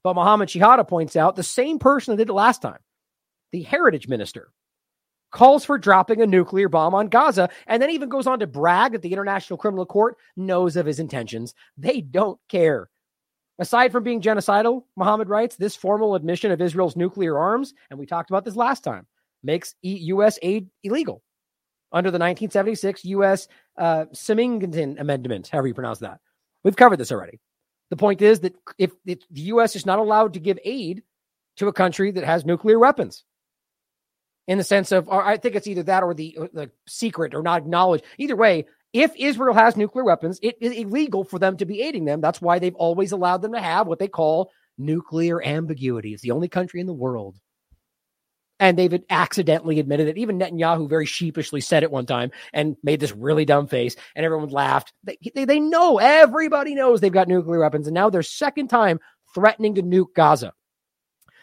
But 0.05 0.15
Muhammad 0.15 0.49
Shehada 0.49 0.87
points 0.87 1.17
out 1.17 1.35
the 1.35 1.43
same 1.43 1.79
person 1.79 2.13
that 2.13 2.19
did 2.19 2.31
it 2.31 2.35
last 2.35 2.63
time, 2.63 2.79
the 3.53 3.63
heritage 3.63 4.07
minister, 4.07 4.53
calls 5.35 5.65
for 5.65 5.77
dropping 5.77 6.23
a 6.23 6.27
nuclear 6.27 6.69
bomb 6.69 6.95
on 6.95 7.09
Gaza, 7.09 7.51
and 7.67 7.83
then 7.83 7.91
even 7.91 8.09
goes 8.09 8.27
on 8.27 8.39
to 8.39 8.47
brag 8.47 8.93
that 8.93 9.03
the 9.03 9.13
International 9.13 9.59
Criminal 9.59 9.85
Court 9.85 10.17
knows 10.37 10.77
of 10.77 10.87
his 10.87 11.01
intentions. 11.01 11.55
They 11.77 12.01
don't 12.01 12.39
care. 12.49 12.89
Aside 13.59 13.93
from 13.93 14.05
being 14.05 14.23
genocidal, 14.23 14.85
Mohammed 14.97 15.29
writes, 15.29 15.57
this 15.57 15.77
formal 15.77 16.15
admission 16.15 16.51
of 16.51 16.61
Israel's 16.61 16.97
nuclear 16.97 17.37
arms, 17.37 17.75
and 17.91 17.99
we 17.99 18.07
talked 18.07 18.31
about 18.31 18.45
this 18.45 18.57
last 18.57 18.83
time, 18.83 19.07
makes 19.43 19.75
U.S. 19.83 20.39
aid 20.41 20.69
illegal 20.83 21.23
under 21.93 22.11
the 22.11 22.19
1976 22.19 23.05
U.S. 23.05 23.49
Uh, 23.77 24.07
Amendment, 24.29 25.49
however 25.49 25.69
you 25.69 25.75
pronounce 25.75 25.99
that. 25.99 26.21
We've 26.63 26.77
covered 26.77 26.99
this 26.99 27.13
already. 27.13 27.41
The 27.91 27.97
point 27.97 28.23
is 28.23 28.41
that 28.41 28.55
if, 28.79 28.93
if 29.05 29.19
the 29.31 29.43
U.S. 29.43 29.77
is 29.77 29.85
not 29.85 29.99
allowed 29.99 30.33
to 30.35 30.41
give 30.41 30.59
aid 30.65 31.03
to 31.57 31.69
a 31.69 31.73
country 31.73 32.11
that 32.13 32.25
has 32.25 32.45
nuclear 32.45 32.79
weapons, 32.79 33.25
in 34.47 34.59
the 34.59 34.65
sense 34.65 34.93
of, 34.93 35.09
I 35.09 35.37
think 35.37 35.55
it's 35.55 35.67
either 35.67 35.83
that 35.85 36.03
or 36.03 36.15
the, 36.15 36.37
uh, 36.41 36.47
the 36.53 36.71
secret 36.87 37.35
or 37.35 37.43
not 37.43 37.63
acknowledged. 37.63 38.05
Either 38.19 38.37
way, 38.37 38.67
if 38.93 39.13
Israel 39.17 39.55
has 39.55 39.77
nuclear 39.77 40.05
weapons, 40.05 40.39
it 40.43 40.57
is 40.61 40.73
illegal 40.73 41.25
for 41.25 41.39
them 41.39 41.57
to 41.57 41.65
be 41.65 41.83
aiding 41.83 42.05
them. 42.05 42.21
That's 42.21 42.41
why 42.41 42.59
they've 42.59 42.75
always 42.75 43.13
allowed 43.13 43.43
them 43.43 43.53
to 43.53 43.61
have 43.61 43.87
what 43.87 43.99
they 43.99 44.09
call 44.09 44.51
nuclear 44.79 45.43
ambiguity. 45.43 46.13
It's 46.13 46.23
the 46.23 46.31
only 46.31 46.49
country 46.49 46.81
in 46.81 46.87
the 46.87 46.93
world. 46.93 47.37
And 48.61 48.79
they've 48.79 49.03
accidentally 49.11 49.81
admitted 49.81 50.07
it. 50.07 50.17
Even 50.17 50.39
Netanyahu 50.39 50.89
very 50.89 51.07
sheepishly 51.07 51.61
said 51.61 51.83
it 51.83 51.91
one 51.91 52.07
time 52.07 52.31
and 52.53 52.77
made 52.85 53.01
this 53.01 53.13
really 53.13 53.45
dumb 53.45 53.67
face, 53.67 53.97
and 54.15 54.25
everyone 54.25 54.49
laughed. 54.51 54.93
They, 55.03 55.19
they, 55.35 55.45
they 55.45 55.59
know, 55.59 55.99
everybody 55.99 56.77
knows 56.77 57.01
they've 57.01 57.11
got 57.11 57.27
nuclear 57.27 57.61
weapons, 57.61 57.89
and 57.89 57.95
now 57.95 58.11
their 58.11 58.23
second 58.23 58.69
time 58.69 59.01
threatening 59.35 59.75
to 59.75 59.83
nuke 59.83 60.15
Gaza. 60.15 60.53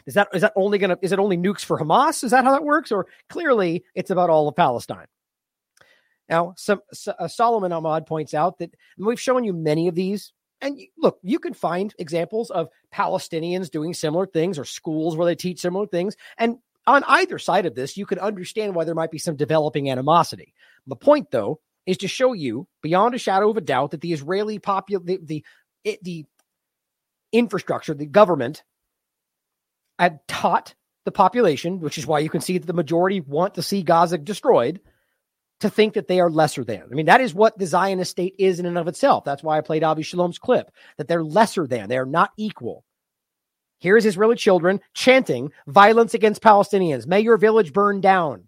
Is 0.05 0.13
that 0.15 0.29
is 0.33 0.41
that 0.41 0.53
only 0.55 0.77
gonna 0.77 0.97
is 1.01 1.11
it 1.11 1.19
only 1.19 1.37
nukes 1.37 1.63
for 1.63 1.79
Hamas? 1.79 2.23
Is 2.23 2.31
that 2.31 2.43
how 2.43 2.51
that 2.51 2.63
works? 2.63 2.91
Or 2.91 3.07
clearly 3.29 3.83
it's 3.95 4.11
about 4.11 4.29
all 4.29 4.47
of 4.47 4.55
Palestine. 4.55 5.07
Now, 6.29 6.53
some 6.55 6.81
uh, 7.19 7.27
Sulaiman 7.27 7.73
Ahmed 7.73 8.05
points 8.05 8.33
out 8.33 8.57
that 8.59 8.73
we've 8.97 9.19
shown 9.19 9.43
you 9.43 9.53
many 9.53 9.87
of 9.87 9.95
these. 9.95 10.31
And 10.61 10.79
look, 10.97 11.19
you 11.23 11.39
can 11.39 11.53
find 11.53 11.93
examples 11.99 12.51
of 12.51 12.69
Palestinians 12.93 13.69
doing 13.69 13.93
similar 13.93 14.25
things 14.25 14.57
or 14.57 14.63
schools 14.63 15.17
where 15.17 15.25
they 15.25 15.35
teach 15.35 15.59
similar 15.59 15.87
things. 15.87 16.15
And 16.37 16.59
on 16.87 17.03
either 17.07 17.37
side 17.37 17.65
of 17.65 17.75
this, 17.75 17.97
you 17.97 18.05
can 18.05 18.19
understand 18.19 18.75
why 18.75 18.85
there 18.85 18.95
might 18.95 19.11
be 19.11 19.17
some 19.17 19.35
developing 19.35 19.89
animosity. 19.89 20.53
The 20.87 20.95
point, 20.95 21.31
though, 21.31 21.59
is 21.85 21.97
to 21.97 22.07
show 22.07 22.33
you 22.33 22.67
beyond 22.81 23.13
a 23.13 23.19
shadow 23.19 23.49
of 23.49 23.57
a 23.57 23.61
doubt 23.61 23.91
that 23.91 24.01
the 24.01 24.13
Israeli 24.13 24.59
popul 24.59 25.05
the 25.05 25.19
the, 25.21 25.43
the 26.01 26.25
infrastructure, 27.31 27.93
the 27.93 28.05
government, 28.05 28.63
had 30.01 30.27
taught 30.27 30.73
the 31.05 31.11
population, 31.11 31.79
which 31.79 31.99
is 31.99 32.07
why 32.07 32.19
you 32.19 32.29
can 32.29 32.41
see 32.41 32.57
that 32.57 32.65
the 32.65 32.73
majority 32.73 33.21
want 33.21 33.53
to 33.53 33.61
see 33.61 33.83
Gaza 33.83 34.17
destroyed, 34.17 34.81
to 35.59 35.69
think 35.69 35.93
that 35.93 36.07
they 36.07 36.19
are 36.19 36.29
lesser 36.29 36.63
than. 36.63 36.81
I 36.91 36.95
mean, 36.95 37.05
that 37.05 37.21
is 37.21 37.35
what 37.35 37.55
the 37.57 37.67
Zionist 37.67 38.09
state 38.09 38.33
is 38.39 38.59
in 38.59 38.65
and 38.65 38.79
of 38.79 38.87
itself. 38.87 39.23
That's 39.23 39.43
why 39.43 39.59
I 39.59 39.61
played 39.61 39.83
Avi 39.83 40.01
Shlaim's 40.01 40.39
clip, 40.39 40.71
that 40.97 41.07
they're 41.07 41.23
lesser 41.23 41.67
than, 41.67 41.87
they 41.87 41.99
are 41.99 42.05
not 42.07 42.31
equal. 42.35 42.83
Here's 43.79 44.07
Israeli 44.07 44.35
children 44.35 44.79
chanting 44.95 45.51
violence 45.67 46.15
against 46.15 46.41
Palestinians. 46.41 47.05
May 47.05 47.19
your 47.19 47.37
village 47.37 47.71
burn 47.71 48.01
down. 48.01 48.47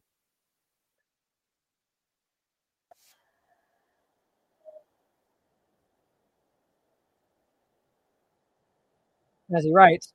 As 9.55 9.63
he 9.63 9.71
writes, 9.71 10.11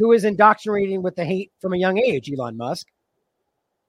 who 0.00 0.12
is 0.12 0.24
indoctrinating 0.24 1.02
with 1.02 1.14
the 1.14 1.24
hate 1.24 1.52
from 1.60 1.74
a 1.74 1.76
young 1.76 1.98
age, 1.98 2.30
Elon 2.32 2.56
Musk. 2.56 2.86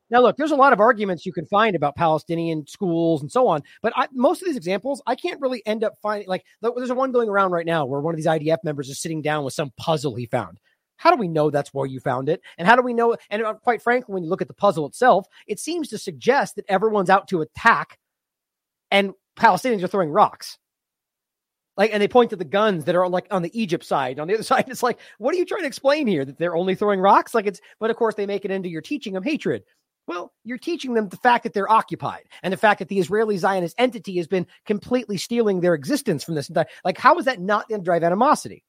Now, 0.10 0.20
look, 0.20 0.36
there's 0.36 0.52
a 0.52 0.58
lot 0.58 0.74
of 0.74 0.82
arguments 0.82 1.26
you 1.26 1.32
can 1.32 1.46
find 1.46 1.74
about 1.74 1.96
Palestinian 1.96 2.68
schools 2.68 3.22
and 3.22 3.32
so 3.32 3.48
on, 3.48 3.64
but 3.82 3.94
I, 3.96 4.10
most 4.12 4.42
of 4.42 4.46
these 4.46 4.58
examples, 4.58 5.02
I 5.08 5.16
can't 5.16 5.40
really 5.40 5.66
end 5.66 5.86
up 5.86 5.94
finding. 6.02 6.28
Like, 6.28 6.44
there's 6.62 6.90
a 6.90 6.96
one 6.96 7.14
going 7.14 7.30
around 7.30 7.52
right 7.52 7.66
now 7.66 7.86
where 7.86 8.02
one 8.02 8.14
of 8.14 8.18
these 8.18 8.28
IDF 8.28 8.58
members 8.66 8.90
is 8.90 9.02
sitting 9.02 9.22
down 9.22 9.46
with 9.46 9.54
some 9.54 9.72
puzzle 9.78 10.14
he 10.16 10.26
found. 10.26 10.60
How 10.98 11.12
do 11.12 11.18
we 11.18 11.30
know 11.30 11.50
that's 11.50 11.74
where 11.74 11.86
you 11.86 12.02
found 12.02 12.28
it? 12.28 12.42
And 12.58 12.68
how 12.68 12.76
do 12.76 12.82
we 12.82 12.94
know? 12.94 13.16
And 13.30 13.42
uh, 13.42 13.54
quite 13.54 13.82
frankly, 13.82 14.14
when 14.14 14.24
you 14.24 14.30
look 14.30 14.42
at 14.42 14.50
the 14.50 14.54
puzzle 14.54 14.86
itself, 14.86 15.28
it 15.48 15.62
seems 15.62 15.88
to 15.88 15.98
suggest 15.98 16.58
that 16.58 16.66
everyone's 16.68 17.10
out 17.10 17.30
to 17.30 17.42
attack 17.42 17.98
and 18.92 19.14
Palestinians 19.38 19.82
are 19.82 19.88
throwing 19.88 20.12
rocks. 20.12 20.58
Like, 21.78 21.92
and 21.94 22.02
they 22.02 22.08
point 22.08 22.32
to 22.32 22.36
the 22.36 22.46
guns 22.46 22.86
that 22.86 22.96
are 22.96 23.08
like 23.08 23.28
on 23.32 23.42
the 23.42 23.60
Egypt 23.60 23.86
side. 23.86 24.20
On 24.20 24.28
the 24.28 24.34
other 24.34 24.44
side, 24.52 24.66
it's 24.68 24.84
like, 24.84 25.00
what 25.18 25.34
are 25.34 25.38
you 25.38 25.46
trying 25.46 25.62
to 25.62 25.68
explain 25.68 26.08
here? 26.08 26.26
That 26.26 26.38
they're 26.38 26.56
only 26.56 26.76
throwing 26.76 27.00
rocks? 27.00 27.34
Like 27.34 27.48
it's, 27.48 27.62
but 27.80 27.90
of 27.90 27.98
course, 27.98 28.16
they 28.16 28.26
make 28.26 28.46
it 28.46 28.52
into 28.52 28.70
you're 28.70 28.82
teaching 28.82 29.14
them 29.14 29.24
hatred. 29.24 29.64
Well, 30.08 30.34
you're 30.44 30.58
teaching 30.58 30.94
them 30.94 31.10
the 31.10 31.18
fact 31.18 31.44
that 31.44 31.54
they're 31.54 31.72
occupied 31.72 32.24
and 32.44 32.52
the 32.52 32.58
fact 32.58 32.80
that 32.80 32.90
the 32.90 33.00
Israeli 33.00 33.38
Zionist 33.38 33.76
entity 33.78 34.18
has 34.18 34.28
been 34.28 34.48
completely 34.66 35.18
stealing 35.18 35.62
their 35.62 35.74
existence 35.74 36.24
from 36.24 36.36
this. 36.36 36.52
Like, 36.84 36.98
how 36.98 37.18
is 37.20 37.26
that 37.26 37.40
not 37.40 37.70
going 37.70 37.82
to 37.82 37.86
drive 37.86 38.04
animosity? 38.04 38.64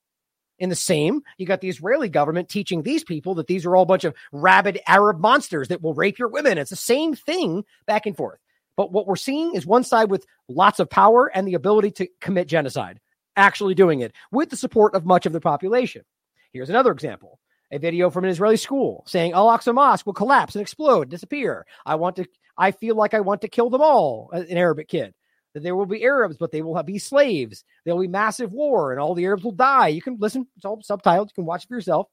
In 0.59 0.69
the 0.69 0.75
same, 0.75 1.21
you 1.37 1.47
got 1.47 1.61
the 1.61 1.69
Israeli 1.69 2.07
government 2.07 2.47
teaching 2.47 2.83
these 2.83 3.03
people 3.03 3.35
that 3.35 3.47
these 3.47 3.65
are 3.65 3.75
all 3.75 3.83
a 3.83 3.87
bunch 3.87 4.03
of 4.03 4.13
rabid 4.31 4.79
Arab 4.87 5.19
monsters 5.19 5.67
that 5.69 5.81
will 5.81 5.95
rape 5.95 6.19
your 6.19 6.29
women. 6.29 6.59
It's 6.59 6.69
the 6.69 6.75
same 6.75 7.15
thing 7.15 7.63
back 7.87 8.05
and 8.05 8.15
forth. 8.15 8.39
But 8.75 8.91
what 8.91 9.07
we're 9.07 9.15
seeing 9.15 9.55
is 9.55 9.65
one 9.65 9.83
side 9.83 10.09
with 10.09 10.25
lots 10.47 10.79
of 10.79 10.89
power 10.89 11.27
and 11.33 11.47
the 11.47 11.53
ability 11.53 11.91
to 11.91 12.07
commit 12.21 12.47
genocide. 12.47 12.99
actually 13.35 13.73
doing 13.73 14.01
it 14.01 14.13
with 14.31 14.49
the 14.49 14.55
support 14.55 14.93
of 14.93 15.05
much 15.05 15.25
of 15.25 15.33
the 15.33 15.41
population. 15.41 16.03
Here's 16.51 16.69
another 16.69 16.91
example 16.91 17.39
a 17.71 17.79
video 17.79 18.11
from 18.11 18.23
an 18.23 18.29
Israeli 18.29 18.57
school 18.57 19.03
saying 19.07 19.33
Al 19.33 19.47
Aqsa 19.47 19.73
Mosque 19.73 20.05
will 20.05 20.13
collapse 20.13 20.53
and 20.55 20.61
explode, 20.61 21.09
disappear. 21.09 21.65
I 21.85 21.95
want 21.95 22.15
to, 22.17 22.25
I 22.55 22.69
feel 22.69 22.95
like 22.95 23.15
I 23.15 23.21
want 23.21 23.41
to 23.41 23.47
kill 23.47 23.71
them 23.71 23.81
all, 23.81 24.29
uh, 24.31 24.43
an 24.47 24.57
Arabic 24.57 24.87
kid. 24.87 25.13
That 25.55 25.63
there 25.63 25.75
will 25.75 25.87
be 25.87 26.03
Arabs, 26.03 26.37
but 26.37 26.51
they 26.51 26.61
will 26.61 26.81
be 26.83 26.99
slaves. 26.99 27.63
There 27.83 27.95
will 27.95 28.03
be 28.03 28.07
massive 28.07 28.53
war 28.53 28.91
and 28.91 28.99
all 28.99 29.15
the 29.15 29.25
Arabs 29.25 29.43
will 29.43 29.51
die. 29.51 29.87
You 29.87 30.01
can 30.01 30.17
listen, 30.19 30.47
it's 30.55 30.65
all 30.65 30.81
subtitled. 30.81 31.29
You 31.29 31.35
can 31.35 31.45
watch 31.45 31.63
it 31.63 31.67
for 31.67 31.75
yourself. 31.75 32.07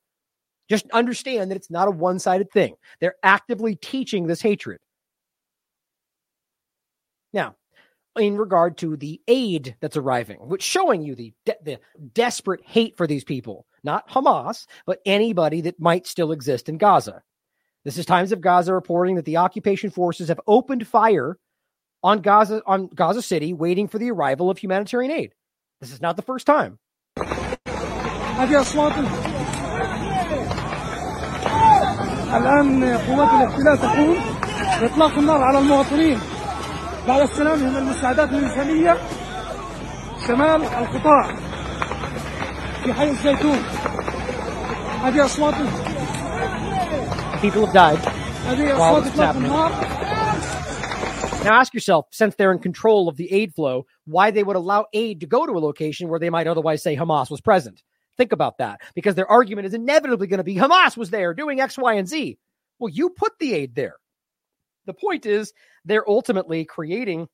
Just 0.69 0.91
understand 0.93 1.51
that 1.51 1.57
it's 1.57 1.71
not 1.71 1.89
a 1.89 1.91
one 1.91 2.19
sided 2.19 2.51
thing. 2.51 2.77
They're 3.01 3.17
actively 3.23 3.77
teaching 3.77 4.27
this 4.27 4.41
hatred. 4.41 4.79
Now, 7.34 7.56
in 8.18 8.38
regard 8.38 8.78
to 8.78 8.96
the 8.96 9.22
aid 9.28 9.76
that's 9.82 9.98
arriving, 9.98 10.38
which 10.38 10.64
showing 10.64 11.02
you 11.02 11.16
the 11.16 11.34
de- 11.46 11.58
the 11.64 11.80
desperate 12.14 12.62
hate 12.66 12.98
for 12.98 13.08
these 13.08 13.24
people, 13.24 13.66
not 13.84 14.10
Hamas, 14.10 14.66
but 14.86 15.00
anybody 15.06 15.62
that 15.62 15.80
might 15.80 16.08
still 16.08 16.32
exist 16.32 16.70
in 16.70 16.78
Gaza. 16.78 17.22
This 17.84 17.98
is 17.98 18.06
Times 18.06 18.32
of 18.32 18.42
Gaza 18.42 18.74
reporting 18.74 19.16
that 19.16 19.26
the 19.26 19.38
occupation 19.38 19.90
forces 19.90 20.30
have 20.30 20.40
opened 20.48 20.88
fire 20.88 21.38
on 22.04 22.22
Gaza 22.22 22.62
on 22.66 22.88
Gaza 22.88 23.22
City, 23.22 23.54
waiting 23.54 23.88
for 23.88 24.00
the 24.00 24.12
arrival 24.12 24.50
of 24.50 24.58
humanitarian 24.58 25.12
aid. 25.12 25.34
This 25.82 25.92
is 25.92 26.02
not 26.02 26.16
the 26.16 26.22
first 26.24 26.48
time. 26.48 26.80
الآن 32.36 32.84
قوات 32.84 33.30
الاحتلال 33.30 33.78
تقوم 33.78 34.18
بإطلاق 34.82 35.18
النار 35.18 35.42
على 35.42 35.60
المواطنين 35.60 36.20
بعد 37.08 37.22
استلامهم 37.22 37.78
المساعدات 37.78 38.30
الإنسانية 38.30 38.98
شمال 40.28 40.62
القطاع 40.64 41.36
في 42.84 42.94
حي 42.94 43.10
الزيتون 43.10 43.58
هذه 45.04 45.26
أصوات 45.26 45.54
People 47.42 47.66
have 47.66 47.74
died. 47.74 48.00
هذه 48.48 48.78
while 48.78 48.82
أصوات 48.82 49.04
this 49.04 49.08
is 49.08 49.20
إطلاق 49.20 49.34
happening. 49.34 49.46
النار 49.46 49.96
Now 51.46 51.60
ask 51.60 51.76
yourself, 51.76 52.08
since 52.12 52.34
they're 52.36 52.52
in 52.52 52.58
control 52.60 53.08
of 53.08 53.18
the 53.18 53.32
aid 53.32 53.54
flow, 53.54 53.86
why 54.06 54.32
they 54.32 54.42
would 54.44 54.56
allow 54.56 54.88
aid 54.94 55.20
to 55.20 55.28
go 55.28 55.46
to 55.46 55.52
a 55.52 55.60
location 55.60 56.10
where 56.10 56.18
they 56.20 56.32
might 56.32 56.48
otherwise 56.48 56.82
say 56.82 56.96
Hamas 56.96 57.30
was 57.30 57.40
present. 57.40 57.84
Think 58.18 58.32
about 58.32 58.58
that, 58.58 58.82
because 58.96 59.14
their 59.14 59.30
argument 59.30 59.68
is 59.68 59.76
inevitably 59.76 60.26
going 60.26 60.40
to 60.40 60.44
be 60.44 60.56
Hamas 60.56 60.98
was 60.98 61.12
there 61.12 61.36
doing 61.36 61.60
X, 61.62 61.78
Y, 61.78 61.94
and 61.94 62.08
Z. 62.08 62.40
Well, 62.80 62.90
you 62.92 63.12
put 63.12 63.34
the 63.40 63.54
aid 63.54 63.76
there. 63.76 63.98
The 64.88 64.94
point 64.94 65.28
is, 65.28 65.54
they're 65.85 66.09
ultimately 66.09 66.65
creating 66.65 67.29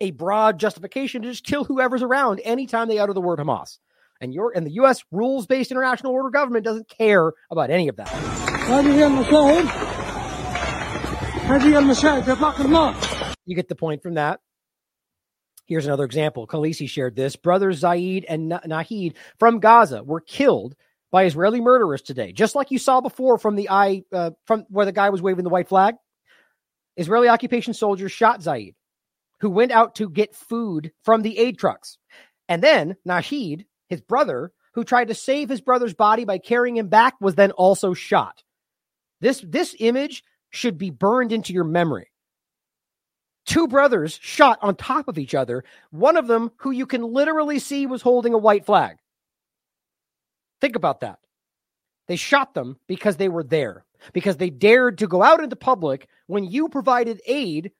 a 0.00 0.10
broad 0.10 0.58
justification 0.58 1.22
to 1.22 1.30
just 1.30 1.44
kill 1.44 1.64
whoever's 1.64 2.02
around 2.02 2.40
anytime 2.40 2.88
they 2.88 2.98
utter 2.98 3.12
the 3.12 3.20
word 3.20 3.38
Hamas. 3.38 3.78
And 4.20 4.32
your 4.32 4.52
and 4.54 4.64
the 4.66 4.72
U.S. 4.72 5.02
rules-based 5.10 5.70
international 5.70 6.12
order 6.12 6.30
government 6.30 6.64
doesn't 6.64 6.88
care 6.88 7.32
about 7.50 7.70
any 7.70 7.88
of 7.88 7.96
that. 7.96 8.12
You 13.44 13.54
get 13.54 13.68
the 13.68 13.74
point 13.74 14.02
from 14.02 14.14
that. 14.14 14.40
Here's 15.66 15.86
another 15.86 16.04
example. 16.04 16.46
Khaleesi 16.46 16.88
shared 16.88 17.16
this. 17.16 17.36
Brothers 17.36 17.78
Zaid 17.78 18.24
and 18.28 18.52
Nahid 18.52 19.14
from 19.38 19.60
Gaza 19.60 20.02
were 20.02 20.20
killed 20.20 20.74
by 21.10 21.24
Israeli 21.24 21.60
murderers 21.60 22.02
today, 22.02 22.32
just 22.32 22.54
like 22.54 22.70
you 22.70 22.78
saw 22.78 23.00
before 23.00 23.38
from 23.38 23.56
the 23.56 23.70
eye 23.70 24.02
uh, 24.12 24.32
from 24.46 24.64
where 24.68 24.84
the 24.84 24.92
guy 24.92 25.10
was 25.10 25.22
waving 25.22 25.44
the 25.44 25.50
white 25.50 25.68
flag. 25.68 25.94
Israeli 26.96 27.28
occupation 27.28 27.74
soldiers 27.74 28.12
shot 28.12 28.42
Zaid, 28.42 28.74
who 29.40 29.50
went 29.50 29.72
out 29.72 29.96
to 29.96 30.08
get 30.08 30.34
food 30.34 30.92
from 31.02 31.22
the 31.22 31.38
aid 31.38 31.58
trucks, 31.58 31.98
and 32.48 32.62
then 32.62 32.96
Nahid, 33.06 33.66
his 33.88 34.00
brother, 34.00 34.52
who 34.74 34.84
tried 34.84 35.08
to 35.08 35.14
save 35.14 35.48
his 35.48 35.60
brother's 35.60 35.94
body 35.94 36.24
by 36.24 36.38
carrying 36.38 36.76
him 36.76 36.88
back, 36.88 37.14
was 37.20 37.34
then 37.34 37.52
also 37.52 37.94
shot. 37.94 38.42
This 39.20 39.44
this 39.46 39.74
image 39.78 40.24
should 40.50 40.78
be 40.78 40.90
burned 40.90 41.32
into 41.32 41.52
your 41.52 41.64
memory 41.64 42.08
two 43.44 43.68
brothers 43.68 44.18
shot 44.22 44.58
on 44.62 44.76
top 44.76 45.08
of 45.08 45.18
each 45.18 45.34
other. 45.34 45.64
One 45.90 46.16
of 46.16 46.26
them, 46.26 46.50
who 46.56 46.70
you 46.70 46.86
can 46.86 47.02
literally 47.02 47.58
see, 47.58 47.86
was 47.86 48.02
holding 48.02 48.34
a 48.34 48.38
white 48.38 48.64
flag. 48.64 48.96
Think 50.60 50.76
about 50.76 51.00
that. 51.00 51.18
They 52.06 52.16
shot 52.16 52.54
them 52.54 52.78
because 52.86 53.16
they 53.16 53.28
were 53.28 53.44
there, 53.44 53.84
because 54.12 54.36
they 54.36 54.50
dared 54.50 54.98
to 54.98 55.06
go 55.06 55.22
out 55.22 55.42
into 55.42 55.56
public 55.56 56.08
when 56.26 56.44
you 56.44 56.68
provided 56.68 57.20
aid, 57.26 57.72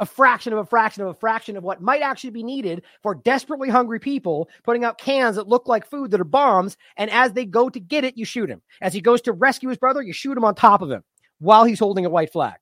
a 0.00 0.06
fraction 0.06 0.52
of 0.52 0.58
a 0.58 0.64
fraction 0.64 1.02
of 1.02 1.08
a 1.08 1.14
fraction 1.14 1.56
of 1.56 1.62
what 1.62 1.82
might 1.82 2.02
actually 2.02 2.30
be 2.30 2.42
needed 2.42 2.82
for 3.02 3.14
desperately 3.14 3.68
hungry 3.68 4.00
people, 4.00 4.48
putting 4.64 4.84
out 4.84 4.98
cans 4.98 5.36
that 5.36 5.48
look 5.48 5.68
like 5.68 5.86
food 5.86 6.10
that 6.10 6.20
are 6.20 6.24
bombs. 6.24 6.76
And 6.96 7.10
as 7.10 7.32
they 7.32 7.44
go 7.44 7.68
to 7.68 7.78
get 7.78 8.04
it, 8.04 8.16
you 8.16 8.24
shoot 8.24 8.48
him. 8.48 8.62
As 8.80 8.94
he 8.94 9.00
goes 9.00 9.20
to 9.22 9.32
rescue 9.32 9.68
his 9.68 9.78
brother, 9.78 10.02
you 10.02 10.12
shoot 10.12 10.36
him 10.36 10.44
on 10.44 10.54
top 10.54 10.80
of 10.80 10.90
him 10.90 11.04
while 11.38 11.64
he's 11.64 11.78
holding 11.78 12.06
a 12.06 12.10
white 12.10 12.32
flag. 12.32 12.56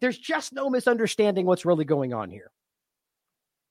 There's 0.00 0.18
just 0.18 0.52
no 0.52 0.70
misunderstanding 0.70 1.46
what's 1.46 1.64
really 1.64 1.84
going 1.84 2.12
on 2.14 2.30
here. 2.30 2.50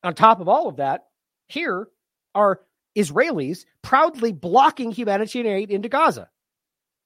On 0.03 0.13
top 0.13 0.39
of 0.39 0.47
all 0.47 0.69
of 0.69 0.77
that, 0.77 1.07
here 1.47 1.87
are 2.33 2.61
Israelis 2.95 3.65
proudly 3.81 4.31
blocking 4.31 4.91
humanitarian 4.91 5.55
aid 5.55 5.71
into 5.71 5.89
Gaza. 5.89 6.29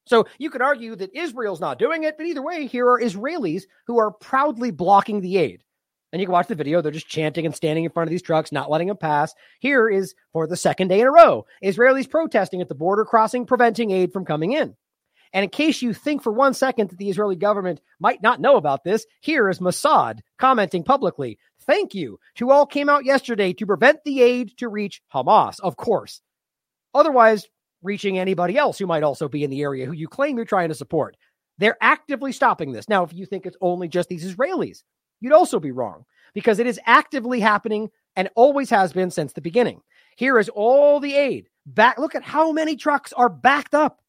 So 0.06 0.28
you 0.38 0.50
could 0.50 0.62
argue 0.62 0.96
that 0.96 1.16
Israel's 1.16 1.62
not 1.62 1.80
doing 1.80 2.04
it, 2.04 2.18
but 2.18 2.26
either 2.26 2.42
way, 2.42 2.68
here 2.68 2.88
are 2.90 3.00
Israelis 3.00 3.64
who 3.88 4.00
are 4.00 4.12
proudly 4.12 4.72
blocking 4.72 5.22
the 5.22 5.38
aid. 5.38 5.64
And 6.12 6.20
you 6.20 6.28
can 6.28 6.34
watch 6.34 6.48
the 6.48 6.56
video. 6.56 6.82
They're 6.82 6.92
just 6.92 7.08
chanting 7.08 7.46
and 7.46 7.56
standing 7.56 7.86
in 7.86 7.90
front 7.90 8.08
of 8.08 8.12
these 8.12 8.22
trucks, 8.22 8.52
not 8.52 8.70
letting 8.70 8.88
them 8.88 8.98
pass. 8.98 9.34
Here 9.60 9.90
is 9.90 10.14
for 10.32 10.46
the 10.46 10.56
second 10.56 10.90
day 10.90 11.02
in 11.02 11.08
a 11.08 11.12
row 11.12 11.46
Israelis 11.64 12.10
protesting 12.10 12.62
at 12.62 12.70
the 12.70 12.76
border 12.76 13.06
crossing, 13.06 13.46
preventing 13.46 13.92
aid 13.92 14.14
from 14.14 14.26
coming 14.26 14.52
in. 14.52 14.76
And 15.34 15.44
in 15.44 15.50
case 15.50 15.82
you 15.82 15.94
think 15.94 16.22
for 16.22 16.32
one 16.32 16.54
second 16.54 16.92
that 16.92 17.00
the 17.00 17.10
Israeli 17.10 17.36
government 17.36 17.82
might 18.00 18.22
not 18.22 18.40
know 18.40 18.58
about 18.58 18.84
this, 18.84 19.08
here 19.22 19.50
is 19.50 19.60
Mossad 19.60 20.20
commenting 20.38 20.84
publicly 20.84 21.40
Thank 21.66 21.96
you 21.96 22.20
to 22.36 22.52
all 22.52 22.66
came 22.66 22.90
out 22.90 23.06
yesterday 23.06 23.54
to 23.54 23.66
prevent 23.66 24.04
the 24.04 24.22
aid 24.22 24.58
to 24.58 24.68
reach 24.68 25.02
Hamas, 25.14 25.60
of 25.62 25.78
course. 25.78 26.22
Otherwise, 26.94 27.48
reaching 27.84 28.18
anybody 28.18 28.58
else 28.58 28.80
who 28.80 28.88
might 28.88 29.04
also 29.04 29.28
be 29.28 29.44
in 29.44 29.50
the 29.50 29.62
area 29.62 29.86
who 29.86 29.92
you 29.92 30.08
claim 30.08 30.38
you're 30.38 30.46
trying 30.46 30.70
to 30.70 30.76
support. 30.76 31.18
They're 31.58 31.78
actively 31.82 32.32
stopping 32.32 32.72
this. 32.72 32.90
Now, 32.90 33.04
if 33.04 33.14
you 33.14 33.26
think 33.26 33.46
it's 33.46 33.58
only 33.62 33.88
just 33.88 34.10
these 34.10 34.26
Israelis, 34.26 34.84
you'd 35.22 35.34
also 35.34 35.60
be 35.60 35.72
wrong 35.72 36.06
because 36.34 36.60
it 36.60 36.68
is 36.68 36.80
actively 36.86 37.40
happening 37.40 37.90
and 38.16 38.30
always 38.36 38.70
has 38.70 38.94
been 38.94 39.12
since 39.12 39.34
the 39.34 39.42
beginning. 39.42 39.82
Here 40.16 40.40
is 40.40 40.50
all 40.50 41.00
the 41.00 41.14
aid 41.14 41.50
back. 41.66 42.00
Look 42.00 42.16
at 42.16 42.24
how 42.24 42.52
many 42.52 42.76
trucks 42.76 43.14
are 43.14 43.30
backed 43.30 43.76
up. 43.76 44.00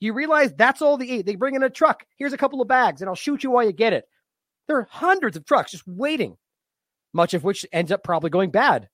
You 0.00 0.12
realize 0.14 0.54
that's 0.54 0.82
all 0.82 0.96
the 0.96 1.10
aid. 1.10 1.26
They 1.26 1.36
bring 1.36 1.54
in 1.54 1.62
a 1.62 1.70
truck. 1.70 2.04
Here's 2.16 2.32
a 2.32 2.38
couple 2.38 2.62
of 2.62 2.68
bags, 2.68 3.02
and 3.02 3.08
I'll 3.08 3.14
shoot 3.14 3.42
you 3.42 3.50
while 3.50 3.64
you 3.64 3.72
get 3.72 3.92
it. 3.92 4.06
There 4.66 4.78
are 4.78 4.88
hundreds 4.90 5.36
of 5.36 5.44
trucks 5.44 5.72
just 5.72 5.86
waiting, 5.86 6.36
much 7.12 7.34
of 7.34 7.44
which 7.44 7.66
ends 7.72 7.92
up 7.92 8.02
probably 8.02 8.30
going 8.30 8.50
bad 8.50 8.88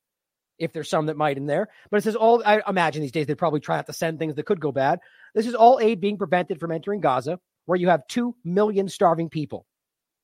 if 0.59 0.73
there's 0.73 0.91
some 0.91 1.07
that 1.07 1.17
might 1.17 1.37
in 1.37 1.47
there. 1.47 1.69
But 1.91 1.99
it 1.99 2.05
says 2.05 2.17
all, 2.17 2.43
I 2.45 2.63
imagine 2.67 3.03
these 3.03 3.13
days 3.13 3.27
they 3.27 3.35
probably 3.35 3.61
try 3.61 3.77
not 3.77 3.87
to 3.87 3.93
send 3.93 4.19
things 4.19 4.35
that 4.35 4.47
could 4.47 4.61
go 4.61 4.73
bad. 4.73 5.01
This 5.35 5.47
is 5.47 5.55
all 5.55 5.79
aid 5.81 6.01
being 6.01 6.19
prevented 6.19 6.61
from 6.61 6.73
entering 6.73 7.01
Gaza, 7.01 7.39
where 7.67 7.79
you 7.79 7.89
have 7.89 8.07
2 8.09 8.35
million 8.45 8.89
starving 8.89 9.29
people. 9.29 9.67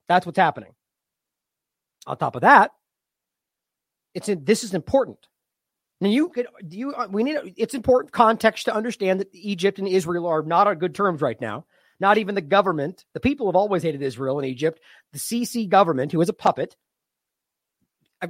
That's 0.08 0.26
what's 0.26 0.38
happening. 0.38 0.72
On 2.06 2.16
top 2.16 2.34
of 2.34 2.42
that, 2.42 2.72
it's 4.14 4.28
in, 4.28 4.44
this 4.44 4.64
is 4.64 4.74
important. 4.74 5.18
And 6.00 6.12
you 6.12 6.30
could 6.30 6.48
you 6.68 6.92
uh, 6.94 7.06
we 7.08 7.22
need 7.22 7.36
it's 7.56 7.74
important 7.74 8.12
context 8.12 8.64
to 8.64 8.74
understand 8.74 9.20
that 9.20 9.32
Egypt 9.32 9.78
and 9.78 9.86
Israel 9.86 10.26
are 10.26 10.42
not 10.42 10.66
on 10.66 10.78
good 10.78 10.96
terms 10.96 11.22
right 11.22 11.40
now. 11.40 11.64
Not 12.00 12.18
even 12.18 12.34
the 12.34 12.40
government. 12.40 13.04
The 13.14 13.20
people 13.20 13.46
have 13.46 13.54
always 13.54 13.84
hated 13.84 14.02
Israel 14.02 14.40
and 14.40 14.48
Egypt. 14.48 14.80
The 15.12 15.20
Sisi 15.20 15.68
government, 15.68 16.10
who 16.10 16.20
is 16.20 16.28
a 16.28 16.32
puppet, 16.32 16.74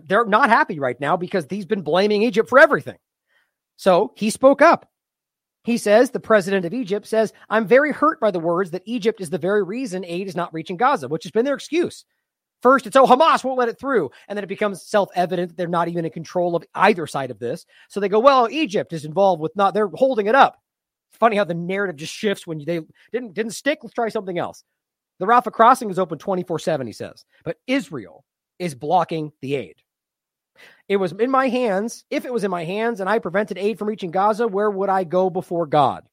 they're 0.06 0.24
not 0.24 0.48
happy 0.48 0.78
right 0.78 0.98
now 1.00 1.16
because 1.16 1.46
he's 1.48 1.66
been 1.66 1.82
blaming 1.82 2.22
Egypt 2.22 2.48
for 2.48 2.58
everything. 2.58 2.98
So 3.76 4.12
he 4.16 4.30
spoke 4.30 4.62
up. 4.62 4.88
He 5.64 5.78
says, 5.78 6.10
the 6.10 6.20
president 6.20 6.64
of 6.64 6.74
Egypt 6.74 7.06
says, 7.06 7.32
I'm 7.48 7.66
very 7.66 7.92
hurt 7.92 8.18
by 8.20 8.32
the 8.32 8.40
words 8.40 8.72
that 8.72 8.82
Egypt 8.84 9.20
is 9.20 9.30
the 9.30 9.38
very 9.38 9.62
reason 9.62 10.04
aid 10.04 10.26
is 10.26 10.34
not 10.34 10.52
reaching 10.52 10.76
Gaza, 10.76 11.08
which 11.08 11.22
has 11.22 11.30
been 11.30 11.44
their 11.44 11.54
excuse. 11.54 12.04
First, 12.62 12.86
it's, 12.86 12.96
oh, 12.96 13.06
Hamas 13.06 13.44
won't 13.44 13.58
let 13.58 13.68
it 13.68 13.78
through. 13.78 14.10
And 14.28 14.36
then 14.36 14.44
it 14.44 14.48
becomes 14.48 14.82
self 14.82 15.08
evident 15.14 15.50
that 15.50 15.56
they're 15.56 15.68
not 15.68 15.88
even 15.88 16.04
in 16.04 16.10
control 16.10 16.56
of 16.56 16.64
either 16.74 17.06
side 17.06 17.30
of 17.30 17.38
this. 17.38 17.66
So 17.88 18.00
they 18.00 18.08
go, 18.08 18.20
well, 18.20 18.48
Egypt 18.50 18.92
is 18.92 19.04
involved 19.04 19.40
with 19.40 19.54
not, 19.56 19.74
they're 19.74 19.88
holding 19.88 20.26
it 20.26 20.34
up. 20.34 20.60
Funny 21.12 21.36
how 21.36 21.44
the 21.44 21.54
narrative 21.54 21.96
just 21.96 22.14
shifts 22.14 22.46
when 22.46 22.58
they 22.58 22.80
didn't, 23.12 23.34
didn't 23.34 23.52
stick. 23.52 23.80
Let's 23.82 23.94
try 23.94 24.08
something 24.08 24.38
else. 24.38 24.64
The 25.18 25.26
Rafah 25.26 25.52
crossing 25.52 25.90
is 25.90 25.98
open 25.98 26.18
24 26.18 26.58
7, 26.58 26.86
he 26.86 26.92
says. 26.92 27.24
But 27.44 27.58
Israel 27.66 28.24
is 28.58 28.74
blocking 28.74 29.32
the 29.40 29.56
aid. 29.56 29.81
It 30.88 30.96
was 30.96 31.12
in 31.12 31.30
my 31.30 31.48
hands. 31.48 32.04
If 32.10 32.24
it 32.24 32.32
was 32.32 32.44
in 32.44 32.50
my 32.50 32.64
hands 32.64 33.00
and 33.00 33.08
I 33.08 33.18
prevented 33.18 33.58
aid 33.58 33.78
from 33.78 33.88
reaching 33.88 34.10
Gaza, 34.10 34.46
where 34.46 34.70
would 34.70 34.88
I 34.88 35.04
go 35.04 35.30
before 35.30 35.66
God? 35.66 36.04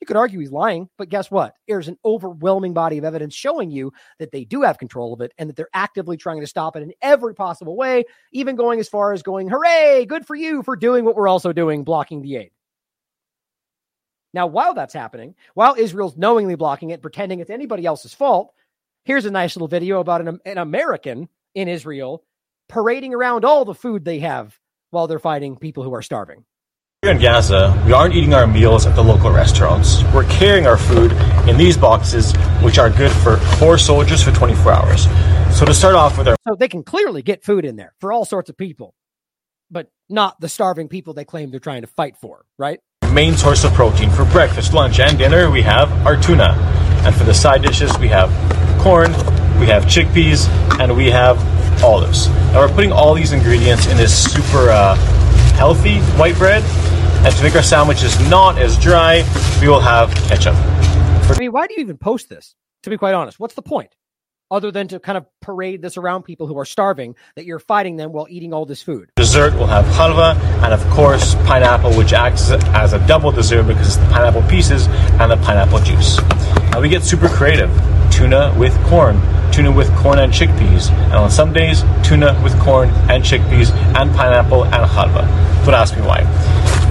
You 0.00 0.06
could 0.06 0.16
argue 0.16 0.40
he's 0.40 0.52
lying, 0.52 0.90
but 0.98 1.08
guess 1.08 1.30
what? 1.30 1.54
There's 1.66 1.88
an 1.88 1.96
overwhelming 2.04 2.74
body 2.74 2.98
of 2.98 3.04
evidence 3.04 3.32
showing 3.32 3.70
you 3.70 3.90
that 4.18 4.32
they 4.32 4.44
do 4.44 4.60
have 4.60 4.76
control 4.76 5.14
of 5.14 5.22
it 5.22 5.32
and 5.38 5.48
that 5.48 5.56
they're 5.56 5.68
actively 5.72 6.18
trying 6.18 6.40
to 6.40 6.46
stop 6.46 6.76
it 6.76 6.82
in 6.82 6.92
every 7.00 7.34
possible 7.34 7.74
way, 7.74 8.04
even 8.30 8.54
going 8.54 8.80
as 8.80 8.88
far 8.88 9.14
as 9.14 9.22
going, 9.22 9.48
hooray, 9.48 10.04
good 10.04 10.26
for 10.26 10.34
you 10.34 10.62
for 10.62 10.76
doing 10.76 11.06
what 11.06 11.16
we're 11.16 11.26
also 11.26 11.54
doing, 11.54 11.84
blocking 11.84 12.20
the 12.20 12.36
aid. 12.36 12.50
Now, 14.34 14.46
while 14.46 14.74
that's 14.74 14.92
happening, 14.92 15.36
while 15.54 15.76
Israel's 15.78 16.18
knowingly 16.18 16.56
blocking 16.56 16.90
it, 16.90 17.00
pretending 17.00 17.40
it's 17.40 17.48
anybody 17.48 17.86
else's 17.86 18.12
fault, 18.12 18.52
here's 19.04 19.24
a 19.24 19.30
nice 19.30 19.56
little 19.56 19.68
video 19.68 20.00
about 20.00 20.20
an, 20.20 20.38
an 20.44 20.58
American 20.58 21.28
in 21.54 21.68
Israel 21.68 22.24
parading 22.74 23.14
around 23.14 23.44
all 23.44 23.64
the 23.64 23.72
food 23.72 24.04
they 24.04 24.18
have 24.18 24.58
while 24.90 25.06
they're 25.06 25.20
fighting 25.20 25.56
people 25.56 25.84
who 25.84 25.94
are 25.94 26.02
starving. 26.02 26.44
Here 27.02 27.12
in 27.12 27.20
Gaza, 27.20 27.80
we 27.86 27.92
aren't 27.92 28.16
eating 28.16 28.34
our 28.34 28.48
meals 28.48 28.84
at 28.84 28.96
the 28.96 29.04
local 29.04 29.30
restaurants. 29.30 30.02
We're 30.12 30.24
carrying 30.24 30.66
our 30.66 30.76
food 30.76 31.12
in 31.48 31.56
these 31.56 31.76
boxes, 31.76 32.32
which 32.62 32.78
are 32.78 32.90
good 32.90 33.12
for 33.12 33.36
four 33.58 33.78
soldiers 33.78 34.24
for 34.24 34.32
24 34.32 34.72
hours. 34.72 35.04
So 35.56 35.64
to 35.64 35.72
start 35.72 35.94
off 35.94 36.18
with 36.18 36.26
our 36.26 36.34
So 36.48 36.56
they 36.58 36.66
can 36.66 36.82
clearly 36.82 37.22
get 37.22 37.44
food 37.44 37.64
in 37.64 37.76
there 37.76 37.94
for 38.00 38.12
all 38.12 38.24
sorts 38.24 38.50
of 38.50 38.56
people, 38.56 38.92
but 39.70 39.88
not 40.08 40.40
the 40.40 40.48
starving 40.48 40.88
people 40.88 41.14
they 41.14 41.24
claim 41.24 41.52
they're 41.52 41.60
trying 41.60 41.82
to 41.82 41.86
fight 41.86 42.16
for, 42.16 42.44
right? 42.58 42.80
main 43.12 43.36
source 43.36 43.62
of 43.62 43.72
protein 43.74 44.10
for 44.10 44.24
breakfast, 44.24 44.74
lunch, 44.74 44.98
and 44.98 45.16
dinner, 45.16 45.48
we 45.48 45.62
have 45.62 45.92
our 46.04 46.20
tuna. 46.20 46.56
And 47.06 47.14
for 47.14 47.22
the 47.22 47.34
side 47.34 47.62
dishes, 47.62 47.96
we 47.98 48.08
have 48.08 48.28
corn, 48.80 49.12
we 49.60 49.66
have 49.66 49.84
chickpeas, 49.84 50.48
and 50.80 50.96
we 50.96 51.10
have 51.12 51.38
olives. 51.82 52.26
And 52.26 52.56
we're 52.56 52.68
putting 52.68 52.92
all 52.92 53.14
these 53.14 53.32
ingredients 53.32 53.86
in 53.86 53.96
this 53.96 54.32
super 54.32 54.70
uh, 54.70 54.94
healthy 55.56 56.00
white 56.18 56.36
bread. 56.36 56.62
And 57.24 57.34
to 57.34 57.42
make 57.42 57.56
our 57.56 57.62
sandwiches 57.62 58.18
not 58.28 58.58
as 58.58 58.78
dry, 58.78 59.24
we 59.60 59.68
will 59.68 59.80
have 59.80 60.14
ketchup. 60.28 60.54
I 60.56 61.36
mean, 61.38 61.52
why 61.52 61.66
do 61.66 61.74
you 61.74 61.80
even 61.80 61.96
post 61.96 62.28
this? 62.28 62.54
To 62.82 62.90
be 62.90 62.98
quite 62.98 63.14
honest, 63.14 63.40
what's 63.40 63.54
the 63.54 63.62
point? 63.62 63.96
Other 64.50 64.70
than 64.70 64.88
to 64.88 65.00
kind 65.00 65.16
of 65.16 65.26
parade 65.40 65.80
this 65.80 65.96
around 65.96 66.24
people 66.24 66.46
who 66.46 66.58
are 66.58 66.66
starving 66.66 67.16
that 67.34 67.46
you're 67.46 67.58
fighting 67.58 67.96
them 67.96 68.12
while 68.12 68.26
eating 68.28 68.52
all 68.52 68.66
this 68.66 68.82
food. 68.82 69.10
Dessert 69.16 69.54
will 69.54 69.66
have 69.66 69.86
halva 69.86 70.36
and, 70.62 70.74
of 70.74 70.84
course, 70.90 71.34
pineapple, 71.46 71.94
which 71.94 72.12
acts 72.12 72.50
as 72.50 72.92
a 72.92 73.04
double 73.06 73.32
dessert 73.32 73.62
because 73.62 73.86
it's 73.86 73.96
the 73.96 74.06
pineapple 74.12 74.42
pieces 74.42 74.86
and 75.18 75.30
the 75.30 75.36
pineapple 75.38 75.78
juice. 75.78 76.18
Now 76.74 76.80
we 76.80 76.88
get 76.88 77.04
super 77.04 77.28
creative. 77.28 77.70
Tuna 78.10 78.52
with 78.58 78.76
corn, 78.86 79.22
tuna 79.52 79.70
with 79.70 79.94
corn 79.94 80.18
and 80.18 80.32
chickpeas, 80.32 80.90
and 80.90 81.12
on 81.12 81.30
some 81.30 81.52
days, 81.52 81.84
tuna 82.02 82.36
with 82.42 82.58
corn 82.58 82.88
and 83.08 83.22
chickpeas 83.22 83.70
and 83.94 84.12
pineapple 84.16 84.64
and 84.64 84.84
halva. 84.84 85.22
Don't 85.64 85.74
ask 85.74 85.94
me 85.94 86.02
why. 86.02 86.24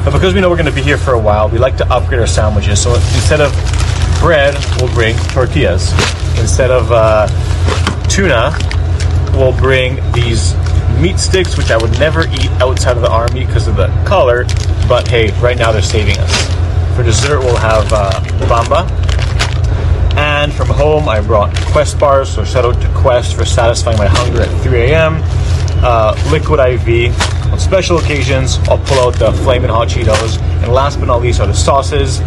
But 0.05 0.13
because 0.13 0.33
we 0.33 0.39
know 0.39 0.49
we're 0.49 0.55
going 0.55 0.69
to 0.69 0.71
be 0.71 0.81
here 0.81 0.97
for 0.97 1.15
a 1.15 1.19
while, 1.19 1.49
we 1.49 1.57
like 1.57 1.75
to 1.77 1.93
upgrade 1.93 2.21
our 2.21 2.27
sandwiches. 2.27 2.81
So 2.81 2.93
instead 2.95 3.41
of 3.41 3.51
bread, 4.21 4.55
we'll 4.79 4.93
bring 4.93 5.17
tortillas. 5.33 5.91
Instead 6.39 6.71
of 6.71 6.89
uh, 6.89 7.27
tuna, 8.07 8.55
we'll 9.33 9.57
bring 9.57 9.95
these 10.13 10.55
meat 11.01 11.19
sticks, 11.19 11.57
which 11.57 11.71
I 11.71 11.77
would 11.77 11.91
never 11.99 12.21
eat 12.21 12.49
outside 12.61 12.95
of 12.95 13.01
the 13.01 13.11
army 13.11 13.45
because 13.45 13.67
of 13.67 13.75
the 13.75 13.87
color. 14.07 14.45
But 14.87 15.09
hey, 15.09 15.37
right 15.41 15.57
now 15.57 15.73
they're 15.73 15.81
saving 15.81 16.19
us. 16.19 16.95
For 16.95 17.03
dessert, 17.03 17.39
we'll 17.39 17.57
have 17.57 17.91
uh, 17.91 18.11
bamba. 18.47 18.87
From 20.51 20.67
home, 20.67 21.07
I 21.07 21.21
brought 21.21 21.55
Quest 21.71 21.97
bars, 21.99 22.29
so 22.29 22.43
shout 22.43 22.65
out 22.65 22.81
to 22.81 22.89
Quest 22.89 23.35
for 23.35 23.45
satisfying 23.45 23.97
my 23.97 24.07
hunger 24.07 24.41
at 24.41 24.61
3 24.61 24.91
a.m. 24.91 25.21
Uh, 25.83 26.13
liquid 26.31 26.59
IV. 26.59 27.13
On 27.51 27.59
special 27.59 27.97
occasions, 27.97 28.57
I'll 28.67 28.79
pull 28.79 28.99
out 28.99 29.15
the 29.15 29.31
flaming 29.43 29.69
hot 29.69 29.87
Cheetos. 29.87 30.41
And 30.61 30.73
last 30.73 30.99
but 30.99 31.05
not 31.05 31.21
least 31.21 31.39
are 31.39 31.47
the 31.47 31.53
sauces. 31.53 32.19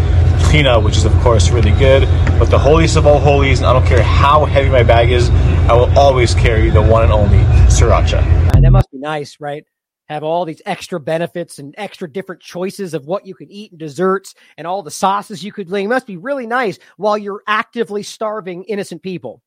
Pina, 0.51 0.81
which 0.81 0.97
is 0.97 1.05
of 1.05 1.12
course 1.20 1.51
really 1.51 1.73
good. 1.73 2.09
But 2.39 2.47
the 2.47 2.59
holiest 2.59 2.97
of 2.97 3.07
all 3.07 3.19
holies, 3.19 3.59
and 3.59 3.67
I 3.67 3.73
don't 3.73 3.86
care 3.86 4.03
how 4.03 4.45
heavy 4.45 4.70
my 4.70 4.83
bag 4.83 5.11
is, 5.11 5.31
I 5.69 5.75
will 5.75 5.91
always 5.99 6.35
carry 6.35 6.70
the 6.70 6.83
one 6.83 7.03
and 7.03 7.12
only 7.12 7.39
sriracha. 7.69 8.23
And 8.55 8.65
that 8.65 8.70
must 8.70 8.91
be 8.91 8.99
nice, 8.99 9.39
right? 9.41 9.65
Have 10.09 10.23
all 10.23 10.44
these 10.44 10.62
extra 10.65 11.01
benefits 11.01 11.59
and 11.59 11.75
extra 11.76 12.10
different 12.10 12.41
choices 12.41 12.94
of 12.94 13.07
what 13.07 13.26
you 13.26 13.35
could 13.35 13.51
eat 13.51 13.73
and 13.73 13.81
desserts 13.81 14.35
and 14.57 14.67
all 14.67 14.83
the 14.83 14.91
sauces 14.91 15.43
you 15.43 15.52
could. 15.52 15.73
It 15.73 15.89
must 15.89 16.07
be 16.07 16.17
really 16.17 16.47
nice 16.47 16.78
while 16.97 17.18
you're 17.18 17.43
actively 17.47 18.05
starving 18.05 18.65
innocent 18.65 19.02
people. 19.02 19.43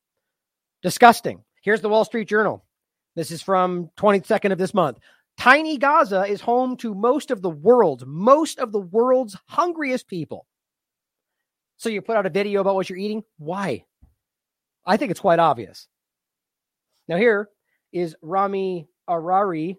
Disgusting. 0.82 1.42
Here's 1.62 1.80
the 1.80 1.88
Wall 1.88 2.04
Street 2.04 2.28
Journal. 2.28 2.64
This 3.16 3.30
is 3.30 3.42
from 3.42 3.90
22nd 3.96 4.52
of 4.52 4.58
this 4.58 4.74
month. 4.74 4.98
Tiny 5.38 5.78
Gaza 5.78 6.24
is 6.24 6.42
home 6.42 6.76
to 6.78 6.94
most 6.94 7.30
of 7.30 7.40
the 7.40 7.50
world's, 7.50 8.04
most 8.06 8.58
of 8.58 8.72
the 8.72 8.80
world's 8.80 9.36
hungriest 9.46 10.06
people. 10.06 10.46
So 11.78 11.88
you 11.88 12.02
put 12.02 12.16
out 12.16 12.26
a 12.26 12.30
video 12.30 12.60
about 12.60 12.74
what 12.74 12.90
you're 12.90 12.98
eating. 12.98 13.24
Why? 13.38 13.84
I 14.84 14.98
think 14.98 15.10
it's 15.10 15.20
quite 15.20 15.38
obvious. 15.38 15.88
Now, 17.08 17.16
here 17.16 17.48
is 17.92 18.14
Rami 18.20 18.86
Arari, 19.08 19.78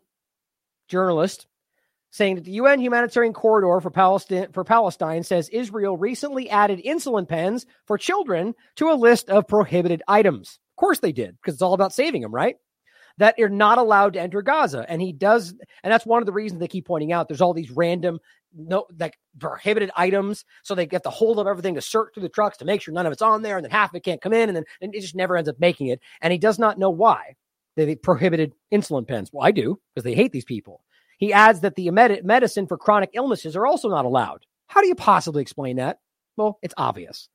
journalist, 0.91 1.47
saying 2.11 2.35
that 2.35 2.43
the 2.43 2.51
UN 2.51 2.79
humanitarian 2.79 3.33
corridor 3.33 3.79
for 3.81 3.89
Palestine, 3.89 4.51
for 4.51 4.63
Palestine 4.63 5.23
says 5.23 5.49
Israel 5.49 5.97
recently 5.97 6.49
added 6.49 6.81
insulin 6.85 7.27
pens 7.27 7.65
for 7.85 7.97
children 7.97 8.53
to 8.75 8.91
a 8.91 8.93
list 8.93 9.29
of 9.29 9.47
prohibited 9.47 10.03
items. 10.07 10.59
Of 10.75 10.79
course 10.79 10.99
they 10.99 11.11
did, 11.11 11.37
because 11.37 11.55
it's 11.55 11.61
all 11.61 11.73
about 11.73 11.93
saving 11.93 12.21
them, 12.21 12.33
right? 12.33 12.57
That 13.17 13.39
are 13.39 13.49
not 13.49 13.77
allowed 13.77 14.13
to 14.13 14.21
enter 14.21 14.41
Gaza. 14.41 14.85
And 14.87 15.01
he 15.01 15.13
does, 15.13 15.53
and 15.83 15.91
that's 15.91 16.05
one 16.05 16.21
of 16.21 16.25
the 16.25 16.31
reasons 16.33 16.59
they 16.59 16.67
keep 16.67 16.85
pointing 16.85 17.11
out 17.11 17.27
there's 17.27 17.41
all 17.41 17.53
these 17.53 17.71
random 17.71 18.19
no 18.53 18.85
like 18.99 19.17
prohibited 19.39 19.91
items. 19.95 20.43
So 20.63 20.75
they 20.75 20.85
get 20.85 21.03
to 21.03 21.09
hold 21.09 21.39
up 21.39 21.47
everything 21.47 21.75
to 21.75 21.81
search 21.81 22.13
through 22.13 22.23
the 22.23 22.29
trucks 22.29 22.57
to 22.57 22.65
make 22.65 22.81
sure 22.81 22.93
none 22.93 23.05
of 23.05 23.13
it's 23.13 23.21
on 23.21 23.41
there, 23.41 23.57
and 23.57 23.63
then 23.63 23.71
half 23.71 23.91
of 23.91 23.95
it 23.95 24.03
can't 24.03 24.21
come 24.21 24.33
in, 24.33 24.49
and 24.49 24.55
then 24.55 24.65
and 24.81 24.93
it 24.93 25.01
just 25.01 25.15
never 25.15 25.37
ends 25.37 25.49
up 25.49 25.59
making 25.59 25.87
it. 25.87 26.01
And 26.21 26.31
he 26.33 26.39
does 26.39 26.59
not 26.59 26.77
know 26.77 26.89
why 26.89 27.35
they 27.75 27.95
prohibited 27.95 28.53
insulin 28.73 29.07
pens. 29.07 29.29
Well, 29.31 29.45
I 29.45 29.51
do 29.51 29.79
because 29.93 30.03
they 30.03 30.15
hate 30.15 30.31
these 30.31 30.45
people. 30.45 30.83
He 31.17 31.33
adds 31.33 31.61
that 31.61 31.75
the 31.75 31.89
med- 31.91 32.25
medicine 32.25 32.67
for 32.67 32.77
chronic 32.77 33.11
illnesses 33.13 33.55
are 33.55 33.65
also 33.65 33.89
not 33.89 34.05
allowed. 34.05 34.45
How 34.67 34.81
do 34.81 34.87
you 34.87 34.95
possibly 34.95 35.41
explain 35.41 35.77
that? 35.77 35.99
Well, 36.37 36.57
it's 36.61 36.73
obvious. 36.77 37.29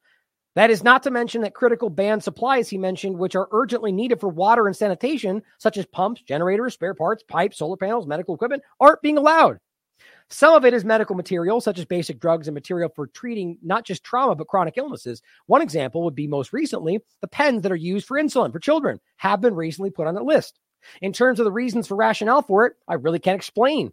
That 0.56 0.70
is 0.70 0.82
not 0.82 1.02
to 1.02 1.10
mention 1.10 1.42
that 1.42 1.54
critical 1.54 1.90
banned 1.90 2.24
supplies 2.24 2.70
he 2.70 2.78
mentioned, 2.78 3.18
which 3.18 3.36
are 3.36 3.48
urgently 3.52 3.92
needed 3.92 4.20
for 4.20 4.28
water 4.28 4.66
and 4.66 4.74
sanitation, 4.74 5.42
such 5.58 5.76
as 5.76 5.84
pumps, 5.84 6.22
generators, 6.22 6.72
spare 6.72 6.94
parts, 6.94 7.22
pipes, 7.22 7.58
solar 7.58 7.76
panels, 7.76 8.06
medical 8.06 8.34
equipment, 8.34 8.62
aren't 8.80 9.02
being 9.02 9.18
allowed. 9.18 9.58
Some 10.28 10.54
of 10.54 10.64
it 10.64 10.74
is 10.74 10.84
medical 10.84 11.14
material, 11.14 11.60
such 11.60 11.78
as 11.78 11.84
basic 11.84 12.18
drugs 12.18 12.48
and 12.48 12.54
material 12.54 12.90
for 12.94 13.06
treating 13.06 13.58
not 13.62 13.84
just 13.84 14.02
trauma, 14.02 14.34
but 14.34 14.48
chronic 14.48 14.74
illnesses. 14.76 15.22
One 15.46 15.62
example 15.62 16.02
would 16.02 16.16
be 16.16 16.26
most 16.26 16.52
recently 16.52 17.00
the 17.20 17.28
pens 17.28 17.62
that 17.62 17.70
are 17.70 17.76
used 17.76 18.06
for 18.06 18.20
insulin 18.20 18.52
for 18.52 18.58
children 18.58 19.00
have 19.16 19.40
been 19.40 19.54
recently 19.54 19.90
put 19.90 20.08
on 20.08 20.14
the 20.14 20.22
list. 20.22 20.58
In 21.00 21.12
terms 21.12 21.38
of 21.38 21.44
the 21.44 21.52
reasons 21.52 21.86
for 21.86 21.96
rationale 21.96 22.42
for 22.42 22.66
it, 22.66 22.74
I 22.88 22.94
really 22.94 23.18
can't 23.18 23.36
explain 23.36 23.92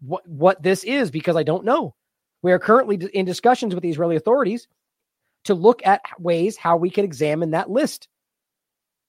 what, 0.00 0.26
what 0.26 0.62
this 0.62 0.84
is 0.84 1.10
because 1.10 1.36
I 1.36 1.42
don't 1.42 1.64
know. 1.64 1.94
We 2.42 2.52
are 2.52 2.58
currently 2.58 2.96
in 3.12 3.24
discussions 3.24 3.74
with 3.74 3.82
the 3.82 3.90
Israeli 3.90 4.16
authorities 4.16 4.68
to 5.44 5.54
look 5.54 5.86
at 5.86 6.02
ways 6.18 6.56
how 6.56 6.76
we 6.76 6.90
can 6.90 7.04
examine 7.04 7.50
that 7.50 7.70
list 7.70 8.08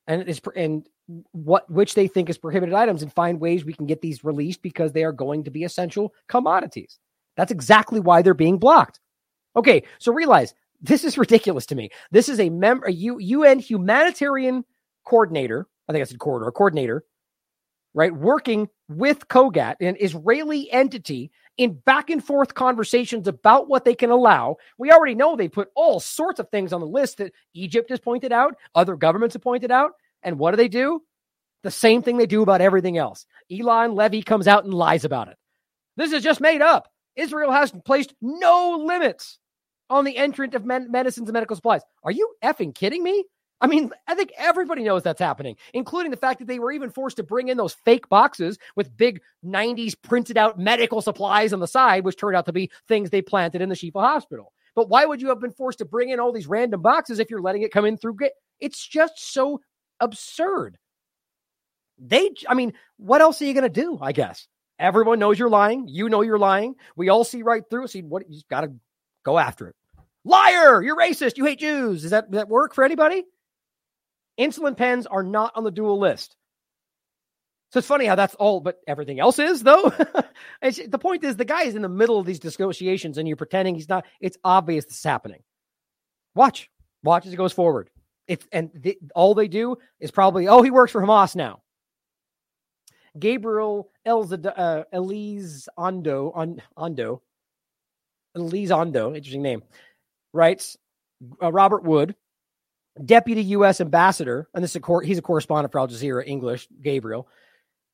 and 0.08 0.28
it's 0.28 0.42
and 0.56 0.88
what 1.32 1.70
which 1.70 1.94
they 1.94 2.08
think 2.08 2.30
is 2.30 2.38
prohibited 2.38 2.74
items 2.74 3.02
and 3.02 3.14
find 3.14 3.40
ways 3.40 3.64
we 3.64 3.74
can 3.74 3.86
get 3.86 4.02
these 4.02 4.24
released 4.24 4.62
because 4.62 4.92
they 4.92 5.04
are 5.04 5.12
going 5.12 5.44
to 5.44 5.52
be 5.52 5.64
essential 5.64 6.14
commodities. 6.28 7.00
That's 7.38 7.52
exactly 7.52 8.00
why 8.00 8.22
they're 8.22 8.34
being 8.34 8.58
blocked. 8.58 9.00
Okay, 9.56 9.84
so 10.00 10.12
realize 10.12 10.54
this 10.82 11.04
is 11.04 11.18
ridiculous 11.18 11.66
to 11.68 11.76
me. 11.76 11.90
This 12.12 12.30
is 12.30 12.40
a 12.40 12.50
member, 12.50 12.90
UN 12.90 13.60
humanitarian 13.60 14.66
coordinator. 15.06 15.68
I 15.88 15.94
think 15.94 16.02
I 16.02 16.06
said 16.06 16.20
corridor 16.20 16.52
coordinator, 16.52 17.06
right? 17.94 18.14
Working 18.14 18.68
with 18.90 19.28
COGAT, 19.28 19.78
an 19.80 19.96
Israeli 20.00 20.72
entity, 20.72 21.32
in 21.58 21.74
back 21.86 22.10
and 22.10 22.24
forth 22.24 22.54
conversations 22.54 23.28
about 23.28 23.68
what 23.70 23.86
they 23.86 23.96
can 23.96 24.10
allow. 24.10 24.58
We 24.78 24.92
already 24.92 25.16
know 25.16 25.36
they 25.36 25.48
put 25.48 25.70
all 25.76 26.00
sorts 26.00 26.40
of 26.40 26.50
things 26.50 26.74
on 26.74 26.82
the 26.82 26.88
list 26.88 27.18
that 27.18 27.34
Egypt 27.54 27.90
has 27.90 28.00
pointed 28.00 28.32
out, 28.32 28.56
other 28.74 28.96
governments 28.96 29.34
have 29.34 29.42
pointed 29.42 29.72
out. 29.72 29.92
And 30.24 30.40
what 30.40 30.52
do 30.52 30.58
they 30.58 30.68
do? 30.68 31.02
The 31.64 31.72
same 31.72 32.02
thing 32.02 32.18
they 32.18 32.26
do 32.26 32.42
about 32.42 32.62
everything 32.62 32.98
else. 32.98 33.26
Eylon 33.52 33.96
Levy 33.96 34.22
comes 34.22 34.48
out 34.48 34.66
and 34.66 34.74
lies 34.74 35.06
about 35.06 35.30
it. 35.30 35.38
This 35.98 36.12
is 36.12 36.24
just 36.24 36.42
made 36.42 36.62
up. 36.62 36.90
Israel 37.16 37.52
has 37.52 37.72
placed 37.86 38.14
no 38.22 38.84
limits 38.86 39.40
on 39.90 40.04
the 40.04 40.18
entrant 40.18 40.56
of 40.56 40.66
men- 40.66 40.92
medicines 40.92 41.30
and 41.30 41.34
medical 41.34 41.56
supplies. 41.56 41.82
Are 42.04 42.12
you 42.12 42.36
effing 42.44 42.76
kidding 42.76 43.04
me? 43.04 43.24
I 43.62 43.68
mean, 43.68 43.92
I 44.08 44.16
think 44.16 44.32
everybody 44.38 44.84
knows 44.84 45.04
that's 45.04 45.20
happening, 45.20 45.56
including 45.74 46.12
the 46.12 46.18
fact 46.18 46.40
that 46.40 46.48
they 46.48 46.60
were 46.60 46.72
even 46.72 46.90
forced 46.90 47.18
to 47.18 47.24
bring 47.24 47.48
in 47.48 47.58
those 47.58 47.74
fake 47.74 48.10
boxes 48.10 48.60
with 48.76 48.96
big 48.96 49.22
90s 49.46 49.96
printed 50.02 50.38
out 50.38 50.60
medical 50.60 51.02
supplies 51.02 51.54
on 51.54 51.62
the 51.62 51.68
side, 51.68 52.04
which 52.04 52.18
turned 52.18 52.36
out 52.36 52.46
to 52.48 52.54
be 52.54 52.70
things 52.88 53.10
they 53.10 53.22
planted 53.22 53.62
in 53.62 53.70
the 53.70 53.76
Shifa 53.76 54.02
hospital. 54.02 54.52
But 54.76 54.90
why 54.90 55.06
would 55.06 55.22
you 55.22 55.30
have 55.30 55.40
been 55.40 55.52
forced 55.52 55.80
to 55.80 55.86
bring 55.86 56.10
in 56.10 56.20
all 56.20 56.34
these 56.34 56.48
random 56.48 56.82
boxes 56.82 57.20
if 57.20 57.30
you're 57.30 57.42
letting 57.42 57.62
it 57.62 57.72
come 57.72 57.86
in 57.86 57.98
through? 57.98 58.18
It's 58.60 58.86
just 58.86 59.34
so 59.34 59.62
absurd. 60.02 60.78
They, 61.98 62.32
I 62.50 62.56
mean, 62.56 62.74
what 62.98 63.22
else 63.22 63.42
are 63.42 63.46
you 63.46 63.54
going 63.54 63.64
to 63.64 63.70
do? 63.70 63.98
I 64.02 64.12
guess 64.12 64.48
everyone 64.78 65.20
knows 65.20 65.40
you're 65.40 65.50
lying. 65.50 65.88
You 65.88 66.10
know 66.10 66.22
you're 66.22 66.38
lying. 66.38 66.76
We 66.98 67.08
all 67.08 67.24
see 67.24 67.42
right 67.42 67.64
through. 67.70 67.88
See 67.88 68.02
what 68.02 68.30
you 68.30 68.42
got 68.50 68.62
to 68.62 68.74
go 69.24 69.40
after 69.40 69.70
it. 69.70 69.76
Liar! 70.26 70.82
You're 70.82 70.98
racist. 70.98 71.38
You 71.38 71.46
hate 71.46 71.60
Jews. 71.60 72.02
Does 72.02 72.12
that, 72.12 72.30
does 72.30 72.40
that 72.40 72.50
work 72.50 72.74
for 72.74 72.84
anybody? 72.84 73.24
Insulin 74.40 74.78
pens 74.78 75.06
are 75.06 75.24
not 75.24 75.54
on 75.56 75.64
the 75.64 75.72
dual 75.72 76.00
list. 76.00 76.36
So 77.72 77.80
it's 77.80 77.88
funny 77.88 78.06
how 78.06 78.16
that's 78.16 78.36
all, 78.36 78.62
but 78.62 78.80
everything 78.88 79.20
else 79.20 79.40
is 79.40 79.64
though. 79.64 79.90
the 80.62 81.00
point 81.00 81.24
is, 81.24 81.36
the 81.36 81.46
guy 81.46 81.64
is 81.64 81.76
in 81.76 81.82
the 81.82 81.90
middle 81.90 82.20
of 82.20 82.26
these 82.26 82.44
negotiations, 82.44 83.18
and 83.18 83.28
you're 83.28 83.38
pretending 83.38 83.76
he's 83.76 83.90
not. 83.90 84.06
It's 84.22 84.38
obvious 84.44 84.86
this 84.86 84.98
is 84.98 85.04
happening. 85.04 85.44
Watch, 86.36 86.70
watch 87.04 87.26
as 87.26 87.34
it 87.34 87.38
goes 87.38 87.54
forward. 87.54 87.90
If 88.28 88.48
and 88.52 88.72
the, 88.74 88.98
all 89.14 89.36
they 89.36 89.48
do 89.48 89.78
is 90.00 90.12
probably, 90.12 90.48
oh, 90.48 90.62
he 90.62 90.72
works 90.72 90.92
for 90.92 91.02
Hamas 91.02 91.36
now. 91.36 91.62
Gabriel 93.18 93.90
Elzad, 94.06 94.52
uh, 94.56 94.84
Elise 94.92 95.70
Ondo, 95.78 96.32
on, 96.36 96.62
Ondo, 96.76 97.22
Elise 98.36 98.72
Ondo, 98.72 99.14
interesting 99.14 99.42
name, 99.42 99.64
writes 100.34 100.78
uh, 101.42 101.52
Robert 101.52 101.84
Wood, 101.84 102.16
deputy 103.04 103.44
U.S. 103.44 103.82
ambassador, 103.82 104.48
and 104.54 104.64
this 104.64 104.72
is 104.72 104.78
a 104.78 104.82
cor- 104.82 105.02
he's 105.02 105.18
a 105.18 105.22
correspondent 105.22 105.72
for 105.72 105.80
Al 105.80 105.88
Jazeera 105.88 106.24
English. 106.26 106.68
Gabriel, 106.82 107.28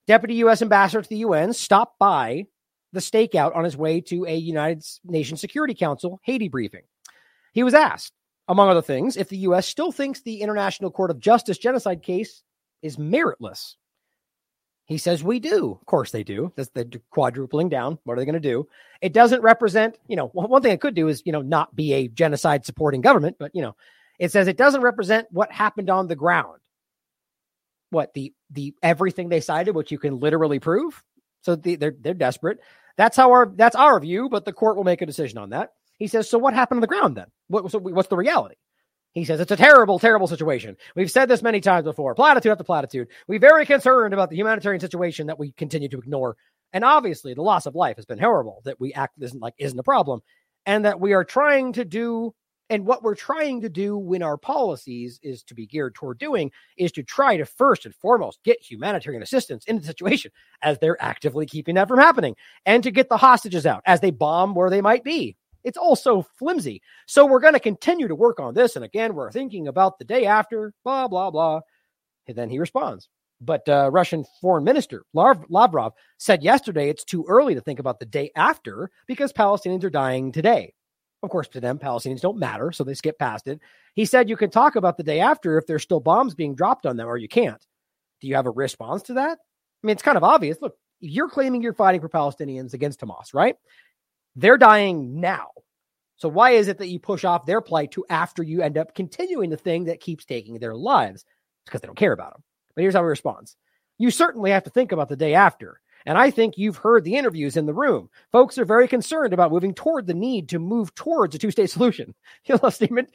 deputy 0.07 0.35
U.S. 0.35 0.61
ambassador 0.61 1.01
to 1.01 1.09
the 1.09 1.17
UN, 1.17 1.53
stopped 1.53 1.97
by 1.97 2.45
the 2.93 2.99
stakeout 2.99 3.55
on 3.55 3.63
his 3.63 3.77
way 3.77 4.01
to 4.01 4.25
a 4.25 4.35
United 4.35 4.83
Nations 5.05 5.41
Security 5.41 5.73
Council 5.73 6.19
Haiti 6.23 6.49
briefing. 6.49 6.83
He 7.53 7.63
was 7.63 7.73
asked, 7.73 8.13
among 8.47 8.69
other 8.69 8.81
things, 8.81 9.17
if 9.17 9.29
the 9.29 9.37
U.S. 9.37 9.65
still 9.65 9.91
thinks 9.91 10.21
the 10.21 10.41
International 10.41 10.91
Court 10.91 11.11
of 11.11 11.19
Justice 11.19 11.57
genocide 11.57 12.03
case 12.03 12.43
is 12.81 12.97
meritless. 12.97 13.75
He 14.85 14.97
says 14.97 15.23
we 15.23 15.39
do. 15.39 15.77
Of 15.79 15.85
course 15.85 16.11
they 16.11 16.23
do. 16.23 16.51
That's 16.57 16.69
the 16.69 16.99
quadrupling 17.11 17.69
down. 17.69 17.97
What 18.03 18.13
are 18.13 18.17
they 18.17 18.25
going 18.25 18.33
to 18.33 18.39
do? 18.41 18.67
It 19.01 19.13
doesn't 19.13 19.41
represent, 19.41 19.97
you 20.07 20.17
know, 20.17 20.27
one 20.33 20.61
thing 20.61 20.73
it 20.73 20.81
could 20.81 20.95
do 20.95 21.07
is, 21.07 21.23
you 21.25 21.31
know, 21.31 21.41
not 21.41 21.73
be 21.75 21.93
a 21.93 22.09
genocide 22.09 22.65
supporting 22.65 22.99
government, 22.99 23.37
but 23.39 23.51
you 23.53 23.61
know, 23.61 23.75
it 24.21 24.31
says 24.31 24.47
it 24.47 24.55
doesn't 24.55 24.83
represent 24.83 25.27
what 25.31 25.51
happened 25.51 25.89
on 25.89 26.07
the 26.07 26.15
ground. 26.15 26.59
What 27.89 28.13
the 28.13 28.33
the 28.51 28.75
everything 28.83 29.29
they 29.29 29.41
cited, 29.41 29.75
which 29.75 29.91
you 29.91 29.97
can 29.97 30.19
literally 30.19 30.59
prove. 30.59 31.03
So 31.41 31.55
the, 31.55 31.75
they're 31.75 31.95
they're 31.99 32.13
desperate. 32.13 32.59
That's 32.97 33.17
how 33.17 33.31
our 33.31 33.51
that's 33.53 33.75
our 33.75 33.99
view, 33.99 34.29
but 34.29 34.45
the 34.45 34.53
court 34.53 34.77
will 34.77 34.83
make 34.83 35.01
a 35.01 35.07
decision 35.07 35.39
on 35.39 35.49
that. 35.49 35.71
He 35.97 36.07
says, 36.07 36.29
so 36.29 36.37
what 36.37 36.53
happened 36.53 36.77
on 36.77 36.81
the 36.81 36.87
ground 36.87 37.17
then? 37.17 37.27
What, 37.47 37.71
so 37.71 37.79
what's 37.79 38.09
the 38.09 38.15
reality? 38.15 38.55
He 39.13 39.25
says 39.25 39.39
it's 39.39 39.51
a 39.51 39.57
terrible, 39.57 39.97
terrible 39.97 40.27
situation. 40.27 40.77
We've 40.95 41.11
said 41.11 41.27
this 41.27 41.41
many 41.41 41.59
times 41.59 41.85
before, 41.85 42.13
platitude 42.13 42.51
after 42.51 42.63
platitude. 42.63 43.07
We're 43.27 43.39
very 43.39 43.65
concerned 43.65 44.13
about 44.13 44.29
the 44.29 44.35
humanitarian 44.35 44.79
situation 44.79 45.27
that 45.27 45.39
we 45.39 45.51
continue 45.51 45.89
to 45.89 45.97
ignore. 45.97 46.37
And 46.73 46.85
obviously, 46.85 47.33
the 47.33 47.41
loss 47.41 47.65
of 47.65 47.73
life 47.73 47.95
has 47.95 48.05
been 48.05 48.19
horrible 48.19 48.61
that 48.65 48.79
we 48.79 48.93
act 48.93 49.15
isn't 49.19 49.41
like 49.41 49.55
isn't 49.57 49.79
a 49.79 49.83
problem, 49.83 50.21
and 50.67 50.85
that 50.85 50.99
we 50.99 51.13
are 51.13 51.25
trying 51.25 51.73
to 51.73 51.85
do. 51.85 52.35
And 52.71 52.85
what 52.85 53.03
we're 53.03 53.15
trying 53.15 53.59
to 53.61 53.69
do 53.69 53.97
when 53.97 54.23
our 54.23 54.37
policies 54.37 55.19
is 55.21 55.43
to 55.43 55.53
be 55.53 55.67
geared 55.67 55.93
toward 55.93 56.19
doing 56.19 56.51
is 56.77 56.93
to 56.93 57.03
try 57.03 57.35
to 57.35 57.43
first 57.43 57.85
and 57.85 57.93
foremost 57.93 58.39
get 58.45 58.61
humanitarian 58.61 59.21
assistance 59.21 59.65
in 59.65 59.77
the 59.77 59.83
situation 59.83 60.31
as 60.61 60.79
they're 60.79 61.01
actively 61.03 61.45
keeping 61.45 61.75
that 61.75 61.89
from 61.89 61.99
happening 61.99 62.33
and 62.65 62.81
to 62.83 62.89
get 62.89 63.09
the 63.09 63.17
hostages 63.17 63.65
out 63.65 63.83
as 63.85 63.99
they 63.99 64.09
bomb 64.09 64.55
where 64.55 64.69
they 64.69 64.81
might 64.81 65.03
be 65.03 65.35
it's 65.63 65.77
all 65.77 65.95
so 65.95 66.23
flimsy. 66.39 66.81
So 67.05 67.25
we're 67.25 67.39
going 67.39 67.53
to 67.53 67.59
continue 67.59 68.07
to 68.07 68.15
work 68.15 68.39
on 68.39 68.55
this. 68.55 68.75
And 68.75 68.83
again, 68.83 69.13
we're 69.13 69.31
thinking 69.31 69.67
about 69.67 69.99
the 69.99 70.05
day 70.05 70.25
after, 70.25 70.73
blah, 70.83 71.07
blah, 71.07 71.29
blah. 71.29 71.61
And 72.27 72.35
then 72.35 72.49
he 72.49 72.57
responds. 72.57 73.09
But 73.39 73.67
uh, 73.67 73.89
Russian 73.91 74.25
Foreign 74.41 74.63
Minister 74.63 75.03
Lavrov 75.13 75.93
said 76.17 76.41
yesterday 76.41 76.89
it's 76.89 77.03
too 77.03 77.25
early 77.27 77.53
to 77.53 77.61
think 77.61 77.77
about 77.77 77.99
the 77.99 78.05
day 78.05 78.31
after 78.35 78.89
because 79.07 79.33
Palestinians 79.33 79.83
are 79.83 79.89
dying 79.89 80.31
today. 80.31 80.73
Of 81.23 81.29
course, 81.29 81.47
to 81.49 81.61
them, 81.61 81.77
Palestinians 81.77 82.21
don't 82.21 82.39
matter, 82.39 82.71
so 82.71 82.83
they 82.83 82.95
skip 82.95 83.19
past 83.19 83.47
it. 83.47 83.59
He 83.93 84.05
said 84.05 84.29
you 84.29 84.37
can 84.37 84.49
talk 84.49 84.75
about 84.75 84.97
the 84.97 85.03
day 85.03 85.19
after 85.19 85.57
if 85.57 85.67
there's 85.67 85.83
still 85.83 85.99
bombs 85.99 86.33
being 86.33 86.55
dropped 86.55 86.85
on 86.85 86.97
them, 86.97 87.07
or 87.07 87.17
you 87.17 87.27
can't. 87.27 87.63
Do 88.21 88.27
you 88.27 88.35
have 88.35 88.47
a 88.47 88.51
response 88.51 89.03
to 89.03 89.13
that? 89.13 89.37
I 89.83 89.87
mean, 89.87 89.93
it's 89.93 90.03
kind 90.03 90.17
of 90.17 90.23
obvious. 90.23 90.57
Look, 90.61 90.75
you're 90.99 91.29
claiming 91.29 91.61
you're 91.61 91.73
fighting 91.73 92.01
for 92.01 92.09
Palestinians 92.09 92.73
against 92.73 93.01
Hamas, 93.01 93.33
right? 93.33 93.55
They're 94.35 94.57
dying 94.57 95.19
now. 95.19 95.49
So 96.17 96.29
why 96.29 96.51
is 96.51 96.67
it 96.67 96.77
that 96.77 96.87
you 96.87 96.99
push 96.99 97.23
off 97.23 97.45
their 97.45 97.61
plight 97.61 97.91
to 97.93 98.05
after 98.09 98.43
you 98.43 98.61
end 98.61 98.77
up 98.77 98.93
continuing 98.93 99.49
the 99.49 99.57
thing 99.57 99.85
that 99.85 99.99
keeps 99.99 100.23
taking 100.23 100.59
their 100.59 100.75
lives? 100.75 101.21
It's 101.21 101.65
because 101.65 101.81
they 101.81 101.87
don't 101.87 101.97
care 101.97 102.13
about 102.13 102.33
them. 102.33 102.43
But 102.75 102.83
here's 102.83 102.93
how 102.93 103.01
he 103.01 103.07
responds. 103.07 103.55
You 103.97 104.11
certainly 104.11 104.51
have 104.51 104.63
to 104.63 104.69
think 104.69 104.91
about 104.91 105.09
the 105.09 105.15
day 105.15 105.33
after. 105.33 105.81
And 106.05 106.17
I 106.17 106.31
think 106.31 106.57
you've 106.57 106.77
heard 106.77 107.03
the 107.03 107.15
interviews 107.15 107.57
in 107.57 107.65
the 107.65 107.73
room. 107.73 108.09
Folks 108.31 108.57
are 108.57 108.65
very 108.65 108.87
concerned 108.87 109.33
about 109.33 109.51
moving 109.51 109.73
toward 109.73 110.07
the 110.07 110.13
need 110.13 110.49
to 110.49 110.59
move 110.59 110.93
towards 110.95 111.35
a 111.35 111.37
two 111.37 111.51
state 111.51 111.69
solution. 111.69 112.13
You 112.45 112.59
statement. 112.71 113.09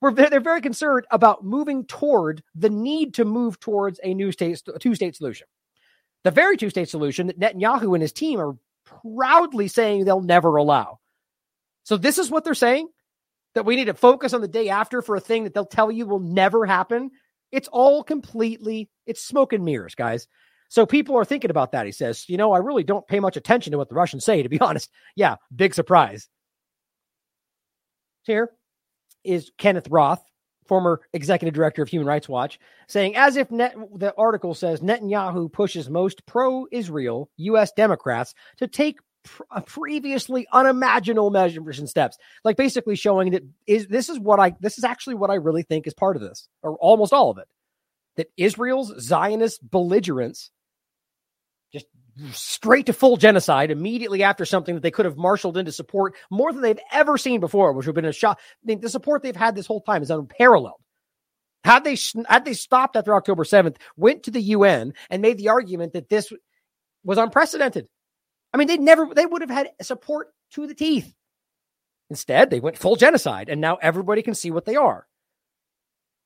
They're 0.00 0.40
very 0.40 0.60
concerned 0.60 1.06
about 1.10 1.44
moving 1.44 1.84
toward 1.84 2.42
the 2.54 2.70
need 2.70 3.14
to 3.14 3.24
move 3.24 3.58
towards 3.58 3.98
a 4.02 4.14
new 4.14 4.30
state, 4.30 4.62
two 4.78 4.94
state 4.94 5.16
solution. 5.16 5.48
The 6.24 6.30
very 6.30 6.56
two 6.56 6.70
state 6.70 6.88
solution 6.88 7.28
that 7.28 7.38
Netanyahu 7.40 7.94
and 7.94 8.02
his 8.02 8.12
team 8.12 8.40
are 8.40 8.56
proudly 8.84 9.68
saying 9.68 10.04
they'll 10.04 10.20
never 10.20 10.56
allow. 10.56 10.98
So 11.84 11.96
this 11.96 12.18
is 12.18 12.30
what 12.30 12.44
they're 12.44 12.54
saying 12.54 12.88
that 13.54 13.64
we 13.64 13.76
need 13.76 13.86
to 13.86 13.94
focus 13.94 14.34
on 14.34 14.40
the 14.40 14.48
day 14.48 14.68
after 14.68 15.02
for 15.02 15.16
a 15.16 15.20
thing 15.20 15.44
that 15.44 15.54
they'll 15.54 15.66
tell 15.66 15.90
you 15.90 16.06
will 16.06 16.20
never 16.20 16.66
happen. 16.66 17.10
It's 17.50 17.68
all 17.68 18.04
completely 18.04 18.90
it's 19.06 19.22
smoke 19.22 19.52
and 19.52 19.64
mirrors, 19.64 19.94
guys. 19.94 20.28
So 20.68 20.86
people 20.86 21.16
are 21.16 21.24
thinking 21.24 21.50
about 21.50 21.72
that. 21.72 21.86
He 21.86 21.92
says, 21.92 22.28
you 22.28 22.36
know, 22.36 22.52
I 22.52 22.58
really 22.58 22.84
don't 22.84 23.06
pay 23.06 23.20
much 23.20 23.36
attention 23.36 23.72
to 23.72 23.78
what 23.78 23.88
the 23.88 23.94
Russians 23.94 24.24
say, 24.24 24.42
to 24.42 24.48
be 24.48 24.60
honest. 24.62 24.90
Yeah, 25.16 25.36
big 25.54 25.74
surprise. 25.74 26.28
Here 28.22 28.50
is 29.24 29.50
Kenneth 29.56 29.88
Roth, 29.88 30.22
former 30.66 31.00
executive 31.14 31.54
director 31.54 31.82
of 31.82 31.88
Human 31.88 32.06
Rights 32.06 32.28
Watch, 32.28 32.60
saying, 32.86 33.16
as 33.16 33.36
if 33.36 33.50
net, 33.50 33.74
the 33.94 34.14
article 34.16 34.54
says 34.54 34.80
Netanyahu 34.80 35.50
pushes 35.50 35.88
most 35.88 36.26
pro 36.26 36.66
Israel 36.70 37.30
U.S. 37.38 37.72
Democrats 37.72 38.34
to 38.58 38.68
take 38.68 38.98
pr- 39.24 39.42
previously 39.66 40.46
unimaginable 40.52 41.30
measures 41.30 41.78
and 41.78 41.88
steps, 41.88 42.18
like 42.44 42.58
basically 42.58 42.96
showing 42.96 43.30
that 43.30 43.42
is 43.66 43.86
this 43.86 44.10
is 44.10 44.18
what 44.18 44.38
I 44.38 44.54
this 44.60 44.76
is 44.76 44.84
actually 44.84 45.14
what 45.14 45.30
I 45.30 45.36
really 45.36 45.62
think 45.62 45.86
is 45.86 45.94
part 45.94 46.16
of 46.16 46.22
this, 46.22 46.48
or 46.62 46.76
almost 46.76 47.14
all 47.14 47.30
of 47.30 47.38
it, 47.38 47.48
that 48.16 48.28
Israel's 48.36 48.92
Zionist 49.00 49.68
belligerence 49.68 50.50
just 51.72 51.86
straight 52.32 52.86
to 52.86 52.92
full 52.92 53.16
genocide 53.16 53.70
immediately 53.70 54.22
after 54.22 54.44
something 54.44 54.74
that 54.74 54.82
they 54.82 54.90
could 54.90 55.04
have 55.04 55.16
marshaled 55.16 55.56
into 55.56 55.72
support 55.72 56.14
more 56.30 56.52
than 56.52 56.62
they've 56.62 56.80
ever 56.92 57.16
seen 57.16 57.40
before, 57.40 57.72
which 57.72 57.86
would 57.86 57.96
have 57.96 58.02
been 58.02 58.10
a 58.10 58.12
shock. 58.12 58.38
I 58.40 58.66
mean, 58.66 58.80
the 58.80 58.88
support 58.88 59.22
they've 59.22 59.36
had 59.36 59.54
this 59.54 59.66
whole 59.66 59.80
time 59.80 60.02
is 60.02 60.10
unparalleled. 60.10 60.80
Had 61.64 61.84
they 61.84 61.96
had 62.28 62.44
they 62.44 62.54
stopped 62.54 62.96
after 62.96 63.14
October 63.14 63.44
7th, 63.44 63.76
went 63.96 64.22
to 64.24 64.30
the 64.30 64.40
UN 64.40 64.94
and 65.10 65.22
made 65.22 65.38
the 65.38 65.48
argument 65.48 65.92
that 65.92 66.08
this 66.08 66.32
was 67.04 67.18
unprecedented. 67.18 67.88
I 68.52 68.56
mean, 68.56 68.68
they 68.68 68.78
never 68.78 69.08
they 69.14 69.26
would 69.26 69.42
have 69.42 69.50
had 69.50 69.70
support 69.82 70.28
to 70.52 70.66
the 70.66 70.74
teeth. 70.74 71.12
Instead, 72.10 72.48
they 72.48 72.60
went 72.60 72.78
full 72.78 72.96
genocide, 72.96 73.48
and 73.48 73.60
now 73.60 73.76
everybody 73.76 74.22
can 74.22 74.34
see 74.34 74.50
what 74.50 74.64
they 74.64 74.76
are. 74.76 75.06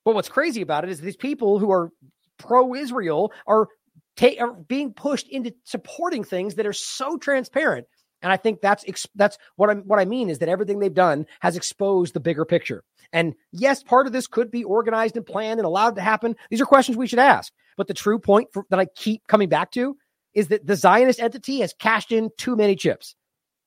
But 0.05 0.15
what's 0.15 0.29
crazy 0.29 0.63
about 0.63 0.85
it 0.85 0.91
is 0.91 1.01
these 1.01 1.17
people 1.17 1.59
who 1.59 1.73
are 1.73 1.91
pro-Israel 2.39 3.33
are 3.47 3.69
ta- 4.17 4.39
are 4.41 4.53
being 4.53 4.93
pushed 4.93 5.29
into 5.29 5.55
supporting 5.65 6.25
things 6.25 6.55
that 6.57 6.67
are 6.67 6.73
so 6.73 7.17
transparent. 7.17 7.87
And 8.23 8.31
I 8.31 8.37
think 8.37 8.61
that's 8.61 8.85
that's 9.15 9.37
what 9.57 9.71
I 9.71 9.75
what 9.75 9.99
I 9.99 10.05
mean 10.05 10.31
is 10.31 10.39
that 10.39 10.49
everything 10.49 10.79
they've 10.79 10.95
done 10.95 11.27
has 11.41 11.57
exposed 11.57 12.15
the 12.15 12.21
bigger 12.21 12.45
picture. 12.45 12.85
And 13.13 13.35
yes, 13.51 13.83
part 13.83 14.07
of 14.07 14.13
this 14.13 14.27
could 14.27 14.51
be 14.51 14.65
organized 14.65 15.17
and 15.17 15.27
planned 15.27 15.59
and 15.59 15.67
allowed 15.67 15.97
to 15.97 16.01
happen. 16.01 16.37
These 16.49 16.61
are 16.61 16.67
questions 16.67 16.97
we 16.97 17.09
should 17.09 17.19
ask. 17.19 17.53
But 17.77 17.89
the 17.89 17.95
true 17.95 18.19
point 18.19 18.49
for, 18.53 18.65
that 18.71 18.79
I 18.79 18.87
keep 18.95 19.27
coming 19.27 19.49
back 19.49 19.73
to 19.73 19.97
is 20.35 20.49
that 20.49 20.67
the 20.67 20.77
Zionist 20.77 21.21
entity 21.21 21.61
has 21.61 21.75
cashed 21.79 22.13
in 22.13 22.31
too 22.39 22.57
many 22.57 22.77
chips, 22.77 23.17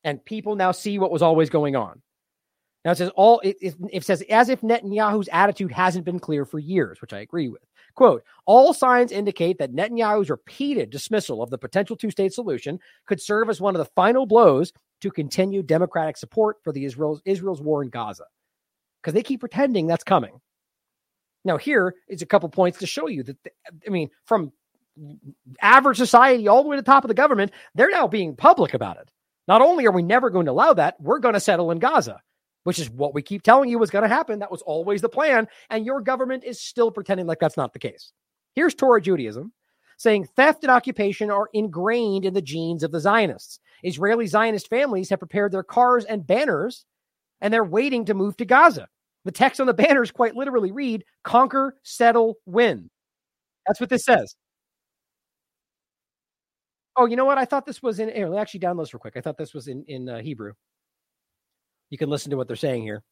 and 0.04 0.24
people 0.24 0.56
now 0.56 0.72
see 0.72 0.98
what 0.98 1.12
was 1.12 1.22
always 1.22 1.50
going 1.50 1.76
on. 1.76 2.02
Now 2.86 2.92
it 2.92 2.98
says 3.00 3.10
all 3.16 3.40
it, 3.40 3.58
it, 3.60 3.76
it 3.92 4.06
says 4.06 4.24
as 4.30 4.48
if 4.48 4.62
Netanyahu's 4.62 5.28
attitude 5.34 5.72
hasn't 5.72 6.06
been 6.06 6.20
clear 6.20 6.46
for 6.46 6.60
years, 6.60 7.02
which 7.02 7.14
I 7.14 7.20
agree 7.20 7.50
with. 7.50 7.64
Quote, 7.96 8.24
all 8.46 8.74
signs 8.74 9.12
indicate 9.12 9.58
that 9.58 9.74
Netanyahu's 9.74 10.30
repeated 10.30 10.92
dismissal 10.92 11.42
of 11.42 11.50
the 11.50 11.58
potential 11.58 11.96
two 11.96 12.12
state 12.12 12.32
solution 12.32 12.80
could 13.08 13.20
serve 13.20 13.50
as 13.50 13.60
one 13.60 13.74
of 13.74 13.80
the 13.80 13.92
final 13.96 14.28
blows 14.28 14.72
to 15.02 15.10
continue 15.10 15.64
democratic 15.64 16.16
support 16.16 16.58
for 16.64 16.72
the 16.72 16.86
Israel's, 16.86 17.22
Israel's 17.26 17.62
war 17.62 17.82
in 17.82 17.90
Gaza. 17.90 18.26
Because 19.02 19.14
they 19.14 19.24
keep 19.24 19.40
pretending 19.40 19.88
that's 19.88 20.04
coming. 20.04 20.40
Now, 21.44 21.58
here 21.58 21.96
is 22.08 22.22
a 22.22 22.26
couple 22.26 22.50
points 22.50 22.80
to 22.80 22.88
show 22.88 23.08
you 23.08 23.24
that, 23.24 23.38
I 23.86 23.90
mean, 23.90 24.10
from 24.26 24.52
average 25.62 25.98
society 25.98 26.48
all 26.48 26.64
the 26.64 26.70
way 26.70 26.76
to 26.76 26.82
the 26.82 26.86
top 26.86 27.04
of 27.04 27.08
the 27.08 27.14
government, 27.14 27.52
they're 27.76 27.90
now 27.90 28.08
being 28.08 28.36
public 28.36 28.74
about 28.74 28.98
it. 28.98 29.10
Not 29.48 29.62
only 29.62 29.86
are 29.86 29.92
we 29.92 30.04
never 30.04 30.30
going 30.30 30.48
to 30.48 30.52
allow 30.52 30.74
that, 30.74 31.00
we're 31.00 31.20
going 31.20 31.34
to 31.34 31.40
settle 31.40 31.72
in 31.72 31.80
Gaza 31.80 32.22
which 32.66 32.80
is 32.80 32.90
what 32.90 33.14
we 33.14 33.22
keep 33.22 33.44
telling 33.44 33.70
you 33.70 33.78
was 33.78 33.92
going 33.92 34.02
to 34.02 34.14
happen. 34.14 34.40
That 34.40 34.52
was 34.52 34.64
always 34.64 35.00
the 35.00 35.08
plan. 35.08 35.48
And 35.70 35.86
your 35.86 36.02
government 36.02 36.44
is 36.44 36.60
still 36.60 36.90
pretending 36.90 37.28
like 37.28 37.40
that's 37.40 37.58
not 37.58 37.74
the 37.74 37.80
case. 37.80 38.12
Here's 38.56 38.74
Torah 38.74 39.02
Judaism 39.02 39.54
saying 39.98 40.28
theft 40.36 40.64
and 40.64 40.72
occupation 40.72 41.30
are 41.30 41.48
ingrained 41.54 42.26
in 42.26 42.34
the 42.34 42.42
genes 42.42 42.84
of 42.84 42.92
the 42.92 43.00
Zionists. 43.00 43.60
Israeli 43.84 44.26
Zionist 44.26 44.68
families 44.68 45.10
have 45.10 45.20
prepared 45.20 45.52
their 45.52 45.64
cars 45.64 46.06
and 46.06 46.26
banners 46.26 46.86
and 47.40 47.54
they're 47.54 47.64
waiting 47.64 48.04
to 48.06 48.16
move 48.16 48.36
to 48.38 48.46
Gaza. 48.46 48.88
The 49.26 49.32
text 49.32 49.62
on 49.62 49.68
the 49.68 49.74
banners 49.86 50.12
quite 50.12 50.36
literally 50.36 50.72
read 50.72 51.06
conquer, 51.24 51.76
settle, 51.84 52.40
win. 52.48 52.90
That's 53.68 53.80
what 53.80 53.90
this 53.92 54.06
says. 54.06 54.36
Oh, 56.98 57.06
you 57.06 57.16
know 57.16 57.26
what? 57.26 57.38
I 57.38 57.46
thought 57.46 57.66
this 57.68 57.84
was 57.84 58.00
in. 58.00 58.10
Here, 58.10 58.28
let 58.28 58.36
me 58.36 58.42
actually 58.42 58.62
download 58.62 58.84
this 58.84 58.94
real 58.94 59.02
quick. 59.02 59.18
I 59.18 59.22
thought 59.22 59.38
this 59.38 59.54
was 59.54 59.68
in 59.68 59.84
in 59.88 60.10
uh, 60.10 60.22
Hebrew. 60.22 60.54
You 61.90 61.98
can 61.98 62.10
listen 62.10 62.32
to 62.32 62.38
what 62.38 62.48
they're 62.48 62.56
saying 62.56 62.84
here. 62.84 63.04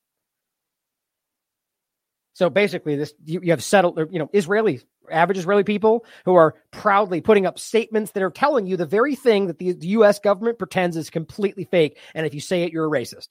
So 2.34 2.50
basically, 2.50 2.96
this 2.96 3.14
you, 3.24 3.42
you 3.44 3.52
have 3.52 3.64
settled, 3.64 4.00
you 4.12 4.20
know, 4.20 4.30
Israeli 4.34 4.82
average 5.12 5.38
Israeli 5.38 5.64
people 5.64 6.06
who 6.26 6.36
are 6.36 6.56
proudly 6.72 7.22
putting 7.22 7.46
up 7.46 7.60
statements 7.60 8.12
that 8.12 8.24
are 8.24 8.32
telling 8.32 8.66
you 8.66 8.76
the 8.78 8.86
very 8.86 9.16
thing 9.16 9.48
that 9.48 9.60
the, 9.60 9.74
the 9.74 9.88
U.S. 9.88 10.20
government 10.20 10.58
pretends 10.58 10.98
is 10.98 11.10
completely 11.10 11.66
fake, 11.66 12.00
and 12.16 12.26
if 12.26 12.34
you 12.34 12.42
say 12.42 12.64
it, 12.64 12.72
you're 12.72 12.86
a 12.86 12.90
racist. 12.90 13.28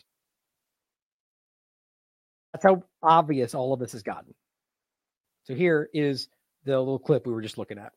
That's 2.52 2.64
how 2.64 2.84
obvious 3.02 3.54
all 3.54 3.72
of 3.72 3.80
this 3.80 3.92
has 3.92 4.02
gotten. 4.02 4.34
So 5.44 5.54
here 5.54 5.88
is 5.92 6.28
the 6.64 6.78
little 6.78 6.98
clip 6.98 7.26
we 7.26 7.32
were 7.32 7.42
just 7.42 7.58
looking 7.58 7.78
at. 7.78 7.92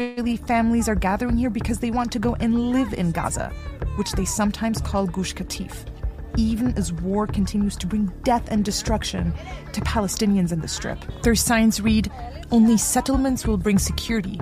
Israeli 0.00 0.38
families 0.38 0.88
are 0.88 0.94
gathering 0.94 1.36
here 1.36 1.50
because 1.50 1.80
they 1.80 1.90
want 1.90 2.10
to 2.12 2.18
go 2.18 2.34
and 2.36 2.72
live 2.72 2.94
in 2.94 3.12
Gaza, 3.12 3.50
which 3.96 4.12
they 4.12 4.24
sometimes 4.24 4.80
call 4.80 5.06
Gush 5.06 5.34
Katif, 5.34 5.84
even 6.38 6.72
as 6.78 6.90
war 6.90 7.26
continues 7.26 7.76
to 7.76 7.86
bring 7.86 8.06
death 8.22 8.50
and 8.50 8.64
destruction 8.64 9.34
to 9.74 9.80
Palestinians 9.82 10.52
in 10.52 10.60
the 10.62 10.68
Strip. 10.68 10.98
Their 11.22 11.34
signs 11.34 11.82
read 11.82 12.10
Only 12.50 12.78
settlements 12.78 13.46
will 13.46 13.58
bring 13.58 13.78
security, 13.78 14.40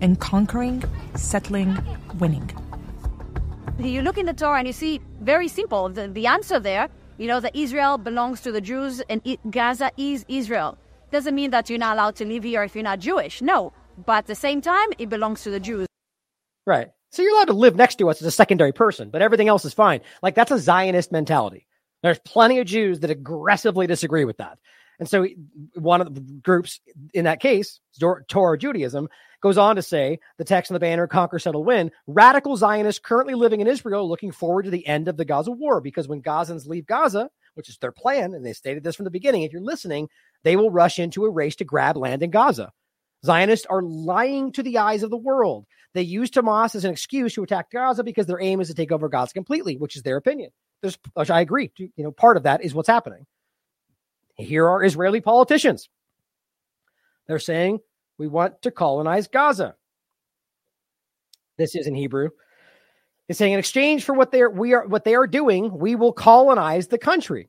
and 0.00 0.20
conquering, 0.20 0.84
settling, 1.16 1.76
winning. 2.20 2.48
You 3.80 4.02
look 4.02 4.18
in 4.18 4.26
the 4.26 4.34
Torah 4.34 4.58
and 4.58 4.68
you 4.68 4.72
see 4.72 5.00
very 5.20 5.48
simple 5.48 5.88
the, 5.88 6.06
the 6.06 6.28
answer 6.28 6.60
there. 6.60 6.88
You 7.18 7.26
know 7.26 7.40
that 7.40 7.56
Israel 7.56 7.98
belongs 7.98 8.40
to 8.42 8.52
the 8.52 8.60
Jews 8.60 9.00
and 9.08 9.20
Gaza 9.50 9.90
is 9.96 10.24
Israel. 10.28 10.78
Doesn't 11.10 11.34
mean 11.34 11.50
that 11.50 11.68
you're 11.68 11.78
not 11.78 11.96
allowed 11.96 12.16
to 12.16 12.24
live 12.24 12.44
here 12.44 12.62
if 12.62 12.74
you're 12.76 12.84
not 12.84 13.00
Jewish. 13.00 13.42
No, 13.42 13.72
but 14.04 14.18
at 14.18 14.26
the 14.26 14.34
same 14.34 14.60
time, 14.60 14.88
it 14.98 15.08
belongs 15.08 15.42
to 15.44 15.50
the 15.50 15.60
Jews. 15.60 15.86
Right. 16.66 16.88
So 17.10 17.22
you're 17.22 17.32
allowed 17.32 17.46
to 17.46 17.52
live 17.52 17.76
next 17.76 17.96
to 17.96 18.10
us 18.10 18.20
as 18.20 18.26
a 18.26 18.32
secondary 18.32 18.72
person, 18.72 19.10
but 19.10 19.22
everything 19.22 19.48
else 19.48 19.64
is 19.64 19.72
fine. 19.72 20.00
Like 20.22 20.34
that's 20.34 20.50
a 20.50 20.58
Zionist 20.58 21.12
mentality. 21.12 21.66
There's 22.02 22.18
plenty 22.18 22.58
of 22.58 22.66
Jews 22.66 23.00
that 23.00 23.10
aggressively 23.10 23.86
disagree 23.86 24.24
with 24.24 24.36
that. 24.38 24.58
And 24.98 25.08
so 25.08 25.26
one 25.74 26.00
of 26.00 26.14
the 26.14 26.20
groups 26.20 26.80
in 27.12 27.24
that 27.24 27.40
case, 27.40 27.80
Torah 28.28 28.58
Judaism, 28.58 29.08
goes 29.42 29.58
on 29.58 29.76
to 29.76 29.82
say 29.82 30.18
the 30.38 30.44
text 30.44 30.70
on 30.70 30.74
the 30.74 30.80
banner, 30.80 31.06
conquer, 31.06 31.38
settle, 31.38 31.64
win. 31.64 31.90
Radical 32.06 32.56
Zionists 32.56 33.00
currently 33.04 33.34
living 33.34 33.60
in 33.60 33.66
Israel 33.66 34.08
looking 34.08 34.32
forward 34.32 34.64
to 34.64 34.70
the 34.70 34.86
end 34.86 35.08
of 35.08 35.16
the 35.16 35.24
Gaza 35.24 35.52
war 35.52 35.80
because 35.80 36.08
when 36.08 36.22
Gazans 36.22 36.66
leave 36.66 36.86
Gaza, 36.86 37.30
which 37.54 37.68
is 37.68 37.78
their 37.78 37.92
plan, 37.92 38.34
and 38.34 38.44
they 38.44 38.52
stated 38.52 38.82
this 38.82 38.96
from 38.96 39.04
the 39.04 39.10
beginning, 39.10 39.42
if 39.42 39.52
you're 39.52 39.62
listening, 39.62 40.08
they 40.42 40.56
will 40.56 40.70
rush 40.70 40.98
into 40.98 41.24
a 41.24 41.30
race 41.30 41.56
to 41.56 41.64
grab 41.64 41.96
land 41.96 42.22
in 42.22 42.30
Gaza. 42.30 42.72
Zionists 43.24 43.66
are 43.66 43.82
lying 43.82 44.52
to 44.52 44.62
the 44.62 44.78
eyes 44.78 45.02
of 45.02 45.10
the 45.10 45.16
world. 45.16 45.66
They 45.94 46.02
use 46.02 46.30
Hamas 46.30 46.74
as 46.74 46.84
an 46.84 46.92
excuse 46.92 47.34
to 47.34 47.42
attack 47.42 47.70
Gaza 47.70 48.04
because 48.04 48.26
their 48.26 48.40
aim 48.40 48.60
is 48.60 48.68
to 48.68 48.74
take 48.74 48.92
over 48.92 49.08
Gaza 49.08 49.32
completely, 49.32 49.76
which 49.76 49.96
is 49.96 50.02
their 50.02 50.16
opinion. 50.16 50.50
There's, 50.82 50.98
which 51.14 51.30
I 51.30 51.40
agree. 51.40 51.72
You 51.78 51.90
know, 51.96 52.12
part 52.12 52.36
of 52.36 52.42
that 52.42 52.62
is 52.62 52.74
what's 52.74 52.88
happening. 52.88 53.26
Here 54.36 54.68
are 54.68 54.84
Israeli 54.84 55.20
politicians. 55.20 55.88
They're 57.26 57.38
saying 57.38 57.80
we 58.18 58.28
want 58.28 58.62
to 58.62 58.70
colonize 58.70 59.28
Gaza. 59.28 59.74
This 61.58 61.74
is 61.74 61.86
in 61.86 61.94
Hebrew. 61.94 62.30
It's 63.28 63.38
saying 63.38 63.54
in 63.54 63.58
exchange 63.58 64.04
for 64.04 64.12
what 64.14 64.30
they're 64.30 64.50
we 64.50 64.74
are 64.74 64.86
what 64.86 65.04
they 65.04 65.14
are 65.14 65.26
doing, 65.26 65.76
we 65.78 65.96
will 65.96 66.12
colonize 66.12 66.88
the 66.88 66.98
country. 66.98 67.48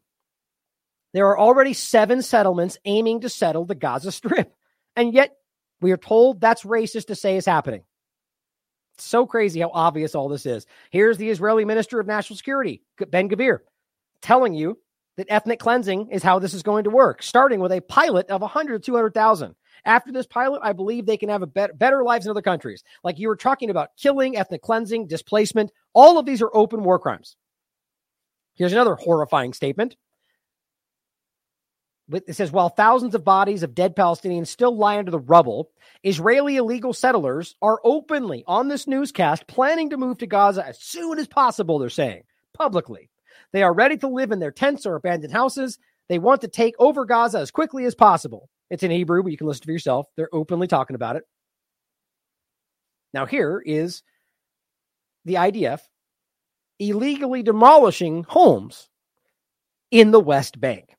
There 1.13 1.27
are 1.27 1.37
already 1.37 1.73
seven 1.73 2.21
settlements 2.21 2.77
aiming 2.85 3.21
to 3.21 3.29
settle 3.29 3.65
the 3.65 3.75
Gaza 3.75 4.11
Strip, 4.11 4.53
and 4.95 5.13
yet 5.13 5.36
we 5.81 5.91
are 5.91 5.97
told 5.97 6.41
that's 6.41 6.63
racist 6.63 7.07
to 7.07 7.15
say 7.15 7.37
is 7.37 7.45
happening. 7.45 7.83
It's 8.95 9.05
so 9.05 9.25
crazy 9.25 9.59
how 9.59 9.69
obvious 9.73 10.15
all 10.15 10.27
this 10.27 10.45
is. 10.45 10.65
Here's 10.89 11.17
the 11.17 11.29
Israeli 11.29 11.65
Minister 11.65 11.99
of 11.99 12.07
National 12.07 12.37
Security, 12.37 12.81
Ben 13.09 13.29
Gvir, 13.29 13.59
telling 14.21 14.53
you 14.53 14.79
that 15.17 15.27
ethnic 15.29 15.59
cleansing 15.59 16.09
is 16.09 16.23
how 16.23 16.39
this 16.39 16.53
is 16.53 16.63
going 16.63 16.83
to 16.85 16.89
work, 16.89 17.21
starting 17.21 17.59
with 17.59 17.71
a 17.71 17.81
pilot 17.81 18.29
of 18.29 18.41
100, 18.41 18.83
200,000. 18.83 19.55
After 19.85 20.11
this 20.11 20.25
pilot, 20.25 20.61
I 20.63 20.73
believe 20.73 21.05
they 21.05 21.17
can 21.17 21.29
have 21.29 21.43
a 21.43 21.47
better, 21.47 21.73
better 21.73 22.03
lives 22.03 22.25
in 22.25 22.31
other 22.31 22.41
countries. 22.41 22.83
Like 23.03 23.19
you 23.19 23.27
were 23.27 23.35
talking 23.35 23.69
about 23.69 23.95
killing, 23.97 24.35
ethnic 24.35 24.61
cleansing, 24.61 25.07
displacement. 25.07 25.71
All 25.93 26.17
of 26.17 26.25
these 26.25 26.41
are 26.41 26.49
open 26.53 26.83
war 26.83 26.99
crimes. 26.99 27.35
Here's 28.55 28.73
another 28.73 28.95
horrifying 28.95 29.53
statement. 29.53 29.95
It 32.11 32.35
says 32.35 32.51
while 32.51 32.69
thousands 32.69 33.15
of 33.15 33.25
bodies 33.25 33.63
of 33.63 33.75
dead 33.75 33.95
Palestinians 33.95 34.47
still 34.47 34.75
lie 34.75 34.97
under 34.97 35.11
the 35.11 35.19
rubble, 35.19 35.71
Israeli 36.03 36.55
illegal 36.55 36.93
settlers 36.93 37.55
are 37.61 37.81
openly 37.83 38.45
on 38.47 38.69
this 38.69 38.87
newscast 38.87 39.45
planning 39.47 39.89
to 39.89 39.97
move 39.97 40.19
to 40.19 40.27
Gaza 40.27 40.65
as 40.65 40.79
soon 40.79 41.19
as 41.19 41.27
possible, 41.27 41.79
they're 41.79 41.89
saying 41.89 42.23
publicly. 42.53 43.09
They 43.51 43.63
are 43.63 43.73
ready 43.73 43.97
to 43.97 44.07
live 44.07 44.31
in 44.31 44.39
their 44.39 44.51
tents 44.51 44.85
or 44.85 44.95
abandoned 44.95 45.33
houses. 45.33 45.79
They 46.07 46.19
want 46.19 46.41
to 46.41 46.47
take 46.47 46.75
over 46.79 47.05
Gaza 47.05 47.39
as 47.39 47.51
quickly 47.51 47.83
as 47.85 47.95
possible. 47.95 48.49
It's 48.69 48.83
in 48.83 48.91
Hebrew, 48.91 49.23
but 49.23 49.31
you 49.31 49.37
can 49.37 49.47
listen 49.47 49.65
for 49.65 49.71
yourself. 49.71 50.07
They're 50.15 50.33
openly 50.33 50.67
talking 50.67 50.95
about 50.95 51.17
it. 51.17 51.23
Now, 53.13 53.25
here 53.25 53.61
is 53.65 54.03
the 55.25 55.35
IDF 55.35 55.81
illegally 56.79 57.43
demolishing 57.43 58.23
homes 58.23 58.89
in 59.91 60.11
the 60.11 60.19
West 60.19 60.59
Bank. 60.59 60.96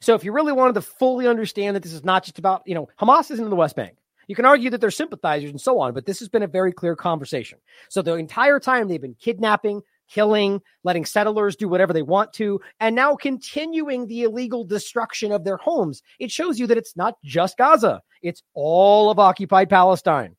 So 0.00 0.14
if 0.14 0.24
you 0.24 0.32
really 0.32 0.52
wanted 0.52 0.74
to 0.74 0.82
fully 0.82 1.26
understand 1.26 1.76
that 1.76 1.82
this 1.82 1.92
is 1.92 2.04
not 2.04 2.24
just 2.24 2.38
about, 2.38 2.62
you 2.66 2.74
know, 2.74 2.88
Hamas 3.00 3.30
isn't 3.30 3.44
in 3.44 3.50
the 3.50 3.56
West 3.56 3.76
Bank. 3.76 3.96
You 4.28 4.36
can 4.36 4.44
argue 4.44 4.70
that 4.70 4.80
they're 4.80 4.90
sympathizers 4.90 5.50
and 5.50 5.60
so 5.60 5.80
on, 5.80 5.94
but 5.94 6.06
this 6.06 6.20
has 6.20 6.28
been 6.28 6.42
a 6.42 6.48
very 6.48 6.72
clear 6.72 6.94
conversation. 6.94 7.58
So 7.88 8.02
the 8.02 8.14
entire 8.14 8.60
time 8.60 8.88
they've 8.88 9.00
been 9.00 9.16
kidnapping, 9.18 9.82
killing, 10.08 10.60
letting 10.84 11.04
settlers 11.04 11.56
do 11.56 11.68
whatever 11.68 11.92
they 11.92 12.02
want 12.02 12.32
to, 12.34 12.60
and 12.80 12.94
now 12.94 13.16
continuing 13.16 14.06
the 14.06 14.22
illegal 14.22 14.64
destruction 14.64 15.32
of 15.32 15.44
their 15.44 15.56
homes. 15.56 16.02
It 16.18 16.30
shows 16.30 16.58
you 16.58 16.66
that 16.68 16.78
it's 16.78 16.96
not 16.96 17.16
just 17.24 17.58
Gaza, 17.58 18.00
it's 18.22 18.42
all 18.54 19.10
of 19.10 19.18
occupied 19.18 19.68
Palestine. 19.68 20.36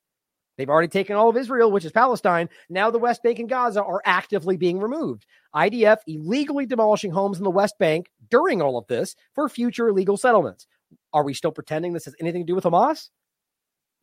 They've 0.58 0.70
already 0.70 0.88
taken 0.88 1.16
all 1.16 1.30
of 1.30 1.38
Israel, 1.38 1.72
which 1.72 1.86
is 1.86 1.92
Palestine. 1.92 2.48
Now 2.70 2.92
the 2.92 3.00
West 3.00 3.24
Bank 3.24 3.40
and 3.40 3.50
Gaza 3.50 3.84
are 3.84 4.04
actively 4.06 4.56
being 4.56 4.80
removed. 4.80 5.26
IDF 5.56 5.98
illegally 6.06 6.68
demolishing 6.68 7.12
homes 7.12 7.40
in 7.40 7.44
the 7.44 7.50
West 7.50 7.76
Bank 7.80 8.10
during 8.30 8.62
all 8.62 8.78
of 8.78 8.88
this 8.88 9.16
for 9.34 9.48
future 9.50 9.88
illegal 9.88 10.18
settlements. 10.18 10.68
Are 11.14 11.24
we 11.24 11.34
still 11.34 11.52
pretending 11.52 11.94
this 11.94 12.06
has 12.06 12.16
anything 12.20 12.44
to 12.44 12.48
do 12.48 12.56
with 12.56 12.64
Hamas? 12.64 13.10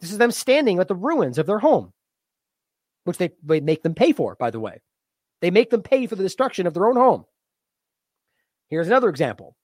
This 0.00 0.12
is 0.12 0.18
them 0.18 0.30
standing 0.30 0.78
at 0.78 0.88
the 0.88 0.94
ruins 0.94 1.38
of 1.38 1.46
their 1.46 1.58
home, 1.58 1.92
which 3.04 3.18
they, 3.18 3.30
they 3.42 3.60
make 3.60 3.82
them 3.82 3.94
pay 3.94 4.12
for, 4.12 4.34
by 4.36 4.50
the 4.50 4.60
way. 4.60 4.80
They 5.40 5.50
make 5.50 5.70
them 5.70 5.82
pay 5.82 6.06
for 6.06 6.16
the 6.16 6.22
destruction 6.22 6.66
of 6.66 6.74
their 6.74 6.86
own 6.86 6.96
home. 6.96 7.24
Here's 8.68 8.86
another 8.86 9.08
example. 9.08 9.56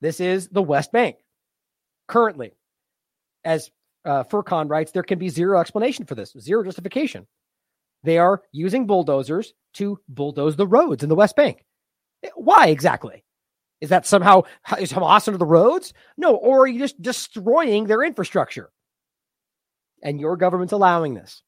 This 0.00 0.20
is 0.20 0.48
the 0.48 0.62
West 0.62 0.92
Bank. 0.92 1.16
Currently, 2.08 2.52
as 3.44 3.70
uh, 4.04 4.24
Furqan 4.24 4.70
writes, 4.70 4.92
there 4.92 5.02
can 5.02 5.18
be 5.18 5.28
zero 5.28 5.60
explanation 5.60 6.06
for 6.06 6.14
this, 6.14 6.34
zero 6.38 6.62
justification. 6.64 7.26
They 8.04 8.18
are 8.18 8.42
using 8.52 8.86
bulldozers 8.86 9.54
to 9.74 9.98
bulldoze 10.08 10.56
the 10.56 10.66
roads 10.66 11.02
in 11.02 11.08
the 11.08 11.14
West 11.14 11.36
Bank. 11.36 11.64
Why 12.34 12.68
exactly? 12.68 13.24
Is 13.80 13.90
that 13.90 14.06
somehow 14.06 14.42
is 14.78 14.92
Hamas 14.92 15.28
under 15.28 15.38
the 15.38 15.44
roads? 15.44 15.92
No, 16.16 16.34
or 16.34 16.62
are 16.62 16.66
you 16.66 16.78
just 16.78 17.00
destroying 17.00 17.84
their 17.84 18.02
infrastructure? 18.02 18.70
And 20.02 20.20
your 20.20 20.36
government's 20.36 20.72
allowing 20.72 21.14
this. 21.14 21.42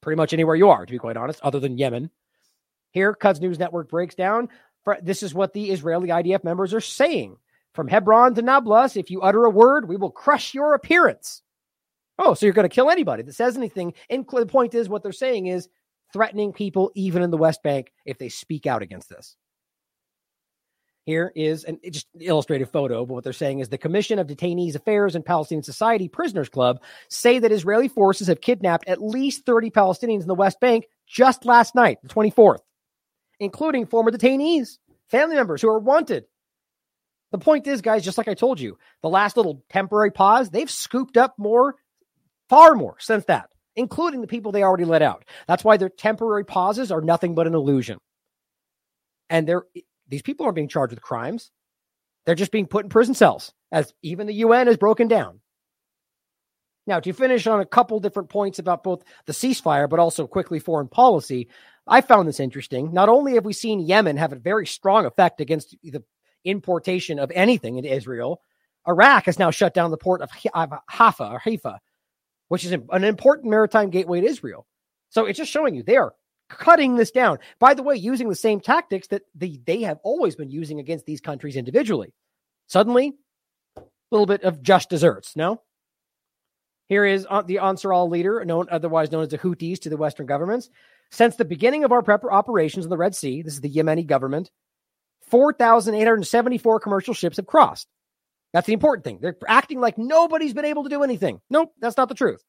Pretty 0.00 0.16
much 0.16 0.32
anywhere 0.32 0.56
you 0.56 0.70
are, 0.70 0.84
to 0.86 0.90
be 0.92 0.98
quite 0.98 1.16
honest, 1.16 1.40
other 1.42 1.60
than 1.60 1.78
Yemen. 1.78 2.10
Here, 2.90 3.14
Quds 3.14 3.40
News 3.40 3.58
Network 3.58 3.88
breaks 3.88 4.14
down. 4.14 4.48
This 5.02 5.22
is 5.22 5.32
what 5.32 5.52
the 5.52 5.70
Israeli 5.70 6.08
IDF 6.08 6.44
members 6.44 6.74
are 6.74 6.80
saying. 6.80 7.36
From 7.72 7.88
Hebron 7.88 8.34
to 8.34 8.42
Nablus, 8.42 8.96
if 8.96 9.10
you 9.10 9.22
utter 9.22 9.44
a 9.44 9.50
word, 9.50 9.88
we 9.88 9.96
will 9.96 10.10
crush 10.10 10.54
your 10.54 10.74
appearance. 10.74 11.42
Oh, 12.18 12.34
so 12.34 12.44
you're 12.44 12.52
going 12.52 12.68
to 12.68 12.74
kill 12.74 12.90
anybody 12.90 13.22
that 13.22 13.34
says 13.34 13.56
anything. 13.56 13.94
And 14.10 14.26
the 14.28 14.46
point 14.46 14.74
is, 14.74 14.88
what 14.88 15.02
they're 15.02 15.12
saying 15.12 15.46
is 15.46 15.68
threatening 16.12 16.52
people, 16.52 16.90
even 16.94 17.22
in 17.22 17.30
the 17.30 17.38
West 17.38 17.62
Bank, 17.62 17.92
if 18.04 18.18
they 18.18 18.28
speak 18.28 18.66
out 18.66 18.82
against 18.82 19.08
this. 19.08 19.36
Here 21.04 21.32
is 21.34 21.64
an 21.64 21.80
just 21.90 22.06
illustrative 22.20 22.70
photo, 22.70 23.04
but 23.04 23.14
what 23.14 23.24
they're 23.24 23.32
saying 23.32 23.58
is 23.58 23.68
the 23.68 23.78
Commission 23.78 24.20
of 24.20 24.28
Detainees 24.28 24.76
Affairs 24.76 25.16
and 25.16 25.24
Palestinian 25.24 25.64
Society 25.64 26.08
Prisoners 26.08 26.48
Club 26.48 26.80
say 27.08 27.40
that 27.40 27.50
Israeli 27.50 27.88
forces 27.88 28.28
have 28.28 28.40
kidnapped 28.40 28.88
at 28.88 29.02
least 29.02 29.44
30 29.44 29.70
Palestinians 29.70 30.22
in 30.22 30.28
the 30.28 30.34
West 30.34 30.60
Bank 30.60 30.86
just 31.08 31.44
last 31.44 31.74
night, 31.74 31.98
the 32.02 32.08
24th, 32.08 32.60
including 33.40 33.86
former 33.86 34.12
detainees, 34.12 34.78
family 35.08 35.34
members 35.34 35.60
who 35.60 35.68
are 35.68 35.80
wanted. 35.80 36.24
The 37.32 37.38
point 37.38 37.66
is, 37.66 37.80
guys, 37.80 38.04
just 38.04 38.18
like 38.18 38.28
I 38.28 38.34
told 38.34 38.60
you, 38.60 38.78
the 39.02 39.08
last 39.08 39.36
little 39.36 39.64
temporary 39.70 40.12
pause, 40.12 40.50
they've 40.50 40.70
scooped 40.70 41.16
up 41.16 41.34
more, 41.36 41.74
far 42.48 42.74
more 42.74 42.94
since 43.00 43.24
that, 43.24 43.48
including 43.74 44.20
the 44.20 44.28
people 44.28 44.52
they 44.52 44.62
already 44.62 44.84
let 44.84 45.02
out. 45.02 45.24
That's 45.48 45.64
why 45.64 45.78
their 45.78 45.88
temporary 45.88 46.44
pauses 46.44 46.92
are 46.92 47.00
nothing 47.00 47.34
but 47.34 47.48
an 47.48 47.54
illusion. 47.54 47.98
And 49.28 49.48
they're 49.48 49.64
these 50.12 50.22
people 50.22 50.44
aren't 50.44 50.56
being 50.56 50.68
charged 50.68 50.92
with 50.92 51.00
crimes. 51.00 51.50
They're 52.26 52.34
just 52.34 52.52
being 52.52 52.66
put 52.66 52.84
in 52.84 52.90
prison 52.90 53.14
cells, 53.14 53.54
as 53.72 53.94
even 54.02 54.26
the 54.26 54.34
UN 54.34 54.66
has 54.66 54.76
broken 54.76 55.08
down. 55.08 55.40
Now, 56.86 57.00
to 57.00 57.12
finish 57.14 57.46
on 57.46 57.60
a 57.60 57.66
couple 57.66 57.98
different 57.98 58.28
points 58.28 58.58
about 58.58 58.84
both 58.84 59.04
the 59.24 59.32
ceasefire, 59.32 59.88
but 59.88 59.98
also 59.98 60.26
quickly 60.26 60.58
foreign 60.58 60.88
policy, 60.88 61.48
I 61.86 62.02
found 62.02 62.28
this 62.28 62.40
interesting. 62.40 62.92
Not 62.92 63.08
only 63.08 63.34
have 63.34 63.46
we 63.46 63.54
seen 63.54 63.80
Yemen 63.80 64.18
have 64.18 64.34
a 64.34 64.38
very 64.38 64.66
strong 64.66 65.06
effect 65.06 65.40
against 65.40 65.74
the 65.82 66.02
importation 66.44 67.18
of 67.18 67.32
anything 67.34 67.78
into 67.78 67.90
Israel, 67.90 68.42
Iraq 68.86 69.24
has 69.24 69.38
now 69.38 69.50
shut 69.50 69.72
down 69.72 69.90
the 69.90 69.96
port 69.96 70.20
of 70.20 70.30
Haifa 70.30 71.32
or 71.32 71.38
Haifa, 71.38 71.80
which 72.48 72.66
is 72.66 72.72
an 72.72 73.04
important 73.04 73.48
maritime 73.48 73.88
gateway 73.88 74.20
to 74.20 74.26
Israel. 74.26 74.66
So 75.08 75.24
it's 75.24 75.38
just 75.38 75.50
showing 75.50 75.74
you 75.74 75.82
they 75.82 75.96
are 75.96 76.14
cutting 76.58 76.96
this 76.96 77.10
down. 77.10 77.38
By 77.58 77.74
the 77.74 77.82
way, 77.82 77.96
using 77.96 78.28
the 78.28 78.34
same 78.34 78.60
tactics 78.60 79.08
that 79.08 79.22
the, 79.34 79.60
they 79.64 79.82
have 79.82 79.98
always 80.02 80.36
been 80.36 80.50
using 80.50 80.80
against 80.80 81.06
these 81.06 81.20
countries 81.20 81.56
individually. 81.56 82.12
Suddenly, 82.68 83.12
a 83.76 83.82
little 84.10 84.26
bit 84.26 84.42
of 84.42 84.62
just 84.62 84.90
desserts, 84.90 85.36
no? 85.36 85.60
Here 86.88 87.04
is 87.04 87.26
the 87.46 87.58
Ansar 87.58 87.92
Allah 87.92 88.08
leader, 88.08 88.44
known 88.44 88.66
otherwise 88.70 89.10
known 89.10 89.22
as 89.22 89.30
the 89.30 89.38
Houthis 89.38 89.80
to 89.80 89.88
the 89.88 89.96
Western 89.96 90.26
governments. 90.26 90.68
Since 91.10 91.36
the 91.36 91.44
beginning 91.44 91.84
of 91.84 91.92
our 91.92 92.02
prep 92.02 92.24
operations 92.24 92.84
in 92.84 92.90
the 92.90 92.96
Red 92.96 93.14
Sea, 93.14 93.42
this 93.42 93.54
is 93.54 93.60
the 93.60 93.72
Yemeni 93.72 94.06
government, 94.06 94.50
4,874 95.30 96.80
commercial 96.80 97.14
ships 97.14 97.38
have 97.38 97.46
crossed. 97.46 97.88
That's 98.52 98.66
the 98.66 98.74
important 98.74 99.04
thing. 99.04 99.18
They're 99.20 99.36
acting 99.48 99.80
like 99.80 99.96
nobody's 99.96 100.52
been 100.52 100.66
able 100.66 100.82
to 100.82 100.90
do 100.90 101.02
anything. 101.02 101.40
Nope, 101.48 101.72
that's 101.80 101.96
not 101.96 102.10
the 102.10 102.14
truth. 102.14 102.42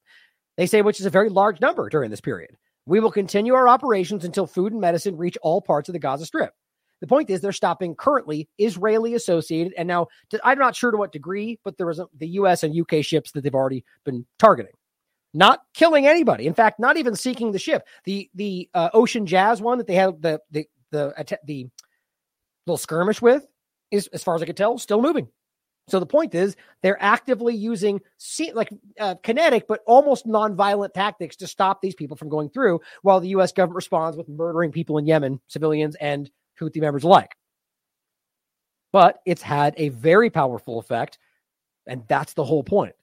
They 0.57 0.65
say, 0.65 0.81
which 0.81 0.99
is 0.99 1.05
a 1.05 1.09
very 1.09 1.29
large 1.29 1.61
number 1.61 1.87
during 1.89 2.11
this 2.11 2.21
period. 2.21 2.57
We 2.85 2.99
will 2.99 3.11
continue 3.11 3.53
our 3.53 3.67
operations 3.67 4.25
until 4.25 4.47
food 4.47 4.73
and 4.73 4.81
medicine 4.81 5.17
reach 5.17 5.37
all 5.41 5.61
parts 5.61 5.89
of 5.89 5.93
the 5.93 5.99
Gaza 5.99 6.25
Strip. 6.25 6.53
The 7.01 7.07
point 7.07 7.29
is, 7.29 7.41
they're 7.41 7.51
stopping 7.51 7.95
currently 7.95 8.47
Israeli 8.57 9.13
associated, 9.13 9.73
and 9.77 9.87
now 9.87 10.07
I'm 10.43 10.57
not 10.57 10.75
sure 10.75 10.91
to 10.91 10.97
what 10.97 11.11
degree, 11.11 11.59
but 11.63 11.77
there 11.77 11.87
was 11.87 11.99
a, 11.99 12.07
the 12.17 12.27
U.S. 12.29 12.63
and 12.63 12.79
UK 12.79 13.03
ships 13.03 13.31
that 13.31 13.41
they've 13.41 13.53
already 13.53 13.83
been 14.05 14.25
targeting. 14.39 14.71
Not 15.33 15.61
killing 15.73 16.07
anybody. 16.07 16.45
In 16.45 16.53
fact, 16.53 16.79
not 16.79 16.95
even 16.97 17.15
seeking 17.15 17.51
the 17.51 17.59
ship. 17.59 17.87
The 18.05 18.29
the 18.35 18.69
uh, 18.73 18.89
Ocean 18.93 19.25
Jazz 19.25 19.61
one 19.61 19.79
that 19.79 19.87
they 19.87 19.95
had 19.95 20.21
the 20.21 20.39
the 20.51 20.65
the 20.91 21.37
the 21.45 21.69
little 22.65 22.77
skirmish 22.77 23.21
with 23.21 23.45
is, 23.91 24.07
as 24.07 24.23
far 24.23 24.35
as 24.35 24.41
I 24.41 24.45
could 24.45 24.57
tell, 24.57 24.77
still 24.77 25.01
moving. 25.01 25.27
So 25.87 25.99
the 25.99 26.05
point 26.05 26.33
is, 26.33 26.55
they're 26.81 27.01
actively 27.01 27.55
using 27.55 27.99
like 28.53 28.69
uh, 28.99 29.15
kinetic 29.21 29.67
but 29.67 29.81
almost 29.85 30.25
non-violent 30.25 30.93
tactics 30.93 31.35
to 31.37 31.47
stop 31.47 31.81
these 31.81 31.95
people 31.95 32.15
from 32.15 32.29
going 32.29 32.49
through, 32.49 32.79
while 33.01 33.19
the 33.19 33.29
U.S. 33.29 33.51
government 33.51 33.75
responds 33.75 34.15
with 34.15 34.29
murdering 34.29 34.71
people 34.71 34.97
in 34.97 35.05
Yemen, 35.05 35.41
civilians 35.47 35.95
and 35.95 36.29
Houthi 36.59 36.79
members 36.79 37.03
alike. 37.03 37.35
But 38.93 39.19
it's 39.25 39.41
had 39.41 39.73
a 39.77 39.89
very 39.89 40.29
powerful 40.29 40.79
effect, 40.79 41.17
and 41.85 42.03
that's 42.07 42.33
the 42.33 42.45
whole 42.45 42.63
point. 42.63 42.93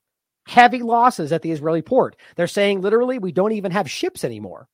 Heavy 0.46 0.80
losses 0.82 1.32
at 1.32 1.42
the 1.42 1.52
Israeli 1.52 1.82
port. 1.82 2.16
They're 2.36 2.46
saying 2.46 2.80
literally, 2.80 3.18
we 3.18 3.32
don't 3.32 3.52
even 3.52 3.72
have 3.72 3.90
ships 3.90 4.24
anymore. 4.24 4.68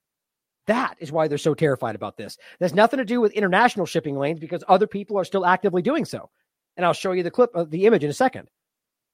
That 0.66 0.96
is 1.00 1.12
why 1.12 1.28
they're 1.28 1.38
so 1.38 1.54
terrified 1.54 1.94
about 1.94 2.16
this. 2.16 2.38
There's 2.58 2.74
nothing 2.74 2.98
to 2.98 3.04
do 3.04 3.20
with 3.20 3.32
international 3.32 3.86
shipping 3.86 4.16
lanes 4.16 4.40
because 4.40 4.64
other 4.68 4.86
people 4.86 5.18
are 5.18 5.24
still 5.24 5.46
actively 5.46 5.82
doing 5.82 6.04
so. 6.04 6.30
And 6.76 6.84
I'll 6.84 6.92
show 6.92 7.12
you 7.12 7.22
the 7.22 7.30
clip 7.30 7.54
of 7.54 7.70
the 7.70 7.86
image 7.86 8.04
in 8.04 8.10
a 8.10 8.14
second. 8.14 8.48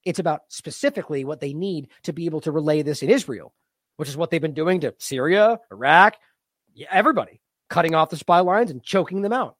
It's 0.05 0.19
about 0.19 0.41
specifically 0.49 1.23
what 1.23 1.39
they 1.39 1.53
need 1.53 1.87
to 2.03 2.13
be 2.13 2.25
able 2.25 2.41
to 2.41 2.51
relay 2.51 2.81
this 2.81 3.01
in 3.01 3.09
Israel, 3.09 3.53
which 3.97 4.09
is 4.09 4.17
what 4.17 4.31
they've 4.31 4.41
been 4.41 4.53
doing 4.53 4.81
to 4.81 4.93
Syria, 4.97 5.59
Iraq, 5.71 6.15
everybody, 6.91 7.41
cutting 7.69 7.95
off 7.95 8.09
the 8.09 8.17
supply 8.17 8.41
lines 8.41 8.69
and 8.69 8.83
choking 8.83 9.21
them 9.21 9.33
out. 9.33 9.55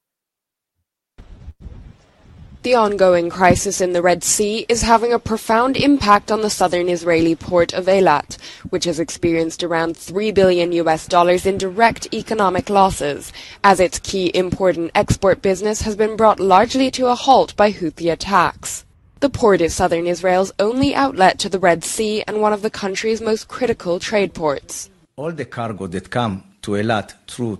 The 2.63 2.75
ongoing 2.75 3.29
crisis 3.29 3.81
in 3.81 3.91
the 3.91 4.01
Red 4.01 4.23
Sea 4.23 4.65
is 4.69 4.83
having 4.83 5.11
a 5.11 5.19
profound 5.19 5.75
impact 5.75 6.31
on 6.31 6.39
the 6.39 6.49
southern 6.49 6.87
Israeli 6.87 7.35
port 7.35 7.73
of 7.73 7.87
Eilat, 7.87 8.37
which 8.69 8.85
has 8.85 9.01
experienced 9.01 9.65
around 9.65 9.97
3 9.97 10.31
billion 10.31 10.71
US 10.71 11.05
dollars 11.05 11.45
in 11.45 11.57
direct 11.57 12.07
economic 12.13 12.69
losses, 12.69 13.33
as 13.65 13.81
its 13.81 13.99
key 13.99 14.27
import 14.27 14.77
and 14.77 14.91
export 14.95 15.41
business 15.41 15.81
has 15.81 15.97
been 15.97 16.15
brought 16.15 16.39
largely 16.39 16.89
to 16.91 17.07
a 17.07 17.15
halt 17.15 17.53
by 17.57 17.69
Houthi 17.69 18.09
attacks. 18.09 18.85
The 19.19 19.29
port 19.29 19.59
is 19.59 19.75
southern 19.75 20.07
Israel's 20.07 20.53
only 20.57 20.95
outlet 20.95 21.39
to 21.39 21.49
the 21.49 21.59
Red 21.59 21.83
Sea 21.83 22.23
and 22.25 22.39
one 22.39 22.53
of 22.53 22.61
the 22.61 22.69
country's 22.69 23.19
most 23.19 23.49
critical 23.49 23.99
trade 23.99 24.33
ports. 24.33 24.89
All 25.17 25.33
the 25.33 25.43
cargo 25.43 25.87
that 25.87 26.09
come 26.09 26.45
to 26.61 26.71
Eilat 26.71 27.13
through 27.27 27.59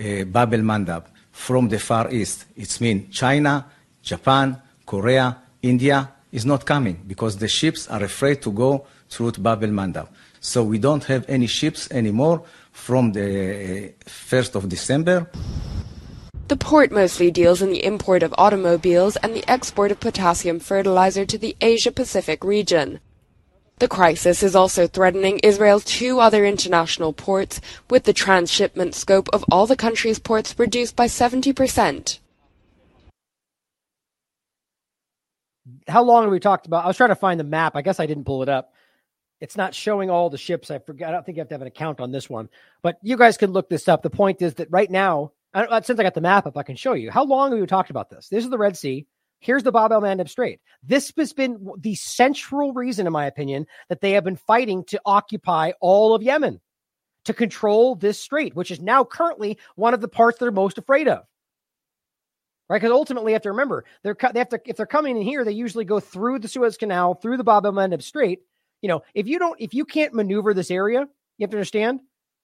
uh, 0.00 0.24
Bab 0.24 0.54
el 0.54 0.60
Mandab 0.60 1.04
from 1.30 1.68
the 1.68 1.78
Far 1.78 2.10
East, 2.10 2.46
it's 2.56 2.80
mean 2.80 3.10
China, 3.10 3.66
Japan, 4.02 4.60
Korea, 4.86 5.38
India 5.62 6.10
is 6.32 6.46
not 6.46 6.64
coming 6.64 7.02
because 7.06 7.38
the 7.38 7.48
ships 7.48 7.88
are 7.88 8.02
afraid 8.02 8.42
to 8.42 8.52
go 8.52 8.86
through 9.08 9.32
Bab 9.32 9.62
el 9.62 9.70
Mandab. 9.70 10.08
So 10.40 10.62
we 10.64 10.78
don't 10.78 11.04
have 11.04 11.24
any 11.28 11.46
ships 11.46 11.90
anymore 11.90 12.42
from 12.72 13.12
the 13.12 13.90
uh, 13.90 14.08
1st 14.08 14.54
of 14.54 14.68
December. 14.68 15.28
The 16.48 16.56
port 16.56 16.90
mostly 16.90 17.30
deals 17.30 17.62
in 17.62 17.70
the 17.70 17.84
import 17.84 18.22
of 18.22 18.34
automobiles 18.38 19.16
and 19.16 19.34
the 19.34 19.48
export 19.48 19.92
of 19.92 20.00
potassium 20.00 20.58
fertilizer 20.58 21.24
to 21.26 21.38
the 21.38 21.56
Asia 21.60 21.92
Pacific 21.92 22.42
region. 22.42 23.00
The 23.78 23.88
crisis 23.88 24.42
is 24.42 24.56
also 24.56 24.86
threatening 24.86 25.38
Israel's 25.38 25.84
two 25.84 26.20
other 26.20 26.44
international 26.44 27.12
ports, 27.12 27.60
with 27.88 28.04
the 28.04 28.12
transshipment 28.12 28.94
scope 28.94 29.28
of 29.32 29.44
all 29.50 29.66
the 29.66 29.76
country's 29.76 30.18
ports 30.18 30.54
reduced 30.58 30.96
by 30.96 31.06
70%. 31.06 32.18
How 35.88 36.02
long 36.02 36.22
have 36.24 36.32
we 36.32 36.40
talked 36.40 36.66
about? 36.66 36.84
I 36.84 36.86
was 36.88 36.96
trying 36.96 37.10
to 37.10 37.14
find 37.14 37.38
the 37.38 37.44
map. 37.44 37.76
I 37.76 37.82
guess 37.82 38.00
I 38.00 38.06
didn't 38.06 38.24
pull 38.24 38.42
it 38.42 38.48
up. 38.48 38.72
It's 39.40 39.56
not 39.56 39.74
showing 39.74 40.10
all 40.10 40.28
the 40.28 40.38
ships. 40.38 40.70
I 40.70 40.78
forgot. 40.78 41.08
I 41.08 41.12
don't 41.12 41.24
think 41.24 41.36
you 41.36 41.40
have 41.40 41.48
to 41.48 41.54
have 41.54 41.62
an 41.62 41.68
account 41.68 42.00
on 42.00 42.12
this 42.12 42.28
one, 42.28 42.48
but 42.82 42.98
you 43.02 43.16
guys 43.16 43.36
can 43.36 43.52
look 43.52 43.70
this 43.70 43.88
up. 43.88 44.02
The 44.02 44.10
point 44.10 44.42
is 44.42 44.54
that 44.54 44.70
right 44.70 44.90
now, 44.90 45.32
since 45.54 45.98
I 45.98 46.02
got 46.02 46.14
the 46.14 46.20
map 46.20 46.46
up, 46.46 46.56
I 46.56 46.62
can 46.62 46.76
show 46.76 46.92
you 46.92 47.10
how 47.10 47.24
long 47.24 47.50
have 47.50 47.60
we 47.60 47.66
talked 47.66 47.90
about 47.90 48.10
this. 48.10 48.28
This 48.28 48.44
is 48.44 48.50
the 48.50 48.58
Red 48.58 48.76
Sea. 48.76 49.06
Here's 49.38 49.62
the 49.62 49.72
Bab 49.72 49.92
el 49.92 50.02
Mandeb 50.02 50.28
Strait. 50.28 50.60
This 50.82 51.10
has 51.16 51.32
been 51.32 51.66
the 51.78 51.94
central 51.94 52.74
reason, 52.74 53.06
in 53.06 53.12
my 53.14 53.24
opinion, 53.24 53.66
that 53.88 54.02
they 54.02 54.12
have 54.12 54.24
been 54.24 54.36
fighting 54.36 54.84
to 54.88 55.00
occupy 55.06 55.72
all 55.80 56.14
of 56.14 56.22
Yemen, 56.22 56.60
to 57.24 57.32
control 57.32 57.94
this 57.94 58.20
strait, 58.20 58.54
which 58.54 58.70
is 58.70 58.80
now 58.80 59.04
currently 59.04 59.56
one 59.76 59.94
of 59.94 60.02
the 60.02 60.08
parts 60.08 60.38
they're 60.38 60.50
most 60.50 60.76
afraid 60.76 61.08
of 61.08 61.24
right? 62.70 62.80
Because 62.80 62.92
ultimately, 62.92 63.32
you 63.32 63.34
have 63.34 63.42
to 63.42 63.50
remember 63.50 63.84
they're 64.02 64.16
they 64.32 64.38
have 64.38 64.48
to 64.50 64.60
if 64.64 64.76
they're 64.76 64.86
coming 64.86 65.16
in 65.16 65.22
here, 65.22 65.44
they 65.44 65.52
usually 65.52 65.84
go 65.84 66.00
through 66.00 66.38
the 66.38 66.48
Suez 66.48 66.78
Canal, 66.78 67.14
through 67.14 67.36
the 67.36 67.44
Bab 67.44 67.66
el 67.66 67.72
Mandeb 67.72 68.00
Strait. 68.00 68.40
You 68.80 68.88
know, 68.88 69.02
if 69.12 69.26
you 69.26 69.38
don't, 69.38 69.60
if 69.60 69.74
you 69.74 69.84
can't 69.84 70.14
maneuver 70.14 70.54
this 70.54 70.70
area, 70.70 71.00
you 71.00 71.44
have 71.44 71.50
to 71.50 71.56
understand 71.56 72.00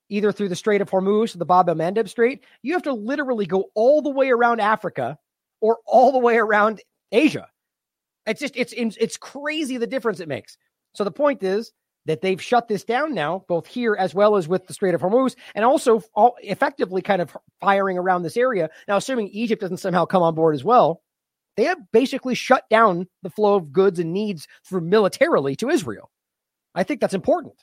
either 0.09 0.33
through 0.33 0.49
the 0.49 0.57
Strait 0.57 0.81
of 0.83 0.91
Hormuz 0.91 1.35
or 1.35 1.39
the 1.39 1.47
Bab 1.47 1.69
el 1.69 1.77
Mandeb 1.77 2.09
Strait, 2.09 2.45
you 2.63 2.75
have 2.75 2.83
to 2.83 2.93
literally 2.93 3.47
go 3.47 3.67
all 3.75 4.03
the 4.03 4.11
way 4.11 4.31
around 4.31 4.61
Africa 4.61 5.17
or 5.61 5.79
all 5.87 6.13
the 6.13 6.19
way 6.19 6.37
around 6.37 6.83
Asia. 7.13 7.47
It's 8.27 8.41
just 8.41 8.57
it's 8.57 8.75
it's 8.77 9.17
crazy 9.17 9.79
the 9.79 9.87
difference 9.87 10.19
it 10.19 10.29
makes. 10.29 10.59
So 10.93 11.05
the 11.05 11.13
point 11.13 11.43
is 11.45 11.73
that 12.07 12.23
they've 12.23 12.41
shut 12.41 12.69
this 12.69 12.85
down 12.85 13.15
now, 13.15 13.45
both 13.49 13.67
here 13.67 13.95
as 13.99 14.15
well 14.15 14.37
as 14.37 14.49
with 14.49 14.67
the 14.67 14.73
Strait 14.75 14.95
of 14.95 15.03
Hormuz, 15.03 15.37
and 15.55 15.65
also 15.65 16.03
all 16.15 16.37
effectively 16.43 17.03
kind 17.03 17.21
of 17.21 17.37
firing 17.61 17.99
around 17.99 18.23
this 18.23 18.37
area. 18.37 18.71
Now, 18.89 18.97
assuming 18.97 19.29
Egypt 19.29 19.61
doesn't 19.61 19.79
somehow 19.79 20.05
come 20.05 20.23
on 20.23 20.35
board 20.35 20.55
as 20.55 20.65
well, 20.65 21.03
they 21.57 21.65
have 21.65 21.79
basically 21.93 22.35
shut 22.35 22.65
down 22.71 23.07
the 23.23 23.31
flow 23.31 23.57
of 23.57 23.73
goods 23.73 23.99
and 23.99 24.13
needs 24.13 24.47
through 24.69 24.83
militarily 24.83 25.57
to 25.57 25.69
Israel. 25.69 26.11
I 26.75 26.83
think 26.83 27.01
that's 27.01 27.15
important. 27.15 27.55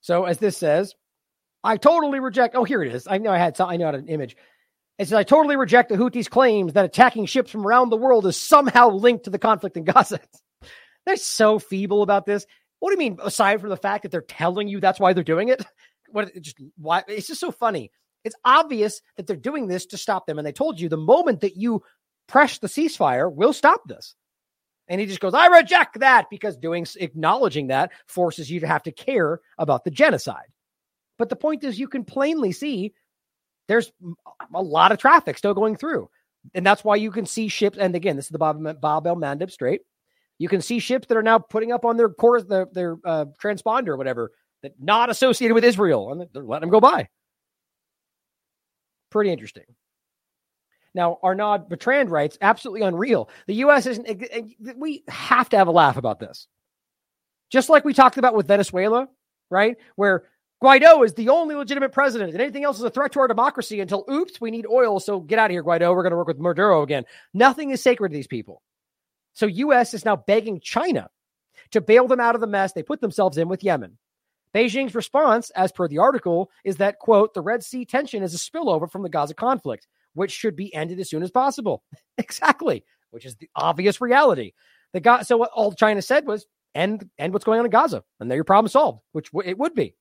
So, 0.00 0.24
as 0.24 0.38
this 0.38 0.56
says, 0.56 0.94
I 1.62 1.76
totally 1.76 2.20
reject. 2.20 2.54
Oh, 2.54 2.64
here 2.64 2.82
it 2.82 2.94
is. 2.94 3.06
I 3.08 3.18
know 3.18 3.30
I 3.30 3.38
had. 3.38 3.56
Some, 3.56 3.68
I 3.68 3.76
know 3.76 3.84
I 3.84 3.92
had 3.92 3.94
an 3.96 4.08
image. 4.08 4.36
It 4.98 5.08
says 5.08 5.14
I 5.14 5.24
totally 5.24 5.56
reject 5.56 5.90
the 5.90 5.96
Houthis' 5.96 6.30
claims 6.30 6.72
that 6.72 6.84
attacking 6.84 7.26
ships 7.26 7.50
from 7.50 7.66
around 7.66 7.90
the 7.90 7.96
world 7.96 8.26
is 8.26 8.36
somehow 8.36 8.88
linked 8.90 9.24
to 9.24 9.30
the 9.30 9.38
conflict 9.38 9.76
in 9.76 9.84
Gaza. 9.84 10.20
They're 11.06 11.16
so 11.16 11.58
feeble 11.58 12.02
about 12.02 12.26
this. 12.26 12.46
What 12.80 12.90
do 12.90 12.94
you 12.94 13.10
mean? 13.10 13.18
Aside 13.22 13.60
from 13.60 13.70
the 13.70 13.76
fact 13.76 14.02
that 14.02 14.10
they're 14.10 14.20
telling 14.20 14.68
you 14.68 14.80
that's 14.80 15.00
why 15.00 15.12
they're 15.12 15.24
doing 15.24 15.48
it, 15.48 15.64
what? 16.10 16.30
Just 16.40 16.58
why? 16.76 17.04
It's 17.08 17.28
just 17.28 17.40
so 17.40 17.50
funny. 17.50 17.90
It's 18.24 18.36
obvious 18.44 19.00
that 19.16 19.26
they're 19.26 19.36
doing 19.36 19.68
this 19.68 19.86
to 19.86 19.96
stop 19.96 20.26
them, 20.26 20.38
and 20.38 20.46
they 20.46 20.52
told 20.52 20.80
you 20.80 20.88
the 20.88 20.96
moment 20.96 21.40
that 21.40 21.56
you 21.56 21.82
press 22.26 22.58
the 22.58 22.66
ceasefire, 22.66 23.32
we'll 23.32 23.52
stop 23.52 23.82
this. 23.86 24.16
And 24.88 25.00
he 25.00 25.06
just 25.06 25.20
goes, 25.20 25.34
I 25.34 25.46
reject 25.46 26.00
that 26.00 26.26
because 26.30 26.56
doing 26.56 26.86
acknowledging 26.96 27.68
that 27.68 27.92
forces 28.06 28.50
you 28.50 28.60
to 28.60 28.66
have 28.66 28.82
to 28.84 28.92
care 28.92 29.40
about 29.58 29.84
the 29.84 29.90
genocide. 29.90 30.46
But 31.18 31.28
the 31.28 31.36
point 31.36 31.64
is, 31.64 31.78
you 31.78 31.88
can 31.88 32.04
plainly 32.04 32.52
see 32.52 32.94
there's 33.68 33.90
a 34.54 34.62
lot 34.62 34.92
of 34.92 34.98
traffic 34.98 35.38
still 35.38 35.54
going 35.54 35.76
through. 35.76 36.08
And 36.54 36.64
that's 36.64 36.84
why 36.84 36.96
you 36.96 37.10
can 37.10 37.26
see 37.26 37.48
ships. 37.48 37.78
And 37.78 37.96
again, 37.96 38.16
this 38.16 38.26
is 38.26 38.30
the 38.30 38.38
Bob, 38.38 38.80
Bob 38.80 39.06
El 39.06 39.16
Mandeb 39.16 39.50
Strait. 39.50 39.80
You 40.38 40.48
can 40.48 40.60
see 40.60 40.78
ships 40.78 41.06
that 41.08 41.16
are 41.16 41.22
now 41.22 41.38
putting 41.38 41.72
up 41.72 41.84
on 41.84 41.96
their 41.96 42.08
course, 42.08 42.44
their, 42.44 42.66
their 42.72 42.96
uh, 43.04 43.26
transponder 43.42 43.88
or 43.88 43.96
whatever, 43.96 44.32
that 44.62 44.72
not 44.78 45.10
associated 45.10 45.54
with 45.54 45.64
Israel, 45.64 46.12
and 46.12 46.26
they're 46.32 46.42
letting 46.42 46.68
them 46.68 46.70
go 46.70 46.80
by. 46.80 47.08
Pretty 49.10 49.30
interesting. 49.30 49.64
Now, 50.94 51.18
Arnaud 51.22 51.66
Bertrand 51.68 52.10
writes, 52.10 52.38
absolutely 52.40 52.80
unreal. 52.80 53.28
The 53.46 53.54
U.S. 53.56 53.86
isn't, 53.86 54.08
we 54.76 55.04
have 55.08 55.48
to 55.50 55.58
have 55.58 55.68
a 55.68 55.72
laugh 55.72 55.96
about 55.96 56.20
this. 56.20 56.48
Just 57.50 57.68
like 57.68 57.84
we 57.84 57.94
talked 57.94 58.18
about 58.18 58.34
with 58.34 58.48
Venezuela, 58.48 59.08
right? 59.50 59.76
Where 59.96 60.24
Guaido 60.62 61.04
is 61.04 61.12
the 61.12 61.28
only 61.28 61.54
legitimate 61.54 61.92
president, 61.92 62.32
and 62.32 62.40
anything 62.40 62.64
else 62.64 62.78
is 62.78 62.82
a 62.82 62.90
threat 62.90 63.12
to 63.12 63.20
our 63.20 63.28
democracy 63.28 63.80
until, 63.80 64.06
oops, 64.10 64.40
we 64.40 64.50
need 64.50 64.66
oil. 64.66 64.98
So 64.98 65.20
get 65.20 65.38
out 65.38 65.46
of 65.46 65.52
here, 65.52 65.62
Guaido. 65.62 65.94
We're 65.94 66.02
going 66.02 66.12
to 66.12 66.16
work 66.16 66.28
with 66.28 66.38
Maduro 66.38 66.82
again. 66.82 67.04
Nothing 67.34 67.70
is 67.70 67.82
sacred 67.82 68.08
to 68.08 68.14
these 68.14 68.26
people. 68.26 68.62
So 69.36 69.46
U.S. 69.46 69.92
is 69.92 70.06
now 70.06 70.16
begging 70.16 70.60
China 70.60 71.10
to 71.70 71.82
bail 71.82 72.08
them 72.08 72.20
out 72.20 72.34
of 72.34 72.40
the 72.40 72.46
mess 72.46 72.72
they 72.72 72.82
put 72.82 73.02
themselves 73.02 73.36
in 73.36 73.48
with 73.48 73.62
Yemen. 73.62 73.98
Beijing's 74.54 74.94
response, 74.94 75.50
as 75.50 75.70
per 75.70 75.86
the 75.86 75.98
article, 75.98 76.50
is 76.64 76.78
that, 76.78 76.98
quote, 76.98 77.34
the 77.34 77.42
Red 77.42 77.62
Sea 77.62 77.84
tension 77.84 78.22
is 78.22 78.34
a 78.34 78.38
spillover 78.38 78.90
from 78.90 79.02
the 79.02 79.10
Gaza 79.10 79.34
conflict, 79.34 79.88
which 80.14 80.32
should 80.32 80.56
be 80.56 80.74
ended 80.74 80.98
as 81.00 81.10
soon 81.10 81.22
as 81.22 81.30
possible. 81.30 81.82
exactly, 82.18 82.82
which 83.10 83.26
is 83.26 83.36
the 83.36 83.50
obvious 83.54 84.00
reality. 84.00 84.52
The 84.94 85.00
Ga- 85.00 85.22
so 85.22 85.36
what 85.36 85.50
all 85.54 85.74
China 85.74 86.00
said 86.00 86.26
was 86.26 86.46
end 86.74 87.06
end 87.18 87.34
what's 87.34 87.44
going 87.44 87.58
on 87.58 87.66
in 87.66 87.70
Gaza, 87.70 88.02
and 88.18 88.30
there 88.30 88.36
your 88.36 88.44
problem 88.44 88.70
solved, 88.70 89.02
which 89.12 89.30
w- 89.32 89.48
it 89.48 89.58
would 89.58 89.74
be. 89.74 89.94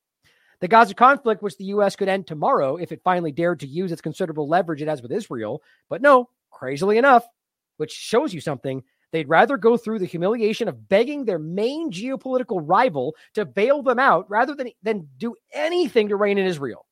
The 0.62 0.70
Gaza 0.70 0.94
conflict, 0.94 1.44
which 1.44 1.58
the 1.58 1.66
U.S. 1.66 1.98
could 1.98 2.08
end 2.08 2.26
tomorrow 2.26 2.78
if 2.78 2.94
it 2.94 3.02
finally 3.04 3.34
dared 3.34 3.60
to 3.60 3.68
use 3.68 3.92
its 3.92 4.02
considerable 4.02 4.48
leverage 4.48 4.82
it 4.82 4.88
has 4.88 5.02
with 5.02 5.12
Israel, 5.12 5.62
but 5.90 6.02
no, 6.02 6.30
crazily 6.52 6.98
enough, 6.98 7.28
which 7.76 7.92
shows 7.92 8.34
you 8.34 8.40
something, 8.40 8.82
They'd 9.12 9.30
rather 9.30 9.58
go 9.58 9.78
through 9.78 10.00
the 10.00 10.06
humiliation 10.06 10.68
of 10.68 10.90
begging 10.90 11.26
their 11.26 11.40
main 11.40 11.92
geopolitical 11.92 12.62
rival 12.64 13.16
to 13.34 13.46
bail 13.46 13.82
them 13.82 14.00
out 14.00 14.30
rather 14.30 14.56
than, 14.56 14.72
than 14.84 15.08
do 15.18 15.36
anything 15.54 16.10
to 16.10 16.16
rein 16.16 16.38
in 16.38 16.46
Israel, 16.46 16.86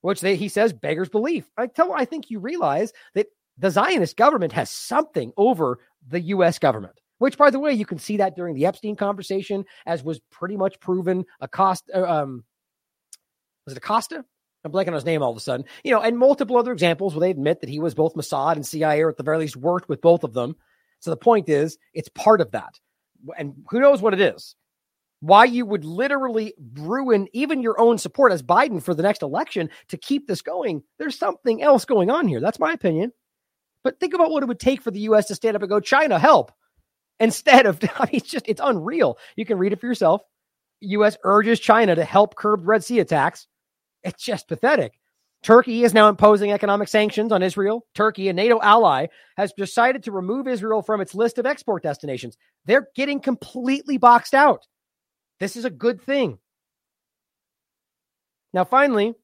which 0.00 0.20
they, 0.20 0.36
he 0.36 0.48
says 0.48 0.72
beggars 0.72 1.08
belief. 1.08 1.50
I 1.56 1.66
tell 1.66 1.92
I 1.92 2.04
think 2.04 2.30
you 2.30 2.38
realize 2.38 2.92
that 3.14 3.26
the 3.58 3.70
Zionist 3.70 4.16
government 4.16 4.52
has 4.52 4.70
something 4.70 5.32
over 5.36 5.78
the 6.06 6.20
U.S. 6.20 6.58
government. 6.58 6.94
Which, 7.18 7.36
by 7.36 7.50
the 7.50 7.58
way, 7.58 7.72
you 7.72 7.84
can 7.84 7.98
see 7.98 8.18
that 8.18 8.36
during 8.36 8.54
the 8.54 8.66
Epstein 8.66 8.94
conversation, 8.94 9.64
as 9.86 10.04
was 10.04 10.20
pretty 10.30 10.56
much 10.56 10.78
proven. 10.78 11.24
Acosta, 11.40 11.92
uh, 11.92 12.22
um, 12.22 12.44
was 13.66 13.72
it 13.72 13.78
Acosta? 13.78 14.24
I'm 14.64 14.72
blanking 14.72 14.88
on 14.88 14.94
his 14.94 15.04
name 15.04 15.22
all 15.22 15.30
of 15.30 15.36
a 15.36 15.40
sudden. 15.40 15.66
You 15.82 15.92
know, 15.92 16.00
and 16.00 16.16
multiple 16.16 16.56
other 16.56 16.72
examples 16.72 17.14
where 17.14 17.20
they 17.20 17.30
admit 17.30 17.60
that 17.60 17.70
he 17.70 17.80
was 17.80 17.94
both 17.94 18.14
Mossad 18.14 18.54
and 18.54 18.66
CIA, 18.66 19.02
or 19.02 19.08
at 19.08 19.16
the 19.16 19.22
very 19.24 19.38
least 19.38 19.56
worked 19.56 19.88
with 19.88 20.00
both 20.00 20.22
of 20.22 20.32
them. 20.32 20.56
So 21.00 21.10
the 21.10 21.16
point 21.16 21.48
is, 21.48 21.78
it's 21.94 22.08
part 22.10 22.40
of 22.40 22.50
that. 22.52 22.78
And 23.36 23.54
who 23.70 23.80
knows 23.80 24.02
what 24.02 24.14
it 24.14 24.20
is? 24.20 24.54
Why 25.20 25.44
you 25.44 25.66
would 25.66 25.84
literally 25.84 26.54
ruin 26.74 27.26
even 27.32 27.62
your 27.62 27.80
own 27.80 27.98
support 27.98 28.32
as 28.32 28.42
Biden 28.42 28.82
for 28.82 28.94
the 28.94 29.02
next 29.02 29.22
election 29.22 29.70
to 29.88 29.96
keep 29.96 30.26
this 30.28 30.42
going. 30.42 30.82
There's 30.98 31.18
something 31.18 31.60
else 31.62 31.84
going 31.84 32.10
on 32.10 32.28
here. 32.28 32.40
That's 32.40 32.60
my 32.60 32.72
opinion. 32.72 33.12
But 33.82 33.98
think 33.98 34.14
about 34.14 34.30
what 34.30 34.42
it 34.42 34.46
would 34.46 34.60
take 34.60 34.82
for 34.82 34.90
the 34.90 35.00
U.S. 35.00 35.26
to 35.26 35.34
stand 35.34 35.56
up 35.56 35.62
and 35.62 35.68
go, 35.68 35.80
China, 35.80 36.18
help. 36.18 36.52
Instead 37.20 37.66
of, 37.66 37.80
I 37.96 38.04
mean, 38.04 38.10
it's 38.12 38.30
just, 38.30 38.46
it's 38.48 38.60
unreal. 38.62 39.18
You 39.36 39.44
can 39.44 39.58
read 39.58 39.72
it 39.72 39.80
for 39.80 39.86
yourself. 39.86 40.22
U.S. 40.80 41.16
urges 41.24 41.58
China 41.58 41.94
to 41.96 42.04
help 42.04 42.36
curb 42.36 42.68
Red 42.68 42.84
Sea 42.84 43.00
attacks. 43.00 43.48
It's 44.04 44.22
just 44.22 44.46
pathetic. 44.46 44.92
Turkey 45.42 45.84
is 45.84 45.94
now 45.94 46.08
imposing 46.08 46.52
economic 46.52 46.88
sanctions 46.88 47.32
on 47.32 47.42
Israel. 47.42 47.86
Turkey, 47.94 48.28
a 48.28 48.32
NATO 48.32 48.60
ally, 48.60 49.06
has 49.36 49.52
decided 49.56 50.02
to 50.04 50.12
remove 50.12 50.48
Israel 50.48 50.82
from 50.82 51.00
its 51.00 51.14
list 51.14 51.38
of 51.38 51.46
export 51.46 51.82
destinations. 51.82 52.36
They're 52.64 52.88
getting 52.96 53.20
completely 53.20 53.98
boxed 53.98 54.34
out. 54.34 54.66
This 55.38 55.56
is 55.56 55.64
a 55.64 55.70
good 55.70 56.02
thing. 56.02 56.38
Now, 58.52 58.64
finally, 58.64 59.14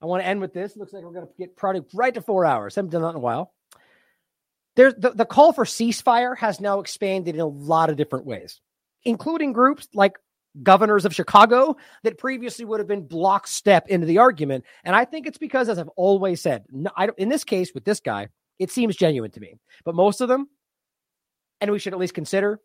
I 0.00 0.06
want 0.06 0.22
to 0.22 0.26
end 0.26 0.40
with 0.40 0.52
this. 0.52 0.76
Looks 0.76 0.92
like 0.92 1.02
we're 1.02 1.12
going 1.12 1.26
to 1.26 1.32
get 1.38 1.56
product 1.56 1.92
right 1.94 2.14
to 2.14 2.20
four 2.20 2.44
hours. 2.44 2.74
haven't 2.74 2.90
done 2.90 3.02
that 3.02 3.10
in 3.10 3.16
a 3.16 3.20
while. 3.20 3.52
There's 4.76 4.94
the, 4.94 5.10
the 5.10 5.24
call 5.24 5.52
for 5.52 5.64
ceasefire 5.64 6.36
has 6.36 6.60
now 6.60 6.80
expanded 6.80 7.34
in 7.34 7.40
a 7.40 7.46
lot 7.46 7.88
of 7.88 7.96
different 7.96 8.26
ways, 8.26 8.60
including 9.04 9.52
groups 9.54 9.88
like 9.94 10.18
governors 10.62 11.04
of 11.04 11.14
Chicago 11.14 11.76
that 12.02 12.18
previously 12.18 12.64
would 12.64 12.80
have 12.80 12.88
been 12.88 13.06
block 13.06 13.46
step 13.46 13.88
into 13.88 14.06
the 14.06 14.18
argument. 14.18 14.64
And 14.84 14.94
I 14.94 15.04
think 15.04 15.26
it's 15.26 15.38
because, 15.38 15.68
as 15.68 15.78
I've 15.78 15.88
always 15.96 16.40
said, 16.40 16.64
in 17.18 17.28
this 17.28 17.44
case 17.44 17.72
with 17.74 17.84
this 17.84 18.00
guy, 18.00 18.28
it 18.58 18.70
seems 18.70 18.96
genuine 18.96 19.30
to 19.32 19.40
me. 19.40 19.54
But 19.84 19.94
most 19.94 20.20
of 20.20 20.28
them, 20.28 20.48
and 21.60 21.70
we 21.70 21.78
should 21.78 21.92
at 21.92 21.98
least 21.98 22.14
consider 22.14 22.60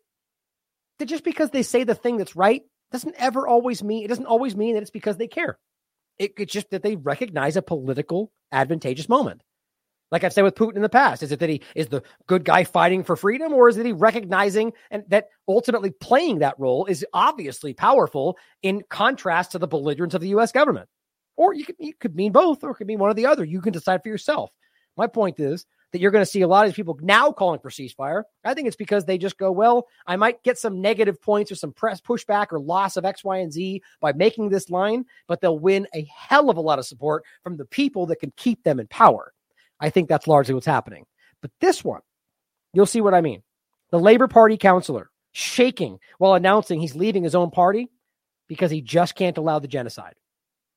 that 0.98 1.06
just 1.06 1.24
because 1.24 1.50
they 1.50 1.62
say 1.62 1.84
the 1.84 1.94
thing 1.94 2.16
that's 2.16 2.36
right 2.36 2.62
doesn't 2.90 3.14
ever 3.18 3.48
always 3.48 3.82
mean 3.82 4.04
it 4.04 4.08
doesn't 4.08 4.26
always 4.26 4.54
mean 4.54 4.74
that 4.74 4.82
it's 4.82 4.90
because 4.90 5.16
they 5.16 5.28
care. 5.28 5.58
It, 6.18 6.32
it's 6.38 6.52
just 6.52 6.70
that 6.70 6.82
they 6.82 6.96
recognize 6.96 7.56
a 7.56 7.62
political 7.62 8.30
advantageous 8.52 9.08
moment. 9.08 9.42
Like 10.12 10.24
I've 10.24 10.32
said 10.34 10.44
with 10.44 10.54
Putin 10.54 10.76
in 10.76 10.82
the 10.82 10.90
past, 10.90 11.22
is 11.22 11.32
it 11.32 11.40
that 11.40 11.48
he 11.48 11.62
is 11.74 11.88
the 11.88 12.02
good 12.26 12.44
guy 12.44 12.64
fighting 12.64 13.02
for 13.02 13.16
freedom, 13.16 13.54
or 13.54 13.70
is 13.70 13.78
it 13.78 13.86
he 13.86 13.92
recognizing 13.92 14.74
and 14.90 15.04
that 15.08 15.30
ultimately 15.48 15.90
playing 15.90 16.40
that 16.40 16.60
role 16.60 16.84
is 16.84 17.04
obviously 17.14 17.72
powerful 17.72 18.36
in 18.62 18.82
contrast 18.90 19.52
to 19.52 19.58
the 19.58 19.66
belligerence 19.66 20.12
of 20.12 20.20
the 20.20 20.28
U.S. 20.28 20.52
government? 20.52 20.86
Or 21.38 21.54
you 21.54 21.64
could, 21.64 21.76
you 21.78 21.94
could 21.94 22.14
mean 22.14 22.30
both, 22.30 22.62
or 22.62 22.72
it 22.72 22.74
could 22.74 22.86
mean 22.86 22.98
one 22.98 23.10
or 23.10 23.14
the 23.14 23.24
other. 23.24 23.42
You 23.42 23.62
can 23.62 23.72
decide 23.72 24.02
for 24.02 24.10
yourself. 24.10 24.50
My 24.98 25.06
point 25.06 25.40
is 25.40 25.64
that 25.92 26.00
you're 26.00 26.10
going 26.10 26.24
to 26.24 26.30
see 26.30 26.42
a 26.42 26.48
lot 26.48 26.66
of 26.66 26.70
these 26.70 26.76
people 26.76 26.98
now 27.00 27.32
calling 27.32 27.60
for 27.60 27.70
ceasefire. 27.70 28.24
I 28.44 28.52
think 28.52 28.66
it's 28.66 28.76
because 28.76 29.06
they 29.06 29.16
just 29.16 29.38
go, 29.38 29.50
well, 29.50 29.86
I 30.06 30.16
might 30.16 30.42
get 30.42 30.58
some 30.58 30.82
negative 30.82 31.22
points 31.22 31.50
or 31.50 31.54
some 31.54 31.72
press 31.72 32.02
pushback 32.02 32.48
or 32.50 32.60
loss 32.60 32.98
of 32.98 33.06
X, 33.06 33.24
Y, 33.24 33.38
and 33.38 33.50
Z 33.50 33.80
by 34.02 34.12
making 34.12 34.50
this 34.50 34.68
line, 34.68 35.06
but 35.26 35.40
they'll 35.40 35.58
win 35.58 35.86
a 35.94 36.06
hell 36.14 36.50
of 36.50 36.58
a 36.58 36.62
lot 36.62 36.78
of 36.78 36.84
support 36.84 37.24
from 37.42 37.56
the 37.56 37.64
people 37.64 38.04
that 38.06 38.20
can 38.20 38.32
keep 38.36 38.62
them 38.62 38.78
in 38.78 38.86
power. 38.88 39.32
I 39.82 39.90
think 39.90 40.08
that's 40.08 40.28
largely 40.28 40.54
what's 40.54 40.64
happening. 40.64 41.04
But 41.42 41.50
this 41.60 41.84
one, 41.84 42.00
you'll 42.72 42.86
see 42.86 43.00
what 43.00 43.14
I 43.14 43.20
mean. 43.20 43.42
The 43.90 43.98
Labor 43.98 44.28
Party 44.28 44.56
counselor 44.56 45.10
shaking 45.32 45.98
while 46.18 46.34
announcing 46.34 46.80
he's 46.80 46.94
leaving 46.94 47.24
his 47.24 47.34
own 47.34 47.50
party 47.50 47.90
because 48.48 48.70
he 48.70 48.80
just 48.80 49.16
can't 49.16 49.36
allow 49.36 49.58
the 49.58 49.68
genocide. 49.68 50.14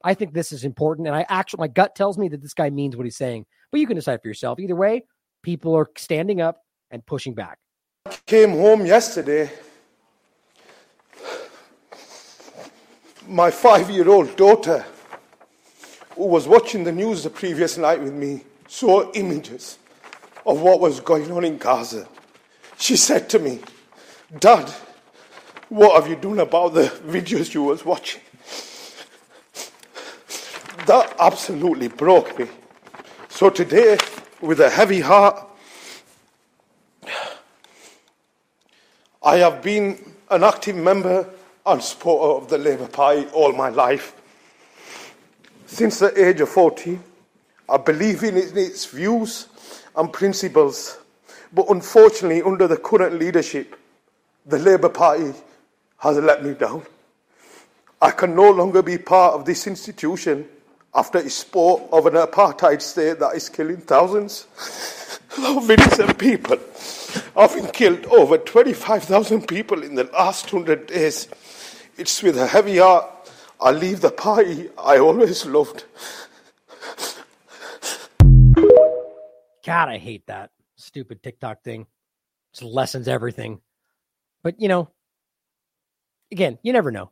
I 0.04 0.16
think 0.16 0.34
this 0.34 0.52
is 0.52 0.64
important. 0.64 1.08
And 1.08 1.16
I 1.16 1.26
actually, 1.30 1.60
my 1.62 1.68
gut 1.68 1.96
tells 1.96 2.18
me 2.18 2.30
that 2.30 2.42
this 2.42 2.54
guy 2.54 2.72
means 2.72 2.98
what 2.98 3.06
he's 3.06 3.16
saying, 3.18 3.46
but 3.72 3.80
you 3.80 3.88
can 3.88 3.96
decide 3.96 4.22
for 4.22 4.28
yourself. 4.28 4.60
Either 4.60 4.76
way, 4.76 5.06
people 5.44 5.76
are 5.76 5.88
standing 5.98 6.42
up 6.42 6.62
and 6.90 7.06
pushing 7.06 7.36
back. 7.36 7.60
Came 8.26 8.52
home 8.52 8.86
yesterday. 8.86 9.52
My 13.28 13.52
five 13.52 13.90
year 13.90 14.10
old 14.10 14.36
daughter, 14.36 14.84
who 16.16 16.26
was 16.26 16.48
watching 16.48 16.84
the 16.84 16.92
news 16.92 17.24
the 17.24 17.30
previous 17.30 17.78
night 17.78 18.02
with 18.02 18.14
me, 18.14 18.42
saw 18.68 19.12
images 19.14 19.78
of 20.46 20.62
what 20.62 20.80
was 20.80 21.00
going 21.00 21.32
on 21.32 21.44
in 21.44 21.58
Gaza. 21.58 22.08
She 22.78 22.96
said 22.98 23.30
to 23.30 23.40
me, 23.40 23.60
Dad, 24.40 24.70
what 25.70 26.02
have 26.02 26.10
you 26.10 26.16
done 26.16 26.40
about 26.40 26.74
the 26.74 26.84
videos 27.08 27.54
you 27.54 27.64
was 27.64 27.84
watching? 27.84 28.22
That 30.86 31.16
absolutely 31.20 31.88
broke 31.88 32.38
me. 32.38 32.48
So 33.30 33.50
today, 33.50 33.98
with 34.42 34.60
a 34.60 34.70
heavy 34.70 35.00
heart, 35.00 35.48
I 39.24 39.38
have 39.38 39.64
been 39.64 40.14
an 40.30 40.44
active 40.44 40.76
member 40.76 41.28
and 41.66 41.82
supporter 41.82 42.44
of 42.44 42.50
the 42.50 42.60
Labour 42.60 42.88
Party 42.88 43.26
all 43.34 43.52
my 43.54 43.70
life. 43.70 44.16
Since 45.66 46.00
the 46.00 46.28
age 46.28 46.42
of 46.42 46.50
14, 46.50 47.04
I 47.68 47.78
believe 47.78 48.24
in 48.24 48.38
its 48.38 48.86
views 48.86 49.48
and 49.96 50.12
principles, 50.12 50.98
but 51.54 51.70
unfortunately, 51.70 52.42
under 52.42 52.68
the 52.68 52.78
current 52.78 53.20
leadership, 53.20 53.76
the 54.46 54.60
Labour 54.60 54.90
Party 54.90 55.34
has 55.98 56.18
let 56.18 56.44
me 56.44 56.54
down. 56.54 56.86
I 58.02 58.12
can 58.12 58.36
no 58.36 58.52
longer 58.52 58.82
be 58.82 58.98
part 58.98 59.34
of 59.34 59.46
this 59.46 59.66
institution 59.66 60.48
after 60.94 61.18
its 61.18 61.36
sport 61.36 61.84
of 61.92 62.06
an 62.06 62.14
apartheid 62.14 62.82
state 62.82 63.20
that 63.20 63.36
is 63.36 63.50
killing 63.50 63.78
thousands 63.78 64.48
of 65.38 65.70
innocent 65.70 66.18
people. 66.18 66.60
I've 67.36 67.54
been 67.54 67.72
killed 67.72 68.06
over 68.08 68.38
25,000 68.38 69.48
people 69.48 69.84
in 69.84 69.96
the 69.96 70.04
last 70.06 70.52
100 70.54 70.88
days. 70.88 71.28
It's 71.98 72.22
with 72.22 72.38
a 72.38 72.48
heavy 72.48 72.78
heart 72.78 73.10
I 73.60 73.72
leave 73.72 74.02
the 74.02 74.12
party 74.12 74.70
I 74.78 75.00
always 75.00 75.46
loved. 75.46 75.86
God, 79.66 79.90
I 79.90 79.98
hate 79.98 80.28
that 80.28 80.52
stupid 80.76 81.24
TikTok 81.24 81.64
thing. 81.64 81.88
Just 82.54 82.64
lessens 82.64 83.08
everything. 83.08 83.60
But 84.44 84.62
you 84.62 84.68
know, 84.68 84.90
again, 86.32 86.60
you 86.62 86.72
never 86.72 86.92
know. 86.92 87.12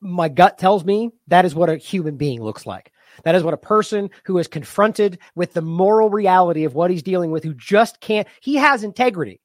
My 0.00 0.28
gut 0.30 0.56
tells 0.56 0.84
me 0.84 1.10
that 1.26 1.44
is 1.44 1.54
what 1.54 1.68
a 1.68 1.76
human 1.76 2.16
being 2.16 2.42
looks 2.42 2.64
like. 2.64 2.92
That 3.24 3.34
is 3.34 3.42
what 3.42 3.54
a 3.54 3.58
person 3.58 4.10
who 4.24 4.38
is 4.38 4.48
confronted 4.48 5.18
with 5.34 5.52
the 5.52 5.62
moral 5.62 6.08
reality 6.08 6.64
of 6.64 6.74
what 6.74 6.90
he's 6.90 7.02
dealing 7.02 7.30
with, 7.30 7.44
who 7.44 7.54
just 7.54 8.00
can't, 8.00 8.26
he 8.40 8.56
has 8.56 8.84
integrity. 8.84 9.40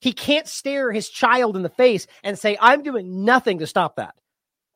He 0.00 0.12
can't 0.12 0.48
stare 0.48 0.90
his 0.90 1.08
child 1.08 1.56
in 1.56 1.62
the 1.62 1.68
face 1.68 2.06
and 2.22 2.38
say, 2.38 2.56
I'm 2.60 2.82
doing 2.82 3.24
nothing 3.24 3.60
to 3.60 3.66
stop 3.66 3.96
that. 3.96 4.14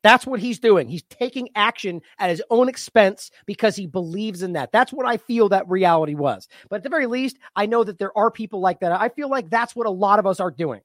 That's 0.02 0.26
what 0.26 0.40
he's 0.40 0.60
doing. 0.60 0.88
He's 0.88 1.02
taking 1.04 1.48
action 1.54 2.00
at 2.18 2.30
his 2.30 2.42
own 2.50 2.68
expense 2.68 3.30
because 3.46 3.74
he 3.74 3.86
believes 3.86 4.42
in 4.42 4.52
that. 4.52 4.70
That's 4.72 4.92
what 4.92 5.06
I 5.06 5.16
feel 5.16 5.48
that 5.48 5.68
reality 5.68 6.14
was. 6.14 6.46
But 6.70 6.76
at 6.76 6.82
the 6.84 6.88
very 6.88 7.06
least, 7.06 7.38
I 7.56 7.66
know 7.66 7.82
that 7.82 7.98
there 7.98 8.16
are 8.16 8.30
people 8.30 8.60
like 8.60 8.80
that. 8.80 8.92
I 8.92 9.08
feel 9.08 9.28
like 9.28 9.50
that's 9.50 9.74
what 9.74 9.86
a 9.86 9.90
lot 9.90 10.18
of 10.18 10.26
us 10.26 10.40
are 10.40 10.52
doing. 10.52 10.80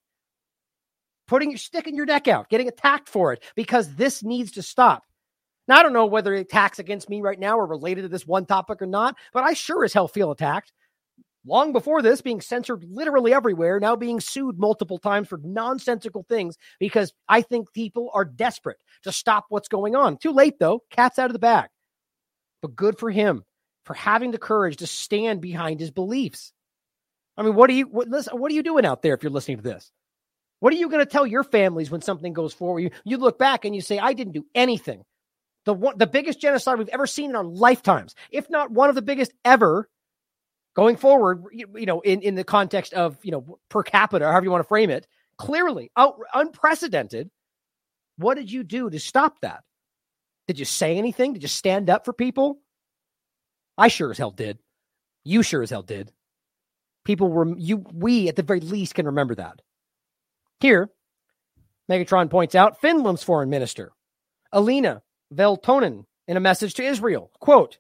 Putting 1.28 1.52
your 1.52 1.58
stick 1.58 1.88
in 1.88 1.96
your 1.96 2.06
neck 2.06 2.28
out, 2.28 2.50
getting 2.50 2.68
attacked 2.68 3.08
for 3.08 3.34
it 3.34 3.44
because 3.56 3.96
this 3.96 4.24
needs 4.24 4.52
to 4.54 4.62
stop. 4.62 5.04
Now, 5.68 5.78
I 5.78 5.84
don't 5.84 5.94
know 5.94 6.06
whether 6.06 6.34
attacks 6.34 6.80
against 6.80 7.10
me 7.10 7.22
right 7.22 7.40
now 7.40 7.58
are 7.58 7.66
related 7.66 8.02
to 8.02 8.10
this 8.10 8.28
one 8.28 8.46
topic 8.46 8.82
or 8.82 8.86
not, 8.86 9.16
but 9.32 9.44
I 9.44 9.54
sure 9.54 9.86
as 9.86 9.94
hell 9.94 10.10
feel 10.10 10.32
attacked 10.32 10.74
long 11.46 11.74
before 11.74 12.02
this, 12.02 12.22
being 12.22 12.42
censored 12.42 12.84
literally 12.84 13.34
everywhere, 13.34 13.80
now 13.80 13.96
being 13.96 14.20
sued 14.20 14.60
multiple 14.60 14.98
times 14.98 15.28
for 15.28 15.40
nonsensical 15.44 16.26
things 16.28 16.58
because 16.80 17.14
I 17.28 17.42
think 17.42 17.74
people 17.74 18.10
are 18.14 18.26
desperate 18.26 18.78
to 19.04 19.12
stop 19.12 19.46
what's 19.50 19.68
going 19.68 19.96
on. 19.96 20.18
Too 20.18 20.32
late, 20.32 20.60
though. 20.60 20.82
Cat's 20.90 21.20
out 21.20 21.28
of 21.28 21.34
the 21.34 21.40
bag. 21.40 21.70
But 22.62 22.76
good 22.76 22.98
for 22.98 23.12
him 23.12 23.44
for 23.86 23.94
having 23.94 24.32
the 24.32 24.38
courage 24.38 24.78
to 24.78 24.88
stand 24.88 25.42
behind 25.42 25.80
his 25.80 25.92
beliefs. 25.92 26.54
I 27.36 27.44
mean, 27.44 27.56
what 27.56 27.70
are 27.70 27.74
you 27.74 27.86
what, 27.86 28.08
listen, 28.08 28.40
what 28.40 28.52
are 28.52 28.56
you 28.56 28.64
doing 28.64 28.86
out 28.86 29.02
there 29.02 29.14
if 29.14 29.24
you're 29.24 29.32
listening 29.32 29.58
to 29.58 29.64
this? 29.64 29.92
What 30.60 30.72
are 30.72 30.78
you 30.78 30.88
going 30.88 31.04
to 31.04 31.12
tell 31.12 31.28
your 31.28 31.44
families 31.44 31.92
when 31.92 32.02
something 32.02 32.32
goes 32.32 32.54
forward? 32.54 32.80
You, 32.80 32.92
you 33.04 33.18
look 33.18 33.38
back 33.38 33.66
and 33.66 33.76
you 33.76 33.82
say, 33.82 34.00
I 34.00 34.14
didn't 34.14 34.32
do 34.32 34.46
anything. 34.56 35.04
The 35.66 35.74
one, 35.74 35.98
the 35.98 36.08
biggest 36.08 36.40
genocide 36.40 36.78
we've 36.78 36.88
ever 36.90 37.08
seen 37.08 37.32
in 37.32 37.36
our 37.36 37.44
lifetimes, 37.44 38.16
if 38.32 38.50
not 38.50 38.72
one 38.72 38.88
of 38.88 38.96
the 38.96 39.02
biggest 39.02 39.34
ever, 39.44 39.90
going 40.76 40.96
forward, 40.96 41.44
you, 41.52 41.68
you 41.76 41.86
know, 41.86 42.02
in, 42.02 42.22
in 42.22 42.36
the 42.36 42.44
context 42.44 42.94
of, 42.94 43.18
you 43.24 43.32
know, 43.32 43.60
per 43.70 43.84
capita, 43.84 44.26
however 44.26 44.46
you 44.46 44.52
want 44.52 44.64
to 44.64 44.68
frame 44.68 44.90
it, 44.90 45.08
clearly 45.38 45.92
out, 45.96 46.20
unprecedented. 46.34 47.30
What 48.18 48.36
did 48.36 48.52
you 48.52 48.64
do 48.64 48.90
to 48.90 49.00
stop 49.00 49.40
that? 49.42 49.64
Did 50.48 50.60
you 50.60 50.66
say 50.66 50.98
anything? 50.98 51.34
Did 51.34 51.42
you 51.42 51.48
stand 51.48 51.90
up 51.90 52.06
for 52.06 52.14
people? 52.14 52.60
I 53.78 53.88
sure 53.88 54.12
as 54.12 54.18
hell 54.18 54.32
did. 54.32 54.60
You 55.24 55.42
sure 55.42 55.64
as 55.64 55.70
hell 55.70 55.82
did. 55.82 56.12
People 57.06 57.30
were 57.30 57.58
you 57.58 57.84
we 57.94 58.30
at 58.30 58.36
the 58.36 58.44
very 58.44 58.60
least 58.60 58.96
can 58.96 59.08
remember 59.08 59.36
that. 59.36 59.62
Here, 60.60 60.90
Megatron 61.90 62.30
points 62.30 62.56
out 62.56 62.80
Finland's 62.80 63.24
foreign 63.24 63.50
minister, 63.50 63.92
Elina 64.54 65.02
Valtonen, 65.34 66.06
in 66.28 66.38
a 66.38 66.42
message 66.42 66.76
to 66.76 66.84
Israel, 66.84 67.32
quote, 67.40 67.80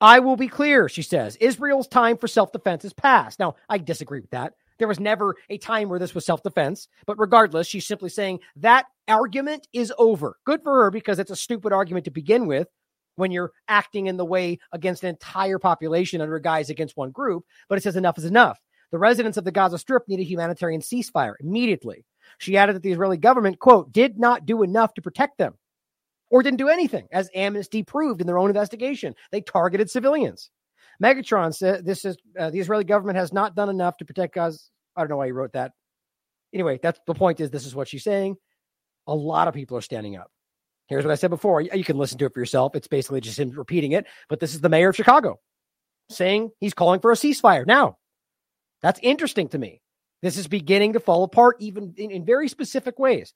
I 0.00 0.20
will 0.20 0.36
be 0.36 0.48
clear, 0.48 0.88
she 0.88 1.02
says. 1.02 1.36
Israel's 1.36 1.88
time 1.88 2.16
for 2.16 2.28
self 2.28 2.52
defense 2.52 2.84
is 2.84 2.92
past. 2.92 3.38
Now, 3.38 3.56
I 3.68 3.78
disagree 3.78 4.20
with 4.20 4.30
that. 4.30 4.54
There 4.78 4.88
was 4.88 4.98
never 4.98 5.36
a 5.50 5.58
time 5.58 5.90
where 5.90 5.98
this 5.98 6.14
was 6.14 6.24
self 6.24 6.42
defense. 6.42 6.88
But 7.06 7.18
regardless, 7.18 7.66
she's 7.66 7.86
simply 7.86 8.08
saying 8.08 8.40
that 8.56 8.86
argument 9.08 9.68
is 9.72 9.92
over. 9.98 10.36
Good 10.46 10.62
for 10.62 10.84
her 10.84 10.90
because 10.90 11.18
it's 11.18 11.30
a 11.30 11.36
stupid 11.36 11.72
argument 11.72 12.06
to 12.06 12.10
begin 12.10 12.46
with 12.46 12.68
when 13.16 13.30
you're 13.30 13.52
acting 13.68 14.06
in 14.06 14.16
the 14.16 14.24
way 14.24 14.58
against 14.72 15.02
an 15.02 15.10
entire 15.10 15.58
population 15.58 16.22
under 16.22 16.38
guise 16.38 16.70
against 16.70 16.96
one 16.96 17.10
group. 17.10 17.44
But 17.68 17.76
it 17.76 17.82
says 17.82 17.96
enough 17.96 18.16
is 18.16 18.24
enough. 18.24 18.58
The 18.92 18.98
residents 18.98 19.36
of 19.36 19.44
the 19.44 19.52
Gaza 19.52 19.78
Strip 19.78 20.08
need 20.08 20.20
a 20.20 20.24
humanitarian 20.24 20.80
ceasefire 20.80 21.34
immediately. 21.40 22.06
She 22.38 22.56
added 22.56 22.74
that 22.74 22.82
the 22.82 22.92
Israeli 22.92 23.18
government, 23.18 23.58
quote, 23.58 23.92
did 23.92 24.18
not 24.18 24.46
do 24.46 24.62
enough 24.62 24.94
to 24.94 25.02
protect 25.02 25.36
them 25.36 25.58
or 26.30 26.42
didn't 26.42 26.58
do 26.58 26.68
anything, 26.68 27.08
as 27.12 27.28
Amnesty 27.34 27.82
proved 27.82 28.20
in 28.20 28.26
their 28.26 28.38
own 28.38 28.48
investigation. 28.48 29.14
They 29.32 29.40
targeted 29.40 29.90
civilians. 29.90 30.50
Megatron 31.02 31.54
said 31.54 31.84
this 31.84 32.04
is 32.04 32.16
uh, 32.38 32.50
the 32.50 32.60
Israeli 32.60 32.84
government 32.84 33.18
has 33.18 33.32
not 33.32 33.56
done 33.56 33.68
enough 33.68 33.96
to 33.98 34.04
protect 34.04 34.34
Gaza. 34.34 34.58
I 34.96 35.00
don't 35.00 35.10
know 35.10 35.16
why 35.16 35.26
he 35.26 35.32
wrote 35.32 35.52
that. 35.52 35.72
Anyway, 36.52 36.78
that's 36.82 37.00
the 37.06 37.14
point. 37.14 37.40
Is 37.40 37.50
this 37.50 37.66
is 37.66 37.74
what 37.74 37.88
she's 37.88 38.04
saying? 38.04 38.36
A 39.06 39.14
lot 39.14 39.48
of 39.48 39.54
people 39.54 39.76
are 39.76 39.82
standing 39.82 40.16
up. 40.16 40.30
Here's 40.88 41.04
what 41.04 41.12
I 41.12 41.16
said 41.16 41.30
before. 41.30 41.60
You 41.60 41.84
can 41.84 41.98
listen 41.98 42.18
to 42.18 42.26
it 42.26 42.34
for 42.34 42.40
yourself. 42.40 42.74
It's 42.74 42.88
basically 42.88 43.20
just 43.20 43.38
him 43.38 43.50
repeating 43.50 43.92
it. 43.92 44.06
But 44.28 44.40
this 44.40 44.54
is 44.54 44.60
the 44.60 44.68
mayor 44.68 44.90
of 44.90 44.96
Chicago 44.96 45.38
saying 46.10 46.50
he's 46.58 46.74
calling 46.74 47.00
for 47.00 47.12
a 47.12 47.16
ceasefire 47.16 47.66
now. 47.66 47.96
That's 48.82 48.98
interesting 49.02 49.48
to 49.50 49.58
me. 49.58 49.80
This 50.22 50.36
is 50.36 50.48
beginning 50.48 50.94
to 50.94 51.00
fall 51.00 51.22
apart, 51.24 51.56
even 51.60 51.94
in, 51.96 52.10
in 52.10 52.24
very 52.24 52.48
specific 52.48 52.98
ways. 52.98 53.32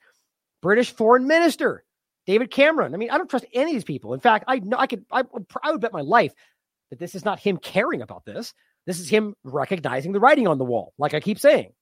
British 0.60 0.92
foreign 0.92 1.26
minister 1.26 1.84
David 2.26 2.50
Cameron. 2.50 2.94
I 2.94 2.96
mean, 2.96 3.10
I 3.10 3.18
don't 3.18 3.28
trust 3.28 3.46
any 3.52 3.70
of 3.70 3.74
these 3.74 3.84
people. 3.84 4.14
In 4.14 4.20
fact, 4.20 4.44
I 4.48 4.58
know 4.58 4.76
I 4.78 4.86
could 4.86 5.04
I, 5.10 5.24
I 5.62 5.72
would 5.72 5.80
bet 5.80 5.92
my 5.92 6.00
life 6.00 6.32
that 6.90 6.98
this 6.98 7.14
is 7.14 7.24
not 7.24 7.40
him 7.40 7.58
caring 7.58 8.02
about 8.02 8.24
this. 8.24 8.54
This 8.86 9.00
is 9.00 9.08
him 9.08 9.34
recognizing 9.44 10.12
the 10.12 10.20
writing 10.20 10.46
on 10.46 10.58
the 10.58 10.64
wall, 10.64 10.92
like 10.98 11.14
I 11.14 11.20
keep 11.20 11.38
saying. 11.38 11.72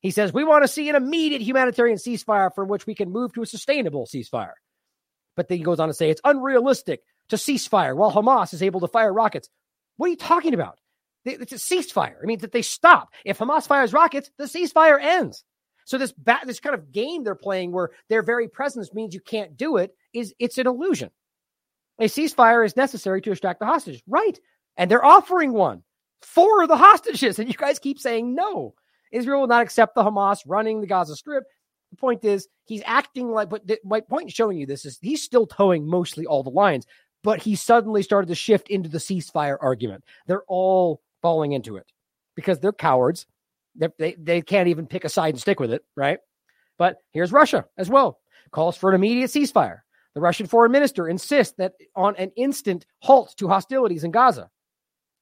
He 0.00 0.10
says, 0.10 0.32
We 0.32 0.44
want 0.44 0.64
to 0.64 0.68
see 0.68 0.88
an 0.88 0.96
immediate 0.96 1.42
humanitarian 1.42 1.96
ceasefire 1.96 2.54
from 2.54 2.68
which 2.68 2.86
we 2.86 2.94
can 2.94 3.10
move 3.10 3.32
to 3.34 3.42
a 3.42 3.46
sustainable 3.46 4.06
ceasefire. 4.06 4.52
But 5.36 5.48
then 5.48 5.58
he 5.58 5.64
goes 5.64 5.80
on 5.80 5.88
to 5.88 5.94
say 5.94 6.10
it's 6.10 6.20
unrealistic 6.24 7.00
to 7.30 7.36
ceasefire 7.36 7.96
while 7.96 8.12
Hamas 8.12 8.52
is 8.52 8.62
able 8.62 8.80
to 8.80 8.88
fire 8.88 9.12
rockets. 9.12 9.48
What 9.96 10.06
are 10.06 10.10
you 10.10 10.16
talking 10.16 10.54
about? 10.54 10.78
It's 11.24 11.52
a 11.52 11.56
ceasefire. 11.56 12.16
I 12.20 12.26
mean, 12.26 12.40
that 12.40 12.52
they 12.52 12.62
stop. 12.62 13.10
If 13.24 13.38
Hamas 13.38 13.66
fires 13.66 13.92
rockets, 13.92 14.30
the 14.38 14.44
ceasefire 14.44 15.00
ends. 15.00 15.44
So 15.84 15.98
this 15.98 16.12
ba- 16.12 16.40
this 16.46 16.60
kind 16.60 16.74
of 16.74 16.92
game 16.92 17.24
they're 17.24 17.34
playing 17.34 17.72
where 17.72 17.90
their 18.08 18.22
very 18.22 18.48
presence 18.48 18.92
means 18.92 19.14
you 19.14 19.20
can't 19.20 19.56
do 19.56 19.76
it 19.76 19.94
is 20.12 20.34
it's 20.38 20.58
an 20.58 20.66
illusion. 20.66 21.10
A 21.98 22.04
ceasefire 22.04 22.64
is 22.64 22.76
necessary 22.76 23.20
to 23.22 23.30
extract 23.30 23.60
the 23.60 23.66
hostages, 23.66 24.02
right? 24.06 24.38
And 24.76 24.90
they're 24.90 25.04
offering 25.04 25.52
one 25.52 25.82
for 26.22 26.66
the 26.66 26.76
hostages, 26.76 27.38
and 27.38 27.48
you 27.48 27.54
guys 27.54 27.78
keep 27.78 27.98
saying 27.98 28.34
no. 28.34 28.74
Israel 29.10 29.40
will 29.40 29.48
not 29.48 29.62
accept 29.62 29.94
the 29.94 30.02
Hamas 30.02 30.38
running 30.46 30.80
the 30.80 30.86
Gaza 30.86 31.14
Strip. 31.14 31.44
The 31.90 31.96
point 31.96 32.24
is, 32.24 32.48
he's 32.64 32.82
acting 32.86 33.30
like, 33.30 33.50
but 33.50 33.66
the, 33.66 33.78
my 33.84 34.00
point 34.00 34.24
in 34.24 34.28
showing 34.30 34.56
you 34.56 34.64
this 34.64 34.86
is 34.86 34.98
he's 35.02 35.22
still 35.22 35.46
toeing 35.46 35.86
mostly 35.86 36.24
all 36.24 36.42
the 36.42 36.48
lines, 36.48 36.86
but 37.22 37.42
he 37.42 37.54
suddenly 37.54 38.02
started 38.02 38.28
to 38.28 38.34
shift 38.34 38.68
into 38.68 38.88
the 38.88 38.98
ceasefire 38.98 39.58
argument. 39.60 40.04
They're 40.26 40.44
all 40.48 41.02
falling 41.20 41.52
into 41.52 41.76
it 41.76 41.86
because 42.34 42.58
they're 42.58 42.72
cowards 42.72 43.26
they, 43.76 44.14
they, 44.18 44.42
can't 44.42 44.68
even 44.68 44.86
pick 44.86 45.04
a 45.04 45.08
side 45.08 45.34
and 45.34 45.40
stick 45.40 45.60
with 45.60 45.72
it, 45.72 45.82
right? 45.96 46.18
But 46.78 46.96
here's 47.12 47.32
Russia 47.32 47.66
as 47.76 47.88
well. 47.88 48.18
Calls 48.50 48.76
for 48.76 48.90
an 48.90 48.96
immediate 48.96 49.30
ceasefire. 49.30 49.80
The 50.14 50.20
Russian 50.20 50.46
foreign 50.46 50.72
minister 50.72 51.08
insists 51.08 51.54
that 51.56 51.72
on 51.96 52.16
an 52.16 52.32
instant 52.36 52.84
halt 53.00 53.34
to 53.38 53.48
hostilities 53.48 54.04
in 54.04 54.10
Gaza, 54.10 54.50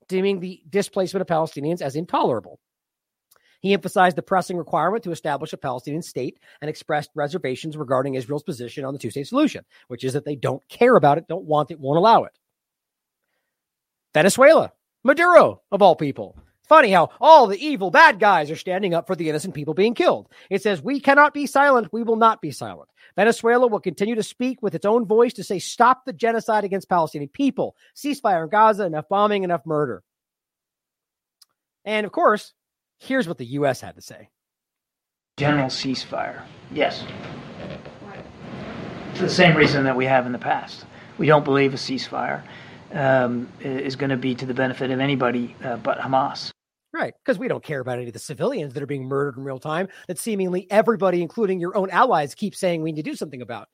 deeming 0.08 0.40
the 0.40 0.62
displacement 0.68 1.22
of 1.22 1.28
Palestinians 1.28 1.80
as 1.80 1.94
intolerable. 1.94 2.58
He 3.60 3.74
emphasized 3.74 4.16
the 4.16 4.22
pressing 4.22 4.56
requirement 4.56 5.04
to 5.04 5.12
establish 5.12 5.52
a 5.52 5.58
Palestinian 5.58 6.02
state 6.02 6.38
and 6.60 6.68
expressed 6.68 7.10
reservations 7.14 7.76
regarding 7.76 8.14
Israel's 8.14 8.42
position 8.42 8.84
on 8.84 8.94
the 8.94 8.98
two 8.98 9.10
state 9.10 9.26
solution, 9.26 9.64
which 9.88 10.02
is 10.02 10.14
that 10.14 10.24
they 10.24 10.34
don't 10.34 10.66
care 10.68 10.96
about 10.96 11.18
it, 11.18 11.28
don't 11.28 11.44
want 11.44 11.70
it, 11.70 11.78
won't 11.78 11.98
allow 11.98 12.24
it. 12.24 12.32
Venezuela, 14.14 14.72
Maduro, 15.04 15.62
of 15.70 15.82
all 15.82 15.94
people, 15.94 16.36
Funny 16.70 16.92
how 16.92 17.10
all 17.20 17.48
the 17.48 17.58
evil 17.58 17.90
bad 17.90 18.20
guys 18.20 18.48
are 18.48 18.54
standing 18.54 18.94
up 18.94 19.08
for 19.08 19.16
the 19.16 19.28
innocent 19.28 19.54
people 19.54 19.74
being 19.74 19.92
killed. 19.92 20.28
It 20.50 20.62
says, 20.62 20.80
We 20.80 21.00
cannot 21.00 21.34
be 21.34 21.44
silent. 21.46 21.88
We 21.92 22.04
will 22.04 22.14
not 22.14 22.40
be 22.40 22.52
silent. 22.52 22.88
Venezuela 23.16 23.66
will 23.66 23.80
continue 23.80 24.14
to 24.14 24.22
speak 24.22 24.62
with 24.62 24.76
its 24.76 24.86
own 24.86 25.04
voice 25.04 25.32
to 25.32 25.42
say, 25.42 25.58
Stop 25.58 26.04
the 26.04 26.12
genocide 26.12 26.62
against 26.62 26.88
Palestinian 26.88 27.28
people, 27.28 27.74
ceasefire 27.96 28.44
in 28.44 28.50
Gaza, 28.50 28.84
enough 28.84 29.08
bombing, 29.08 29.42
enough 29.42 29.66
murder. 29.66 30.04
And 31.84 32.06
of 32.06 32.12
course, 32.12 32.54
here's 33.00 33.26
what 33.26 33.38
the 33.38 33.46
U.S. 33.46 33.80
had 33.80 33.96
to 33.96 34.00
say 34.00 34.28
General 35.38 35.70
ceasefire. 35.70 36.44
Yes. 36.70 37.02
For 39.14 39.22
the 39.22 39.28
same 39.28 39.56
reason 39.56 39.82
that 39.82 39.96
we 39.96 40.04
have 40.04 40.24
in 40.24 40.30
the 40.30 40.38
past. 40.38 40.84
We 41.18 41.26
don't 41.26 41.44
believe 41.44 41.74
a 41.74 41.78
ceasefire 41.78 42.44
um, 42.92 43.48
is 43.58 43.96
going 43.96 44.10
to 44.10 44.16
be 44.16 44.36
to 44.36 44.46
the 44.46 44.54
benefit 44.54 44.92
of 44.92 45.00
anybody 45.00 45.56
uh, 45.64 45.76
but 45.78 45.98
Hamas. 45.98 46.52
Right, 46.92 47.14
because 47.24 47.38
we 47.38 47.46
don't 47.46 47.62
care 47.62 47.80
about 47.80 47.98
any 47.98 48.08
of 48.08 48.12
the 48.12 48.18
civilians 48.18 48.74
that 48.74 48.82
are 48.82 48.86
being 48.86 49.06
murdered 49.06 49.36
in 49.36 49.44
real 49.44 49.60
time 49.60 49.88
that 50.08 50.18
seemingly 50.18 50.66
everybody, 50.70 51.22
including 51.22 51.60
your 51.60 51.76
own 51.76 51.88
allies, 51.90 52.34
keep 52.34 52.54
saying 52.54 52.82
we 52.82 52.90
need 52.90 53.04
to 53.04 53.10
do 53.10 53.16
something 53.16 53.42
about. 53.42 53.68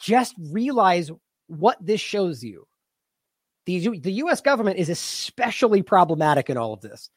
Just 0.00 0.34
realize 0.50 1.10
what 1.48 1.76
this 1.84 2.00
shows 2.00 2.42
you. 2.42 2.66
The, 3.66 3.98
the 3.98 4.12
US 4.12 4.40
government 4.40 4.78
is 4.78 4.88
especially 4.88 5.82
problematic 5.82 6.48
in 6.48 6.56
all 6.56 6.72
of 6.72 6.80
this. 6.80 7.10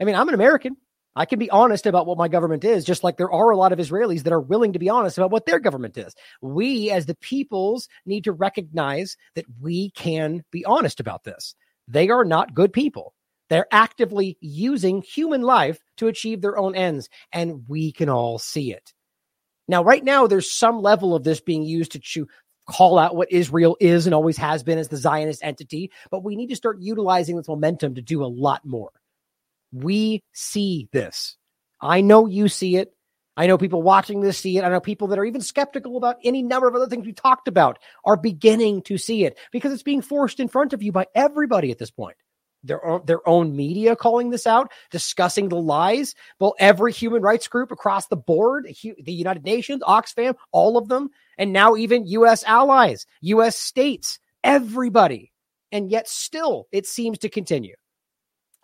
I 0.00 0.04
mean, 0.04 0.16
I'm 0.16 0.28
an 0.28 0.34
American. 0.34 0.76
I 1.14 1.24
can 1.24 1.38
be 1.38 1.50
honest 1.50 1.86
about 1.86 2.06
what 2.06 2.18
my 2.18 2.28
government 2.28 2.64
is, 2.64 2.84
just 2.84 3.02
like 3.02 3.16
there 3.16 3.30
are 3.30 3.50
a 3.50 3.56
lot 3.56 3.72
of 3.72 3.78
Israelis 3.78 4.22
that 4.22 4.32
are 4.32 4.40
willing 4.40 4.72
to 4.72 4.78
be 4.78 4.88
honest 4.88 5.18
about 5.18 5.30
what 5.30 5.46
their 5.46 5.58
government 5.58 5.96
is. 5.98 6.14
We, 6.42 6.90
as 6.90 7.06
the 7.06 7.16
peoples, 7.16 7.88
need 8.06 8.24
to 8.24 8.32
recognize 8.32 9.16
that 9.34 9.44
we 9.60 9.90
can 9.90 10.44
be 10.52 10.64
honest 10.64 11.00
about 11.00 11.24
this. 11.24 11.54
They 11.88 12.08
are 12.08 12.24
not 12.24 12.54
good 12.54 12.72
people. 12.72 13.14
They're 13.48 13.66
actively 13.70 14.36
using 14.40 15.02
human 15.02 15.42
life 15.42 15.80
to 15.96 16.08
achieve 16.08 16.40
their 16.40 16.58
own 16.58 16.74
ends, 16.74 17.08
and 17.32 17.64
we 17.68 17.92
can 17.92 18.08
all 18.08 18.38
see 18.38 18.72
it. 18.72 18.92
Now, 19.66 19.84
right 19.84 20.02
now, 20.02 20.26
there's 20.26 20.52
some 20.52 20.80
level 20.80 21.14
of 21.14 21.24
this 21.24 21.40
being 21.40 21.62
used 21.62 21.92
to 21.92 21.98
chew, 21.98 22.26
call 22.68 22.98
out 22.98 23.16
what 23.16 23.32
Israel 23.32 23.76
is 23.80 24.06
and 24.06 24.14
always 24.14 24.36
has 24.36 24.62
been 24.62 24.78
as 24.78 24.88
the 24.88 24.96
Zionist 24.96 25.42
entity, 25.42 25.90
but 26.10 26.24
we 26.24 26.36
need 26.36 26.48
to 26.48 26.56
start 26.56 26.80
utilizing 26.80 27.36
this 27.36 27.48
momentum 27.48 27.94
to 27.94 28.02
do 28.02 28.22
a 28.22 28.26
lot 28.26 28.64
more. 28.64 28.90
We 29.72 30.22
see 30.32 30.88
this. 30.92 31.36
I 31.80 32.00
know 32.00 32.26
you 32.26 32.48
see 32.48 32.76
it. 32.76 32.94
I 33.36 33.46
know 33.46 33.56
people 33.56 33.82
watching 33.82 34.20
this 34.20 34.38
see 34.38 34.58
it. 34.58 34.64
I 34.64 34.68
know 34.68 34.80
people 34.80 35.08
that 35.08 35.18
are 35.18 35.24
even 35.24 35.40
skeptical 35.40 35.96
about 35.96 36.16
any 36.24 36.42
number 36.42 36.66
of 36.66 36.74
other 36.74 36.88
things 36.88 37.06
we 37.06 37.12
talked 37.12 37.46
about 37.46 37.78
are 38.04 38.16
beginning 38.16 38.82
to 38.82 38.98
see 38.98 39.24
it 39.24 39.38
because 39.52 39.72
it's 39.72 39.84
being 39.84 40.02
forced 40.02 40.40
in 40.40 40.48
front 40.48 40.72
of 40.72 40.82
you 40.82 40.90
by 40.90 41.06
everybody 41.14 41.70
at 41.70 41.78
this 41.78 41.90
point. 41.90 42.16
Their 42.64 42.84
own, 42.84 43.02
their 43.04 43.26
own 43.28 43.54
media 43.54 43.94
calling 43.94 44.30
this 44.30 44.46
out, 44.46 44.72
discussing 44.90 45.48
the 45.48 45.56
lies. 45.56 46.14
Well, 46.40 46.54
every 46.58 46.92
human 46.92 47.22
rights 47.22 47.46
group 47.46 47.70
across 47.70 48.08
the 48.08 48.16
board, 48.16 48.66
the 48.66 49.12
United 49.12 49.44
Nations, 49.44 49.82
Oxfam, 49.82 50.34
all 50.50 50.76
of 50.76 50.88
them, 50.88 51.10
and 51.38 51.52
now 51.52 51.76
even 51.76 52.06
U.S. 52.06 52.42
allies, 52.44 53.06
U.S. 53.20 53.56
states, 53.56 54.18
everybody. 54.42 55.32
And 55.70 55.90
yet 55.90 56.08
still, 56.08 56.66
it 56.72 56.86
seems 56.86 57.18
to 57.18 57.28
continue. 57.28 57.76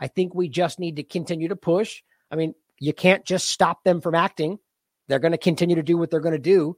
I 0.01 0.09
think 0.09 0.35
we 0.35 0.49
just 0.49 0.81
need 0.81 0.97
to 0.97 1.05
continue 1.05 1.49
to 1.49 1.57
push. 1.57 2.03
I 2.31 2.37
mean, 2.37 2.55
you 2.81 2.93
can't 2.93 3.25
just 3.25 3.49
stop 3.49 3.85
them 3.85 4.01
from 4.01 4.15
acting. 4.15 4.59
They're 5.07 5.19
going 5.19 5.33
to 5.33 5.39
continue 5.39 5.77
to 5.77 5.83
do 5.83 5.97
what 5.97 6.11
they're 6.11 6.21
going 6.21 6.33
to 6.33 6.39
do, 6.39 6.77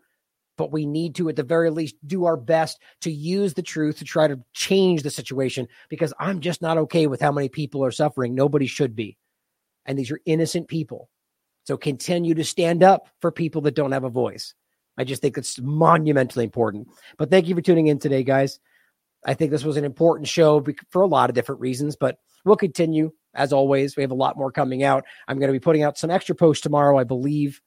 but 0.57 0.73
we 0.73 0.86
need 0.86 1.15
to, 1.17 1.28
at 1.28 1.36
the 1.36 1.43
very 1.43 1.70
least, 1.70 1.97
do 2.07 2.25
our 2.25 2.36
best 2.36 2.81
to 3.02 3.10
use 3.10 3.55
the 3.55 3.62
truth 3.62 3.99
to 3.99 4.05
try 4.05 4.26
to 4.26 4.41
change 4.52 5.02
the 5.02 5.10
situation 5.10 5.68
because 5.89 6.12
I'm 6.18 6.41
just 6.41 6.62
not 6.62 6.78
okay 6.78 7.07
with 7.07 7.20
how 7.20 7.33
many 7.33 7.49
people 7.49 7.85
are 7.85 7.91
suffering. 7.91 8.35
Nobody 8.35 8.67
should 8.67 8.97
be. 8.97 9.17
And 9.85 9.99
these 9.99 10.10
are 10.10 10.20
innocent 10.25 10.68
people. 10.68 11.09
So 11.65 11.76
continue 11.76 12.35
to 12.35 12.44
stand 12.44 12.83
up 12.83 13.09
for 13.20 13.33
people 13.33 13.62
that 13.62 13.75
don't 13.75 13.93
have 13.93 14.05
a 14.05 14.10
voice. 14.10 14.55
I 14.97 15.05
just 15.05 15.20
think 15.20 15.36
it's 15.36 15.60
monumentally 15.60 16.44
important. 16.44 16.89
But 17.18 17.31
thank 17.31 17.49
you 17.49 17.55
for 17.55 17.60
tuning 17.60 17.89
in 17.89 17.99
today, 17.99 18.23
guys. 18.23 18.59
I 19.25 19.35
think 19.35 19.51
this 19.51 19.65
was 19.65 19.76
an 19.76 19.85
important 19.85 20.28
show 20.28 20.65
for 20.91 21.02
a 21.02 21.07
lot 21.07 21.28
of 21.28 21.35
different 21.35 21.60
reasons, 21.60 21.97
but 21.97 22.18
we'll 22.44 22.57
continue 22.57 23.10
as 23.35 23.52
always. 23.52 23.97
We 23.97 24.02
have 24.02 24.12
a 24.12 24.15
lot 24.15 24.39
more 24.39 24.52
coming 24.52 24.83
out. 24.85 25.05
I'm 25.26 25.39
going 25.39 25.49
to 25.49 25.59
be 25.59 25.62
putting 25.62 25.83
out 25.83 25.99
some 25.99 26.10
extra 26.10 26.35
posts 26.35 26.62
tomorrow, 26.62 26.99
I 26.99 27.05
believe, 27.05 27.60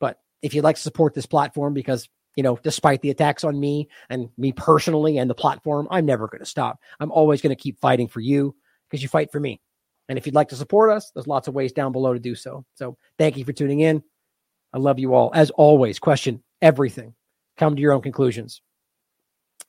But 0.00 0.18
if 0.42 0.54
you'd 0.54 0.64
like 0.64 0.76
to 0.76 0.82
support 0.82 1.14
this 1.14 1.26
platform, 1.26 1.74
because, 1.74 2.08
you 2.36 2.42
know, 2.42 2.58
despite 2.62 3.00
the 3.02 3.10
attacks 3.10 3.44
on 3.44 3.58
me 3.58 3.88
and 4.10 4.28
me 4.36 4.52
personally 4.52 5.18
and 5.18 5.30
the 5.30 5.34
platform, 5.34 5.86
I'm 5.90 6.06
never 6.06 6.26
going 6.26 6.40
to 6.40 6.46
stop. 6.46 6.80
I'm 7.00 7.12
always 7.12 7.40
going 7.40 7.54
to 7.54 7.62
keep 7.62 7.78
fighting 7.80 8.08
for 8.08 8.20
you 8.20 8.54
because 8.88 9.02
you 9.02 9.08
fight 9.08 9.30
for 9.30 9.40
me. 9.40 9.60
And 10.08 10.18
if 10.18 10.26
you'd 10.26 10.34
like 10.34 10.48
to 10.48 10.56
support 10.56 10.90
us, 10.90 11.10
there's 11.14 11.26
lots 11.26 11.48
of 11.48 11.54
ways 11.54 11.72
down 11.72 11.92
below 11.92 12.12
to 12.12 12.18
do 12.18 12.34
so. 12.34 12.64
So 12.74 12.96
thank 13.18 13.36
you 13.36 13.44
for 13.44 13.52
tuning 13.52 13.80
in. 13.80 14.02
I 14.72 14.78
love 14.78 14.98
you 14.98 15.14
all. 15.14 15.30
As 15.34 15.50
always, 15.50 15.98
question 15.98 16.42
everything. 16.60 17.14
Come 17.56 17.76
to 17.76 17.82
your 17.82 17.92
own 17.92 18.02
conclusions. 18.02 18.60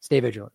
Stay 0.01 0.19
vigilant. 0.19 0.51